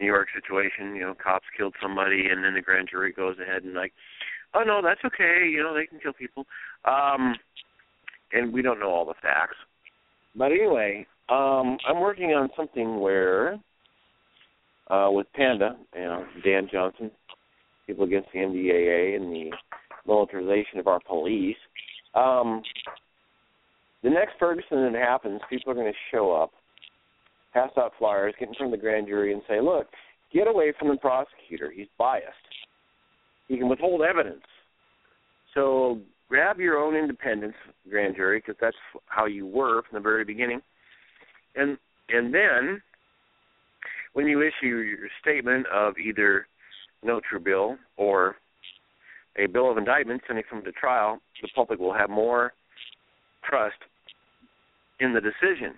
New 0.00 0.06
York 0.06 0.28
situation. 0.34 0.96
You 0.96 1.02
know, 1.02 1.14
cops 1.22 1.46
killed 1.56 1.74
somebody, 1.80 2.26
and 2.30 2.42
then 2.44 2.54
the 2.54 2.60
grand 2.60 2.88
jury 2.90 3.12
goes 3.12 3.36
ahead 3.38 3.62
and 3.62 3.74
like, 3.74 3.92
oh 4.54 4.62
no, 4.66 4.80
that's 4.82 5.04
okay. 5.04 5.48
You 5.48 5.62
know, 5.62 5.74
they 5.74 5.86
can 5.86 6.00
kill 6.00 6.12
people. 6.12 6.44
Um, 6.84 7.36
and 8.32 8.52
we 8.52 8.62
don't 8.62 8.80
know 8.80 8.90
all 8.90 9.04
the 9.04 9.14
facts. 9.22 9.56
but 10.34 10.50
anyway, 10.50 11.06
um, 11.28 11.78
I'm 11.88 12.00
working 12.00 12.30
on 12.30 12.48
something 12.56 12.98
where, 13.00 13.60
uh, 14.92 15.08
with 15.10 15.26
Panda, 15.32 15.76
you 15.94 16.02
know, 16.02 16.26
Dan 16.44 16.68
Johnson, 16.70 17.10
people 17.86 18.04
against 18.04 18.28
the 18.32 18.40
NDAA 18.40 19.16
and 19.16 19.32
the 19.32 19.50
militarization 20.06 20.78
of 20.78 20.86
our 20.86 21.00
police. 21.08 21.56
Um, 22.14 22.62
the 24.02 24.10
next 24.10 24.34
Ferguson 24.38 24.92
that 24.92 24.94
happens, 24.94 25.40
people 25.48 25.72
are 25.72 25.74
going 25.74 25.90
to 25.90 25.98
show 26.10 26.32
up, 26.32 26.50
pass 27.54 27.70
out 27.78 27.92
flyers, 27.98 28.34
get 28.38 28.48
in 28.48 28.54
front 28.54 28.72
of 28.74 28.78
the 28.78 28.82
grand 28.82 29.06
jury, 29.06 29.32
and 29.32 29.40
say, 29.48 29.60
"Look, 29.60 29.86
get 30.32 30.46
away 30.46 30.72
from 30.78 30.88
the 30.88 30.96
prosecutor. 30.96 31.70
He's 31.70 31.88
biased. 31.96 32.26
He 33.48 33.56
can 33.56 33.68
withhold 33.68 34.02
evidence." 34.02 34.44
So 35.54 36.00
grab 36.28 36.58
your 36.58 36.78
own 36.78 36.96
independence, 36.96 37.54
grand 37.88 38.16
jury, 38.16 38.40
because 38.40 38.56
that's 38.60 38.76
how 39.06 39.24
you 39.24 39.46
were 39.46 39.82
from 39.82 39.96
the 39.96 40.00
very 40.00 40.24
beginning. 40.24 40.60
And 41.54 41.78
and 42.10 42.34
then 42.34 42.82
when 44.12 44.26
you 44.26 44.42
issue 44.42 44.76
your 44.76 45.08
statement 45.20 45.66
of 45.72 45.94
either 45.98 46.46
no 47.02 47.20
true 47.28 47.40
bill 47.40 47.76
or 47.96 48.36
a 49.36 49.46
bill 49.46 49.70
of 49.70 49.78
indictment 49.78 50.22
sending 50.26 50.44
someone 50.48 50.64
to 50.64 50.72
trial, 50.72 51.18
the 51.40 51.48
public 51.54 51.78
will 51.78 51.94
have 51.94 52.10
more 52.10 52.52
trust 53.48 53.76
in 55.00 55.12
the 55.12 55.20
decision. 55.20 55.74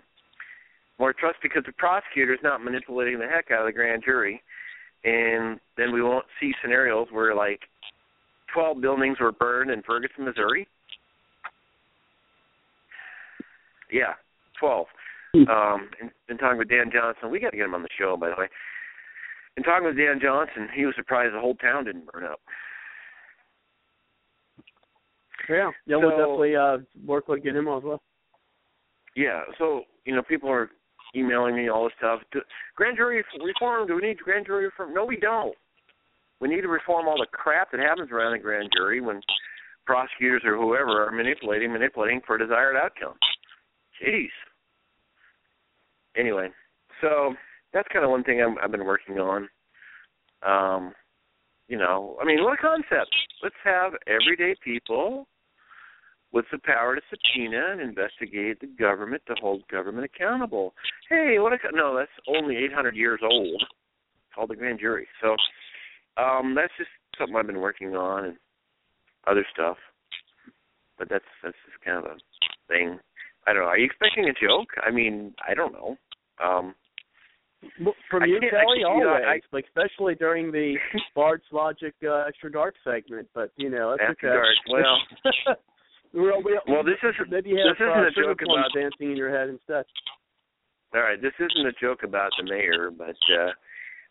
More 0.99 1.13
trust 1.13 1.39
because 1.43 1.63
the 1.67 1.73
prosecutor 1.73 2.35
is 2.35 2.41
not 2.43 2.63
manipulating 2.63 3.19
the 3.19 3.27
heck 3.27 3.51
out 3.51 3.61
of 3.61 3.67
the 3.67 3.73
grand 3.73 4.03
jury. 4.05 4.43
And 5.05 5.61
then 5.77 5.93
we 5.93 6.03
won't 6.03 6.27
see 6.41 6.53
scenarios 6.63 7.09
where 7.11 7.35
like 7.35 7.61
12 8.53 8.81
buildings 8.81 9.19
were 9.21 9.33
burned 9.33 9.71
in 9.71 9.83
Ferguson, 9.83 10.25
Missouri. 10.25 10.67
Yeah, 13.93 14.15
12. 14.59 14.87
Um, 15.35 15.91
and, 16.01 16.11
and 16.29 16.39
talking 16.39 16.59
with 16.59 16.69
Dan 16.69 16.91
Johnson, 16.93 17.31
we 17.31 17.41
got 17.41 17.51
to 17.51 17.57
get 17.57 17.67
him 17.67 17.75
on 17.75 17.83
the 17.83 17.89
show, 17.99 18.17
by 18.17 18.29
the 18.31 18.37
way. 18.39 18.47
And 19.57 19.65
talking 19.65 19.87
with 19.87 19.97
Dan 19.97 20.21
Johnson, 20.23 20.69
he 20.75 20.87
was 20.87 20.95
surprised 20.97 21.35
the 21.35 21.41
whole 21.41 21.57
town 21.57 21.85
didn't 21.85 22.11
burn 22.13 22.25
up. 22.25 22.41
Yeah, 25.49 25.71
yeah, 25.87 25.97
So- 25.97 26.01
we'll 26.01 26.11
definitely 26.11 26.57
uh, 26.57 26.79
work 27.05 27.29
with 27.29 27.43
get 27.43 27.57
him 27.57 27.69
on 27.69 27.79
as 27.79 27.85
well. 27.85 28.03
Yeah, 29.17 29.43
so 29.59 29.83
you 30.05 30.15
know, 30.15 30.23
people 30.23 30.51
are 30.51 30.71
emailing 31.15 31.55
me 31.55 31.69
all 31.69 31.85
this 31.85 31.93
stuff. 31.99 32.21
Do, 32.33 32.41
grand 32.77 32.97
jury 32.97 33.23
reform? 33.45 33.87
Do 33.87 33.95
we 33.95 34.03
need 34.03 34.19
grand 34.19 34.47
jury 34.47 34.65
reform? 34.65 34.93
No, 34.93 35.05
we 35.05 35.17
don't. 35.17 35.55
We 36.41 36.49
need 36.49 36.63
to 36.63 36.69
reform 36.69 37.07
all 37.07 37.17
the 37.19 37.27
crap 37.31 37.71
that 37.71 37.81
happens 37.81 38.11
around 38.11 38.33
the 38.33 38.39
grand 38.43 38.71
jury 38.77 39.01
when 39.01 39.21
prosecutors 39.87 40.43
or 40.45 40.57
whoever 40.57 41.07
are 41.07 41.13
manipulating, 41.13 41.73
manipulating 41.73 42.21
for 42.27 42.37
a 42.37 42.39
desired 42.39 42.77
outcome. 42.77 43.15
Jeez. 44.03 44.29
Anyway, 46.17 46.49
so 47.01 47.35
that's 47.73 47.89
kind 47.93 48.05
of 48.05 48.11
one 48.11 48.25
thing 48.25 48.41
I'm, 48.41 48.57
I've 48.63 48.71
been 48.71 48.85
working 48.85 49.19
on. 49.19 49.49
Um, 50.43 50.93
you 51.69 51.79
know, 51.79 52.17
I 52.21 52.25
mean, 52.25 52.43
what 52.45 52.55
a 52.59 52.63
concept! 52.63 53.15
Let's 53.43 53.55
have 53.65 53.93
everyday 54.07 54.55
people 54.63 55.27
with 56.35 56.45
the 56.51 56.59
power 56.59 56.97
to 56.97 57.01
subpoena 57.09 57.69
and 57.71 57.81
investigate 57.81 58.61
the 58.61 58.67
government 58.67 59.23
to 59.29 59.35
hold 59.41 59.67
government 59.69 60.05
accountable. 60.05 60.75
Hey, 61.09 61.37
what 61.39 61.53
a 61.53 61.59
co- 61.59 61.69
no, 61.73 61.97
that's 61.97 62.11
only 62.27 62.57
800 62.57 62.97
years 62.97 63.21
old. 63.23 63.63
Called 64.35 64.51
the 64.51 64.57
grand 64.57 64.81
jury. 64.81 65.07
So 65.23 65.37
um 66.21 66.55
that's 66.57 66.73
just 66.77 66.91
something 67.17 67.37
I've 67.37 67.47
been 67.47 67.61
working 67.61 67.95
on 67.95 68.25
and 68.25 68.37
other 69.29 69.47
stuff. 69.53 69.77
But 70.99 71.09
that's 71.09 71.25
that's 71.43 71.57
just 71.67 71.85
kind 71.85 71.99
of 71.99 72.05
a 72.05 72.17
thing. 72.69 72.99
I 73.47 73.53
don't 73.53 73.63
know. 73.63 73.69
Are 73.69 73.79
you 73.79 73.87
expecting 73.87 74.29
a 74.29 74.33
joke? 74.33 74.69
I 74.87 74.91
mean, 74.91 75.35
I 75.47 75.55
don't 75.55 75.73
know. 75.73 75.97
Um 76.43 76.75
From 78.11 78.25
you, 78.25 78.41
Kelly, 78.41 78.51
can't- 78.51 78.79
you 78.79 78.85
know, 78.85 79.09
always, 79.11 79.25
I- 79.27 79.41
like 79.57 79.67
especially 79.67 80.15
during 80.15 80.51
the 80.53 80.77
Bard's 81.15 81.45
Logic 81.53 81.95
uh, 82.05 82.25
Extra 82.29 82.51
Dark 82.53 82.75
segment. 82.85 83.29
But 83.35 83.51
you 83.57 83.71
know, 83.71 83.91
that's 83.97 84.11
After 84.11 84.29
okay. 84.29 84.37
dark. 84.37 84.57
Well, 84.69 85.57
well, 86.15 86.43
we, 86.45 86.61
well, 86.69 86.85
this 86.85 86.99
is 87.03 87.15
maybe 87.31 87.51
you 87.51 87.59
have 87.59 87.77
this 87.77 87.87
isn't 87.87 88.05
uh, 88.05 88.09
a 88.09 88.27
joke 88.27 88.41
about 88.43 88.71
dancing 88.75 89.11
in 89.13 89.17
your 89.17 89.31
head 89.37 89.49
instead. 89.49 89.85
All 90.95 91.01
right, 91.03 91.21
this 91.21 91.33
isn't 91.41 91.67
a 91.67 91.73
joke 91.81 92.03
about 92.05 92.31
the 92.39 92.45
mayor, 92.45 92.91
but 92.97 93.17
uh 93.41 93.51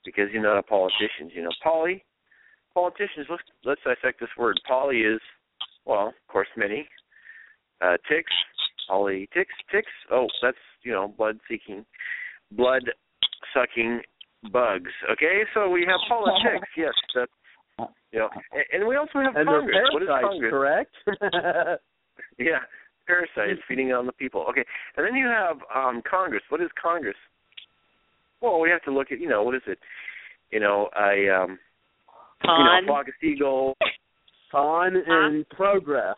because 0.05 0.27
you're 0.33 0.43
not 0.43 0.57
a 0.57 0.63
politician, 0.63 1.29
you 1.33 1.41
know, 1.43 1.51
poly 1.63 2.03
politicians. 2.73 3.27
Let's 3.29 3.43
let's 3.63 3.81
dissect 3.85 4.19
this 4.19 4.29
word. 4.37 4.59
Poly 4.67 5.01
is, 5.01 5.21
well, 5.85 6.07
of 6.07 6.13
course, 6.27 6.49
many. 6.57 6.87
Uh 7.81 7.95
ticks, 8.09 8.33
poly 8.87 9.29
ticks, 9.33 9.53
ticks. 9.71 9.91
Oh, 10.11 10.27
that's 10.41 10.57
you 10.83 10.91
know, 10.91 11.07
blood 11.17 11.39
seeking, 11.49 11.85
blood 12.51 12.83
sucking 13.53 14.01
bugs. 14.51 14.91
Okay, 15.11 15.43
so 15.53 15.69
we 15.69 15.85
have 15.87 15.99
politics. 16.07 16.67
yes, 16.77 16.93
that's 17.15 17.31
you 18.11 18.19
know, 18.19 18.29
and, 18.51 18.63
and 18.81 18.87
we 18.87 18.95
also 18.95 19.19
have 19.19 19.35
And 19.35 19.47
Congress. 19.47 19.75
they're 19.75 19.93
What 19.93 20.03
is 20.03 20.07
parasites, 20.09 20.27
Congress? 20.29 20.51
correct? 20.51 21.81
Yeah, 22.39 22.59
parasites 23.07 23.61
feeding 23.67 23.91
on 23.91 24.05
the 24.05 24.11
people. 24.11 24.45
Okay, 24.49 24.63
and 24.97 25.05
then 25.05 25.15
you 25.15 25.27
have 25.27 25.57
um 25.75 26.01
Congress. 26.09 26.43
What 26.49 26.61
is 26.61 26.69
Congress? 26.81 27.15
Well, 28.41 28.59
we 28.59 28.69
have 28.69 28.83
to 28.83 28.91
look 28.91 29.11
at 29.11 29.19
you 29.19 29.27
know 29.29 29.43
what 29.43 29.55
is 29.55 29.61
it? 29.67 29.79
You 30.51 30.59
know, 30.59 30.89
I 30.95 31.27
um, 31.41 31.57
you 32.43 32.49
know, 32.49 32.69
Con. 32.77 32.85
flock 32.85 33.07
of 33.07 33.13
seagulls. 33.21 33.75
Con 34.51 34.95
and 35.07 35.47
progress. 35.49 36.15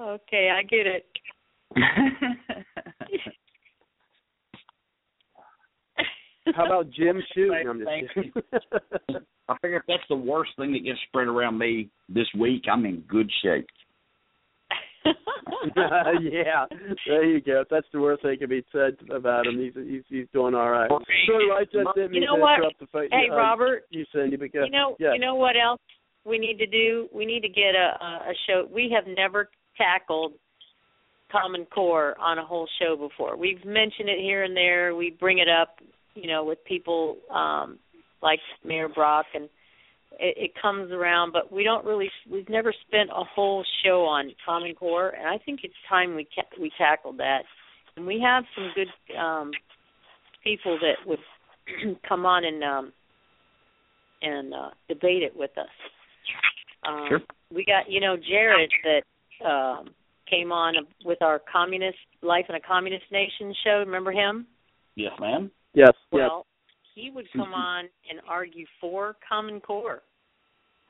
Okay, 0.00 0.50
I 0.56 0.62
get 0.62 0.86
it. 0.86 1.06
How 6.54 6.64
about 6.66 6.90
Jim 6.90 7.20
shooting? 7.34 7.64
I'm 7.68 7.80
just 7.80 7.90
I 9.48 9.56
figure 9.60 9.78
if 9.78 9.82
that's 9.86 10.02
the 10.08 10.16
worst 10.16 10.52
thing 10.58 10.72
that 10.72 10.84
gets 10.84 10.98
spread 11.08 11.28
around 11.28 11.58
me 11.58 11.88
this 12.08 12.26
week, 12.38 12.62
I'm 12.70 12.84
in 12.86 13.00
good 13.08 13.30
shape. 13.42 13.66
yeah, 16.22 16.64
there 17.06 17.24
you 17.24 17.40
go. 17.40 17.60
If 17.62 17.68
that's 17.70 17.86
the 17.92 18.00
worst 18.00 18.22
thing 18.22 18.38
can 18.38 18.48
be 18.48 18.64
said 18.72 18.96
about 19.14 19.46
him, 19.46 19.58
he's 19.58 19.72
he's, 19.74 20.02
he's 20.08 20.26
doing 20.32 20.54
all 20.54 20.70
right. 20.70 20.88
So, 20.88 20.98
right, 21.50 21.68
that 21.72 21.92
didn't 21.94 22.14
You 22.14 22.20
mean 22.20 22.24
know 22.28 22.36
to 22.36 22.40
what? 22.42 22.54
interrupt 22.58 22.80
the 22.80 22.86
fight. 22.86 23.08
hey, 23.10 23.28
uh, 23.30 23.34
Robert. 23.36 23.84
you 23.90 24.04
Cindy, 24.14 24.36
because 24.36 24.62
You 24.66 24.70
know, 24.70 24.96
yes. 24.98 25.12
you 25.14 25.20
know 25.20 25.34
what 25.34 25.56
else 25.56 25.80
we 26.24 26.38
need 26.38 26.58
to 26.58 26.66
do? 26.66 27.08
We 27.14 27.26
need 27.26 27.40
to 27.40 27.48
get 27.48 27.74
a, 27.74 27.96
a 28.04 28.08
a 28.30 28.34
show. 28.46 28.66
We 28.72 28.90
have 28.94 29.04
never 29.16 29.48
tackled 29.78 30.32
Common 31.30 31.66
Core 31.66 32.14
on 32.20 32.38
a 32.38 32.44
whole 32.44 32.68
show 32.80 32.96
before. 32.96 33.36
We've 33.36 33.64
mentioned 33.64 34.08
it 34.08 34.18
here 34.20 34.42
and 34.44 34.56
there. 34.56 34.94
We 34.94 35.10
bring 35.18 35.38
it 35.38 35.48
up, 35.48 35.76
you 36.14 36.26
know, 36.26 36.44
with 36.44 36.58
people 36.64 37.16
um 37.34 37.78
like 38.22 38.40
Mayor 38.64 38.88
Brock, 38.88 39.26
and 39.34 39.44
it, 40.18 40.36
it 40.36 40.50
comes 40.60 40.90
around. 40.90 41.32
But 41.32 41.52
we 41.52 41.62
don't 41.64 41.84
really. 41.84 42.10
We've 42.30 42.48
never 42.48 42.72
spent 42.86 43.10
a 43.10 43.24
whole 43.24 43.64
show 43.84 44.04
on 44.04 44.32
Common 44.44 44.74
Core, 44.74 45.10
and 45.10 45.28
I 45.28 45.38
think 45.44 45.60
it's 45.62 45.74
time 45.88 46.14
we 46.16 46.24
ca- 46.34 46.60
we 46.60 46.70
tackled 46.78 47.18
that. 47.18 47.42
And 47.96 48.06
we 48.06 48.20
have 48.24 48.44
some 48.54 48.70
good 48.74 48.88
um 49.18 49.50
people 50.42 50.78
that 50.80 51.06
would 51.06 51.18
come 52.08 52.24
on 52.26 52.44
and 52.44 52.64
um 52.64 52.92
and 54.22 54.54
uh 54.54 54.70
debate 54.88 55.22
it 55.22 55.36
with 55.36 55.50
us. 55.58 55.66
Um 56.88 57.06
Sure. 57.08 57.20
we 57.54 57.64
got 57.64 57.90
you 57.90 58.00
know 58.00 58.16
Jared 58.16 58.70
that 58.84 59.02
um 59.44 59.90
came 60.28 60.52
on 60.52 60.74
with 61.04 61.22
our 61.22 61.40
communist 61.50 61.98
life 62.22 62.44
in 62.48 62.54
a 62.54 62.60
communist 62.60 63.04
nation 63.10 63.54
show, 63.64 63.78
remember 63.78 64.12
him? 64.12 64.46
Yes, 64.94 65.12
ma'am. 65.20 65.50
yes, 65.74 65.88
yes. 65.88 65.94
Well, 66.12 66.46
he 66.94 67.10
would 67.10 67.26
come 67.32 67.54
on 67.54 67.84
and 68.10 68.20
argue 68.28 68.66
for 68.80 69.16
Common 69.26 69.60
Core 69.60 70.02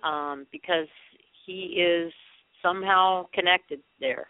um, 0.03 0.47
because 0.51 0.89
he 1.47 1.81
is 1.81 2.13
somehow 2.63 3.27
connected 3.35 3.81
there. 4.01 4.29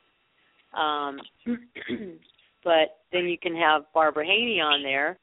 Um, 0.79 1.21
but 2.65 2.99
then 3.13 3.27
you 3.27 3.39
can 3.39 3.55
have 3.55 3.83
Barbara 3.95 4.27
Haney 4.27 4.61
on 4.61 4.83
there, 4.83 5.19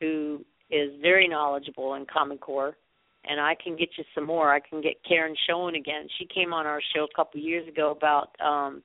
who 0.00 0.44
is 0.70 0.90
very 1.00 1.26
knowledgeable 1.26 1.94
in 1.94 2.04
Common 2.12 2.38
Core, 2.38 2.76
and 3.28 3.40
I 3.40 3.54
can 3.62 3.76
get 3.76 3.90
you 3.96 4.04
some 4.14 4.26
more. 4.26 4.52
I 4.52 4.60
can 4.60 4.80
get 4.80 4.94
Karen 5.06 5.34
Schoen 5.46 5.74
again. 5.74 6.08
She 6.18 6.26
came 6.26 6.52
on 6.52 6.66
our 6.66 6.80
show 6.94 7.04
a 7.04 7.16
couple 7.16 7.40
years 7.40 7.68
ago 7.68 7.94
about 7.96 8.30
um, 8.44 8.82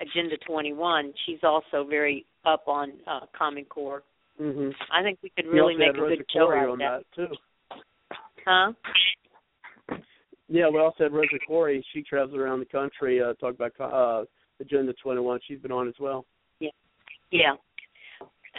Agenda 0.00 0.36
21. 0.46 1.12
She's 1.26 1.40
also 1.42 1.86
very 1.88 2.24
up 2.44 2.64
on 2.66 2.92
uh, 3.06 3.26
Common 3.36 3.64
Core. 3.64 4.02
hmm 4.38 4.70
I 4.92 5.02
think 5.02 5.18
we 5.22 5.30
could 5.30 5.46
really 5.46 5.76
make 5.76 5.96
a 5.96 6.00
Rosa 6.00 6.16
good 6.16 6.26
show 6.32 6.52
out 6.52 6.64
of 6.64 6.70
on 6.70 6.78
that. 6.78 7.02
that 7.16 7.28
too. 7.28 7.34
Huh? 8.46 8.72
Yeah, 10.48 10.68
we 10.68 10.78
also 10.80 11.04
had 11.04 11.12
Rosa 11.12 11.38
Koire. 11.48 11.82
She 11.92 12.02
travels 12.02 12.36
around 12.36 12.60
the 12.60 12.66
country 12.66 13.22
uh, 13.22 13.34
talk 13.34 13.54
about 13.54 13.72
uh, 13.80 14.24
Agenda 14.60 14.92
21. 15.02 15.40
She's 15.46 15.60
been 15.60 15.72
on 15.72 15.88
as 15.88 15.94
well. 15.98 16.26
Yeah. 17.32 17.54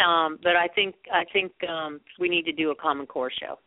Um, 0.04 0.40
but 0.42 0.56
I 0.56 0.68
think 0.74 0.96
I 1.14 1.24
think 1.32 1.52
um, 1.70 2.02
we 2.20 2.28
need 2.28 2.44
to 2.46 2.52
do 2.52 2.72
a 2.72 2.76
Common 2.76 3.06
Core 3.06 3.32
show. 3.40 3.60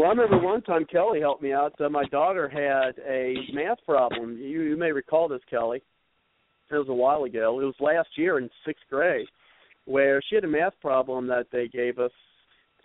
Well, 0.00 0.08
I 0.08 0.12
remember 0.12 0.38
one 0.38 0.62
time 0.62 0.86
Kelly 0.90 1.20
helped 1.20 1.42
me 1.42 1.52
out. 1.52 1.78
Uh, 1.78 1.90
my 1.90 2.06
daughter 2.06 2.48
had 2.48 2.98
a 3.06 3.34
math 3.52 3.84
problem. 3.84 4.38
You, 4.38 4.62
you 4.62 4.74
may 4.74 4.92
recall 4.92 5.28
this, 5.28 5.42
Kelly. 5.50 5.82
It 6.70 6.74
was 6.74 6.88
a 6.88 6.94
while 6.94 7.24
ago. 7.24 7.60
It 7.60 7.64
was 7.64 7.74
last 7.80 8.08
year 8.16 8.38
in 8.38 8.48
sixth 8.64 8.84
grade, 8.88 9.26
where 9.84 10.22
she 10.26 10.36
had 10.36 10.44
a 10.44 10.48
math 10.48 10.72
problem 10.80 11.26
that 11.26 11.48
they 11.52 11.68
gave 11.68 11.98
us, 11.98 12.12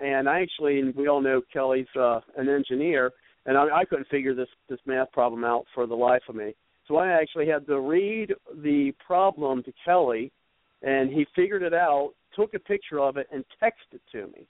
and 0.02 0.27
I 0.27 0.42
actually, 0.42 0.82
and 0.82 0.94
we 0.94 1.08
all 1.08 1.22
know 1.22 1.42
Kelly's 1.53 1.88
uh, 1.98 2.19
an 2.35 2.50
engineer, 2.50 3.11
and 3.45 3.58
I, 3.58 3.64
I 3.74 3.85
couldn't 3.85 4.10
figure 4.10 4.35
this 4.35 4.50
this 4.68 4.80
math 4.85 5.10
problem 5.14 5.45
out 5.45 5.64
for 5.74 5.88
the 5.88 5.95
life 5.95 6.24
of 6.27 6.35
me. 6.35 6.53
So 6.85 6.98
I 6.98 7.11
actually 7.11 7.48
had 7.48 7.66
to 7.68 7.80
read 7.80 8.34
the 8.61 8.92
problem 9.08 9.64
to 9.64 9.72
Kelly, 9.85 10.34
and 10.82 11.10
he 11.10 11.26
figured 11.34 11.64
it 11.64 11.74
out, 11.74 12.11
took 12.35 12.56
a 12.56 12.60
picture 12.60 13.00
of 13.00 13.16
it, 13.16 13.27
and 13.32 13.45
texted 13.64 13.94
it 13.94 14.02
to 14.11 14.27
me. 14.27 14.45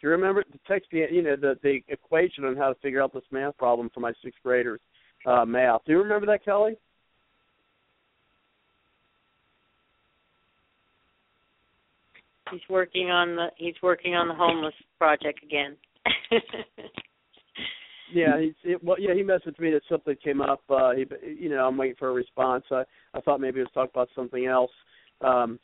Do 0.00 0.06
you 0.06 0.10
remember 0.10 0.44
the 0.50 0.58
text 0.66 0.88
the 0.90 1.06
you 1.10 1.22
know 1.22 1.36
the 1.36 1.58
the 1.62 1.80
equation 1.88 2.44
on 2.44 2.56
how 2.56 2.68
to 2.72 2.80
figure 2.80 3.02
out 3.02 3.12
this 3.12 3.22
math 3.30 3.56
problem 3.58 3.90
for 3.92 4.00
my 4.00 4.12
sixth 4.22 4.38
graders 4.42 4.80
uh 5.26 5.44
math? 5.44 5.82
Do 5.86 5.92
you 5.92 5.98
remember 5.98 6.26
that, 6.26 6.44
Kelly? 6.44 6.76
He's 12.50 12.60
working 12.68 13.10
on 13.10 13.36
the 13.36 13.48
he's 13.56 13.74
working 13.82 14.14
on 14.14 14.28
the 14.28 14.34
homeless 14.34 14.74
project 14.98 15.42
again. 15.42 15.76
Yeah, 18.12 18.40
he's 18.40 18.54
it, 18.64 18.82
well. 18.82 18.96
Yeah, 18.98 19.14
he 19.14 19.22
messaged 19.22 19.58
me 19.58 19.70
that 19.70 19.82
something 19.88 20.16
came 20.22 20.40
up. 20.40 20.62
Uh, 20.68 20.92
he, 20.92 21.06
you 21.38 21.48
know, 21.48 21.66
I'm 21.66 21.76
waiting 21.76 21.96
for 21.98 22.10
a 22.10 22.12
response. 22.12 22.64
I 22.70 22.82
I 23.14 23.20
thought 23.20 23.40
maybe 23.40 23.56
he 23.56 23.60
was 23.60 23.70
talking 23.72 23.90
about 23.94 24.08
something 24.14 24.46
else. 24.46 24.70
Um, 25.20 25.58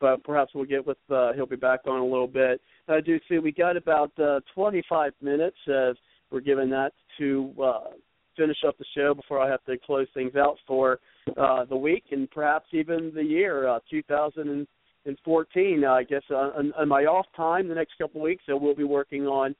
but 0.00 0.22
perhaps 0.24 0.52
we'll 0.54 0.64
get 0.64 0.86
with. 0.86 0.98
Uh, 1.10 1.32
he'll 1.34 1.46
be 1.46 1.56
back 1.56 1.80
on 1.86 2.00
a 2.00 2.04
little 2.04 2.26
bit. 2.26 2.60
I 2.88 3.00
do 3.00 3.18
see 3.28 3.38
we 3.38 3.52
got 3.52 3.76
about 3.76 4.18
uh, 4.18 4.40
25 4.54 5.12
minutes. 5.20 5.56
as 5.68 5.96
we're 6.30 6.40
giving 6.40 6.70
that 6.70 6.92
to 7.18 7.52
uh, 7.62 7.90
finish 8.36 8.58
up 8.66 8.78
the 8.78 8.84
show 8.96 9.14
before 9.14 9.40
I 9.40 9.50
have 9.50 9.64
to 9.64 9.76
close 9.78 10.06
things 10.14 10.34
out 10.36 10.56
for 10.66 11.00
uh, 11.36 11.64
the 11.64 11.76
week 11.76 12.04
and 12.12 12.30
perhaps 12.30 12.66
even 12.72 13.12
the 13.14 13.22
year 13.22 13.68
uh, 13.68 13.80
2014. 13.90 15.84
Uh, 15.84 15.90
I 15.90 16.02
guess 16.04 16.22
uh, 16.30 16.34
on, 16.34 16.72
on 16.76 16.88
my 16.88 17.02
off 17.02 17.26
time 17.36 17.68
the 17.68 17.74
next 17.74 17.98
couple 17.98 18.20
of 18.20 18.24
weeks, 18.24 18.44
so 18.46 18.56
we'll 18.56 18.74
be 18.74 18.84
working 18.84 19.26
on 19.26 19.54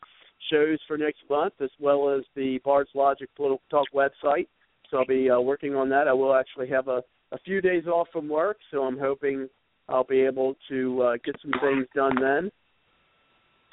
shows 0.50 0.78
for 0.86 0.96
next 0.96 1.18
month, 1.28 1.54
as 1.60 1.70
well 1.78 2.08
as 2.08 2.22
the 2.34 2.58
Bard's 2.64 2.90
Logic 2.94 3.28
Political 3.36 3.62
Talk 3.70 3.86
website. 3.94 4.46
So 4.90 4.98
I'll 4.98 5.06
be 5.06 5.28
uh, 5.30 5.38
working 5.38 5.74
on 5.74 5.88
that. 5.90 6.08
I 6.08 6.12
will 6.12 6.34
actually 6.34 6.68
have 6.68 6.88
a, 6.88 7.02
a 7.32 7.38
few 7.44 7.60
days 7.60 7.86
off 7.86 8.08
from 8.12 8.28
work, 8.28 8.56
so 8.70 8.82
I'm 8.82 8.98
hoping 8.98 9.48
I'll 9.90 10.04
be 10.04 10.20
able 10.20 10.56
to 10.68 11.02
uh, 11.02 11.12
get 11.24 11.36
some 11.42 11.52
things 11.60 11.86
done 11.94 12.14
then. 12.20 12.50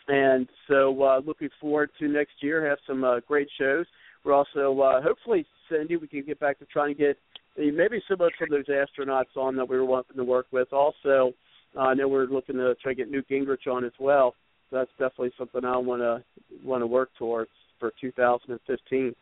And 0.07 0.47
so 0.67 1.03
uh, 1.03 1.21
looking 1.25 1.49
forward 1.59 1.89
to 1.99 2.07
next 2.07 2.33
year, 2.41 2.67
have 2.67 2.79
some 2.87 3.03
uh, 3.03 3.19
great 3.27 3.49
shows. 3.59 3.85
We're 4.23 4.33
also 4.33 4.79
uh, 4.79 5.01
hopefully, 5.01 5.45
Cindy, 5.69 5.97
we 5.97 6.07
can 6.07 6.23
get 6.23 6.39
back 6.39 6.59
to 6.59 6.65
trying 6.65 6.95
to 6.95 6.99
get 6.99 7.17
maybe 7.57 8.01
some 8.07 8.21
of 8.21 8.31
those 8.49 8.65
astronauts 8.65 9.35
on 9.35 9.55
that 9.55 9.67
we 9.67 9.77
were 9.77 9.85
wanting 9.85 10.17
to 10.17 10.23
work 10.23 10.47
with. 10.51 10.71
Also, 10.71 11.33
uh, 11.75 11.81
I 11.81 11.93
know 11.93 12.07
we're 12.07 12.25
looking 12.25 12.55
to 12.55 12.75
try 12.81 12.93
to 12.93 12.95
get 12.95 13.11
Newt 13.11 13.27
Gingrich 13.29 13.67
on 13.71 13.83
as 13.83 13.91
well. 13.99 14.33
So 14.69 14.77
that's 14.77 14.91
definitely 14.91 15.31
something 15.37 15.63
I 15.63 15.77
want 15.77 16.01
to 16.01 16.23
want 16.63 16.81
to 16.81 16.87
work 16.87 17.09
towards 17.17 17.51
for 17.79 17.91
2015. 17.99 19.15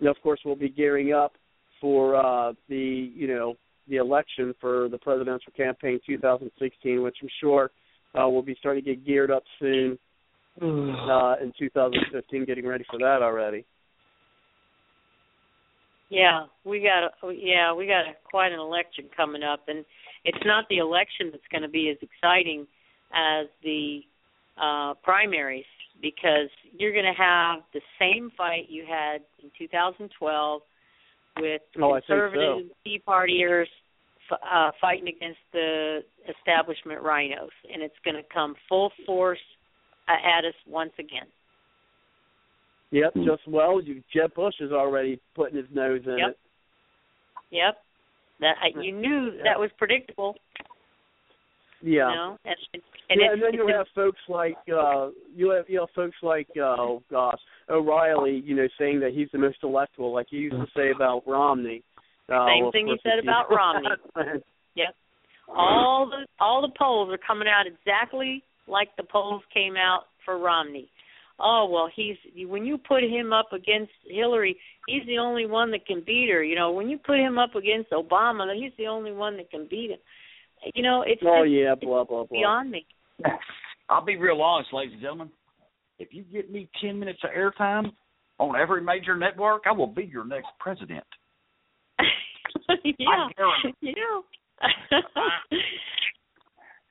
And 0.00 0.08
of 0.08 0.16
course, 0.22 0.40
we'll 0.44 0.56
be 0.56 0.68
gearing 0.68 1.12
up 1.12 1.32
for 1.80 2.16
uh, 2.16 2.52
the 2.68 3.10
you 3.14 3.28
know 3.28 3.54
the 3.90 3.96
election 3.96 4.54
for 4.60 4.88
the 4.88 4.98
presidential 4.98 5.52
campaign 5.56 6.00
2016, 6.06 7.02
which 7.02 7.16
I'm 7.22 7.28
sure 7.40 7.70
uh, 8.14 8.28
we'll 8.28 8.42
be 8.42 8.56
starting 8.58 8.84
to 8.84 8.94
get 8.94 9.06
geared 9.06 9.30
up 9.30 9.42
soon 9.58 9.98
uh, 10.62 11.34
in 11.42 11.52
2015, 11.58 12.44
getting 12.46 12.66
ready 12.66 12.84
for 12.90 12.98
that 12.98 13.18
already. 13.22 13.64
Yeah, 16.08 16.46
we 16.64 16.80
got 16.80 17.04
a, 17.04 17.32
yeah 17.32 17.72
we 17.72 17.86
got 17.86 18.00
a, 18.00 18.14
quite 18.28 18.52
an 18.52 18.58
election 18.58 19.04
coming 19.16 19.44
up, 19.44 19.60
and 19.68 19.84
it's 20.24 20.44
not 20.44 20.64
the 20.68 20.78
election 20.78 21.28
that's 21.30 21.44
going 21.52 21.62
to 21.62 21.68
be 21.68 21.88
as 21.88 21.98
exciting 22.02 22.66
as 23.14 23.46
the 23.62 24.00
uh, 24.60 24.94
primaries 25.04 25.64
because 26.02 26.48
you're 26.76 26.92
going 26.92 27.04
to 27.04 27.22
have 27.22 27.60
the 27.74 27.80
same 27.98 28.32
fight 28.36 28.66
you 28.68 28.84
had 28.88 29.20
in 29.42 29.50
2012 29.56 30.62
with 31.38 31.62
oh, 31.80 31.94
conservative 31.94 32.66
so. 32.68 32.74
Tea 32.84 33.02
Partiers 33.06 33.66
uh, 34.32 34.70
fighting 34.80 35.08
against 35.08 35.38
the 35.52 36.00
establishment 36.28 37.02
RINOs, 37.02 37.50
and 37.72 37.82
it's 37.82 37.94
going 38.04 38.16
to 38.16 38.22
come 38.32 38.54
full 38.68 38.90
force 39.06 39.38
uh, 40.08 40.12
at 40.12 40.44
us 40.44 40.54
once 40.66 40.92
again. 40.98 41.26
Yep, 42.92 43.14
just 43.14 43.46
well, 43.46 43.80
you, 43.80 44.02
Jeb 44.14 44.34
Bush 44.34 44.54
is 44.60 44.72
already 44.72 45.20
putting 45.36 45.56
his 45.56 45.66
nose 45.72 46.02
in 46.06 46.18
yep. 46.18 46.30
it. 46.30 46.38
Yep, 47.52 47.76
that 48.40 48.54
I, 48.62 48.80
you 48.80 48.92
knew 48.92 49.26
yep. 49.26 49.44
that 49.44 49.60
was 49.60 49.70
predictable. 49.78 50.34
Yeah. 51.82 52.10
You 52.10 52.16
know? 52.16 52.38
and, 52.44 52.82
and, 53.10 53.20
yeah, 53.20 53.32
and 53.32 53.42
then 53.42 53.54
you 53.54 53.66
have 53.74 53.86
folks 53.94 54.18
like 54.28 54.56
uh 54.68 55.08
you 55.34 55.50
have 55.50 55.64
you 55.66 55.76
know 55.76 55.86
folks 55.94 56.16
like 56.22 56.46
uh, 56.56 56.76
oh 56.78 57.02
gosh 57.10 57.38
O'Reilly, 57.70 58.42
you 58.44 58.54
know, 58.56 58.68
saying 58.78 59.00
that 59.00 59.12
he's 59.14 59.28
the 59.32 59.38
most 59.38 59.62
electable, 59.62 60.12
like 60.12 60.26
he 60.28 60.38
used 60.38 60.56
to 60.56 60.66
say 60.76 60.90
about 60.94 61.22
Romney. 61.26 61.82
Uh, 62.30 62.46
Same 62.46 62.62
well, 62.62 62.72
thing 62.72 62.86
you 62.86 62.94
course, 62.94 63.16
said 63.16 63.22
about 63.22 63.50
Romney. 63.50 63.88
yep. 64.74 64.94
All 65.48 66.08
the 66.08 66.26
all 66.42 66.62
the 66.62 66.72
polls 66.78 67.12
are 67.12 67.18
coming 67.18 67.48
out 67.48 67.66
exactly 67.66 68.44
like 68.68 68.88
the 68.96 69.02
polls 69.02 69.42
came 69.52 69.76
out 69.76 70.04
for 70.24 70.38
Romney. 70.38 70.88
Oh 71.40 71.68
well, 71.70 71.90
he's 71.94 72.16
when 72.48 72.64
you 72.64 72.78
put 72.78 73.02
him 73.02 73.32
up 73.32 73.52
against 73.52 73.92
Hillary, 74.08 74.56
he's 74.86 75.04
the 75.06 75.18
only 75.18 75.46
one 75.46 75.70
that 75.72 75.86
can 75.86 76.02
beat 76.06 76.28
her. 76.30 76.44
You 76.44 76.54
know, 76.54 76.70
when 76.70 76.88
you 76.88 76.98
put 76.98 77.18
him 77.18 77.38
up 77.38 77.54
against 77.54 77.90
Obama, 77.90 78.54
he's 78.54 78.72
the 78.78 78.86
only 78.86 79.12
one 79.12 79.36
that 79.38 79.50
can 79.50 79.66
beat 79.68 79.90
him. 79.90 79.98
You 80.74 80.82
know, 80.82 81.02
it's 81.06 81.22
oh 81.24 81.44
just, 81.44 81.52
yeah, 81.52 81.74
blah 81.74 82.04
blah 82.04 82.24
blah. 82.24 82.38
beyond 82.38 82.70
me. 82.70 82.86
I'll 83.88 84.04
be 84.04 84.16
real 84.16 84.40
honest, 84.42 84.72
ladies 84.72 84.92
and 84.92 85.02
gentlemen. 85.02 85.30
If 85.98 86.08
you 86.12 86.22
get 86.22 86.50
me 86.52 86.68
ten 86.80 86.98
minutes 86.98 87.20
of 87.24 87.30
airtime 87.30 87.90
on 88.38 88.60
every 88.60 88.82
major 88.82 89.16
network, 89.16 89.62
I 89.66 89.72
will 89.72 89.86
be 89.86 90.04
your 90.04 90.24
next 90.24 90.48
president. 90.58 91.04
yeah, 92.98 93.28
you 93.80 93.94
know. 93.94 94.24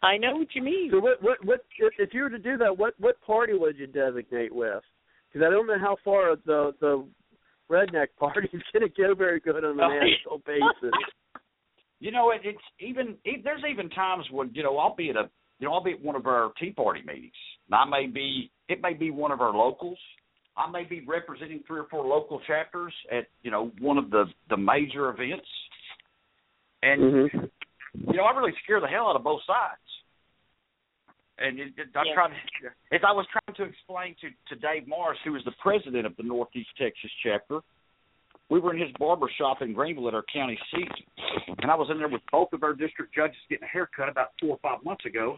I 0.02 0.18
know 0.18 0.38
what 0.38 0.48
you 0.54 0.64
mean. 0.64 0.90
So 0.92 1.00
what 1.00 1.22
what 1.22 1.44
what 1.44 1.60
if, 1.78 1.94
if 2.00 2.14
you 2.14 2.24
were 2.24 2.30
to 2.30 2.40
do 2.40 2.58
that, 2.58 2.78
what 2.78 2.94
what 3.00 3.22
party 3.22 3.54
would 3.54 3.78
you 3.78 3.88
designate 3.88 4.54
with? 4.54 4.82
Because 5.32 5.46
I 5.46 5.52
don't 5.52 5.68
know 5.68 5.80
how 5.80 5.98
far 6.04 6.36
the 6.46 6.74
the 6.80 7.06
redneck 7.70 8.08
party 8.18 8.50
is 8.54 8.62
going 8.74 8.90
to 8.90 9.02
go 9.02 9.14
very 9.14 9.40
good 9.40 9.64
on 9.64 9.80
a 9.80 9.88
national 9.90 10.40
basis. 10.46 10.94
You 12.02 12.12
know, 12.12 12.32
it, 12.32 12.40
it's 12.46 12.58
even 12.80 13.18
it, 13.26 13.44
there's 13.44 13.64
even 13.70 13.90
times 13.90 14.24
when 14.32 14.52
you 14.54 14.64
know 14.64 14.78
I'll 14.78 14.96
be 14.96 15.10
at 15.10 15.18
a 15.18 15.30
you 15.60 15.68
know 15.68 15.74
I'll 15.74 15.84
be 15.84 15.92
at 15.92 16.02
one 16.02 16.16
of 16.16 16.28
our 16.28 16.52
Tea 16.58 16.72
Party 16.72 17.02
meetings. 17.06 17.34
And 17.70 17.76
I 17.76 17.84
may 17.84 18.08
be 18.08 18.50
it 18.70 18.82
may 18.82 18.94
be 18.94 19.12
one 19.12 19.34
of 19.34 19.42
our 19.42 19.52
locals. 19.54 19.98
I 20.56 20.72
may 20.72 20.86
be 20.86 21.04
representing 21.06 21.62
three 21.68 21.80
or 21.80 21.88
four 21.92 22.06
local 22.06 22.40
chapters 22.48 22.94
at 23.12 23.28
you 23.44 23.52
know 23.52 23.72
one 23.80 23.98
of 23.98 24.12
the 24.12 24.26
the 24.50 24.56
major 24.56 25.10
events, 25.10 25.46
and 26.84 27.02
mm-hmm. 27.02 27.38
you 28.12 28.18
know 28.18 28.24
I 28.24 28.38
really 28.38 28.54
scare 28.64 28.80
the 28.82 28.88
hell 28.88 29.08
out 29.08 29.16
of 29.16 29.24
both 29.24 29.42
sides. 29.46 29.82
And 31.42 31.58
it, 31.58 31.72
it, 31.78 31.88
I 31.96 32.04
Yeah. 32.06 32.14
tried 32.14 32.32
as 32.92 33.02
I 33.08 33.14
was 33.14 33.26
trying 33.32 33.56
to 33.56 33.64
explain 33.64 34.16
to 34.22 34.30
to 34.54 34.60
Dave 34.60 34.88
Morris, 34.88 35.20
who 35.24 35.36
is 35.36 35.44
the 35.46 35.54
president 35.62 36.06
of 36.06 36.16
the 36.18 36.24
Northeast 36.24 36.70
Texas 36.78 37.12
chapter. 37.24 37.60
We 38.50 38.60
were 38.60 38.74
in 38.74 38.82
his 38.82 38.92
barber 38.98 39.30
shop 39.38 39.62
in 39.62 39.74
Greenville 39.74 40.08
at 40.08 40.16
our 40.16 40.26
county 40.34 40.60
seat, 40.74 40.92
and 41.62 41.70
I 41.70 41.76
was 41.76 41.88
in 41.92 42.00
there 42.00 42.08
with 42.08 42.24
both 42.32 42.52
of 42.52 42.64
our 42.64 42.74
district 42.74 43.14
judges 43.14 43.38
getting 43.48 43.64
a 43.64 43.68
haircut 43.68 44.10
about 44.10 44.30
four 44.42 44.52
or 44.52 44.60
five 44.64 44.84
months 44.84 45.06
ago. 45.06 45.38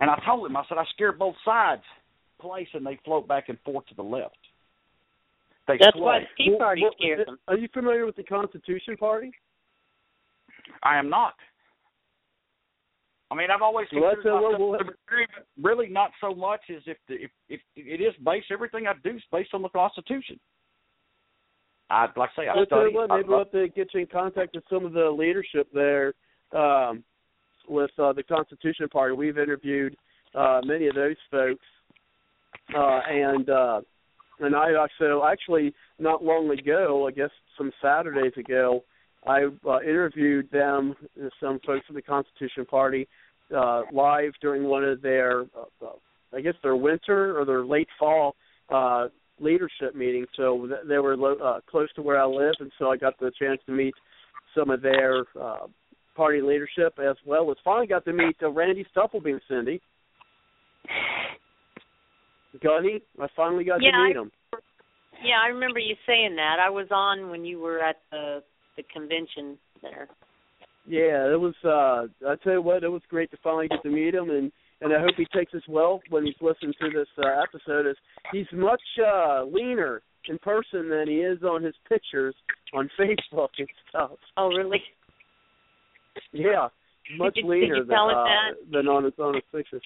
And 0.00 0.08
I 0.08 0.20
told 0.24 0.46
him, 0.46 0.56
I 0.56 0.62
said, 0.68 0.78
I 0.78 0.84
scare 0.94 1.12
both 1.12 1.34
sides 1.44 1.82
place, 2.40 2.68
and 2.72 2.86
they 2.86 2.98
float 3.04 3.26
back 3.26 3.48
and 3.48 3.58
forth 3.64 3.86
to 3.86 3.94
the 3.94 4.02
left. 4.02 4.36
They 5.66 5.76
That's 5.80 5.96
sway. 5.96 6.02
why 6.02 6.18
the 6.20 6.44
Tea 6.44 6.56
Party 6.58 6.82
what- 6.82 6.94
scares 6.94 7.26
them. 7.26 7.38
Are 7.48 7.56
you 7.56 7.68
familiar 7.74 8.06
with 8.06 8.16
the 8.16 8.22
Constitution 8.22 8.96
Party? 8.96 9.32
I 10.84 10.98
am 10.98 11.08
not. 11.08 11.34
I 13.30 13.34
mean, 13.34 13.50
I've 13.50 13.62
always 13.62 13.88
considered 13.88 14.26
uh, 14.30 14.34
myself 14.36 14.58
well, 14.58 14.70
well, 14.70 14.80
really 15.60 15.88
not 15.88 16.10
so 16.20 16.34
much 16.34 16.60
as 16.74 16.82
if 16.86 16.98
the, 17.08 17.14
if 17.14 17.30
if 17.48 17.60
it 17.74 18.00
is 18.00 18.14
based 18.24 18.46
everything 18.52 18.86
I 18.86 18.92
do 19.02 19.16
is 19.16 19.22
based 19.32 19.54
on 19.54 19.62
the 19.62 19.68
Constitution. 19.70 20.38
I 21.90 22.06
like 22.16 22.30
I 22.36 22.42
say, 22.42 22.48
I 22.48 22.54
tell 22.54 22.66
study. 22.66 22.94
what, 22.94 23.10
I- 23.10 23.16
maybe 23.16 23.28
we'll 23.28 23.38
have 23.38 23.50
to 23.52 23.68
get 23.68 23.88
you 23.94 24.00
in 24.00 24.06
contact 24.06 24.54
with 24.54 24.64
some 24.70 24.84
of 24.84 24.92
the 24.92 25.10
leadership 25.10 25.68
there 25.72 26.14
um, 26.52 27.02
with 27.68 27.90
uh, 27.98 28.12
the 28.12 28.22
Constitution 28.22 28.88
Party. 28.88 29.14
We've 29.14 29.38
interviewed 29.38 29.96
uh, 30.34 30.60
many 30.64 30.86
of 30.88 30.94
those 30.94 31.16
folks, 31.30 31.64
uh, 32.76 33.00
and 33.08 33.48
uh, 33.48 33.80
and 34.40 34.54
I 34.54 34.74
also 34.74 35.24
actually 35.24 35.74
not 35.98 36.22
long 36.22 36.50
ago, 36.50 37.06
I 37.08 37.10
guess 37.10 37.30
some 37.56 37.72
Saturdays 37.82 38.32
ago, 38.36 38.84
I 39.26 39.44
uh, 39.66 39.80
interviewed 39.80 40.50
them, 40.50 40.94
uh, 41.22 41.28
some 41.40 41.58
folks 41.66 41.86
from 41.86 41.96
the 41.96 42.02
Constitution 42.02 42.66
Party, 42.66 43.08
uh, 43.54 43.82
live 43.92 44.32
during 44.40 44.64
one 44.64 44.84
of 44.84 45.00
their, 45.02 45.42
uh, 45.56 45.86
uh, 45.86 45.88
I 46.34 46.40
guess 46.40 46.54
their 46.62 46.76
winter 46.76 47.38
or 47.38 47.44
their 47.44 47.64
late 47.64 47.88
fall 47.98 48.34
uh, 48.70 49.08
leadership 49.38 49.94
meetings. 49.94 50.28
So 50.36 50.66
th- 50.66 50.80
they 50.88 50.98
were 50.98 51.16
lo- 51.16 51.38
uh, 51.42 51.60
close 51.70 51.88
to 51.94 52.02
where 52.02 52.20
I 52.20 52.26
live, 52.26 52.54
and 52.60 52.70
so 52.78 52.90
I 52.90 52.96
got 52.96 53.18
the 53.18 53.30
chance 53.38 53.60
to 53.66 53.72
meet 53.72 53.94
some 54.56 54.70
of 54.70 54.82
their 54.82 55.24
uh, 55.40 55.66
party 56.16 56.40
leadership 56.40 56.98
as 56.98 57.16
well 57.26 57.50
as 57.50 57.56
finally 57.64 57.86
got 57.86 58.04
to 58.04 58.12
meet 58.12 58.36
uh, 58.42 58.50
Randy 58.50 58.86
Stufflebeam, 58.96 59.40
Cindy. 59.48 59.80
Gunny, 62.62 63.02
I 63.20 63.26
finally 63.34 63.64
got 63.64 63.82
Yeah, 63.82 63.90
to 63.92 64.04
meet 64.08 64.16
I- 64.16 64.20
him. 64.20 64.30
Yeah, 65.22 65.40
I 65.42 65.48
remember 65.48 65.78
you 65.78 65.94
saying 66.06 66.36
that. 66.36 66.58
I 66.60 66.68
was 66.70 66.88
on 66.90 67.30
when 67.30 67.44
you 67.44 67.58
were 67.58 67.80
at 67.80 67.96
the 68.10 68.42
the 68.76 68.82
convention 68.92 69.56
there. 69.82 70.08
Yeah, 70.86 71.32
it 71.32 71.40
was. 71.40 71.54
uh 71.64 72.06
I 72.28 72.36
tell 72.42 72.54
you 72.54 72.62
what, 72.62 72.84
it 72.84 72.88
was 72.88 73.02
great 73.08 73.30
to 73.30 73.36
finally 73.42 73.68
get 73.68 73.82
to 73.82 73.88
meet 73.90 74.14
him, 74.14 74.30
and 74.30 74.52
and 74.80 74.92
I 74.92 75.00
hope 75.00 75.12
he 75.16 75.26
takes 75.34 75.54
us 75.54 75.62
well 75.68 76.00
when 76.10 76.26
he's 76.26 76.34
listening 76.42 76.74
to 76.80 76.90
this 76.90 77.08
uh, 77.18 77.42
episode. 77.42 77.86
Is 77.86 77.96
he's 78.32 78.46
much 78.52 78.82
uh 79.02 79.44
leaner 79.44 80.02
in 80.28 80.38
person 80.38 80.88
than 80.90 81.06
he 81.08 81.16
is 81.16 81.42
on 81.42 81.62
his 81.62 81.74
pictures 81.88 82.34
on 82.74 82.90
Facebook 82.98 83.48
and 83.58 83.68
stuff. 83.88 84.10
Oh, 84.36 84.48
really? 84.48 84.82
Yeah, 86.32 86.68
much 87.18 87.34
Did 87.34 87.44
you- 87.44 87.50
did 87.54 87.60
leaner 87.60 87.84
than 87.84 87.96
uh, 87.96 88.24
that? 88.24 88.70
than 88.70 88.88
on 88.88 89.04
his 89.04 89.14
on 89.18 89.34
his 89.34 89.44
pictures. 89.52 89.82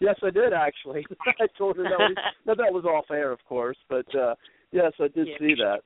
Yes, 0.00 0.16
I 0.22 0.30
did 0.30 0.52
actually. 0.52 1.06
I 1.40 1.46
told 1.56 1.78
him 1.78 1.84
that 1.84 1.98
was 1.98 2.14
that 2.46 2.72
was 2.72 2.84
off 2.84 3.06
air, 3.10 3.32
of 3.32 3.38
course, 3.48 3.76
but 3.88 4.06
uh 4.14 4.34
yes, 4.72 4.92
I 5.00 5.08
did 5.08 5.28
Yeah. 5.28 5.38
see 5.38 5.54
that. 5.54 5.80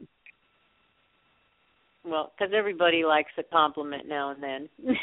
Well, 2.04 2.32
because 2.36 2.52
everybody 2.56 3.04
likes 3.04 3.32
a 3.38 3.42
compliment 3.42 4.06
now 4.08 4.30
and 4.30 4.42
then. 4.42 4.68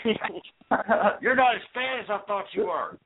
You're 1.22 1.36
not 1.36 1.56
as 1.56 1.62
fat 1.74 2.00
as 2.00 2.10
I 2.10 2.20
thought 2.26 2.46
you 2.54 2.66
were. 2.66 2.98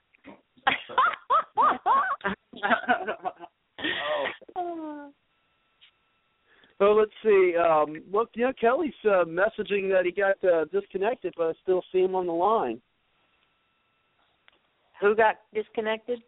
oh. 4.56 5.12
Well, 6.80 6.98
let's 6.98 7.12
see. 7.22 7.56
Um, 7.58 8.02
well, 8.10 8.26
you 8.36 8.46
know, 8.46 8.54
Kelly's 8.54 8.94
uh, 9.04 9.26
messaging 9.26 9.90
that 9.92 10.04
he 10.06 10.14
got 10.14 10.42
uh, 10.50 10.64
disconnected, 10.72 11.34
but 11.36 11.48
I 11.48 11.52
still 11.62 11.84
see 11.92 12.00
him 12.00 12.16
on 12.16 12.26
the 12.26 12.32
line. 12.32 12.80
Who 15.02 15.14
got 15.14 15.36
disconnected? 15.54 16.20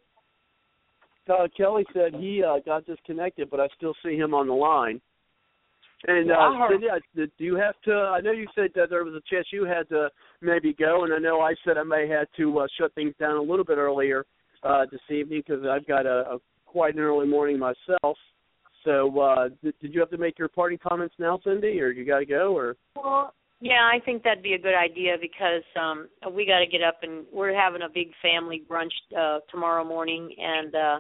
uh, 1.30 1.48
Kelly 1.56 1.86
said 1.94 2.14
he 2.16 2.44
uh, 2.44 2.60
got 2.66 2.86
disconnected, 2.86 3.50
but 3.50 3.60
I 3.60 3.68
still 3.78 3.94
see 4.04 4.16
him 4.16 4.34
on 4.34 4.48
the 4.48 4.54
line. 4.54 5.02
And 6.08 6.30
Well, 6.30 6.40
I 6.40 6.48
uh, 6.48 6.58
heard- 6.58 6.72
Cindy, 6.72 6.90
I, 6.90 7.00
do 7.16 7.44
you 7.44 7.56
have 7.56 7.76
to? 7.86 7.94
I 7.94 8.22
know 8.22 8.32
you 8.32 8.48
said 8.56 8.72
that 8.76 8.90
there 8.90 9.04
was 9.04 9.14
a 9.14 9.22
chance 9.34 9.48
you 9.52 9.66
had 9.66 9.88
to 9.90 10.10
maybe 10.42 10.74
go, 10.74 11.04
and 11.04 11.14
I 11.14 11.20
know 11.20 11.42
I 11.42 11.54
said 11.64 11.78
I 11.78 11.84
may 11.84 12.08
have 12.08 12.28
to 12.38 12.60
uh, 12.60 12.68
shut 12.80 12.94
things 12.96 13.14
down 13.20 13.38
a 13.38 13.42
little 13.42 13.66
bit 13.66 13.78
earlier 13.78 14.26
uh, 14.64 14.86
this 14.92 15.02
evening 15.10 15.44
because 15.46 15.64
I've 15.66 15.86
got 15.88 16.06
a, 16.06 16.34
a 16.34 16.38
quite 16.66 16.96
an 16.96 17.02
early 17.02 17.28
morning 17.28 17.60
myself. 17.60 18.18
So, 18.84 19.20
uh, 19.20 19.50
did, 19.64 19.76
did 19.80 19.94
you 19.94 20.00
have 20.00 20.10
to 20.10 20.18
make 20.18 20.40
your 20.40 20.48
parting 20.48 20.80
comments 20.82 21.14
now, 21.20 21.40
Cindy, 21.44 21.80
or 21.82 21.92
you 21.92 22.04
got 22.06 22.20
to 22.20 22.26
go? 22.26 22.56
Or 22.58 22.76
Well, 22.96 23.34
yeah, 23.60 23.88
I 23.94 24.00
think 24.04 24.24
that'd 24.24 24.42
be 24.42 24.54
a 24.54 24.60
good 24.60 24.74
idea 24.74 25.18
because 25.22 25.62
um 25.80 26.10
we 26.34 26.48
got 26.48 26.60
to 26.60 26.66
get 26.66 26.82
up 26.82 27.00
and 27.04 27.26
we're 27.32 27.54
having 27.56 27.84
a 27.84 27.90
big 27.94 28.08
family 28.20 28.64
brunch 28.68 28.90
uh 29.16 29.40
tomorrow 29.52 29.84
morning 29.84 30.34
and 30.40 30.74
uh 30.74 31.00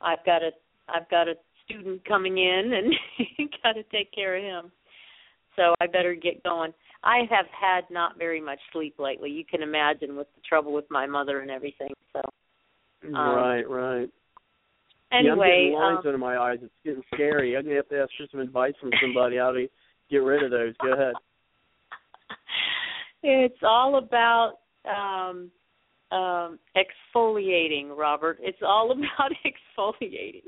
I've 0.00 0.24
got 0.26 0.42
a 0.42 0.50
I've 0.88 1.08
got 1.08 1.28
a 1.28 1.34
student 1.70 2.04
coming 2.04 2.38
in 2.38 2.72
and 2.74 3.48
got 3.62 3.72
to 3.72 3.82
take 3.84 4.12
care 4.12 4.36
of 4.36 4.42
him. 4.42 4.72
So 5.56 5.74
I 5.80 5.86
better 5.86 6.14
get 6.14 6.42
going. 6.42 6.72
I 7.02 7.20
have 7.30 7.46
had 7.58 7.84
not 7.90 8.18
very 8.18 8.40
much 8.40 8.58
sleep 8.72 8.96
lately. 8.98 9.30
You 9.30 9.44
can 9.44 9.62
imagine 9.62 10.16
with 10.16 10.26
the 10.34 10.42
trouble 10.46 10.72
with 10.72 10.84
my 10.90 11.06
mother 11.06 11.40
and 11.40 11.50
everything. 11.50 11.92
So 12.12 12.20
right, 13.10 13.62
right. 13.68 14.08
yeah, 15.26 15.32
I'm 15.32 15.38
getting 15.38 15.72
lines 15.74 15.98
um, 16.02 16.06
under 16.06 16.18
my 16.18 16.36
eyes. 16.36 16.58
It's 16.62 16.72
getting 16.84 17.02
scary. 17.14 17.56
I'm 17.56 17.64
gonna 17.64 17.76
have 17.76 17.88
to 17.88 18.00
ask 18.00 18.10
for 18.16 18.26
some 18.30 18.40
advice 18.40 18.74
from 18.80 18.90
somebody 19.02 19.38
how 19.38 19.52
to 19.52 19.66
get 20.10 20.18
rid 20.18 20.42
of 20.42 20.50
those. 20.50 20.74
Go 20.82 20.92
ahead. 20.92 21.14
it's 23.22 23.62
all 23.62 23.96
about 23.98 24.58
um 24.84 25.50
um 26.12 26.58
exfoliating, 26.76 27.96
Robert. 27.96 28.38
It's 28.40 28.62
all 28.62 28.90
about 28.92 29.32
exfoliating. 29.44 30.42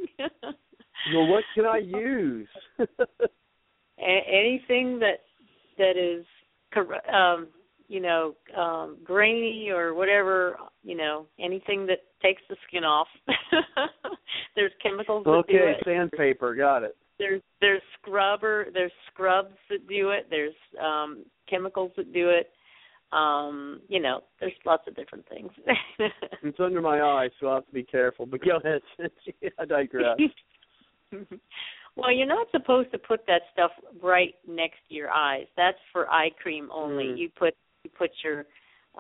Well, 1.15 1.27
what 1.27 1.45
can 1.55 1.67
I 1.67 1.79
use? 1.79 2.49
A- 2.79 4.27
anything 4.29 4.99
that 5.01 5.21
that 5.79 5.97
is 5.97 6.25
cor- 6.73 7.15
um 7.15 7.49
you 7.89 8.01
know 8.01 8.35
um 8.57 8.97
grainy 9.05 9.71
or 9.71 9.95
whatever 9.95 10.57
you 10.83 10.97
know 10.97 11.27
anything 11.39 11.87
that 11.87 11.99
takes 12.23 12.43
the 12.49 12.57
skin 12.67 12.85
off 12.85 13.09
there's 14.57 14.73
chemicals 14.83 15.25
that 15.25 15.45
do 15.49 15.57
okay, 15.59 15.75
it 15.79 15.83
sandpaper. 15.85 16.55
Got 16.55 16.85
it. 16.85 16.97
there's 17.19 17.43
there's 17.61 17.83
scrubber 17.99 18.67
there's 18.73 18.93
scrubs 19.11 19.55
that 19.71 19.87
do 19.89 20.11
it 20.11 20.27
there's 20.31 20.55
um 20.83 21.25
chemicals 21.49 21.93
that 21.97 22.13
do 22.13 22.31
it 22.31 22.51
um 23.13 23.81
you 23.89 24.01
know 24.01 24.21
there's 24.41 24.53
lots 24.65 24.85
of 24.89 24.97
different 24.97 25.29
things 25.29 25.51
It's 26.43 26.59
under 26.59 26.81
my 26.81 27.01
eyes, 27.01 27.31
so 27.41 27.51
I 27.51 27.55
have 27.57 27.67
to 27.67 27.73
be 27.73 27.85
careful. 27.85 28.27
But 28.27 28.41
go 28.45 28.57
ahead. 28.57 28.83
I 29.61 29.65
digress. 29.65 30.19
well, 31.97 32.13
you're 32.13 32.27
not 32.27 32.47
supposed 32.51 32.91
to 32.93 32.99
put 32.99 33.27
that 33.27 33.43
stuff 33.53 33.71
right 34.03 34.35
next 34.49 34.79
to 34.89 34.95
your 34.95 35.11
eyes. 35.11 35.47
That's 35.57 35.79
for 35.93 36.09
eye 36.11 36.31
cream 36.43 36.69
only. 36.73 37.05
Mm. 37.05 37.19
You 37.19 37.29
put 37.39 37.55
you 37.85 37.91
put 37.97 38.11
your 38.25 38.41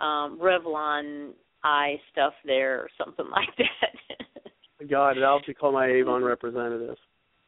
um 0.02 0.38
Revlon 0.40 1.30
eye 1.64 1.96
stuff 2.10 2.32
there 2.44 2.78
or 2.80 2.88
something 2.98 3.26
like 3.30 3.48
that. 3.58 4.88
Got 4.90 5.16
it. 5.16 5.22
I'll 5.22 5.38
have 5.38 5.46
to 5.46 5.54
call 5.54 5.72
my 5.72 5.86
Avon 5.86 6.24
representative. 6.24 6.96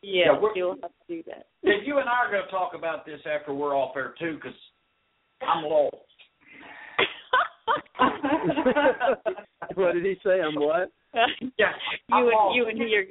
yeah, 0.02 0.26
Yeah, 0.32 0.38
we're- 0.40 0.52
you'll 0.54 0.76
have 0.82 0.92
to 0.92 1.06
do 1.08 1.22
that. 1.26 1.46
Yeah, 1.62 1.74
you 1.84 1.98
and 1.98 2.08
I 2.08 2.12
are 2.26 2.30
going 2.30 2.44
to 2.44 2.50
talk 2.50 2.72
about 2.76 3.04
this 3.04 3.20
after 3.26 3.52
we're 3.52 3.74
off 3.76 3.96
air 3.96 4.14
too, 4.20 4.36
because 4.36 4.56
I'm 5.42 5.64
lost. 5.64 5.96
what 9.74 9.94
did 9.94 10.04
he 10.04 10.14
say? 10.24 10.40
I'm 10.40 10.54
what? 10.54 10.90
Yeah, 11.58 11.72
I'm 12.12 12.24
you 12.24 12.28
and 12.28 12.36
lost. 12.36 12.56
you 12.56 12.66
and 12.68 12.78
he 12.78 12.96
are 12.96 13.04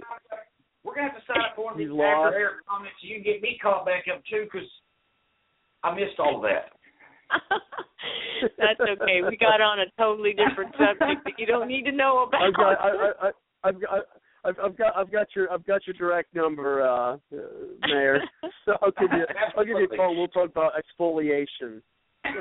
We're 0.83 0.95
going 0.95 1.07
to 1.07 1.13
have 1.15 1.19
to 1.19 1.25
sign 1.25 1.41
up 1.41 1.55
for 1.55 1.65
one 1.65 1.73
of 1.73 1.79
these 1.79 1.87
He's 1.87 1.95
lost. 1.95 2.35
after 2.35 2.39
air 2.39 2.51
comments. 2.67 2.99
You 3.01 3.15
can 3.15 3.23
get 3.23 3.41
me 3.41 3.57
called 3.61 3.85
back 3.85 4.05
up 4.11 4.21
too, 4.29 4.45
because 4.51 4.67
I 5.83 5.95
missed 5.95 6.19
all 6.19 6.37
of 6.37 6.43
that. 6.43 6.75
That's 8.59 8.79
okay. 8.79 9.21
We 9.23 9.37
got 9.37 9.61
on 9.61 9.79
a 9.79 9.87
totally 9.97 10.35
different 10.35 10.75
subject 10.75 11.23
that 11.23 11.39
you 11.39 11.45
don't 11.45 11.67
need 11.67 11.83
to 11.85 11.91
know 11.91 12.23
about. 12.27 12.43
I've 12.43 12.53
got. 12.53 12.75
I, 12.79 12.89
I, 12.89 13.27
I, 13.27 13.31
I've 13.63 13.81
got. 13.81 13.89
I've, 14.45 14.55
I've 14.61 14.77
got 14.77 14.97
I've 14.97 15.09
got 15.09 15.27
your 15.35 15.51
I've 15.51 15.65
got 15.65 15.87
your 15.87 15.93
direct 15.93 16.35
number, 16.35 16.81
uh, 16.81 17.13
uh 17.13 17.17
Mayor. 17.87 18.19
So 18.65 18.73
I'll 18.81 18.91
give 18.91 19.09
you 19.13 19.25
I'll 19.57 19.63
give 19.63 19.77
you 19.77 19.87
a 19.91 19.95
call. 19.95 20.15
We'll 20.17 20.27
talk 20.27 20.49
about 20.49 20.73
exfoliation. 20.75 21.81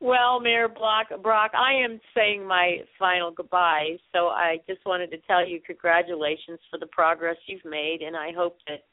well, 0.00 0.40
Mayor 0.40 0.68
Brock, 0.68 1.08
Brock, 1.22 1.52
I 1.54 1.72
am 1.84 2.00
saying 2.14 2.46
my 2.46 2.78
final 2.98 3.30
goodbye. 3.30 3.96
So 4.12 4.28
I 4.28 4.58
just 4.68 4.84
wanted 4.86 5.10
to 5.10 5.18
tell 5.26 5.46
you 5.46 5.60
congratulations 5.66 6.60
for 6.70 6.78
the 6.78 6.86
progress 6.86 7.36
you've 7.46 7.64
made, 7.64 7.98
and 8.02 8.16
I 8.16 8.30
hope 8.36 8.58
that 8.68 8.84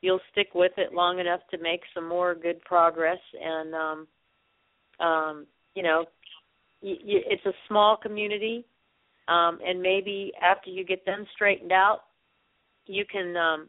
you'll 0.00 0.20
stick 0.32 0.48
with 0.54 0.72
it 0.76 0.92
long 0.92 1.20
enough 1.20 1.40
to 1.50 1.58
make 1.58 1.82
some 1.94 2.08
more 2.08 2.34
good 2.34 2.60
progress. 2.62 3.18
And 3.40 3.74
um, 3.74 4.08
um, 5.06 5.46
you 5.74 5.82
know, 5.82 6.04
y- 6.82 6.98
y- 7.04 7.24
it's 7.26 7.46
a 7.46 7.52
small 7.68 7.96
community, 7.96 8.64
um, 9.28 9.58
and 9.64 9.80
maybe 9.80 10.32
after 10.42 10.70
you 10.70 10.84
get 10.84 11.04
them 11.06 11.24
straightened 11.34 11.72
out, 11.72 12.00
you 12.86 13.04
can 13.10 13.36
um, 13.36 13.68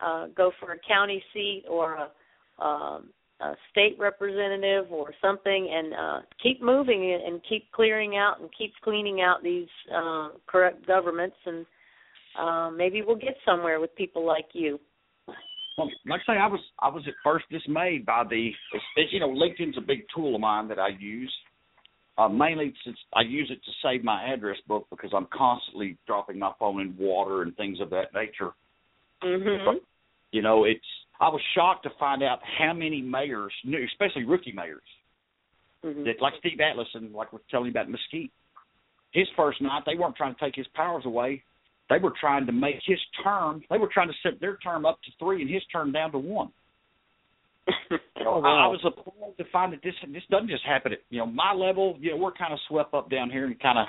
uh, 0.00 0.26
go 0.34 0.50
for 0.60 0.72
a 0.72 0.78
county 0.88 1.22
seat 1.34 1.64
or 1.68 1.94
a 1.94 2.64
um, 2.64 3.10
a 3.40 3.54
state 3.70 3.96
representative 3.98 4.90
or 4.90 5.12
something 5.20 5.68
and 5.70 5.94
uh 5.94 6.20
keep 6.42 6.62
moving 6.62 7.10
it 7.10 7.20
and 7.26 7.40
keep 7.48 7.70
clearing 7.72 8.16
out 8.16 8.40
and 8.40 8.48
keep 8.56 8.72
cleaning 8.82 9.20
out 9.20 9.42
these 9.42 9.68
uh 9.94 10.28
corrupt 10.46 10.86
governments 10.86 11.36
and 11.44 11.66
uh, 12.38 12.70
maybe 12.70 13.02
we'll 13.02 13.16
get 13.16 13.36
somewhere 13.44 13.80
with 13.80 13.94
people 13.96 14.26
like 14.26 14.48
you. 14.52 14.78
Well, 15.78 15.90
like 16.06 16.20
I 16.28 16.34
say, 16.34 16.38
I 16.38 16.46
was 16.46 16.60
I 16.80 16.88
was 16.88 17.02
at 17.06 17.14
first 17.22 17.44
dismayed 17.50 18.06
by 18.06 18.24
the, 18.28 18.50
you 19.10 19.20
know, 19.20 19.28
LinkedIn's 19.28 19.76
a 19.76 19.82
big 19.82 20.00
tool 20.14 20.34
of 20.34 20.40
mine 20.40 20.68
that 20.68 20.78
I 20.78 20.88
use. 20.98 21.32
Uh, 22.18 22.28
mainly 22.28 22.72
since 22.82 22.96
I 23.14 23.20
use 23.20 23.50
it 23.50 23.62
to 23.62 23.70
save 23.82 24.02
my 24.02 24.24
address 24.32 24.56
book 24.66 24.86
because 24.88 25.10
I'm 25.14 25.26
constantly 25.36 25.98
dropping 26.06 26.38
my 26.38 26.50
phone 26.58 26.80
in 26.80 26.96
water 26.98 27.42
and 27.42 27.54
things 27.56 27.78
of 27.78 27.90
that 27.90 28.14
nature. 28.14 28.52
Mhm. 29.22 29.80
You 30.32 30.40
know, 30.40 30.64
it's 30.64 30.86
I 31.20 31.28
was 31.28 31.40
shocked 31.54 31.84
to 31.84 31.90
find 31.98 32.22
out 32.22 32.40
how 32.58 32.72
many 32.72 33.00
mayors, 33.00 33.52
especially 33.92 34.24
rookie 34.24 34.52
mayors, 34.52 34.82
Mhm. 35.84 36.04
that 36.04 36.20
like 36.20 36.34
Steve 36.38 36.60
Atlas 36.60 36.88
and 36.94 37.12
like 37.14 37.32
we're 37.32 37.38
telling 37.50 37.66
you 37.66 37.70
about 37.72 37.88
Mesquite. 37.88 38.30
His 39.12 39.28
first 39.36 39.60
night, 39.60 39.84
they 39.86 39.94
weren't 39.96 40.16
trying 40.16 40.34
to 40.34 40.40
take 40.40 40.54
his 40.56 40.66
powers 40.68 41.04
away. 41.06 41.42
They 41.88 41.98
were 41.98 42.10
trying 42.10 42.44
to 42.46 42.52
make 42.52 42.82
his 42.84 42.98
term. 43.22 43.62
They 43.70 43.78
were 43.78 43.86
trying 43.88 44.08
to 44.08 44.14
set 44.22 44.40
their 44.40 44.56
term 44.56 44.84
up 44.84 45.00
to 45.02 45.10
three 45.18 45.40
and 45.40 45.48
his 45.50 45.64
term 45.66 45.92
down 45.92 46.12
to 46.12 46.18
one. 46.18 46.52
Oh, 48.24 48.42
I, 48.42 48.64
I 48.64 48.66
was 48.66 48.80
appalled 48.84 49.36
to 49.38 49.44
find 49.52 49.72
that 49.72 49.82
this 49.82 49.94
this 50.08 50.22
doesn't 50.30 50.48
just 50.48 50.64
happen 50.64 50.92
at 50.92 50.98
you 51.10 51.18
know 51.18 51.26
my 51.26 51.52
level. 51.52 51.96
You 52.00 52.10
know, 52.10 52.16
we're 52.16 52.32
kind 52.32 52.52
of 52.52 52.58
swept 52.68 52.92
up 52.92 53.08
down 53.08 53.30
here 53.30 53.46
and 53.46 53.58
kind 53.60 53.78
of 53.78 53.86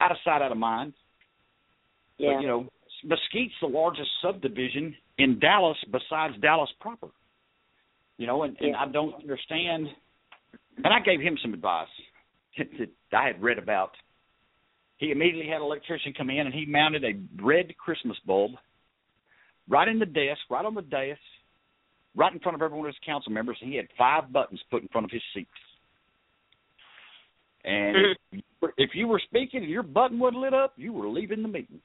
out 0.00 0.10
of 0.10 0.16
sight, 0.24 0.42
out 0.42 0.50
of 0.50 0.58
mind. 0.58 0.92
yeah. 2.18 2.32
But 2.34 2.40
you 2.40 2.48
know, 2.48 2.66
Mesquite's 3.04 3.54
the 3.60 3.66
largest 3.66 4.08
subdivision 4.22 4.94
in 5.18 5.38
Dallas 5.38 5.76
besides 5.90 6.34
Dallas 6.40 6.70
proper. 6.80 7.08
You 8.18 8.26
know, 8.26 8.42
and, 8.44 8.56
and 8.60 8.70
Yeah. 8.70 8.82
I 8.82 8.88
don't 8.88 9.14
understand. 9.14 9.88
And 10.76 10.86
I 10.92 11.00
gave 11.00 11.20
him 11.20 11.38
some 11.42 11.54
advice 11.54 11.88
that 12.58 12.90
I 13.12 13.26
had 13.26 13.42
read 13.42 13.58
about. 13.58 13.92
He 14.98 15.10
immediately 15.10 15.46
had 15.46 15.56
an 15.56 15.62
electrician 15.62 16.14
come 16.16 16.30
in 16.30 16.46
and 16.46 16.54
he 16.54 16.64
mounted 16.64 17.04
a 17.04 17.12
red 17.42 17.76
Christmas 17.76 18.16
bulb 18.26 18.52
right 19.68 19.88
in 19.88 19.98
the 19.98 20.06
desk, 20.06 20.40
right 20.48 20.64
on 20.64 20.74
the 20.74 20.82
desk, 20.82 21.20
right 22.14 22.32
in 22.32 22.40
front 22.40 22.54
of 22.54 22.62
every 22.62 22.76
one 22.76 22.86
of 22.86 22.94
his 22.94 23.04
council 23.04 23.30
members. 23.30 23.58
And 23.60 23.70
he 23.70 23.76
had 23.76 23.88
five 23.98 24.32
buttons 24.32 24.60
put 24.70 24.82
in 24.82 24.88
front 24.88 25.04
of 25.04 25.10
his 25.10 25.22
seats. 25.34 25.50
And 27.64 27.96
mm-hmm. 27.96 28.12
if 28.12 28.16
you 28.32 28.42
were- 28.60 28.74
if 28.78 28.90
you 28.94 29.08
were 29.08 29.18
speaking 29.20 29.62
and 29.62 29.70
your 29.70 29.82
button 29.82 30.18
wasn't 30.18 30.40
lit 30.40 30.54
up, 30.54 30.72
you 30.76 30.92
were 30.92 31.08
leaving 31.08 31.42
the 31.42 31.48
meeting. 31.48 31.80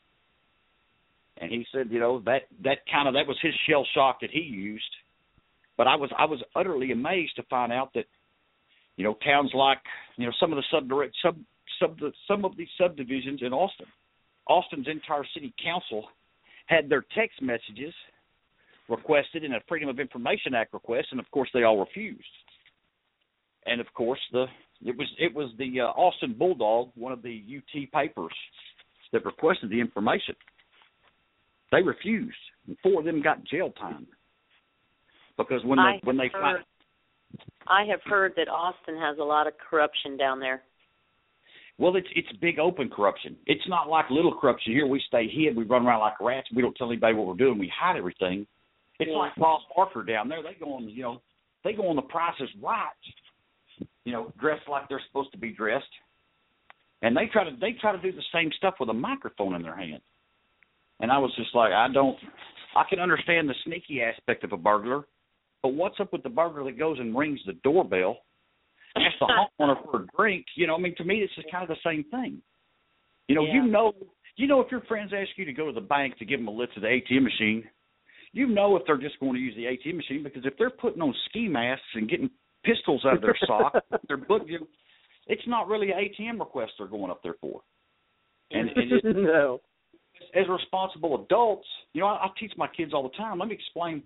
And 1.41 1.51
he 1.51 1.65
said, 1.73 1.87
you 1.89 1.99
know, 1.99 2.21
that 2.25 2.43
that 2.63 2.77
kind 2.89 3.07
of 3.07 3.15
that 3.15 3.27
was 3.27 3.37
his 3.41 3.53
shell 3.67 3.85
shock 3.95 4.21
that 4.21 4.29
he 4.29 4.41
used. 4.41 4.83
But 5.75 5.87
I 5.87 5.95
was 5.95 6.11
I 6.17 6.25
was 6.25 6.41
utterly 6.55 6.91
amazed 6.91 7.35
to 7.37 7.43
find 7.49 7.73
out 7.73 7.93
that, 7.95 8.05
you 8.95 9.03
know, 9.03 9.17
towns 9.25 9.51
like 9.55 9.79
you 10.17 10.27
know 10.27 10.31
some 10.39 10.53
of 10.53 10.57
the 10.57 10.63
subdirect 10.71 11.13
sub 11.23 11.37
sub 11.79 11.97
some 12.27 12.45
of 12.45 12.55
these 12.55 12.67
subdivisions 12.79 13.41
in 13.41 13.53
Austin, 13.53 13.87
Austin's 14.47 14.87
entire 14.87 15.25
city 15.33 15.51
council 15.61 16.05
had 16.67 16.87
their 16.87 17.03
text 17.15 17.41
messages 17.41 17.93
requested 18.87 19.43
in 19.43 19.53
a 19.53 19.59
Freedom 19.67 19.89
of 19.89 19.99
Information 19.99 20.53
Act 20.53 20.73
request, 20.73 21.07
and 21.11 21.19
of 21.19 21.29
course 21.31 21.49
they 21.55 21.63
all 21.63 21.79
refused. 21.79 22.23
And 23.65 23.81
of 23.81 23.87
course 23.95 24.19
the 24.31 24.45
it 24.83 24.95
was 24.95 25.07
it 25.17 25.33
was 25.33 25.49
the 25.57 25.81
uh, 25.81 25.85
Austin 25.85 26.35
Bulldog, 26.37 26.91
one 26.93 27.11
of 27.11 27.23
the 27.23 27.41
UT 27.57 27.91
papers, 27.91 28.33
that 29.11 29.25
requested 29.25 29.71
the 29.71 29.79
information. 29.79 30.35
They 31.71 31.81
refused, 31.81 32.35
and 32.67 32.77
four 32.83 32.99
of 32.99 33.05
them 33.05 33.21
got 33.21 33.43
jail 33.45 33.71
time 33.71 34.07
because 35.37 35.63
when 35.63 35.79
I 35.79 35.93
they 35.93 35.99
when 36.03 36.17
they 36.17 36.29
heard, 36.33 36.41
find, 36.41 36.57
I 37.67 37.85
have 37.85 38.01
heard 38.05 38.33
that 38.37 38.47
Austin 38.49 38.97
has 38.97 39.17
a 39.19 39.23
lot 39.23 39.47
of 39.47 39.53
corruption 39.57 40.17
down 40.17 40.39
there. 40.39 40.61
Well, 41.77 41.95
it's 41.95 42.07
it's 42.15 42.31
big 42.39 42.59
open 42.59 42.89
corruption. 42.89 43.35
It's 43.45 43.67
not 43.67 43.89
like 43.89 44.09
little 44.09 44.37
corruption. 44.37 44.73
Here 44.73 44.85
we 44.85 45.01
stay 45.07 45.27
hid, 45.27 45.55
we 45.55 45.63
run 45.63 45.85
around 45.85 46.01
like 46.01 46.19
rats. 46.19 46.47
We 46.53 46.61
don't 46.61 46.75
tell 46.75 46.91
anybody 46.91 47.15
what 47.15 47.27
we're 47.27 47.33
doing. 47.33 47.57
We 47.57 47.71
hide 47.75 47.97
everything. 47.97 48.45
It's 48.99 49.09
Yeah. 49.09 49.17
like 49.17 49.37
Ross 49.37 49.63
Parker 49.73 50.03
down 50.03 50.29
there. 50.29 50.43
They 50.43 50.53
go 50.53 50.73
on, 50.73 50.87
you 50.87 51.01
know, 51.01 51.21
they 51.63 51.73
go 51.73 51.87
on 51.87 51.95
the 51.95 52.03
Price 52.03 52.39
is 52.39 52.49
Right. 52.61 52.89
You 54.05 54.11
know, 54.11 54.31
dressed 54.39 54.67
like 54.67 54.87
they're 54.89 55.01
supposed 55.07 55.31
to 55.31 55.37
be 55.37 55.51
dressed, 55.51 55.89
and 57.01 57.15
they 57.17 57.27
try 57.27 57.43
to 57.45 57.55
they 57.59 57.73
try 57.73 57.93
to 57.93 58.01
do 58.01 58.11
the 58.11 58.23
same 58.31 58.51
stuff 58.57 58.75
with 58.79 58.89
a 58.89 58.93
microphone 58.93 59.55
in 59.55 59.63
their 59.63 59.75
hand. 59.75 60.01
And 61.01 61.11
I 61.11 61.17
was 61.17 61.33
just 61.35 61.53
like, 61.55 61.71
I 61.71 61.87
don't. 61.91 62.17
I 62.75 62.83
can 62.89 62.99
understand 62.99 63.49
the 63.49 63.55
sneaky 63.65 64.01
aspect 64.01 64.43
of 64.43 64.53
a 64.53 64.57
burglar, 64.57 65.03
but 65.61 65.69
what's 65.69 65.99
up 65.99 66.13
with 66.13 66.23
the 66.23 66.29
burglar 66.29 66.63
that 66.65 66.79
goes 66.79 66.99
and 66.99 67.17
rings 67.17 67.39
the 67.45 67.53
doorbell, 67.63 68.19
asks 68.95 69.17
the 69.19 69.27
homeowner 69.59 69.83
for 69.83 70.03
a 70.03 70.07
drink? 70.15 70.45
You 70.55 70.67
know, 70.67 70.75
I 70.75 70.79
mean, 70.79 70.95
to 70.97 71.03
me, 71.03 71.19
this 71.19 71.43
is 71.43 71.51
kind 71.51 71.69
of 71.69 71.69
the 71.69 71.89
same 71.89 72.05
thing. 72.11 72.41
You 73.27 73.35
know, 73.35 73.43
Yeah. 73.43 73.55
you 73.55 73.63
know, 73.63 73.93
you 74.37 74.47
know, 74.47 74.61
if 74.61 74.71
your 74.71 74.81
friends 74.81 75.11
ask 75.13 75.29
you 75.37 75.45
to 75.45 75.53
go 75.53 75.65
to 75.67 75.73
the 75.73 75.81
bank 75.81 76.17
to 76.19 76.25
give 76.25 76.39
them 76.39 76.47
a 76.47 76.51
lift 76.51 76.75
to 76.75 76.79
the 76.79 76.87
ATM 76.87 77.23
machine, 77.23 77.69
you 78.33 78.47
know 78.47 78.77
if 78.77 78.83
they're 78.85 78.97
just 78.97 79.19
going 79.19 79.33
to 79.33 79.39
use 79.39 79.55
the 79.55 79.65
ATM 79.65 79.97
machine 79.97 80.23
because 80.23 80.45
if 80.45 80.53
they're 80.57 80.69
putting 80.69 81.01
on 81.01 81.13
ski 81.29 81.47
masks 81.47 81.83
and 81.95 82.09
getting 82.09 82.29
pistols 82.63 83.03
out 83.05 83.15
of 83.15 83.21
their 83.21 83.37
sock, 83.45 83.73
their 84.07 84.17
book, 84.17 84.43
it's 85.27 85.47
not 85.47 85.67
really 85.67 85.91
an 85.91 85.97
ATM 85.97 86.39
request 86.39 86.73
they're 86.77 86.87
going 86.87 87.11
up 87.11 87.21
there 87.23 87.35
for. 87.41 87.61
And, 88.51 88.69
and 88.69 88.91
it, 88.91 89.03
no. 89.15 89.61
As 90.35 90.47
responsible 90.49 91.23
adults, 91.23 91.67
you 91.93 92.01
know, 92.01 92.07
I, 92.07 92.25
I 92.25 92.27
teach 92.39 92.53
my 92.57 92.67
kids 92.67 92.93
all 92.93 93.03
the 93.03 93.17
time. 93.17 93.39
Let 93.39 93.47
me 93.47 93.55
explain. 93.55 94.03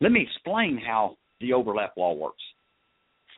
Let 0.00 0.12
me 0.12 0.22
explain 0.22 0.80
how 0.84 1.16
the 1.40 1.52
overlap 1.52 1.96
law 1.96 2.14
works. 2.14 2.42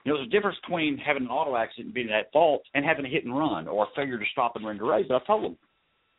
You 0.05 0.13
know, 0.13 0.19
there's 0.19 0.29
a 0.29 0.31
difference 0.31 0.59
between 0.63 0.99
having 0.99 1.25
an 1.25 1.29
auto 1.29 1.57
accident 1.57 1.87
and 1.87 1.95
being 1.95 2.11
at 2.11 2.33
fault 2.33 2.63
and 2.75 2.85
having 2.85 3.05
a 3.05 3.09
hit 3.09 3.25
and 3.25 3.37
run 3.37 3.69
or 3.69 3.85
a 3.85 3.89
failure 3.95 4.19
to 4.19 4.25
stop 4.33 4.57
and 4.57 4.67
render 4.67 4.93
aid. 4.95 5.07
But 5.09 5.23
I 5.23 5.27
told 5.27 5.45
them, 5.45 5.57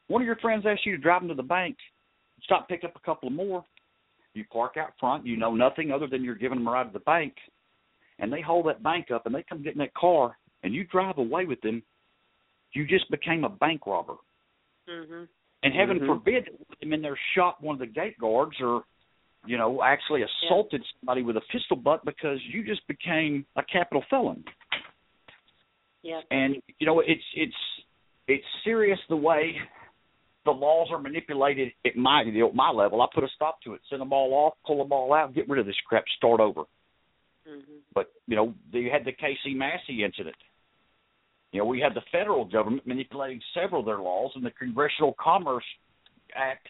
one 0.07 0.21
of 0.21 0.25
your 0.25 0.37
friends 0.37 0.65
asked 0.67 0.85
you 0.85 0.95
to 0.95 1.01
drive 1.01 1.21
them 1.21 1.29
to 1.29 1.35
the 1.35 1.43
bank, 1.43 1.75
stop, 2.43 2.67
pick 2.69 2.83
up 2.83 2.95
a 2.95 3.05
couple 3.05 3.27
of 3.27 3.33
more. 3.33 3.65
You 4.33 4.45
park 4.51 4.77
out 4.77 4.93
front. 4.99 5.25
You 5.25 5.37
know 5.37 5.53
nothing 5.53 5.91
other 5.91 6.07
than 6.07 6.23
you're 6.23 6.35
giving 6.35 6.57
them 6.57 6.67
a 6.67 6.71
ride 6.71 6.85
to 6.85 6.93
the 6.93 6.99
bank, 6.99 7.33
and 8.19 8.31
they 8.31 8.41
hold 8.41 8.67
that 8.67 8.83
bank 8.83 9.11
up 9.13 9.25
and 9.25 9.35
they 9.35 9.43
come 9.43 9.63
get 9.63 9.73
in 9.73 9.79
that 9.79 9.93
car 9.93 10.37
and 10.63 10.73
you 10.73 10.85
drive 10.85 11.17
away 11.17 11.45
with 11.45 11.61
them. 11.61 11.83
You 12.73 12.87
just 12.87 13.09
became 13.11 13.43
a 13.43 13.49
bank 13.49 13.85
robber 13.85 14.15
Mhm. 14.87 15.27
And 15.63 15.73
heaven 15.73 15.99
Mhm. 15.99 16.05
forbid 16.05 16.49
them 16.81 16.93
in 16.93 17.01
there 17.01 17.17
shot 17.33 17.61
one 17.61 17.73
of 17.75 17.79
the 17.79 17.87
gate 17.87 18.17
guards 18.19 18.59
or 18.61 18.83
you 19.45 19.57
know 19.57 19.81
actually 19.83 20.21
assaulted 20.23 20.85
somebody 20.99 21.21
with 21.21 21.37
a 21.37 21.41
pistol 21.41 21.75
butt 21.77 22.03
because 22.05 22.41
you 22.45 22.63
just 22.63 22.85
became 22.87 23.45
a 23.55 23.63
capital 23.63 24.03
felon 24.09 24.43
Yeah. 26.01 26.21
and 26.31 26.61
you 26.79 26.85
know 26.85 26.99
it's 26.99 27.23
it's 27.35 27.55
it's 28.27 28.45
serious 28.63 28.99
the 29.09 29.15
way 29.17 29.57
the 30.45 30.51
laws 30.51 30.89
are 30.91 30.99
manipulated 30.99 31.73
at 31.85 31.95
my 31.95 32.23
you 32.23 32.39
know, 32.39 32.49
at 32.49 32.55
my 32.55 32.69
level 32.69 33.01
i 33.01 33.07
put 33.13 33.23
a 33.23 33.29
stop 33.29 33.61
to 33.61 33.73
it 33.73 33.81
send 33.89 34.01
them 34.01 34.13
all 34.13 34.33
off 34.33 34.53
pull 34.65 34.77
them 34.77 34.91
all 34.91 35.13
out 35.13 35.33
get 35.33 35.47
rid 35.49 35.59
of 35.59 35.65
this 35.65 35.79
crap 35.87 36.03
start 36.17 36.39
over 36.39 36.63
Mhm. 37.47 37.81
but 37.93 38.11
you 38.27 38.35
know 38.35 38.53
you 38.71 38.89
had 38.89 39.03
the 39.05 39.11
casey 39.11 39.53
massey 39.53 40.03
incident 40.03 40.35
you 41.53 41.59
know 41.59 41.65
we 41.65 41.79
had 41.79 41.93
the 41.93 42.01
federal 42.11 42.43
government 42.43 42.85
manipulating 42.85 43.39
several 43.53 43.79
of 43.79 43.85
their 43.85 43.99
laws 43.99 44.31
and 44.35 44.43
the 44.45 44.51
congressional 44.51 45.15
commerce 45.17 45.63
act 46.35 46.67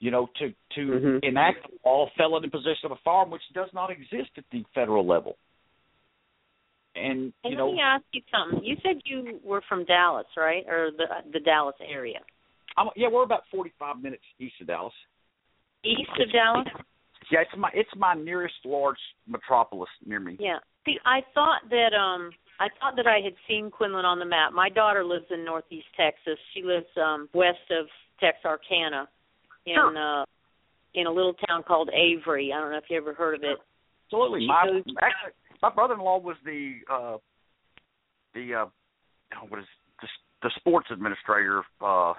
you 0.00 0.10
know 0.10 0.28
to 0.38 0.54
to 0.74 0.80
Mhm. 0.80 1.24
enact 1.24 1.66
a 1.66 1.88
law 1.88 2.08
felon 2.16 2.44
in 2.44 2.50
possession 2.50 2.86
of 2.86 2.92
a 2.92 2.96
farm, 3.04 3.30
which 3.30 3.42
does 3.52 3.68
not 3.74 3.90
exist 3.90 4.30
at 4.38 4.44
the 4.50 4.64
federal 4.74 5.04
level 5.04 5.36
and 6.94 7.32
Hey, 7.42 7.50
you 7.50 7.56
let 7.56 7.58
know 7.58 7.72
me 7.72 7.80
ask 7.80 8.04
you 8.12 8.22
something. 8.32 8.64
You 8.64 8.76
said 8.82 9.00
you 9.04 9.40
were 9.44 9.60
from 9.68 9.84
Dallas, 9.84 10.26
right, 10.36 10.64
or 10.68 10.90
the 10.96 11.06
the 11.32 11.40
Dallas 11.40 11.76
area, 11.80 12.20
I'm, 12.76 12.88
yeah 12.96 13.08
we're 13.08 13.24
about 13.24 13.42
45 13.50 14.00
minutes 14.02 14.22
east 14.38 14.54
of 14.60 14.66
dallas 14.68 14.94
east 15.84 16.10
of 16.20 16.30
Dallas. 16.32 16.66
yeah 17.30 17.40
it's 17.40 17.50
my 17.56 17.70
it's 17.74 17.90
my 17.96 18.14
nearest 18.14 18.54
large 18.64 18.98
metropolis 19.26 19.90
near 20.06 20.20
me 20.20 20.36
Yeah. 20.38 20.58
See, 20.84 20.98
I 21.04 21.20
thought 21.34 21.62
that 21.70 21.92
um 21.94 22.30
I 22.60 22.68
thought 22.80 22.96
that 22.96 23.06
I 23.06 23.20
had 23.22 23.34
seen 23.46 23.70
Quinlan 23.70 24.04
on 24.04 24.18
the 24.18 24.24
map. 24.24 24.52
My 24.52 24.68
daughter 24.68 25.04
lives 25.04 25.26
in 25.30 25.44
northeast 25.44 25.86
Texas. 25.96 26.38
She 26.54 26.62
lives 26.62 26.86
um 26.96 27.28
west 27.32 27.70
of 27.70 27.86
Texarkana 28.20 29.08
in 29.66 29.74
Sure. 29.74 29.96
uh 29.96 30.24
in 30.94 31.06
a 31.06 31.10
little 31.10 31.34
town 31.46 31.62
called 31.62 31.90
Avery. 31.92 32.52
I 32.52 32.58
don't 32.60 32.70
know 32.72 32.78
if 32.78 32.84
you 32.90 32.96
ever 32.96 33.14
heard 33.14 33.34
of 33.36 33.42
it. 33.44 33.58
Absolutely. 34.06 34.40
She 34.40 34.46
My 34.46 34.64
goes- 34.66 34.94
actually, 35.02 35.32
my 35.62 35.70
brother-in-law 35.70 36.18
was 36.18 36.36
the 36.44 36.78
uh 36.90 37.16
the 38.34 38.54
uh 38.54 38.66
oh, 39.36 39.46
what 39.48 39.60
is 39.60 39.66
the, 40.00 40.08
the 40.42 40.50
sports 40.56 40.88
administrator. 40.90 41.62
uh 41.80 42.14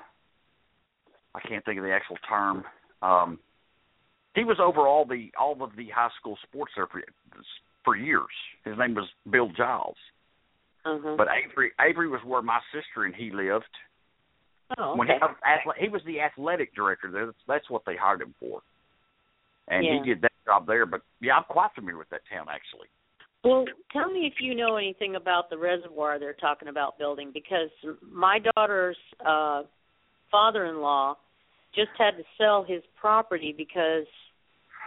I 1.35 1.41
can't 1.47 1.63
think 1.65 1.77
of 1.79 1.83
the 1.83 1.91
actual 1.93 2.17
term. 2.27 2.63
Um 3.01 3.39
He 4.35 4.43
was 4.45 4.57
over 4.61 4.87
all 4.87 5.05
the 5.05 5.31
all 5.37 5.61
of 5.63 5.75
the 5.75 5.89
high 5.89 6.09
school 6.19 6.37
sports 6.47 6.71
there 6.75 6.87
for 6.87 7.01
for 7.83 7.95
years. 7.97 8.31
His 8.63 8.77
name 8.77 8.93
was 8.95 9.07
Bill 9.29 9.49
Giles. 9.57 9.97
Uh-huh. 10.85 11.16
But 11.17 11.27
Avery 11.27 11.72
Avery 11.80 12.08
was 12.08 12.22
where 12.25 12.41
my 12.41 12.59
sister 12.74 13.06
and 13.06 13.14
he 13.14 13.32
lived. 13.32 13.66
oh, 14.77 14.95
When 14.95 15.08
he, 15.08 15.14
okay. 15.14 15.25
was 15.66 15.75
he 15.80 15.90
was 15.90 16.01
the 16.06 16.22
athletic 16.22 16.74
director 16.75 17.11
there. 17.11 17.25
That's, 17.27 17.38
that's 17.48 17.69
what 17.69 17.83
they 17.85 17.95
hired 17.95 18.22
him 18.22 18.33
for. 18.40 18.61
And 19.67 19.85
Yeah. 19.85 19.99
he 20.01 20.09
did 20.09 20.22
that 20.22 20.32
job 20.45 20.67
there. 20.67 20.85
But 20.85 21.01
yeah, 21.22 21.35
I'm 21.38 21.43
quite 21.49 21.72
familiar 21.75 21.98
with 21.98 22.09
that 22.09 22.22
town 22.32 22.48
actually. 22.49 22.88
Well, 23.43 23.66
tell 23.93 24.11
me 24.11 24.22
if 24.27 24.41
you 24.41 24.53
know 24.56 24.75
anything 24.75 25.16
about 25.16 25.49
the 25.49 25.58
reservoir 25.58 26.19
they're 26.19 26.33
talking 26.33 26.67
about 26.67 26.98
building 26.98 27.32
because 27.33 27.69
my 28.11 28.40
daughter's 28.56 28.98
uh 29.25 29.64
father-in-law 30.32 31.16
just 31.75 31.91
had 31.98 32.11
to 32.11 32.24
sell 32.38 32.64
his 32.67 32.82
property 32.99 33.53
because 33.56 34.06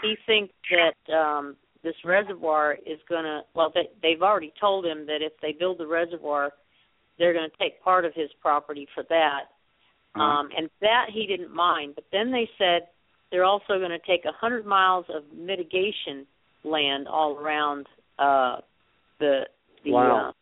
he 0.03 0.17
thinks 0.27 0.53
that 0.71 1.15
um 1.15 1.57
this 1.83 1.95
reservoir 2.05 2.77
is 2.87 2.99
going 3.09 3.25
to 3.25 3.41
well 3.55 3.71
they 3.75 3.89
they've 4.03 4.23
already 4.23 4.53
told 4.61 4.87
him 4.87 5.07
that 5.07 5.19
if 5.21 5.33
they 5.43 5.53
build 5.53 5.79
the 5.79 5.87
reservoir 5.87 6.53
they're 7.19 7.33
going 7.33 7.49
to 7.49 7.57
take 7.59 7.83
part 7.83 8.05
of 8.05 8.15
his 8.15 8.31
property 8.41 8.87
for 8.95 9.05
that. 9.09 9.43
Uh-huh. 10.15 10.23
Um 10.23 10.49
and 10.57 10.71
that 10.81 11.07
he 11.13 11.27
didn't 11.27 11.55
mind, 11.55 11.95
but 11.95 12.05
then 12.13 12.31
they 12.31 12.49
said 12.59 12.89
they're 13.31 13.45
also 13.45 13.79
going 13.79 13.91
to 13.91 13.99
take 14.07 14.25
a 14.25 14.29
100 14.29 14.67
miles 14.67 15.07
of 15.09 15.23
mitigation 15.37 16.27
land 16.65 17.09
all 17.09 17.37
around 17.37 17.87
uh 18.19 18.57
the 19.19 19.43
the 19.85 19.91
Wow. 19.91 20.29
uh, 20.29 20.33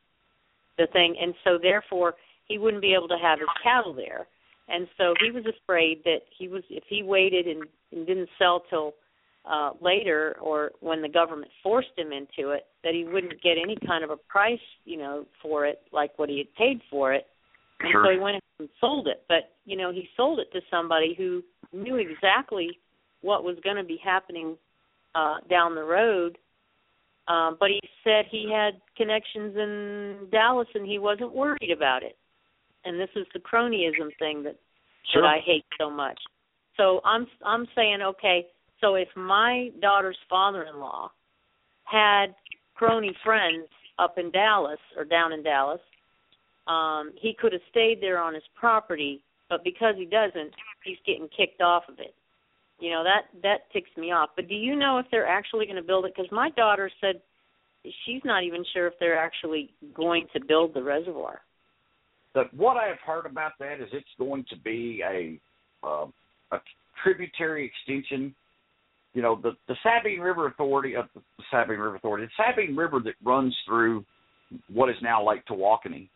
the 0.76 0.86
thing 0.92 1.16
and 1.20 1.34
so 1.44 1.58
therefore 1.60 2.14
he 2.46 2.58
wouldn't 2.58 2.82
be 2.82 2.94
able 2.94 3.08
to 3.08 3.18
have 3.20 3.38
his 3.38 3.48
cattle 3.62 3.94
there 3.94 4.26
and 4.68 4.86
so 4.96 5.14
he 5.22 5.30
was 5.30 5.44
afraid 5.46 6.02
that 6.04 6.20
he 6.38 6.48
was 6.48 6.62
if 6.70 6.84
he 6.88 7.02
waited 7.02 7.46
and, 7.46 7.64
and 7.92 8.06
didn't 8.06 8.28
sell 8.38 8.62
till 8.70 8.94
uh 9.44 9.70
later 9.80 10.36
or 10.40 10.70
when 10.80 11.00
the 11.00 11.08
government 11.08 11.50
forced 11.62 11.88
him 11.96 12.12
into 12.12 12.50
it 12.50 12.66
that 12.84 12.92
he 12.92 13.04
wouldn't 13.04 13.40
get 13.42 13.56
any 13.62 13.76
kind 13.86 14.04
of 14.04 14.10
a 14.10 14.16
price 14.16 14.58
you 14.84 14.98
know 14.98 15.24
for 15.40 15.64
it 15.66 15.80
like 15.92 16.10
what 16.18 16.28
he 16.28 16.38
had 16.38 16.54
paid 16.56 16.80
for 16.90 17.12
it. 17.14 17.26
And 17.80 17.90
Sure. 17.92 18.04
so 18.04 18.10
he 18.12 18.18
went 18.18 18.34
ahead 18.34 18.42
and 18.58 18.68
sold 18.80 19.08
it. 19.08 19.22
But 19.28 19.52
you 19.64 19.76
know 19.76 19.90
he 19.92 20.08
sold 20.16 20.38
it 20.40 20.52
to 20.52 20.60
somebody 20.70 21.14
who 21.16 21.42
knew 21.72 21.96
exactly 21.96 22.78
what 23.22 23.42
was 23.44 23.56
going 23.64 23.76
to 23.76 23.84
be 23.84 23.98
happening 24.02 24.56
uh 25.14 25.36
down 25.48 25.74
the 25.74 25.84
road. 25.84 26.36
Um 27.28 27.56
but 27.58 27.70
he 27.70 27.80
said 28.04 28.26
he 28.30 28.50
had 28.52 28.80
connections 28.96 29.56
in 29.56 30.28
Dallas 30.30 30.68
and 30.74 30.86
he 30.86 30.98
wasn't 30.98 31.34
worried 31.34 31.70
about 31.74 32.02
it. 32.02 32.16
And 32.84 33.00
this 33.00 33.10
is 33.16 33.26
the 33.32 33.40
cronyism 33.40 34.10
thing 34.18 34.42
that 34.42 34.56
Sure. 35.12 35.22
that 35.22 35.28
I 35.28 35.38
hate 35.44 35.64
so 35.80 35.88
much. 35.90 36.20
So 36.76 37.00
I'm 37.04 37.26
I'm 37.44 37.66
saying 37.74 38.00
okay 38.02 38.46
so 38.80 38.94
if 38.94 39.08
my 39.16 39.70
daughter's 39.80 40.18
father-in-law 40.28 41.10
had 41.84 42.34
crony 42.74 43.14
friends 43.24 43.68
up 43.98 44.16
in 44.18 44.30
Dallas 44.30 44.78
or 44.96 45.04
down 45.04 45.32
in 45.32 45.42
Dallas 45.42 45.80
um 46.66 47.12
he 47.20 47.34
could 47.38 47.52
have 47.52 47.62
stayed 47.70 47.98
there 48.00 48.18
on 48.18 48.34
his 48.34 48.44
property 48.58 49.22
but 49.48 49.64
because 49.64 49.94
he 49.96 50.04
doesn't 50.04 50.52
he's 50.84 50.98
getting 51.06 51.28
kicked 51.36 51.60
off 51.60 51.84
of 51.88 51.98
it. 51.98 52.14
You 52.78 52.90
know 52.90 53.04
that 53.04 53.26
that 53.42 53.70
ticks 53.72 53.90
me 53.98 54.10
off. 54.10 54.30
But 54.36 54.48
do 54.48 54.54
you 54.54 54.74
know 54.74 54.98
if 54.98 55.06
they're 55.10 55.26
actually 55.26 55.66
going 55.66 55.76
to 55.76 55.82
build 55.82 56.06
it? 56.06 56.14
Because 56.16 56.30
my 56.32 56.50
daughter 56.50 56.90
said 57.00 57.20
she's 58.06 58.22
not 58.24 58.42
even 58.42 58.64
sure 58.72 58.86
if 58.86 58.94
they're 58.98 59.18
actually 59.18 59.70
going 59.94 60.26
to 60.32 60.40
build 60.44 60.72
the 60.72 60.82
reservoir. 60.82 61.40
But 62.32 62.52
what 62.54 62.76
I 62.76 62.86
have 62.86 63.00
heard 63.04 63.26
about 63.26 63.52
that 63.58 63.80
is 63.80 63.88
it's 63.92 64.06
going 64.18 64.44
to 64.50 64.56
be 64.56 65.02
a 65.06 65.38
uh, 65.86 66.06
a 66.52 66.58
tributary 67.02 67.70
extension. 67.70 68.34
You 69.14 69.22
know, 69.22 69.36
the 69.42 69.56
the 69.66 69.76
Sabine 69.82 70.20
River 70.20 70.46
Authority 70.46 70.94
of 70.94 71.06
the 71.14 71.22
Sabine 71.50 71.78
River 71.78 71.96
Authority, 71.96 72.26
the 72.26 72.44
Sabine 72.44 72.76
River 72.76 73.00
that 73.00 73.14
runs 73.24 73.56
through 73.66 74.04
what 74.72 74.88
is 74.88 74.96
now 75.02 75.26
Lake 75.26 75.44
Tawakoni, 75.46 76.08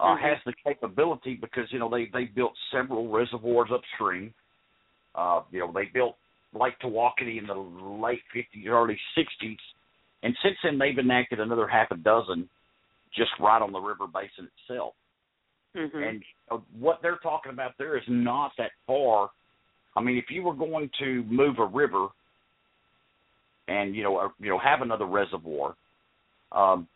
uh, 0.00 0.16
Mhm. 0.16 0.20
has 0.20 0.38
the 0.44 0.52
capability 0.64 1.34
because 1.34 1.70
you 1.72 1.78
know 1.78 1.88
they 1.88 2.06
they 2.06 2.24
built 2.24 2.56
several 2.70 3.08
reservoirs 3.08 3.70
upstream. 3.70 4.34
Uh, 5.14 5.42
you 5.50 5.60
know, 5.60 5.70
they 5.72 5.84
built 5.86 6.16
Lake 6.54 6.78
Tawakoni 6.80 7.38
in 7.38 7.46
the 7.46 7.54
late 7.54 8.22
50s, 8.34 8.66
early 8.66 8.98
60s, 9.14 9.60
and 10.22 10.36
since 10.42 10.56
then 10.62 10.78
they've 10.78 10.98
enacted 10.98 11.38
another 11.38 11.68
half 11.68 11.90
a 11.90 11.96
dozen 11.96 12.48
just 13.14 13.30
right 13.38 13.60
on 13.62 13.72
the 13.72 13.80
river 13.80 14.06
basin 14.06 14.48
itself. 14.58 14.94
hmm 15.74 16.02
and 16.02 16.22
uh, 16.50 16.58
what 16.78 17.00
they're 17.02 17.18
talking 17.18 17.52
about 17.52 17.72
there 17.78 17.96
is 17.96 18.02
not 18.08 18.52
that 18.58 18.72
far. 18.86 19.30
I 19.96 20.00
mean, 20.00 20.16
if 20.16 20.26
you 20.30 20.42
were 20.42 20.54
going 20.54 20.90
to 21.00 21.22
move 21.24 21.58
a 21.58 21.66
river 21.66 22.08
and 23.68 23.94
you 23.94 24.02
know, 24.02 24.16
uh, 24.16 24.28
you 24.40 24.48
know, 24.48 24.58
have 24.58 24.82
another 24.82 25.06
reservoir, 25.06 25.74
um, 26.50 26.88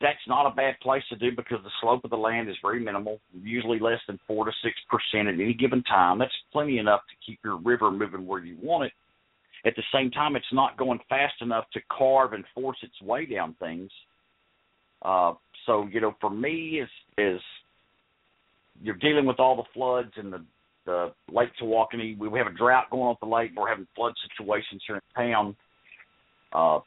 that's 0.00 0.18
not 0.28 0.46
a 0.46 0.54
bad 0.54 0.78
place 0.80 1.02
to 1.08 1.16
do 1.16 1.30
because 1.34 1.58
the 1.64 1.70
slope 1.80 2.04
of 2.04 2.10
the 2.10 2.16
land 2.16 2.48
is 2.48 2.56
very 2.62 2.80
minimal, 2.80 3.18
usually 3.42 3.80
less 3.80 3.98
than 4.06 4.18
four 4.26 4.44
to 4.44 4.52
six 4.62 4.76
percent 4.88 5.28
at 5.28 5.34
any 5.34 5.54
given 5.54 5.82
time. 5.82 6.18
That's 6.18 6.32
plenty 6.52 6.78
enough 6.78 7.00
to 7.08 7.26
keep 7.26 7.40
your 7.44 7.56
river 7.56 7.90
moving 7.90 8.26
where 8.26 8.44
you 8.44 8.56
want 8.62 8.84
it. 8.84 8.92
At 9.66 9.74
the 9.74 9.82
same 9.92 10.10
time, 10.12 10.36
it's 10.36 10.46
not 10.52 10.76
going 10.76 11.00
fast 11.08 11.34
enough 11.40 11.64
to 11.72 11.80
carve 11.90 12.32
and 12.32 12.44
force 12.54 12.78
its 12.82 13.00
way 13.02 13.26
down 13.26 13.56
things. 13.58 13.90
Uh, 15.02 15.34
so 15.66 15.88
you 15.90 16.00
know, 16.00 16.14
for 16.20 16.30
me, 16.30 16.80
is 16.80 16.88
is 17.18 17.40
you're 18.80 18.94
dealing 18.96 19.26
with 19.26 19.40
all 19.40 19.56
the 19.56 19.68
floods 19.74 20.12
and 20.16 20.32
the 20.32 20.44
the 20.88 21.12
Lake 21.30 21.50
Tawakoni. 21.60 22.18
We 22.18 22.28
we 22.28 22.38
have 22.38 22.48
a 22.48 22.56
drought 22.56 22.88
going 22.90 23.02
on 23.02 23.12
at 23.12 23.20
the 23.20 23.26
lake. 23.26 23.50
We're 23.54 23.68
having 23.68 23.86
flood 23.94 24.14
situations 24.26 24.82
here 24.86 24.96
in 24.96 25.02
town. 25.14 25.54
Uh, 26.52 26.80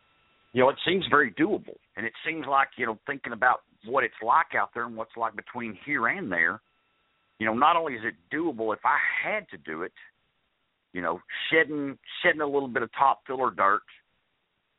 you 0.53 0.61
know, 0.61 0.69
it 0.69 0.77
seems 0.85 1.05
very 1.09 1.31
doable, 1.33 1.77
and 1.95 2.05
it 2.05 2.13
seems 2.25 2.45
like 2.49 2.69
you 2.77 2.87
know, 2.87 2.97
thinking 3.05 3.31
about 3.31 3.59
what 3.85 4.03
it's 4.03 4.13
like 4.25 4.55
out 4.59 4.69
there 4.73 4.85
and 4.85 4.97
what's 4.97 5.15
like 5.15 5.35
between 5.35 5.77
here 5.85 6.07
and 6.07 6.31
there. 6.31 6.61
You 7.37 7.45
know, 7.45 7.53
not 7.53 7.75
only 7.75 7.93
is 7.93 8.01
it 8.03 8.15
doable, 8.35 8.73
if 8.73 8.79
I 8.83 8.97
had 9.23 9.47
to 9.49 9.57
do 9.57 9.83
it, 9.83 9.93
you 10.93 11.01
know, 11.01 11.19
shedding 11.51 11.95
shedding 12.23 12.41
a 12.41 12.45
little 12.45 12.67
bit 12.67 12.81
of 12.81 12.89
top 12.97 13.21
filler 13.27 13.51
dirt 13.51 13.81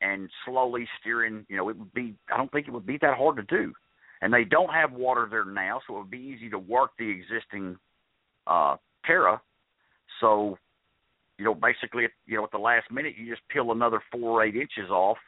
and 0.00 0.28
slowly 0.44 0.88
steering, 1.00 1.46
you 1.48 1.56
know, 1.56 1.68
it 1.68 1.78
would 1.78 1.94
be. 1.94 2.14
I 2.32 2.36
don't 2.36 2.50
think 2.50 2.66
it 2.66 2.72
would 2.72 2.86
be 2.86 2.98
that 3.02 3.16
hard 3.16 3.36
to 3.36 3.42
do 3.44 3.72
and 4.20 4.32
they 4.32 4.44
don't 4.44 4.72
have 4.72 4.92
water 4.92 5.26
there 5.28 5.44
now, 5.44 5.80
so 5.86 5.96
it 5.96 5.98
would 5.98 6.10
be 6.10 6.18
easy 6.36 6.48
to 6.48 6.58
work 6.58 6.92
the 6.96 7.10
existing 7.10 7.76
uh, 8.46 8.76
Terra. 9.04 9.40
So, 10.20 10.58
you 11.38 11.44
know, 11.44 11.54
basically, 11.54 12.06
you 12.26 12.36
know, 12.36 12.44
at 12.44 12.50
the 12.52 12.58
last 12.58 12.90
minute, 12.90 13.14
you 13.16 13.30
just 13.30 13.46
peel 13.48 13.72
another 13.72 14.02
four 14.10 14.40
or 14.40 14.44
eight 14.44 14.54
inches 14.54 14.90
off 14.90 15.18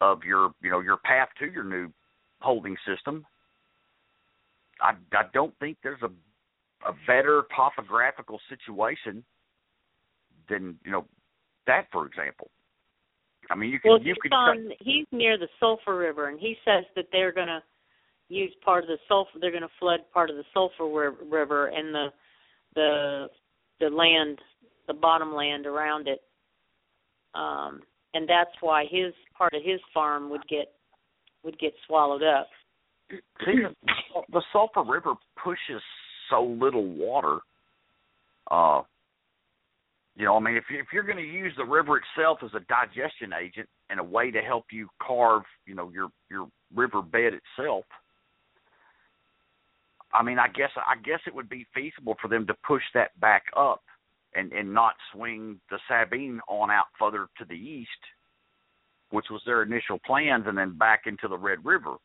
of 0.00 0.22
your, 0.24 0.50
you 0.62 0.70
know, 0.70 0.80
your 0.80 0.98
path 0.98 1.28
to 1.38 1.46
your 1.46 1.64
new 1.64 1.90
holding 2.40 2.76
system. 2.86 3.24
I, 4.80 4.92
I 5.16 5.22
don't 5.32 5.54
think 5.60 5.78
there's 5.82 6.02
a 6.02 6.10
a 6.86 6.92
better 7.06 7.44
topographical 7.54 8.40
situation 8.48 9.24
than 10.48 10.78
you 10.84 10.90
know 10.90 11.06
that, 11.66 11.86
for 11.92 12.06
example. 12.06 12.50
I 13.50 13.54
mean, 13.54 13.70
you 13.70 13.80
can 13.80 13.90
Well, 13.90 14.00
you 14.00 14.14
he's 14.14 14.22
could 14.22 14.32
on. 14.32 14.70
He's 14.80 15.06
near 15.12 15.38
the 15.38 15.48
Sulphur 15.60 15.96
River, 15.96 16.28
and 16.28 16.38
he 16.40 16.56
says 16.64 16.84
that 16.96 17.06
they're 17.12 17.32
going 17.32 17.48
to 17.48 17.62
use 18.28 18.52
part 18.64 18.84
of 18.84 18.88
the 18.88 18.98
sulphur. 19.08 19.38
They're 19.40 19.50
going 19.50 19.62
to 19.62 19.70
flood 19.78 20.00
part 20.12 20.30
of 20.30 20.36
the 20.36 20.44
Sulphur 20.54 21.12
River 21.30 21.68
and 21.68 21.94
the 21.94 22.06
the 22.74 23.28
the 23.80 23.88
land, 23.88 24.38
the 24.86 24.94
bottom 24.94 25.34
land 25.34 25.66
around 25.66 26.08
it, 26.08 26.22
um, 27.34 27.80
and 28.14 28.28
that's 28.28 28.50
why 28.60 28.84
his 28.90 29.12
part 29.36 29.54
of 29.54 29.62
his 29.64 29.80
farm 29.92 30.30
would 30.30 30.46
get 30.48 30.72
would 31.44 31.58
get 31.58 31.72
swallowed 31.86 32.22
up. 32.22 32.48
See, 33.44 33.62
the, 34.30 34.42
Sulphur 34.52 34.84
River 34.84 35.14
pushes 35.42 35.82
so 36.30 36.42
little 36.42 36.86
water. 36.86 37.38
Uh, 38.50 38.82
you 40.16 40.24
know, 40.24 40.36
I 40.36 40.40
mean, 40.40 40.56
if 40.56 40.64
you, 40.70 40.78
if 40.78 40.86
you're 40.92 41.02
going 41.02 41.18
to 41.18 41.22
use 41.22 41.52
the 41.56 41.64
river 41.64 41.98
itself 41.98 42.38
as 42.42 42.50
a 42.54 42.60
digestion 42.68 43.32
agent 43.32 43.68
and 43.90 43.98
a 43.98 44.04
way 44.04 44.30
to 44.30 44.40
help 44.40 44.66
you 44.70 44.88
carve, 45.00 45.42
you 45.66 45.74
know, 45.74 45.90
your 45.90 46.08
your 46.30 46.48
river 46.74 47.02
bed 47.02 47.32
itself, 47.34 47.84
I 50.14 50.22
mean, 50.22 50.38
I 50.38 50.48
guess 50.48 50.70
I 50.76 51.00
guess 51.02 51.20
it 51.26 51.34
would 51.34 51.48
be 51.48 51.66
feasible 51.74 52.16
for 52.20 52.28
them 52.28 52.46
to 52.46 52.54
push 52.66 52.82
that 52.94 53.18
back 53.20 53.44
up 53.56 53.82
and 54.34 54.52
and 54.52 54.72
not 54.72 54.94
swing 55.12 55.60
the 55.70 55.78
Sabine 55.88 56.40
on 56.48 56.70
out 56.70 56.86
further 56.98 57.28
to 57.38 57.44
the 57.44 57.54
east, 57.54 57.90
which 59.10 59.26
was 59.30 59.42
their 59.46 59.62
initial 59.62 59.98
plans, 60.04 60.44
and 60.46 60.56
then 60.56 60.76
back 60.76 61.02
into 61.06 61.28
the 61.28 61.38
Red 61.38 61.64
River. 61.64 61.96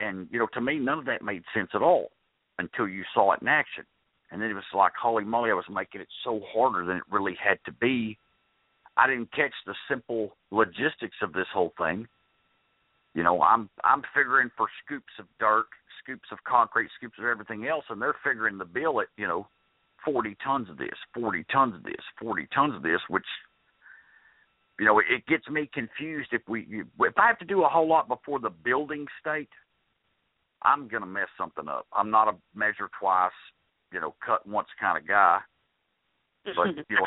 And 0.00 0.28
you 0.30 0.38
know, 0.38 0.48
to 0.54 0.60
me, 0.60 0.78
none 0.78 0.98
of 0.98 1.04
that 1.06 1.22
made 1.22 1.42
sense 1.54 1.70
at 1.74 1.82
all 1.82 2.10
until 2.58 2.88
you 2.88 3.02
saw 3.12 3.32
it 3.32 3.42
in 3.42 3.48
action. 3.48 3.84
And 4.30 4.40
then 4.40 4.50
it 4.50 4.54
was 4.54 4.64
like, 4.74 4.92
holy 5.00 5.24
moly, 5.24 5.50
I 5.50 5.54
was 5.54 5.64
making 5.70 6.00
it 6.00 6.08
so 6.24 6.40
harder 6.52 6.84
than 6.84 6.96
it 6.96 7.02
really 7.10 7.36
had 7.42 7.58
to 7.66 7.72
be. 7.72 8.18
I 8.96 9.06
didn't 9.06 9.32
catch 9.32 9.52
the 9.66 9.74
simple 9.88 10.36
logistics 10.50 11.16
of 11.22 11.32
this 11.32 11.46
whole 11.52 11.72
thing. 11.78 12.06
You 13.14 13.22
know, 13.22 13.42
I'm 13.42 13.68
I'm 13.84 14.02
figuring 14.14 14.50
for 14.56 14.66
scoops 14.84 15.12
of 15.18 15.26
dirt, 15.38 15.66
scoops 16.04 16.28
of 16.30 16.38
concrete, 16.44 16.90
scoops 16.96 17.18
of 17.18 17.24
everything 17.24 17.66
else, 17.66 17.84
and 17.88 18.00
they're 18.00 18.16
figuring 18.22 18.58
the 18.58 18.64
bill 18.64 19.00
at 19.00 19.08
you 19.16 19.26
know, 19.26 19.48
40 20.04 20.36
tons 20.44 20.68
of 20.70 20.76
this, 20.76 20.94
40 21.14 21.44
tons 21.50 21.74
of 21.74 21.82
this, 21.82 22.02
40 22.20 22.46
tons 22.54 22.74
of 22.74 22.82
this, 22.82 23.00
which 23.08 23.24
you 24.78 24.86
know, 24.86 24.98
it 24.98 25.24
gets 25.28 25.48
me 25.48 25.70
confused 25.72 26.30
if 26.32 26.42
we 26.48 26.66
if 27.00 27.14
I 27.16 27.28
have 27.28 27.38
to 27.38 27.44
do 27.44 27.64
a 27.64 27.68
whole 27.68 27.88
lot 27.88 28.08
before 28.08 28.40
the 28.40 28.50
building 28.50 29.06
state, 29.20 29.48
I'm 30.62 30.88
gonna 30.88 31.06
mess 31.06 31.28
something 31.38 31.68
up. 31.68 31.86
I'm 31.92 32.10
not 32.10 32.28
a 32.28 32.34
measure 32.54 32.90
twice, 32.98 33.30
you 33.92 34.00
know, 34.00 34.14
cut 34.24 34.46
once 34.46 34.68
kind 34.80 34.98
of 34.98 35.06
guy. 35.06 35.38
But 36.44 36.66
you 36.90 36.96
know, 36.96 37.06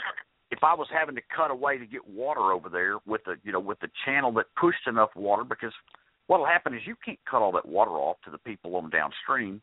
if 0.49 0.59
I 0.63 0.73
was 0.73 0.87
having 0.97 1.15
to 1.15 1.21
cut 1.35 1.51
away 1.51 1.77
to 1.77 1.85
get 1.85 2.07
water 2.07 2.53
over 2.53 2.69
there 2.69 2.97
with 3.05 3.21
the 3.25 3.35
you 3.43 3.51
know 3.51 3.59
with 3.59 3.79
the 3.81 3.89
channel 4.05 4.31
that 4.33 4.45
pushed 4.59 4.87
enough 4.87 5.09
water, 5.15 5.43
because 5.43 5.73
what'll 6.27 6.45
happen 6.45 6.73
is 6.73 6.81
you 6.85 6.95
can't 7.03 7.19
cut 7.29 7.41
all 7.41 7.51
that 7.53 7.65
water 7.67 7.91
off 7.91 8.17
to 8.25 8.31
the 8.31 8.37
people 8.37 8.75
on 8.75 8.89
downstream. 8.89 9.61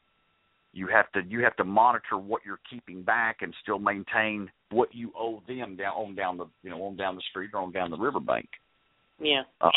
You 0.73 0.89
have 0.89 1.10
to 1.12 1.20
you 1.28 1.43
have 1.44 1.55
to 1.57 1.65
monitor 1.65 2.18
what 2.18 2.43
you're 2.44 2.59
keeping 2.68 3.02
back 3.02 3.39
and 3.43 3.55
still 3.62 3.78
maintain 3.78 4.51
what 4.70 4.89
you 4.93 5.12
owe 5.17 5.41
them 5.47 5.76
down 5.76 5.93
on 5.94 6.15
down 6.17 6.36
the 6.36 6.47
you 6.62 6.70
know 6.70 6.83
on 6.83 6.97
down 6.97 7.15
the 7.15 7.23
street 7.31 7.51
or 7.55 7.60
on 7.60 7.70
down 7.73 7.91
the 7.91 7.97
riverbank. 7.97 8.49
Yeah. 9.20 9.43
Uh, 9.60 9.70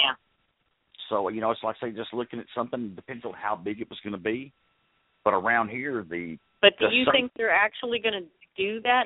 So 1.09 1.29
you 1.29 1.39
know, 1.39 1.51
it's 1.51 1.61
like 1.63 1.75
say 1.79 1.91
just 1.91 2.13
looking 2.13 2.39
at 2.39 2.47
something 2.55 2.95
depends 2.95 3.25
on 3.25 3.33
how 3.33 3.55
big 3.55 3.79
it 3.79 3.89
was 3.89 3.99
going 4.03 4.13
to 4.13 4.19
be. 4.19 4.51
But 5.23 5.33
around 5.35 5.69
here, 5.69 6.03
the 6.09 6.37
But 6.61 6.73
do 6.79 6.87
the 6.87 6.95
you 6.95 7.05
sun- 7.05 7.13
think 7.13 7.31
they're 7.37 7.53
actually 7.53 7.99
going 7.99 8.15
to 8.23 8.27
do 8.57 8.81
that 8.81 9.03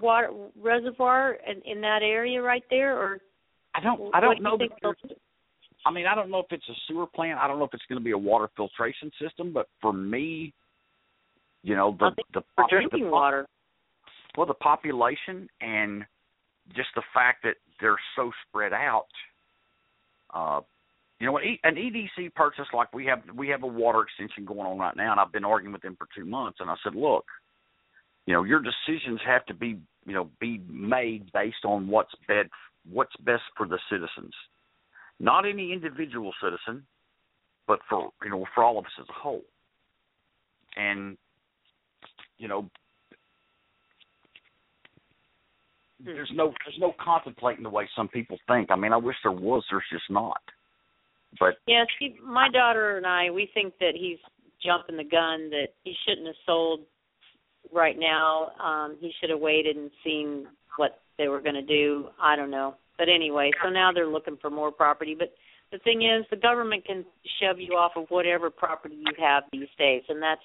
water 0.00 0.30
reservoir 0.60 1.36
in, 1.46 1.62
in 1.70 1.80
that 1.82 2.00
area 2.02 2.42
right 2.42 2.64
there, 2.68 2.96
or 2.98 3.20
I 3.76 3.80
don't 3.80 4.12
I 4.14 4.18
do 4.20 4.26
don't 4.26 4.36
you 4.38 4.42
know 4.42 4.58
think 4.58 4.72
that 4.72 4.78
they'll 4.82 4.94
there's- 5.02 5.14
do? 5.16 5.20
I 5.88 5.90
mean, 5.90 6.04
I 6.06 6.14
don't 6.14 6.30
know 6.30 6.40
if 6.40 6.46
it's 6.50 6.68
a 6.68 6.74
sewer 6.86 7.06
plant. 7.06 7.38
I 7.40 7.48
don't 7.48 7.58
know 7.58 7.64
if 7.64 7.72
it's 7.72 7.84
going 7.88 7.98
to 7.98 8.04
be 8.04 8.10
a 8.10 8.18
water 8.18 8.50
filtration 8.54 9.10
system. 9.20 9.54
But 9.54 9.68
for 9.80 9.90
me, 9.90 10.52
you 11.62 11.74
know, 11.74 11.96
the 11.98 12.10
the, 12.34 12.42
for 12.56 12.66
drinking 12.68 13.04
the, 13.04 13.10
water? 13.10 13.46
well, 14.36 14.46
the 14.46 14.52
population 14.52 15.48
and 15.62 16.04
just 16.76 16.88
the 16.94 17.02
fact 17.14 17.42
that 17.44 17.54
they're 17.80 17.98
so 18.16 18.30
spread 18.46 18.74
out. 18.74 19.06
Uh, 20.34 20.60
you 21.20 21.26
know, 21.26 21.38
an 21.38 21.74
EDC 21.74 22.34
purchase 22.34 22.66
like 22.74 22.92
we 22.92 23.06
have, 23.06 23.22
we 23.34 23.48
have 23.48 23.62
a 23.62 23.66
water 23.66 24.02
extension 24.02 24.44
going 24.44 24.66
on 24.66 24.78
right 24.78 24.94
now, 24.94 25.12
and 25.12 25.18
I've 25.18 25.32
been 25.32 25.44
arguing 25.44 25.72
with 25.72 25.82
them 25.82 25.96
for 25.98 26.06
two 26.14 26.26
months. 26.26 26.58
And 26.60 26.70
I 26.70 26.74
said, 26.84 26.94
look, 26.94 27.24
you 28.26 28.34
know, 28.34 28.44
your 28.44 28.60
decisions 28.60 29.20
have 29.26 29.44
to 29.46 29.54
be, 29.54 29.78
you 30.06 30.12
know, 30.12 30.28
be 30.38 30.60
made 30.68 31.32
based 31.32 31.64
on 31.64 31.88
what's 31.88 32.12
best, 32.28 32.50
what's 32.88 33.16
best 33.24 33.42
for 33.56 33.66
the 33.66 33.78
citizens, 33.90 34.34
not 35.20 35.46
any 35.46 35.72
individual 35.72 36.32
citizen, 36.42 36.84
but 37.66 37.80
for 37.88 38.10
you 38.24 38.30
know, 38.30 38.44
for 38.54 38.64
all 38.64 38.78
of 38.78 38.84
us 38.84 38.92
as 39.00 39.06
a 39.08 39.12
whole. 39.12 39.42
And 40.76 41.16
you 42.38 42.48
know, 42.48 42.68
there's 46.04 46.30
no 46.34 46.52
there's 46.64 46.78
no 46.78 46.94
contemplating 47.02 47.62
the 47.62 47.70
way 47.70 47.88
some 47.96 48.08
people 48.08 48.38
think. 48.46 48.70
I 48.70 48.76
mean, 48.76 48.92
I 48.92 48.96
wish 48.96 49.16
there 49.22 49.32
was. 49.32 49.64
There's 49.70 49.82
just 49.92 50.10
not. 50.10 50.40
But 51.38 51.56
Yeah, 51.66 51.84
see, 51.98 52.16
my 52.24 52.48
daughter 52.50 52.96
and 52.96 53.06
I, 53.06 53.30
we 53.30 53.50
think 53.52 53.74
that 53.80 53.92
he's 53.94 54.18
jumping 54.64 54.96
the 54.96 55.04
gun. 55.04 55.50
That 55.50 55.68
he 55.84 55.94
shouldn't 56.06 56.26
have 56.26 56.36
sold 56.46 56.80
right 57.72 57.98
now. 57.98 58.50
Um, 58.62 58.96
he 59.00 59.12
should 59.20 59.30
have 59.30 59.40
waited 59.40 59.76
and 59.76 59.90
seen 60.04 60.46
what 60.76 61.00
they 61.18 61.28
were 61.28 61.40
going 61.40 61.54
to 61.54 61.62
do. 61.62 62.08
I 62.20 62.36
don't 62.36 62.50
know. 62.50 62.76
But 62.98 63.08
anyway, 63.08 63.50
so 63.62 63.70
now 63.70 63.92
they're 63.92 64.06
looking 64.08 64.36
for 64.40 64.50
more 64.50 64.72
property. 64.72 65.14
But 65.18 65.32
the 65.70 65.78
thing 65.78 66.02
is, 66.02 66.26
the 66.30 66.36
government 66.36 66.84
can 66.84 67.04
shove 67.40 67.58
you 67.60 67.72
off 67.74 67.92
of 67.96 68.06
whatever 68.08 68.50
property 68.50 68.96
you 68.96 69.12
have 69.24 69.44
these 69.52 69.68
days, 69.78 70.02
and 70.08 70.20
that's 70.20 70.42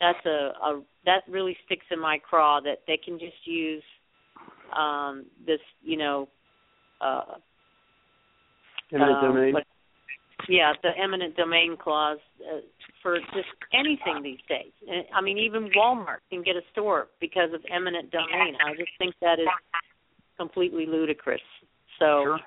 that's 0.00 0.24
a, 0.26 0.52
a 0.64 0.82
that 1.04 1.22
really 1.28 1.56
sticks 1.66 1.84
in 1.90 2.00
my 2.00 2.18
craw 2.18 2.60
that 2.60 2.78
they 2.86 2.96
can 2.96 3.18
just 3.18 3.36
use 3.44 3.82
um 4.76 5.26
this, 5.46 5.60
you 5.82 5.98
know, 5.98 6.28
uh 7.00 7.34
Eminent 8.92 9.16
um, 9.18 9.24
domain. 9.34 9.54
what- 9.54 9.64
yeah, 10.48 10.72
the 10.82 10.90
eminent 11.02 11.36
domain 11.36 11.76
clause 11.80 12.18
uh, 12.42 12.58
for 13.02 13.18
just 13.18 13.48
anything 13.72 14.22
these 14.22 14.40
days. 14.48 14.72
I 15.14 15.20
mean, 15.22 15.38
even 15.38 15.70
Walmart 15.76 16.18
can 16.28 16.42
get 16.42 16.56
a 16.56 16.60
store 16.72 17.08
because 17.20 17.54
of 17.54 17.62
eminent 17.74 18.10
domain. 18.10 18.54
I 18.64 18.74
just 18.74 18.90
think 18.98 19.14
that 19.22 19.38
is 19.38 19.48
completely 20.36 20.84
ludicrous. 20.86 21.40
So, 21.98 22.24
sure, 22.24 22.38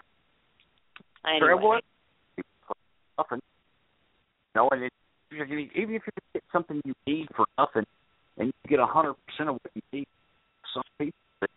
anyway. 1.25 1.39
sure, 1.39 1.57
well, 1.57 1.79
nothing. 3.17 3.39
No, 4.55 4.69
and 4.71 4.83
it, 4.83 4.93
even 5.31 5.71
if 5.73 5.89
you 5.89 5.99
get 6.33 6.43
something 6.51 6.81
you 6.85 6.93
need 7.05 7.27
for 7.35 7.45
nothing, 7.57 7.85
and 8.37 8.47
you 8.47 8.69
get 8.69 8.79
a 8.79 8.85
hundred 8.85 9.15
percent 9.27 9.49
of 9.49 9.55
what 9.55 9.71
you 9.73 9.81
need. 9.91 10.07
Some 10.73 10.83
people, 10.99 11.13
that, 11.41 11.49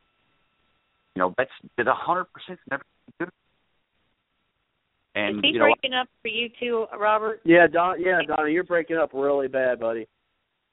you 1.15 1.21
know, 1.21 1.35
that's 1.37 1.51
that 1.77 1.89
a 1.89 1.95
hundred 1.95 2.27
percent 2.33 2.59
never 2.71 2.83
good. 3.19 3.29
And 5.15 5.39
Is 5.39 5.41
he 5.43 5.49
you 5.49 5.59
know, 5.59 5.65
breaking 5.65 5.95
up 5.95 6.09
for 6.23 6.29
you 6.29 6.49
too, 6.61 6.87
Robert? 6.99 7.41
Yeah, 7.45 7.67
Don. 7.67 8.01
Yeah, 8.01 8.21
Donny, 8.27 8.53
you're 8.53 8.65
breaking 8.65 8.97
up 8.97 9.11
really 9.13 9.49
bad, 9.49 9.81
buddy. 9.81 10.07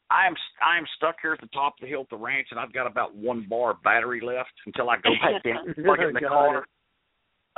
I 0.09 0.27
am 0.27 0.35
I 0.63 0.77
am 0.77 0.85
stuck 0.95 1.15
here 1.21 1.33
at 1.33 1.41
the 1.41 1.47
top 1.47 1.73
of 1.77 1.81
the 1.81 1.87
hill 1.87 2.01
at 2.01 2.09
the 2.09 2.17
ranch, 2.17 2.47
and 2.51 2.59
I've 2.59 2.71
got 2.71 2.87
about 2.87 3.15
one 3.15 3.45
bar 3.49 3.71
of 3.71 3.83
battery 3.83 4.21
left 4.23 4.53
until 4.65 4.89
I 4.89 4.97
go 4.97 5.09
back 5.21 5.43
down, 5.43 5.73
plug 5.83 5.99
it 5.99 6.07
in 6.09 6.13
the 6.13 6.21
Got 6.21 6.29
car. 6.29 6.65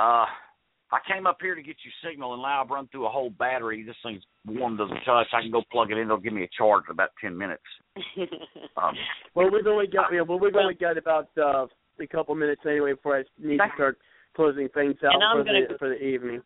It. 0.00 0.02
Uh, 0.02 0.26
I 0.92 0.98
came 1.06 1.24
up 1.26 1.36
here 1.40 1.54
to 1.54 1.62
get 1.62 1.76
you 1.84 1.90
signal, 2.08 2.32
and 2.34 2.42
now 2.42 2.64
I've 2.64 2.70
run 2.70 2.88
through 2.88 3.06
a 3.06 3.10
whole 3.10 3.30
battery. 3.30 3.84
This 3.84 3.94
thing's 4.02 4.24
warm 4.44 4.76
to 4.78 4.86
the 4.86 4.96
touch. 5.06 5.28
I 5.32 5.40
can 5.42 5.52
go 5.52 5.62
plug 5.70 5.92
it 5.92 5.98
in. 5.98 6.04
It'll 6.06 6.16
give 6.16 6.32
me 6.32 6.42
a 6.42 6.48
charge 6.58 6.82
in 6.88 6.92
about 6.92 7.10
ten 7.20 7.36
minutes. 7.36 7.62
Um, 8.76 8.94
Well, 9.34 9.50
we've 9.52 9.66
only 9.66 9.86
got 9.86 10.12
yeah, 10.12 10.22
well, 10.22 10.38
we've 10.40 10.54
only 10.56 10.74
got 10.74 10.96
about 10.98 11.28
uh, 11.36 11.66
a 12.00 12.06
couple 12.06 12.34
minutes 12.34 12.62
anyway 12.66 12.92
before 12.94 13.18
I 13.18 13.22
need 13.38 13.58
to 13.58 13.68
start 13.74 13.98
closing 14.34 14.68
things 14.72 14.96
out 15.04 15.14
And 15.14 15.22
I'm 15.22 15.38
for 15.38 15.44
gonna- 15.44 15.66
the 15.68 15.78
for 15.78 15.88
the 15.90 16.02
evening. 16.02 16.42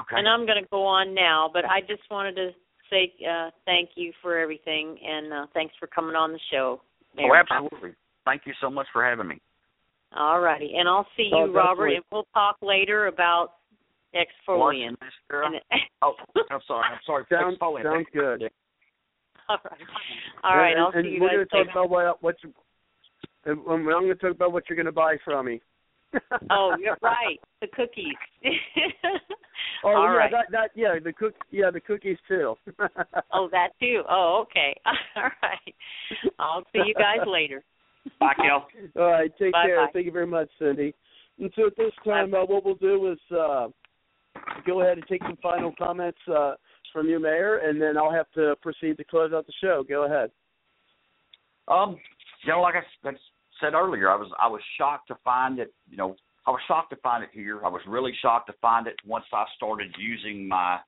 okay. 0.00 0.16
and 0.18 0.28
I'm 0.28 0.44
going 0.46 0.62
to 0.62 0.68
go 0.70 0.84
on 0.84 1.14
now, 1.14 1.48
but 1.52 1.64
I 1.64 1.80
just 1.80 2.02
wanted 2.10 2.34
to 2.36 2.50
say 2.90 3.12
uh 3.28 3.50
thank 3.64 3.90
you 3.96 4.12
for 4.22 4.36
everything 4.38 4.98
and 5.04 5.32
uh 5.32 5.46
thanks 5.54 5.74
for 5.80 5.86
coming 5.88 6.14
on 6.14 6.32
the 6.32 6.40
show. 6.52 6.80
oh, 6.82 7.22
Mary. 7.22 7.38
absolutely. 7.40 7.92
Thank 8.24 8.42
you 8.44 8.52
so 8.60 8.68
much 8.70 8.86
for 8.92 9.04
having 9.04 9.26
me. 9.28 9.38
All 10.16 10.40
righty, 10.40 10.72
and 10.76 10.88
I'll 10.88 11.06
see 11.16 11.30
Oh, 11.34 11.44
you, 11.46 11.52
Robert, 11.52 11.88
and 11.88 12.04
we'll 12.10 12.26
talk 12.34 12.56
later 12.62 13.06
about 13.06 13.52
exfoliant. 14.14 14.96
Watching 14.96 14.96
this, 15.00 15.80
Oh, 16.02 16.14
I'm 16.50 16.60
sorry. 16.66 16.84
I'm 16.90 16.98
sorry. 17.06 17.24
Sounds 17.30 17.58
Exfoliant. 17.58 17.82
sounds 17.84 18.06
good. 18.12 18.50
All 19.48 19.58
right, 19.64 19.80
all 20.42 20.56
right. 20.56 20.70
And, 20.72 20.80
I'll 20.80 20.90
and 20.92 21.04
see 21.04 21.10
you 21.10 21.20
we're 21.20 21.28
guys 21.28 21.36
going 21.36 21.46
to 21.46 21.50
talk 21.50 21.58
later. 21.66 21.70
about 21.70 21.90
what 21.90 22.22
what 22.22 22.34
you, 22.42 22.52
and 23.44 23.60
I'm 23.70 23.84
going 23.84 24.08
to 24.08 24.14
talk 24.16 24.32
about 24.32 24.52
what 24.52 24.64
you're 24.68 24.76
going 24.76 24.86
to 24.86 24.92
buy 24.92 25.16
from 25.24 25.46
me. 25.46 25.60
Oh, 26.50 26.74
you're 26.80 26.96
right. 27.02 27.38
The 27.60 27.68
cookies. 27.68 28.14
Oh 29.84 29.88
All 29.90 30.02
yeah, 30.04 30.16
right. 30.16 30.30
that 30.32 30.46
that 30.50 30.70
yeah 30.74 30.94
the 31.02 31.12
cook 31.12 31.34
yeah 31.50 31.70
the 31.70 31.80
cookies 31.80 32.16
too. 32.26 32.54
oh, 33.32 33.48
that 33.52 33.68
too. 33.80 34.02
Oh, 34.08 34.44
okay. 34.48 34.74
All 35.16 35.30
right. 35.42 35.74
I'll 36.38 36.64
see 36.72 36.80
you 36.86 36.94
guys 36.94 37.26
later. 37.26 37.62
Bye, 38.20 38.34
Kel. 38.36 38.66
All 39.02 39.10
right, 39.10 39.30
take 39.38 39.52
Bye-bye. 39.52 39.66
care. 39.66 39.88
Thank 39.92 40.06
you 40.06 40.12
very 40.12 40.26
much, 40.26 40.48
Cindy. 40.58 40.94
And 41.38 41.50
so 41.56 41.66
at 41.66 41.76
this 41.76 41.92
time, 42.04 42.32
uh, 42.34 42.44
what 42.44 42.64
we'll 42.64 42.74
do 42.76 43.12
is 43.12 43.18
uh, 43.36 43.68
go 44.66 44.80
ahead 44.80 44.98
and 44.98 45.06
take 45.08 45.22
some 45.22 45.36
final 45.42 45.72
comments 45.78 46.18
uh, 46.34 46.54
from 46.92 47.08
you, 47.08 47.20
Mayor, 47.20 47.58
and 47.58 47.80
then 47.80 47.98
I'll 47.98 48.12
have 48.12 48.30
to 48.34 48.54
proceed 48.62 48.96
to 48.96 49.04
close 49.04 49.32
out 49.34 49.46
the 49.46 49.52
show. 49.60 49.84
Go 49.86 50.04
ahead. 50.04 50.30
Um, 51.68 51.98
you 52.44 52.52
know, 52.52 52.60
like 52.62 52.74
I 52.76 53.08
s- 53.08 53.14
said 53.60 53.74
earlier, 53.74 54.08
I 54.10 54.16
was 54.16 54.30
I 54.40 54.46
was 54.48 54.60
shocked 54.78 55.08
to 55.08 55.16
find 55.24 55.58
it. 55.58 55.74
You 55.90 55.96
know, 55.96 56.16
I 56.46 56.50
was 56.50 56.60
shocked 56.68 56.90
to 56.90 56.96
find 56.96 57.22
it 57.24 57.30
here. 57.32 57.64
I 57.64 57.68
was 57.68 57.82
really 57.86 58.12
shocked 58.22 58.46
to 58.48 58.54
find 58.62 58.86
it 58.86 58.94
once 59.04 59.24
I 59.32 59.44
started 59.56 59.94
using 59.98 60.46
my 60.48 60.78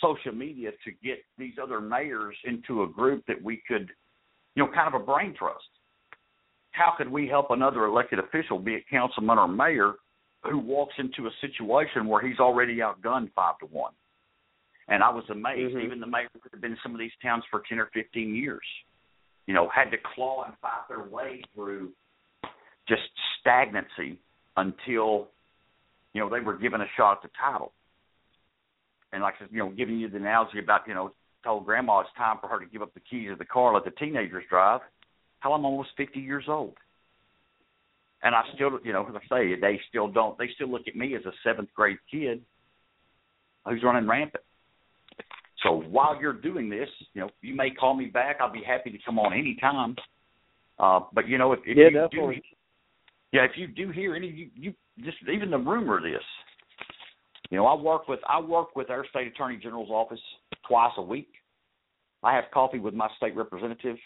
social 0.00 0.32
media 0.32 0.70
to 0.84 0.90
get 1.02 1.18
these 1.38 1.54
other 1.62 1.80
mayors 1.80 2.36
into 2.44 2.82
a 2.84 2.88
group 2.88 3.24
that 3.26 3.42
we 3.42 3.62
could, 3.66 3.90
you 4.54 4.64
know, 4.64 4.70
kind 4.72 4.94
of 4.94 5.00
a 5.00 5.04
brain 5.04 5.34
trust. 5.36 5.64
How 6.76 6.92
could 6.96 7.10
we 7.10 7.26
help 7.26 7.50
another 7.50 7.84
elected 7.86 8.18
official, 8.18 8.58
be 8.58 8.74
it 8.74 8.84
councilman 8.90 9.38
or 9.38 9.48
mayor, 9.48 9.94
who 10.42 10.58
walks 10.58 10.94
into 10.98 11.26
a 11.26 11.30
situation 11.40 12.06
where 12.06 12.26
he's 12.26 12.38
already 12.38 12.76
outgunned 12.78 13.32
five 13.34 13.58
to 13.60 13.66
one? 13.66 13.92
And 14.88 15.02
I 15.02 15.10
was 15.10 15.24
amazed. 15.30 15.74
Mhm. 15.74 15.84
Even 15.84 16.00
the 16.00 16.06
mayor 16.06 16.28
who 16.32 16.40
had 16.50 16.60
been 16.60 16.72
in 16.72 16.78
some 16.82 16.92
of 16.92 16.98
these 16.98 17.16
towns 17.22 17.44
for 17.50 17.60
ten 17.68 17.78
or 17.78 17.86
fifteen 17.86 18.34
years 18.34 18.64
you 19.46 19.54
know, 19.54 19.68
had 19.68 19.90
to 19.90 19.96
claw 20.14 20.44
and 20.44 20.54
fight 20.60 20.88
their 20.88 21.04
way 21.04 21.42
through 21.54 21.90
just 22.88 23.02
stagnancy 23.40 24.18
until, 24.56 25.28
you 26.12 26.20
know, 26.20 26.28
they 26.28 26.40
were 26.40 26.56
given 26.56 26.80
a 26.80 26.86
shot 26.96 27.18
at 27.18 27.22
the 27.22 27.30
title. 27.40 27.72
And 29.12 29.22
like 29.22 29.34
I 29.36 29.44
said, 29.44 29.48
you 29.52 29.58
know, 29.58 29.70
giving 29.70 29.98
you 29.98 30.08
the 30.08 30.16
analogy 30.16 30.58
about, 30.58 30.82
you 30.86 30.94
know, 30.94 31.12
told 31.44 31.64
grandma 31.64 32.00
it's 32.00 32.10
time 32.16 32.38
for 32.40 32.48
her 32.48 32.58
to 32.58 32.66
give 32.66 32.82
up 32.82 32.92
the 32.94 33.00
keys 33.00 33.30
of 33.30 33.38
the 33.38 33.44
car, 33.44 33.72
let 33.72 33.84
the 33.84 33.92
teenagers 33.92 34.44
drive. 34.50 34.80
Hell, 35.46 35.54
I'm 35.54 35.64
almost 35.64 35.90
50 35.96 36.18
years 36.18 36.46
old. 36.48 36.74
And 38.24 38.34
I 38.34 38.42
still, 38.56 38.80
you 38.82 38.92
know, 38.92 39.06
as 39.08 39.14
I 39.14 39.20
say, 39.28 39.60
they 39.60 39.78
still 39.88 40.08
don't, 40.08 40.36
they 40.38 40.48
still 40.56 40.68
look 40.68 40.88
at 40.88 40.96
me 40.96 41.14
as 41.14 41.24
a 41.24 41.30
seventh 41.44 41.68
grade 41.72 41.98
kid 42.10 42.42
who's 43.64 43.80
running 43.84 44.08
rampant. 44.08 44.42
So 45.62 45.82
while 45.88 46.20
you're 46.20 46.32
doing 46.32 46.68
this, 46.68 46.88
you 47.14 47.20
know, 47.20 47.30
you 47.42 47.54
may 47.54 47.70
call 47.70 47.94
me 47.94 48.06
back. 48.06 48.38
I'll 48.40 48.52
be 48.52 48.64
happy 48.66 48.90
to 48.90 48.98
come 49.06 49.20
on 49.20 49.32
anytime. 49.34 49.94
Uh, 50.80 51.00
but 51.12 51.28
you 51.28 51.38
know, 51.38 51.52
if, 51.52 51.60
if 51.64 51.76
Yeah, 51.76 51.84
you 51.84 51.92
definitely. 51.92 52.34
do, 52.36 52.42
yeah, 53.32 53.44
if 53.44 53.52
you 53.54 53.68
do 53.68 53.92
hear 53.92 54.16
any, 54.16 54.26
you, 54.26 54.50
you 54.56 54.74
just 55.04 55.18
even 55.32 55.52
the 55.52 55.58
rumor 55.58 55.98
of 55.98 56.02
this. 56.02 56.22
You 57.50 57.58
know, 57.58 57.66
I 57.66 57.80
work 57.80 58.08
with 58.08 58.20
I 58.28 58.40
work 58.40 58.74
with 58.74 58.90
our 58.90 59.06
state 59.10 59.28
attorney 59.28 59.58
general's 59.62 59.90
office 59.90 60.20
twice 60.66 60.92
a 60.96 61.02
week. 61.02 61.28
I 62.24 62.34
have 62.34 62.44
coffee 62.52 62.80
with 62.80 62.94
my 62.94 63.08
state 63.16 63.36
representative 63.36 63.96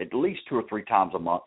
at 0.00 0.14
least 0.14 0.40
two 0.48 0.56
or 0.56 0.64
three 0.68 0.84
times 0.84 1.12
a 1.14 1.18
month. 1.18 1.42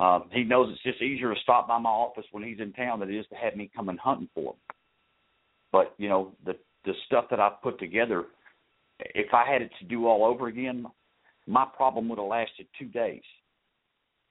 Um, 0.00 0.24
he 0.32 0.42
knows 0.42 0.70
it's 0.72 0.82
just 0.82 1.02
easier 1.02 1.32
to 1.32 1.40
stop 1.40 1.68
by 1.68 1.78
my 1.78 1.90
office 1.90 2.24
when 2.32 2.42
he's 2.42 2.58
in 2.58 2.72
town 2.72 3.00
than 3.00 3.10
it 3.10 3.16
is 3.16 3.26
to 3.28 3.36
have 3.36 3.54
me 3.56 3.70
come 3.74 3.88
and 3.88 4.00
hunting 4.00 4.28
for 4.34 4.52
him. 4.52 4.58
But 5.70 5.94
you 5.98 6.08
know, 6.08 6.32
the 6.44 6.56
the 6.84 6.92
stuff 7.06 7.26
that 7.30 7.40
I've 7.40 7.62
put 7.62 7.78
together, 7.78 8.24
if 8.98 9.32
I 9.32 9.50
had 9.50 9.62
it 9.62 9.70
to 9.78 9.84
do 9.86 10.06
all 10.06 10.24
over 10.24 10.48
again, 10.48 10.86
my 11.46 11.64
problem 11.76 12.08
would 12.08 12.18
have 12.18 12.26
lasted 12.28 12.66
two 12.78 12.86
days, 12.86 13.22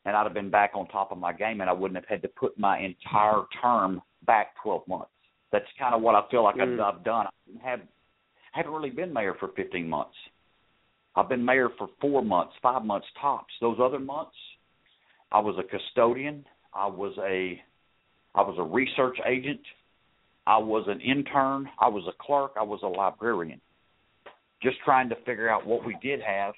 and 0.06 0.16
I'd 0.16 0.24
have 0.24 0.34
been 0.34 0.50
back 0.50 0.72
on 0.74 0.88
top 0.88 1.12
of 1.12 1.18
my 1.18 1.34
game, 1.34 1.62
and 1.62 1.70
I 1.70 1.74
wouldn't 1.74 1.98
have 1.98 2.08
had 2.08 2.22
to 2.24 2.28
put 2.28 2.58
my 2.60 2.80
entire 2.80 3.44
term 3.62 4.02
back 4.26 4.56
twelve 4.62 4.88
months. 4.88 5.12
That's 5.52 5.66
kind 5.80 5.96
of 5.96 6.02
what 6.02 6.16
I 6.16 6.24
feel 6.30 6.44
like 6.44 6.56
Mm. 6.56 6.82
I've, 6.82 6.96
I've 6.96 7.04
done. 7.04 7.28
I 7.28 7.70
have 7.70 7.82
haven't 8.52 8.74
really 8.74 8.90
been 8.90 9.14
mayor 9.14 9.36
for 9.40 9.50
fifteen 9.56 9.88
months. 9.88 10.16
I've 11.16 11.30
been 11.30 11.46
mayor 11.46 11.70
for 11.78 11.90
four 12.02 12.24
months, 12.24 12.54
five 12.62 12.84
months 12.84 13.08
tops. 13.22 13.54
Those 13.62 13.78
other 13.82 14.00
months, 14.00 14.36
I 15.32 15.40
was 15.40 15.56
a 15.60 15.64
custodian. 15.64 16.46
I 16.74 16.88
was 16.88 17.14
a 17.20 17.62
I 18.36 18.42
was 18.42 18.56
a 18.58 18.64
research 18.64 19.18
agent. 19.28 19.62
I 20.48 20.58
was 20.58 20.86
an 20.88 21.00
intern. 21.02 21.70
I 21.80 21.88
was 21.88 22.04
a 22.08 22.24
clerk. 22.24 22.54
I 22.60 22.64
was 22.64 22.80
a 22.84 22.88
librarian. 22.88 23.62
Just 24.62 24.78
trying 24.84 25.10
to 25.10 25.16
figure 25.26 25.50
out 25.50 25.68
what 25.68 25.86
we 25.86 25.96
did 26.02 26.20
have, 26.22 26.54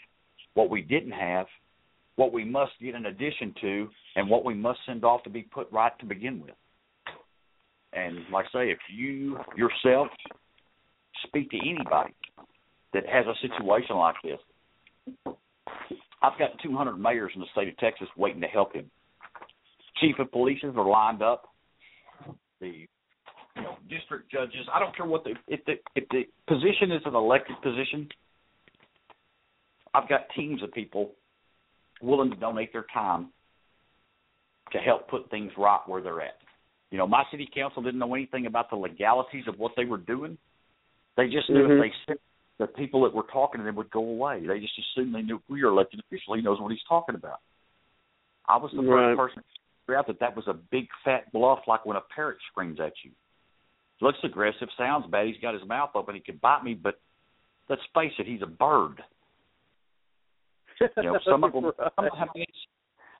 what 0.54 0.70
we 0.70 0.82
didn't 0.82 1.12
have, 1.12 1.48
what 2.16 2.32
we 2.32 2.46
must 2.46 2.72
get 2.82 2.96
in 2.96 3.08
addition 3.08 3.54
to, 3.62 3.90
and 4.16 4.30
what 4.30 4.46
we 4.46 4.54
must 4.54 4.80
send 4.86 5.04
off 5.04 5.24
to 5.24 5.30
be 5.30 5.42
put 5.42 5.70
right 5.72 5.92
to 6.00 6.06
begin 6.06 6.40
with. 6.40 6.56
And 7.92 8.20
like 8.32 8.46
I 8.54 8.60
say, 8.60 8.72
if 8.72 8.80
you 8.94 9.38
yourself 9.58 10.08
speak 11.26 11.50
to 11.52 11.58
anybody 11.58 12.14
that 12.96 13.06
has 13.08 13.26
a 13.28 13.36
situation 13.42 13.98
like 13.98 14.16
this, 14.24 14.40
I've 16.22 16.40
got 16.40 16.52
200 16.64 16.98
mayors 16.98 17.32
in 17.36 17.42
the 17.42 17.48
state 17.52 17.68
of 17.68 17.78
Texas 17.78 18.08
waiting 18.18 18.40
to 18.40 18.48
help 18.48 18.74
him. 18.74 18.90
Chief 20.00 20.16
of 20.18 20.32
police 20.32 20.60
are 20.64 20.90
lined 20.90 21.22
up. 21.22 21.50
The 22.62 22.88
you 23.58 23.62
know, 23.62 23.76
district 23.90 24.32
judges. 24.32 24.66
I 24.74 24.80
don't 24.80 24.96
care 24.96 25.06
what 25.06 25.26
the 25.26 25.34
if 25.48 25.64
the 25.66 25.74
if 25.96 26.08
the 26.10 26.24
position 26.48 26.92
is 26.92 27.02
an 27.06 27.16
elected 27.16 27.58
position. 27.62 28.08
I've 29.94 30.10
got 30.10 30.22
teams 30.36 30.64
of 30.64 30.72
people 30.72 31.12
willing 32.02 32.30
to 32.30 32.36
donate 32.38 32.72
their 32.72 32.86
time 32.94 33.30
to 34.72 34.78
help 34.80 35.10
put 35.10 35.30
things 35.30 35.52
right 35.58 35.80
where 35.86 36.02
they're 36.02 36.22
at. 36.22 36.38
You 36.92 36.98
know, 36.98 37.08
my 37.08 37.24
city 37.30 37.48
council 37.54 37.82
didn't 37.82 38.00
know 38.00 38.14
anything 38.14 38.46
about 38.46 38.70
the 38.70 38.76
legalities 38.78 39.46
of 39.48 39.58
what 39.58 39.74
they 39.76 39.86
were 39.86 39.98
doing. 39.98 40.38
They 41.18 41.28
just 41.28 41.50
knew 41.50 41.68
Mhm. 41.68 41.78
if 41.78 41.82
they 41.82 41.98
sent 42.08 42.22
the 42.58 42.68
people 42.68 43.04
that 43.04 43.14
were 43.14 43.26
talking 43.32 43.60
to 43.60 43.66
them 43.66 43.76
would 43.76 43.92
go 43.92 44.00
away. 44.00 44.46
They 44.46 44.60
just 44.60 44.74
assumed 44.80 45.14
they 45.14 45.22
knew 45.22 45.42
we 45.50 45.62
are 45.64 45.68
elected 45.68 46.00
official. 46.00 46.36
He 46.36 46.42
knows 46.42 46.60
what 46.60 46.72
he's 46.72 46.84
talking 46.88 47.16
about. 47.16 47.40
I 48.48 48.58
was 48.58 48.72
the 48.72 48.82
Right. 48.82 49.16
first 49.16 49.36
person 49.36 49.44
to 49.44 49.60
figure 49.86 49.98
out 50.00 50.08
that 50.08 50.20
that 50.20 50.36
was 50.36 50.48
a 50.48 50.54
big 50.54 50.88
fat 51.04 51.32
bluff, 51.34 51.60
like 51.68 51.86
when 51.86 51.98
a 51.98 52.02
parrot 52.02 52.38
screams 52.52 52.80
at 52.80 52.94
you. 53.04 53.12
Looks 54.02 54.20
aggressive, 54.24 54.70
sounds 54.78 55.06
bad. 55.08 55.28
He's 55.28 55.40
got 55.42 55.54
his 55.54 55.66
mouth 55.66 55.92
open. 55.96 56.16
He 56.16 56.22
could 56.22 56.42
bite 56.42 56.64
me, 56.64 56.74
but 56.74 57.00
let's 57.70 57.82
face 57.94 58.12
it, 58.20 58.28
he's 58.28 58.42
a 58.42 58.48
bird. 58.48 59.04
You 60.80 61.04
know, 61.04 61.20
some 61.26 61.44
of 61.44 61.54
them. 61.54 61.66
Right. 61.78 61.92
Some, 61.96 62.10
I 62.14 62.26
mean, 62.36 62.46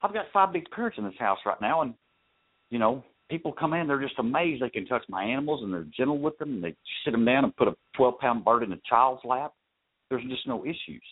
I've 0.02 0.14
got 0.14 0.26
five 0.34 0.52
big 0.52 0.70
parrots 0.72 0.98
in 0.98 1.06
this 1.06 1.18
house 1.18 1.40
right 1.46 1.60
now, 1.62 1.82
and 1.82 1.94
you 2.70 2.80
know, 2.80 3.04
people 3.30 3.52
come 3.52 3.74
in, 3.74 3.88
they're 3.88 4.02
just 4.02 4.20
amazed 4.20 4.62
they 4.62 4.70
can 4.70 4.86
touch 4.86 5.04
my 5.10 5.24
animals, 5.24 5.64
and 5.64 5.74
they're 5.74 5.88
gentle 5.96 6.20
with 6.20 6.38
them. 6.38 6.56
And 6.56 6.64
they 6.64 6.76
sit 7.04 7.12
them 7.12 7.26
down 7.26 7.44
and 7.44 7.56
put 7.56 7.68
a 7.68 7.76
twelve 7.96 8.20
pound 8.20 8.46
bird 8.46 8.64
in 8.64 8.72
a 8.72 8.80
child's 8.88 9.22
lap. 9.26 9.54
There's 10.10 10.24
just 10.30 10.48
no 10.48 10.64
issues. 10.64 11.04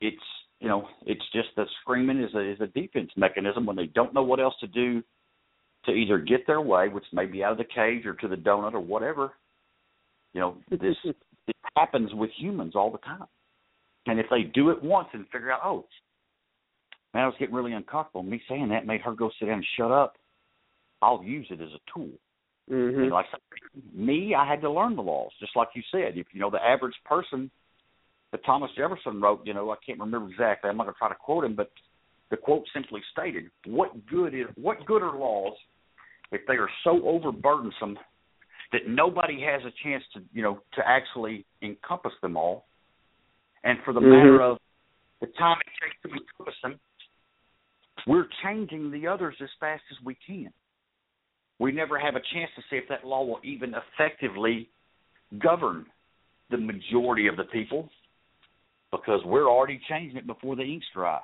It's 0.00 0.16
you 0.60 0.68
know, 0.68 0.88
it's 1.04 1.24
just 1.32 1.48
that 1.56 1.66
screaming 1.82 2.22
is 2.22 2.34
a 2.34 2.52
is 2.52 2.60
a 2.60 2.66
defense 2.68 3.10
mechanism 3.16 3.66
when 3.66 3.76
they 3.76 3.86
don't 3.86 4.14
know 4.14 4.22
what 4.22 4.40
else 4.40 4.54
to 4.60 4.66
do 4.66 5.02
to 5.84 5.92
either 5.92 6.18
get 6.18 6.46
their 6.46 6.60
way, 6.60 6.88
which 6.88 7.04
may 7.12 7.26
be 7.26 7.44
out 7.44 7.52
of 7.52 7.58
the 7.58 7.64
cage 7.64 8.06
or 8.06 8.14
to 8.14 8.28
the 8.28 8.36
donut 8.36 8.74
or 8.74 8.80
whatever. 8.80 9.32
You 10.32 10.40
know, 10.40 10.56
this 10.70 10.96
it 11.04 11.56
happens 11.76 12.12
with 12.14 12.30
humans 12.38 12.72
all 12.74 12.90
the 12.90 12.98
time. 12.98 13.26
And 14.06 14.20
if 14.20 14.26
they 14.30 14.42
do 14.42 14.70
it 14.70 14.82
once 14.82 15.08
and 15.12 15.24
figure 15.32 15.50
out, 15.50 15.60
oh, 15.64 15.84
man, 17.16 17.24
I 17.24 17.28
was 17.28 17.36
getting 17.38 17.54
really 17.54 17.72
uncomfortable. 17.72 18.22
Me 18.22 18.42
saying 18.46 18.68
that 18.68 18.86
made 18.86 19.00
her 19.00 19.14
go 19.14 19.30
sit 19.38 19.46
down 19.46 19.54
and 19.54 19.66
shut 19.78 19.90
up. 19.90 20.16
I'll 21.00 21.24
use 21.24 21.46
it 21.50 21.62
as 21.62 21.70
a 21.70 21.80
tool. 21.92 22.10
Mm-hmm. 22.70 23.04
And 23.04 23.10
like 23.10 23.24
me, 23.94 24.34
I 24.34 24.46
had 24.46 24.60
to 24.60 24.70
learn 24.70 24.96
the 24.96 25.02
laws, 25.02 25.30
just 25.40 25.56
like 25.56 25.68
you 25.74 25.82
said. 25.90 26.18
If 26.18 26.26
you 26.32 26.40
know 26.40 26.50
the 26.50 26.62
average 26.62 26.94
person 27.06 27.50
that 28.32 28.44
Thomas 28.44 28.70
Jefferson 28.76 29.20
wrote, 29.20 29.40
you 29.46 29.54
know, 29.54 29.70
I 29.70 29.76
can't 29.84 29.98
remember 29.98 30.30
exactly. 30.30 30.68
I'm 30.68 30.76
not 30.76 30.84
going 30.84 30.94
to 30.94 30.98
try 30.98 31.08
to 31.08 31.14
quote 31.14 31.44
him, 31.44 31.54
but 31.54 31.70
the 32.30 32.36
quote 32.36 32.64
simply 32.74 33.00
stated, 33.12 33.44
"What 33.64 34.06
good 34.06 34.34
is 34.34 34.46
what 34.56 34.84
good 34.84 35.02
are 35.02 35.16
laws 35.16 35.54
if 36.32 36.42
they 36.46 36.54
are 36.54 36.68
so 36.84 37.00
overburdensome 37.00 37.96
that 38.72 38.88
nobody 38.88 39.40
has 39.40 39.62
a 39.64 39.72
chance 39.82 40.02
to, 40.12 40.22
you 40.34 40.42
know, 40.42 40.60
to 40.74 40.82
actually 40.86 41.46
encompass 41.62 42.12
them 42.20 42.36
all, 42.36 42.66
and 43.64 43.78
for 43.84 43.94
the 43.94 44.00
Mhm. 44.00 44.10
matter 44.10 44.42
of 44.42 44.58
the 45.20 45.28
time 45.28 45.56
it 45.60 45.72
takes 45.80 46.02
to 46.02 46.08
encompass 46.10 46.60
them, 46.62 46.80
we're 48.06 48.26
changing 48.42 48.90
the 48.90 49.06
others 49.06 49.34
as 49.42 49.48
fast 49.58 49.82
as 49.90 50.04
we 50.04 50.16
can. 50.26 50.52
We 51.58 51.72
never 51.72 51.98
have 51.98 52.14
a 52.16 52.20
chance 52.34 52.50
to 52.56 52.62
see 52.68 52.76
if 52.76 52.88
that 52.88 53.06
law 53.06 53.24
will 53.24 53.40
even 53.42 53.74
effectively 53.74 54.68
govern 55.38 55.86
the 56.50 56.58
majority 56.58 57.26
of 57.26 57.36
the 57.36 57.44
people 57.44 57.88
because 58.92 59.20
we're 59.24 59.48
already 59.48 59.80
changing 59.88 60.16
it 60.18 60.26
before 60.26 60.54
the 60.56 60.62
ink's 60.62 60.86
dry. 60.94 61.20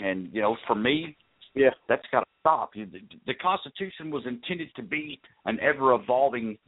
And 0.00 0.28
you 0.32 0.42
know, 0.42 0.56
for 0.66 0.74
me, 0.74 1.16
Yeah. 1.54 1.70
that's 1.88 2.04
got 2.12 2.20
to 2.20 2.26
stop. 2.40 2.74
The, 2.74 2.86
the 3.26 3.34
Constitution 3.34 4.10
was 4.10 4.24
intended 4.26 4.68
to 4.76 4.82
be 4.82 5.20
an 5.46 5.58
ever 5.60 5.94
evolving 5.94 6.58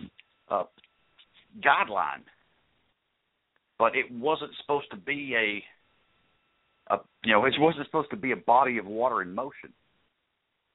uh, 0.49 0.65
guideline, 1.63 2.23
but 3.79 3.95
it 3.95 4.07
wasn't 4.11 4.51
supposed 4.61 4.91
to 4.93 4.97
be 4.97 5.35
a, 5.37 5.63
a 6.91 6.97
you 7.25 7.33
know, 7.33 7.45
it 7.45 7.55
wasn't 7.59 7.87
supposed 7.87 8.11
to 8.11 8.17
be 8.17 8.33
a 8.33 8.37
body 8.37 8.79
of 8.79 8.87
water 8.87 9.23
in 9.23 9.35
motion. 9.35 9.73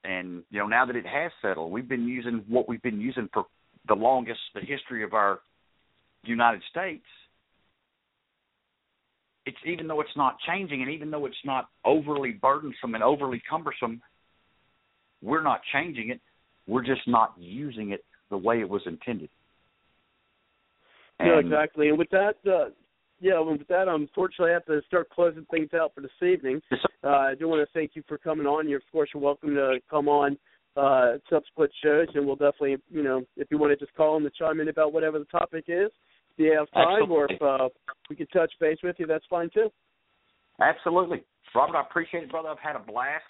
And 0.03 0.43
you 0.50 0.59
know, 0.59 0.67
now 0.67 0.85
that 0.85 0.95
it 0.95 1.06
has 1.06 1.32
settled, 1.42 1.72
we've 1.72 1.88
been 1.88 2.08
using 2.08 2.43
what 2.48 2.67
we've 2.67 2.82
been 2.82 3.00
using 3.00 3.30
for 3.33 3.45
the 3.88 3.95
longest, 3.95 4.40
the 4.53 4.61
history 4.61 5.03
of 5.03 5.14
our 5.14 5.40
United 6.24 6.61
States. 6.69 7.06
It's 9.45 9.58
even 9.66 9.88
though 9.88 10.00
it's 10.01 10.16
not 10.16 10.38
changing, 10.48 10.82
and 10.82 10.92
even 10.92 11.11
though 11.11 11.25
it's 11.25 11.35
not 11.43 11.69
overly 11.83 12.32
burdensome 12.32 12.95
and 12.95 13.03
overly 13.03 13.42
cumbersome, 13.50 14.01
we're 15.22 15.43
not 15.43 15.61
changing 15.74 16.09
it. 16.11 16.22
We're 16.66 16.83
just 16.83 17.08
not 17.08 17.33
using 17.38 17.92
it 17.92 18.06
the 18.30 18.38
way 18.38 18.61
it 18.61 18.69
was 18.69 18.82
intended. 18.85 19.30
No, 21.19 21.38
And- 21.38 21.45
exactly. 21.45 21.90
And 21.90 21.98
with 21.98 22.09
that, 22.11 22.35
uh, 22.45 22.69
yeah, 23.24 23.40
with 23.40 23.66
that, 23.69 23.88
unfortunately, 23.88 24.52
I 24.52 24.56
have 24.56 24.66
to 24.66 24.82
start 24.85 25.10
closing 25.10 25.45
things 25.50 25.69
out 25.74 25.93
for 25.95 26.02
this 26.02 26.11
evening. 26.22 26.61
Uh, 27.02 27.08
I 27.08 27.35
do 27.40 27.48
want 27.48 27.66
to 27.66 27.74
thank 27.74 27.92
you 27.95 28.03
for 28.06 28.18
coming 28.18 28.45
on. 28.45 28.68
You're, 28.68 28.80
of 28.80 28.92
course, 28.92 29.10
you're 29.14 29.24
welcome 29.24 29.56
to 29.56 29.80
come 29.90 30.10
on 30.10 30.38
uh, 30.76 31.14
subsequent 31.30 31.72
shows, 31.82 32.08
and 32.16 32.26
we'll 32.27 32.35
definitely, 32.35 32.76
you 32.90 33.02
know, 33.02 33.22
if 33.38 33.48
you 33.50 33.58
want 33.58 33.72
to 33.72 33.85
just 33.85 33.95
call 33.95 34.18
in 34.18 34.24
to 34.24 34.32
chime 34.38 34.60
in 34.60 34.68
about 34.68 34.92
whatever 34.92 35.19
the 35.19 35.26
topic 35.26 35.66
is, 35.69 35.90
if 36.32 36.38
you 36.38 36.58
have 36.58 36.69
time, 36.74 37.10
or 37.11 37.27
if 37.32 37.42
uh, 37.42 37.69
we 38.10 38.18
can 38.18 38.27
touch 38.27 38.52
base 38.60 38.77
with 38.84 38.98
you, 39.00 39.06
that's 39.06 39.26
fine 39.30 39.50
too. 39.53 39.69
Absolutely. 40.60 41.24
Robert, 41.56 41.77
I 41.77 41.82
appreciate 41.82 42.24
it, 42.24 42.32
brother. 42.32 42.50
I've 42.50 42.60
had 42.60 42.76
a 42.76 42.80
blast. 42.80 43.24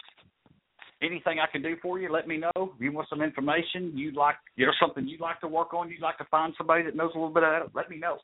Anything 1.02 1.38
I 1.38 1.50
can 1.52 1.62
do 1.62 1.76
for 1.82 2.00
you, 2.00 2.10
let 2.10 2.26
me 2.26 2.38
know. 2.38 2.50
If 2.56 2.80
you 2.80 2.90
want 2.90 3.08
some 3.10 3.22
information, 3.22 3.92
you'd 3.94 4.16
like, 4.16 4.36
you 4.56 4.66
know, 4.66 4.72
something 4.80 5.06
you'd 5.06 5.20
like 5.20 5.40
to 5.40 5.48
work 5.48 5.72
on, 5.72 5.88
you'd 5.90 6.00
like 6.00 6.18
to 6.18 6.24
find 6.30 6.52
somebody 6.56 6.82
that 6.84 6.96
knows 6.96 7.12
a 7.14 7.18
little 7.18 7.34
bit 7.34 7.42
of 7.42 7.50
that, 7.50 7.76
let 7.76 7.90
me 7.90 7.98
know. 7.98 8.16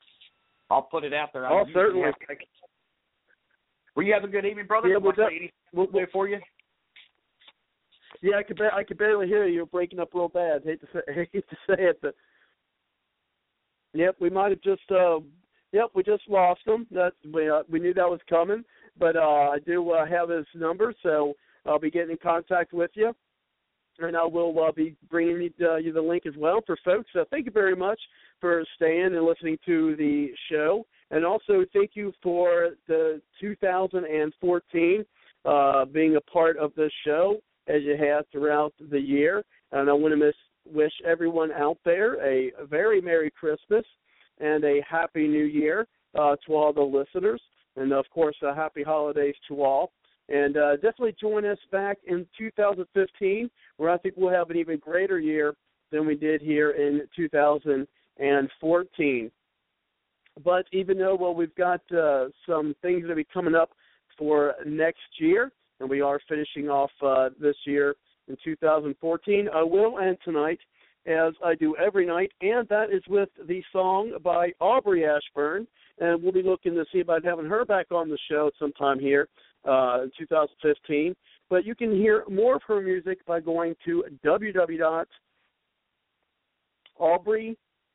I'll 0.70 0.82
put 0.82 1.05
it 1.05 1.12
out 1.12 1.32
there. 1.32 1.47
I 1.47 1.52
Oh, 1.52 1.65
certainly. 1.73 2.02
have- 2.02 2.39
Will 3.97 4.05
you 4.05 4.12
have 4.15 4.24
a 4.24 4.28
good 4.28 4.44
evening, 4.47 4.66
brother? 4.66 4.89
Yeah, 4.89 4.99
we'll 4.99 5.20
anything 5.20 5.50
We'll, 5.73 5.89
for 6.12 6.28
you? 6.28 6.40
Yeah, 8.23 8.36
I 8.36 8.42
could 8.42 8.57
ba- 8.57 8.74
I 8.74 8.84
could 8.84 8.99
barely 8.99 9.26
hear 9.26 9.47
you. 9.47 9.55
You're 9.55 9.66
breaking 9.66 9.99
up 9.99 10.15
real 10.15 10.28
bad. 10.28 10.62
Hate 10.65 10.81
to 10.81 10.86
say 10.92 11.00
hate 11.32 11.49
to 11.49 11.57
say 11.66 11.82
it, 11.84 11.99
but 12.00 12.15
yep, 13.94 14.16
we 14.20 14.31
might 14.31 14.50
have 14.50 14.60
just 14.60 14.90
uh 14.92 15.20
yep 15.73 15.90
we 15.94 16.02
just 16.02 16.28
lost 16.28 16.60
him. 16.66 16.86
That 16.90 17.15
we 17.32 17.49
uh, 17.49 17.62
we 17.68 17.81
knew 17.81 17.94
that 17.94 18.08
was 18.08 18.20
coming, 18.28 18.65
but 18.99 19.16
uh 19.16 19.50
I 19.50 19.58
do 19.66 19.90
uh, 19.90 20.07
have 20.07 20.28
his 20.28 20.47
number, 20.55 20.94
so 21.02 21.34
I'll 21.66 21.78
be 21.78 21.90
getting 21.90 22.10
in 22.12 22.18
contact 22.18 22.73
with 22.73 22.90
you, 22.94 23.15
and 23.99 24.16
I 24.16 24.24
will 24.24 24.65
uh, 24.65 24.73
be 24.73 24.97
bringing 25.08 25.40
you, 25.58 25.66
uh, 25.66 25.76
you 25.76 25.92
the 25.92 26.00
link 26.02 26.26
as 26.26 26.36
well 26.36 26.60
for 26.66 26.76
folks. 26.84 27.10
So 27.12 27.24
thank 27.31 27.47
you 27.47 27.52
very 27.52 27.76
much 27.76 28.00
for 28.41 28.65
staying 28.77 29.15
and 29.15 29.25
listening 29.25 29.59
to 29.67 29.97
the 29.97 30.28
show, 30.51 30.85
and 31.10 31.25
also 31.25 31.65
thank 31.73 31.91
you 31.94 32.12
for 32.23 32.70
the 32.86 33.20
2014 33.41 35.05
uh, 35.44 35.85
being 35.86 36.17
a 36.17 36.20
part 36.20 36.57
of 36.59 36.73
this 36.77 36.93
show 37.05 37.41
as 37.67 37.83
you 37.83 37.97
have 37.97 38.25
throughout 38.31 38.73
the 38.91 39.01
year. 39.01 39.43
And 39.73 39.89
I 39.89 39.93
want 39.93 40.12
to 40.12 40.17
miss, 40.17 40.35
wish 40.67 40.93
everyone 41.07 41.52
out 41.52 41.78
there 41.85 42.15
a 42.25 42.52
very 42.67 43.01
Merry 43.01 43.31
Christmas 43.31 43.85
and 44.39 44.65
a 44.65 44.81
Happy 44.89 45.27
New 45.27 45.44
Year 45.44 45.86
uh, 46.19 46.36
to 46.47 46.55
all 46.55 46.73
the 46.73 46.81
listeners. 46.81 47.41
And 47.77 47.93
of 47.93 48.05
course, 48.10 48.36
a 48.43 48.55
happy 48.55 48.83
holidays 48.83 49.35
to 49.49 49.62
all. 49.62 49.93
And 50.28 50.57
uh, 50.57 50.75
definitely 50.77 51.17
join 51.20 51.44
us 51.44 51.59
back 51.73 51.99
in 52.07 52.27
2015, 52.39 53.51
where 53.78 53.91
I 53.91 53.99
think 53.99 54.15
we'll 54.17 54.33
have 54.33 54.51
an 54.51 54.57
even 54.57 54.78
greater 54.78 55.19
year 55.19 55.55
than 55.91 56.07
we 56.07 56.15
did 56.15 56.41
here 56.41 56.70
in 56.70 57.09
2014. 58.20 59.31
But 60.44 60.66
even 60.73 60.99
though, 60.99 61.16
well, 61.16 61.34
we've 61.34 61.55
got 61.55 61.81
uh, 61.92 62.26
some 62.49 62.74
things 62.82 63.02
that 63.02 63.08
will 63.08 63.16
be 63.16 63.26
coming 63.32 63.55
up 63.55 63.70
for 64.16 64.55
next 64.66 65.00
year, 65.18 65.50
and 65.81 65.89
we 65.89 66.00
are 66.00 66.20
finishing 66.28 66.68
off 66.68 66.90
uh, 67.05 67.31
this 67.40 67.57
year 67.66 67.94
in 68.28 68.36
2014. 68.44 69.49
I 69.52 69.62
will 69.62 69.99
end 69.99 70.18
tonight, 70.24 70.60
as 71.07 71.32
I 71.44 71.55
do 71.55 71.74
every 71.76 72.07
night, 72.07 72.32
and 72.40 72.68
that 72.68 72.90
is 72.92 73.02
with 73.08 73.28
the 73.49 73.62
song 73.73 74.12
by 74.23 74.52
Aubrey 74.60 75.05
Ashburn. 75.05 75.66
And 75.99 76.23
we'll 76.23 76.32
be 76.32 76.42
looking 76.42 76.74
to 76.74 76.84
see 76.92 77.00
about 77.00 77.24
having 77.24 77.47
her 77.47 77.65
back 77.65 77.86
on 77.90 78.08
the 78.08 78.18
show 78.31 78.50
sometime 78.58 78.99
here 78.99 79.28
uh, 79.68 80.02
in 80.05 80.10
2015. 80.18 81.15
But 81.50 81.66
you 81.66 81.74
can 81.74 81.92
hear 81.92 82.24
more 82.31 82.57
of 82.57 82.62
her 82.68 82.81
music 82.81 83.24
by 83.26 83.40
going 83.40 83.74
to 83.84 84.05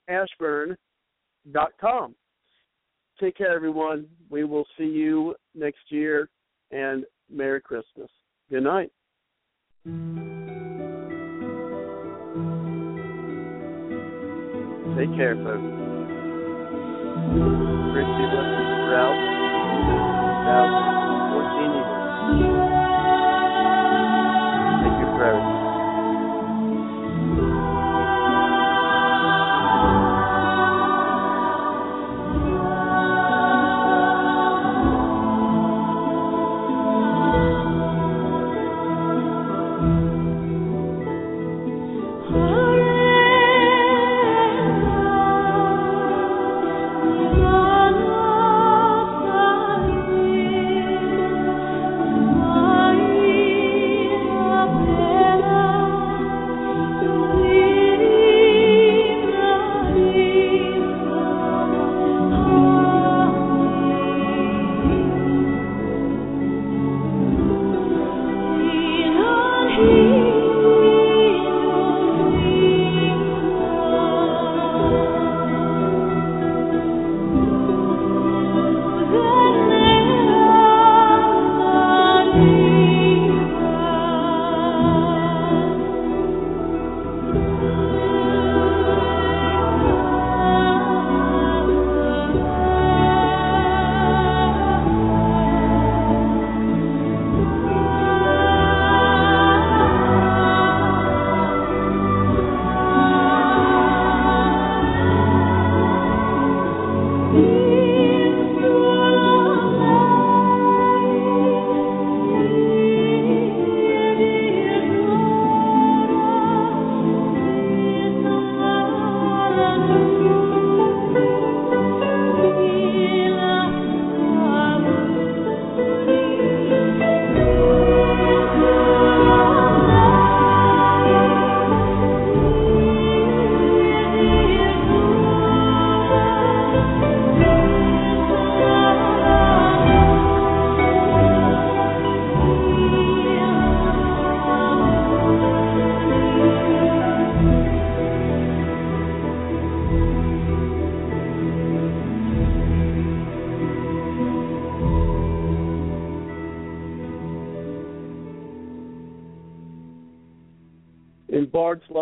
www.aubreyashburn.com. 0.10 2.16
Take 3.20 3.38
care, 3.38 3.56
everyone. 3.56 4.08
We 4.30 4.44
will 4.44 4.66
see 4.78 4.84
you 4.84 5.36
next 5.54 5.80
year, 5.90 6.30
and 6.72 7.06
Merry 7.32 7.62
Christmas. 7.62 8.10
Good 8.50 8.64
night. 8.64 8.92
Take 14.98 15.16
care, 15.16 15.36
folks. 15.36 15.64
Listening 17.96 18.32
2014 21.26 21.74
year. 21.74 21.86
Thank 24.82 24.96
you 25.00 25.08
for 25.16 25.24
everything. 25.24 25.55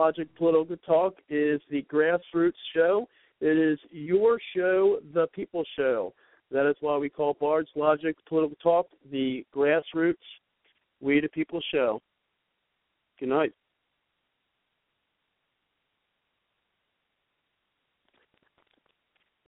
Logic 0.03 0.27
Political 0.35 0.75
Talk 0.85 1.14
is 1.30 1.61
the 1.72 1.82
grassroots 1.83 2.51
show. 2.75 3.07
It 3.40 3.57
is 3.57 3.80
your 3.90 4.38
show, 4.53 4.99
the 5.14 5.27
people 5.27 5.64
show. 5.77 6.14
That 6.51 6.69
is 6.69 6.75
why 6.82 6.98
we 6.98 7.07
call 7.07 7.38
Bard's 7.40 7.69
Logic 7.73 8.14
Political 8.27 8.57
Talk 8.61 8.88
the 9.14 9.45
grassroots, 9.56 10.15
we 10.99 11.22
the 11.22 11.30
people 11.30 11.61
show. 11.73 12.01
Good 13.17 13.30
night. 13.30 13.53